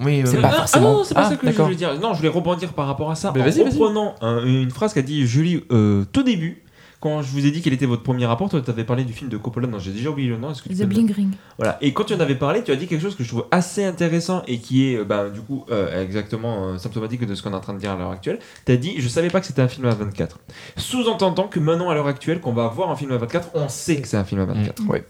Oui, 0.00 0.22
C'est 0.24 0.40
pas 0.40 0.50
Ah, 0.52 0.56
forcément. 0.58 0.88
Ah 0.90 0.92
non, 0.98 1.04
c'est 1.04 1.14
pas 1.14 1.20
Ah, 1.26 1.30
ça 1.30 1.36
que 1.36 1.50
je 1.50 1.62
voulais 1.62 1.74
dire. 1.76 1.98
Non, 2.00 2.12
je 2.12 2.18
voulais 2.18 2.28
rebondir 2.28 2.72
par 2.72 2.86
rapport 2.86 3.10
à 3.10 3.14
ça 3.14 3.32
Mais 3.34 3.40
en 3.40 3.44
vas-y, 3.44 3.62
vas-y. 3.62 3.72
reprenant 3.72 4.14
un- 4.20 4.44
une 4.44 4.70
phrase 4.70 4.92
qu'a 4.94 5.02
dit 5.02 5.26
Julie 5.26 5.64
euh, 5.72 6.04
tout 6.12 6.22
début. 6.22 6.62
Quand 7.00 7.22
je 7.22 7.30
vous 7.30 7.46
ai 7.46 7.52
dit 7.52 7.62
quel 7.62 7.72
était 7.72 7.86
votre 7.86 8.02
premier 8.02 8.26
rapport, 8.26 8.48
toi 8.48 8.60
tu 8.60 8.68
avais 8.70 8.82
parlé 8.82 9.04
du 9.04 9.12
film 9.12 9.30
de 9.30 9.36
Coppola, 9.36 9.68
non 9.68 9.78
j'ai 9.78 9.92
déjà 9.92 10.10
oublié 10.10 10.28
le 10.28 10.36
nom. 10.36 10.50
Est-ce 10.50 10.62
que 10.62 10.68
tu 10.68 10.74
The 10.74 10.82
Bling 10.82 11.12
Ring. 11.12 11.30
Voilà. 11.56 11.78
Et 11.80 11.92
quand 11.92 12.02
tu 12.02 12.12
en 12.14 12.18
avais 12.18 12.34
parlé, 12.34 12.64
tu 12.64 12.72
as 12.72 12.76
dit 12.76 12.88
quelque 12.88 13.00
chose 13.02 13.14
que 13.14 13.22
je 13.22 13.28
trouve 13.28 13.46
assez 13.52 13.84
intéressant 13.84 14.42
et 14.48 14.58
qui 14.58 14.88
est, 14.92 14.96
euh, 14.96 15.04
bah, 15.04 15.28
du 15.30 15.40
coup, 15.40 15.64
euh, 15.70 16.02
exactement 16.02 16.64
euh, 16.70 16.78
symptomatique 16.78 17.24
de 17.24 17.36
ce 17.36 17.42
qu'on 17.44 17.52
est 17.52 17.54
en 17.54 17.60
train 17.60 17.74
de 17.74 17.78
dire 17.78 17.92
à 17.92 17.96
l'heure 17.96 18.10
actuelle. 18.10 18.40
Tu 18.66 18.72
as 18.72 18.76
dit, 18.76 18.94
je 18.98 19.06
savais 19.06 19.28
pas 19.30 19.38
que 19.38 19.46
c'était 19.46 19.62
un 19.62 19.68
film 19.68 19.86
à 19.86 19.94
24. 19.94 20.40
Sous-entendant 20.76 21.46
que 21.46 21.60
maintenant, 21.60 21.88
à 21.90 21.94
l'heure 21.94 22.08
actuelle, 22.08 22.40
qu'on 22.40 22.52
va 22.52 22.66
voir 22.66 22.90
un 22.90 22.96
film 22.96 23.12
à 23.12 23.16
24, 23.18 23.50
on 23.54 23.68
sait 23.68 24.00
que 24.00 24.08
c'est 24.08 24.16
un 24.16 24.24
film 24.24 24.40
à 24.40 24.46
24. 24.46 24.82
Ouais. 24.88 25.04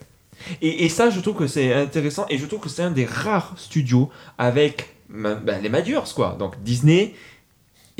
Et, 0.61 0.89
ça, 0.89 1.09
je 1.09 1.19
trouve 1.19 1.35
que 1.35 1.47
c'est 1.47 1.73
intéressant 1.73 2.25
et 2.29 2.37
je 2.37 2.45
trouve 2.45 2.59
que 2.59 2.69
c'est 2.69 2.83
un 2.83 2.91
des 2.91 3.05
rares 3.05 3.53
studios 3.57 4.09
avec 4.37 4.95
bah, 5.09 5.37
les 5.61 5.69
majors, 5.69 6.13
quoi. 6.13 6.35
Donc 6.37 6.61
Disney. 6.63 7.13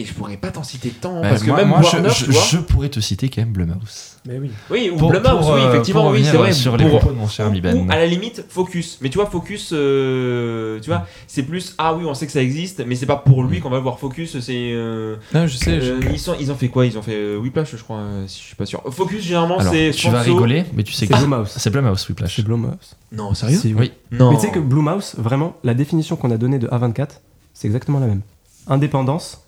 Et 0.02 0.06
je 0.06 0.14
pourrais 0.14 0.38
pas 0.38 0.50
t'en 0.50 0.64
citer 0.64 0.92
tant, 0.92 1.22
Bah, 1.22 1.28
parce 1.32 1.42
que 1.44 1.48
moi, 1.50 1.58
même 1.58 1.68
moi, 1.68 1.82
je- 1.82 1.88
Warner, 1.98 2.10
je, 2.10 2.24
tu 2.24 2.32
vois. 2.32 2.42
je 2.50 2.58
pourrais 2.60 2.88
te 2.88 3.02
citer 3.02 3.28
quand 3.28 3.42
même 3.42 3.52
Blumhouse. 3.52 4.16
Mais 4.26 4.40
oui. 4.40 4.50
Oui, 4.72 4.90
ou 4.94 4.96
Pour- 4.96 5.10
Blumhouse, 5.10 5.46
pour, 5.46 5.54
oui, 5.56 5.60
euh, 5.62 5.70
effectivement, 5.74 6.04
pour 6.04 6.12
oui, 6.12 6.24
c'est 6.24 6.38
vrai. 6.38 6.54
sur 6.54 6.78
les 6.78 6.86
Pour- 6.86 7.00
propos 7.00 7.14
de 7.14 7.18
mon 7.20 7.28
cher 7.28 7.48
ami 7.48 7.60
Ben. 7.60 7.76
ou 7.76 7.92
à 7.92 7.98
la 7.98 8.06
limite, 8.06 8.46
Focus. 8.48 8.98
Mais 9.02 9.10
tu 9.10 9.18
vois, 9.18 9.26
Focus, 9.30 9.72
euh, 9.74 10.80
tu 10.80 10.90
vois, 10.90 11.06
c'est 11.28 11.44
plus 11.44 11.76
ah 11.78 11.94
oui, 11.96 12.06
on 12.08 12.14
sait 12.14 12.26
que 12.28 12.32
ça 12.32 12.42
existe, 12.42 12.82
mais 12.88 12.96
c'est 12.96 13.06
pas 13.08 13.18
pour 13.18 13.44
lui 13.44 13.60
qu'on 13.60 13.70
va 13.70 13.80
voir 13.80 14.00
Focus. 14.00 14.40
C'est 14.40 14.72
euh, 14.74 15.18
Non, 15.34 15.48
je 15.48 15.58
sais. 15.58 15.82
je- 15.82 16.10
ils 16.14 16.18
sont, 16.20 16.36
ils 16.40 16.50
ont 16.50 16.56
fait 16.56 16.70
quoi? 16.70 16.86
Ils 16.86 16.98
ont 16.98 17.02
fait 17.02 17.16
euh, 17.16 17.38
Whiplash, 17.38 17.76
je 17.76 17.84
crois. 17.84 17.98
euh, 17.98 18.24
si 18.28 18.40
je 18.40 18.46
suis 18.46 18.56
pas 18.56 18.66
sûr. 18.66 18.82
Focus, 18.92 19.22
généralement, 19.22 19.60
c'est. 19.60 19.92
tu 19.94 20.10
vas 20.10 20.22
rigoler, 20.22 20.64
mais 20.76 20.84
tu 20.84 20.94
sais 20.94 21.08
C'est 21.08 21.14
que 21.14 21.18
Blumhouse. 21.20 21.52
c'est 21.58 21.70
Blumhouse, 21.72 22.08
Whiplash. 22.08 22.38
C'est 22.38 22.44
Blumhouse. 22.46 22.96
Non, 23.12 23.34
sérieux? 23.34 23.60
Oui. 23.78 23.92
Non. 24.12 24.32
Mais 24.32 24.38
tu 24.38 24.44
sais 24.46 24.52
que 24.52 24.60
Blumhouse, 24.60 25.16
vraiment, 25.18 25.58
la 25.66 25.74
définition 25.74 26.16
qu'on 26.16 26.32
a 26.32 26.38
donnée 26.38 26.58
de 26.60 26.68
A24, 26.70 27.20
c'est 27.54 27.68
exactement 27.68 28.00
la 28.00 28.08
même. 28.08 28.22
Indépendance, 28.68 29.42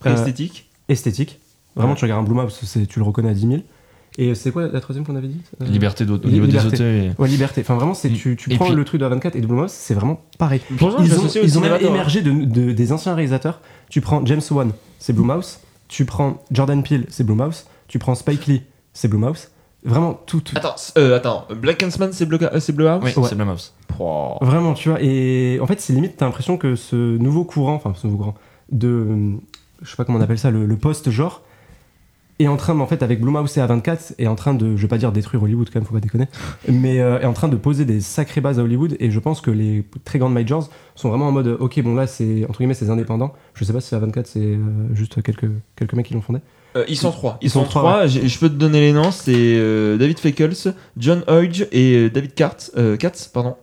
Pré-esthétique. 0.00 0.68
esthétique. 0.88 1.38
Vraiment, 1.76 1.92
Ouais. 1.92 1.98
tu 1.98 2.04
regardes 2.04 2.22
un 2.24 2.28
Blumhouse, 2.28 2.58
c'est- 2.64 2.86
tu 2.86 2.98
le 2.98 3.04
reconnais 3.04 3.30
à 3.30 3.34
10 3.34 3.46
000. 3.46 3.60
Et 4.18 4.34
c'est 4.34 4.50
quoi 4.50 4.66
la 4.66 4.80
troisième 4.80 5.06
qu'on 5.06 5.14
avait 5.14 5.28
dit? 5.28 5.40
Euh, 5.62 5.66
Liberté 5.66 6.04
d'au- 6.04 6.16
au 6.16 6.22
Li- 6.26 6.32
niveau 6.32 6.46
des 6.46 6.52
liberté. 6.52 6.74
auteurs. 6.74 6.86
et- 6.86 7.12
Ouais, 7.16 7.28
liberté. 7.28 7.60
Enfin, 7.60 7.76
vraiment, 7.76 7.94
c'est 7.94 8.10
tu, 8.10 8.34
tu 8.36 8.50
prends 8.56 8.66
puis- 8.66 8.74
le 8.74 8.84
truc 8.84 9.00
de 9.00 9.06
A24 9.06 9.36
et 9.36 9.40
de 9.40 9.46
Blumhouse, 9.46 9.70
c'est 9.70 9.94
vraiment 9.94 10.20
pareil. 10.36 10.60
Ils 10.70 10.84
ont, 10.84 10.96
ils 11.42 11.58
ont 11.58 11.60
même 11.60 11.80
émergé 11.80 12.20
de, 12.22 12.32
de- 12.32 12.72
des 12.72 12.92
anciens 12.92 13.14
réalisateurs. 13.14 13.60
Tu 13.88 14.00
prends 14.00 14.24
James 14.26 14.40
Wan, 14.50 14.72
c'est 14.98 15.12
Blumhouse. 15.12 15.60
Tu 15.86 16.04
prends 16.06 16.42
Jordan 16.50 16.82
Peele, 16.82 17.06
c'est 17.08 17.24
Blumhouse. 17.24 17.66
Tu 17.86 17.98
prends 18.00 18.14
Spike 18.16 18.46
Lee, 18.46 18.62
c'est 18.92 19.06
Blumhouse. 19.08 19.48
Vraiment, 19.84 20.14
tout. 20.26 20.40
tout- 20.40 20.56
Attends, 20.56 20.74
euh, 20.98 21.16
attends. 21.16 21.46
Black 21.56 21.82
Huntsman, 21.82 22.12
c'est 22.12 22.26
Bleu, 22.26 22.38
euh, 22.42 22.60
c'est 22.60 22.72
Bleu 22.72 22.88
House? 22.88 23.02
Oui, 23.04 23.12
Ouais. 23.16 23.28
c'est 23.28 23.34
Blumhouse. 23.36 23.72
Pouah. 23.86 24.38
Vraiment, 24.42 24.74
tu 24.74 24.88
vois. 24.90 24.98
Et 25.00 25.58
en 25.62 25.66
fait, 25.66 25.80
c'est 25.80 25.92
limite, 25.92 26.16
t'as 26.18 26.26
l'impression 26.26 26.58
que 26.58 26.74
ce 26.74 27.16
nouveau 27.16 27.44
courant, 27.44 27.74
enfin, 27.74 27.94
ce 27.96 28.06
nouveau 28.08 28.18
courant, 28.18 28.34
de. 28.72 29.36
Je 29.82 29.90
sais 29.90 29.96
pas 29.96 30.04
comment 30.04 30.18
on 30.18 30.22
appelle 30.22 30.38
ça, 30.38 30.50
le, 30.50 30.66
le 30.66 30.76
post-genre, 30.76 31.42
est 32.38 32.48
en 32.48 32.56
train, 32.56 32.78
en 32.80 32.86
fait, 32.86 33.02
avec 33.02 33.20
Blumhouse 33.20 33.58
et 33.58 33.60
A24, 33.60 34.14
est 34.18 34.26
en 34.26 34.34
train 34.34 34.54
de, 34.54 34.74
je 34.74 34.80
vais 34.82 34.88
pas 34.88 34.96
dire 34.96 35.12
détruire 35.12 35.42
Hollywood 35.42 35.68
quand 35.70 35.78
même, 35.78 35.86
faut 35.86 35.92
pas 35.92 36.00
déconner, 36.00 36.26
mais 36.68 37.00
euh, 37.00 37.20
est 37.20 37.26
en 37.26 37.34
train 37.34 37.48
de 37.48 37.56
poser 37.56 37.84
des 37.84 38.00
sacrées 38.00 38.40
bases 38.40 38.58
à 38.58 38.62
Hollywood. 38.62 38.96
Et 38.98 39.10
je 39.10 39.18
pense 39.18 39.42
que 39.42 39.50
les 39.50 39.84
très 40.06 40.18
grandes 40.18 40.32
majors 40.32 40.70
sont 40.94 41.10
vraiment 41.10 41.28
en 41.28 41.32
mode, 41.32 41.56
ok, 41.60 41.82
bon 41.82 41.94
là, 41.94 42.06
c'est 42.06 42.46
entre 42.48 42.58
guillemets, 42.58 42.72
c'est 42.74 42.88
indépendant. 42.88 43.34
Je 43.54 43.64
sais 43.64 43.74
pas 43.74 43.80
si 43.80 43.94
A24, 43.94 44.22
c'est 44.24 44.40
euh, 44.40 44.58
juste 44.94 45.22
quelques, 45.22 45.50
quelques 45.76 45.92
mecs 45.92 46.06
qui 46.06 46.14
l'ont 46.14 46.22
fondé. 46.22 46.38
Euh, 46.76 46.84
ils 46.88 46.96
sont 46.96 47.10
trois. 47.10 47.36
Ils, 47.42 47.46
Ils 47.46 47.50
sont, 47.50 47.64
sont 47.64 47.68
trois, 47.68 48.06
Je 48.06 48.38
peux 48.38 48.48
te 48.48 48.54
donner 48.54 48.80
les 48.80 48.92
noms. 48.92 49.10
C'est 49.10 49.34
euh, 49.36 49.96
David 49.96 50.18
Feckles, 50.20 50.72
John 50.96 51.24
Hodge 51.26 51.66
et 51.72 51.94
euh, 51.96 52.10
David 52.10 52.32
Katz. 52.34 52.70
euh, 52.78 52.96
Katz, 52.96 53.26
pardon. 53.28 53.56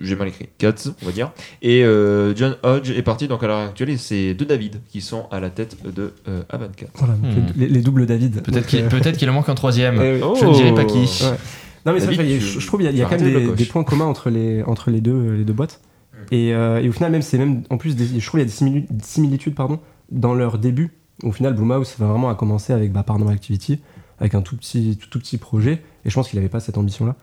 J'ai 0.00 0.14
mal 0.14 0.28
écrit. 0.28 0.48
Katz, 0.58 0.90
on 1.02 1.06
va 1.06 1.12
dire. 1.12 1.32
Et 1.60 1.82
euh, 1.84 2.34
John 2.36 2.56
Hodge 2.62 2.90
est 2.90 3.02
parti 3.02 3.26
donc 3.26 3.42
à 3.42 3.48
l'heure 3.48 3.58
actuelle 3.68 3.98
c'est 3.98 4.32
deux 4.34 4.44
David 4.44 4.80
qui 4.88 5.00
sont 5.00 5.26
à 5.32 5.40
la 5.40 5.50
tête 5.50 5.76
de 5.84 6.12
euh, 6.28 6.42
A24. 6.52 6.86
Voilà, 6.94 7.14
donc 7.14 7.32
Hmm. 7.32 7.46
les, 7.56 7.66
les 7.66 7.80
doubles 7.80 8.06
David. 8.06 8.42
Peut-être 8.42 8.54
Donc, 8.54 8.66
qu'il 8.66 8.80
euh, 8.84 8.88
peut-être 8.88 9.16
qu'il 9.16 9.28
en 9.28 9.32
manque 9.32 9.48
un 9.48 9.54
troisième. 9.56 9.94
eh. 10.00 10.20
Je 10.38 10.44
ne 10.46 10.52
dirai 10.54 10.72
pas 10.74 10.84
qui. 10.84 10.98
Oh. 11.22 11.24
Ouais. 11.24 11.36
Non 11.84 11.92
mais 11.92 11.98
c'est 11.98 12.06
David, 12.06 12.20
vrai, 12.20 12.28
il 12.28 12.32
y 12.32 12.36
a- 12.36 12.38
tu- 12.38 12.44
je, 12.44 12.60
je 12.60 12.66
trouve 12.68 12.78
qu'il 12.80 12.86
y 12.96 13.00
a, 13.00 13.04
y 13.06 13.08
quand 13.10 13.20
même 13.20 13.54
des, 13.56 13.64
points 13.64 13.82
communs 13.82 14.04
entre 14.04 14.30
les, 14.30 14.62
entre 14.62 14.90
les, 14.92 15.00
deux, 15.00 15.32
les 15.32 15.44
deux 15.44 15.52
boîtes. 15.52 15.80
Mm. 16.12 16.16
Et, 16.34 16.54
euh, 16.54 16.80
et 16.80 16.88
au 16.88 16.92
final 16.92 17.10
même 17.10 17.22
c'est 17.22 17.38
même 17.38 17.62
en 17.70 17.76
plus 17.76 17.96
des, 17.96 18.06
je 18.06 18.24
trouve 18.24 18.38
qu'il 18.40 18.40
y 18.40 18.42
a 18.42 18.44
des 18.44 18.50
simili- 18.52 18.86
similitudes 19.02 19.56
pardon 19.56 19.80
dans 20.12 20.34
leur 20.34 20.58
début. 20.58 20.90
Au 21.24 21.32
final 21.32 21.54
Blumhouse 21.54 21.96
va 21.98 22.06
vraiment 22.06 22.30
à 22.30 22.36
commencer 22.36 22.72
avec 22.72 22.92
bah, 22.92 23.02
Paranormal 23.02 23.34
Activity 23.34 23.80
avec 24.20 24.36
un 24.36 24.42
tout 24.42 24.56
petit 24.56 24.96
tout, 25.00 25.08
tout 25.10 25.18
petit 25.18 25.38
projet 25.38 25.82
et 26.04 26.10
je 26.10 26.14
pense 26.14 26.28
qu'il 26.28 26.38
n'avait 26.38 26.48
pas 26.48 26.60
cette 26.60 26.78
ambition 26.78 27.04
là. 27.04 27.16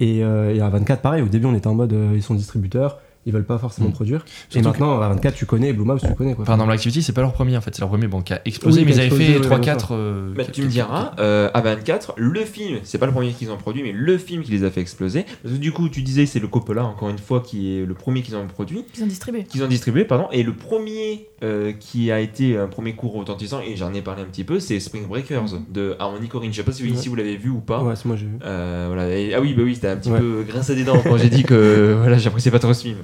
Et, 0.00 0.24
euh, 0.24 0.54
et 0.54 0.60
à 0.60 0.68
24 0.68 1.02
pareil 1.02 1.22
au 1.22 1.26
début 1.28 1.46
on 1.46 1.54
était 1.54 1.66
en 1.68 1.74
mode 1.74 1.92
euh, 1.92 2.12
ils 2.14 2.22
sont 2.22 2.34
distributeurs 2.34 2.98
ils 3.26 3.34
veulent 3.34 3.44
pas 3.44 3.58
forcément 3.58 3.88
Mm. 3.90 3.92
produire 3.92 4.24
et 4.54 4.62
maintenant 4.62 4.98
à 4.98 5.08
24 5.10 5.34
tu 5.34 5.44
connais 5.44 5.74
Blumhouse 5.74 6.00
tu 6.00 6.14
connais 6.14 6.34
quoi. 6.34 6.46
Paranormal 6.46 6.74
Activity, 6.74 7.02
c'est 7.02 7.12
pas 7.12 7.20
leur 7.20 7.34
premier 7.34 7.54
en 7.54 7.60
fait, 7.60 7.74
c'est 7.74 7.80
leur 7.82 7.90
premier 7.90 8.06
bon, 8.06 8.22
qui 8.22 8.32
a 8.32 8.40
explosé, 8.46 8.80
Oui, 8.80 8.86
mais 8.86 8.94
ils 8.94 9.00
avaient 9.00 9.10
fait 9.10 9.38
oui, 9.38 9.46
3-4. 9.46 9.60
bien 9.60 9.76
euh, 9.90 10.32
Bah, 10.34 10.44
tu 10.50 10.62
me 10.62 10.68
diras, 10.68 11.12
euh, 11.18 11.50
A24, 11.52 12.12
le 12.16 12.40
film, 12.46 12.78
c'est 12.82 12.96
pas 12.96 13.04
le 13.04 13.12
premier 13.12 13.32
qu'ils 13.32 13.50
ont 13.50 13.58
produit, 13.58 13.82
mais 13.82 13.92
le 13.92 14.16
film 14.16 14.42
qui 14.42 14.50
les 14.52 14.64
a 14.64 14.70
fait 14.70 14.80
exploser. 14.80 15.26
Parce 15.42 15.54
que 15.54 15.60
du 15.60 15.70
coup, 15.70 15.90
tu 15.90 16.00
disais, 16.00 16.24
c'est 16.24 16.40
le 16.40 16.48
Coppola, 16.48 16.82
encore 16.82 17.10
une 17.10 17.18
fois, 17.18 17.40
qui 17.46 17.76
est 17.76 17.84
le 17.84 17.92
premier 17.92 18.22
qu'ils 18.22 18.36
ont 18.36 18.46
produit, 18.46 18.86
Ils 18.96 19.02
ont 19.04 19.06
distribué. 19.06 19.44
qu'ils 19.44 19.62
ont 19.62 19.68
distribué, 19.68 20.04
pardon. 20.06 20.26
Et 20.32 20.42
le 20.42 20.54
premier 20.54 21.28
euh, 21.42 21.72
qui 21.72 22.10
a 22.12 22.20
été 22.20 22.56
un 22.58 22.66
premier 22.66 22.94
cours 22.94 23.14
retentissant, 23.14 23.60
et 23.60 23.74
j'en 23.76 23.92
ai 23.94 24.02
parlé 24.02 24.22
un 24.22 24.26
petit 24.26 24.44
peu, 24.44 24.60
c'est 24.60 24.78
Spring 24.80 25.06
Breakers 25.06 25.58
de 25.70 25.96
Harmony 25.98 26.28
Corrine. 26.28 26.52
Je 26.52 26.58
sais 26.58 26.62
pas 26.62 26.72
si 26.72 26.82
Ouais. 26.84 26.90
vous 27.06 27.14
l'avez 27.14 27.36
vu 27.36 27.48
ou 27.50 27.60
pas. 27.60 27.82
Ouais, 27.82 27.96
c'est 27.96 28.04
moi 28.06 28.16
j'ai 28.16 28.26
vu. 28.26 28.32
Euh, 28.44 28.84
voilà. 28.88 29.08
Et- 29.16 29.32
ah 29.34 29.40
oui, 29.40 29.54
bah 29.54 29.62
oui, 29.64 29.74
c'était 29.74 29.88
un 29.88 29.96
petit 29.96 30.10
Ouais. 30.10 30.18
peu 30.18 30.44
grincé 30.46 30.74
des 30.74 30.84
dents 30.84 31.00
quand 31.02 31.16
j'ai 31.16 31.30
dit 31.30 31.42
que 31.42 31.94
voilà, 31.98 32.18
j'appréciais 32.18 32.50
pas 32.50 32.58
trop 32.58 32.74
ce 32.74 32.82
film. 32.82 32.98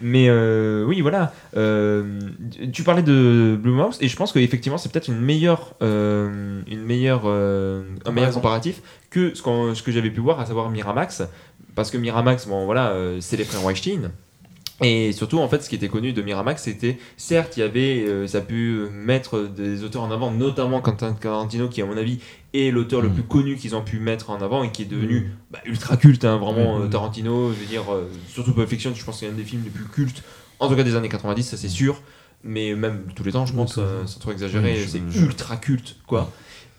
Mais 0.00 0.26
euh, 0.28 0.84
oui, 0.86 1.00
voilà. 1.00 1.32
Tu 2.72 2.82
parlais 2.82 3.02
de 3.02 3.58
Blumhouse 3.60 3.98
et 4.00 4.08
je 4.08 4.16
pense 4.16 4.32
qu'effectivement 4.32 4.78
c'est 4.78 4.90
peut-être 4.90 5.08
une 5.08 5.20
meilleure, 5.20 5.74
une 5.80 6.82
meilleure, 6.84 7.26
un 7.26 8.12
meilleur 8.12 8.32
comparatif 8.32 8.80
que 9.10 9.34
ce, 9.34 9.42
ce 9.74 9.82
que 9.82 9.92
j'avais 9.92 10.10
pu 10.10 10.20
voir, 10.20 10.40
à 10.40 10.46
savoir 10.46 10.70
Miramax. 10.70 11.22
Parce 11.74 11.90
que 11.90 11.96
Miramax, 11.98 12.46
bon 12.46 12.64
voilà, 12.64 12.94
c'est 13.20 13.36
les 13.36 13.44
frères 13.44 13.64
Weinstein. 13.64 14.10
Et 14.82 15.12
surtout, 15.12 15.38
en 15.38 15.48
fait, 15.48 15.62
ce 15.62 15.68
qui 15.68 15.74
était 15.76 15.88
connu 15.88 16.12
de 16.12 16.22
Miramax, 16.22 16.62
c'était, 16.64 16.98
certes, 17.16 17.56
il 17.56 17.60
y 17.60 17.62
avait, 17.62 18.04
euh, 18.06 18.26
ça 18.26 18.38
a 18.38 18.40
pu 18.40 18.80
mettre 18.92 19.42
des 19.42 19.84
auteurs 19.84 20.02
en 20.02 20.10
avant, 20.10 20.30
notamment 20.30 20.80
Quentin 20.80 21.12
Tarantino, 21.12 21.68
qui, 21.68 21.82
à 21.82 21.86
mon 21.86 21.96
avis, 21.96 22.18
est 22.54 22.70
l'auteur 22.70 23.00
le 23.00 23.08
Mm. 23.08 23.14
plus 23.14 23.22
connu 23.22 23.56
qu'ils 23.56 23.74
ont 23.76 23.82
pu 23.82 23.98
mettre 24.00 24.30
en 24.30 24.40
avant 24.42 24.62
et 24.64 24.72
qui 24.72 24.82
est 24.82 24.86
devenu 24.86 25.30
bah, 25.50 25.60
ultra 25.66 25.96
culte, 25.96 26.24
hein, 26.24 26.36
vraiment, 26.38 26.78
Mm. 26.78 26.82
euh, 26.82 26.88
Tarantino, 26.88 27.52
je 27.52 27.58
veux 27.60 27.66
dire, 27.66 27.84
euh, 27.92 28.08
surtout 28.28 28.52
Pulp 28.54 28.68
Fiction, 28.68 28.92
je 28.94 29.04
pense 29.04 29.16
que 29.20 29.26
c'est 29.26 29.32
un 29.32 29.36
des 29.36 29.44
films 29.44 29.62
les 29.64 29.70
plus 29.70 29.84
cultes, 29.84 30.22
en 30.58 30.68
tout 30.68 30.74
cas 30.76 30.82
des 30.82 30.96
années 30.96 31.08
90, 31.08 31.42
ça 31.44 31.56
c'est 31.56 31.68
sûr, 31.68 32.02
mais 32.44 32.74
même 32.74 33.04
tous 33.14 33.22
les 33.24 33.32
temps, 33.32 33.46
je 33.46 33.54
pense, 33.54 33.76
euh, 33.78 34.04
sans 34.06 34.18
trop 34.18 34.32
exagérer, 34.32 34.76
c'est 34.88 35.00
ultra 35.20 35.56
culte, 35.56 35.96
quoi. 36.06 36.30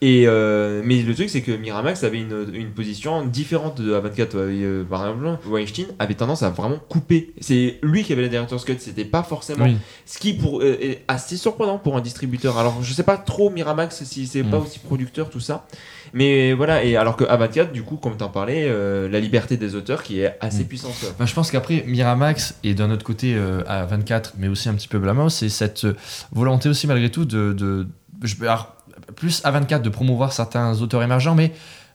Et 0.02 0.26
euh, 0.28 0.82
mais 0.84 1.02
le 1.02 1.14
truc 1.16 1.30
c'est 1.30 1.42
que 1.42 1.52
Miramax 1.54 2.04
avait 2.04 2.20
une, 2.20 2.48
une 2.54 2.72
position 2.72 3.26
différente 3.26 3.80
de 3.80 3.94
A24 3.98 4.28
euh, 4.36 4.84
par 4.84 5.08
exemple 5.08 5.38
Weinstein 5.48 5.86
avait 5.98 6.16
tendance 6.16 6.44
à 6.44 6.50
vraiment 6.50 6.78
couper 6.90 7.34
c'est 7.40 7.80
lui 7.84 8.04
qui 8.04 8.12
avait 8.12 8.24
la 8.24 8.28
director's 8.28 8.66
cut 8.66 8.76
c'était 8.80 9.06
pas 9.06 9.24
forcément 9.24 9.64
Oui. 9.64 9.78
ce 10.06 10.20
qui 10.20 10.34
pour, 10.34 10.60
euh, 10.62 10.78
est 10.82 11.04
assez 11.08 11.38
surprenant 11.38 11.78
pour 11.78 11.96
un 11.96 12.02
distributeur 12.02 12.58
alors 12.58 12.84
je 12.84 12.92
sais 12.94 13.04
pas 13.04 13.16
trop 13.16 13.50
Miramax 13.50 14.04
si 14.04 14.28
c'est 14.28 14.44
pas 14.44 14.58
Mm. 14.60 14.64
aussi 14.64 14.80
producteur 14.80 15.30
tout 15.30 15.40
ça 15.40 15.68
mais 16.14 16.52
voilà 16.52 16.84
et 16.84 16.98
alors 16.98 17.16
que 17.16 17.24
A24 17.24 17.72
du 17.72 17.84
coup 17.84 17.96
comme 17.96 18.18
t'en 18.18 18.28
parlais 18.30 18.66
euh, 18.68 19.08
la 19.08 19.22
liberté 19.22 19.56
des 19.56 19.74
auteurs 19.76 20.04
qui 20.04 20.20
est 20.20 20.36
assez 20.42 20.64
Mm. 20.64 20.68
puissante. 20.68 21.06
Bah, 21.18 21.26
je 21.26 21.34
pense 21.34 21.50
qu'après, 21.50 21.86
Miramax 21.88 22.56
et 22.66 22.74
d'un 22.74 22.92
autre 22.92 23.04
côté 23.06 23.36
euh, 23.36 23.62
à 23.68 23.86
24, 23.86 24.34
mais 24.38 24.48
aussi 24.50 24.68
un 24.70 24.74
petit 24.74 24.88
peu 24.90 25.00
Blumhouse, 25.00 25.34
c'est 25.34 25.50
cette 25.50 25.86
euh, 25.86 25.96
volonté 26.34 26.68
aussi 26.70 26.88
malgré 26.88 27.10
tout 27.10 27.24
de. 27.26 27.54
de 27.54 27.88
je, 28.22 28.36
alors, 28.42 28.76
plus 29.16 29.42
à 29.44 29.52
24 29.52 29.82
de 29.82 29.90
promouvoir 29.90 30.34
certains 30.34 30.82
auteurs 30.82 31.04
émergents, 31.04 31.36
mais 31.36 31.52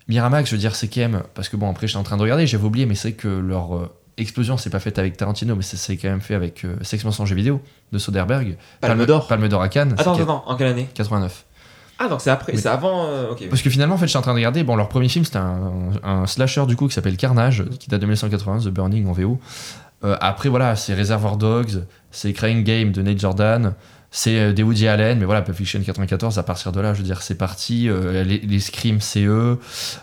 Miramax, 0.08 0.48
je 0.48 0.54
veux 0.54 0.60
dire, 0.60 0.74
c'est 0.74 0.88
quand 0.88 1.00
même. 1.00 1.22
Parce 1.34 1.48
que 1.48 1.56
bon, 1.56 1.70
après, 1.70 1.86
j'étais 1.86 1.98
en 1.98 2.02
train 2.02 2.16
de 2.16 2.22
regarder, 2.22 2.46
j'avais 2.46 2.64
oublié, 2.64 2.86
mais 2.86 2.94
c'est 2.94 3.12
que 3.12 3.28
leur 3.28 3.76
euh, 3.76 3.90
explosion 4.16 4.56
s'est 4.56 4.70
pas 4.70 4.80
faite 4.80 4.98
avec 4.98 5.16
Tarantino, 5.16 5.54
mais 5.54 5.62
c'est 5.62 5.76
c'est 5.76 5.96
quand 5.96 6.08
même 6.08 6.20
fait 6.20 6.34
avec 6.34 6.64
euh, 6.64 6.76
Sex 6.82 7.04
Mensonge 7.04 7.28
jeu 7.28 7.34
vidéo 7.34 7.62
de 7.92 7.98
Soderbergh. 7.98 8.56
Palme 8.80 9.06
d'or 9.06 9.26
Palme 9.26 9.48
d'or 9.48 9.62
à 9.62 9.68
Cannes. 9.68 9.94
attends 9.98 10.14
c'est 10.14 10.22
attends 10.22 10.44
en 10.46 10.56
quelle 10.56 10.68
année 10.68 10.88
89. 10.94 11.44
ah 11.98 12.08
donc 12.08 12.20
c'est 12.20 12.30
après 12.30 12.56
c'est 12.56 12.68
avant 12.68 13.06
euh, 13.06 13.32
ok 13.32 13.48
Parce 13.48 13.62
que 13.62 13.70
finalement, 13.70 13.94
en 13.94 13.98
fait, 13.98 14.06
je 14.06 14.10
suis 14.10 14.18
en 14.18 14.22
train 14.22 14.32
de 14.32 14.38
regarder. 14.38 14.64
Bon, 14.64 14.76
leur 14.76 14.88
premier 14.88 15.08
film, 15.08 15.24
c'était 15.24 15.38
un, 15.38 15.90
un 16.02 16.26
slasher 16.26 16.66
du 16.66 16.76
coup 16.76 16.88
qui 16.88 16.94
s'appelle 16.94 17.16
Carnage, 17.16 17.64
qui 17.78 17.88
date 17.88 18.00
de 18.00 18.06
1980, 18.06 18.60
The 18.60 18.68
Burning 18.68 19.06
en 19.06 19.12
VO. 19.12 19.38
Euh, 20.04 20.16
après, 20.20 20.48
voilà, 20.48 20.76
c'est 20.76 20.94
Reservoir 20.94 21.36
Dogs, 21.36 21.84
c'est 22.10 22.32
Crying 22.32 22.62
Game 22.62 22.92
de 22.92 23.02
Nate 23.02 23.18
Jordan, 23.18 23.74
c'est 24.10 24.38
euh, 24.38 24.52
des 24.52 24.62
Woody 24.62 24.88
Allen, 24.88 25.18
mais 25.18 25.24
voilà, 25.26 25.42
Pulp 25.42 25.56
Fiction 25.56 25.80
94, 25.82 26.38
à 26.38 26.42
partir 26.42 26.72
de 26.72 26.80
là, 26.80 26.94
je 26.94 26.98
veux 26.98 27.04
dire, 27.04 27.22
c'est 27.22 27.34
parti. 27.36 27.88
Euh, 27.88 28.24
les, 28.24 28.38
les 28.38 28.58
c'est 28.60 29.24
eux. 29.24 29.58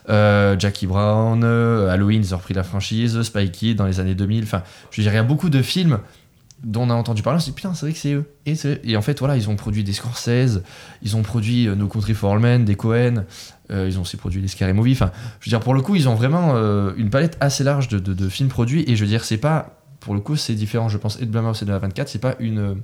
Euh, 0.09 0.55
Jackie 0.59 0.87
Brown, 0.87 1.43
Halloween, 1.43 2.21
ils 2.23 2.33
ont 2.33 2.37
repris 2.37 2.53
la 2.53 2.63
franchise, 2.63 3.21
Spy 3.23 3.49
Kid 3.51 3.77
dans 3.77 3.85
les 3.85 3.99
années 3.99 4.15
2000. 4.15 4.43
Enfin, 4.43 4.61
je 4.91 4.97
veux 5.01 5.03
dire, 5.03 5.11
il 5.13 5.15
y 5.15 5.19
a 5.19 5.23
beaucoup 5.23 5.49
de 5.49 5.61
films 5.61 5.99
dont 6.63 6.83
on 6.83 6.89
a 6.89 6.93
entendu 6.93 7.21
parler, 7.21 7.37
on 7.37 7.39
s'est 7.39 7.51
dit 7.51 7.55
putain, 7.55 7.73
c'est 7.73 7.85
vrai 7.85 7.93
que 7.93 7.99
c'est 7.99 8.13
eux. 8.13 8.25
Et, 8.45 8.55
et 8.83 8.95
en 8.97 9.01
fait, 9.01 9.19
voilà, 9.19 9.35
ils 9.37 9.49
ont 9.49 9.55
produit 9.55 9.83
des 9.83 9.93
Scorsese, 9.93 10.61
ils 11.03 11.15
ont 11.15 11.21
produit 11.21 11.67
No 11.67 11.87
Country 11.87 12.13
for 12.13 12.31
All 12.33 12.39
Men, 12.39 12.63
des 12.65 12.75
Cohen, 12.75 13.25
ils 13.69 13.97
ont 13.99 14.01
aussi 14.01 14.17
produit 14.17 14.41
les 14.41 14.47
Scary 14.47 14.73
Movie. 14.73 14.93
Enfin, 14.93 15.11
je 15.41 15.49
veux 15.49 15.51
dire, 15.51 15.59
pour 15.59 15.73
le 15.73 15.81
coup, 15.81 15.95
ils 15.95 16.07
ont 16.07 16.15
vraiment 16.15 16.55
une 16.95 17.09
palette 17.09 17.37
assez 17.39 17.63
large 17.63 17.87
de, 17.89 17.99
de- 17.99 18.13
de 18.13 18.29
films 18.29 18.49
produits. 18.49 18.83
Et 18.87 18.95
je 18.95 19.01
veux 19.01 19.09
dire, 19.09 19.25
c'est 19.25 19.37
pas, 19.37 19.81
pour 19.99 20.13
le 20.15 20.21
coup, 20.21 20.37
c'est 20.37 20.53
différent, 20.55 20.87
je 20.89 20.97
pense, 20.97 21.19
et 21.21 21.25
de 21.25 21.31
Blumhouse 21.31 21.61
et 21.61 21.65
de 21.65 21.71
la 21.71 21.77
24, 21.79 22.07
c'est 22.07 22.19
pas 22.19 22.35
une, 22.39 22.77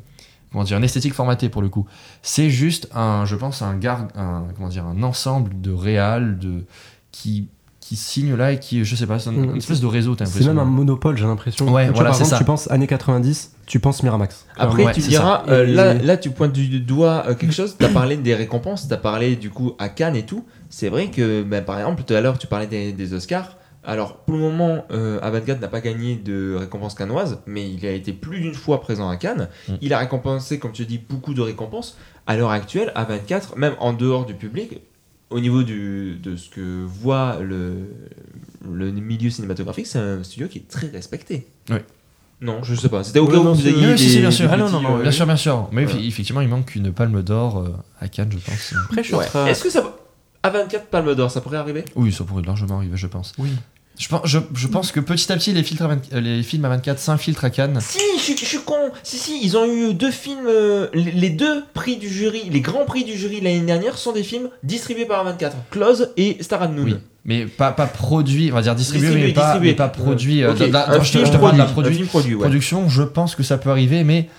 comment 0.52 0.64
dire, 0.64 0.78
une 0.78 0.84
esthétique 0.84 1.14
formatée 1.14 1.50
pour 1.50 1.62
le 1.62 1.70
coup. 1.70 1.86
C'est 2.22 2.50
juste 2.50 2.90
un, 2.94 3.26
je 3.26 3.36
pense, 3.36 3.62
un, 3.62 3.76
gar- 3.78 4.08
un, 4.16 4.44
comment 4.56 4.70
dire, 4.70 4.86
un 4.86 5.02
ensemble 5.04 5.60
de 5.62 5.72
réals 5.72 6.38
de, 6.40 6.64
qui, 7.12 7.48
qui 7.80 7.96
signent 7.96 8.36
là 8.36 8.52
et 8.52 8.60
qui, 8.60 8.84
je 8.86 8.96
sais 8.96 9.08
pas, 9.08 9.18
c'est 9.20 9.30
un- 9.30 9.34
Mm. 9.34 9.44
une 9.52 9.58
espèce 9.58 9.82
de 9.82 9.88
réseau, 9.88 10.16
t'as 10.16 10.26
C'est 10.26 10.46
même 10.46 10.60
un 10.60 10.66
monopole, 10.66 11.18
j'ai 11.18 11.26
l'impression. 11.26 11.66
Ouais, 11.72 11.84
Tu 11.84 11.88
vois, 11.88 11.96
voilà, 11.96 12.10
par 12.10 12.16
c'est 12.16 12.24
exemple, 12.24 12.30
ça. 12.32 12.38
tu 12.40 12.44
penses 12.46 12.72
années 12.72 12.88
90, 12.88 13.52
tu 13.66 13.80
penses 13.80 14.04
Miramax. 14.04 14.46
Après, 14.58 14.84
Ouais, 14.86 14.94
tu 14.94 15.00
diras, 15.02 15.44
euh, 15.48 15.66
là, 15.66 15.94
là, 15.96 16.18
tu 16.18 16.30
pointes 16.32 16.54
du 16.54 16.80
doigt 16.82 17.24
euh, 17.28 17.36
quelque 17.36 17.54
chose. 17.54 17.76
Tu 17.80 17.86
as 17.86 17.90
parlé 17.90 18.18
des 18.18 18.36
récompenses, 18.36 18.88
tu 18.88 18.94
as 18.94 18.98
parlé 18.98 19.36
du 19.36 19.50
coup 19.50 19.74
à 19.80 19.90
Cannes 19.90 20.16
et 20.16 20.26
tout. 20.26 20.46
C'est 20.70 20.90
vrai 20.90 21.10
que, 21.10 21.44
ben, 21.44 21.64
par 21.64 21.80
exemple, 21.80 22.04
tout 22.04 22.14
à 22.14 22.22
l'heure, 22.22 22.38
tu 22.38 22.48
parlais 22.48 22.68
des, 22.68 22.92
des 22.94 23.14
Oscars. 23.14 23.58
Alors, 23.84 24.18
pour 24.18 24.36
le 24.36 24.42
moment, 24.42 24.86
euh, 24.92 25.20
A24 25.22 25.60
n'a 25.60 25.68
pas 25.68 25.82
gagné 25.82 26.16
de 26.16 26.56
récompense 26.60 26.94
cannoise, 26.94 27.40
mais 27.48 27.68
il 27.70 27.84
a 27.88 27.92
été 27.92 28.14
plus 28.14 28.40
d'une 28.40 28.54
fois 28.54 28.80
présent 28.80 29.10
à 29.10 29.18
Cannes. 29.18 29.50
Mm. 29.68 29.74
Il 29.82 29.94
a 29.94 29.98
récompensé, 29.98 30.60
comme 30.60 30.72
tu 30.72 30.86
dis, 30.86 31.00
beaucoup 31.00 31.34
de 31.34 31.42
récompenses. 31.42 31.98
À 32.28 32.38
l'heure 32.38 32.52
actuelle, 32.52 32.92
A24, 32.96 33.58
même 33.58 33.74
en 33.80 33.94
dehors 33.94 34.26
du 34.26 34.36
public, 34.36 34.82
au 35.32 35.40
niveau 35.40 35.64
du, 35.64 36.18
de 36.22 36.36
ce 36.36 36.50
que 36.50 36.84
voit 36.86 37.40
le, 37.42 37.88
le 38.72 38.92
milieu 38.92 39.30
cinématographique, 39.32 39.88
c'est 39.88 39.98
un 40.00 40.22
studio 40.24 40.48
qui 40.48 40.60
est 40.60 40.68
très 40.68 40.88
respecté. 40.88 41.48
Oui. 41.72 41.78
Non, 42.42 42.64
je 42.64 42.76
sais 42.76 42.90
pas. 42.90 43.04
C'était 43.04 43.20
au 43.20 43.28
cas 43.28 43.38
où 43.38 43.54
vous 43.54 43.62
c'est- 43.62 43.70
ayez 43.70 43.88
Oui, 43.94 43.98
si, 43.98 44.06
des- 44.06 44.12
si, 44.12 44.20
bien 44.20 44.32
sûr. 44.32 44.50
Ah 44.52 44.58
non, 44.58 44.70
non, 44.70 44.98
euh, 44.98 45.02
Bien 45.04 45.12
sûr, 45.12 45.26
bien 45.26 45.36
sûr. 45.36 45.70
Mais 45.72 45.84
effectivement, 45.84 46.42
il 46.42 46.48
manque 46.50 46.76
une 46.76 46.92
palme 46.92 47.22
d'or 47.24 47.60
euh, 47.60 47.70
à 48.00 48.08
Cannes, 48.08 48.32
je 48.32 48.38
pense. 48.38 48.74
Après, 48.86 49.02
je 49.04 49.08
suis 49.08 49.16
en 49.16 49.20
Ouais. 49.20 49.26
train- 49.26 49.46
Est-ce 49.48 49.64
que 49.64 49.70
ça. 49.70 49.96
A24 50.44 50.86
Palme 50.90 51.14
d'Or, 51.16 51.30
ça 51.32 51.42
pourrait 51.42 51.58
arriver? 51.58 51.86
Oui, 51.96 52.12
ça 52.12 52.24
pourrait 52.24 52.44
largement 52.44 52.78
arriver, 52.78 52.98
je 52.98 53.08
pense. 53.08 53.34
Oui. 53.38 53.50
Je 54.00 54.08
pense, 54.08 54.22
je, 54.26 54.40
je 54.56 54.68
pense 54.68 54.92
que 54.92 55.00
petit 55.00 55.32
à 55.32 55.36
petit, 55.36 55.52
les, 55.54 55.62
filtres 55.64 55.84
à 55.84 55.88
20 55.90 56.14
euh, 56.14 56.22
les 56.22 56.42
films 56.42 56.66
à 56.66 56.70
24 56.70 56.98
s'infiltrent 56.98 57.44
à 57.46 57.50
Cannes. 57.52 57.78
Si, 57.82 58.00
je, 58.18 58.22
suis- 58.24 58.38
je 58.38 58.46
suis 58.46 58.60
con. 58.60 58.90
Si, 59.04 59.18
si, 59.18 59.40
ils 59.44 59.56
ont 59.58 59.66
eu 59.66 59.94
deux 59.94 60.10
films. 60.10 60.48
euh, 60.48 60.88
les, 60.94 61.12
les 61.12 61.30
deux 61.30 61.64
prix 61.74 61.98
du 61.98 62.10
jury, 62.10 62.50
les 62.50 62.62
grands 62.62 62.86
prix 62.86 63.04
du 63.04 63.16
jury 63.16 63.42
l'année 63.42 63.60
dernière 63.62 63.98
sont 64.00 64.14
des 64.14 64.24
films 64.24 64.50
distribués 64.64 65.06
par 65.06 65.24
A24. 65.28 65.52
Close 65.70 66.10
et 66.18 66.42
Star 66.42 66.64
at 66.64 66.70
Noon. 66.70 66.86
Oui. 66.86 66.96
Mais 67.26 67.46
pas, 67.46 67.72
pas 67.74 67.86
produit, 67.86 68.50
on 68.52 68.56
va 68.56 68.64
dire 68.64 68.74
distribué, 68.74 69.10
Distribué, 69.10 69.28
mais, 69.28 69.34
pas, 69.34 69.42
distribué. 69.44 69.70
mais 69.72 69.76
pas 69.76 69.90
produit. 69.90 70.42
euh, 70.44 70.52
Ok, 70.54 70.58
dans- 70.60 70.70
dans- 70.72 70.80
un 70.88 70.94
je 71.04 71.12
te, 71.12 71.18
film 71.18 71.26
je 71.28 71.32
te 71.34 71.38
parle 71.38 71.54
de 71.54 71.58
la 71.60 71.66
produit, 71.66 71.90
un 71.90 71.92
produ- 71.92 71.96
film 71.98 72.08
produit, 72.08 72.34
ouais. 72.34 72.40
production, 72.42 72.90
je 72.90 73.04
pense 73.04 73.36
que 73.36 73.44
ça 73.44 73.60
peut 73.60 73.70
arriver, 73.70 74.04
mais 74.04 74.30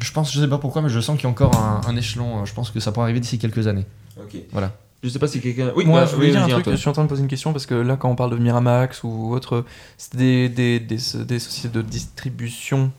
je 0.00 0.10
pense, 0.10 0.32
je 0.32 0.40
sais 0.40 0.48
pas 0.48 0.58
pourquoi, 0.58 0.82
mais 0.82 0.88
je 0.88 0.98
sens 0.98 1.16
qu'il 1.16 1.24
y 1.24 1.26
a 1.28 1.30
encore 1.30 1.54
un, 1.56 1.82
un 1.86 1.96
échelon. 1.96 2.40
euh, 2.40 2.44
Je 2.46 2.52
pense 2.54 2.70
que 2.70 2.80
ça 2.80 2.90
pourrait 2.90 3.04
arriver 3.04 3.20
d'ici 3.20 3.38
quelques 3.38 3.68
années. 3.68 3.86
Ok. 4.18 4.36
Voilà. 4.50 4.72
Je 5.06 5.10
sais 5.12 5.18
pas 5.20 5.28
si 5.28 5.40
quelqu'un. 5.40 5.70
Oui, 5.76 5.84
Moi, 5.84 6.00
bah, 6.00 6.06
je 6.10 6.16
voulais 6.16 6.26
oui, 6.26 6.32
dire 6.32 6.42
un 6.42 6.48
truc, 6.48 6.58
Antoine. 6.62 6.74
je 6.76 6.80
suis 6.80 6.88
en 6.90 6.92
train 6.92 7.04
de 7.04 7.08
poser 7.08 7.22
une 7.22 7.28
question 7.28 7.52
parce 7.52 7.64
que 7.64 7.74
là, 7.74 7.96
quand 7.96 8.10
on 8.10 8.16
parle 8.16 8.30
de 8.32 8.36
Miramax 8.38 9.04
ou 9.04 9.32
autre, 9.32 9.64
c'est 9.98 10.16
des, 10.16 10.48
des, 10.48 10.80
des, 10.80 10.96
des 11.24 11.38
sociétés 11.38 11.68
de 11.68 11.80
distribution. 11.82 12.90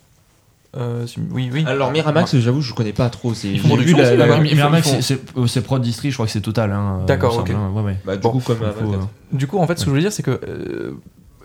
Euh, 0.78 1.06
oui, 1.32 1.50
oui. 1.52 1.66
Alors, 1.68 1.92
Miramax, 1.92 2.38
j'avoue, 2.38 2.62
je 2.62 2.74
connais 2.74 2.94
pas 2.94 3.10
trop. 3.10 3.34
c'est- 3.34 3.50
Miramax, 3.52 4.88
c'est- 4.90 5.02
c'est 5.02 5.20
euh, 5.38 5.48
c'est 5.48 5.62
Prod 5.62 5.82
Distri, 5.82 6.12
je 6.12 6.16
crois 6.16 6.28
que 6.28 6.32
c'est 6.32 6.40
total. 6.42 6.72
hein, 6.72 7.00
euh, 7.02 7.06
D'accord, 7.06 7.38
ok. 7.40 7.50
hein. 7.50 7.72
Ouais, 7.76 7.82
ouais. 7.82 7.98
Bah, 8.06 8.16
du 8.16 8.22
Bon, 8.22 8.32
coup, 8.32 8.40
comme 8.40 8.58
faut, 8.60 8.64
A24. 8.66 9.08
Du 9.34 9.48
coup, 9.48 9.58
en 9.58 9.68
fait, 9.68 9.78
ce 9.78 9.84
que 9.86 9.92
je 9.92 9.96
veux 9.96 10.02
dire, 10.02 10.14
c'est 10.14 10.24
que 10.24 10.40
euh, 10.48 10.94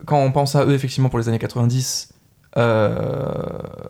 quand 0.07 0.19
on 0.19 0.31
pense 0.33 0.55
à 0.55 0.65
eux, 0.67 0.75
effectivement, 0.75 1.09
pour 1.09 1.19
les 1.19 1.29
années 1.29 1.39
90, 1.39 2.11
euh, 2.59 3.35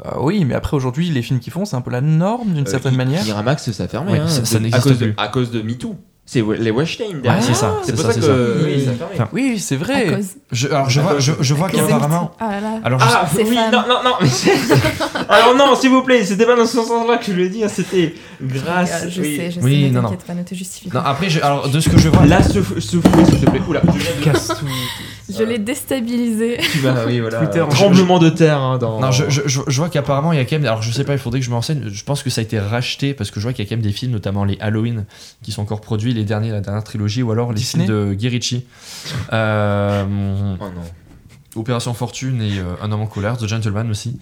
ah 0.04 0.20
oui, 0.20 0.44
mais 0.44 0.54
après, 0.54 0.76
aujourd'hui, 0.76 1.10
les 1.10 1.22
films 1.22 1.40
qu'ils 1.40 1.52
font, 1.52 1.64
c'est 1.64 1.76
un 1.76 1.80
peu 1.80 1.90
la 1.90 2.00
norme 2.02 2.52
d'une 2.52 2.66
Euh, 2.66 2.70
certaine 2.70 2.94
manière. 2.96 3.24
Miramax, 3.24 3.70
ça 3.72 3.84
a 3.84 3.88
fermé. 3.88 4.12
Ouais, 4.12 4.18
hein, 4.20 4.28
ça- 4.28 4.44
ça 4.44 4.60
n'existe 4.60 4.96
plus. 4.96 5.14
À 5.16 5.28
cause 5.28 5.50
de 5.50 5.62
MeToo. 5.62 5.96
C'est 6.24 6.40
les 6.58 6.70
Weinstein 6.70 7.20
derrière. 7.20 7.40
Ouais, 7.40 7.46
c'est 7.46 7.52
ça, 7.54 7.78
C'est 7.82 7.96
ça, 7.98 8.12
ça 8.12 8.20
que. 8.20 8.64
Oui, 8.64 8.84
ça 8.84 8.90
a 8.90 8.94
fermé. 8.94 9.12
Enfin, 9.14 9.28
Oui, 9.32 9.58
c'est 9.58 9.74
À 9.74 9.78
vrai. 9.78 10.06
cause. 10.14 10.26
Je, 10.52 10.68
alors, 10.68 10.88
je 10.88 11.00
vois, 11.00 11.18
je, 11.18 11.32
je 11.40 11.54
vois 11.54 11.68
qu'apparemment. 11.68 12.30
Ah. 12.40 12.50
Alors, 12.84 13.00
je- 13.00 13.06
Ah 13.10 13.28
oui, 13.36 13.58
non, 13.72 13.82
non, 13.88 14.02
non, 14.04 14.14
Alors 15.28 15.54
non, 15.56 15.74
s'il 15.74 15.90
vous 15.90 16.02
plaît, 16.02 16.24
c'était 16.24 16.46
pas 16.46 16.56
dans 16.56 16.64
ce 16.66 16.80
sens-là 16.80 17.18
que 17.18 17.26
je 17.26 17.32
le 17.32 17.48
dis, 17.48 17.64
hein, 17.64 17.68
c'était 17.68 18.14
grâce. 18.42 19.08
Je 19.08 19.20
oui. 19.22 19.36
sais, 19.36 19.50
je 19.50 19.60
Oui, 19.60 19.82
sais, 19.84 19.88
ne 19.88 19.94
non, 19.94 20.02
non. 20.02 20.08
t'inquiète 20.10 20.26
pas, 20.26 20.34
ne 20.34 20.42
te 20.42 20.54
justifie 20.54 20.86
Non, 20.88 21.00
pas. 21.02 21.08
après, 21.10 21.30
je- 21.30 21.40
alors, 21.40 21.68
de 21.68 21.80
ce 21.80 21.88
que 21.88 21.98
je 21.98 22.08
vois. 22.08 22.26
Là, 22.26 22.42
souffle, 22.42 22.80
s'il 22.80 23.00
te 23.00 23.50
plaît. 23.50 23.60
Oula, 23.68 23.80
je 23.86 23.90
viens 23.98 24.16
de- 24.18 24.24
Casse 24.24 24.48
tout. 24.48 24.66
Je 25.32 25.42
l'ai 25.44 25.58
déstabilisé. 25.58 26.58
Tu 26.72 26.78
vas, 26.78 27.06
oui, 27.06 27.20
voilà. 27.20 27.38
Twitter, 27.38 27.64
Tremblement 27.70 28.18
de 28.18 28.28
terre 28.28 28.58
hein, 28.58 28.78
dans. 28.78 29.00
Non, 29.00 29.10
je, 29.12 29.24
je, 29.28 29.40
je- 29.46 29.76
vois 29.80 29.88
qu'apparemment 29.88 30.32
il 30.32 30.36
y 30.38 30.40
a 30.40 30.44
quand 30.44 30.56
même. 30.56 30.64
Alors 30.66 30.82
je 30.82 30.90
sais 30.92 31.04
pas, 31.04 31.12
il 31.12 31.18
faudrait 31.18 31.40
que 31.40 31.46
je 31.46 31.50
me 31.50 31.54
renseigne. 31.54 31.88
Je 31.88 32.04
pense 32.04 32.22
que 32.22 32.30
ça 32.30 32.40
a 32.40 32.44
été 32.44 32.58
racheté 32.58 33.14
parce 33.14 33.30
que 33.30 33.40
je 33.40 33.44
vois 33.44 33.52
qu'il 33.52 33.64
y 33.64 33.66
a 33.66 33.70
quand 33.70 33.76
même 33.76 33.84
des 33.84 33.92
films, 33.92 34.12
notamment 34.12 34.44
les 34.44 34.58
Halloween, 34.60 35.04
qui 35.42 35.52
sont 35.52 35.62
encore 35.62 35.80
produits, 35.80 36.12
les 36.12 36.24
derniers, 36.24 36.50
la 36.50 36.60
dernière 36.60 36.84
trilogie, 36.84 37.22
ou 37.22 37.30
alors 37.32 37.50
les 37.50 37.56
Disney 37.56 37.84
films 37.86 38.08
de 38.08 38.14
Guy 38.14 38.28
Ritchie. 38.28 38.66
Euh, 39.32 40.04
Oh 40.60 40.64
non. 40.64 41.60
Opération 41.60 41.92
Fortune 41.94 42.40
et 42.40 42.58
euh, 42.58 42.64
Un 42.82 42.90
homme 42.92 43.02
en 43.02 43.06
colère, 43.06 43.36
The 43.36 43.46
Gentleman 43.46 43.90
aussi, 43.90 44.18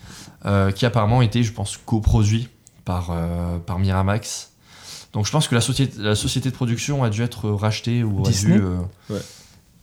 euh, 0.46 0.70
qui 0.72 0.84
apparemment 0.84 1.22
étaient, 1.22 1.42
je 1.44 1.52
pense, 1.52 1.78
coproduits 1.84 2.48
par, 2.84 3.10
euh, 3.10 3.58
par 3.58 3.78
Miramax. 3.78 4.50
Donc 5.12 5.26
je 5.26 5.32
pense 5.32 5.48
que 5.48 5.54
la 5.54 5.60
société, 5.60 5.94
la 6.00 6.14
société 6.14 6.50
de 6.50 6.54
production 6.54 7.02
a 7.04 7.10
dû 7.10 7.22
être 7.22 7.50
rachetée 7.50 8.02
ou 8.04 8.20
a 8.24 8.28
Disney 8.28 8.56
dû. 8.58 8.62
euh, 8.62 9.18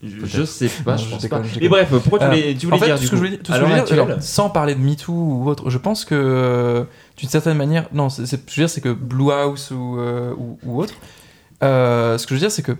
Je, 0.01 0.43
sais 0.45 0.69
pas, 0.85 0.91
Non, 0.91 0.97
je 0.97 1.05
je 1.05 1.09
pense 1.09 1.21
déconne, 1.21 1.41
pas. 1.41 1.47
je 1.53 1.59
Mais 1.59 1.67
bref, 1.69 1.89
pourquoi 1.89 2.19
tu 2.19 2.25
Euh, 2.25 2.27
voulais, 2.29 2.55
tu 2.55 2.65
voulais 2.67 2.77
en 2.77 2.79
fait, 2.79 2.85
dire 2.85 2.95
tout 2.95 3.01
du 3.01 3.07
ce 3.07 3.11
que 3.11 3.15
coup 3.17 3.23
je 3.23 3.27
voulais, 3.29 3.37
tout 3.39 3.51
ce 3.53 3.59
que 3.59 3.65
je 3.65 3.93
dire, 3.93 4.03
alors, 4.03 4.21
sans 4.21 4.49
parler 4.49 4.75
de 4.75 4.79
MeToo 4.79 5.11
ou 5.11 5.49
autre, 5.49 5.69
je 5.69 5.77
pense 5.77 6.05
que 6.05 6.15
euh, 6.15 6.83
d'une 7.17 7.29
certaine 7.29 7.57
manière, 7.57 7.87
non, 7.93 8.09
c'est, 8.09 8.25
c'est- 8.25 8.37
ce 8.37 8.41
que 8.41 8.51
je 8.51 8.61
veux 8.61 8.67
dire, 8.67 8.69
c'est 8.69 8.81
que 8.81 8.93
Blue 8.93 9.31
House 9.31 9.71
ou, 9.71 9.97
euh, 9.99 10.33
ou, 10.37 10.59
ou 10.63 10.79
autre, 10.81 10.93
euh, 11.63 12.17
ce 12.17 12.25
que 12.25 12.29
je 12.29 12.35
veux 12.35 12.39
dire, 12.47 12.51
c'est 12.51 12.61
que 12.63 12.77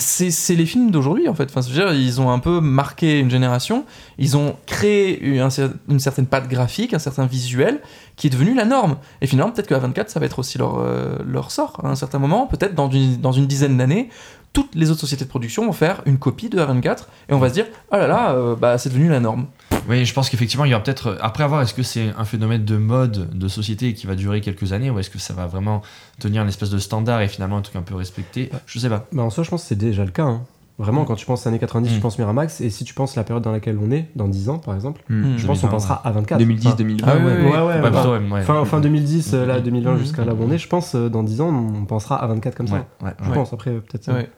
c'est, 0.00 0.54
les 0.54 0.66
films 0.66 0.90
d'aujourd'hui 0.90 1.28
en 1.28 1.34
fait. 1.34 1.48
Enfin, 1.54 1.60
dire, 1.60 1.92
ils 1.92 2.20
ont 2.20 2.30
un 2.30 2.38
peu 2.38 2.60
marqué 2.60 3.18
une 3.18 3.30
génération, 3.30 3.84
ils 4.18 4.36
ont 4.36 4.56
créé 4.66 5.20
une, 5.20 5.40
un 5.40 5.48
cer- 5.48 5.72
une 5.88 6.00
certaine 6.00 6.26
patte 6.26 6.48
graphique, 6.48 6.94
un 6.94 6.98
certain 6.98 7.26
visuel 7.26 7.80
qui 8.16 8.26
est 8.26 8.30
devenu 8.30 8.54
la 8.54 8.64
norme. 8.64 8.96
Et 9.20 9.26
finalement, 9.26 9.52
peut-être 9.52 9.68
que 9.68 9.74
A24, 9.74 10.08
ça 10.08 10.20
va 10.20 10.26
être 10.26 10.38
aussi 10.38 10.58
leur, 10.58 10.78
euh, 10.78 11.16
leur 11.26 11.50
sort 11.50 11.80
à 11.84 11.88
un 11.88 11.96
certain 11.96 12.18
moment. 12.18 12.46
Peut-être 12.46 12.74
dans 12.74 12.90
une, 12.90 13.18
dans 13.20 13.32
une 13.32 13.46
dizaine 13.46 13.76
d'années, 13.76 14.08
toutes 14.52 14.74
les 14.74 14.90
autres 14.90 15.00
sociétés 15.00 15.24
de 15.24 15.28
production 15.28 15.66
vont 15.66 15.72
faire 15.72 16.00
une 16.06 16.18
copie 16.18 16.48
de 16.48 16.58
A24 16.58 17.00
et 17.28 17.34
on 17.34 17.38
va 17.38 17.48
se 17.50 17.54
dire, 17.54 17.66
oh 17.92 17.96
là 17.96 18.06
là, 18.06 18.32
euh, 18.32 18.56
bah, 18.56 18.78
c'est 18.78 18.88
devenu 18.88 19.08
la 19.10 19.20
norme. 19.20 19.46
Oui, 19.88 20.04
je 20.04 20.12
pense 20.14 20.28
qu'effectivement, 20.30 20.64
il 20.64 20.70
y 20.70 20.74
aura 20.74 20.82
peut-être. 20.82 21.16
Après 21.20 21.44
avoir, 21.44 21.62
est-ce 21.62 21.74
que 21.74 21.82
c'est 21.82 22.12
un 22.16 22.24
phénomène 22.24 22.64
de 22.64 22.76
mode, 22.76 23.30
de 23.36 23.48
société 23.48 23.94
qui 23.94 24.06
va 24.06 24.14
durer 24.14 24.40
quelques 24.40 24.72
années, 24.72 24.90
ou 24.90 24.98
est-ce 24.98 25.10
que 25.10 25.18
ça 25.18 25.32
va 25.34 25.46
vraiment 25.46 25.82
tenir 26.18 26.42
une 26.42 26.48
espèce 26.48 26.70
de 26.70 26.78
standard 26.78 27.20
et 27.20 27.28
finalement 27.28 27.56
un 27.58 27.62
truc 27.62 27.76
un 27.76 27.82
peu 27.82 27.94
respecté? 27.94 28.50
Je 28.66 28.78
sais 28.78 28.88
pas. 28.88 29.06
Bah, 29.12 29.22
en 29.22 29.30
soi, 29.30 29.44
je 29.44 29.50
pense 29.50 29.62
que 29.62 29.68
c'est 29.68 29.76
déjà 29.76 30.04
le 30.04 30.10
cas. 30.10 30.24
hein. 30.24 30.42
Vraiment, 30.78 31.02
Mm. 31.02 31.06
quand 31.06 31.14
tu 31.14 31.24
penses 31.24 31.46
années 31.46 31.58
90, 31.58 31.88
Mm. 31.90 31.94
tu 31.94 32.00
penses 32.00 32.18
Miramax, 32.18 32.60
et 32.60 32.68
si 32.68 32.84
tu 32.84 32.92
penses 32.92 33.16
la 33.16 33.24
période 33.24 33.42
dans 33.42 33.50
laquelle 33.52 33.78
on 33.82 33.90
est, 33.90 34.10
dans 34.14 34.28
10 34.28 34.50
ans 34.50 34.58
par 34.58 34.74
exemple, 34.74 35.02
Hmm. 35.08 35.38
je 35.38 35.46
pense 35.46 35.60
qu'on 35.62 35.68
2020, 35.68 35.70
pensera 35.70 35.94
à 36.06 36.10
24. 36.10 36.38
2010, 36.38 36.66
Enfin, 36.66 36.76
2020. 36.76 37.06
Ah 37.08 37.16
ouais, 37.16 37.22
ouais, 37.24 37.30
ouais, 37.30 37.80
Ouais, 37.80 37.90
plutôt, 37.90 38.18
bah, 38.30 38.42
fin, 38.42 38.64
fin 38.66 38.80
2010, 38.80 39.32
euh, 39.32 39.46
là, 39.46 39.58
Mm. 39.58 39.62
2020 39.62 39.94
Mm. 39.94 39.98
jusqu'à 40.00 40.24
là 40.26 40.34
où 40.34 40.38
on 40.42 40.50
est, 40.50 40.58
je 40.58 40.68
pense 40.68 40.94
euh, 40.94 41.08
dans 41.08 41.22
10 41.22 41.40
ans, 41.40 41.48
on 41.48 41.86
pensera 41.86 42.16
à 42.22 42.26
24 42.26 42.54
comme 42.56 42.66
Ouais, 42.66 42.72
ça. 43.00 43.06
ouais, 43.06 43.12
Je 43.22 43.28
ouais. 43.30 43.34
pense, 43.34 43.54
après, 43.54 43.70
euh, 43.70 43.80
peut-être. 43.80 44.12
Ouais. 44.12 44.28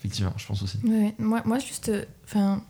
Effectivement, 0.00 0.32
je 0.36 0.46
pense 0.46 0.60
aussi. 0.62 0.78
Ouais, 0.84 1.14
moi, 1.20 1.42
moi, 1.44 1.58
juste, 1.60 1.88
euh, 1.90 2.02
enfin, 2.24 2.60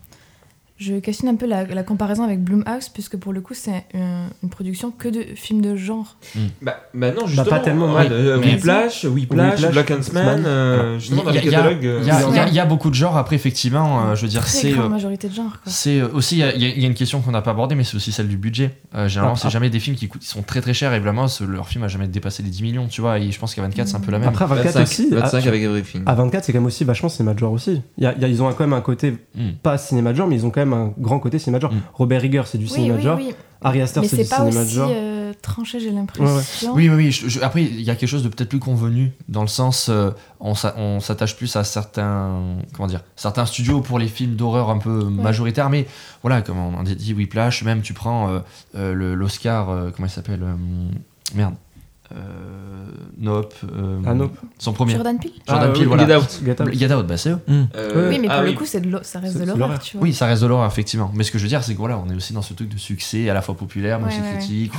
je 0.77 0.99
questionne 0.99 1.29
un 1.29 1.35
peu 1.35 1.45
la, 1.47 1.65
la 1.65 1.83
comparaison 1.83 2.23
avec 2.23 2.43
Blumhouse, 2.43 2.89
puisque 2.89 3.17
pour 3.17 3.33
le 3.33 3.41
coup, 3.41 3.53
c'est 3.53 3.85
une, 3.93 4.27
une 4.43 4.49
production 4.49 4.91
que 4.91 5.07
de 5.09 5.23
films 5.35 5.61
de 5.61 5.75
genre. 5.75 6.17
Bah, 6.61 6.77
bah 6.93 7.11
non, 7.11 7.25
justement. 7.27 7.49
pas 7.49 7.59
tellement, 7.59 7.93
ouais, 7.93 8.01
ouais. 8.03 8.11
euh, 8.11 8.37
Whiplash, 8.39 9.03
Whiplash, 9.05 9.53
Whiplash, 9.55 9.71
Black 9.73 9.91
Huntsman, 9.91 10.43
euh, 10.45 10.99
justement 10.99 11.23
dans 11.23 11.31
Il 11.31 11.37
y 11.37 11.39
le 11.39 11.41
a- 11.41 11.43
il 11.43 11.51
y 11.51 11.55
a- 11.55 11.57
catalogue. 11.59 11.85
euh, 11.85 11.99
Il 12.01 12.07
y, 12.07 12.11
a- 12.11 12.47
il 12.47 12.53
y 12.53 12.59
a- 12.59 12.65
beaucoup 12.65 12.89
de 12.89 12.95
genres. 12.95 13.17
Après, 13.17 13.35
effectivement, 13.35 14.05
euh, 14.07 14.15
je 14.15 14.21
veux 14.21 14.27
dire, 14.27 14.45
c'est. 14.47 14.71
grande 14.71 14.85
euh, 14.85 14.89
majorité 14.89 15.27
de 15.29 15.33
genre, 15.33 15.51
quoi. 15.63 15.71
C'est 15.71 15.99
euh, 15.99 16.09
aussi, 16.13 16.37
il 16.39 16.61
y, 16.61 16.65
y 16.65 16.81
y 16.81 16.83
a 16.83 16.87
une 16.87 16.93
question 16.93 17.21
qu'on 17.21 17.31
n'a 17.31 17.41
pas 17.41 17.51
abordée, 17.51 17.75
mais 17.75 17.83
c'est 17.83 17.95
aussi 17.95 18.11
celle 18.11 18.27
du 18.27 18.37
budget. 18.37 18.77
Euh, 18.95 19.07
généralement, 19.07 19.33
Ah, 19.35 19.39
c'est 19.39 19.47
ah. 19.47 19.51
jamais 19.51 19.69
des 19.69 19.79
films 19.79 19.95
qui, 19.95 20.07
coûtent, 20.07 20.21
qui 20.21 20.27
sont 20.27 20.43
très 20.43 20.61
très 20.61 20.73
chers 20.73 20.93
et 20.93 21.01
ce- 21.27 21.43
leur 21.43 21.67
film 21.67 21.83
a 21.83 21.87
jamais 21.87 22.07
dépassé 22.07 22.43
les 22.43 22.49
10 22.49 22.61
millions, 22.63 22.87
tu 22.87 23.01
vois. 23.01 23.19
Et 23.19 23.31
je 23.31 23.39
pense 23.39 23.55
qu'à 23.55 23.61
24, 23.63 23.87
c'est 23.87 23.95
un 23.95 23.99
peu 23.99 24.11
la 24.11 24.19
même. 24.19 24.29
Après, 24.29 24.43
à 24.45 24.47
24 24.47 24.65
25, 24.75 24.81
aussi. 24.83 25.09
25 25.09 25.45
à, 25.45 25.47
avec 25.47 25.63
Everything. 25.63 26.03
à 26.05 26.13
24, 26.13 26.45
c'est 26.45 26.51
quand 26.53 26.59
même 26.59 26.67
aussi 26.67 26.83
vachement 26.83 27.09
cinéma 27.09 27.33
de 27.33 27.39
genre 27.39 27.51
aussi. 27.53 27.81
Ils 27.97 28.43
ont 28.43 28.51
quand 28.53 28.59
même 28.63 28.73
un 28.73 28.81
côté, 28.81 29.17
Mm. 29.35 29.51
pas 29.63 29.77
cinéma 29.77 30.11
de 30.11 30.17
genre, 30.17 30.27
mais 30.27 30.35
ils 30.35 30.45
ont 30.45 30.49
quand 30.51 30.59
même 30.61 30.66
un 30.73 30.93
grand 30.97 31.19
côté 31.19 31.39
cinéma 31.39 31.57
de 31.59 31.63
genre. 31.63 31.73
Mm. 31.73 31.81
Robert 31.93 32.21
Rigger, 32.21 32.43
c'est 32.45 32.57
du 32.57 32.65
Oui, 32.65 32.69
cinéma 32.71 32.93
oui, 32.95 32.99
de 32.99 33.03
genre. 33.07 33.17
oui. 33.17 33.33
Ari 33.61 33.81
Aster, 33.81 34.01
c'est 34.03 34.17
du 34.23 34.25
pas 34.29 34.37
cinéma 34.37 34.59
de 34.61 34.65
aussi 34.65 34.75
genre. 34.75 34.91
euh, 34.93 35.33
tranché, 35.41 35.79
j'ai 35.79 35.89
l'impression. 35.91 36.73
Oui, 36.75 36.89
oui, 36.89 36.95
oui. 36.95 37.11
je- 37.11 37.27
je- 37.27 37.41
après, 37.41 37.63
il 37.63 37.81
y 37.81 37.89
a 37.89 37.95
quelque 37.95 38.07
chose 38.09 38.23
de 38.23 38.29
peut-être 38.29 38.49
plus 38.49 38.59
convenu 38.59 39.13
dans 39.29 39.41
le 39.41 39.47
sens, 39.47 39.89
euh, 39.89 40.11
on 40.39 40.53
s'a- 40.53 40.75
on 40.77 40.99
s'attache 40.99 41.35
plus 41.35 41.55
à 41.55 41.63
certains, 41.63 42.39
comment 42.73 42.87
dire, 42.87 43.03
certains 43.15 43.45
studios 43.47 43.81
pour 43.81 43.97
les 43.97 44.07
films 44.07 44.35
d'horreur 44.35 44.69
un 44.69 44.77
peu 44.77 45.05
majoritaires, 45.05 45.69
mais 45.71 45.87
voilà, 46.21 46.41
comme 46.43 46.59
on 46.59 46.79
a 46.79 46.83
dit, 46.83 47.13
Whiplash, 47.15 47.63
même 47.63 47.81
tu 47.81 47.93
prends 47.93 48.29
euh, 48.29 48.39
euh, 48.75 48.93
le- 48.93 49.15
l'Oscar, 49.15 49.69
euh, 49.71 49.89
comment 49.95 50.07
il 50.07 50.11
s'appelle, 50.11 50.43
euh, 50.43 50.53
merde, 51.33 51.55
euh, 52.13 52.15
Nope, 53.19 53.53
euh, 53.75 53.99
Ah, 54.05 54.13
Nope. 54.13 54.37
son 54.59 54.73
premier. 54.73 54.93
Jordan 54.93 55.17
Peele 55.19 55.31
Jordan 55.47 55.69
Ah, 55.69 55.73
Peele, 55.73 55.81
oui, 55.81 55.87
voilà. 55.87 56.05
Get 56.07 56.15
Out. 56.15 56.41
Get 56.45 56.61
Out. 56.61 56.73
Get 56.73 56.93
Out, 56.93 57.07
bah 57.07 57.17
c'est 57.17 57.31
eux. 57.31 57.39
Euh, 57.49 58.09
Oui, 58.09 58.19
mais 58.19 58.27
pour 58.27 58.37
ah 58.37 58.41
le 58.43 58.49
oui. 58.49 58.55
coup, 58.55 58.65
c'est 58.65 58.79
de 58.81 58.89
l'hor- 58.89 59.03
ça 59.03 59.19
reste 59.19 59.39
de 59.39 59.43
l'horreur, 59.45 59.79
tu 59.79 59.97
vois. 59.97 60.03
Oui, 60.05 60.13
ça 60.13 60.25
reste 60.27 60.41
de 60.43 60.47
l'horreur, 60.47 60.67
effectivement. 60.67 61.11
Mais 61.15 61.23
ce 61.23 61.31
que 61.31 61.37
je 61.37 61.43
veux 61.43 61.49
dire, 61.49 61.63
c'est 61.63 61.73
que 61.73 61.77
voilà, 61.79 61.97
on 62.05 62.09
est 62.11 62.15
aussi 62.15 62.33
dans 62.33 62.41
ce 62.43 62.53
truc 62.53 62.69
de 62.69 62.77
succès, 62.77 63.29
à 63.29 63.33
la 63.33 63.41
fois 63.41 63.55
populaire, 63.55 63.99
mais 63.99 64.05
Ouais, 64.05 64.11
aussi 64.11 64.21
ouais, 64.21 64.27
ouais. 64.27 64.37
critique. 64.37 64.71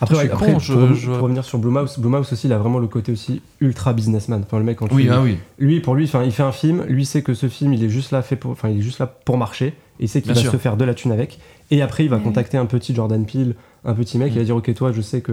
Après, 0.00 0.14
Je 0.14 0.20
suis 0.20 0.28
après, 0.30 0.46
con, 0.46 0.52
pour, 0.52 0.60
je- 0.60 1.06
pour 1.10 1.18
revenir 1.20 1.44
sur 1.44 1.58
Blumhouse, 1.58 1.98
Blumhouse 1.98 2.32
aussi, 2.32 2.46
il 2.46 2.52
a 2.52 2.58
vraiment 2.58 2.78
le 2.78 2.86
côté 2.88 3.12
aussi 3.12 3.42
ultra 3.60 3.92
businessman. 3.92 4.42
Enfin, 4.46 4.58
le 4.58 4.64
mec, 4.64 4.76
quand 4.78 4.88
tu- 4.88 4.94
Oui, 4.94 5.08
ah 5.10 5.20
oui. 5.20 5.36
lui, 5.58 5.80
pour 5.80 5.94
lui, 5.94 6.04
enfin, 6.04 6.22
il 6.24 6.32
fait 6.32 6.42
un 6.44 6.52
film, 6.52 6.84
lui 6.88 7.04
sait 7.04 7.22
que 7.22 7.34
ce 7.34 7.48
film, 7.48 7.72
il 7.74 7.82
est 7.84 7.88
juste 7.90 8.12
là 8.12 8.22
fait 8.22 8.36
pour, 8.36 8.52
enfin, 8.52 8.68
il 8.68 8.78
est 8.78 8.82
juste 8.82 9.00
là 9.00 9.06
pour 9.06 9.36
marcher, 9.36 9.66
et 9.98 10.04
il 10.04 10.08
sait 10.08 10.22
qu'il 10.22 10.32
va 10.32 10.40
sûr. 10.40 10.52
se 10.52 10.56
faire 10.56 10.76
de 10.76 10.84
la 10.84 10.94
thune 10.94 11.12
avec. 11.12 11.40
Et 11.72 11.82
après, 11.82 12.04
il 12.04 12.08
va 12.10 12.16
Ouais. 12.16 12.22
contacter 12.22 12.56
un 12.56 12.66
petit 12.66 12.94
Jordan 12.94 13.24
Peele, 13.26 13.54
un 13.84 13.94
petit 13.94 14.18
mec, 14.18 14.30
Mm. 14.30 14.34
il 14.34 14.38
va 14.38 14.44
dire, 14.44 14.56
ok, 14.56 14.74
toi, 14.74 14.92
je 14.92 15.00
sais 15.00 15.20
que, 15.20 15.32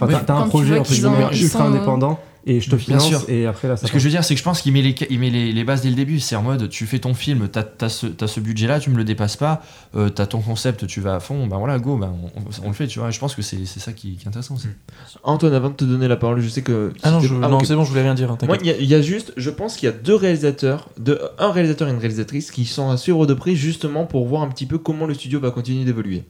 enfin, 0.00 0.06
t'as- 0.12 0.20
t'as 0.20 0.34
un 0.36 0.48
projet 0.48 0.78
entre 0.78 0.90
guillemets 0.92 1.26
ultra 1.32 1.58
sont, 1.58 1.64
euh, 1.64 1.68
indépendant, 1.68 2.20
et 2.46 2.60
je 2.60 2.66
te 2.68 2.76
Bien 2.76 2.84
finance, 2.98 3.06
sûr. 3.08 3.22
et 3.28 3.46
après 3.46 3.68
là, 3.68 3.76
ça. 3.78 3.86
Ce 3.86 3.92
que 3.92 3.98
je 3.98 4.04
veux 4.04 4.10
dire, 4.10 4.22
c'est 4.22 4.34
que 4.34 4.38
je 4.38 4.44
pense 4.44 4.60
qu'il 4.60 4.72
met, 4.74 4.82
les, 4.82 4.94
il 5.08 5.18
met 5.18 5.30
les, 5.30 5.50
les 5.52 5.64
bases 5.64 5.80
dès 5.80 5.88
le 5.88 5.94
début. 5.94 6.20
C'est 6.20 6.36
en 6.36 6.42
mode, 6.42 6.68
tu 6.68 6.84
fais 6.84 6.98
ton 6.98 7.14
film, 7.14 7.48
t'as 7.48 7.64
as 7.80 7.88
ce, 7.88 8.06
t'as 8.06 8.26
ce 8.26 8.38
budget-là, 8.40 8.80
tu 8.80 8.90
me 8.90 8.96
le 8.98 9.04
dépasses 9.04 9.36
pas, 9.36 9.62
euh, 9.96 10.10
t'as 10.10 10.26
ton 10.26 10.40
concept, 10.40 10.86
tu 10.86 11.00
vas 11.00 11.14
à 11.14 11.20
fond, 11.20 11.46
ben 11.46 11.56
voilà, 11.56 11.78
go, 11.78 11.96
ben 11.96 12.12
on, 12.22 12.40
on- 12.40 12.64
on 12.66 12.68
le 12.68 12.74
fait, 12.74 12.86
tu 12.86 12.98
vois. 12.98 13.08
Et 13.08 13.12
je 13.12 13.18
pense 13.18 13.34
que 13.34 13.40
c'est 13.40 13.64
ça 13.66 13.92
qui, 13.92 14.16
qui 14.16 14.24
est 14.24 14.28
intéressant 14.28 14.56
aussi. 14.56 14.68
Antoine, 15.22 15.54
avant 15.54 15.70
de 15.70 15.74
te 15.74 15.84
donner 15.84 16.06
la 16.08 16.16
parole, 16.16 16.40
je 16.40 16.48
sais 16.48 16.60
que. 16.62 16.92
Ah 17.02 17.10
non, 17.12 17.20
je- 17.20 17.34
ah, 17.42 17.48
non, 17.48 17.60
c'est 17.64 17.74
bon, 17.74 17.84
je 17.84 17.88
voulais 17.90 18.02
rien 18.02 18.14
dire. 18.14 18.30
hein, 18.30 18.36
Moi, 18.46 18.58
il 18.60 18.66
y, 18.66 18.70
a- 18.70 18.76
il 18.76 18.86
y 18.86 18.94
a 18.94 19.00
juste, 19.00 19.32
je 19.38 19.48
pense 19.50 19.76
qu'il 19.76 19.86
y 19.88 19.92
a 19.92 19.94
deux 19.94 20.14
réalisateurs, 20.14 20.90
de, 20.98 21.18
un 21.38 21.50
réalisateur 21.50 21.88
et 21.88 21.92
une 21.92 21.98
réalisatrice 21.98 22.50
qui 22.50 22.66
sont 22.66 22.90
à 22.90 22.96
suivre 22.98 23.26
de 23.26 23.32
près 23.34 23.54
justement 23.54 24.04
pour 24.04 24.26
voir 24.26 24.42
un 24.42 24.48
petit 24.48 24.66
peu 24.66 24.76
comment 24.78 25.06
le 25.06 25.14
studio 25.14 25.40
va 25.40 25.50
continuer 25.50 25.84
d'évoluer. 25.84 26.24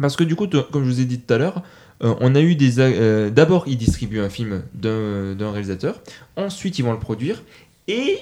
Parce 0.00 0.16
que 0.16 0.24
du 0.24 0.34
coup, 0.36 0.46
comme 0.46 0.84
je 0.84 0.88
vous 0.88 1.00
ai 1.00 1.04
dit 1.04 1.20
tout 1.20 1.34
à 1.34 1.38
l'heure, 1.38 1.62
euh, 2.02 2.14
on 2.20 2.34
a 2.34 2.40
eu 2.40 2.54
des. 2.54 2.80
euh, 2.80 3.30
D'abord, 3.30 3.64
ils 3.66 3.76
distribuent 3.76 4.20
un 4.20 4.30
film 4.30 4.62
d'un 4.74 5.50
réalisateur, 5.50 6.00
ensuite, 6.36 6.78
ils 6.78 6.82
vont 6.82 6.92
le 6.92 6.98
produire, 6.98 7.42
et 7.88 8.18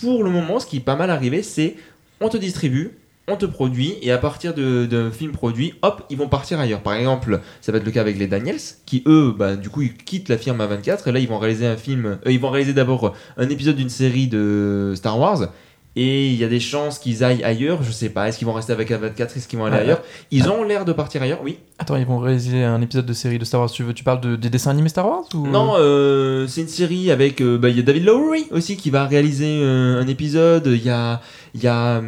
pour 0.00 0.24
le 0.24 0.30
moment, 0.30 0.60
ce 0.60 0.66
qui 0.66 0.76
est 0.78 0.80
pas 0.80 0.96
mal 0.96 1.10
arrivé, 1.10 1.42
c'est 1.42 1.74
on 2.20 2.28
te 2.28 2.36
distribue, 2.36 2.92
on 3.26 3.36
te 3.36 3.46
produit, 3.46 3.94
et 4.02 4.12
à 4.12 4.18
partir 4.18 4.54
d'un 4.54 5.10
film 5.10 5.32
produit, 5.32 5.74
hop, 5.82 6.04
ils 6.10 6.16
vont 6.16 6.28
partir 6.28 6.60
ailleurs. 6.60 6.80
Par 6.80 6.94
exemple, 6.94 7.40
ça 7.60 7.72
va 7.72 7.78
être 7.78 7.84
le 7.84 7.90
cas 7.90 8.02
avec 8.02 8.18
les 8.18 8.26
Daniels, 8.26 8.60
qui 8.86 9.02
eux, 9.06 9.34
bah, 9.36 9.56
du 9.56 9.70
coup, 9.70 9.82
ils 9.82 9.94
quittent 9.94 10.28
la 10.28 10.38
firme 10.38 10.60
A24, 10.60 11.08
et 11.08 11.12
là, 11.12 11.18
ils 11.18 11.28
vont 11.28 11.38
réaliser 11.38 11.66
un 11.66 11.76
film. 11.76 12.18
euh, 12.26 12.30
ils 12.30 12.38
vont 12.40 12.50
réaliser 12.50 12.74
d'abord 12.74 13.14
un 13.36 13.48
épisode 13.48 13.76
d'une 13.76 13.88
série 13.88 14.28
de 14.28 14.92
Star 14.94 15.18
Wars. 15.18 15.48
Et 15.96 16.28
il 16.28 16.34
y 16.34 16.44
a 16.44 16.48
des 16.48 16.60
chances 16.60 16.98
qu'ils 16.98 17.22
aillent 17.22 17.44
ailleurs, 17.44 17.82
je 17.82 17.92
sais 17.92 18.08
pas, 18.08 18.28
est-ce 18.28 18.38
qu'ils 18.38 18.46
vont 18.46 18.52
rester 18.52 18.72
avec 18.72 18.90
A24, 18.90 19.36
est-ce 19.36 19.46
qu'ils 19.46 19.58
vont 19.58 19.66
aller 19.66 19.78
ailleurs? 19.78 20.02
Ils 20.30 20.48
ont 20.48 20.64
l'air 20.64 20.84
de 20.84 20.92
partir 20.92 21.22
ailleurs, 21.22 21.40
oui. 21.42 21.58
Attends, 21.76 21.96
ils 21.96 22.06
vont 22.06 22.18
réaliser 22.20 22.62
un 22.62 22.80
épisode 22.80 23.04
de 23.04 23.12
série 23.12 23.38
de 23.40 23.44
Star 23.44 23.60
Wars. 23.60 23.68
Tu 23.70 23.82
veux, 23.82 23.92
tu 23.92 24.04
parles 24.04 24.20
de, 24.20 24.36
des 24.36 24.48
dessins 24.48 24.70
animés 24.70 24.88
Star 24.88 25.08
Wars 25.08 25.24
ou... 25.34 25.48
Non, 25.48 25.74
euh, 25.76 26.46
c'est 26.46 26.60
une 26.60 26.68
série 26.68 27.10
avec. 27.10 27.40
euh, 27.40 27.58
bah, 27.58 27.68
Il 27.68 27.76
y 27.76 27.80
a 27.80 27.82
David 27.82 28.04
Lowery 28.04 28.46
aussi 28.52 28.76
qui 28.76 28.90
va 28.90 29.06
réaliser 29.06 29.58
euh, 29.60 30.00
un 30.00 30.06
épisode. 30.06 30.66
Il 30.68 30.84
y 30.84 30.90
a. 30.90 31.20
Y 31.56 31.66
a 31.66 32.00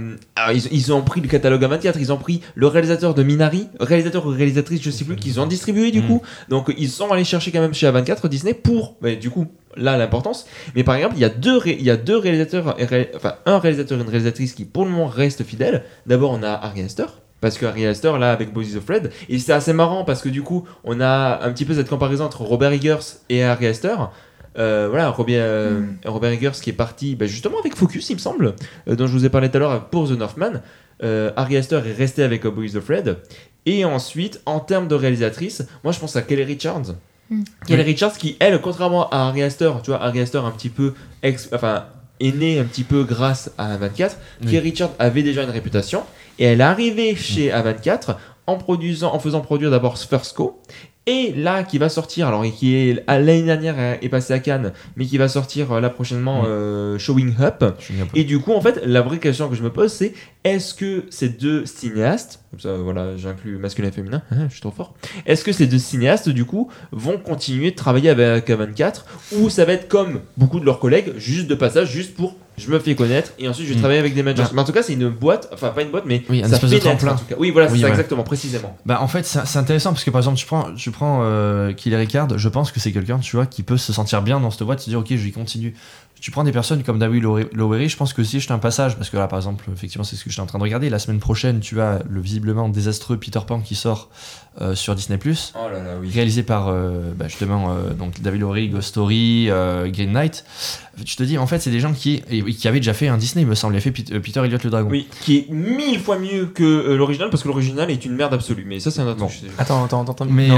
ils, 0.52 0.72
ils 0.72 0.92
ont 0.92 1.02
pris 1.02 1.20
le 1.20 1.26
catalogue 1.28 1.62
A24, 1.62 1.94
ils 1.98 2.12
ont 2.12 2.16
pris 2.16 2.42
le 2.54 2.66
réalisateur 2.68 3.12
de 3.14 3.22
Minari, 3.24 3.68
réalisateur 3.80 4.24
ou 4.26 4.30
réalisatrice, 4.30 4.82
je 4.82 4.90
sais 4.90 5.04
plus, 5.04 5.14
qu'ils 5.16 5.38
ont 5.40 5.46
distribué 5.46 5.90
du 5.92 6.00
Mm. 6.00 6.06
coup. 6.06 6.22
Donc 6.48 6.72
ils 6.78 6.88
sont 6.90 7.10
allés 7.10 7.24
chercher 7.24 7.50
quand 7.52 7.60
même 7.60 7.74
chez 7.74 7.86
A24 7.88 8.28
Disney 8.28 8.54
pour. 8.54 8.96
bah, 9.00 9.14
du 9.16 9.30
coup, 9.30 9.46
là 9.76 9.96
l'importance. 9.98 10.46
Mais 10.76 10.84
par 10.84 10.94
exemple, 10.94 11.14
il 11.16 11.20
y 11.20 11.24
a 11.24 11.28
deux, 11.28 11.60
il 11.66 11.82
y 11.82 11.90
a 11.90 11.96
deux 11.96 12.16
réalisateurs, 12.16 12.74
et 12.80 12.84
ré- 12.84 13.10
enfin 13.16 13.34
un 13.46 13.58
réalisateur 13.58 13.98
et 13.98 14.02
une 14.02 14.08
réalisatrice 14.08 14.52
qui 14.54 14.64
pour 14.64 14.84
le 14.84 14.90
moment 14.92 15.06
restent 15.06 15.42
fidèles. 15.44 15.84
D'abord, 16.06 16.30
on 16.32 16.42
a 16.44 16.50
Ari 16.52 16.82
Aster. 16.82 17.06
Parce 17.40 17.58
que 17.58 17.66
Ari 17.66 17.86
Aster, 17.86 18.12
là, 18.18 18.32
avec 18.32 18.52
Bodies 18.52 18.76
of 18.76 18.84
Fred, 18.84 19.12
et 19.28 19.38
c'est 19.38 19.52
assez 19.52 19.72
marrant 19.72 20.04
parce 20.04 20.22
que 20.22 20.28
du 20.28 20.42
coup, 20.42 20.66
on 20.84 21.00
a 21.00 21.40
un 21.42 21.52
petit 21.52 21.64
peu 21.64 21.74
cette 21.74 21.88
comparaison 21.88 22.24
entre 22.24 22.42
Robert 22.42 22.72
Eggers 22.72 22.98
et 23.28 23.44
Ari 23.44 23.66
Aster. 23.66 23.94
Euh, 24.58 24.86
voilà, 24.88 25.10
Robert, 25.10 25.44
euh, 25.44 25.80
Mm. 25.80 25.96
Robert 26.06 26.30
Eggers 26.30 26.52
qui 26.62 26.70
est 26.70 26.72
parti 26.74 27.14
bah, 27.14 27.26
justement 27.26 27.58
avec 27.58 27.76
Focus, 27.76 28.08
il 28.08 28.14
me 28.14 28.20
semble, 28.20 28.54
euh, 28.88 28.96
dont 28.96 29.06
je 29.06 29.12
vous 29.12 29.26
ai 29.26 29.28
parlé 29.28 29.50
tout 29.50 29.58
à 29.58 29.60
l'heure 29.60 29.84
pour 29.88 30.08
The 30.08 30.12
Northman. 30.12 30.62
Euh, 31.02 31.30
Ari 31.36 31.58
Aster 31.58 31.82
est 31.86 31.92
resté 31.92 32.22
avec 32.22 32.46
Boys 32.46 32.74
of 32.74 32.84
Fred. 32.84 33.18
Et 33.66 33.84
ensuite, 33.84 34.40
en 34.46 34.60
termes 34.60 34.88
de 34.88 34.94
réalisatrice, 34.94 35.62
moi 35.84 35.92
je 35.92 35.98
pense 35.98 36.16
à 36.16 36.22
Kelly 36.22 36.44
Richards. 36.44 36.94
Mm. 37.28 37.42
Kelly 37.66 37.82
Richards 37.82 38.16
qui, 38.16 38.36
elle, 38.40 38.58
contrairement 38.62 39.10
à 39.10 39.28
Ari 39.28 39.42
Aster, 39.42 39.72
tu 39.82 39.90
vois, 39.90 40.02
Ari 40.02 40.20
Aster 40.20 40.38
un 40.38 40.52
petit 40.52 40.70
peu 40.70 40.94
ex, 41.22 41.50
enfin, 41.52 41.84
est 42.18 42.34
née 42.34 42.58
un 42.58 42.64
petit 42.64 42.84
peu 42.84 43.04
grâce 43.04 43.50
à 43.58 43.76
A24. 43.76 44.12
Oui. 44.40 44.46
Kelly 44.46 44.58
Richards 44.60 44.92
avait 44.98 45.22
déjà 45.22 45.42
une 45.42 45.50
réputation 45.50 46.02
et 46.38 46.44
elle 46.44 46.60
est 46.60 46.64
arrivée 46.64 47.16
chez 47.16 47.50
A24 47.50 48.16
en 48.46 48.56
produisant, 48.56 49.12
en 49.12 49.18
faisant 49.18 49.40
produire 49.40 49.70
d'abord 49.70 49.98
First 49.98 50.36
Co. 50.36 50.60
Et 51.08 51.32
là, 51.36 51.62
qui 51.62 51.78
va 51.78 51.88
sortir, 51.88 52.26
alors 52.26 52.44
et 52.44 52.50
qui 52.50 52.74
est 52.74 53.04
l'année 53.06 53.44
dernière 53.44 53.78
est 54.02 54.08
passé 54.08 54.34
à 54.34 54.40
Cannes, 54.40 54.72
mais 54.96 55.06
qui 55.06 55.18
va 55.18 55.28
sortir 55.28 55.70
euh, 55.70 55.80
là 55.80 55.88
prochainement, 55.88 56.42
euh, 56.48 56.98
Showing 56.98 57.32
Up. 57.40 57.64
Et 58.16 58.24
du 58.24 58.40
coup, 58.40 58.52
en 58.52 58.60
fait, 58.60 58.80
la 58.84 59.02
vraie 59.02 59.20
question 59.20 59.48
que 59.48 59.54
je 59.54 59.62
me 59.62 59.70
pose, 59.70 59.92
c'est 59.92 60.14
est-ce 60.42 60.74
que 60.74 61.04
ces 61.10 61.28
deux 61.28 61.64
cinéastes, 61.64 62.40
comme 62.50 62.58
ça, 62.58 62.72
voilà, 62.78 63.16
j'inclus 63.16 63.56
masculin 63.56 63.86
et 63.86 63.92
féminin, 63.92 64.22
je 64.48 64.52
suis 64.52 64.60
trop 64.60 64.72
fort, 64.72 64.94
est-ce 65.26 65.44
que 65.44 65.52
ces 65.52 65.68
deux 65.68 65.78
cinéastes, 65.78 66.28
du 66.28 66.44
coup, 66.44 66.72
vont 66.90 67.18
continuer 67.18 67.70
de 67.70 67.76
travailler 67.76 68.10
avec 68.10 68.48
A24 68.48 69.04
ou 69.36 69.48
ça 69.48 69.64
va 69.64 69.74
être 69.74 69.86
comme 69.86 70.22
beaucoup 70.36 70.58
de 70.58 70.64
leurs 70.64 70.80
collègues, 70.80 71.12
juste 71.18 71.46
de 71.46 71.54
passage, 71.54 71.88
juste 71.88 72.16
pour 72.16 72.34
je 72.58 72.70
me 72.70 72.78
fais 72.78 72.94
connaître 72.94 73.32
et 73.38 73.48
ensuite 73.48 73.66
je 73.66 73.72
vais 73.72 73.76
Mm. 73.76 73.80
travailler 73.80 74.00
avec 74.00 74.14
des 74.14 74.22
managers. 74.22 74.44
Bah. 74.44 74.50
Mais 74.54 74.60
en 74.60 74.64
tout 74.64 74.72
cas, 74.72 74.82
c'est 74.82 74.94
une 74.94 75.08
boîte, 75.08 75.48
enfin 75.52 75.68
pas 75.70 75.82
une 75.82 75.90
boîte, 75.90 76.04
mais 76.06 76.22
Oui, 76.30 76.42
un 76.42 76.48
ça 76.48 76.54
espèce 76.54 76.70
de 76.70 76.78
pénètre, 76.78 76.98
tremplin. 76.98 77.12
en 77.14 77.18
tout 77.18 77.24
cas. 77.26 77.34
Oui, 77.38 77.50
voilà, 77.50 77.68
c'est 77.68 77.74
Oui, 77.74 77.80
ça, 77.80 77.88
exactement, 77.88 78.22
précisément. 78.22 78.76
Bah 78.86 78.98
en 79.02 79.08
fait 79.08 79.24
c'est 79.26 79.44
c'est 79.46 79.58
intéressant 79.58 79.90
parce 79.92 80.04
que 80.04 80.10
par 80.10 80.20
exemple 80.20 80.38
tu 80.38 80.46
prends 80.46 80.74
tu 80.74 80.90
prends 80.90 81.20
euh, 81.22 81.72
Kelly 81.72 81.96
Ricard, 81.96 82.38
je 82.38 82.48
pense 82.48 82.72
que 82.72 82.80
c'est 82.80 82.92
quelqu'un 82.92 83.18
tu 83.18 83.36
vois 83.36 83.46
qui 83.46 83.62
peut 83.62 83.76
se 83.76 83.92
sentir 83.92 84.22
bien 84.22 84.40
dans 84.40 84.50
cette 84.50 84.62
boîte, 84.62 84.80
se 84.80 84.88
dire 84.90 84.98
ok 85.00 85.08
je 85.10 85.16
vais 85.16 85.30
continuer. 85.30 85.74
Tu 86.18 86.30
prends 86.30 86.44
des 86.44 86.52
personnes 86.52 86.82
comme 86.82 86.98
David 86.98 87.22
Lowe- 87.22 87.48
Lowery, 87.52 87.88
je 87.88 87.96
pense 87.96 88.12
que 88.12 88.24
si 88.24 88.40
je 88.40 88.52
un 88.52 88.58
passage 88.58 88.96
parce 88.96 89.10
que 89.10 89.16
là 89.16 89.28
par 89.28 89.38
exemple 89.38 89.64
effectivement 89.72 90.02
c'est 90.04 90.16
ce 90.16 90.24
que 90.24 90.30
j'étais 90.30 90.40
en 90.40 90.46
train 90.46 90.58
de 90.58 90.62
regarder 90.64 90.88
la 90.88 90.98
semaine 90.98 91.20
prochaine 91.20 91.60
tu 91.60 91.80
as 91.80 92.00
le 92.08 92.20
visiblement 92.20 92.68
désastreux 92.68 93.16
Peter 93.18 93.40
Pan 93.46 93.60
qui 93.60 93.74
sort 93.74 94.08
euh, 94.60 94.74
sur 94.74 94.94
Disney 94.94 95.18
Oh 95.22 95.68
là 95.70 95.82
là, 95.82 95.90
oui. 96.00 96.10
réalisé 96.12 96.42
par 96.42 96.68
euh, 96.68 97.12
bah, 97.14 97.28
justement 97.28 97.70
euh, 97.72 97.92
donc 97.92 98.20
David 98.22 98.40
Lowery, 98.40 98.68
Ghost 98.70 98.88
Story, 98.88 99.48
euh, 99.50 99.88
Green 99.90 100.12
Knight. 100.12 100.44
Tu 101.04 101.16
te 101.16 101.22
dis 101.22 101.36
en 101.36 101.46
fait 101.46 101.58
c'est 101.60 101.70
des 101.70 101.80
gens 101.80 101.92
qui 101.92 102.22
qui 102.58 102.66
avaient 102.66 102.80
déjà 102.80 102.94
fait 102.94 103.08
un 103.08 103.18
Disney 103.18 103.42
il 103.44 103.48
me 103.48 103.54
semble, 103.54 103.74
il 103.74 103.78
a 103.78 103.80
fait 103.80 103.90
Pete- 103.92 104.18
Peter 104.20 104.40
Elliott 104.42 104.64
le 104.64 104.70
dragon. 104.70 104.88
Oui, 104.90 105.06
qui 105.20 105.36
est 105.36 105.50
mille 105.50 106.00
fois 106.00 106.18
mieux 106.18 106.46
que 106.46 106.64
euh, 106.64 106.96
l'original 106.96 107.28
parce 107.30 107.42
que 107.42 107.48
l'original 107.48 107.90
est 107.90 108.04
une 108.06 108.14
merde 108.16 108.32
absolue. 108.32 108.64
Mais 108.66 108.80
ça, 108.80 108.90
c'est 108.90 109.00
un 109.02 109.06
autre 109.06 109.18
Bon. 109.20 109.30
Attends, 109.58 109.84
attends, 109.84 110.02
attends. 110.02 110.12
attends. 110.12 110.24
Mais, 110.30 110.48
Non, 110.48 110.56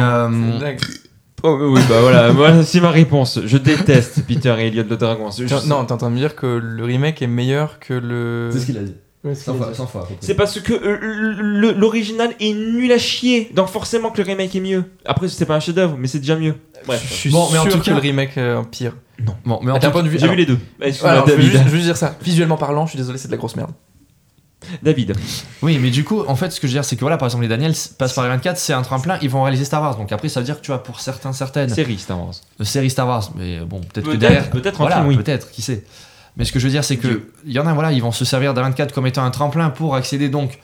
Oh, 1.44 1.56
oui, 1.72 1.80
bah 1.88 2.00
voilà, 2.00 2.30
voilà 2.32 2.62
c'est 2.64 2.80
ma 2.80 2.90
réponse. 2.90 3.40
Je 3.44 3.56
déteste 3.58 4.22
Peter 4.26 4.54
et 4.58 4.66
Elliot 4.68 4.84
le 4.88 4.96
Dragon. 4.96 5.30
Je- 5.30 5.68
Non, 5.68 5.84
t'es 5.84 5.92
en 5.92 5.96
train 5.96 6.08
de 6.10 6.14
me 6.14 6.18
dire 6.18 6.34
que 6.34 6.46
le 6.46 6.84
remake 6.84 7.22
est 7.22 7.26
meilleur 7.28 7.78
que 7.78 7.94
le. 7.94 8.50
qu'il 8.64 8.76
a 8.76 8.82
dit. 8.82 8.94
C'est 9.24 9.34
100 9.34 9.52
ce 9.52 9.58
fois, 9.58 9.66
qu'il 9.66 9.76
100 9.76 9.86
fois. 9.86 10.00
à 10.00 10.04
peu 10.04 10.14
près. 10.14 10.26
C'est 10.26 10.34
parce 10.34 10.60
que 10.60 10.72
euh, 10.72 11.72
l'original 11.72 12.30
est 12.40 12.52
nul 12.54 12.90
à 12.92 12.98
chier, 12.98 13.50
donc 13.54 13.68
forcément 13.68 14.10
que 14.10 14.18
le 14.22 14.26
remake 14.28 14.54
est 14.54 14.60
mieux. 14.60 14.84
Après, 15.04 15.28
c'est 15.28 15.44
pas 15.44 15.56
un 15.56 15.60
chef-d'œuvre, 15.60 15.96
mais 15.98 16.06
c'est 16.06 16.20
déjà 16.20 16.36
mieux. 16.36 16.54
Je 16.82 16.86
Bref, 16.86 17.12
suis 17.12 17.30
Bon, 17.30 17.48
mais 17.52 17.58
en 17.58 17.62
sûr 17.64 17.72
tout 17.72 17.78
que 17.80 17.84
cas- 17.86 17.92
le 17.94 17.98
remake 17.98 18.38
euh, 18.38 18.62
pire. 18.70 18.94
Bon, 19.44 19.58
mais 19.62 19.72
en 19.72 19.78
tout 19.80 19.90
point 19.90 20.02
de 20.04 20.08
vue. 20.08 20.18
j'ai 20.18 20.28
vu 20.28 20.36
les 20.36 20.46
deux. 20.46 20.58
Je 20.80 20.86
veux 20.86 20.92
David. 21.26 21.40
juste, 21.42 21.56
je 21.64 21.68
veux 21.68 21.70
juste 21.70 21.84
dire 21.86 21.96
ça. 21.96 22.16
Visuellement 22.22 22.56
parlant, 22.56 22.86
je 22.86 22.90
suis 22.90 22.96
désolé, 22.98 23.18
c'est 23.18 23.26
de 23.28 23.32
la 23.32 23.38
grosse 23.38 23.56
merde. 23.56 23.72
David. 24.82 25.14
Oui, 25.62 25.78
mais 25.80 25.90
du 25.90 26.04
coup, 26.04 26.22
en 26.26 26.36
fait, 26.36 26.50
ce 26.50 26.60
que 26.60 26.66
je 26.66 26.72
veux 26.72 26.76
dire, 26.80 26.84
c'est 26.84 26.96
que 26.96 27.00
voilà, 27.00 27.16
par 27.16 27.26
exemple, 27.26 27.42
les 27.42 27.48
Daniels 27.48 27.74
passent 27.98 28.12
par 28.12 28.24
les 28.24 28.30
24, 28.30 28.58
c'est 28.58 28.72
un 28.72 28.82
tremplin, 28.82 29.18
ils 29.22 29.30
vont 29.30 29.42
réaliser 29.42 29.64
Star 29.64 29.80
Wars. 29.80 29.96
Donc 29.96 30.12
après, 30.12 30.28
ça 30.28 30.40
veut 30.40 30.46
dire 30.46 30.56
que 30.56 30.62
tu 30.62 30.70
vois, 30.70 30.82
pour 30.82 31.00
certains, 31.00 31.32
certaines 31.32 31.68
Série 31.68 31.98
Star 31.98 32.18
Wars. 32.18 32.34
euh, 32.60 32.64
séries 32.64 32.90
Star 32.90 33.06
Wars, 33.06 33.30
mais 33.36 33.60
bon, 33.60 33.80
peut-être 33.80 34.10
que 34.10 34.16
derrière. 34.16 34.50
peut-être 34.50 34.80
en 34.80 34.84
voilà, 34.84 35.04
oui. 35.04 35.16
peut-être, 35.16 35.50
qui 35.50 35.62
sait. 35.62 35.84
Mais 36.36 36.44
ce 36.44 36.52
que 36.52 36.58
je 36.58 36.64
veux 36.66 36.70
dire, 36.70 36.84
c'est 36.84 36.96
que 36.96 37.30
il 37.44 37.52
y 37.52 37.58
en 37.58 37.66
a, 37.66 37.72
voilà, 37.72 37.92
ils 37.92 38.02
vont 38.02 38.12
se 38.12 38.24
servir 38.24 38.54
d'A24 38.54 38.92
comme 38.92 39.06
étant 39.06 39.24
un 39.24 39.30
tremplin 39.30 39.70
pour 39.70 39.94
accéder 39.96 40.28
donc 40.28 40.58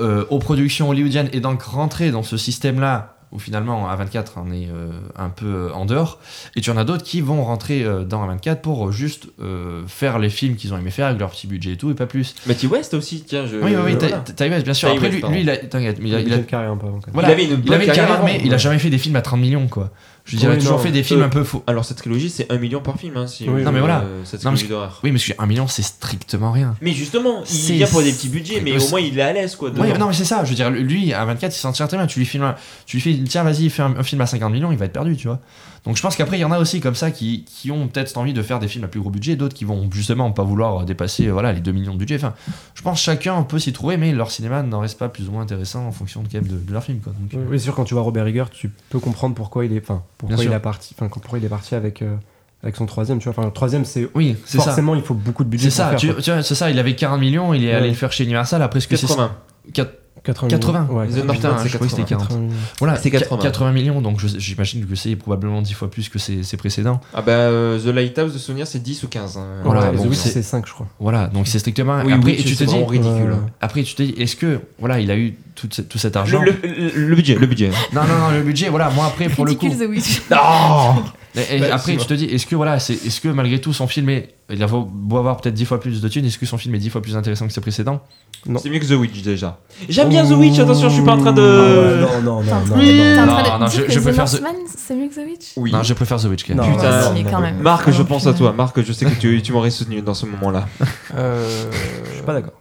euh, 0.00 0.24
aux 0.30 0.38
productions 0.38 0.88
hollywoodiennes 0.88 1.28
et 1.32 1.40
donc 1.40 1.62
rentrer 1.62 2.10
dans 2.10 2.22
ce 2.22 2.36
système-là 2.36 3.16
où 3.32 3.38
finalement 3.38 3.88
A24 3.92 4.26
on 4.36 4.52
est 4.52 4.68
euh, 4.70 4.90
un 5.16 5.28
peu 5.30 5.46
euh, 5.46 5.72
en 5.72 5.84
dehors. 5.86 6.20
Et 6.54 6.60
tu 6.60 6.70
en 6.70 6.76
as 6.76 6.84
d'autres 6.84 7.02
qui 7.04 7.20
vont 7.20 7.42
rentrer 7.44 7.82
euh, 7.82 8.04
dans 8.04 8.26
A24 8.28 8.60
pour 8.60 8.92
juste 8.92 9.26
euh, 9.40 9.82
faire 9.86 10.18
les 10.18 10.30
films 10.30 10.56
qu'ils 10.56 10.72
ont 10.74 10.78
aimé 10.78 10.90
faire 10.90 11.06
avec 11.06 11.18
leur 11.18 11.30
petit 11.30 11.46
budget 11.46 11.72
et 11.72 11.76
tout 11.76 11.90
et 11.90 11.94
pas 11.94 12.06
plus. 12.06 12.34
Matthew 12.46 12.66
West 12.70 12.94
aussi, 12.94 13.24
tiens. 13.26 13.46
Je... 13.46 13.56
oui, 13.56 13.72
oui, 13.74 13.76
oui, 13.84 13.96
voilà. 13.98 14.18
Ty- 14.18 14.44
West, 14.50 14.64
bien 14.64 14.74
sûr. 14.74 14.90
Après, 14.90 15.08
West, 15.10 15.28
lui, 15.28 15.40
il 15.40 15.50
a, 15.50 15.56
t'inquiète, 15.56 15.98
mais 16.00 16.10
il 16.10 16.14
a, 16.14 16.20
il 16.20 16.32
a- 16.32 16.36
une 16.36 16.44
carrière 16.44 16.72
un 16.72 16.76
peu 16.76 16.86
voilà, 17.12 17.28
Il 17.28 17.32
avait 17.32 17.44
une 17.44 17.50
il 17.52 17.56
bonne 17.62 17.74
avait 17.74 17.84
une 17.86 17.92
carrière 17.92 18.16
carrière, 18.18 18.24
mais 18.24 18.40
il 18.44 18.52
a 18.52 18.58
jamais 18.58 18.78
fait 18.78 18.90
des 18.90 18.98
films 18.98 19.16
à 19.16 19.22
30 19.22 19.40
millions, 19.40 19.66
quoi. 19.68 19.90
Je 20.24 20.36
dirais 20.36 20.52
Oui, 20.54 20.58
toujours 20.60 20.76
non. 20.76 20.82
fait 20.84 20.92
des 20.92 21.02
films 21.02 21.22
Euh, 21.22 21.26
un 21.26 21.28
peu 21.28 21.42
faux. 21.42 21.64
Alors, 21.66 21.84
cette 21.84 21.96
trilogie, 21.98 22.30
c'est 22.30 22.50
un 22.52 22.56
million 22.58 22.80
par 22.80 22.96
film. 22.96 23.16
Hein, 23.16 23.26
si 23.26 23.42
Oui, 23.48 23.60
on- 23.60 23.64
non, 23.64 23.72
mais 23.72 23.80
voilà. 23.80 24.02
euh, 24.02 24.20
cette 24.24 24.44
Non, 24.44 24.52
mais 24.52 24.56
trilogie 24.56 24.68
d'horreur. 24.72 25.00
Oui, 25.02 25.10
mais 25.10 25.18
parce 25.18 25.26
que 25.28 25.32
1 25.42 25.46
million, 25.46 25.66
c'est 25.66 25.82
strictement 25.82 26.52
rien. 26.52 26.76
Mais 26.80 26.92
justement, 26.92 27.42
il 27.50 27.72
vient 27.74 27.86
pour 27.88 28.02
des 28.02 28.12
petits 28.12 28.28
budgets, 28.28 28.60
mais 28.60 28.78
au 28.78 28.88
moins 28.90 29.00
il 29.00 29.18
est 29.18 29.22
à 29.22 29.32
l'aise 29.32 29.56
quoi. 29.56 29.70
Ouais, 29.70 29.98
non, 29.98 30.06
mais 30.06 30.14
c'est 30.14 30.24
ça, 30.24 30.44
je 30.44 30.50
veux 30.50 30.54
dire, 30.54 30.70
lui, 30.70 31.12
à 31.12 31.24
24, 31.24 31.54
il 31.54 31.58
s'en 31.58 31.72
tient 31.72 31.86
très 31.88 31.96
bien. 31.96 32.06
Tu 32.06 32.20
lui 32.20 32.26
filmes, 32.26 32.44
un- 32.44 32.54
tu 32.86 32.98
lui 32.98 33.02
fais, 33.02 33.18
tiens, 33.28 33.42
vas-y, 33.42 33.68
fais 33.68 33.82
un, 33.82 33.96
un 33.98 34.02
film 34.04 34.20
à 34.20 34.26
50 34.26 34.52
millions, 34.52 34.70
il 34.70 34.78
va 34.78 34.84
être 34.84 34.92
perdu, 34.92 35.16
tu 35.16 35.26
vois. 35.26 35.40
Donc 35.84 35.96
je 35.96 36.02
pense 36.02 36.14
qu'après, 36.14 36.38
il 36.38 36.40
y 36.40 36.44
en 36.44 36.52
a 36.52 36.60
aussi 36.60 36.80
comme 36.80 36.94
ça 36.94 37.10
qui, 37.10 37.44
qui 37.44 37.72
ont 37.72 37.88
peut-être 37.88 38.16
envie 38.16 38.32
de 38.32 38.42
faire 38.42 38.60
des 38.60 38.68
films 38.68 38.84
à 38.84 38.88
plus 38.88 39.00
gros 39.00 39.10
budget, 39.10 39.34
d'autres 39.34 39.54
qui 39.54 39.64
vont 39.64 39.88
justement 39.90 40.30
pas 40.30 40.44
vouloir 40.44 40.84
dépasser 40.84 41.26
euh, 41.26 41.32
voilà, 41.32 41.52
les 41.52 41.60
2 41.60 41.72
millions 41.72 41.94
de 41.94 41.98
budget. 41.98 42.16
Enfin, 42.16 42.34
je 42.74 42.82
pense 42.82 42.98
que 42.98 43.04
chacun 43.04 43.42
peut 43.42 43.58
s'y 43.58 43.72
trouver, 43.72 43.96
mais 43.96 44.12
leur 44.12 44.30
cinéma 44.30 44.62
n'en 44.62 44.80
reste 44.80 44.98
pas 44.98 45.08
plus 45.08 45.28
ou 45.28 45.32
moins 45.32 45.42
intéressant 45.42 45.84
en 45.86 45.92
fonction 45.92 46.22
de, 46.22 46.28
quand 46.28 46.40
même 46.40 46.46
de, 46.46 46.56
de 46.56 46.72
leur 46.72 46.84
film, 46.84 47.00
quoi. 47.00 47.12
Donc, 47.18 47.30
Oui, 47.32 47.40
oui, 47.50 47.58
c'est 47.58 47.64
sûr, 47.64 47.74
quand 47.74 47.84
tu 47.84 47.94
vois 47.94 48.02
Robert 48.04 48.26
Eggers, 48.28 48.50
tu 48.52 48.70
peux 48.90 49.00
comprendre 49.00 49.34
pourquoi 49.34 49.64
il 49.64 49.72
est, 49.72 49.82
enfin, 49.82 50.04
pourquoi 50.18 50.44
il 50.44 50.52
est 50.52 50.58
parti, 50.60 50.94
enfin, 50.96 51.08
pourquoi 51.08 51.40
il 51.40 51.44
est 51.44 51.48
parti 51.48 51.74
avec, 51.74 52.02
euh, 52.02 52.14
avec 52.62 52.76
son 52.76 52.86
troisième, 52.86 53.18
tu 53.18 53.24
vois. 53.24 53.32
Enfin, 53.36 53.46
le 53.46 53.52
troisième, 53.52 53.84
c'est 53.84 54.08
oui, 54.14 54.36
c'est 54.44 54.58
ça. 54.58 54.64
forcément, 54.64 54.94
il 54.94 55.02
faut 55.02 55.14
beaucoup 55.14 55.42
de 55.42 55.48
budget. 55.48 55.70
C'est 55.70 55.78
ça, 55.78 55.88
faire, 55.90 55.98
tu, 55.98 56.12
quoi. 56.12 56.22
tu 56.22 56.30
vois, 56.30 56.44
c'est 56.44 56.54
ça, 56.54 56.70
il 56.70 56.78
avait 56.78 56.94
40 56.94 57.18
millions, 57.18 57.54
il 57.54 57.64
est 57.64 57.72
allé 57.72 57.88
le 57.88 57.94
faire 57.94 58.12
chez 58.12 58.22
Universal, 58.22 58.62
après 58.62 58.78
ce 58.78 58.86
que 58.86 58.96
c'est 58.96 59.08
80. 59.08 59.32
4 59.74 60.01
80. 60.24 60.48
80. 60.48 60.86
Ouais, 60.90 61.06
putain, 61.08 61.56
c'est 61.58 61.68
je 61.68 61.74
croyais 61.76 61.90
que 61.90 61.96
c'était 61.96 62.02
80. 62.08 62.28
40. 62.28 62.28
80. 62.28 62.48
Voilà, 62.78 62.96
C'est 62.96 63.10
80. 63.10 63.42
80 63.42 63.72
millions, 63.72 64.00
donc 64.00 64.20
j'imagine 64.38 64.86
que 64.86 64.94
c'est 64.94 65.16
probablement 65.16 65.60
10 65.62 65.72
fois 65.74 65.90
plus 65.90 66.08
que 66.08 66.18
ses, 66.20 66.44
ses 66.44 66.56
précédents. 66.56 67.00
Ah 67.12 67.22
bah, 67.22 67.32
euh, 67.32 67.78
The 67.80 67.86
Lighthouse 67.94 68.32
de 68.32 68.38
souvenir, 68.38 68.66
c'est 68.68 68.78
10 68.80 69.02
ou 69.02 69.08
15. 69.08 69.36
hein. 69.38 69.46
Voilà, 69.64 69.90
Ouais, 69.90 69.98
Witch, 70.06 70.18
c'est- 70.18 70.30
c'est 70.30 70.42
5, 70.42 70.64
je 70.66 70.72
crois. 70.72 70.86
Voilà, 71.00 71.26
donc 71.26 71.48
c'est 71.48 71.58
strictement. 71.58 72.02
Oui, 72.04 72.12
après, 72.12 72.30
oui, 72.32 72.36
tu 72.36 72.52
te 72.52 72.58
c'est 72.58 72.66
dis, 72.66 72.70
vraiment 72.72 72.86
ridicule. 72.86 73.32
Hein. 73.32 73.46
après, 73.60 73.82
tu 73.82 73.94
te 73.96 74.02
dis, 74.02 74.14
est-ce 74.16 74.36
que, 74.36 74.60
voilà, 74.78 75.00
il 75.00 75.10
a 75.10 75.16
eu 75.16 75.34
tout, 75.56 75.68
ce- 75.70 75.82
tout 75.82 75.98
cet 75.98 76.14
argent? 76.16 76.40
Le, 76.42 76.52
le- 76.62 77.08
le 77.08 77.16
budget, 77.16 77.34
le 77.34 77.46
budget. 77.48 77.70
Non, 77.92 78.02
non, 78.02 78.18
non, 78.18 78.30
le 78.30 78.42
budget, 78.42 78.68
voilà, 78.68 78.90
moi 78.90 79.06
après, 79.06 79.28
pour 79.28 79.44
le 79.44 79.54
coup. 79.54 79.66
Ridicule 79.66 79.86
The 79.86 79.90
Witch. 79.90 80.22
Non 80.30 81.02
Et, 81.34 81.56
et 81.56 81.60
Bah, 81.60 81.66
après, 81.72 81.96
tu 81.96 82.06
te 82.06 82.14
dis, 82.14 82.26
est-ce 82.26 82.46
que, 82.46 82.54
voilà, 82.56 82.78
c'est, 82.78 82.92
est-ce 82.94 83.20
que 83.20 83.28
malgré 83.28 83.60
tout, 83.60 83.72
son 83.72 83.86
film 83.88 84.08
est. 84.10 84.34
Il 84.50 84.62
a 84.62 84.66
beau 84.66 85.16
avoir 85.16 85.38
peut-être 85.38 85.54
10 85.54 85.64
fois 85.64 85.80
plus 85.80 86.02
de 86.02 86.08
thunes, 86.08 86.26
est-ce 86.26 86.36
que 86.36 86.44
son 86.44 86.58
film 86.58 86.74
est 86.74 86.78
10 86.78 86.90
fois 86.90 87.00
plus 87.00 87.16
intéressant 87.16 87.46
que 87.46 87.52
ses 87.54 87.62
précédents? 87.62 88.02
Non. 88.44 88.58
C'est 88.58 88.68
mieux 88.68 88.80
que 88.80 88.84
The 88.86 88.90
Witch 88.98 89.22
déjà. 89.22 89.58
J'aime 89.88 90.10
bien 90.10 90.26
The 90.26 90.32
Witch, 90.32 90.58
attention, 90.58 90.88
je 90.90 90.94
suis 90.94 91.02
pas 91.04 91.12
en 91.14 91.18
train 91.18 91.32
de. 91.32 91.40
Ah 91.40 92.16
ouais, 92.16 92.22
non, 92.22 92.40
non, 92.40 92.42
non, 92.42 92.54
non, 92.66 92.76
non. 92.76 93.26
Non, 93.26 93.58
non, 93.60 93.66
je- 93.68 93.90
je 93.90 94.00
préfère 94.00 94.24
The- 94.26 94.42
c'est 94.76 94.94
mieux 94.94 95.08
que 95.08 95.14
The 95.14 95.24
Witch? 95.26 95.46
Oui. 95.56 95.72
Non, 95.72 95.82
je 95.82 95.94
préfère 95.94 96.18
The 96.20 96.24
Witch 96.24 96.44
quand 96.46 96.54
même. 96.54 96.66
Non, 96.66 96.76
Putain. 96.76 97.00
non, 97.10 97.16
Si, 97.16 97.22
non, 97.24 97.30
quand 97.30 97.36
non. 97.36 97.42
même. 97.42 97.58
Marc, 97.60 97.90
je 97.90 97.98
non 97.98 98.04
pense 98.04 98.26
à 98.26 98.34
toi. 98.34 98.52
Marc, 98.52 98.82
je 98.82 98.92
sais 98.92 99.06
que 99.06 99.18
tu, 99.18 99.40
tu 99.40 99.52
m'aurais 99.52 99.70
soutenu 99.70 100.02
dans 100.02 100.14
ce 100.14 100.26
moment-là. 100.26 100.66
Euh, 101.16 101.70
Je 102.10 102.14
suis 102.16 102.22
pas 102.24 102.32
d'accord. 102.34 102.54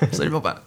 Absolument 0.00 0.40
pas. 0.40 0.62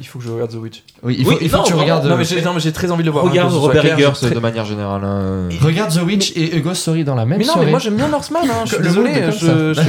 Il 0.00 0.06
faut 0.06 0.18
que 0.18 0.24
je 0.24 0.30
regarde 0.30 0.50
The 0.50 0.56
Witch. 0.56 0.82
Oui, 1.02 1.16
il 1.18 1.24
faut, 1.24 1.30
Oui, 1.32 1.38
il 1.40 1.48
faut 1.48 1.56
non, 1.58 1.62
que 1.64 1.68
tu 1.68 1.74
regardes. 1.74 2.06
Non, 2.06 2.16
mais 2.16 2.24
j'ai 2.24 2.40
non, 2.42 2.54
mais 2.54 2.60
j'ai 2.60 2.72
très 2.72 2.90
envie 2.90 3.02
de 3.02 3.06
le 3.08 3.12
voir. 3.12 3.24
hein, 3.24 3.28
Regarde 3.30 3.52
Robert 3.52 3.84
Eggers 3.84 4.10
très- 4.14 4.30
de 4.30 4.38
manière 4.38 4.64
générale. 4.64 5.02
hein. 5.04 5.48
Regarde 5.60 5.92
The 5.94 6.02
Witch 6.02 6.32
et 6.36 6.60
Ghost 6.60 6.82
Story 6.82 7.04
dans 7.04 7.14
la 7.14 7.24
même 7.26 7.38
Mais 7.38 7.44
non, 7.44 7.52
soirée. 7.52 7.66
mais 7.66 7.70
moi 7.72 7.80
j'aime 7.80 7.96
bien 7.96 8.08
Northman, 8.08 8.42
hein, 8.44 8.62
je 8.64 8.74
suis 8.74 8.82
désolé. 8.82 9.12
je- 9.32 9.80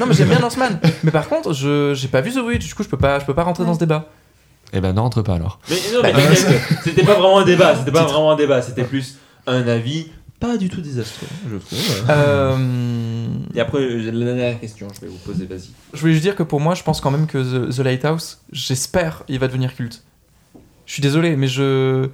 Non, 0.00 0.06
mais 0.06 0.14
j'aime 0.14 0.28
bien 0.28 0.38
Northman. 0.40 0.78
Mais 1.04 1.10
par 1.10 1.28
contre, 1.28 1.52
je 1.52 1.92
j'ai 1.94 2.08
pas 2.08 2.20
vu 2.20 2.32
The 2.32 2.38
Witch, 2.44 2.66
du 2.66 2.74
coup 2.74 2.82
je 2.82 2.88
peux 2.88 2.96
pas, 2.96 3.18
je 3.20 3.24
peux 3.24 3.34
pas 3.34 3.44
rentrer 3.44 3.64
dans 3.64 3.74
ce 3.74 3.78
débat. 3.78 4.06
Eh 4.72 4.80
ben, 4.80 4.92
n'entre 4.92 5.22
pas 5.22 5.34
alors. 5.34 5.60
Mais 5.70 5.76
non, 5.94 6.00
mais 6.02 6.12
t'inquiète, 6.12 6.60
c'était 6.82 7.02
pas 7.04 7.14
vraiment 7.14 7.38
un 7.38 7.44
débat, 7.44 7.76
c'était 7.76 7.92
pas 7.92 8.04
vraiment 8.04 8.32
un 8.32 8.36
débat, 8.36 8.60
c'était 8.60 8.82
plus 8.84 9.16
un 9.46 9.68
avis 9.68 10.08
pas 10.46 10.56
du 10.58 10.68
tout 10.68 10.80
désastreux, 10.80 11.26
je 11.50 11.56
trouve. 11.56 12.06
Euh, 12.10 13.26
Et 13.54 13.60
après, 13.60 14.00
j'ai 14.00 14.10
la 14.10 14.24
dernière 14.26 14.60
question, 14.60 14.88
je 14.94 15.00
vais 15.00 15.06
vous 15.06 15.18
poser, 15.18 15.46
vas-y. 15.46 15.70
Je 15.92 16.00
voulais 16.00 16.12
juste 16.12 16.24
dire 16.24 16.36
que 16.36 16.42
pour 16.42 16.60
moi, 16.60 16.74
je 16.74 16.82
pense 16.82 17.00
quand 17.00 17.10
même 17.10 17.26
que 17.26 17.38
The, 17.70 17.74
The 17.76 17.80
Lighthouse, 17.80 18.40
j'espère, 18.52 19.22
il 19.28 19.38
va 19.38 19.46
devenir 19.48 19.74
culte. 19.74 20.02
Je 20.86 20.92
suis 20.92 21.02
désolé, 21.02 21.36
mais 21.36 21.46
je. 21.48 22.08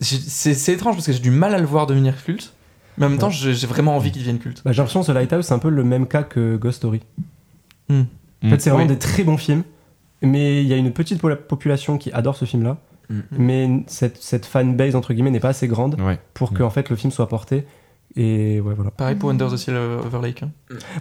c'est 0.00 0.54
c'est 0.54 0.72
étrange 0.72 0.94
parce 0.96 1.06
que 1.06 1.12
j'ai 1.12 1.18
du 1.20 1.30
mal 1.30 1.54
à 1.54 1.58
le 1.58 1.66
voir 1.66 1.86
devenir 1.86 2.22
culte. 2.24 2.52
Mais 2.98 3.06
en 3.06 3.10
même 3.10 3.18
temps, 3.18 3.30
j'ai 3.30 3.54
j'ai 3.54 3.66
vraiment 3.66 3.94
envie 3.96 4.10
qu'il 4.10 4.20
devienne 4.22 4.38
culte. 4.38 4.62
Bah, 4.64 4.72
j'ai 4.72 4.78
l'impression 4.78 5.02
que 5.02 5.06
The 5.06 5.14
Lighthouse, 5.14 5.46
c'est 5.46 5.54
un 5.54 5.58
peu 5.58 5.70
le 5.70 5.84
même 5.84 6.06
cas 6.06 6.22
que 6.22 6.56
Ghost 6.56 6.78
Story. 6.78 7.00
Hmm. 7.88 8.02
En 8.44 8.50
fait, 8.50 8.60
c'est 8.60 8.70
vraiment 8.70 8.86
Oui. 8.86 8.92
des 8.92 8.98
très 8.98 9.22
bons 9.22 9.36
films, 9.36 9.62
mais 10.22 10.62
il 10.62 10.68
y 10.68 10.72
a 10.72 10.76
une 10.76 10.92
petite 10.92 11.20
po- 11.20 11.34
population 11.36 11.96
qui 11.98 12.10
adore 12.12 12.36
ce 12.36 12.44
film-là, 12.44 12.78
Mm. 13.10 13.20
mais 13.32 13.68
cette, 13.88 14.16
cette 14.22 14.46
fanbase, 14.46 14.94
entre 14.96 15.12
guillemets, 15.12 15.30
n'est 15.30 15.40
pas 15.40 15.48
assez 15.50 15.68
grande 15.68 16.00
Ouais. 16.00 16.18
pour 16.34 16.52
que 16.52 16.62
Mm. 16.62 16.66
en 16.66 16.70
fait, 16.70 16.88
le 16.90 16.96
film 16.96 17.10
soit 17.12 17.28
porté. 17.28 17.64
Et 18.16 18.60
ouais, 18.60 18.74
voilà. 18.74 18.90
Pareil 18.90 19.14
pour 19.14 19.30
Under 19.30 19.48
the 19.48 19.56
Seal 19.56 19.76
Over 19.76 20.18
Lake. 20.20 20.42
hein. 20.42 20.50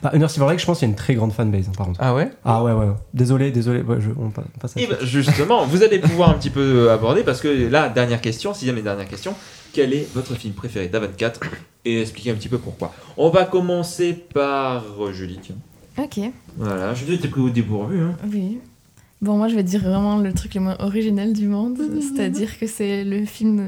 Bah, 0.04 0.12
Under 0.14 0.30
Silver 0.30 0.48
Lake, 0.50 0.60
je 0.60 0.66
pense 0.68 0.78
qu'il 0.78 0.88
y 0.88 0.92
a 0.92 0.94
une 0.94 0.96
très 0.98 1.16
grande 1.16 1.32
fanbase, 1.34 1.68
hein, 1.68 1.72
par 1.76 1.88
contre. 1.88 2.00
Ah 2.04 2.14
ouais? 2.14 2.30
Ah 2.46 2.64
ouais, 2.64 2.72
ouais. 2.72 2.86
ouais. 2.86 2.94
Désolé, 3.16 3.50
désolé. 3.50 3.82
Ouais, 3.82 3.98
je- 4.00 4.12
on 4.16 4.30
pa- 4.30 4.44
on 4.56 4.60
passe 4.60 4.78
à 4.78 4.80
Et 4.80 4.86
ça. 4.86 4.94
ben, 4.96 5.06
justement, 5.08 5.66
vous 5.66 5.82
allez 5.82 5.98
pouvoir 5.98 6.30
un 6.30 6.34
petit 6.36 6.52
peu 6.52 6.60
euh, 6.88 6.94
aborder 6.94 7.24
parce 7.24 7.42
que 7.42 7.48
là, 7.68 7.90
dernière 7.90 8.22
question, 8.22 8.54
sixième 8.54 8.78
et 8.78 8.84
dernière 8.84 9.08
question. 9.08 9.34
Quel 9.74 9.94
est 9.94 10.08
votre 10.14 10.36
film 10.36 10.54
préféré 10.54 10.88
d'A24 10.88 11.40
Et 11.86 12.00
expliquer 12.02 12.30
un 12.30 12.36
petit 12.36 12.48
peu 12.50 12.60
pourquoi. 12.60 12.94
On 13.18 13.30
va 13.32 13.46
commencer 13.46 14.14
par 14.14 14.84
euh, 15.00 15.12
Julie. 15.12 15.40
tiens. 15.42 15.56
Ok, 15.98 16.20
Voilà, 16.58 16.94
Julie, 16.94 17.18
t'es 17.20 17.28
pris 17.28 17.42
au 17.42 17.50
dépourvu. 17.50 18.02
Hein. 18.02 18.16
oui. 18.32 18.60
Bon, 19.22 19.38
moi 19.38 19.48
je 19.50 19.56
vais 19.56 19.64
dire 19.64 19.82
vraiment 19.82 20.18
le 20.18 20.32
truc 20.34 20.54
le 20.56 20.62
moins 20.62 20.78
original 20.80 21.34
du 21.34 21.48
monde, 21.48 21.78
c'est-à-dire 22.02 22.58
que 22.58 22.68
c'est 22.68 23.04
le 23.04 23.26
film 23.26 23.68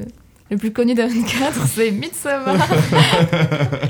le 0.50 0.58
plus 0.58 0.70
connu 0.72 0.92
d'A24, 0.92 1.52
c'est 1.66 1.90
Midsommar. 1.92 2.56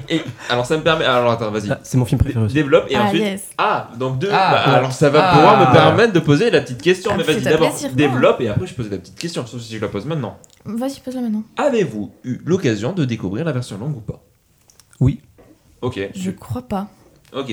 Et 0.08 0.20
alors, 0.48 0.64
ça 0.64 0.76
me 0.76 0.82
permet. 0.84 1.04
Alors, 1.04 1.32
attends, 1.32 1.50
vas-y. 1.50 1.68
Ah, 1.72 1.80
c'est 1.82 1.98
mon 1.98 2.04
film 2.04 2.20
préféré 2.20 2.44
aussi. 2.44 2.54
Développe 2.54 2.86
et 2.88 2.94
ah 2.94 3.04
ensuite. 3.06 3.22
yes. 3.22 3.48
Ah, 3.58 3.90
donc 3.98 4.18
deux. 4.20 4.28
Ah, 4.30 4.50
bah, 4.52 4.70
ouais. 4.70 4.76
alors 4.78 4.92
ça 4.92 5.10
va 5.10 5.28
Ah. 5.30 5.34
pouvoir 5.34 5.58
me 5.68 5.72
permettre 5.74 6.12
de 6.12 6.20
poser 6.20 6.50
la 6.52 6.60
petite 6.60 6.80
question. 6.80 7.10
Ah, 7.12 7.16
mais 7.16 7.24
vas-y 7.24 7.40
d'abord, 7.42 7.68
non. 7.82 7.88
développe 7.94 8.40
et 8.42 8.48
après 8.48 8.66
je 8.68 8.74
pose 8.74 8.88
la 8.90 8.98
petite 8.98 9.18
question, 9.18 9.44
sauf 9.44 9.60
si 9.60 9.74
je 9.74 9.80
la 9.80 9.88
pose 9.88 10.06
maintenant. 10.06 10.38
Vas-y, 10.64 11.00
pose-la 11.00 11.22
maintenant. 11.22 11.42
Avez-vous 11.56 12.12
eu 12.22 12.38
l'occasion 12.44 12.92
de 12.92 13.04
découvrir 13.04 13.44
la 13.44 13.50
version 13.52 13.76
longue 13.78 13.96
ou 13.96 14.00
pas? 14.00 14.22
Oui. 15.00 15.20
Ok. 15.80 15.98
Je 16.14 16.30
crois 16.30 16.62
pas. 16.62 16.88
Ok. 17.34 17.52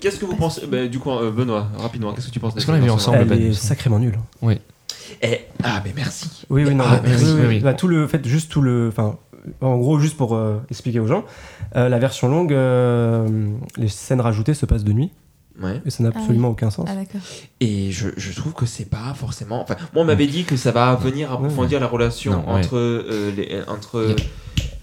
Qu'est-ce 0.00 0.18
que 0.18 0.24
vous 0.24 0.36
pensez 0.36 0.66
bah, 0.66 0.86
Du 0.86 0.98
coup, 0.98 1.10
euh, 1.10 1.30
Benoît, 1.30 1.68
rapidement, 1.78 2.12
qu'est-ce 2.12 2.26
que 2.28 2.32
tu 2.32 2.40
penses 2.40 2.56
Est-ce 2.56 2.66
qu'on 2.66 2.72
l'a 2.72 2.80
vu 2.80 2.90
ensemble, 2.90 3.18
Elle 3.20 3.28
Ben, 3.28 3.40
est 3.42 3.52
sacrément 3.52 3.98
nulle. 3.98 4.18
Eh, 5.22 5.40
Ah, 5.62 5.82
mais 5.84 5.92
merci. 5.94 6.28
Oui, 6.50 6.64
oui, 6.66 6.74
non. 6.74 6.84
Ah, 6.86 7.00
mais- 7.02 7.10
merci, 7.10 7.24
oui, 7.26 7.30
oui. 7.32 7.40
oui, 7.40 7.46
oui. 7.56 7.60
Bah, 7.60 7.74
tout 7.74 7.88
le 7.88 8.06
fait, 8.06 8.26
juste 8.26 8.50
tout 8.50 8.62
le. 8.62 8.88
Enfin, 8.88 9.16
en 9.60 9.76
gros, 9.76 9.98
juste 9.98 10.16
pour 10.16 10.34
euh, 10.36 10.58
expliquer 10.70 11.00
aux 11.00 11.06
gens, 11.06 11.24
euh, 11.76 11.88
la 11.88 11.98
version 11.98 12.28
longue, 12.28 12.52
euh, 12.52 13.26
les 13.76 13.88
scènes 13.88 14.20
rajoutées 14.20 14.54
se 14.54 14.66
passent 14.66 14.84
de 14.84 14.92
nuit, 14.92 15.10
Ouais. 15.60 15.80
et 15.84 15.90
ça 15.90 16.02
n'a 16.02 16.10
Ah 16.14 16.18
absolument 16.18 16.48
aucun 16.48 16.70
sens. 16.70 16.86
Ah 16.90 16.94
d'accord. 16.94 17.20
Et 17.60 17.90
je, 17.90 18.08
je 18.16 18.32
trouve 18.32 18.52
que 18.52 18.66
c'est 18.66 18.88
pas 18.88 19.12
forcément. 19.14 19.60
Enfin, 19.62 19.76
moi, 19.94 20.02
on 20.02 20.06
m'avait 20.06 20.26
dit 20.26 20.44
que 20.44 20.56
ça 20.56 20.70
va 20.72 20.94
venir 20.94 21.32
approfondir 21.32 21.80
la 21.80 21.86
relation 21.86 22.32
Non, 22.32 22.38
ouais. 22.54 22.60
entre 22.60 22.76
euh, 22.76 23.30
les 23.36 23.62
entre. 23.68 24.14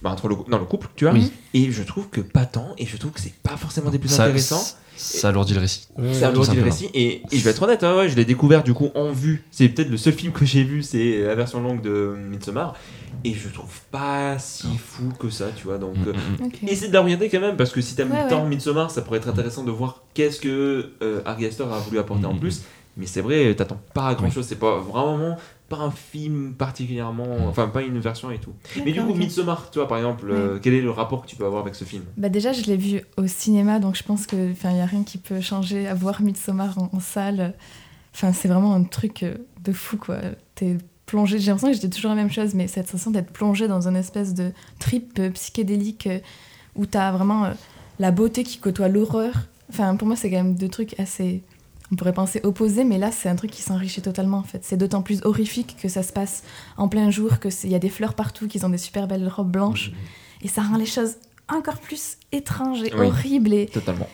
Bah, 0.01 0.11
entre 0.11 0.27
le, 0.27 0.35
non, 0.47 0.59
le 0.59 0.65
couple, 0.65 0.87
tu 0.95 1.05
vois. 1.05 1.13
Oui. 1.13 1.31
Et 1.53 1.71
je 1.71 1.81
trouve 1.83 2.07
que 2.09 2.21
pas 2.21 2.45
tant, 2.45 2.73
et 2.77 2.85
je 2.85 2.97
trouve 2.97 3.11
que 3.11 3.19
c'est 3.19 3.33
pas 3.41 3.57
forcément 3.57 3.89
des 3.89 3.97
plus 3.99 4.09
Ça, 4.09 4.23
intéressants. 4.25 4.63
ça 4.95 5.29
alourdit 5.29 5.53
le 5.55 5.59
récit. 5.61 5.87
Ouais, 5.97 6.11
tout 6.19 6.23
alourdit 6.25 6.55
le 6.55 6.63
récit 6.63 6.89
et, 6.93 7.21
et 7.31 7.37
je 7.37 7.43
vais 7.43 7.49
être 7.51 7.63
honnête, 7.63 7.83
hein, 7.83 7.97
ouais, 7.97 8.07
je 8.09 8.15
l'ai 8.15 8.25
découvert 8.25 8.63
du 8.63 8.73
coup 8.75 8.89
en 8.95 9.11
vue. 9.11 9.43
C'est 9.49 9.67
peut-être 9.69 9.89
le 9.89 9.97
seul 9.97 10.13
film 10.13 10.31
que 10.33 10.45
j'ai 10.45 10.63
vu, 10.63 10.83
c'est 10.83 11.21
la 11.23 11.33
version 11.35 11.61
longue 11.61 11.81
de 11.81 12.15
Midsommar. 12.29 12.75
Et 13.23 13.33
je 13.33 13.49
trouve 13.49 13.73
pas 13.91 14.37
si 14.37 14.67
fou 14.77 15.11
que 15.19 15.29
ça, 15.31 15.45
tu 15.55 15.63
vois. 15.65 15.79
Donc, 15.79 15.95
Mm, 15.97 16.07
euh, 16.09 16.13
mm, 16.43 16.45
mm. 16.65 16.67
Essaie 16.69 16.87
de 16.89 16.93
la 16.93 17.01
regarder 17.01 17.29
quand 17.29 17.39
même 17.39 17.57
parce 17.57 17.71
que 17.71 17.81
si 17.81 17.95
t'aimes 17.95 18.11
Ouais, 18.11 18.27
tant 18.27 18.43
ouais. 18.43 18.49
Midsommar, 18.49 18.91
ça 18.91 19.01
pourrait 19.01 19.17
être 19.17 19.29
intéressant 19.29 19.63
de 19.63 19.71
voir 19.71 20.03
qu'est-ce 20.13 20.39
que 20.39 20.91
euh, 21.01 21.21
Ari 21.25 21.47
Aster 21.47 21.63
a 21.63 21.79
voulu 21.79 21.97
apporter 21.97 22.25
en 22.27 22.35
plus. 22.37 22.61
Mais 22.95 23.05
c'est 23.07 23.21
vrai, 23.21 23.53
t'attends 23.55 23.79
pas 23.93 24.13
grand 24.15 24.29
chose, 24.31 24.45
c'est 24.47 24.55
pas 24.59 24.79
vraiment 24.79 25.37
pas 25.69 25.77
un 25.77 25.91
film 25.91 26.53
particulièrement, 26.53 27.47
enfin 27.47 27.67
pas 27.67 27.81
une 27.81 27.99
version 27.99 28.31
et 28.31 28.39
tout. 28.39 28.53
Mais 28.85 28.91
du 28.91 29.01
coup, 29.01 29.09
ok. 29.09 29.17
Midsommar, 29.17 29.69
tu 29.69 29.79
vois 29.79 29.87
par 29.87 29.97
exemple, 29.97 30.29
euh, 30.29 30.59
quel 30.61 30.73
est 30.73 30.81
le 30.81 30.91
rapport 30.91 31.23
que 31.23 31.27
tu 31.27 31.35
peux 31.35 31.45
avoir 31.45 31.61
avec 31.61 31.75
ce 31.75 31.83
film? 31.83 32.03
Bah 32.15 32.29
déjà, 32.29 32.53
je 32.53 32.63
l'ai 32.63 32.77
vu 32.77 33.01
au 33.17 33.27
cinéma, 33.27 33.79
donc 33.79 33.95
je 33.95 34.03
pense 34.03 34.25
que, 34.25 34.51
enfin, 34.51 34.71
y 34.71 34.79
a 34.79 34.85
rien 34.85 35.03
qui 35.03 35.17
peut 35.17 35.41
changer. 35.41 35.87
À 35.87 35.93
voir 35.93 36.21
Midsommar 36.21 36.77
en, 36.77 36.89
en 36.93 36.99
salle, 36.99 37.53
Enfin, 38.17 38.33
c'est 38.33 38.47
vraiment 38.47 38.73
un 38.73 38.83
truc 38.83 39.21
euh, 39.21 39.35
de 39.63 39.71
fou, 39.71 39.97
quoi. 39.97 40.17
T'es 40.55 40.77
plongé, 41.05 41.37
j'ai 41.37 41.51
l'impression 41.51 41.67
que 41.67 41.75
j'étais 41.75 41.89
toujours 41.89 42.09
la 42.09 42.15
même 42.15 42.31
chose, 42.31 42.55
mais 42.55 42.67
cette 42.67 42.87
sensation 42.87 43.11
d'être 43.11 43.31
plongé 43.31 43.67
dans 43.67 43.87
une 43.87 43.95
espèce 43.95 44.33
de 44.33 44.51
trip 44.79 45.19
euh, 45.19 45.29
psychédélique 45.29 46.09
où 46.75 46.87
t'as 46.87 47.11
vraiment 47.11 47.47
la 47.99 48.09
beauté 48.09 48.43
qui 48.43 48.57
côtoie 48.57 48.87
l'horreur. 48.87 49.33
Enfin, 49.69 49.95
pour 49.97 50.07
moi, 50.07 50.15
c'est 50.15 50.31
quand 50.31 50.37
même 50.37 50.55
deux 50.55 50.67
trucs 50.67 50.99
assez. 50.99 51.43
On 51.91 51.95
pourrait 51.95 52.13
penser 52.13 52.41
opposés, 52.43 52.83
mais 52.83 52.97
là, 52.97 53.11
c'est 53.11 53.29
un 53.29 53.35
truc 53.35 53.49
qui 53.51 53.61
s'enrichit 53.61 54.01
totalement, 54.01 54.37
en 54.39 54.43
fait. 54.43 54.63
C'est 54.65 54.75
d'autant 54.77 55.01
plus 55.01 55.21
horrifique 55.23 55.77
que 55.81 55.87
ça 55.87 56.03
se 56.03 56.11
passe 56.11 56.43
en 56.75 56.89
plein 56.89 57.09
jour, 57.11 57.39
qu'il 57.39 57.69
y 57.69 57.75
a 57.75 57.79
des 57.79 57.89
fleurs 57.89 58.13
partout, 58.13 58.47
qu'ils 58.47 58.65
ont 58.65 58.69
des 58.69 58.77
super 58.77 59.07
belles 59.07 59.27
robes 59.27 59.51
blanches. 59.51 59.91
Et 60.41 60.47
ça 60.49 60.61
rend 60.63 60.75
les 60.77 60.85
choses 60.85 61.15
encore 61.47 61.79
plus 61.79 62.17
étranges 62.33 62.83
et 62.83 62.93
Oui. 62.93 63.07
horribles. 63.07 63.53
Et, 63.53 63.67
Totalement. 63.67 64.09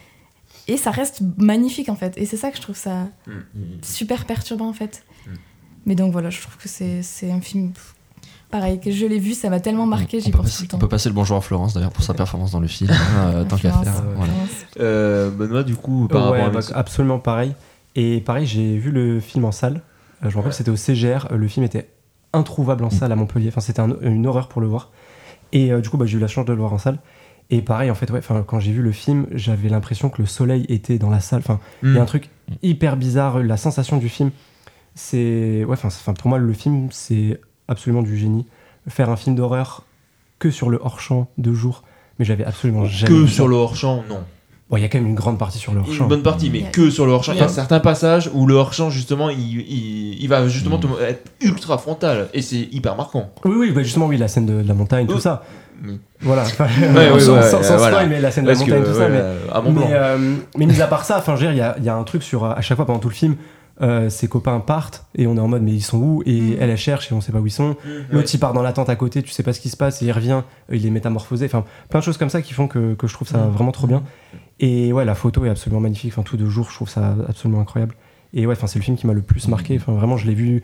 et 0.68 0.78
ça 0.78 0.92
reste 0.92 1.22
magnifique, 1.38 1.90
en 1.90 1.96
fait. 1.96 2.14
Et 2.18 2.26
c'est 2.28 2.38
ça 2.38 2.52
que 2.52 2.58
je 2.58 2.62
trouve 2.62 2.78
ça 2.78 3.08
Mm. 3.28 3.32
super 3.82 4.26
perturbant 4.26 4.68
en 4.70 4.74
fait. 4.74 5.04
Mm. 5.26 5.32
Mais 5.88 5.96
donc 5.96 6.12
voilà, 6.12 6.30
je 6.30 6.40
trouve 6.42 6.56
que 6.58 6.70
c'est 6.70 7.32
un 7.32 7.42
film 7.42 7.74
pareil, 8.54 8.80
que 8.80 8.92
je 8.92 9.06
l'ai 9.06 9.20
vu, 9.20 9.34
ça 9.34 9.50
m'a 9.50 9.60
tellement 9.60 9.86
marqué, 9.86 10.20
j'y 10.22 10.32
pense 10.32 10.56
tout 10.58 10.62
le 10.64 10.68
temps. 10.70 10.78
on 10.78 10.80
peut 10.80 10.88
passer 10.88 11.10
le 11.10 11.16
bonjour 11.16 11.36
à 11.38 11.42
Florence 11.42 11.74
d'ailleurs 11.74 11.92
pour 11.92 12.04
sa 12.04 12.14
performance 12.14 12.52
dans 12.52 12.60
le 12.62 12.68
film, 12.68 12.90
euh, 13.18 13.44
tant 13.44 13.58
qu'à 13.58 13.72
faire. 13.72 13.98
euh, 13.98 14.14
voilà. 14.16 14.34
Euh, 14.80 15.30
Benoît, 15.32 15.64
du 15.64 15.76
coup, 15.76 16.08
par 16.08 16.32
Ouais, 16.32 16.40
rapport 16.42 16.58
à 16.60 16.62
bah, 16.62 16.76
absolument 16.76 17.20
pareil. 17.20 17.54
Et 17.96 18.22
pareil, 18.22 18.46
j'ai 18.46 18.78
vu 18.78 18.92
le 18.92 19.20
film 19.20 19.44
en 19.46 19.52
salle. 19.52 19.82
Euh, 20.24 20.30
je 20.30 20.36
me 20.36 20.38
rappelle, 20.38 20.54
c'était 20.54 20.72
au 20.72 20.76
CGR. 20.76 21.28
Euh, 21.32 21.38
Le 21.38 21.48
film 21.48 21.66
était 21.66 21.90
introuvable 22.32 22.84
en 22.86 22.90
salle 22.90 23.12
à 23.12 23.16
Montpellier. 23.16 23.50
Enfin, 23.50 23.62
c'était 23.62 23.82
un- 23.82 23.96
une 24.02 24.26
horreur 24.26 24.48
pour 24.48 24.62
le 24.62 24.68
voir. 24.68 24.92
Et 25.52 25.72
euh, 25.72 25.82
du 25.82 25.90
coup, 25.90 25.98
bah, 25.98 26.06
j'ai 26.06 26.18
eu 26.18 26.22
la 26.22 26.28
chance 26.28 26.46
de 26.46 26.54
le 26.54 26.60
voir 26.60 26.74
en 26.74 26.78
salle. 26.78 27.00
Et 27.50 27.62
pareil, 27.62 27.92
en 27.92 27.96
fait, 27.96 28.10
ouais, 28.10 28.20
enfin, 28.20 28.44
quand 28.48 28.60
j'ai 28.60 28.72
vu 28.72 28.82
le 28.82 28.92
film, 28.92 29.28
j'avais 29.32 29.70
l'impression 29.70 30.10
que 30.10 30.22
le 30.22 30.28
soleil 30.28 30.66
était 30.70 30.98
dans 30.98 31.10
la 31.10 31.20
salle. 31.20 31.40
Enfin, 31.40 31.60
il 31.84 31.94
y 31.94 31.98
a 31.98 32.02
un 32.02 32.04
Mm. 32.04 32.08
truc 32.08 32.30
hyper 32.64 32.98
bizarre. 32.98 33.40
La 33.44 33.58
sensation 33.58 33.98
du 33.98 34.10
film, 34.10 34.32
c'est. 34.96 35.64
Ouais, 35.66 35.74
enfin, 35.84 36.14
pour 36.14 36.30
moi, 36.30 36.38
le 36.40 36.54
film, 36.54 36.88
c'est 36.92 37.40
absolument 37.68 38.02
du 38.02 38.18
génie. 38.18 38.46
Faire 38.88 39.10
un 39.10 39.16
film 39.16 39.36
d'horreur 39.36 39.84
que 40.40 40.52
sur 40.52 40.70
le 40.70 40.80
hors-champ 40.82 41.28
de 41.38 41.54
jour. 41.54 41.84
Mais 42.20 42.26
j'avais 42.26 42.44
absolument 42.46 42.86
jamais. 42.86 43.10
que 43.12 43.18
vu 43.22 43.28
sur 43.28 43.46
ça. 43.46 43.50
le 43.50 43.56
hors-champ, 43.56 44.04
non. 44.10 44.20
Bon, 44.70 44.78
il 44.78 44.82
y 44.82 44.86
a 44.86 44.88
quand 44.90 44.98
même 44.98 45.08
une 45.08 45.16
grande 45.16 45.38
partie 45.38 45.58
sur 45.60 45.74
le 45.74 45.80
hors-champ. 45.82 46.04
Une 46.04 46.10
bonne 46.10 46.24
partie, 46.24 46.50
mais 46.50 46.64
que 46.72 46.90
sur 46.90 47.06
le 47.06 47.12
hors-champ. 47.12 47.34
Il 47.34 47.40
y 47.40 47.42
a 47.42 47.48
certains 47.48 47.80
passages 47.80 48.30
où 48.34 48.46
le 48.48 48.56
hors-champ, 48.56 48.90
justement, 48.90 49.30
il, 49.30 49.40
il, 49.40 50.22
il 50.22 50.28
va 50.28 50.48
justement 50.48 50.78
Mm. 50.78 50.82
te- 50.82 51.02
être 51.04 51.32
ultra 51.42 51.78
frontal. 51.78 52.30
Et 52.34 52.42
c'est 52.42 52.68
hyper 52.72 52.96
marquant. 52.96 53.30
Oui, 53.46 53.56
oui, 53.58 53.72
bah 53.72 53.84
justement, 53.84 54.08
oui, 54.08 54.18
la 54.18 54.28
scène 54.28 54.46
de, 54.46 54.62
de 54.62 54.68
la 54.68 54.74
montagne, 54.74 55.06
tout 55.08 55.16
Oui. 55.16 55.22
ça. 55.22 55.44
Voilà. 56.22 56.44
Enfin, 56.44 56.66
ouais, 56.82 57.20
sans, 57.20 57.34
ouais, 57.36 57.42
sans- 57.44 57.64
sans 57.64 57.78
voilà. 57.78 57.98
spoil, 57.98 58.10
mais 58.10 58.22
la 58.22 58.32
scène 58.32 58.46
de 58.46 58.50
la 58.50 58.56
que, 58.56 58.60
montagne, 58.62 58.84
tout 58.84 58.94
ça. 58.98 59.10
Mais, 59.10 59.18
euh, 59.20 59.38
à 59.52 59.62
mais, 59.62 59.82
euh, 59.92 60.36
mais 60.58 60.66
mis 60.66 60.82
à 60.82 60.88
part 60.88 61.04
ça, 61.04 61.18
enfin, 61.18 61.36
il 61.38 61.56
y 61.58 61.62
a, 61.62 61.76
il 61.78 61.84
y 61.84 61.90
a 61.90 61.96
un 61.96 62.04
truc 62.04 62.24
sur. 62.24 62.46
À 62.46 62.62
chaque 62.62 62.76
fois 62.78 62.86
pendant 62.86 63.00
tout 63.00 63.10
le 63.10 63.14
film, 63.16 63.36
euh, 63.82 64.10
ses 64.10 64.28
copains 64.28 64.60
partent 64.60 65.06
et 65.16 65.26
on 65.26 65.36
est 65.36 65.40
en 65.40 65.48
mode, 65.48 65.64
mais 65.64 65.72
ils 65.72 65.82
sont 65.82 65.98
où? 65.98 66.24
Et 66.26 66.40
Mhm. 66.40 66.58
elle, 66.60 66.70
elle 66.70 66.78
cherche 66.78 67.12
et 67.12 67.16
on 67.16 67.22
sait 67.22 67.32
pas 67.32 67.40
où 67.40 67.48
ils 67.48 67.52
sont. 67.52 67.76
L'autre, 68.12 68.30
il 68.34 68.38
part 68.40 68.54
dans 68.54 68.62
la 68.62 68.72
tente 68.74 68.90
à 68.90 68.96
côté, 68.96 69.24
tu 69.24 69.32
sais 69.32 69.44
pas 69.44 69.54
ce 69.54 69.60
qui 69.60 69.70
se 69.70 69.78
passe 69.78 70.02
et 70.02 70.06
il 70.06 70.12
revient, 70.12 70.42
euh, 70.72 70.76
il 70.76 70.86
est 70.86 70.90
métamorphosé. 70.92 71.46
Enfin, 71.46 71.66
plein 71.90 72.00
de 72.00 72.06
choses 72.06 72.18
comme 72.18 72.30
ça 72.30 72.42
qui 72.42 72.54
font 72.54 72.68
que, 72.68 72.94
que 72.94 73.08
je 73.08 73.14
trouve 73.14 73.28
ça 73.28 73.40
Mhm. 73.46 73.52
vraiment 73.52 73.72
trop 73.72 73.88
bien. 73.88 74.04
Et 74.60 74.94
ouais, 74.94 75.06
la 75.06 75.16
photo 75.16 75.46
est 75.46 75.50
absolument 75.50 75.82
magnifique. 75.82 76.12
Enfin, 76.14 76.22
tout 76.24 76.38
de 76.38 76.46
jour, 76.48 76.70
je 76.70 76.76
trouve 76.76 76.90
ça 76.90 77.16
absolument 77.28 77.60
incroyable. 77.62 77.96
Et 78.34 78.46
ouais, 78.46 78.54
enfin, 78.54 78.68
c'est 78.68 78.80
le 78.80 78.84
film 78.84 78.96
qui 78.98 79.08
m'a 79.08 79.14
le 79.14 79.22
plus 79.22 79.48
marqué. 79.48 79.76
Enfin, 79.78 79.94
vraiment, 79.94 80.18
je 80.18 80.28
l'ai 80.28 80.36
vu 80.36 80.64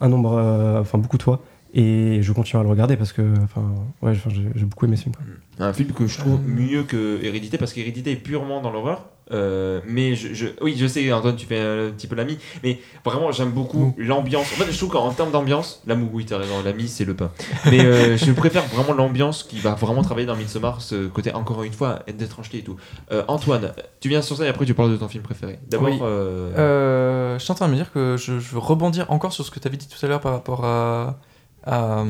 un 0.00 0.08
nombre, 0.08 0.32
euh, 0.36 0.80
enfin, 0.80 0.98
beaucoup 0.98 1.18
de 1.18 1.22
fois. 1.22 1.42
Et 1.72 2.18
je 2.22 2.32
continue 2.32 2.58
à 2.58 2.64
le 2.64 2.68
regarder 2.68 2.96
parce 2.96 3.12
que, 3.12 3.22
enfin, 3.44 3.62
ouais, 4.02 4.12
j'ai 4.54 4.64
beaucoup 4.64 4.86
aimé 4.86 4.96
ce 4.96 5.02
film. 5.04 5.14
quoi. 5.14 5.66
Un 5.68 5.72
film 5.72 5.90
que 5.92 6.06
je 6.08 6.18
trouve 6.18 6.40
mieux 6.44 6.82
que 6.82 7.20
Hérédité 7.22 7.58
parce 7.58 7.72
qu'Hérédité 7.72 8.10
est 8.10 8.16
purement 8.16 8.60
dans 8.60 8.72
l'horreur. 8.72 9.06
Euh, 9.32 9.80
mais 9.86 10.14
je, 10.16 10.34
je- 10.34 10.48
oui, 10.60 10.74
je 10.76 10.86
sais, 10.86 11.12
Antoine, 11.12 11.36
tu 11.36 11.46
fais 11.46 11.58
un 11.60 11.90
petit 11.90 12.06
peu 12.06 12.16
l'ami, 12.16 12.38
mais 12.62 12.80
vraiment, 13.04 13.30
j'aime 13.32 13.50
beaucoup 13.52 13.94
l'ambiance. 13.98 14.46
En 14.52 14.56
fait, 14.64 14.70
je 14.72 14.76
trouve 14.76 14.90
qu'en 14.90 15.10
termes 15.12 15.30
d'ambiance, 15.30 15.82
la 15.86 15.94
oui, 15.94 16.24
t'as 16.24 16.38
raison, 16.38 16.62
l'ami, 16.64 16.88
c'est 16.88 17.04
le 17.04 17.14
pain. 17.14 17.30
Mais 17.66 17.80
euh, 17.84 18.16
je 18.18 18.32
préfère 18.32 18.66
vraiment 18.66 18.92
l'ambiance 18.94 19.42
qui 19.44 19.58
va 19.60 19.74
vraiment 19.74 20.02
travailler 20.02 20.26
dans 20.26 20.36
Midsommar, 20.36 20.80
ce 20.82 21.06
côté, 21.08 21.32
encore 21.32 21.62
une 21.62 21.72
fois, 21.72 22.00
d'étrangeté 22.12 22.58
et 22.58 22.62
tout. 22.62 22.76
Euh, 23.12 23.22
Antoine, 23.28 23.72
tu 24.00 24.08
viens 24.08 24.22
sur 24.22 24.36
ça 24.36 24.44
et 24.44 24.48
après 24.48 24.66
tu 24.66 24.74
parles 24.74 24.90
de 24.90 24.96
ton 24.96 25.08
film 25.08 25.22
préféré. 25.22 25.58
D'abord, 25.68 25.88
Oui. 25.88 25.98
je 25.98 27.36
suis 27.38 27.52
en 27.52 27.54
train 27.54 27.66
de 27.66 27.72
me 27.72 27.76
dire 27.76 27.92
que 27.92 28.16
je, 28.18 28.38
je 28.40 28.50
veux 28.52 28.58
rebondir 28.58 29.10
encore 29.10 29.32
sur 29.32 29.44
ce 29.44 29.50
que 29.50 29.60
tu 29.60 29.68
avais 29.68 29.76
dit 29.76 29.86
tout 29.88 30.04
à 30.04 30.08
l'heure 30.08 30.20
par 30.20 30.32
rapport 30.32 30.64
à, 30.64 31.18
à, 31.64 32.04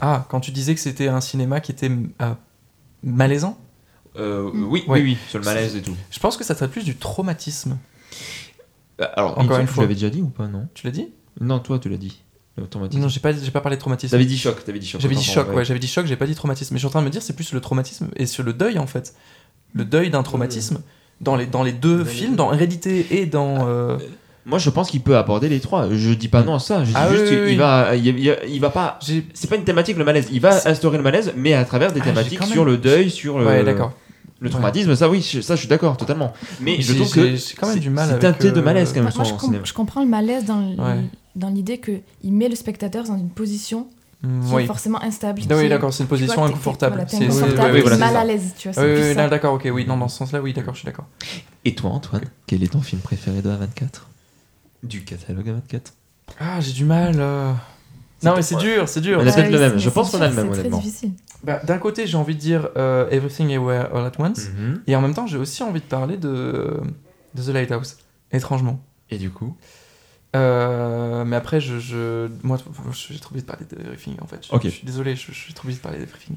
Ah, 0.00 0.24
quand 0.28 0.40
tu 0.40 0.50
disais 0.52 0.74
que 0.74 0.80
c'était 0.80 1.08
un 1.08 1.20
cinéma 1.20 1.60
qui 1.60 1.72
était 1.72 1.90
malaisant 3.02 3.58
euh, 4.18 4.50
oui, 4.52 4.84
Ouais. 4.86 5.00
oui, 5.00 5.02
oui, 5.02 5.16
sur 5.28 5.38
le 5.38 5.44
malaise 5.44 5.76
et 5.76 5.82
tout. 5.82 5.96
Je 6.10 6.18
pense 6.18 6.36
que 6.36 6.44
ça 6.44 6.54
traite 6.54 6.70
plus 6.70 6.84
du 6.84 6.96
traumatisme. 6.96 7.78
Euh, 9.00 9.06
Alors, 9.14 9.38
Encore 9.38 9.58
une 9.58 9.66
fois. 9.66 9.74
Tu 9.74 9.80
l'avais 9.88 9.94
déjà 9.94 10.10
dit 10.10 10.22
ou 10.22 10.28
pas, 10.28 10.46
non? 10.46 10.68
Tu 10.74 10.86
l'as 10.86 10.92
dit? 10.92 11.08
Non, 11.40 11.58
toi, 11.58 11.78
tu 11.78 11.88
l'as 11.88 11.96
dit. 11.98 12.22
Le 12.56 12.66
traumatisme. 12.66 13.02
Non, 13.02 13.08
j'ai 13.08 13.20
pas, 13.20 13.32
j'ai 13.32 13.50
pas 13.50 13.60
parlé 13.60 13.76
de 13.76 13.80
traumatisme. 13.80 14.10
T'avais 14.12 14.24
dit 14.24 14.38
choc, 14.38 14.64
t'avais 14.64 14.78
dit 14.78 14.86
choc. 14.86 15.00
J'avais 15.00 15.14
dit 15.14 15.22
choc, 15.22 15.54
ouais, 15.54 15.64
j'avais 15.64 15.78
dit 15.78 15.86
choc, 15.88 16.06
j'ai 16.06 16.16
pas 16.16 16.26
dit 16.26 16.34
traumatisme. 16.34 16.72
Mais 16.72 16.78
je 16.78 16.80
suis 16.80 16.86
en 16.86 16.90
train 16.90 17.00
de 17.00 17.04
me 17.06 17.10
dire, 17.10 17.20
c'est 17.20 17.34
plus 17.36 17.52
le 17.52 17.60
traumatisme 17.60 18.08
et 18.16 18.24
sur 18.24 18.42
le 18.44 18.54
deuil 18.54 18.78
en 18.78 18.86
fait. 18.86 19.14
Le 19.74 19.84
deuil 19.84 20.08
d'un 20.10 20.22
traumatisme. 20.22 20.78
Dans 21.20 21.36
les, 21.36 21.44
dans 21.46 21.62
les 21.62 21.72
deux 21.72 22.04
films, 22.04 22.34
dans 22.36 22.52
Hérédité 22.52 23.06
et 23.10 23.26
dans. 23.26 23.66
euh, 23.68 23.98
Moi, 24.46 24.58
je 24.58 24.68
pense 24.70 24.90
qu'il 24.90 25.00
peut 25.02 25.16
aborder 25.18 25.48
les 25.50 25.60
trois. 25.60 25.88
Je 25.94 26.12
dis 26.12 26.28
pas 26.28 26.42
non 26.42 26.54
à 26.54 26.58
ça. 26.58 26.82
Je 26.84 26.88
dis 26.90 26.94
Ah 26.94 27.10
juste 27.10 27.22
oui, 27.24 27.28
qu'il 27.28 27.38
oui, 27.40 27.44
oui. 27.48 27.56
va, 27.56 27.96
il, 27.96 28.06
il- 28.06 28.38
il 28.48 28.60
va 28.60 28.70
pas. 28.70 28.98
j'ai- 29.02 29.26
C'est 29.34 29.48
pas 29.50 29.56
une 29.56 29.64
thématique 29.64 29.96
le 29.98 30.04
malaise. 30.04 30.28
Il 30.32 30.40
va 30.40 30.52
C'est- 30.52 30.68
instaurer 30.70 30.96
le 30.98 31.02
malaise, 31.02 31.32
mais 31.36 31.52
à 31.54 31.64
travers 31.66 31.92
des 31.92 32.00
Ah, 32.00 32.04
thématiques 32.04 32.40
même- 32.40 32.48
sur 32.50 32.64
le 32.64 32.76
deuil, 32.78 33.10
sur 33.10 33.38
le, 33.38 33.46
Ouais, 33.46 33.64
d'accord. 33.64 33.92
Le 34.40 34.50
traumatisme. 34.50 34.94
Ça, 34.94 35.08
oui, 35.08 35.20
je- 35.22 35.40
ça, 35.40 35.54
je 35.54 35.60
suis 35.60 35.68
d'accord 35.68 35.96
totalement. 35.96 36.32
Mais 36.60 36.80
je 36.80 36.94
trouve 36.94 37.10
que 37.10 37.36
j'ai 37.36 37.54
quand 37.54 37.66
même 37.66 37.74
c'est- 37.76 37.80
du 37.80 37.90
mal 37.90 38.08
C'est 38.08 38.18
de 38.52 38.58
euh, 38.58 38.62
malaise 38.62 38.88
quand 38.90 38.96
même 38.96 39.04
Moi, 39.04 39.12
son 39.12 39.24
je, 39.24 39.30
com- 39.30 39.40
cinéma. 39.40 39.64
je 39.64 39.72
comprends 39.72 40.02
le 40.02 40.08
malaise 40.08 40.44
dans, 40.44 41.50
l'idée 41.50 41.78
qu'il 41.78 42.32
met 42.32 42.48
le 42.48 42.56
spectateur 42.56 43.04
dans 43.04 43.16
une 43.16 43.30
position 43.30 43.86
Mm, 44.22 44.48
qui 44.48 44.54
oui. 44.54 44.62
est 44.62 44.66
forcément 44.66 45.02
instable. 45.02 45.42
Ah 45.50 45.54
oui, 45.56 45.68
d'accord, 45.68 45.92
c'est 45.92 46.02
une 46.02 46.08
vois, 46.08 46.16
position 46.18 46.42
inconfortable. 46.44 46.94
Voilà, 46.96 47.08
C'est- 47.08 47.18
c'est- 47.30 47.44
oui, 47.74 47.80
voilà, 47.82 47.96
mal 47.98 48.10
c'est 48.12 48.16
à 48.16 48.24
l'aise, 48.24 48.54
tu 48.58 48.68
vois. 48.68 48.72
C'est 48.82 48.94
oui, 49.14 49.14
oui, 49.22 49.28
d'accord, 49.30 49.54
ok, 49.54 49.68
oui, 49.72 49.84
non, 49.86 49.98
dans 49.98 50.08
ce 50.08 50.16
sens-là, 50.16 50.40
oui, 50.40 50.54
d'accord, 50.54 50.72
je 50.74 50.78
suis 50.80 50.86
d'accord. 50.86 51.04
Et 51.66 51.74
toi, 51.74 51.90
Antoine, 51.90 52.24
quel 52.46 52.62
est 52.62 52.68
ton 52.72 52.80
film 52.80 53.02
préféré 53.02 53.42
de 53.42 53.50
A24 53.50 54.06
Du 54.82 55.04
catalogue 55.04 55.48
A24 55.48 55.92
Ah, 56.40 56.60
j'ai 56.60 56.72
du 56.72 56.84
mal. 56.86 57.16
euh. 57.18 57.52
Non, 58.22 58.34
mais 58.36 58.42
c'est 58.42 58.56
dur, 58.56 58.88
c'est 58.88 59.00
dur. 59.00 59.18
On 59.18 59.22
a 59.22 59.24
Ouais, 59.26 59.32
peut-être 59.34 59.50
le 59.52 59.58
même. 59.58 59.78
Je 59.78 59.90
pense 59.90 60.10
qu'on 60.10 60.20
a 60.20 60.28
le 60.28 60.34
même, 60.34 60.48
honnêtement. 60.50 60.78
difficile. 60.78 61.12
Bah, 61.44 61.60
D'un 61.64 61.78
côté, 61.78 62.06
j'ai 62.06 62.16
envie 62.16 62.34
de 62.34 62.40
dire 62.40 62.68
euh, 62.76 63.08
Everything 63.10 63.48
Everywhere 63.50 63.94
All 63.94 64.04
at 64.06 64.12
Once, 64.18 64.48
Mhm. 64.48 64.80
et 64.86 64.96
en 64.96 65.00
même 65.02 65.14
temps, 65.14 65.26
j'ai 65.26 65.36
aussi 65.38 65.62
envie 65.62 65.80
de 65.80 65.84
parler 65.84 66.16
de, 66.16 66.80
de 67.34 67.42
The 67.42 67.48
Lighthouse, 67.48 67.98
étrangement. 68.32 68.80
Et 69.10 69.18
du 69.18 69.30
coup 69.30 69.56
Euh, 70.34 71.24
mais 71.24 71.36
après, 71.36 71.60
je, 71.60 71.78
je, 71.78 72.28
moi, 72.42 72.58
j'ai 72.92 73.18
trop 73.18 73.32
envie 73.32 73.40
de 73.42 73.46
parler 73.46 73.64
de 73.70 73.80
Everything 73.80 74.16
en 74.20 74.26
fait. 74.26 74.46
Je, 74.46 74.54
Ok. 74.54 74.62
je 74.64 74.68
suis 74.70 74.84
désolé, 74.86 75.14
je- 75.16 75.32
j'ai 75.32 75.54
trop 75.54 75.66
envie 75.66 75.76
de 75.76 75.80
parler 75.80 75.98
d'Everything. 75.98 76.36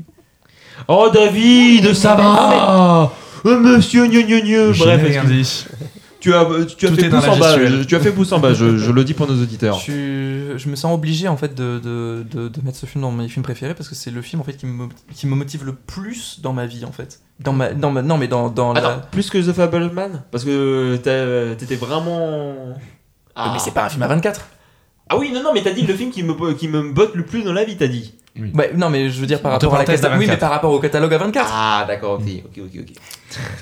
Oh, 0.87 1.09
David, 1.13 1.93
ça 1.93 2.15
va 2.15 3.11
Euh, 3.45 3.59
Monsieur 3.59 4.07
gneu 4.07 4.21
gneu 4.21 4.39
gneu 4.41 4.71
Bref, 4.77 5.01
n'ai 5.01 5.07
rien 5.09 5.21
excuse- 5.23 5.67
dit. 5.69 5.89
Tu 6.19 6.33
as, 6.33 6.45
tu 6.77 6.85
as 6.85 6.89
Tout 6.89 6.95
fait 6.95 7.09
pouce 7.09 7.27
en 7.27 7.37
bas. 7.37 7.57
je- 7.57 7.83
Tu 7.83 7.95
as 7.95 7.99
fait 7.99 8.11
pouce 8.11 8.31
en 8.31 8.39
bas, 8.39 8.53
je, 8.53 8.77
je 8.77 8.91
le 8.91 9.03
dis 9.03 9.13
pour 9.13 9.27
nos 9.27 9.41
auditeurs. 9.41 9.79
Je, 9.79 10.69
me 10.69 10.75
sens 10.75 10.93
obligé 10.93 11.27
en 11.27 11.37
fait 11.37 11.55
de, 11.55 11.79
de, 11.83 12.25
de, 12.29 12.47
de 12.49 12.61
mettre 12.63 12.77
ce 12.77 12.85
film 12.85 13.01
dans 13.03 13.11
mes 13.11 13.27
films 13.27 13.43
préférés 13.43 13.73
parce 13.73 13.87
que 13.89 13.95
c'est 13.95 14.11
le 14.11 14.21
film 14.21 14.41
en 14.41 14.43
fait 14.45 14.53
qui 14.57 14.65
me, 14.65 14.87
qui 15.15 15.27
me 15.27 15.35
motive 15.35 15.65
le 15.65 15.73
plus 15.73 16.39
dans 16.41 16.53
ma 16.53 16.65
vie 16.65 16.85
en 16.85 16.91
fait. 16.91 17.19
Dans 17.39 17.53
ma, 17.53 17.73
dans 17.73 17.91
ma, 17.91 18.01
non 18.01 18.17
mais 18.17 18.27
dans, 18.27 18.49
dans 18.49 18.73
la- 18.73 18.97
plus 18.97 19.29
que 19.29 19.37
The 19.37 19.53
Fableman? 19.53 20.23
Parce 20.31 20.43
que 20.43 20.97
t'étais 21.55 21.75
vraiment. 21.75 22.75
Ah. 23.35 23.51
Mais 23.53 23.59
c'est 23.59 23.71
pas 23.73 23.85
un 23.85 23.89
film 23.89 24.03
à 24.03 24.07
24. 24.07 24.47
Ah 25.11 25.17
oui, 25.17 25.31
non, 25.33 25.41
non, 25.41 25.53
mais 25.53 25.63
t'as 25.63 25.71
dit 25.71 25.81
le 25.83 25.93
film 25.95 26.11
qui 26.11 26.21
me, 26.21 26.53
qui 26.53 26.67
me 26.67 26.91
botte 26.91 27.15
le 27.15 27.25
plus 27.25 27.41
dans 27.43 27.53
la 27.53 27.63
vie, 27.63 27.77
t'as 27.77 27.87
dit. 27.87 28.13
Ouais, 28.53 28.71
non 28.75 28.89
mais 28.89 29.09
je 29.09 29.19
veux 29.19 29.25
dire 29.25 29.41
par 29.41 29.51
rapport 29.53 29.73
à 29.75 29.79
la 29.79 29.83
parenthèses, 29.83 30.01
cata- 30.01 30.17
Oui, 30.17 30.25
d'A24. 30.25 30.29
mais 30.29 30.37
par 30.37 30.51
rapport 30.51 30.71
au 30.71 30.79
catalogue 30.79 31.13
à 31.13 31.17
24. 31.17 31.49
Ah, 31.51 31.85
d'accord, 31.87 32.13
ok, 32.21 32.27
ok, 32.45 32.63
ok. 32.65 32.79
ok. 32.81 32.95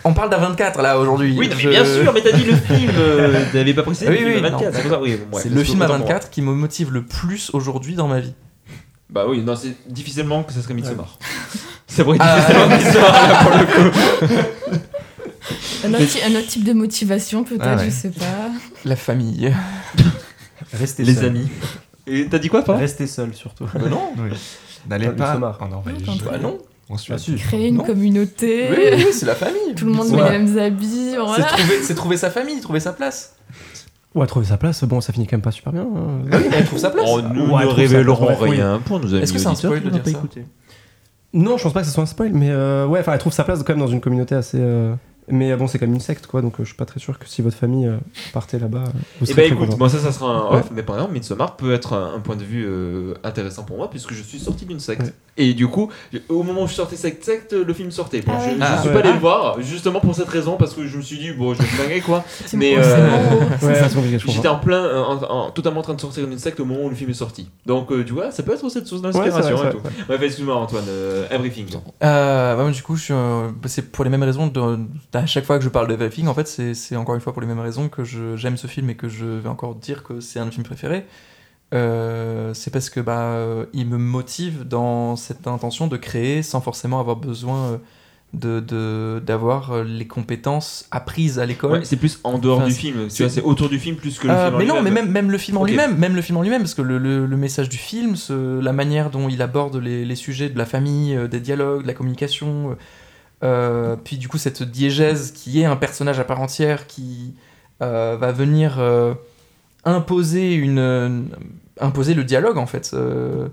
On 0.04 0.14
parle 0.14 0.30
d'A 0.30 0.38
24 0.38 0.82
là 0.82 1.00
aujourd'hui. 1.00 1.36
Oui, 1.38 1.48
non, 1.48 1.56
mais 1.56 1.62
Je- 1.62 1.70
bien 1.70 1.86
sûr, 1.86 2.14
mais 2.14 2.22
t'as 2.22 2.32
dit 2.34 2.44
le 2.44 2.56
film. 2.76 2.92
euh, 2.98 3.44
T'avais 3.52 3.74
pas 3.74 3.84
précisé 3.84 4.08
Oui, 4.10 4.14
le 4.14 4.18
film 4.20 4.32
oui, 4.34 4.38
à 4.46 4.50
24, 4.50 4.62
non, 4.66 4.72
c'est 4.76 4.82
pour 4.84 4.92
ça, 4.92 5.02
oui. 5.02 5.18
bon, 5.32 5.38
ouais, 5.38 5.44
c'est 5.44 5.50
le 5.50 5.64
film 5.64 5.82
à 5.82 5.86
autant 5.86 5.94
pour 5.96 6.06
moi. 6.06 6.14
24 6.14 6.30
qui 6.30 6.42
me 6.42 6.52
motive 6.54 6.92
le 6.94 7.04
plus 7.06 7.50
aujourd'hui 7.54 7.96
dans 7.96 8.08
ma 8.08 8.20
vie. 8.20 8.34
Bah 9.10 9.26
oui, 9.28 9.42
non, 9.42 9.56
c'est 9.56 9.74
difficilement 9.90 10.44
que 10.44 10.52
ça 10.54 10.62
serait 10.62 10.74
Midsommar. 10.74 11.18
C'est 11.88 12.04
vrai, 12.04 12.18
Ah, 12.22 12.36
difficilement 12.40 12.68
Midsommar, 12.76 13.28
là, 13.30 13.44
pour 13.44 13.58
le 13.58 13.66
coup. 13.66 13.98
Un 15.86 15.94
autre, 15.94 16.06
ti- 16.08 16.20
un 16.24 16.32
autre 16.36 16.48
type 16.48 16.64
de 16.66 16.74
motivation, 16.74 17.44
peut-être, 17.46 17.62
Ah 17.64 17.76
ouais. 17.78 17.86
je 17.86 17.90
sais 17.90 18.10
pas. 18.10 18.26
La 18.84 18.96
famille. 18.98 19.54
Restez 20.74 21.04
Les 21.04 21.16
seul. 21.16 21.26
amis. 21.28 21.48
Et 22.08 22.26
t'as 22.28 22.40
dit 22.40 22.48
quoi, 22.50 22.64
pas 22.64 22.76
Restez 22.78 23.08
seul 23.08 23.34
surtout. 23.34 23.66
Bah 23.74 23.82
non. 23.90 24.12
Oui. 24.18 24.30
N'allez 24.90 25.08
Ah, 25.20 25.38
pas 25.38 25.58
en 25.60 25.68
Norvège. 25.68 25.96
Non, 26.08 26.14
Bah 26.26 26.38
non. 26.38 26.58
En 26.90 26.98
Suède. 26.98 27.20
Ah. 27.28 27.32
Créer 27.38 27.68
une 27.68 27.78
Non. 27.78 27.84
communauté, 27.84 28.68
Oui, 28.72 28.78
oui, 28.94 29.06
c'est 29.12 29.26
la 29.26 29.36
famille. 29.36 29.76
tout 29.76 29.86
le 29.86 29.92
monde 29.92 30.10
met 30.12 30.24
les 30.24 30.40
mêmes 30.40 30.58
habits, 30.58 31.10
C'est 31.12 31.18
voilà. 31.18 31.44
trouver, 31.46 31.74
c'est 31.84 31.96
trouver 31.96 32.16
sa 32.18 32.30
famille, 32.32 32.62
trouver 32.62 32.80
sa 32.80 32.94
place. 32.94 33.36
Ouais, 34.16 34.26
trouver 34.26 34.46
sa 34.46 34.56
place, 34.58 34.84
bon, 34.86 35.02
ça 35.02 35.12
finit 35.12 35.28
quand 35.28 35.36
même 35.36 35.42
pas 35.42 35.52
super 35.52 35.74
bien. 35.74 35.82
hein. 35.82 36.22
Bah 36.32 36.38
oui, 36.42 36.48
mais 36.50 36.58
elle 36.58 36.66
trouve 36.66 36.80
sa 36.80 36.90
place. 36.90 37.06
Oh, 37.08 37.20
nous 37.22 37.54
Ouais, 37.54 37.66
ne 37.66 37.70
révélerons 37.70 38.34
rien 38.36 38.80
pour 38.86 38.98
amis 38.98 39.16
Est-ce 39.22 39.34
que 39.34 39.40
c'est 39.40 39.48
un 39.48 39.56
spoil 39.56 39.84
de 39.84 39.90
dire 39.90 40.02
pas 40.02 40.10
ça 40.12 40.18
écouté. 40.18 40.46
Non, 41.34 41.58
je 41.58 41.64
pense 41.64 41.74
pas 41.74 41.82
que 41.82 41.88
ce 41.88 41.92
soit 41.94 42.04
un 42.04 42.08
spoil, 42.08 42.32
mais 42.34 42.50
euh, 42.50 42.88
ouais, 42.88 43.02
enfin, 43.02 43.12
elle 43.14 43.20
trouve 43.20 43.34
sa 43.34 43.44
place 43.44 43.60
quand 43.64 43.74
même 43.74 43.80
dans 43.86 43.92
une 43.92 44.00
communauté 44.00 44.34
assez, 44.34 44.58
euh, 44.60 44.96
Mais 45.30 45.56
bon, 45.58 45.68
c'est 45.68 45.78
comme 45.80 45.94
une 45.94 46.00
secte, 46.00 46.26
quoi, 46.28 46.42
donc 46.42 46.54
euh, 46.60 46.64
je 46.64 46.68
suis 46.70 46.76
pas 46.78 46.86
très 46.86 47.00
sûr 47.02 47.20
que 47.20 47.28
si 47.28 47.42
votre 47.42 47.58
famille 47.58 47.86
euh, 47.88 47.98
partait 48.34 48.60
là-bas, 48.60 48.86
euh, 48.88 49.00
vous 49.20 49.26
serez 49.26 49.50
bah 49.50 49.56
très 49.56 49.64
écoute, 49.66 49.78
moi 49.78 49.90
ça, 49.90 50.00
ça 50.00 50.12
sera 50.14 50.30
un 50.32 50.56
Ouais. 50.56 50.64
mais 50.72 50.84
par 50.84 50.96
exemple, 50.96 51.14
Midsommar 51.14 51.58
peut 51.58 51.74
être 51.74 51.94
un, 51.94 52.14
un 52.16 52.20
point 52.20 52.38
de 52.38 52.44
vue 52.44 52.66
euh, 52.66 53.14
intéressant 53.24 53.64
pour 53.64 53.76
moi 53.78 53.90
puisque 53.90 54.14
je 54.14 54.24
suis 54.24 54.40
sorti 54.40 54.66
d'une 54.66 54.80
secte. 54.80 55.02
Ouais. 55.02 55.14
Et 55.40 55.54
du 55.54 55.68
coup, 55.68 55.90
au 56.30 56.42
moment 56.44 56.64
où 56.64 56.68
je 56.68 56.74
sortais 56.74 56.96
cette 56.96 57.24
secte, 57.24 57.54
le 57.54 57.74
film 57.74 57.92
sortait. 57.92 58.22
Bon, 58.22 58.34
Ah 58.36 58.40
je, 58.44 58.50
ouais. 58.50 58.56
je 58.58 58.62
Ah, 58.64 58.78
suis 58.80 58.88
ouais. 58.90 58.94
pas 58.94 59.00
allé 59.02 59.10
Ah. 59.12 59.14
le 59.14 59.20
voir 59.20 59.62
justement 59.62 60.00
pour 60.00 60.16
cette 60.16 60.30
raison 60.30 60.58
parce 60.58 60.74
que 60.74 60.88
je 60.88 60.98
me 60.98 61.02
suis 61.04 61.18
dit, 61.20 61.32
bon, 61.32 61.54
je 61.54 61.60
vais 61.60 61.64
me 61.66 61.70
flinguer 61.70 62.02
quoi. 62.02 62.24
Mais, 62.54 62.74
euh. 62.78 62.82
Ouais. 63.62 63.76
J'étais 64.28 64.48
en 64.48 64.58
plein, 64.58 65.04
en- 65.04 65.24
en- 65.24 65.52
totalement 65.52 65.80
en 65.82 65.84
train 65.84 65.94
de 65.94 66.02
sortir 66.02 66.28
d'une 66.28 66.40
secte 66.40 66.60
au 66.60 66.66
moment 66.66 66.86
où 66.86 66.90
le 66.90 66.96
film 66.96 67.10
est 67.10 67.14
sorti. 67.14 67.50
Donc, 67.66 67.92
euh, 67.92 68.04
tu 68.04 68.14
vois, 68.14 68.32
ça 68.32 68.44
peut 68.44 68.54
être 68.54 68.68
cette 68.70 68.88
source 68.88 69.02
Ouais, 69.02 69.12
c'est 69.14 69.20
d'inspiration 69.20 69.56
vrai, 69.58 69.68
et 69.68 69.72
c'est 69.72 69.78
tout. 69.78 70.04
Bref, 70.08 70.22
excuse-moi 70.22 70.56
Antoine, 70.56 70.86
euh, 70.90 71.28
Everything. 71.30 71.68
Euh, 72.04 72.56
bah, 72.56 72.72
du 72.72 72.82
coup, 72.84 72.98
euh, 73.12 73.50
bah, 73.50 73.68
c'est 73.70 73.92
pour 73.92 74.04
les 74.04 74.10
mêmes 74.10 74.24
raisons. 74.24 74.48
De, 74.48 74.80
à 75.14 75.26
chaque 75.26 75.46
fois 75.46 75.58
que 75.58 75.64
je 75.64 75.70
parle 75.70 75.88
de 75.88 75.94
Everything, 75.94 76.28
en 76.28 76.34
fait, 76.34 76.48
c'est, 76.48 76.74
c'est 76.74 76.96
encore 76.96 77.16
une 77.16 77.22
fois 77.22 77.34
pour 77.34 77.42
les 77.42 77.48
mêmes 77.48 77.60
raisons 77.60 77.90
que 77.90 78.04
j'aime 78.04 78.58
ce 78.58 78.68
film 78.68 78.90
et 78.90 78.96
que 78.96 79.08
je 79.10 79.26
vais 79.26 79.50
encore 79.50 79.76
dire 79.76 80.04
que 80.04 80.20
c'est 80.20 80.40
un 80.40 80.44
de 80.44 80.48
mes 80.48 80.52
films 80.54 80.66
préférés. 80.66 81.06
Euh, 81.74 82.54
c'est 82.54 82.72
parce 82.72 82.90
que 82.90 83.00
bah, 83.02 83.20
euh, 83.34 83.66
il 83.74 83.88
me 83.88 83.98
motive 83.98 84.66
dans 84.68 85.16
cette 85.18 85.48
intention 85.48 85.88
de 85.88 85.98
créer 85.98 86.42
sans 86.42 86.62
forcément 86.62 87.00
avoir 87.02 87.18
besoin 87.18 87.58
euh, 87.74 87.78
de, 88.34 88.60
de, 88.62 89.20
d'avoir 89.26 89.84
les 89.84 90.08
compétences 90.08 90.86
apprises 90.92 91.40
à 91.40 91.46
l'école. 91.46 91.72
Ouais, 91.80 91.86
c'est 91.86 91.98
plus 91.98 92.20
en 92.24 92.38
dehors 92.38 92.60
Enfin, 92.60 92.68
du 92.68 92.74
film, 92.74 93.04
tu 93.06 93.10
c'est- 93.10 93.24
vois, 93.24 93.30
c'est 93.34 93.42
autour 93.42 93.68
du 93.68 93.80
film 93.80 93.98
plus 93.98 94.18
que 94.18 94.28
le 94.28 94.34
Euh, 94.34 94.44
film 94.46 94.56
en 94.56 94.58
mais 94.60 94.66
non, 94.66 94.82
mais 94.82 94.92
même, 94.92 95.12
même 95.12 95.30
le 95.30 95.38
film 95.38 95.58
en 95.58 95.66
lui-même, 95.66 95.98
même 95.98 96.16
le 96.16 96.22
film 96.22 96.38
en 96.38 96.42
lui-même, 96.42 96.62
parce 96.62 96.74
que 96.74 96.82
le, 96.82 96.98
le- 96.98 97.26
le 97.26 97.38
message 97.38 97.68
du 97.68 97.78
film, 97.78 98.16
ce- 98.16 98.60
la 98.62 98.72
manière 98.74 99.10
dont 99.10 99.28
il 99.28 99.42
aborde 99.42 99.76
les, 99.76 100.06
les 100.06 100.16
sujets 100.16 100.50
de 100.50 100.58
la 100.58 100.66
famille, 100.66 101.18
des 101.30 101.40
dialogues, 101.42 101.82
de 101.84 101.88
la 101.88 101.94
communication, 101.94 102.78
euh, 103.44 103.96
puis 104.04 104.18
du 104.18 104.28
coup 104.30 104.38
cette 104.38 104.64
diégèse 104.64 105.32
qui 105.32 105.62
est 105.62 105.66
un 105.66 105.76
personnage 105.76 106.20
à 106.20 106.24
part 106.24 106.40
entière 106.42 106.88
qui 106.88 107.34
euh, 107.84 108.18
va 108.20 108.32
venir 108.32 108.78
imposer 109.96 110.54
une, 110.54 110.80
euh, 110.80 111.22
imposer 111.80 112.14
le 112.14 112.24
dialogue 112.24 112.58
en 112.58 112.66
fait, 112.66 112.92
euh, 112.94 113.48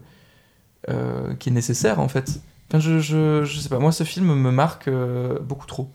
euh, 0.89 1.35
qui 1.35 1.49
est 1.49 1.53
nécessaire 1.53 2.01
en 2.01 2.09
fait. 2.09 2.41
Enfin, 2.69 2.81
je, 2.81 2.99
je, 2.99 3.45
je 3.45 3.59
sais 3.61 3.69
pas, 3.69 3.79
moi 3.79 3.93
ce 3.93 4.05
film 4.05 4.35
me 4.35 4.51
marque 4.51 4.89
euh, 4.89 5.39
beaucoup 5.41 5.67
trop. 5.67 5.91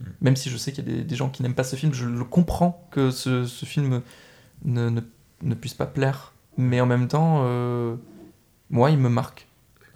Mm. 0.00 0.04
Même 0.22 0.36
si 0.36 0.50
je 0.50 0.56
sais 0.56 0.72
qu'il 0.72 0.88
y 0.88 0.92
a 0.92 0.96
des, 0.96 1.04
des 1.04 1.16
gens 1.16 1.28
qui 1.28 1.42
n'aiment 1.42 1.54
pas 1.54 1.64
ce 1.64 1.76
film, 1.76 1.92
je 1.94 2.06
le 2.06 2.24
comprends 2.24 2.86
que 2.90 3.10
ce, 3.10 3.44
ce 3.44 3.64
film 3.64 4.02
ne, 4.64 4.88
ne, 4.90 5.00
ne 5.42 5.54
puisse 5.54 5.74
pas 5.74 5.86
plaire. 5.86 6.32
Mais 6.56 6.80
en 6.80 6.86
même 6.86 7.08
temps, 7.08 7.42
euh, 7.44 7.94
moi, 8.70 8.90
il 8.90 8.98
me 8.98 9.08
marque. 9.08 9.46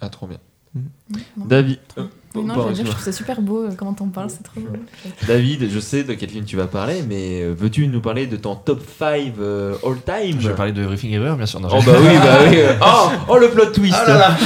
Ah, 0.01 0.09
trop 0.09 0.25
bien. 0.25 0.39
Non. 0.73 1.45
David. 1.45 1.79
Non, 2.43 2.53
pardon, 2.55 2.63
je 2.63 2.67
veux 2.69 2.73
dire, 2.75 2.85
je 2.85 2.91
trouve 2.91 3.03
ça 3.03 3.11
super 3.11 3.41
beau 3.41 3.63
euh, 3.63 3.69
comment 3.77 3.93
t'en 3.93 4.07
parles, 4.07 4.29
c'est 4.29 4.43
trop 4.43 4.59
beau. 4.59 4.67
David, 5.27 5.69
je 5.71 5.79
sais 5.79 6.03
de 6.03 6.13
quel 6.13 6.29
film 6.29 6.45
tu 6.45 6.55
vas 6.57 6.67
parler, 6.67 7.03
mais 7.07 7.41
euh, 7.41 7.53
veux-tu 7.57 7.87
nous 7.87 8.01
parler 8.01 8.27
de 8.27 8.35
ton 8.37 8.55
top 8.55 8.81
5 8.99 9.33
euh, 9.39 9.75
all 9.85 9.95
time? 10.05 10.39
Je 10.39 10.49
vais 10.49 10.55
parler 10.55 10.71
de 10.71 10.81
Everything 10.83 11.11
Everywhere, 11.13 11.37
bien 11.37 11.45
sûr. 11.45 11.59
Non, 11.59 11.69
Oh 11.71 11.81
bah 11.85 11.93
oui, 11.99 12.17
bah 12.17 12.37
oui. 12.49 12.55
euh, 12.57 12.73
Oh, 12.81 13.09
oh, 13.29 13.37
le 13.37 13.49
plot 13.49 13.67
twist. 13.67 13.95
Ah 13.97 14.07
là 14.07 14.17
là 14.17 14.37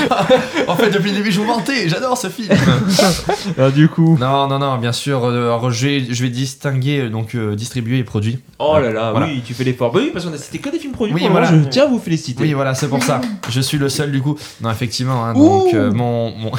En 0.67 0.75
fait, 0.75 0.89
depuis 0.91 1.11
le 1.11 1.17
début, 1.17 1.31
je 1.31 1.39
vous 1.39 1.45
mentais, 1.47 1.87
j'adore 1.89 2.17
ce 2.17 2.27
film 2.27 2.49
Ah, 3.57 3.69
du 3.71 3.87
coup. 3.89 4.17
Non, 4.19 4.47
non, 4.47 4.59
non, 4.59 4.77
bien 4.77 4.91
sûr, 4.91 5.25
alors 5.25 5.71
je 5.71 5.87
vais, 5.87 6.05
je 6.09 6.23
vais 6.23 6.29
distinguer, 6.29 7.09
donc 7.09 7.35
euh, 7.35 7.55
distribué 7.55 7.99
et 7.99 8.03
produit. 8.03 8.39
Oh 8.59 8.77
là 8.79 8.91
là, 8.91 9.11
Voilà. 9.11 9.27
oui, 9.27 9.41
tu 9.45 9.53
fais 9.53 9.63
l'effort. 9.63 9.91
Bah 9.91 9.99
oui, 10.03 10.09
parce 10.13 10.25
qu'on 10.25 10.33
a 10.33 10.37
cité 10.37 10.59
que 10.59 10.69
des 10.69 10.79
films 10.79 10.93
produits. 10.93 11.13
Oui, 11.15 11.21
pour 11.21 11.31
voilà. 11.31 11.47
Je 11.51 11.67
tiens 11.69 11.83
à 11.83 11.87
vous 11.87 11.99
féliciter. 11.99 12.43
Oui, 12.43 12.53
voilà, 12.53 12.73
c'est 12.75 12.87
pour 12.87 13.03
ça. 13.03 13.21
Je 13.49 13.61
suis 13.61 13.77
le 13.77 13.89
seul, 13.89 14.11
du 14.11 14.21
coup. 14.21 14.37
Non, 14.61 14.69
effectivement, 14.71 15.25
hein, 15.25 15.33
donc 15.33 15.73
euh, 15.73 15.91
mon, 15.91 16.31
mon, 16.31 16.51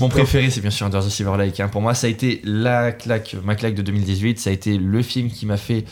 Mon 0.00 0.08
préféré, 0.08 0.50
c'est 0.50 0.60
bien 0.60 0.70
sûr 0.70 0.86
Under 0.86 1.04
the 1.04 1.08
Silver 1.08 1.36
Lake. 1.36 1.58
hein. 1.60 1.68
Pour 1.68 1.80
moi, 1.80 1.94
ça 1.94 2.06
a 2.06 2.10
été 2.10 2.40
la 2.44 2.92
claque, 2.92 3.36
ma 3.44 3.54
claque 3.54 3.74
de 3.74 3.82
2018. 3.82 4.38
Ça 4.38 4.50
a 4.50 4.52
été 4.52 4.78
le 4.78 5.02
film 5.02 5.28
qui 5.30 5.46
m'a 5.46 5.56
fait 5.56 5.84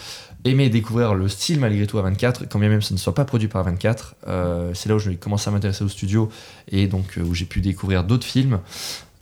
aimer 0.45 0.69
découvrir 0.69 1.15
le 1.15 1.27
style 1.29 1.59
malgré 1.59 1.87
tout 1.87 1.99
à 1.99 2.03
24, 2.03 2.45
quand 2.51 2.59
bien 2.59 2.69
même 2.69 2.83
ce 2.83 2.93
ne 2.93 2.99
soit 2.99 3.15
pas 3.15 3.25
produit 3.25 3.49
par 3.49 3.65
24. 3.65 4.15
Euh, 4.29 4.71
c'est 4.75 4.89
là 4.89 4.97
où 4.97 4.99
j'ai 4.99 5.17
commencé 5.17 5.49
à 5.49 5.53
m'intéresser 5.53 5.85
au 5.85 5.89
studio 5.89 6.29
et 6.71 6.87
donc 6.87 7.17
euh, 7.17 7.23
où 7.23 7.35
j'ai 7.35 7.47
pu 7.47 7.61
découvrir 7.61 8.05
d'autres 8.05 8.27
films. 8.27 8.61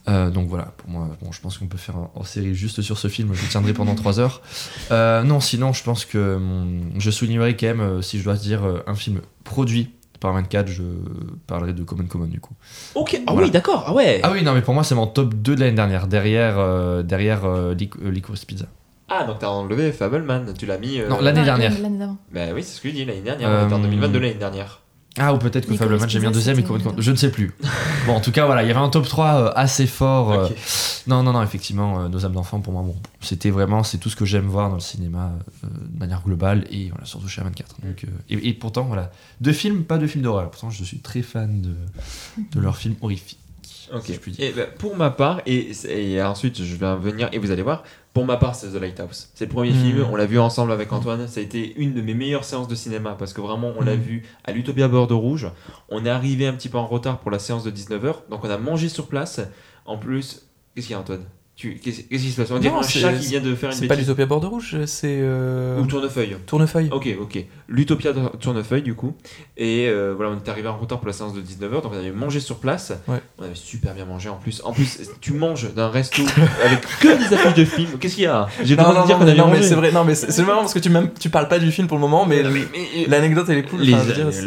Euh, 0.09 0.31
donc 0.31 0.49
voilà, 0.49 0.73
pour 0.79 0.91
moi, 0.91 1.09
bon, 1.23 1.31
je 1.31 1.41
pense 1.41 1.59
qu'on 1.59 1.69
peut 1.69 1.79
faire 1.79 1.95
hors 2.16 2.27
série 2.27 2.57
juste 2.57 2.83
sur 2.83 2.99
ce 2.99 3.07
film. 3.07 3.31
Je 3.35 3.47
tiendrai 3.49 3.73
pendant 3.73 3.95
3 3.95 4.19
heures. 4.19 4.43
Non, 4.91 5.39
sinon, 5.39 5.73
je 5.73 5.85
pense 5.85 6.05
que 6.05 6.37
mon- 6.39 6.99
je 6.99 7.11
soulignerai 7.11 7.57
quand 7.57 7.69
même, 7.74 8.03
si 8.03 8.19
je 8.19 8.24
dois 8.24 8.35
dire, 8.35 8.62
un 8.89 8.95
film 8.97 9.20
produit 9.45 9.91
par 10.23 10.32
24, 10.32 10.69
je 10.69 10.82
parlerai 11.47 11.73
de 11.74 11.82
Common 11.82 12.07
Common 12.07 12.27
du 12.27 12.40
coup. 12.40 12.55
Ok, 12.94 13.20
ah 13.27 13.32
Voilà. 13.32 13.47
oui, 13.47 13.51
d'accord, 13.53 13.85
ah 13.86 13.93
ouais. 13.93 14.20
Ah 14.23 14.31
oui, 14.32 14.43
non, 14.43 14.55
mais 14.55 14.62
pour 14.62 14.73
moi, 14.74 14.85
c'est 14.85 14.94
mon 14.94 15.07
top 15.07 15.35
2 15.35 15.55
de 15.57 15.61
l'année 15.61 15.73
dernière, 15.77 16.07
derrière, 16.07 16.59
euh, 16.59 17.03
derrière 17.03 17.44
euh, 17.44 17.74
Lic- 17.74 17.97
euh, 18.03 18.11
Licorice 18.11 18.44
Pizza. 18.44 18.66
Ah, 19.09 19.24
donc 19.24 19.40
t'as 19.40 19.49
enlevé 19.49 19.93
Fableman, 19.93 20.55
tu 20.59 20.65
l'as 20.65 20.78
mis. 20.78 20.99
euh, 21.01 21.09
Non, 21.09 21.20
l'année 21.20 21.44
dernière. 21.44 21.73
L'année 21.82 21.99
d'avant. 21.99 22.16
Bah 22.32 22.40
oui, 22.55 22.62
c'est 22.62 22.77
ce 22.77 22.81
que 22.81 22.89
je 22.89 22.94
dis 22.94 23.05
l'année 23.05 23.20
dernière. 23.20 23.49
Euh, 23.51 23.62
On 23.62 23.66
était 23.66 23.74
en 23.74 23.78
2022 23.81 24.19
l'année 24.20 24.35
dernière. 24.35 24.81
Ah, 25.18 25.34
ou 25.34 25.39
peut-être 25.39 25.66
que 25.66 25.74
Fableman, 25.74 26.09
j'ai 26.09 26.18
mis 26.20 26.24
Pizza, 26.26 26.34
deuxième 26.52 26.59
et. 26.59 26.94
Je 26.97 27.10
ne 27.10 27.16
sais 27.16 27.30
plus. 27.30 27.52
bon, 28.06 28.14
en 28.14 28.20
tout 28.20 28.32
cas, 28.32 28.47
voilà, 28.47 28.62
il 28.62 28.68
y 28.68 28.70
avait 28.70 28.80
un 28.80 28.89
top 28.89 29.06
3 29.06 29.26
euh, 29.34 29.52
assez 29.55 29.86
fort. 29.86 30.32
euh. 30.32 30.48
Non, 31.06 31.22
non, 31.22 31.32
non, 31.32 31.43
effectivement, 31.43 32.01
euh, 32.01 32.09
Nos 32.09 32.24
âmes 32.24 32.32
d'enfant, 32.32 32.60
pour 32.60 32.72
moi, 32.72 32.82
bon, 32.82 32.97
c'était 33.20 33.51
vraiment, 33.51 33.82
c'est 33.82 33.98
tout 33.98 34.09
ce 34.09 34.16
que 34.16 34.24
j'aime 34.24 34.47
voir 34.47 34.68
dans 34.70 34.76
le 34.76 34.80
cinéma 34.80 35.32
euh, 35.64 35.66
de 35.90 35.98
manière 35.98 36.22
globale 36.22 36.64
et 36.70 36.89
voilà, 36.89 37.05
surtout 37.05 37.28
chez 37.28 37.43
A24. 37.43 37.44
Donc, 37.84 38.05
euh, 38.05 38.09
et, 38.30 38.48
et 38.48 38.55
pourtant, 38.55 38.84
voilà, 38.84 39.10
deux 39.43 39.52
films, 39.52 39.84
pas 39.84 39.98
de 39.98 40.06
films 40.06 40.24
d'horreur. 40.24 40.51
Pourtant, 40.51 40.70
je 40.70 40.82
suis 40.82 41.01
très 41.01 41.20
fan 41.22 41.60
de, 41.60 41.74
de 42.55 42.60
leurs 42.60 42.78
films 42.78 42.94
horrifiques. 43.02 43.39
Ok. 43.93 44.02
si 44.06 44.14
je 44.14 44.19
puis 44.20 44.32
dire. 44.32 44.44
Et 44.47 44.52
bah, 44.52 44.64
pour 44.78 44.97
ma 44.97 45.10
part, 45.10 45.40
et, 45.47 45.73
et 45.89 46.23
ensuite 46.23 46.62
je 46.62 46.77
vais 46.77 46.97
venir 46.97 47.28
et 47.32 47.39
vous 47.39 47.51
allez 47.51 47.62
voir, 47.62 47.82
pour 48.14 48.24
ma 48.24 48.36
part 48.36 48.55
c'est 48.55 48.69
The 48.69 48.74
Lighthouse. 48.81 49.28
C'est 49.35 49.44
le 49.47 49.51
premier 49.51 49.70
Mm. 49.73 49.82
film, 49.85 50.06
on 50.10 50.16
l'a 50.16 50.27
vu 50.27 50.39
ensemble 50.39 50.73
avec 50.73 50.93
Antoine, 50.93 51.28
ça 51.28 51.40
a 51.40 51.43
été 51.43 51.74
une 51.77 51.94
de 51.94 52.01
mes 52.02 52.14
meilleures 52.14 52.44
séances 52.44 52.69
de 52.69 52.74
cinéma 52.74 53.14
parce 53.19 53.32
que 53.32 53.40
vraiment 53.40 53.73
on 53.78 53.82
l'a 53.82 53.97
Mm. 53.97 54.01
vu 54.01 54.23
à 54.44 54.52
l'Utopia 54.52 54.89
Bordeaux 54.89 55.19
Rouge. 55.19 55.48
On 55.89 56.05
est 56.06 56.10
arrivé 56.10 56.47
un 56.47 56.52
petit 56.55 56.69
peu 56.69 56.78
en 56.78 56.86
retard 56.86 57.19
pour 57.20 57.31
la 57.31 57.39
séance 57.39 57.64
de 57.64 57.70
19h, 57.70 58.14
donc 58.31 58.44
on 58.44 58.51
a 58.51 58.59
mangé 58.59 58.89
sur 58.89 59.06
place. 59.09 59.40
En 59.85 59.98
plus, 59.98 60.47
qu'est-ce 60.74 60.86
qu'il 60.86 60.94
y 60.94 60.97
a 60.97 61.01
Antoine? 61.01 61.24
Qu'est-ce, 61.57 62.01
qui 62.03 62.31
se 62.31 62.41
passe? 62.41 62.51
On 62.51 62.59
dirait 62.59 62.74
un 62.74 62.83
chat 62.83 63.12
qui 63.12 63.27
vient 63.29 63.41
de 63.41 63.55
faire 63.55 63.70
une 63.70 63.77
C'est 63.77 63.87
pas 63.87 63.95
l'Utopia 63.95 64.27
Bordeaux 64.27 64.51
Rouge, 64.51 64.77
c'est. 64.87 65.19
euh, 65.20 65.79
Ou 65.81 65.87
Tournefeuille. 65.87 66.37
Tournefeuille. 66.47 66.89
Ok, 66.93 67.09
ok. 67.20 67.45
L'Utopia 67.69 68.12
Tournefeuille, 68.41 68.83
du 68.83 68.95
coup. 68.95 69.15
Et 69.57 69.87
euh, 69.89 70.12
voilà, 70.16 70.33
on 70.33 70.39
était 70.39 70.51
arrivé 70.51 70.69
en 70.69 70.77
retard 70.77 70.99
pour 70.99 71.07
la 71.07 71.12
séance 71.12 71.35
de 71.35 71.41
19h, 71.41 71.83
donc 71.83 71.93
on 71.93 71.97
avait 71.99 72.11
mangé 72.11 72.41
sur 72.41 72.57
place. 72.57 72.93
Ouais. 73.07 73.19
On 73.39 73.45
avait 73.45 73.55
super 73.55 73.95
bien 73.95 74.05
mangé 74.05 74.29
en 74.29 74.37
plus. 74.37 74.61
En 74.65 74.73
plus, 74.73 74.99
tu 75.20 75.33
manges 75.35 75.73
d'un 75.74 75.89
resto 75.89 76.23
avec 76.65 76.81
que 77.01 77.29
des 77.29 77.35
affiches 77.35 77.55
de 77.55 77.65
films. 77.65 77.99
Qu'est-ce 78.01 78.15
qu'il 78.16 78.24
y 78.24 78.27
a? 78.27 78.49
J'ai 78.65 78.74
droit 78.77 78.93
non, 78.95 79.03
de 79.03 79.07
dire 79.07 79.16
qu'on 79.19 79.23
avait 79.27 79.35
non, 79.37 79.49
mais 79.49 79.62
c'est 79.62 79.74
vrai, 79.74 79.93
non, 79.93 80.05
mais 80.05 80.15
c'est 80.15 80.43
marrant 80.43 80.61
parce 80.61 80.74
que 80.74 80.79
tu, 80.81 80.91
même, 80.91 81.11
tu 81.19 81.31
parles 81.31 81.49
pas 81.49 81.59
du 81.59 81.70
film 81.70 81.87
pour 81.87 81.97
le 81.99 82.01
moment, 82.03 82.27
mais 82.27 82.43
mais- 82.43 83.07
l'anecdote 83.09 83.47
elle 83.51 83.59
est 83.59 83.62
cool. 83.62 83.81
les 83.81 83.95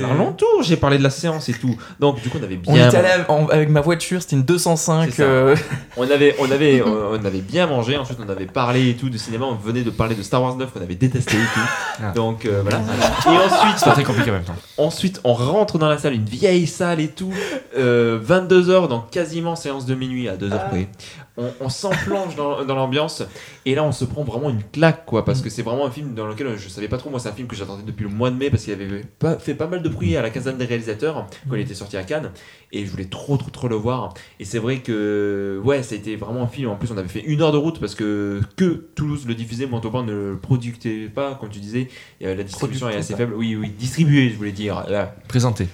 alentours, 0.04 0.64
j'ai 0.64 0.78
parlé 0.78 0.98
de 0.98 1.04
la 1.04 1.10
séance 1.10 1.50
et 1.50 1.54
tout. 1.54 1.76
Donc, 2.00 2.22
du 2.22 2.30
coup, 2.30 2.38
on 2.42 2.44
avait 2.44 2.58
bien. 2.58 2.74
On 2.74 2.88
était 2.88 2.98
allé 2.98 3.24
avec 3.52 3.70
ma 3.70 3.82
voiture, 3.82 4.22
c'était 4.22 4.36
une 4.36 4.44
205. 4.44 5.06
C'est 5.12 5.18
ça. 5.18 5.24
euh, 5.24 5.56
On 5.98 6.10
avait, 6.10 6.36
on 6.40 6.52
avait, 6.52 6.82
on 7.12 7.26
avait 7.26 7.42
bien 7.42 7.68
mangé. 7.68 7.98
Ensuite, 7.98 8.20
on 8.26 8.30
avait 8.30 8.46
parlé 8.46 8.90
et 8.90 8.96
tout 8.96 9.10
de 9.10 9.18
cinéma. 9.18 9.46
On 9.46 9.56
venait 9.56 9.84
de 9.84 9.90
parler 9.90 10.16
de 10.16 10.24
Star 10.24 10.42
Wars 10.42 10.56
9 10.56 10.72
qu'on 10.72 10.82
avait 10.82 10.96
détesté 10.96 11.36
et 11.38 11.40
tout. 11.40 11.60
Ah. 12.04 12.12
Donc 12.12 12.46
euh, 12.46 12.60
voilà. 12.62 12.82
Ah. 13.26 13.32
Et 13.34 13.38
ensuite, 13.38 13.78
C'est 13.78 13.86
pas 13.86 13.94
très 13.94 14.04
compliqué 14.04 14.30
en 14.30 14.34
même 14.34 14.44
temps. 14.44 14.56
Ensuite, 14.78 15.22
on 15.24 15.34
rentre 15.34 15.78
dans 15.78 15.88
la 15.88 15.98
salle, 15.98 16.14
une 16.14 16.26
vieille 16.26 16.68
salle 16.68 17.00
et 17.00 17.08
tout. 17.08 17.34
Euh, 17.78 18.20
22h, 18.22 18.90
donc 18.90 19.10
quasiment 19.12 19.56
séance 19.56 19.86
de 19.86 19.96
minuit 19.96 20.28
à 20.28 20.36
2h 20.36 20.70
près. 20.70 20.90
On, 21.38 21.52
on 21.60 21.70
s'enplonge 21.70 22.36
dans, 22.36 22.64
dans 22.64 22.76
l'ambiance. 22.76 23.22
Et 23.66 23.76
là, 23.76 23.84
on 23.84 23.92
se 23.92 24.06
prend 24.06 24.24
vraiment 24.24 24.50
une 24.50 24.64
claque, 24.64 25.06
quoi. 25.06 25.26
Parce 25.26 25.42
que 25.42 25.50
c'est 25.50 25.64
vraiment 25.64 25.86
un 25.86 25.92
film 25.92 26.14
dans 26.16 26.28
lequel 26.28 26.58
je 26.58 26.70
savais 26.70 26.88
pas 26.88 26.98
trop. 26.98 27.10
Moi, 27.10 27.20
c'est 27.20 27.28
un 27.30 27.34
film 27.34 27.48
que 27.48 27.56
j'attendais 27.56 27.84
depuis 27.84 28.04
le 28.04 28.10
mois 28.10 28.32
de 28.32 28.38
mai 28.38 28.50
parce 28.50 28.64
qu'il 28.64 28.74
avait 28.74 29.02
pas, 29.20 29.38
fait 29.38 29.54
pas 29.56 29.68
mal 29.68 29.82
de 29.82 29.90
bruit 29.90 30.16
à 30.16 30.22
la 30.22 30.30
quinzaine 30.30 30.58
des 30.58 30.66
réalisateurs 30.66 31.28
quand 31.50 31.56
il 31.56 31.62
était 31.62 31.74
sorti 31.74 31.98
à 31.98 32.04
Cannes. 32.04 32.32
Et 32.72 32.86
je 32.86 32.92
voulais 32.92 33.06
trop, 33.06 33.36
trop, 33.38 33.50
trop 33.50 33.68
le 33.68 33.76
voir. 33.76 34.14
Et 34.40 34.46
c'est 34.46 34.60
vrai 34.60 34.80
que, 34.80 35.62
ouais, 35.64 35.84
ça 35.84 35.96
a 35.96 35.98
été 35.98 36.16
vraiment 36.16 36.44
un 36.44 36.48
film. 36.48 36.70
En 36.70 36.76
plus, 36.76 36.92
on 36.92 36.98
avait 36.98 37.08
fait 37.10 37.24
une 37.24 37.42
heure 37.42 37.52
de 37.52 37.58
route 37.58 37.80
parce 37.80 37.96
que 37.96 38.40
que 38.56 38.88
Toulouse 38.96 39.26
le 39.28 39.36
diffusait, 39.36 39.66
Montauban 39.66 40.04
ne 40.04 40.14
le 40.32 40.38
produisait 40.42 41.08
pas, 41.14 41.36
comme 41.36 41.50
tu 41.50 41.60
disais. 41.60 41.90
Euh, 42.24 42.34
la 42.36 42.44
distribution 42.44 42.88
est 42.88 42.92
Productait 42.94 43.00
assez 43.00 43.14
pas. 43.14 43.18
faible. 43.20 43.34
Oui, 43.36 43.56
oui, 43.56 43.70
distribué, 43.78 44.30
je 44.30 44.36
voulais 44.38 44.52
dire. 44.54 44.86
Là, 44.90 45.16
Présenté. 45.28 45.68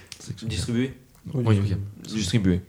Distribué 0.43 0.93
Oui, 1.33 1.43
Oui. 1.45 1.75
Distribué. 2.03 2.61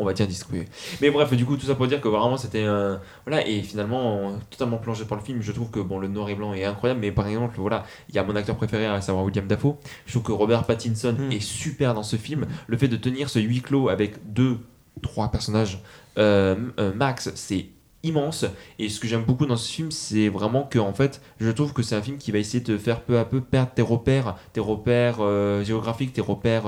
On 0.00 0.04
va 0.06 0.14
dire 0.14 0.26
distribué. 0.26 0.66
Mais 1.02 1.10
bref, 1.10 1.30
du 1.34 1.44
coup, 1.44 1.58
tout 1.58 1.66
ça 1.66 1.74
pour 1.74 1.86
dire 1.86 2.00
que 2.00 2.08
vraiment 2.08 2.38
c'était 2.38 2.64
un. 2.64 3.00
Voilà, 3.26 3.46
et 3.46 3.60
finalement, 3.62 4.32
totalement 4.48 4.78
plongé 4.78 5.04
par 5.04 5.18
le 5.18 5.22
film, 5.22 5.42
je 5.42 5.52
trouve 5.52 5.70
que 5.70 5.78
bon, 5.78 5.98
le 5.98 6.08
noir 6.08 6.30
et 6.30 6.34
blanc 6.34 6.54
est 6.54 6.64
incroyable, 6.64 7.00
mais 7.00 7.12
par 7.12 7.26
exemple, 7.28 7.56
voilà, 7.58 7.84
il 8.08 8.14
y 8.14 8.18
a 8.18 8.24
mon 8.24 8.34
acteur 8.34 8.56
préféré, 8.56 8.86
à 8.86 9.00
savoir 9.02 9.24
William 9.26 9.46
Dafoe. 9.46 9.76
Je 10.06 10.12
trouve 10.12 10.22
que 10.22 10.32
Robert 10.32 10.64
Pattinson 10.64 11.14
Mm. 11.18 11.32
est 11.32 11.40
super 11.40 11.92
dans 11.92 12.02
ce 12.02 12.16
film. 12.16 12.46
Le 12.66 12.76
fait 12.78 12.88
de 12.88 12.96
tenir 12.96 13.28
ce 13.28 13.38
huis 13.38 13.60
clos 13.60 13.90
avec 13.90 14.32
deux, 14.32 14.58
trois 15.02 15.30
personnages 15.30 15.82
euh, 16.18 16.56
euh, 16.78 16.94
max, 16.94 17.30
c'est 17.34 17.66
immense. 18.02 18.46
Et 18.78 18.88
ce 18.88 18.98
que 19.00 19.06
j'aime 19.06 19.24
beaucoup 19.24 19.44
dans 19.44 19.56
ce 19.56 19.70
film, 19.70 19.90
c'est 19.90 20.30
vraiment 20.30 20.62
que, 20.62 20.78
en 20.78 20.94
fait, 20.94 21.20
je 21.38 21.50
trouve 21.50 21.74
que 21.74 21.82
c'est 21.82 21.94
un 21.94 22.00
film 22.00 22.16
qui 22.16 22.32
va 22.32 22.38
essayer 22.38 22.60
de 22.60 22.72
te 22.72 22.78
faire 22.78 23.02
peu 23.02 23.18
à 23.18 23.26
peu 23.26 23.42
perdre 23.42 23.72
tes 23.74 23.82
repères, 23.82 24.36
tes 24.54 24.60
repères 24.60 25.18
euh, 25.20 25.62
géographiques, 25.62 26.14
tes 26.14 26.22
repères, 26.22 26.64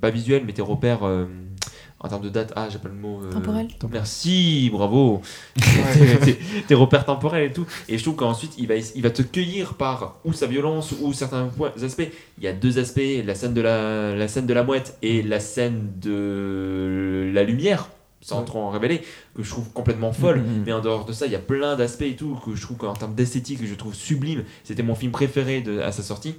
pas 0.00 0.10
visuels, 0.10 0.42
mais 0.44 0.52
tes 0.52 0.62
repères. 0.62 1.00
En 2.04 2.08
termes 2.08 2.22
de 2.22 2.28
date, 2.28 2.52
ah, 2.54 2.68
j'ai 2.70 2.78
pas 2.78 2.88
le 2.90 2.94
mot. 2.94 3.22
euh, 3.24 3.30
Temporel. 3.32 3.66
Merci, 3.90 4.68
bravo. 4.70 5.22
Tes- 6.68 6.74
repères 6.74 7.04
temporels 7.06 7.50
et 7.50 7.52
tout. 7.52 7.66
Et 7.88 7.96
je 7.98 8.02
trouve 8.02 8.14
qu'ensuite, 8.16 8.52
il 8.58 8.66
va, 8.66 8.74
il 8.76 9.02
va 9.02 9.10
te 9.10 9.22
cueillir 9.22 9.74
par 9.74 10.16
ou 10.24 10.32
sa 10.32 10.46
violence 10.46 10.92
ou 11.00 11.12
certains 11.12 11.46
points- 11.46 11.72
aspects. 11.82 12.10
Il 12.38 12.44
y 12.44 12.46
a 12.48 12.52
deux 12.52 12.78
aspects 12.78 13.00
la 13.24 13.34
scène 13.34 13.54
de 13.54 13.60
la, 13.62 14.14
la 14.14 14.28
scène 14.28 14.46
de 14.46 14.52
la 14.54 14.62
mouette 14.64 14.96
et 15.02 15.22
la 15.22 15.40
scène 15.40 15.92
de 16.02 17.30
la 17.32 17.42
lumière, 17.42 17.88
sans 18.20 18.42
trop 18.44 18.60
en 18.60 18.70
révéler, 18.70 19.00
que 19.34 19.42
je 19.42 19.48
trouve 19.50 19.70
complètement 19.70 20.12
folle. 20.12 20.38
Mhm. 20.40 20.62
Mais 20.66 20.72
en 20.72 20.80
dehors 20.80 21.04
de 21.06 21.12
ça, 21.12 21.26
il 21.26 21.32
y 21.32 21.36
a 21.36 21.40
plein 21.40 21.74
d'aspects 21.76 22.02
et 22.02 22.16
tout 22.16 22.38
que 22.44 22.54
je 22.54 22.60
trouve 22.62 22.76
qu'en 22.76 22.92
termes 22.94 23.14
d'esthétique, 23.14 23.60
je 23.64 23.74
trouve 23.74 23.94
sublime. 23.94 24.44
C'était 24.64 24.82
mon 24.82 24.94
film 24.94 25.12
préféré 25.12 25.60
de, 25.62 25.80
à 25.80 25.90
sa 25.92 26.02
sortie. 26.02 26.34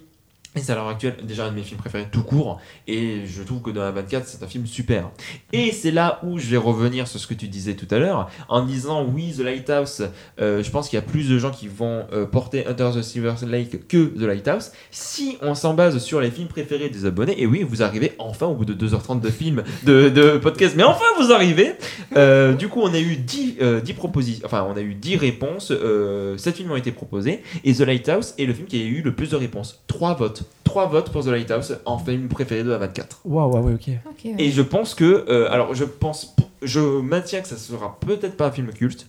Et 0.55 0.59
c'est 0.61 0.71
à 0.71 0.75
l'heure 0.75 0.87
actuelle 0.87 1.15
déjà 1.23 1.45
un 1.45 1.51
de 1.51 1.55
mes 1.55 1.63
films 1.63 1.79
préférés 1.79 2.07
tout 2.11 2.23
court. 2.23 2.59
Et 2.87 3.21
je 3.25 3.43
trouve 3.43 3.61
que 3.61 3.71
dans 3.71 3.81
la 3.81 3.91
24, 3.91 4.25
c'est 4.27 4.43
un 4.43 4.47
film 4.47 4.65
super. 4.65 5.09
Et 5.51 5.71
c'est 5.71 5.91
là 5.91 6.19
où 6.23 6.39
je 6.39 6.47
vais 6.47 6.57
revenir 6.57 7.07
sur 7.07 7.19
ce 7.19 7.27
que 7.27 7.33
tu 7.33 7.47
disais 7.47 7.73
tout 7.75 7.87
à 7.91 7.99
l'heure, 7.99 8.29
en 8.47 8.63
disant 8.65 9.05
oui, 9.05 9.33
The 9.37 9.41
Lighthouse, 9.41 10.07
euh, 10.39 10.63
je 10.63 10.69
pense 10.71 10.89
qu'il 10.89 10.97
y 10.97 11.01
a 11.01 11.05
plus 11.05 11.29
de 11.29 11.37
gens 11.37 11.51
qui 11.51 11.67
vont 11.67 12.05
euh, 12.13 12.25
porter 12.25 12.65
Under 12.67 12.91
the 12.93 13.01
Silver 13.01 13.33
Lake 13.47 13.87
que 13.87 14.05
The 14.17 14.21
Lighthouse. 14.21 14.71
Si 14.91 15.37
on 15.41 15.55
s'en 15.55 15.73
base 15.73 15.97
sur 15.97 16.21
les 16.21 16.31
films 16.31 16.47
préférés 16.47 16.89
des 16.89 17.05
abonnés, 17.05 17.35
et 17.41 17.45
oui, 17.45 17.63
vous 17.67 17.83
arrivez 17.83 18.13
enfin 18.17 18.45
au 18.47 18.55
bout 18.55 18.65
de 18.65 18.73
2h30 18.87 19.19
de 19.19 19.29
film, 19.29 19.63
de, 19.83 20.09
de 20.09 20.37
podcast, 20.37 20.75
mais 20.77 20.83
enfin 20.83 21.05
vous 21.19 21.31
arrivez 21.33 21.73
Euh, 22.15 22.53
Du 22.53 22.69
coup, 22.69 22.79
on 22.81 22.93
a 22.93 22.99
eu 22.99 23.17
10, 23.17 23.55
euh, 23.61 23.81
10 23.81 23.93
propositions, 23.93 24.45
enfin 24.45 24.65
on 24.69 24.77
a 24.77 24.81
eu 24.81 24.95
10 24.95 25.17
réponses, 25.17 25.71
euh, 25.71 26.37
7 26.37 26.55
films 26.55 26.71
ont 26.71 26.75
été 26.75 26.91
proposés, 26.91 27.41
et 27.63 27.73
The 27.73 27.81
Lighthouse 27.81 28.33
est 28.37 28.45
le 28.45 28.53
film 28.53 28.67
qui 28.67 28.81
a 28.81 28.85
eu 28.85 29.01
le 29.01 29.13
plus 29.13 29.29
de 29.31 29.35
réponses. 29.35 29.81
3 29.87 30.15
votes. 30.15 30.43
3 30.63 30.87
votes 30.87 31.11
pour 31.11 31.23
The 31.23 31.27
Lighthouse 31.27 31.77
en 31.85 31.97
film 31.97 32.27
préféré 32.27 32.63
de 32.63 32.69
la 32.69 32.77
24. 32.77 33.21
Waouh, 33.25 33.57
ouais, 33.65 33.73
ok. 33.73 33.89
Ok, 34.09 34.25
ouais. 34.25 34.35
Et 34.39 34.51
je 34.51 34.61
pense 34.61 34.93
que, 34.95 35.25
euh, 35.29 35.51
alors 35.51 35.73
je 35.73 35.83
pense, 35.85 36.35
je 36.61 36.79
maintiens 36.79 37.41
que 37.41 37.47
ça 37.47 37.57
sera 37.57 37.97
peut-être 37.99 38.35
pas 38.37 38.47
un 38.47 38.51
film 38.51 38.71
culte, 38.73 39.07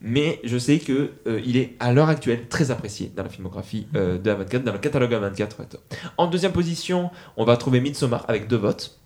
mais 0.00 0.40
je 0.44 0.58
sais 0.58 0.78
que 0.78 1.10
euh, 1.26 1.40
il 1.46 1.56
est 1.56 1.74
à 1.80 1.92
l'heure 1.92 2.08
actuelle 2.08 2.48
très 2.48 2.70
apprécié 2.70 3.12
dans 3.16 3.22
la 3.22 3.28
filmographie 3.28 3.86
euh, 3.94 4.18
de 4.18 4.30
A24, 4.30 4.62
dans 4.64 4.72
le 4.72 4.78
catalogue 4.78 5.12
A24. 5.12 5.46
en 6.18 6.26
deuxième 6.26 6.52
position, 6.52 7.10
on 7.36 7.44
va 7.44 7.56
trouver 7.56 7.80
Midsommar 7.80 8.24
avec 8.28 8.48
deux 8.48 8.56
votes. 8.58 8.98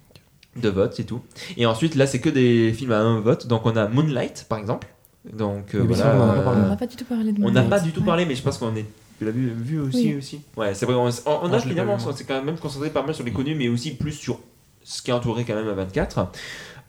Deux 0.56 0.70
votes, 0.70 0.94
c'est 0.96 1.04
tout. 1.04 1.20
Et 1.56 1.66
ensuite, 1.66 1.94
là, 1.94 2.06
c'est 2.06 2.18
que 2.20 2.28
des 2.30 2.72
films 2.72 2.90
à 2.92 2.98
un 2.98 3.20
vote. 3.20 3.46
Donc, 3.46 3.64
on 3.66 3.76
a 3.76 3.86
Moonlight, 3.86 4.46
par 4.48 4.58
exemple. 4.58 4.88
Donc, 5.32 5.74
euh, 5.74 5.84
voilà. 5.86 6.16
on 6.64 6.68
n'a 6.68 6.76
pas 6.76 6.86
du 6.86 6.96
tout 6.96 7.04
parlé 7.04 7.32
de 7.32 7.38
on 7.38 7.50
n'a 7.50 7.62
Moonlight. 7.62 7.68
pas 7.70 7.78
du 7.80 7.92
tout 7.92 8.00
Ouais. 8.00 8.06
parlé, 8.06 8.24
mais 8.24 8.34
je 8.34 8.42
pense 8.42 8.58
qu'on 8.58 8.74
est. 8.74 8.86
Tu 9.18 9.24
l'as 9.24 9.30
vu, 9.32 9.50
vu 9.56 9.80
aussi, 9.80 10.06
Oui. 10.12 10.14
aussi 10.16 10.40
Ouais, 10.56 10.74
c'est 10.74 10.86
vrai. 10.86 10.94
On, 10.94 11.08
on- 11.08 11.38
on 11.42 11.52
a 11.52 11.58
finalement, 11.60 11.96
on 12.06 12.12
s'est 12.12 12.24
quand 12.24 12.42
même 12.42 12.56
concentré 12.58 12.90
pas 12.90 13.02
mal 13.02 13.14
sur 13.14 13.24
les 13.24 13.32
connus, 13.32 13.54
mais 13.56 13.68
aussi 13.68 13.92
plus 13.92 14.12
sur 14.12 14.38
ce 14.84 15.02
qui 15.02 15.10
est 15.10 15.14
entouré 15.14 15.44
quand 15.44 15.54
même 15.56 15.68
à 15.68 15.74
24. 15.74 16.28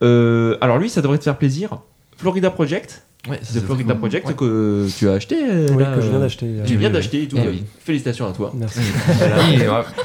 Euh, 0.04 0.58
alors 0.62 0.78
lui, 0.78 0.90
ça 0.90 1.02
devrait 1.02 1.18
te 1.18 1.24
faire 1.24 1.38
plaisir. 1.38 1.80
Florida 2.18 2.52
Project, 2.52 3.04
Ouais, 3.28 3.38
The 3.38 3.44
c'est 3.44 3.60
Florida. 3.66 3.96
Project 3.96 4.28
Ouais. 4.28 4.34
que 4.34 4.88
tu 4.98 5.10
as 5.10 5.14
acheté. 5.14 5.36
euh, 5.44 5.68
Oui, 5.72 5.84
là, 5.84 5.94
que 5.96 6.02
je 6.02 6.08
viens 6.08 6.18
euh, 6.18 6.22
d'acheter. 6.22 6.48
Tu 6.66 6.78
viens 6.78 6.88
oui, 6.88 6.94
d'acheter 6.94 7.24
et 7.24 7.28
tout. 7.28 7.36
Eh 7.44 7.48
oui. 7.50 7.64
Félicitations 7.80 8.28
à 8.28 8.32
toi. 8.32 8.52
Merci. 8.56 8.80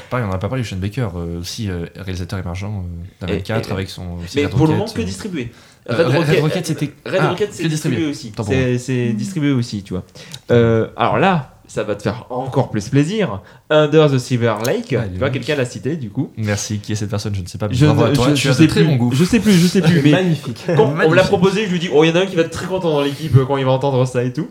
Pareil, 0.09 0.25
on 0.25 0.31
n'a 0.31 0.37
pas 0.37 0.49
parlé 0.49 0.63
de 0.63 0.67
Sean 0.67 0.75
Baker, 0.77 1.07
euh, 1.15 1.39
aussi 1.39 1.69
euh, 1.69 1.85
réalisateur 1.95 2.39
émergent 2.39 2.65
euh, 2.65 3.27
Et- 3.27 3.33
24 3.37 3.69
et- 3.69 3.71
avec 3.71 3.89
son. 3.89 4.17
Mais 4.35 4.45
Red 4.45 4.51
pour 4.51 4.65
le 4.67 4.73
moment, 4.73 4.85
Rocket, 4.85 4.97
que 4.97 5.01
distribué. 5.07 5.51
Euh, 5.89 6.07
Red 6.09 6.39
Rocket, 6.41 6.65
c'était- 6.65 6.91
Red 7.05 7.17
ah, 7.21 7.29
Rocket, 7.29 7.53
c'est 7.53 7.69
distribué 7.69 8.05
aussi. 8.07 8.33
C'est 8.45 8.77
c'est 8.79 9.09
distribué 9.13 9.51
aussi, 9.53 9.81
tu 9.83 9.93
vois. 9.93 10.03
Euh, 10.51 10.87
alors 10.97 11.17
là, 11.17 11.54
ça 11.67 11.83
va 11.83 11.95
te 11.95 12.03
faire 12.03 12.25
encore 12.29 12.69
plus 12.71 12.89
plaisir. 12.89 13.41
Under 13.69 14.09
the 14.11 14.17
Silver 14.17 14.55
Lake. 14.65 14.93
Ah, 14.97 15.03
tu 15.11 15.17
vois, 15.19 15.29
quelqu'un 15.29 15.55
l'a 15.55 15.65
cité 15.65 15.95
du 15.97 16.09
coup. 16.09 16.31
Merci, 16.37 16.79
qui 16.79 16.91
est 16.91 16.95
cette 16.95 17.09
personne 17.09 17.33
Je 17.35 17.41
ne 17.41 17.47
sais 17.47 17.57
pas. 17.57 17.67
mais 17.67 17.73
Je, 17.75 17.85
ne- 17.85 17.93
toi, 18.13 18.29
je- 18.29 18.33
tu 18.33 18.41
je 18.47 18.49
as 18.49 18.53
sais 18.53 18.63
de 18.63 18.67
très 18.67 18.81
plus. 18.81 18.89
bon 18.89 18.95
goût. 18.97 19.11
Je 19.13 19.23
sais 19.23 19.39
plus, 19.39 19.53
je 19.53 19.67
sais 19.67 19.81
plus. 19.81 20.01
mais 20.03 20.11
Magnifique. 20.11 20.63
quand 20.67 20.83
on 21.03 21.09
me 21.09 21.15
l'a 21.15 21.23
proposé, 21.23 21.65
je 21.65 21.71
lui 21.71 21.79
dis 21.79 21.89
Oh, 21.93 22.03
il 22.03 22.09
y 22.09 22.11
en 22.11 22.15
a 22.15 22.19
un 22.21 22.25
qui 22.25 22.35
va 22.35 22.43
être 22.43 22.51
très 22.51 22.67
content 22.67 22.91
dans 22.91 23.01
l'équipe 23.01 23.35
quand 23.47 23.57
il 23.57 23.65
va 23.65 23.71
entendre 23.71 24.05
ça 24.05 24.23
et 24.23 24.31
tout. 24.33 24.47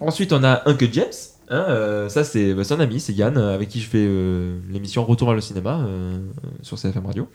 Ensuite, 0.00 0.32
on 0.32 0.42
a 0.44 0.62
un 0.66 0.74
que 0.74 0.86
James. 0.92 1.04
hein, 1.50 1.64
euh, 1.68 2.08
ça, 2.08 2.24
c'est 2.24 2.52
bah, 2.52 2.62
un 2.70 2.80
ami, 2.80 2.98
c'est 3.00 3.12
Yann, 3.12 3.36
euh, 3.38 3.54
avec 3.54 3.68
qui 3.68 3.80
je 3.80 3.86
fais 3.88 4.04
euh, 4.06 4.58
l'émission 4.70 5.04
Retour 5.04 5.28
vers 5.28 5.34
le 5.36 5.40
cinéma 5.40 5.86
sur 6.62 6.78
CFM 6.78 7.06
Radio. 7.06 7.28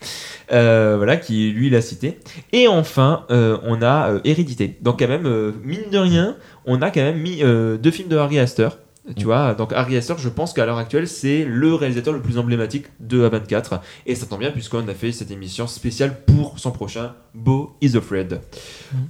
Voilà, 0.50 1.16
qui 1.16 1.50
lui 1.52 1.70
l'a 1.70 1.80
cité. 1.80 2.18
Et 2.52 2.68
enfin, 2.68 3.24
on 3.30 3.82
a 3.82 4.20
Hérédité. 4.24 4.78
Donc, 4.82 4.98
quand 4.98 5.08
même, 5.08 5.52
mine 5.64 5.90
de 5.90 5.98
rien, 5.98 6.36
on 6.66 6.82
a 6.82 6.90
quand 6.90 7.00
même 7.00 7.18
mis 7.18 7.38
deux 7.38 7.90
films 7.90 8.08
de 8.08 8.16
Harry 8.16 8.38
Astor. 8.38 8.76
Tu 9.16 9.24
vois, 9.24 9.54
donc 9.54 9.72
Harry 9.72 9.96
Astor, 9.96 10.18
je 10.18 10.28
pense 10.28 10.52
qu'à 10.52 10.66
l'heure 10.66 10.78
actuelle, 10.78 11.08
c'est 11.08 11.44
le 11.44 11.74
réalisateur 11.74 12.12
le 12.14 12.20
plus 12.20 12.38
emblématique 12.38 12.86
de 13.00 13.28
A24. 13.28 13.80
Et 14.06 14.14
ça 14.14 14.26
tombe 14.26 14.40
bien, 14.40 14.50
puisqu'on 14.50 14.86
a 14.88 14.94
fait 14.94 15.12
cette 15.12 15.30
émission 15.30 15.66
spéciale 15.66 16.16
pour 16.24 16.58
son 16.58 16.70
prochain 16.70 17.14
Beau 17.34 17.74
is 17.80 17.96
Afraid. 17.96 18.40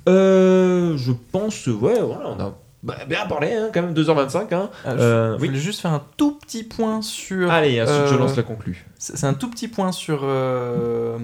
Euh, 0.09 0.97
je 0.97 1.12
pense, 1.33 1.67
ouais, 1.67 2.01
voilà, 2.01 2.29
on 2.29 2.41
a 2.41 2.55
bah, 2.83 2.97
bien 3.07 3.27
parlé, 3.27 3.53
hein, 3.53 3.69
quand 3.75 3.83
même, 3.83 3.93
2h25. 3.95 4.55
Hein. 4.55 4.70
Ah, 4.87 4.97
je, 4.97 5.03
Euh, 5.03 5.37
je 5.37 5.43
oui. 5.43 5.49
voulais 5.49 5.61
juste 5.61 5.81
faire 5.81 5.93
un 5.93 6.03
tout 6.17 6.39
petit 6.39 6.65
point 6.65 7.03
sur. 7.03 7.51
Allez, 7.51 7.81
ensuite, 7.83 8.07
je 8.09 8.15
Euh, 8.15 8.19
lance 8.19 8.37
la 8.37 8.43
conclue. 8.43 8.87
C'est 8.99 9.25
un 9.25 9.35
tout 9.35 9.51
petit 9.51 9.69
point 9.69 9.93
sur 9.93 10.20
euh, 10.25 11.19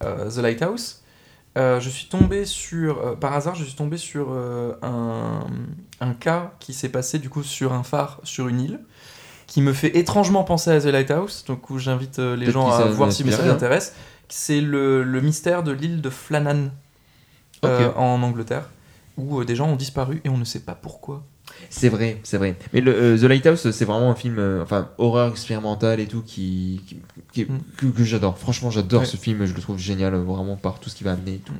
The 0.00 0.38
Lighthouse. 0.38 1.02
Euh, 1.56 1.80
je 1.80 1.88
suis 1.88 2.06
tombé 2.06 2.44
sur, 2.44 2.98
euh, 2.98 3.16
par 3.16 3.32
hasard, 3.32 3.54
je 3.54 3.64
suis 3.64 3.74
tombé 3.74 3.96
sur 3.96 4.28
euh, 4.30 4.74
un, 4.82 5.46
un 6.00 6.14
cas 6.14 6.52
qui 6.60 6.72
s'est 6.72 6.88
passé 6.90 7.18
du 7.18 7.30
coup 7.30 7.42
sur 7.42 7.72
un 7.72 7.82
phare 7.82 8.20
sur 8.22 8.48
une 8.48 8.60
île, 8.60 8.80
qui 9.46 9.62
me 9.62 9.72
fait 9.72 9.96
étrangement 9.96 10.44
penser 10.44 10.70
à 10.70 10.80
The 10.80 10.86
Lighthouse. 10.86 11.44
Donc 11.46 11.70
où 11.70 11.78
j'invite 11.78 12.18
les 12.18 12.50
gens 12.50 12.70
à 12.70 12.84
voir 12.84 13.12
si 13.12 13.28
ça 13.30 13.42
les 13.42 13.50
intéresse. 13.50 13.94
C'est 14.28 14.60
le, 14.60 15.02
le 15.02 15.20
mystère 15.20 15.62
de 15.62 15.72
l'île 15.72 16.02
de 16.02 16.10
Flannan 16.10 16.70
en 17.62 18.22
Angleterre, 18.22 18.68
où 19.16 19.42
des 19.42 19.56
gens 19.56 19.68
ont 19.68 19.76
disparu 19.76 20.20
et 20.24 20.28
on 20.28 20.36
ne 20.36 20.44
sait 20.44 20.60
pas 20.60 20.74
pourquoi. 20.74 21.24
C'est 21.70 21.88
vrai, 21.90 22.18
c'est 22.22 22.38
vrai. 22.38 22.56
Mais 22.72 22.80
le, 22.80 22.94
euh, 22.94 23.18
The 23.18 23.22
Lighthouse, 23.24 23.70
c'est 23.70 23.84
vraiment 23.84 24.10
un 24.10 24.14
film, 24.14 24.38
euh, 24.38 24.62
enfin, 24.62 24.88
horreur 24.98 25.30
expérimentale 25.30 26.00
et 26.00 26.06
tout, 26.06 26.22
qui, 26.22 26.80
qui- 26.86 27.00
qui- 27.32 27.44
Mm. 27.50 27.58
que, 27.76 27.86
que 27.86 28.04
j'adore. 28.04 28.38
Franchement, 28.38 28.70
j'adore 28.70 29.00
Ouais. 29.00 29.06
ce 29.06 29.16
film, 29.16 29.44
je 29.44 29.54
le 29.54 29.60
trouve 29.60 29.78
génial, 29.78 30.14
euh, 30.14 30.22
vraiment, 30.22 30.56
par 30.56 30.80
tout 30.80 30.88
ce 30.88 30.96
qu'il 30.96 31.04
va 31.04 31.12
amener 31.12 31.34
et 31.34 31.38
tout. 31.38 31.52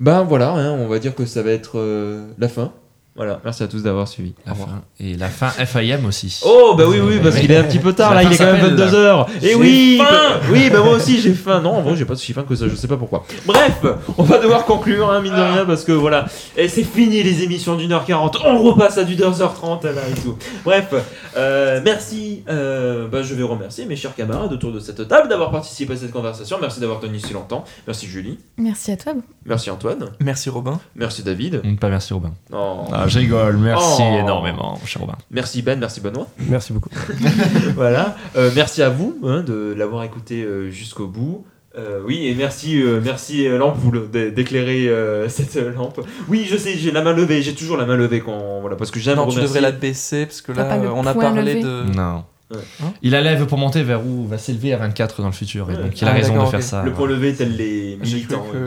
Ben 0.00 0.22
voilà, 0.24 0.50
hein, 0.52 0.72
on 0.72 0.88
va 0.88 0.98
dire 0.98 1.14
que 1.14 1.24
ça 1.26 1.42
va 1.42 1.50
être 1.50 1.78
euh, 1.78 2.26
la 2.38 2.48
fin. 2.48 2.72
Voilà, 3.16 3.40
merci 3.44 3.62
à 3.62 3.68
tous 3.68 3.82
d'avoir 3.84 4.08
suivi. 4.08 4.34
La 4.44 4.50
Au 4.50 4.54
revoir. 4.54 4.70
fin. 4.70 4.82
Et 4.98 5.14
la 5.14 5.28
fin 5.28 5.48
FIM 5.50 6.04
aussi. 6.04 6.40
Oh 6.44 6.74
bah 6.76 6.84
oui 6.88 6.98
oui 7.00 7.20
parce 7.22 7.36
qu'il 7.38 7.50
est 7.52 7.56
un 7.56 7.62
petit 7.62 7.78
peu 7.78 7.92
tard 7.92 8.12
La 8.12 8.22
là 8.24 8.28
il 8.28 8.32
est 8.34 8.36
quand 8.38 8.44
même 8.52 8.60
s'appelle, 8.76 8.88
22h 8.90 9.26
Et 9.42 9.54
oui 9.54 9.98
faim 9.98 10.04
bah- 10.10 10.40
oui 10.50 10.68
bah 10.70 10.80
moi 10.82 10.94
aussi 10.94 11.20
j'ai 11.20 11.32
faim 11.32 11.60
non 11.60 11.76
en 11.76 11.82
vrai 11.82 11.94
j'ai 11.94 12.04
pas 12.06 12.16
si 12.16 12.32
faim 12.32 12.44
que 12.48 12.56
ça 12.56 12.66
je 12.66 12.74
sais 12.74 12.88
pas 12.88 12.96
pourquoi 12.96 13.24
Bref 13.46 13.84
on 14.18 14.24
va 14.24 14.38
devoir 14.38 14.64
conclure 14.64 15.10
hein, 15.12 15.20
mine 15.20 15.32
de 15.34 15.40
rien 15.40 15.64
parce 15.64 15.84
que 15.84 15.92
voilà 15.92 16.26
et 16.56 16.66
c'est 16.66 16.82
fini 16.82 17.22
les 17.22 17.42
émissions 17.44 17.76
d'une 17.76 17.92
heure 17.92 18.04
40 18.04 18.38
on 18.46 18.58
repasse 18.62 18.98
à 18.98 19.04
du 19.04 19.14
2h30 19.14 19.84
là 19.84 19.92
et 20.10 20.20
tout 20.20 20.36
Bref 20.64 20.92
euh, 21.36 21.80
merci 21.84 22.42
euh, 22.48 23.06
bah, 23.06 23.22
je 23.22 23.34
vais 23.34 23.44
remercier 23.44 23.86
mes 23.86 23.94
chers 23.96 24.14
camarades 24.16 24.52
autour 24.52 24.72
de 24.72 24.80
cette 24.80 25.06
table 25.06 25.28
d'avoir 25.28 25.52
participé 25.52 25.92
à 25.92 25.96
cette 25.96 26.10
conversation 26.12 26.58
merci 26.60 26.80
d'avoir 26.80 26.98
tenu 26.98 27.20
si 27.20 27.32
longtemps 27.32 27.64
merci 27.86 28.06
Julie 28.06 28.38
Merci 28.58 28.90
à 28.92 28.96
toi. 28.96 29.12
merci 29.46 29.70
Antoine 29.70 30.10
Merci 30.20 30.50
Robin. 30.50 30.80
merci 30.96 31.22
David 31.22 31.62
Pas 31.78 31.88
merci 31.90 32.12
Robin. 32.12 32.32
Oh. 32.52 32.84
Ah, 32.92 33.03
je 33.08 33.18
rigole, 33.18 33.56
merci 33.58 34.02
Oh. 34.02 34.18
énormément, 34.20 34.78
cher 34.84 35.02
Robin. 35.02 35.14
merci 35.30 35.62
Ben 35.62 35.78
merci 35.78 36.00
Benoît 36.00 36.26
Merci 36.48 36.72
beaucoup. 36.72 36.90
voilà. 37.74 38.16
Euh, 38.36 38.50
merci 38.54 38.82
à 38.82 38.90
vous 38.90 39.16
hein, 39.24 39.42
de 39.42 39.74
l'avoir 39.76 40.04
écouté 40.04 40.42
euh, 40.42 40.70
jusqu'au 40.70 41.06
bout. 41.06 41.44
Euh, 41.76 42.00
oui, 42.06 42.26
et 42.28 42.34
merci, 42.36 42.80
euh, 42.80 43.00
merci 43.02 43.48
euh, 43.48 43.58
l'ampoule 43.58 44.08
d'é- 44.10 44.30
d'éclairer 44.30 44.88
euh, 44.88 45.28
cette 45.28 45.56
euh, 45.56 45.72
lampe. 45.74 46.00
Oui, 46.28 46.46
je 46.48 46.56
sais, 46.56 46.74
j'ai 46.76 46.92
la 46.92 47.02
main 47.02 47.12
levée, 47.12 47.42
j'ai 47.42 47.54
toujours 47.54 47.76
la 47.76 47.84
main 47.84 47.96
levée 47.96 48.20
quand 48.20 48.60
voilà 48.60 48.76
parce 48.76 48.90
que 48.92 49.00
j'aime 49.00 49.16
Non, 49.16 49.26
tu 49.26 49.40
devrais 49.40 49.60
la 49.60 49.72
baisser 49.72 50.26
parce 50.26 50.40
que 50.40 50.52
là, 50.52 50.62
euh, 50.72 50.88
on 50.94 51.04
a 51.06 51.14
parlé 51.14 51.54
levé 51.54 51.62
de. 51.64 51.82
Non. 51.94 52.24
Ouais. 52.52 52.58
Hein 52.84 52.92
il 53.02 53.10
la 53.10 53.22
lève 53.22 53.46
pour 53.46 53.56
monter 53.58 53.82
vers 53.82 54.06
où 54.06 54.26
va 54.28 54.36
s'élever 54.38 54.72
à 54.74 54.76
24 54.76 55.22
dans 55.22 55.28
le 55.28 55.32
futur. 55.32 55.68
Et 55.70 55.74
Ouais. 55.74 55.82
donc 55.82 56.00
il 56.00 56.06
a 56.06 56.10
Ah, 56.10 56.14
raison 56.14 56.44
de 56.44 56.48
faire 56.48 56.62
ça. 56.62 56.82
Le 56.84 56.92
point 56.92 57.08
levé 57.08 57.34
tel 57.34 57.56
les 57.56 57.98
J'ai 58.02 58.16
militants. 58.16 58.44
que-. 58.52 58.58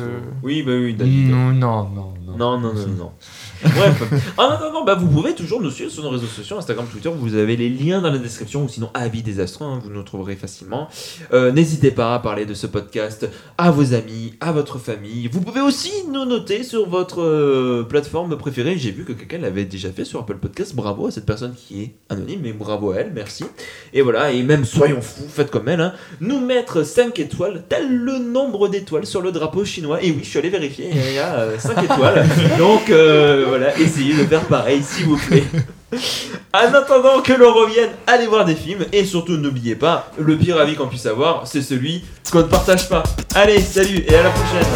Oui, 0.44 0.64
bah 0.64 0.72
oui, 0.76 0.94
David. 0.96 1.30
Non, 1.30 1.54
non, 1.54 1.84
non, 1.90 2.14
non. 2.28 2.38
Non, 2.38 2.74
non, 2.74 2.74
non. 2.74 3.12
Bref. 3.64 4.04
Ah 4.38 4.58
non, 4.60 4.68
non, 4.68 4.74
non, 4.80 4.86
bah 4.86 4.96
vous 4.96 5.08
pouvez 5.08 5.34
toujours 5.34 5.62
nous 5.62 5.72
suivre 5.72 5.90
sur 5.92 6.04
nos 6.04 6.10
réseaux 6.10 6.28
sociaux, 6.28 6.58
Instagram, 6.58 6.86
Twitter, 6.92 7.10
vous 7.16 7.36
avez 7.36 7.56
les 7.56 7.70
liens 7.70 8.02
dans 8.02 8.12
la 8.12 8.18
description 8.18 8.66
ou 8.66 8.70
sinon 8.70 8.90
Avis 8.94 9.24
des 9.24 9.40
Astres, 9.40 9.62
hein, 9.64 9.80
vous 9.84 9.90
nous 9.90 10.04
trouverez 10.04 10.36
facilement. 10.36 10.90
Euh, 11.34 11.52
N'hésitez 11.52 11.92
pas 11.92 12.14
à 12.14 12.20
parler 12.20 12.46
de 12.46 12.54
ce 12.54 12.68
podcast 12.68 13.28
à 13.58 13.72
vos 13.72 13.94
amis, 13.94 14.34
à 14.42 14.52
votre 14.52 14.78
famille. 14.78 15.28
Vous 15.28 15.42
pouvez 15.42 15.62
aussi 15.62 15.92
nous 16.12 16.26
noter 16.26 16.64
sur 16.64 16.88
votre 16.88 17.22
euh, 17.22 17.84
plateforme 17.88 18.38
préférée. 18.38 18.78
J'ai 18.78 18.92
vu 18.92 19.06
que 19.06 19.14
quelqu'un 19.14 19.38
l'avait 19.40 19.66
déjà 19.66 19.90
fait 19.92 20.06
sur 20.06 20.20
Apple 20.20 20.38
Podcast. 20.38 20.76
Bravo 20.76 21.08
à 21.08 21.12
cette 21.12 21.26
personne 21.26 21.56
qui 21.56 21.82
est 21.84 21.96
anonyme, 22.10 22.42
mais 22.44 22.54
bravo 22.54 22.92
à 22.92 22.98
elle, 22.98 23.12
merci. 23.14 23.46
Et 23.94 24.02
voilà, 24.02 24.32
et 24.32 24.44
même 24.44 24.66
soyons 24.66 25.02
fous, 25.02 25.28
faites 25.30 25.50
comme 25.50 25.68
elle, 25.70 25.82
hein, 25.82 25.94
nous 26.20 26.40
mettre 26.40 26.84
5 26.84 27.18
étoiles, 27.20 27.64
tel 27.70 27.90
le 27.90 28.20
nombre 28.20 28.68
d'étoiles 28.68 29.06
sur 29.06 29.22
le 29.22 29.32
drapeau 29.32 29.66
chinois. 29.66 30.04
Et 30.04 30.12
oui, 30.12 30.20
je 30.24 30.30
suis 30.30 30.40
allé 30.40 30.50
vérifier, 30.50 30.90
il 30.92 31.14
y 31.14 31.20
a 31.20 31.58
5 31.58 31.84
étoiles. 31.84 32.17
Donc 32.58 32.90
euh, 32.90 33.46
voilà, 33.48 33.78
essayez 33.80 34.14
de 34.14 34.24
faire 34.24 34.42
pareil, 34.42 34.82
s'il 34.84 35.06
vous 35.06 35.18
plaît. 35.18 35.44
En 36.54 36.74
attendant 36.74 37.22
que 37.22 37.34
l'on 37.34 37.54
revienne, 37.54 37.90
allez 38.08 38.28
voir 38.28 38.44
des 38.46 38.56
films 38.56 38.86
et 38.92 39.06
surtout 39.06 39.38
n'oubliez 39.38 39.76
pas, 39.76 40.12
le 40.20 40.36
pire 40.36 40.60
avis 40.60 40.76
qu'on 40.76 40.88
puisse 40.88 41.06
avoir, 41.06 41.48
c'est 41.48 41.62
celui 41.62 42.04
qu'on 42.32 42.40
ne 42.40 42.44
partage 42.44 42.90
pas. 42.90 43.04
Allez, 43.36 43.62
salut 43.62 44.04
et 44.08 44.16
à 44.16 44.24
la 44.24 44.30
prochaine. 44.30 44.68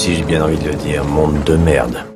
Aussi, 0.00 0.14
j'ai 0.14 0.22
bien 0.22 0.42
envie 0.42 0.56
de 0.56 0.70
le 0.70 0.74
dire, 0.76 1.04
monde 1.04 1.44
de 1.44 1.56
merde. 1.56 2.06